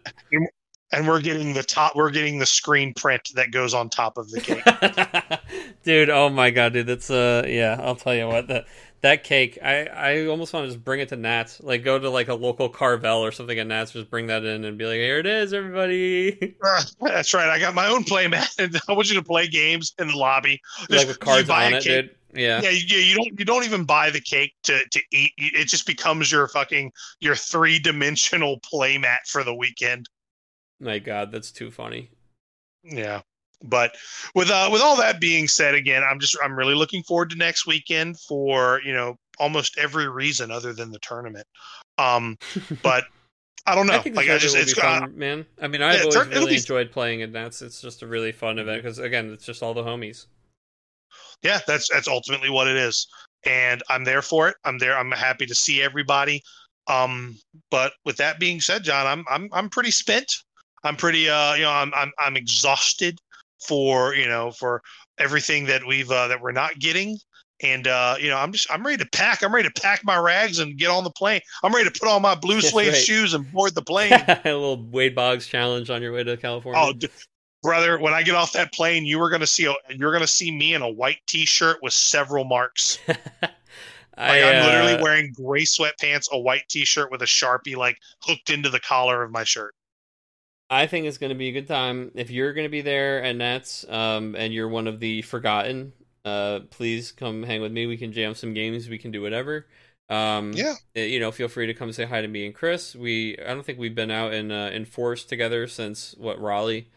and 0.93 1.09
we're 1.09 1.21
getting 1.21 1.53
the 1.53 1.65
top. 1.65 1.97
We're 1.97 2.11
getting 2.11 2.39
the 2.39 2.47
screen 2.47 2.95
print 2.95 3.31
that 3.35 3.51
goes 3.51 3.75
on 3.75 3.91
top 3.91 4.17
of 4.17 4.31
the 4.31 4.41
cake. 4.41 4.63
dude 5.85 6.11
oh 6.11 6.29
my 6.29 6.51
god 6.51 6.73
dude 6.73 6.87
that's 6.87 7.11
uh 7.11 7.45
yeah 7.47 7.79
i'll 7.81 7.95
tell 7.95 8.15
you 8.15 8.27
what 8.27 8.49
that 8.49 8.67
that 9.07 9.25
cake 9.25 9.59
i 9.63 9.85
i 9.87 10.27
almost 10.27 10.53
want 10.53 10.65
to 10.65 10.73
just 10.73 10.85
bring 10.85 11.01
it 11.01 11.09
to 11.09 11.17
nats 11.17 11.61
like 11.63 11.83
go 11.85 11.99
to 11.99 12.11
like 12.11 12.29
a 12.29 12.35
local 12.35 12.69
carvel 12.69 13.19
or 13.25 13.31
something 13.33 13.59
at 13.59 13.67
nats 13.67 13.93
just 13.93 14.11
bring 14.11 14.27
that 14.27 14.45
in 14.45 14.65
and 14.65 14.77
be 14.77 14.85
like 14.87 14.97
here 14.97 15.19
it 15.19 15.27
is 15.27 15.53
everybody 15.53 16.57
That's 17.01 17.33
right. 17.35 17.49
I 17.49 17.59
got 17.59 17.75
my 17.75 17.87
own 17.89 18.05
play 18.05 18.27
mat, 18.29 18.51
and 18.59 18.75
I 18.89 18.93
want 18.93 19.09
you 19.09 19.15
to 19.17 19.23
play 19.23 19.47
games 19.49 19.95
in 19.99 20.09
the 20.09 20.17
lobby. 20.17 20.61
like 20.81 20.91
Just- 20.91 21.07
with 21.09 21.21
cards 21.21 21.49
on 21.51 21.73
a 21.73 21.77
it 21.77 21.83
cake- 21.83 22.07
dude 22.07 22.11
yeah 22.35 22.61
Yeah, 22.61 22.71
you, 22.71 22.97
you 22.99 23.15
don't 23.17 23.39
you 23.39 23.45
don't 23.45 23.65
even 23.65 23.85
buy 23.85 24.11
the 24.11 24.21
cake 24.21 24.53
to 24.65 24.81
to 24.91 25.01
eat. 25.13 25.33
It 25.39 25.69
just 25.69 25.87
becomes 25.87 26.31
your 26.31 26.49
fucking 26.49 26.93
your 27.21 27.35
three 27.37 27.79
dimensional 27.79 28.59
play 28.63 28.99
mat 28.99 29.21
for 29.27 29.43
the 29.45 29.55
weekend. 29.55 30.09
my 30.81 30.99
god 30.99 31.31
that's 31.33 31.51
too 31.51 31.71
funny 31.71 32.11
Yeah. 32.83 33.23
But 33.65 33.97
with 34.35 34.51
uh 34.51 34.69
with 34.71 34.83
all 34.83 34.97
that 34.97 35.21
being 35.21 35.49
said, 35.49 35.75
again, 35.75 36.03
I'm 36.09 36.21
just 36.21 36.37
I'm 36.43 36.57
really 36.57 36.75
looking 36.75 37.03
forward 37.03 37.31
to 37.31 37.37
next 37.37 37.67
weekend 37.67 38.19
for 38.21 38.81
you 38.85 38.93
know 38.93 39.17
almost 39.39 39.79
every 39.79 40.09
reason 40.09 40.51
other 40.51 40.73
than 40.73 40.91
the 40.91 40.99
tournament. 41.01 41.47
Um, 41.99 42.37
but 42.83 43.05
I 43.67 43.75
don't 43.75 43.87
know. 43.87 43.95
I 43.95 43.99
think 43.99 44.15
like 44.17 44.29
I 44.29 44.39
just 44.39 44.55
it's 44.57 44.75
be 44.75 44.81
uh, 44.81 45.01
fun, 45.01 45.19
man. 45.19 45.47
I 45.61 45.69
mean, 45.69 45.83
I've 45.83 45.95
Yeah, 45.95 46.01
always 46.03 46.15
turn- 46.15 46.29
really 46.31 46.53
be- 46.53 46.59
enjoyed 46.59 46.93
playing 46.93 47.23
at 47.23 47.33
Nats. 47.33 47.63
It's 47.63 47.81
just 47.81 48.03
a 48.03 48.07
really 48.07 48.31
fun 48.31 48.59
event 48.59 48.83
because, 48.83 48.99
again, 48.99 49.33
it's 49.33 49.45
just 49.45 49.63
all 49.63 49.75
the 49.75 49.83
homies. 49.83 50.27
yeah, 51.43 51.61
that's 51.67 51.89
that's 51.89 52.09
ultimately 52.09 52.51
what 52.51 52.69
it 52.69 52.77
is, 52.77 53.09
and 53.45 53.83
I'm 53.89 54.05
there 54.05 54.23
for 54.23 54.49
it. 54.49 54.57
I'm 54.65 54.79
there. 54.79 54.97
I'm 54.97 55.11
happy 55.11 55.47
to 55.47 55.55
see 55.55 55.83
everybody. 55.83 56.43
Um, 56.89 57.37
but 57.71 57.93
with 58.05 58.17
that 58.19 58.39
being 58.39 58.61
said, 58.61 58.85
John, 58.85 59.07
I'm 59.07 59.25
I'm 59.29 59.49
I'm 59.53 59.69
pretty 59.71 59.91
spent. 59.91 60.33
I'm 60.85 60.95
pretty 60.97 61.29
uh 61.29 61.55
you 61.55 61.63
know 61.63 61.73
I'm 61.73 61.93
I'm 61.95 62.13
I'm 62.21 62.37
exhausted 62.37 63.19
for 63.61 64.15
you 64.15 64.29
know 64.29 64.51
for 64.51 64.83
everything 65.19 65.67
that 65.67 65.87
we've 65.87 66.11
uh, 66.11 66.29
that 66.29 66.41
we're 66.41 66.53
not 66.53 66.79
getting. 66.79 67.19
And 67.63 67.87
uh, 67.87 68.17
you 68.21 68.29
know, 68.29 68.37
I'm 68.37 68.53
just 68.53 68.71
I'm 68.71 68.85
ready 68.85 69.03
to 69.03 69.09
pack. 69.11 69.43
I'm 69.43 69.55
ready 69.55 69.69
to 69.69 69.81
pack 69.81 70.05
my 70.05 70.19
rags 70.19 70.59
and 70.59 70.77
get 70.77 70.91
on 70.91 71.05
the 71.05 71.11
plane. 71.11 71.41
I'm 71.63 71.73
ready 71.73 71.89
to 71.89 71.99
put 71.99 72.09
on 72.09 72.21
my 72.21 72.35
blue 72.35 72.61
suede 72.61 72.89
right. 72.89 72.97
shoes 72.97 73.33
and 73.33 73.51
board 73.51 73.75
the 73.75 73.83
plane. 73.87 74.13
a 74.13 74.41
little 74.45 74.83
Wade 74.83 75.15
Boggs 75.15 75.47
challenge 75.47 75.89
on 75.89 76.03
your 76.03 76.13
way 76.13 76.23
to 76.23 76.37
California. 76.37 76.83
oh, 76.85 76.93
d- 76.93 77.09
brother, 77.63 77.99
when 77.99 78.13
I 78.13 78.23
get 78.23 78.35
off 78.35 78.53
that 78.53 78.75
plane, 78.75 79.07
you 79.07 79.19
were 79.19 79.31
gonna 79.31 79.47
see 79.47 79.65
a, 79.65 79.75
you're 79.89 80.13
gonna 80.13 80.27
see 80.27 80.51
me 80.51 80.75
in 80.75 80.83
a 80.83 80.89
white 80.89 81.19
T-shirt 81.27 81.79
with 81.83 81.93
several 81.93 82.45
marks. 82.45 82.99
Like 84.19 84.31
I, 84.31 84.37
I, 84.37 84.39
am 84.39 84.65
literally 84.65 84.95
uh, 84.95 85.03
wearing 85.03 85.33
gray 85.35 85.65
sweatpants, 85.65 86.31
a 86.33 86.39
white 86.39 86.67
T-shirt 86.71 87.11
with 87.11 87.21
a 87.21 87.27
sharpie 87.27 87.77
like 87.77 87.99
hooked 88.23 88.49
into 88.49 88.71
the 88.71 88.81
collar 88.81 89.23
of 89.23 89.31
my 89.31 89.45
shirt. 89.45 89.75
I 90.69 90.87
think 90.87 91.07
it's 91.07 91.19
going 91.19 91.31
to 91.31 91.37
be 91.37 91.49
a 91.49 91.53
good 91.53 91.69
time. 91.69 92.11
If 92.15 92.31
you're 92.31 92.53
going 92.53 92.65
to 92.65 92.71
be 92.71 92.81
there 92.83 93.23
and 93.23 93.41
that's 93.41 93.85
um, 93.89 94.35
and 94.37 94.53
you're 94.53 94.69
one 94.69 94.87
of 94.89 94.99
the 95.01 95.23
forgotten, 95.23 95.93
uh, 96.25 96.61
please 96.71 97.13
come 97.13 97.43
hang 97.45 97.61
with 97.61 97.73
me. 97.73 97.87
We 97.87 97.97
can 97.97 98.13
jam 98.13 98.35
some 98.35 98.53
games. 98.53 98.89
We 98.89 98.99
can 98.99 99.13
do 99.13 99.23
whatever. 99.23 99.67
Um, 100.09 100.53
Yeah. 100.55 100.75
uh, 100.97 101.01
you 101.01 101.21
know, 101.21 101.31
feel 101.31 101.49
free 101.49 101.67
to 101.67 101.75
come 101.75 101.93
say 101.93 102.05
hi 102.05 102.21
to 102.21 102.29
me 102.29 102.47
and 102.47 102.55
Chris. 102.55 102.95
We, 102.97 103.39
I 103.39 103.55
don't 103.55 103.65
think 103.65 103.79
we've 103.79 103.95
been 103.95 104.11
out 104.11 104.33
in 104.35 104.51
uh, 104.51 104.71
in 104.73 104.85
force 104.87 105.25
together 105.25 105.67
since 105.69 106.15
what 106.19 106.41
Raleigh, 106.41 106.89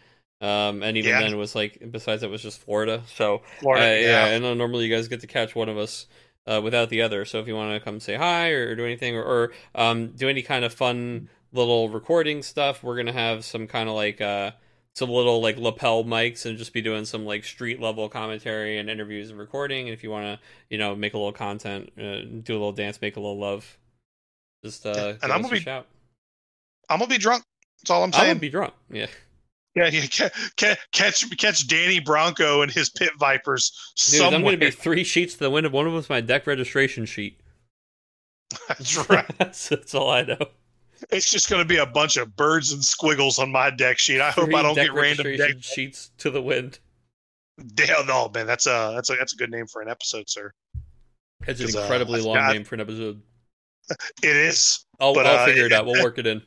um, 0.41 0.82
and 0.84 0.98
even 0.98 1.12
Yeah. 1.12 1.20
then 1.20 1.34
it 1.34 1.38
was 1.38 1.54
like 1.56 1.80
besides 1.91 2.24
it 2.24 2.30
was 2.30 2.41
just 2.41 2.60
Florida. 2.62 3.04
So 3.08 3.41
Florida, 3.62 3.86
uh, 3.86 4.00
yeah. 4.00 4.26
I 4.36 4.40
know 4.40 4.54
normally 4.54 4.86
you 4.86 4.96
guys 4.96 5.08
get 5.08 5.22
to 5.22 5.28
catch 5.28 5.56
one 5.56 5.70
of 5.70 5.78
us 5.78 6.08
uh, 6.48 6.62
without 6.64 6.90
the 6.90 7.02
other. 7.02 7.26
So 7.26 7.40
if 7.40 7.48
you 7.48 7.56
want 7.56 7.74
to 7.74 7.80
come 7.84 8.00
say 8.00 8.16
hi 8.16 8.52
or, 8.52 8.70
or 8.70 8.76
do 8.76 8.86
anything 8.86 9.16
or, 9.16 9.24
or 9.24 9.52
um, 9.76 10.08
do 10.10 10.28
any 10.30 10.41
kind 10.41 10.66
of 10.66 10.74
fun 10.74 11.30
little 11.52 11.90
recording 11.90 12.42
stuff, 12.44 12.84
we're 12.84 12.98
gonna 12.98 13.14
have 13.14 13.44
some 13.46 13.68
kind 13.68 13.90
of 13.90 13.96
like 13.96 14.22
uh, 14.22 14.52
some 14.96 15.10
little 15.10 15.42
like 15.42 15.58
lapel 15.58 16.04
mics 16.04 16.46
and 16.46 16.58
just 16.58 16.74
be 16.74 16.82
doing 16.82 17.06
some 17.06 17.26
like 17.26 17.44
street 17.44 17.80
level 17.82 18.10
commentary 18.10 18.78
and 18.78 18.90
interviews 18.90 19.30
and 19.30 19.40
recording. 19.40 19.88
And 19.88 19.94
if 19.94 20.04
you 20.04 20.12
want 20.12 20.26
to, 20.26 20.40
you 20.70 20.78
know, 20.78 20.96
make 20.96 21.14
a 21.14 21.18
little 21.18 21.32
content, 21.34 21.92
uh, 21.98 22.22
do 22.44 22.54
a 22.54 22.60
little 22.60 22.72
dance, 22.74 23.02
make 23.02 23.16
a 23.18 23.20
little 23.20 23.40
love, 23.40 23.78
just 24.64 24.86
uh, 24.86 24.94
Yeah, 24.96 25.14
and 25.24 25.32
I'm 25.32 25.42
gonna 25.42 25.54
be- 25.54 25.60
shout. 25.62 25.88
I'm 26.90 27.00
gonna 27.00 27.10
be 27.10 27.18
drunk. 27.18 27.44
That's 27.82 27.92
all 27.92 28.04
I'm 28.04 28.12
saying. 28.12 28.22
I 28.22 28.26
saying. 28.26 28.36
would 28.36 28.42
be 28.42 28.50
drunk. 28.50 28.74
Yeah. 28.92 29.08
Yeah, 29.76 29.88
yeah. 29.88 30.08
ca- 30.08 30.30
ca- 30.58 30.76
Catch 30.92 31.38
catch 31.38 31.68
Danny 31.68 32.00
Bronco 32.00 32.64
and 32.64 32.72
his 32.72 32.90
pit 32.90 33.12
vipers 33.20 33.72
Dude, 33.96 34.18
somewhere. 34.18 34.36
I'm 34.36 34.42
going 34.44 34.60
to 34.60 34.66
be 34.66 34.72
three 34.72 35.04
sheets 35.04 35.34
to 35.36 35.40
the 35.40 35.50
wind. 35.52 35.72
One 35.72 35.86
of 35.86 35.94
them's 35.94 36.10
my 36.10 36.20
deck 36.22 36.48
registration 36.48 37.06
sheet. 37.06 37.40
That's 38.68 39.08
right. 39.10 39.26
that's, 39.38 39.70
that's 39.70 39.94
all 39.94 40.10
I 40.10 40.24
know. 40.24 40.38
It's 41.12 41.32
just 41.32 41.50
going 41.50 41.62
to 41.62 41.68
be 41.68 41.78
a 41.78 41.86
bunch 41.86 42.18
of 42.18 42.36
birds 42.36 42.72
and 42.72 42.84
squiggles 42.84 43.40
on 43.40 43.52
my 43.52 43.70
deck 43.70 44.00
sheet. 44.00 44.22
I 44.22 44.32
hope 44.32 44.54
I 44.54 44.62
don't 44.62 44.76
get 44.76 44.94
random 44.94 45.36
deck. 45.38 45.56
sheets 45.62 46.12
to 46.20 46.30
the 46.30 46.42
wind. 46.42 46.80
Damn, 47.76 48.06
no, 48.06 48.30
man, 48.34 48.48
that's 48.48 48.68
a 48.68 48.92
that's 48.96 49.10
a 49.10 49.16
that's 49.16 49.34
a 49.34 49.36
good 49.36 49.52
name 49.52 49.68
for 49.68 49.82
an 49.82 49.90
episode, 49.90 50.30
sir. 50.30 50.52
It's 51.48 51.60
an 51.60 51.76
uh, 51.78 51.82
incredibly 51.82 52.22
I 52.22 52.24
long 52.24 52.54
name 52.54 52.64
for 52.64 52.76
an 52.76 52.82
episode. 52.82 53.22
It 54.22 54.36
is. 54.36 54.86
I'll, 55.00 55.16
But, 55.16 55.26
I'll 55.26 55.40
uh, 55.40 55.46
figure 55.46 55.66
it 55.66 55.72
it- 55.72 55.76
out. 55.76 55.86
We'll 55.88 56.04
work 56.04 56.20
it 56.20 56.28
in. 56.28 56.42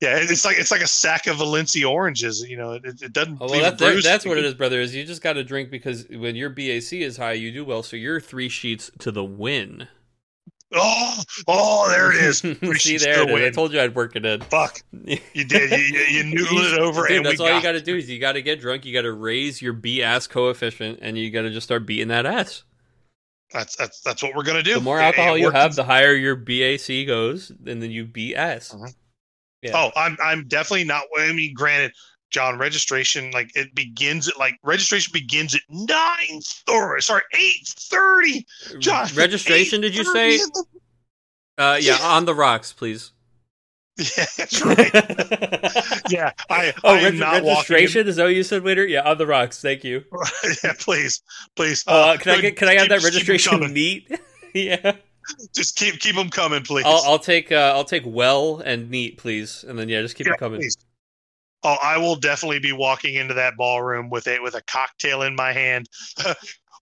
Yeah, 0.00 0.16
it's 0.16 0.44
like 0.44 0.58
it's 0.60 0.70
like 0.70 0.80
a 0.80 0.86
sack 0.86 1.26
of 1.26 1.38
Valencia 1.38 1.88
oranges. 1.90 2.40
You 2.48 2.56
know, 2.56 2.74
it, 2.74 2.84
it 3.02 3.12
doesn't. 3.12 3.38
Oh, 3.40 3.46
well, 3.50 3.58
a 3.58 3.62
that's, 3.62 3.80
that, 3.80 4.02
that's 4.04 4.24
what 4.24 4.38
it 4.38 4.44
is, 4.44 4.54
brother. 4.54 4.80
Is 4.80 4.94
you 4.94 5.04
just 5.04 5.22
got 5.22 5.32
to 5.32 5.42
drink 5.42 5.72
because 5.72 6.06
when 6.08 6.36
your 6.36 6.50
BAC 6.50 6.92
is 6.92 7.16
high, 7.16 7.32
you 7.32 7.50
do 7.50 7.64
well. 7.64 7.82
So 7.82 7.96
you're 7.96 8.20
three 8.20 8.48
sheets 8.48 8.92
to 9.00 9.10
the 9.10 9.24
win. 9.24 9.88
Oh, 10.74 11.22
oh, 11.46 11.88
there 11.88 12.10
it 12.12 12.22
is. 12.24 12.38
See 12.82 12.98
there 12.98 13.22
it 13.22 13.30
is. 13.30 13.46
I 13.46 13.50
told 13.50 13.72
you 13.72 13.80
I'd 13.80 13.94
work 13.94 14.14
it 14.16 14.26
in. 14.26 14.42
Fuck, 14.42 14.82
you 14.92 15.44
did. 15.44 15.70
You, 15.70 15.78
you, 15.78 16.00
you 16.24 16.36
noodled 16.36 16.74
it 16.74 16.78
over, 16.78 17.08
Dude, 17.08 17.24
that's 17.24 17.40
all 17.40 17.46
you 17.46 17.54
got. 17.54 17.62
got 17.62 17.72
to 17.72 17.80
do 17.80 17.96
is 17.96 18.08
you 18.10 18.18
got 18.18 18.32
to 18.32 18.42
get 18.42 18.60
drunk. 18.60 18.84
You 18.84 18.92
got 18.92 19.02
to 19.02 19.12
raise 19.12 19.62
your 19.62 19.72
B 19.72 20.02
ass 20.02 20.26
coefficient, 20.26 20.98
and 21.00 21.16
you 21.16 21.30
got 21.30 21.42
to 21.42 21.50
just 21.50 21.64
start 21.64 21.86
beating 21.86 22.08
that 22.08 22.26
ass. 22.26 22.64
That's 23.50 23.76
that's 23.76 24.02
that's 24.02 24.22
what 24.22 24.34
we're 24.34 24.42
gonna 24.42 24.62
do. 24.62 24.74
The 24.74 24.80
more 24.82 24.98
It- 25.00 25.04
it 25.04 25.06
alcohol 25.06 25.38
you 25.38 25.48
have, 25.50 25.74
the 25.74 25.84
higher 25.84 26.12
your 26.12 26.36
BAC 26.36 27.06
goes, 27.06 27.50
and 27.66 27.82
then 27.82 27.90
you 27.90 28.04
BS. 28.04 28.74
Mhm. 28.74 28.94
Yeah. 29.62 29.70
Oh, 29.74 29.90
I'm 29.96 30.18
I'm 30.22 30.46
definitely 30.48 30.84
not. 30.84 31.04
I 31.18 31.32
mean, 31.32 31.54
granted, 31.54 31.92
John, 32.30 32.58
registration 32.58 33.30
like 33.32 33.50
it 33.56 33.74
begins 33.74 34.28
at 34.28 34.38
like 34.38 34.58
registration 34.62 35.10
begins 35.12 35.54
at 35.54 35.62
nine 35.70 36.40
thirty. 36.42 37.00
Sorry, 37.02 37.22
eight 37.34 37.66
thirty. 37.66 38.46
John, 38.78 39.08
registration? 39.14 39.80
Did 39.80 39.94
you 39.96 40.04
say? 40.04 40.36
the- 40.38 40.64
Uh, 41.58 41.78
yeah, 41.80 41.96
Yeah. 41.98 42.06
on 42.06 42.24
the 42.24 42.34
rocks, 42.34 42.72
please. 42.72 43.12
Yeah, 43.98 44.26
that's 44.36 44.62
right. 44.64 44.94
yeah, 46.08 46.30
I. 46.48 46.72
oh, 46.84 46.94
I 46.94 46.98
am 47.00 47.18
reg- 47.18 47.42
registration 47.44 48.06
is 48.06 48.14
that 48.16 48.24
what 48.24 48.34
you 48.34 48.44
said 48.44 48.64
later? 48.64 48.86
Yeah, 48.86 49.02
on 49.02 49.18
the 49.18 49.26
rocks. 49.26 49.60
Thank 49.60 49.82
you. 49.82 50.04
Yeah, 50.62 50.74
please, 50.78 51.20
please. 51.56 51.82
Uh, 51.86 52.16
can 52.16 52.38
I 52.38 52.40
get? 52.40 52.56
Can 52.56 52.68
I 52.68 52.74
have 52.74 52.88
that 52.90 53.00
just 53.00 53.26
keep 53.26 53.28
'em 53.52 53.60
registration 53.60 53.74
neat? 53.74 54.20
yeah. 54.54 54.92
Just 55.52 55.76
keep 55.76 55.98
keep 55.98 56.14
them 56.14 56.30
coming, 56.30 56.62
please. 56.62 56.84
I'll, 56.86 57.02
I'll 57.04 57.18
take. 57.18 57.50
Uh, 57.50 57.72
I'll 57.74 57.84
take 57.84 58.04
well 58.06 58.62
and 58.64 58.88
neat, 58.88 59.18
please, 59.18 59.64
and 59.66 59.76
then 59.78 59.88
yeah, 59.88 60.00
just 60.00 60.14
keep 60.14 60.26
Yeah, 60.28 60.34
it 60.34 60.38
coming. 60.38 60.60
please. 60.60 60.76
Oh, 61.64 61.76
I 61.82 61.98
will 61.98 62.16
definitely 62.16 62.60
be 62.60 62.72
walking 62.72 63.14
into 63.14 63.34
that 63.34 63.56
ballroom 63.56 64.10
with 64.10 64.26
a 64.28 64.38
with 64.40 64.54
a 64.54 64.62
cocktail 64.62 65.22
in 65.22 65.34
my 65.34 65.52
hand. 65.52 65.88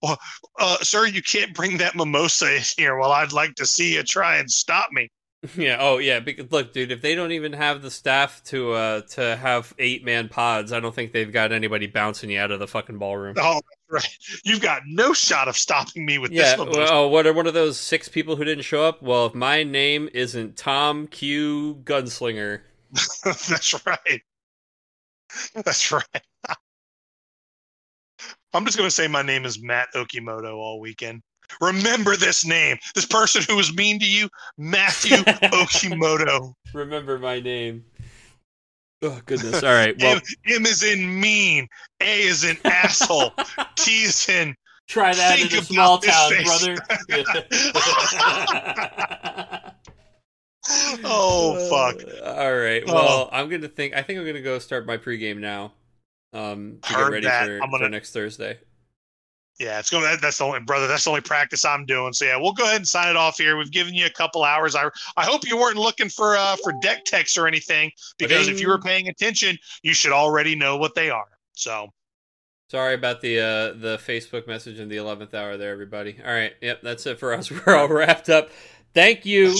Well, 0.03 0.17
uh, 0.59 0.77
sir, 0.81 1.07
you 1.07 1.21
can't 1.23 1.53
bring 1.53 1.77
that 1.77 1.95
mimosa 1.95 2.55
in 2.57 2.61
here. 2.77 2.97
Well, 2.97 3.11
I'd 3.11 3.33
like 3.33 3.55
to 3.55 3.65
see 3.65 3.95
you 3.95 4.03
try 4.03 4.37
and 4.37 4.51
stop 4.51 4.89
me. 4.91 5.09
Yeah. 5.55 5.77
Oh, 5.79 5.99
yeah. 5.99 6.19
Because 6.19 6.51
look, 6.51 6.73
dude, 6.73 6.91
if 6.91 7.01
they 7.01 7.13
don't 7.13 7.31
even 7.31 7.53
have 7.53 7.83
the 7.83 7.91
staff 7.91 8.43
to 8.45 8.71
uh 8.73 9.01
to 9.11 9.35
have 9.37 9.71
eight 9.77 10.03
man 10.03 10.29
pods, 10.29 10.73
I 10.73 10.79
don't 10.79 10.93
think 10.93 11.13
they've 11.13 11.31
got 11.31 11.51
anybody 11.51 11.85
bouncing 11.85 12.31
you 12.31 12.39
out 12.39 12.49
of 12.51 12.59
the 12.59 12.67
fucking 12.67 12.97
ballroom. 12.97 13.35
Oh, 13.37 13.61
right. 13.89 14.17
You've 14.43 14.61
got 14.61 14.81
no 14.87 15.13
shot 15.13 15.47
of 15.47 15.55
stopping 15.55 16.05
me 16.07 16.17
with 16.17 16.31
Yeah. 16.31 16.55
this 16.55 16.57
mimosa. 16.57 16.79
Well, 16.79 16.93
oh, 17.03 17.07
what 17.07 17.27
are 17.27 17.33
one 17.33 17.45
of 17.45 17.53
those 17.53 17.79
six 17.79 18.09
people 18.09 18.35
who 18.35 18.43
didn't 18.45 18.63
show 18.63 18.83
up? 18.83 19.01
Well, 19.03 19.27
if 19.27 19.35
my 19.35 19.63
name 19.63 20.09
isn't 20.11 20.57
Tom 20.57 21.05
Q 21.07 21.81
Gunslinger, 21.83 22.61
that's 23.23 23.85
right. 23.85 24.21
That's 25.65 25.91
right. 25.91 26.03
I'm 28.53 28.65
just 28.65 28.77
going 28.77 28.87
to 28.87 28.95
say 28.95 29.07
my 29.07 29.21
name 29.21 29.45
is 29.45 29.61
Matt 29.61 29.89
Okimoto 29.93 30.55
all 30.55 30.79
weekend. 30.79 31.21
Remember 31.61 32.15
this 32.15 32.45
name. 32.45 32.77
This 32.95 33.05
person 33.05 33.43
who 33.47 33.55
was 33.55 33.73
mean 33.75 33.99
to 33.99 34.05
you, 34.05 34.29
Matthew 34.57 35.17
Okimoto. 35.51 36.53
remember 36.73 37.19
my 37.19 37.39
name. 37.39 37.85
Oh 39.01 39.19
goodness. 39.25 39.63
All 39.63 39.73
right. 39.73 39.95
Well, 40.01 40.15
M, 40.15 40.21
M 40.47 40.65
is 40.65 40.83
in 40.83 41.19
mean. 41.19 41.67
A 42.01 42.21
is 42.23 42.43
in 42.43 42.57
asshole. 42.65 43.31
T 43.75 44.03
is 44.03 44.27
in. 44.27 44.55
try 44.87 45.13
that 45.13 45.39
in 45.39 45.45
a 45.57 45.61
small 45.61 45.99
town, 45.99 46.31
brother. 46.43 46.75
Oh 51.03 51.69
fuck. 51.69 52.03
Uh, 52.21 52.25
all 52.25 52.55
right. 52.57 52.83
Oh. 52.87 52.93
Well, 52.93 53.29
I'm 53.31 53.49
gonna 53.49 53.67
think. 53.67 53.93
I 53.95 54.01
think 54.01 54.19
I'm 54.19 54.25
gonna 54.25 54.41
go 54.41 54.59
start 54.59 54.85
my 54.85 54.97
pregame 54.97 55.37
now. 55.37 55.73
Um, 56.33 56.79
to 56.83 56.93
Heard 56.93 57.03
get 57.05 57.11
ready 57.11 57.25
that. 57.27 57.45
for, 57.45 57.63
I'm 57.63 57.71
gonna- 57.71 57.85
for 57.85 57.89
next 57.89 58.11
Thursday. 58.11 58.59
Yeah, 59.59 59.79
it's 59.79 59.89
going. 59.89 60.03
That, 60.03 60.21
that's 60.21 60.37
the 60.37 60.43
only 60.43 60.59
brother. 60.59 60.87
That's 60.87 61.05
the 61.05 61.09
only 61.09 61.21
practice 61.21 61.65
I'm 61.65 61.85
doing. 61.85 62.13
So 62.13 62.25
yeah, 62.25 62.37
we'll 62.37 62.53
go 62.53 62.65
ahead 62.65 62.75
and 62.75 62.87
sign 62.87 63.09
it 63.09 63.15
off 63.15 63.37
here. 63.39 63.57
We've 63.57 63.71
given 63.71 63.95
you 63.95 64.05
a 64.05 64.09
couple 64.11 64.43
hours. 64.43 64.75
I 64.75 64.89
I 65.15 65.25
hope 65.25 65.47
you 65.47 65.57
weren't 65.57 65.77
looking 65.77 66.09
for 66.09 66.37
uh 66.37 66.57
for 66.63 66.73
deck 66.81 67.05
techs 67.05 67.37
or 67.37 67.47
anything 67.47 67.91
because 68.19 68.47
if 68.49 68.61
you 68.61 68.67
were 68.67 68.79
paying 68.79 69.07
attention, 69.07 69.57
you 69.81 69.93
should 69.95 70.11
already 70.11 70.55
know 70.55 70.77
what 70.77 70.93
they 70.93 71.09
are. 71.09 71.25
So 71.53 71.89
Sorry 72.69 72.93
about 72.95 73.21
the 73.21 73.39
uh, 73.39 73.73
the 73.79 73.97
Facebook 74.05 74.45
message 74.45 74.77
in 74.79 74.89
the 74.89 74.97
eleventh 74.97 75.33
hour 75.33 75.55
there, 75.57 75.71
everybody. 75.71 76.17
All 76.23 76.33
right. 76.33 76.53
Yep. 76.61 76.81
That's 76.83 77.05
it 77.07 77.17
for 77.17 77.33
us. 77.33 77.49
We're 77.65 77.75
all 77.77 77.87
wrapped 77.87 78.29
up. 78.29 78.49
Thank 78.93 79.25
you, 79.25 79.55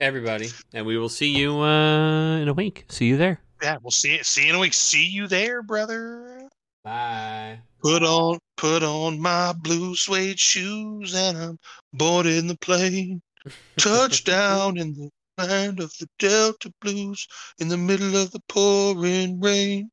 everybody, 0.00 0.48
and 0.72 0.86
we 0.86 0.96
will 0.98 1.08
see 1.08 1.36
you 1.36 1.60
uh, 1.60 2.36
in 2.38 2.48
a 2.48 2.54
week. 2.54 2.84
See 2.88 3.06
you 3.06 3.16
there. 3.16 3.40
yeah, 3.62 3.76
we'll 3.82 3.90
see 3.90 4.22
see 4.22 4.44
you 4.44 4.50
in 4.50 4.56
a 4.56 4.58
week. 4.58 4.74
See 4.74 5.06
you 5.06 5.26
there, 5.26 5.62
brother. 5.62 6.48
Bye. 6.84 7.60
Put 7.82 8.02
on 8.02 8.38
put 8.56 8.82
on 8.82 9.20
my 9.20 9.52
blue 9.52 9.94
suede 9.94 10.40
shoes 10.40 11.14
and 11.14 11.38
I'm 11.38 11.58
boarding 11.92 12.46
the 12.46 12.56
plane. 12.58 13.20
Touchdown 13.76 14.78
in 14.78 14.94
the 14.94 15.10
land 15.38 15.80
of 15.80 15.92
the 15.98 16.08
Delta 16.18 16.72
Blues 16.80 17.26
in 17.58 17.68
the 17.68 17.76
middle 17.76 18.16
of 18.16 18.30
the 18.32 18.40
pouring 18.48 19.40
rain. 19.40 19.90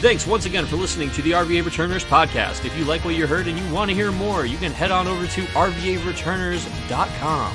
Thanks 0.00 0.26
once 0.26 0.46
again 0.46 0.66
for 0.66 0.76
listening 0.76 1.10
to 1.12 1.22
the 1.22 1.30
RVA 1.32 1.64
Returners 1.64 2.04
podcast. 2.04 2.64
If 2.64 2.76
you 2.76 2.84
like 2.84 3.04
what 3.04 3.14
you 3.14 3.24
heard 3.26 3.46
and 3.46 3.56
you 3.56 3.72
want 3.72 3.88
to 3.88 3.94
hear 3.94 4.10
more, 4.10 4.44
you 4.46 4.58
can 4.58 4.72
head 4.72 4.90
on 4.90 5.06
over 5.06 5.28
to 5.28 5.42
RVAReturners.com. 5.42 7.52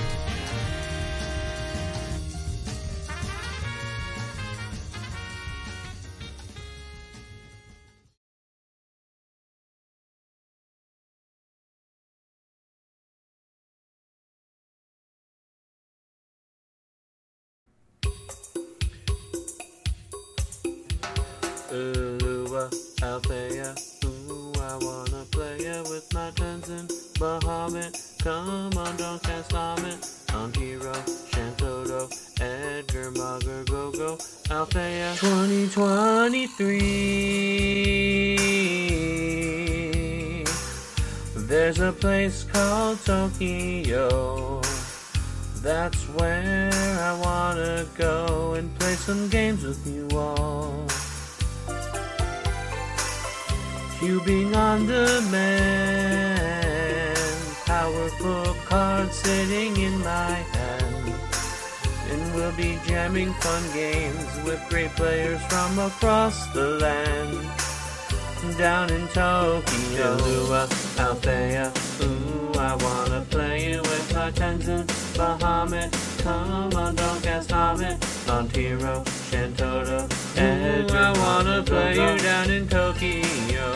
Tokyo, 69.18 70.15
Lua, 70.18 70.69
Althea, 70.99 71.73
ooh, 72.03 72.52
I 72.53 72.76
wanna 72.76 73.26
play 73.31 73.72
you 73.72 73.81
with 73.81 74.14
my 74.14 74.30
Tenzen, 74.30 74.85
Bahamut, 75.18 75.91
come 76.22 76.72
on, 76.76 76.94
don't 76.94 77.23
cast 77.23 77.49
it, 77.49 77.99
Montiro, 78.27 79.03
Shantoto, 79.31 80.07
Edgar, 80.38 80.95
I 80.95 81.18
wanna 81.18 81.64
play 81.64 81.94
you 81.94 82.19
down 82.19 82.52
in 82.52 82.68
Tokyo. 82.68 83.73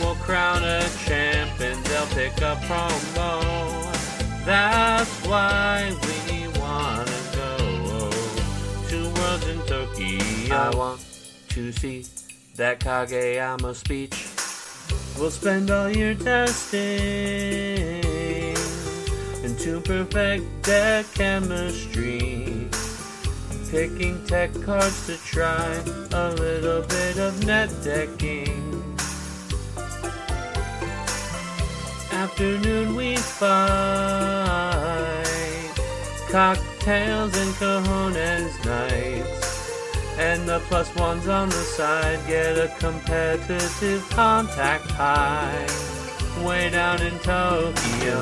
We'll 0.00 0.16
crown 0.16 0.64
a 0.64 0.82
champ 1.04 1.60
and 1.60 1.84
they'll 1.86 2.06
pick 2.06 2.36
a 2.38 2.56
promo. 2.66 3.40
That's 4.44 5.10
why 5.28 5.94
we 6.02 6.48
wanna 6.58 7.20
go 7.38 8.10
to 8.88 8.98
Worlds 9.14 9.46
in 9.46 9.60
Tokyo. 9.60 10.56
I 10.56 10.74
want 10.74 11.00
to 11.50 11.70
see 11.70 12.04
that 12.56 12.80
Kageyama 12.80 13.72
speech. 13.72 14.25
We'll 15.18 15.30
spend 15.30 15.70
all 15.70 15.88
year 15.90 16.14
testing 16.14 16.84
and 19.42 19.58
to 19.60 19.80
perfect 19.80 20.44
deck 20.62 21.06
chemistry. 21.14 22.68
Picking 23.70 24.22
tech 24.26 24.52
cards 24.62 25.06
to 25.06 25.16
try 25.24 25.82
a 26.12 26.30
little 26.34 26.82
bit 26.82 27.16
of 27.18 27.46
net 27.46 27.70
decking. 27.82 28.96
Afternoon 32.12 32.94
we 32.94 33.16
fight. 33.16 33.56
Cocktails 36.30 37.36
and 37.36 37.54
cojones 37.54 38.64
nights. 38.66 39.25
And 40.28 40.48
the 40.48 40.58
plus 40.68 40.92
ones 40.96 41.28
on 41.28 41.48
the 41.50 41.64
side 41.76 42.18
get 42.26 42.58
a 42.58 42.66
competitive 42.80 44.04
contact 44.10 44.90
high. 44.90 45.66
Way 46.44 46.68
down 46.70 47.00
in 47.00 47.16
Tokyo, 47.20 48.18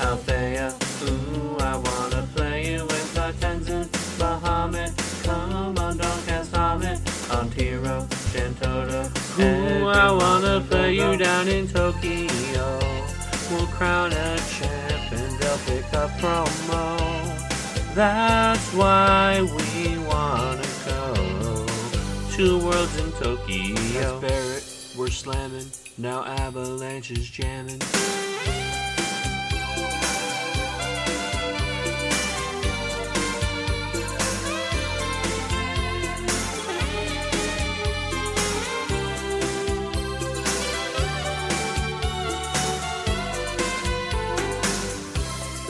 Althea. 0.00 0.74
Ooh, 1.04 1.56
I 1.60 1.76
wanna 1.76 2.26
play 2.34 2.72
you 2.72 2.82
with 2.86 3.16
my 3.16 3.30
Tenzen, 3.40 3.86
Bahamut. 4.18 4.92
Come 5.22 5.78
on, 5.78 5.96
don't 5.96 6.26
cast 6.26 6.50
vomit 6.50 6.98
on 7.30 7.48
Tiro, 7.50 7.96
Shantoto. 8.32 9.02
Ooh, 9.38 9.86
I 9.86 10.10
wanna 10.10 10.60
play 10.68 10.94
you 10.94 11.16
down 11.16 11.46
in 11.46 11.68
Tokyo. 11.68 12.66
We'll 13.48 13.68
crown 13.78 14.12
a 14.12 14.36
champ 14.54 15.12
and 15.12 15.38
they'll 15.38 15.62
pick 15.66 15.86
up 15.94 16.10
promo. 16.18 16.82
That's 17.94 18.66
why 18.74 19.40
we 19.40 19.98
wanna 19.98 20.71
to 22.36 22.58
Worlds 22.64 22.96
in 22.98 23.12
Tokyo. 23.12 23.74
That's 23.74 24.20
Barrett, 24.20 24.96
we're 24.96 25.08
slamming. 25.08 25.66
Now 25.98 26.24
Avalanche 26.24 27.10
is 27.10 27.28
jamming. 27.28 27.78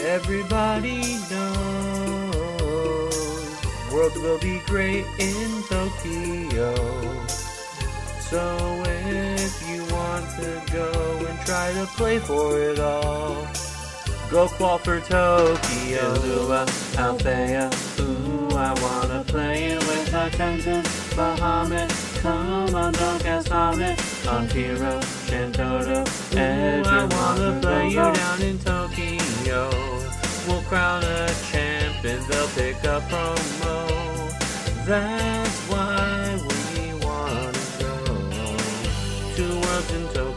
Everybody 0.00 1.18
knows 1.28 1.51
Worlds 4.02 4.18
will 4.18 4.38
be 4.38 4.58
great 4.66 5.04
in 5.20 5.62
Tokyo. 5.68 6.74
So 8.18 8.82
if 8.84 9.70
you 9.70 9.84
want 9.94 10.28
to 10.40 10.60
go 10.72 11.24
and 11.24 11.38
try 11.46 11.72
to 11.72 11.86
play 11.96 12.18
for 12.18 12.58
it 12.58 12.80
all, 12.80 13.46
go 14.28 14.48
qual 14.48 14.78
for 14.78 14.98
Tokyo. 14.98 16.14
Lua, 16.24 16.66
Althea, 16.98 17.70
ooh, 18.00 18.48
I 18.56 18.74
wanna 18.82 19.22
play 19.24 19.66
it 19.66 19.78
with 19.86 20.08
Tenzen, 20.10 20.82
Bahamut. 21.14 21.88
Come 22.22 22.74
on, 22.74 22.92
don't 22.94 23.22
cast 23.22 23.50
vomit 23.50 24.00
on 24.26 24.48
Tiro, 24.48 24.98
Shantoto. 25.28 26.02
Ooh, 26.34 26.82
I 26.88 27.04
wanna 27.04 27.60
play 27.60 27.90
you 27.90 28.12
down 28.12 28.42
in 28.42 28.58
Tokyo. 28.58 29.70
We'll 30.46 30.62
crown 30.62 31.04
a 31.04 31.28
champion, 31.50 32.20
they'll 32.28 32.48
pick 32.48 32.76
a 32.84 33.00
promo. 33.08 33.86
That's 34.84 35.58
why 35.70 36.38
we 36.48 36.94
want 37.04 37.54
to 37.54 37.84
go. 37.84 38.56
to 39.36 39.60
worlds 39.60 39.92
in 39.92 40.04
total. 40.08 40.31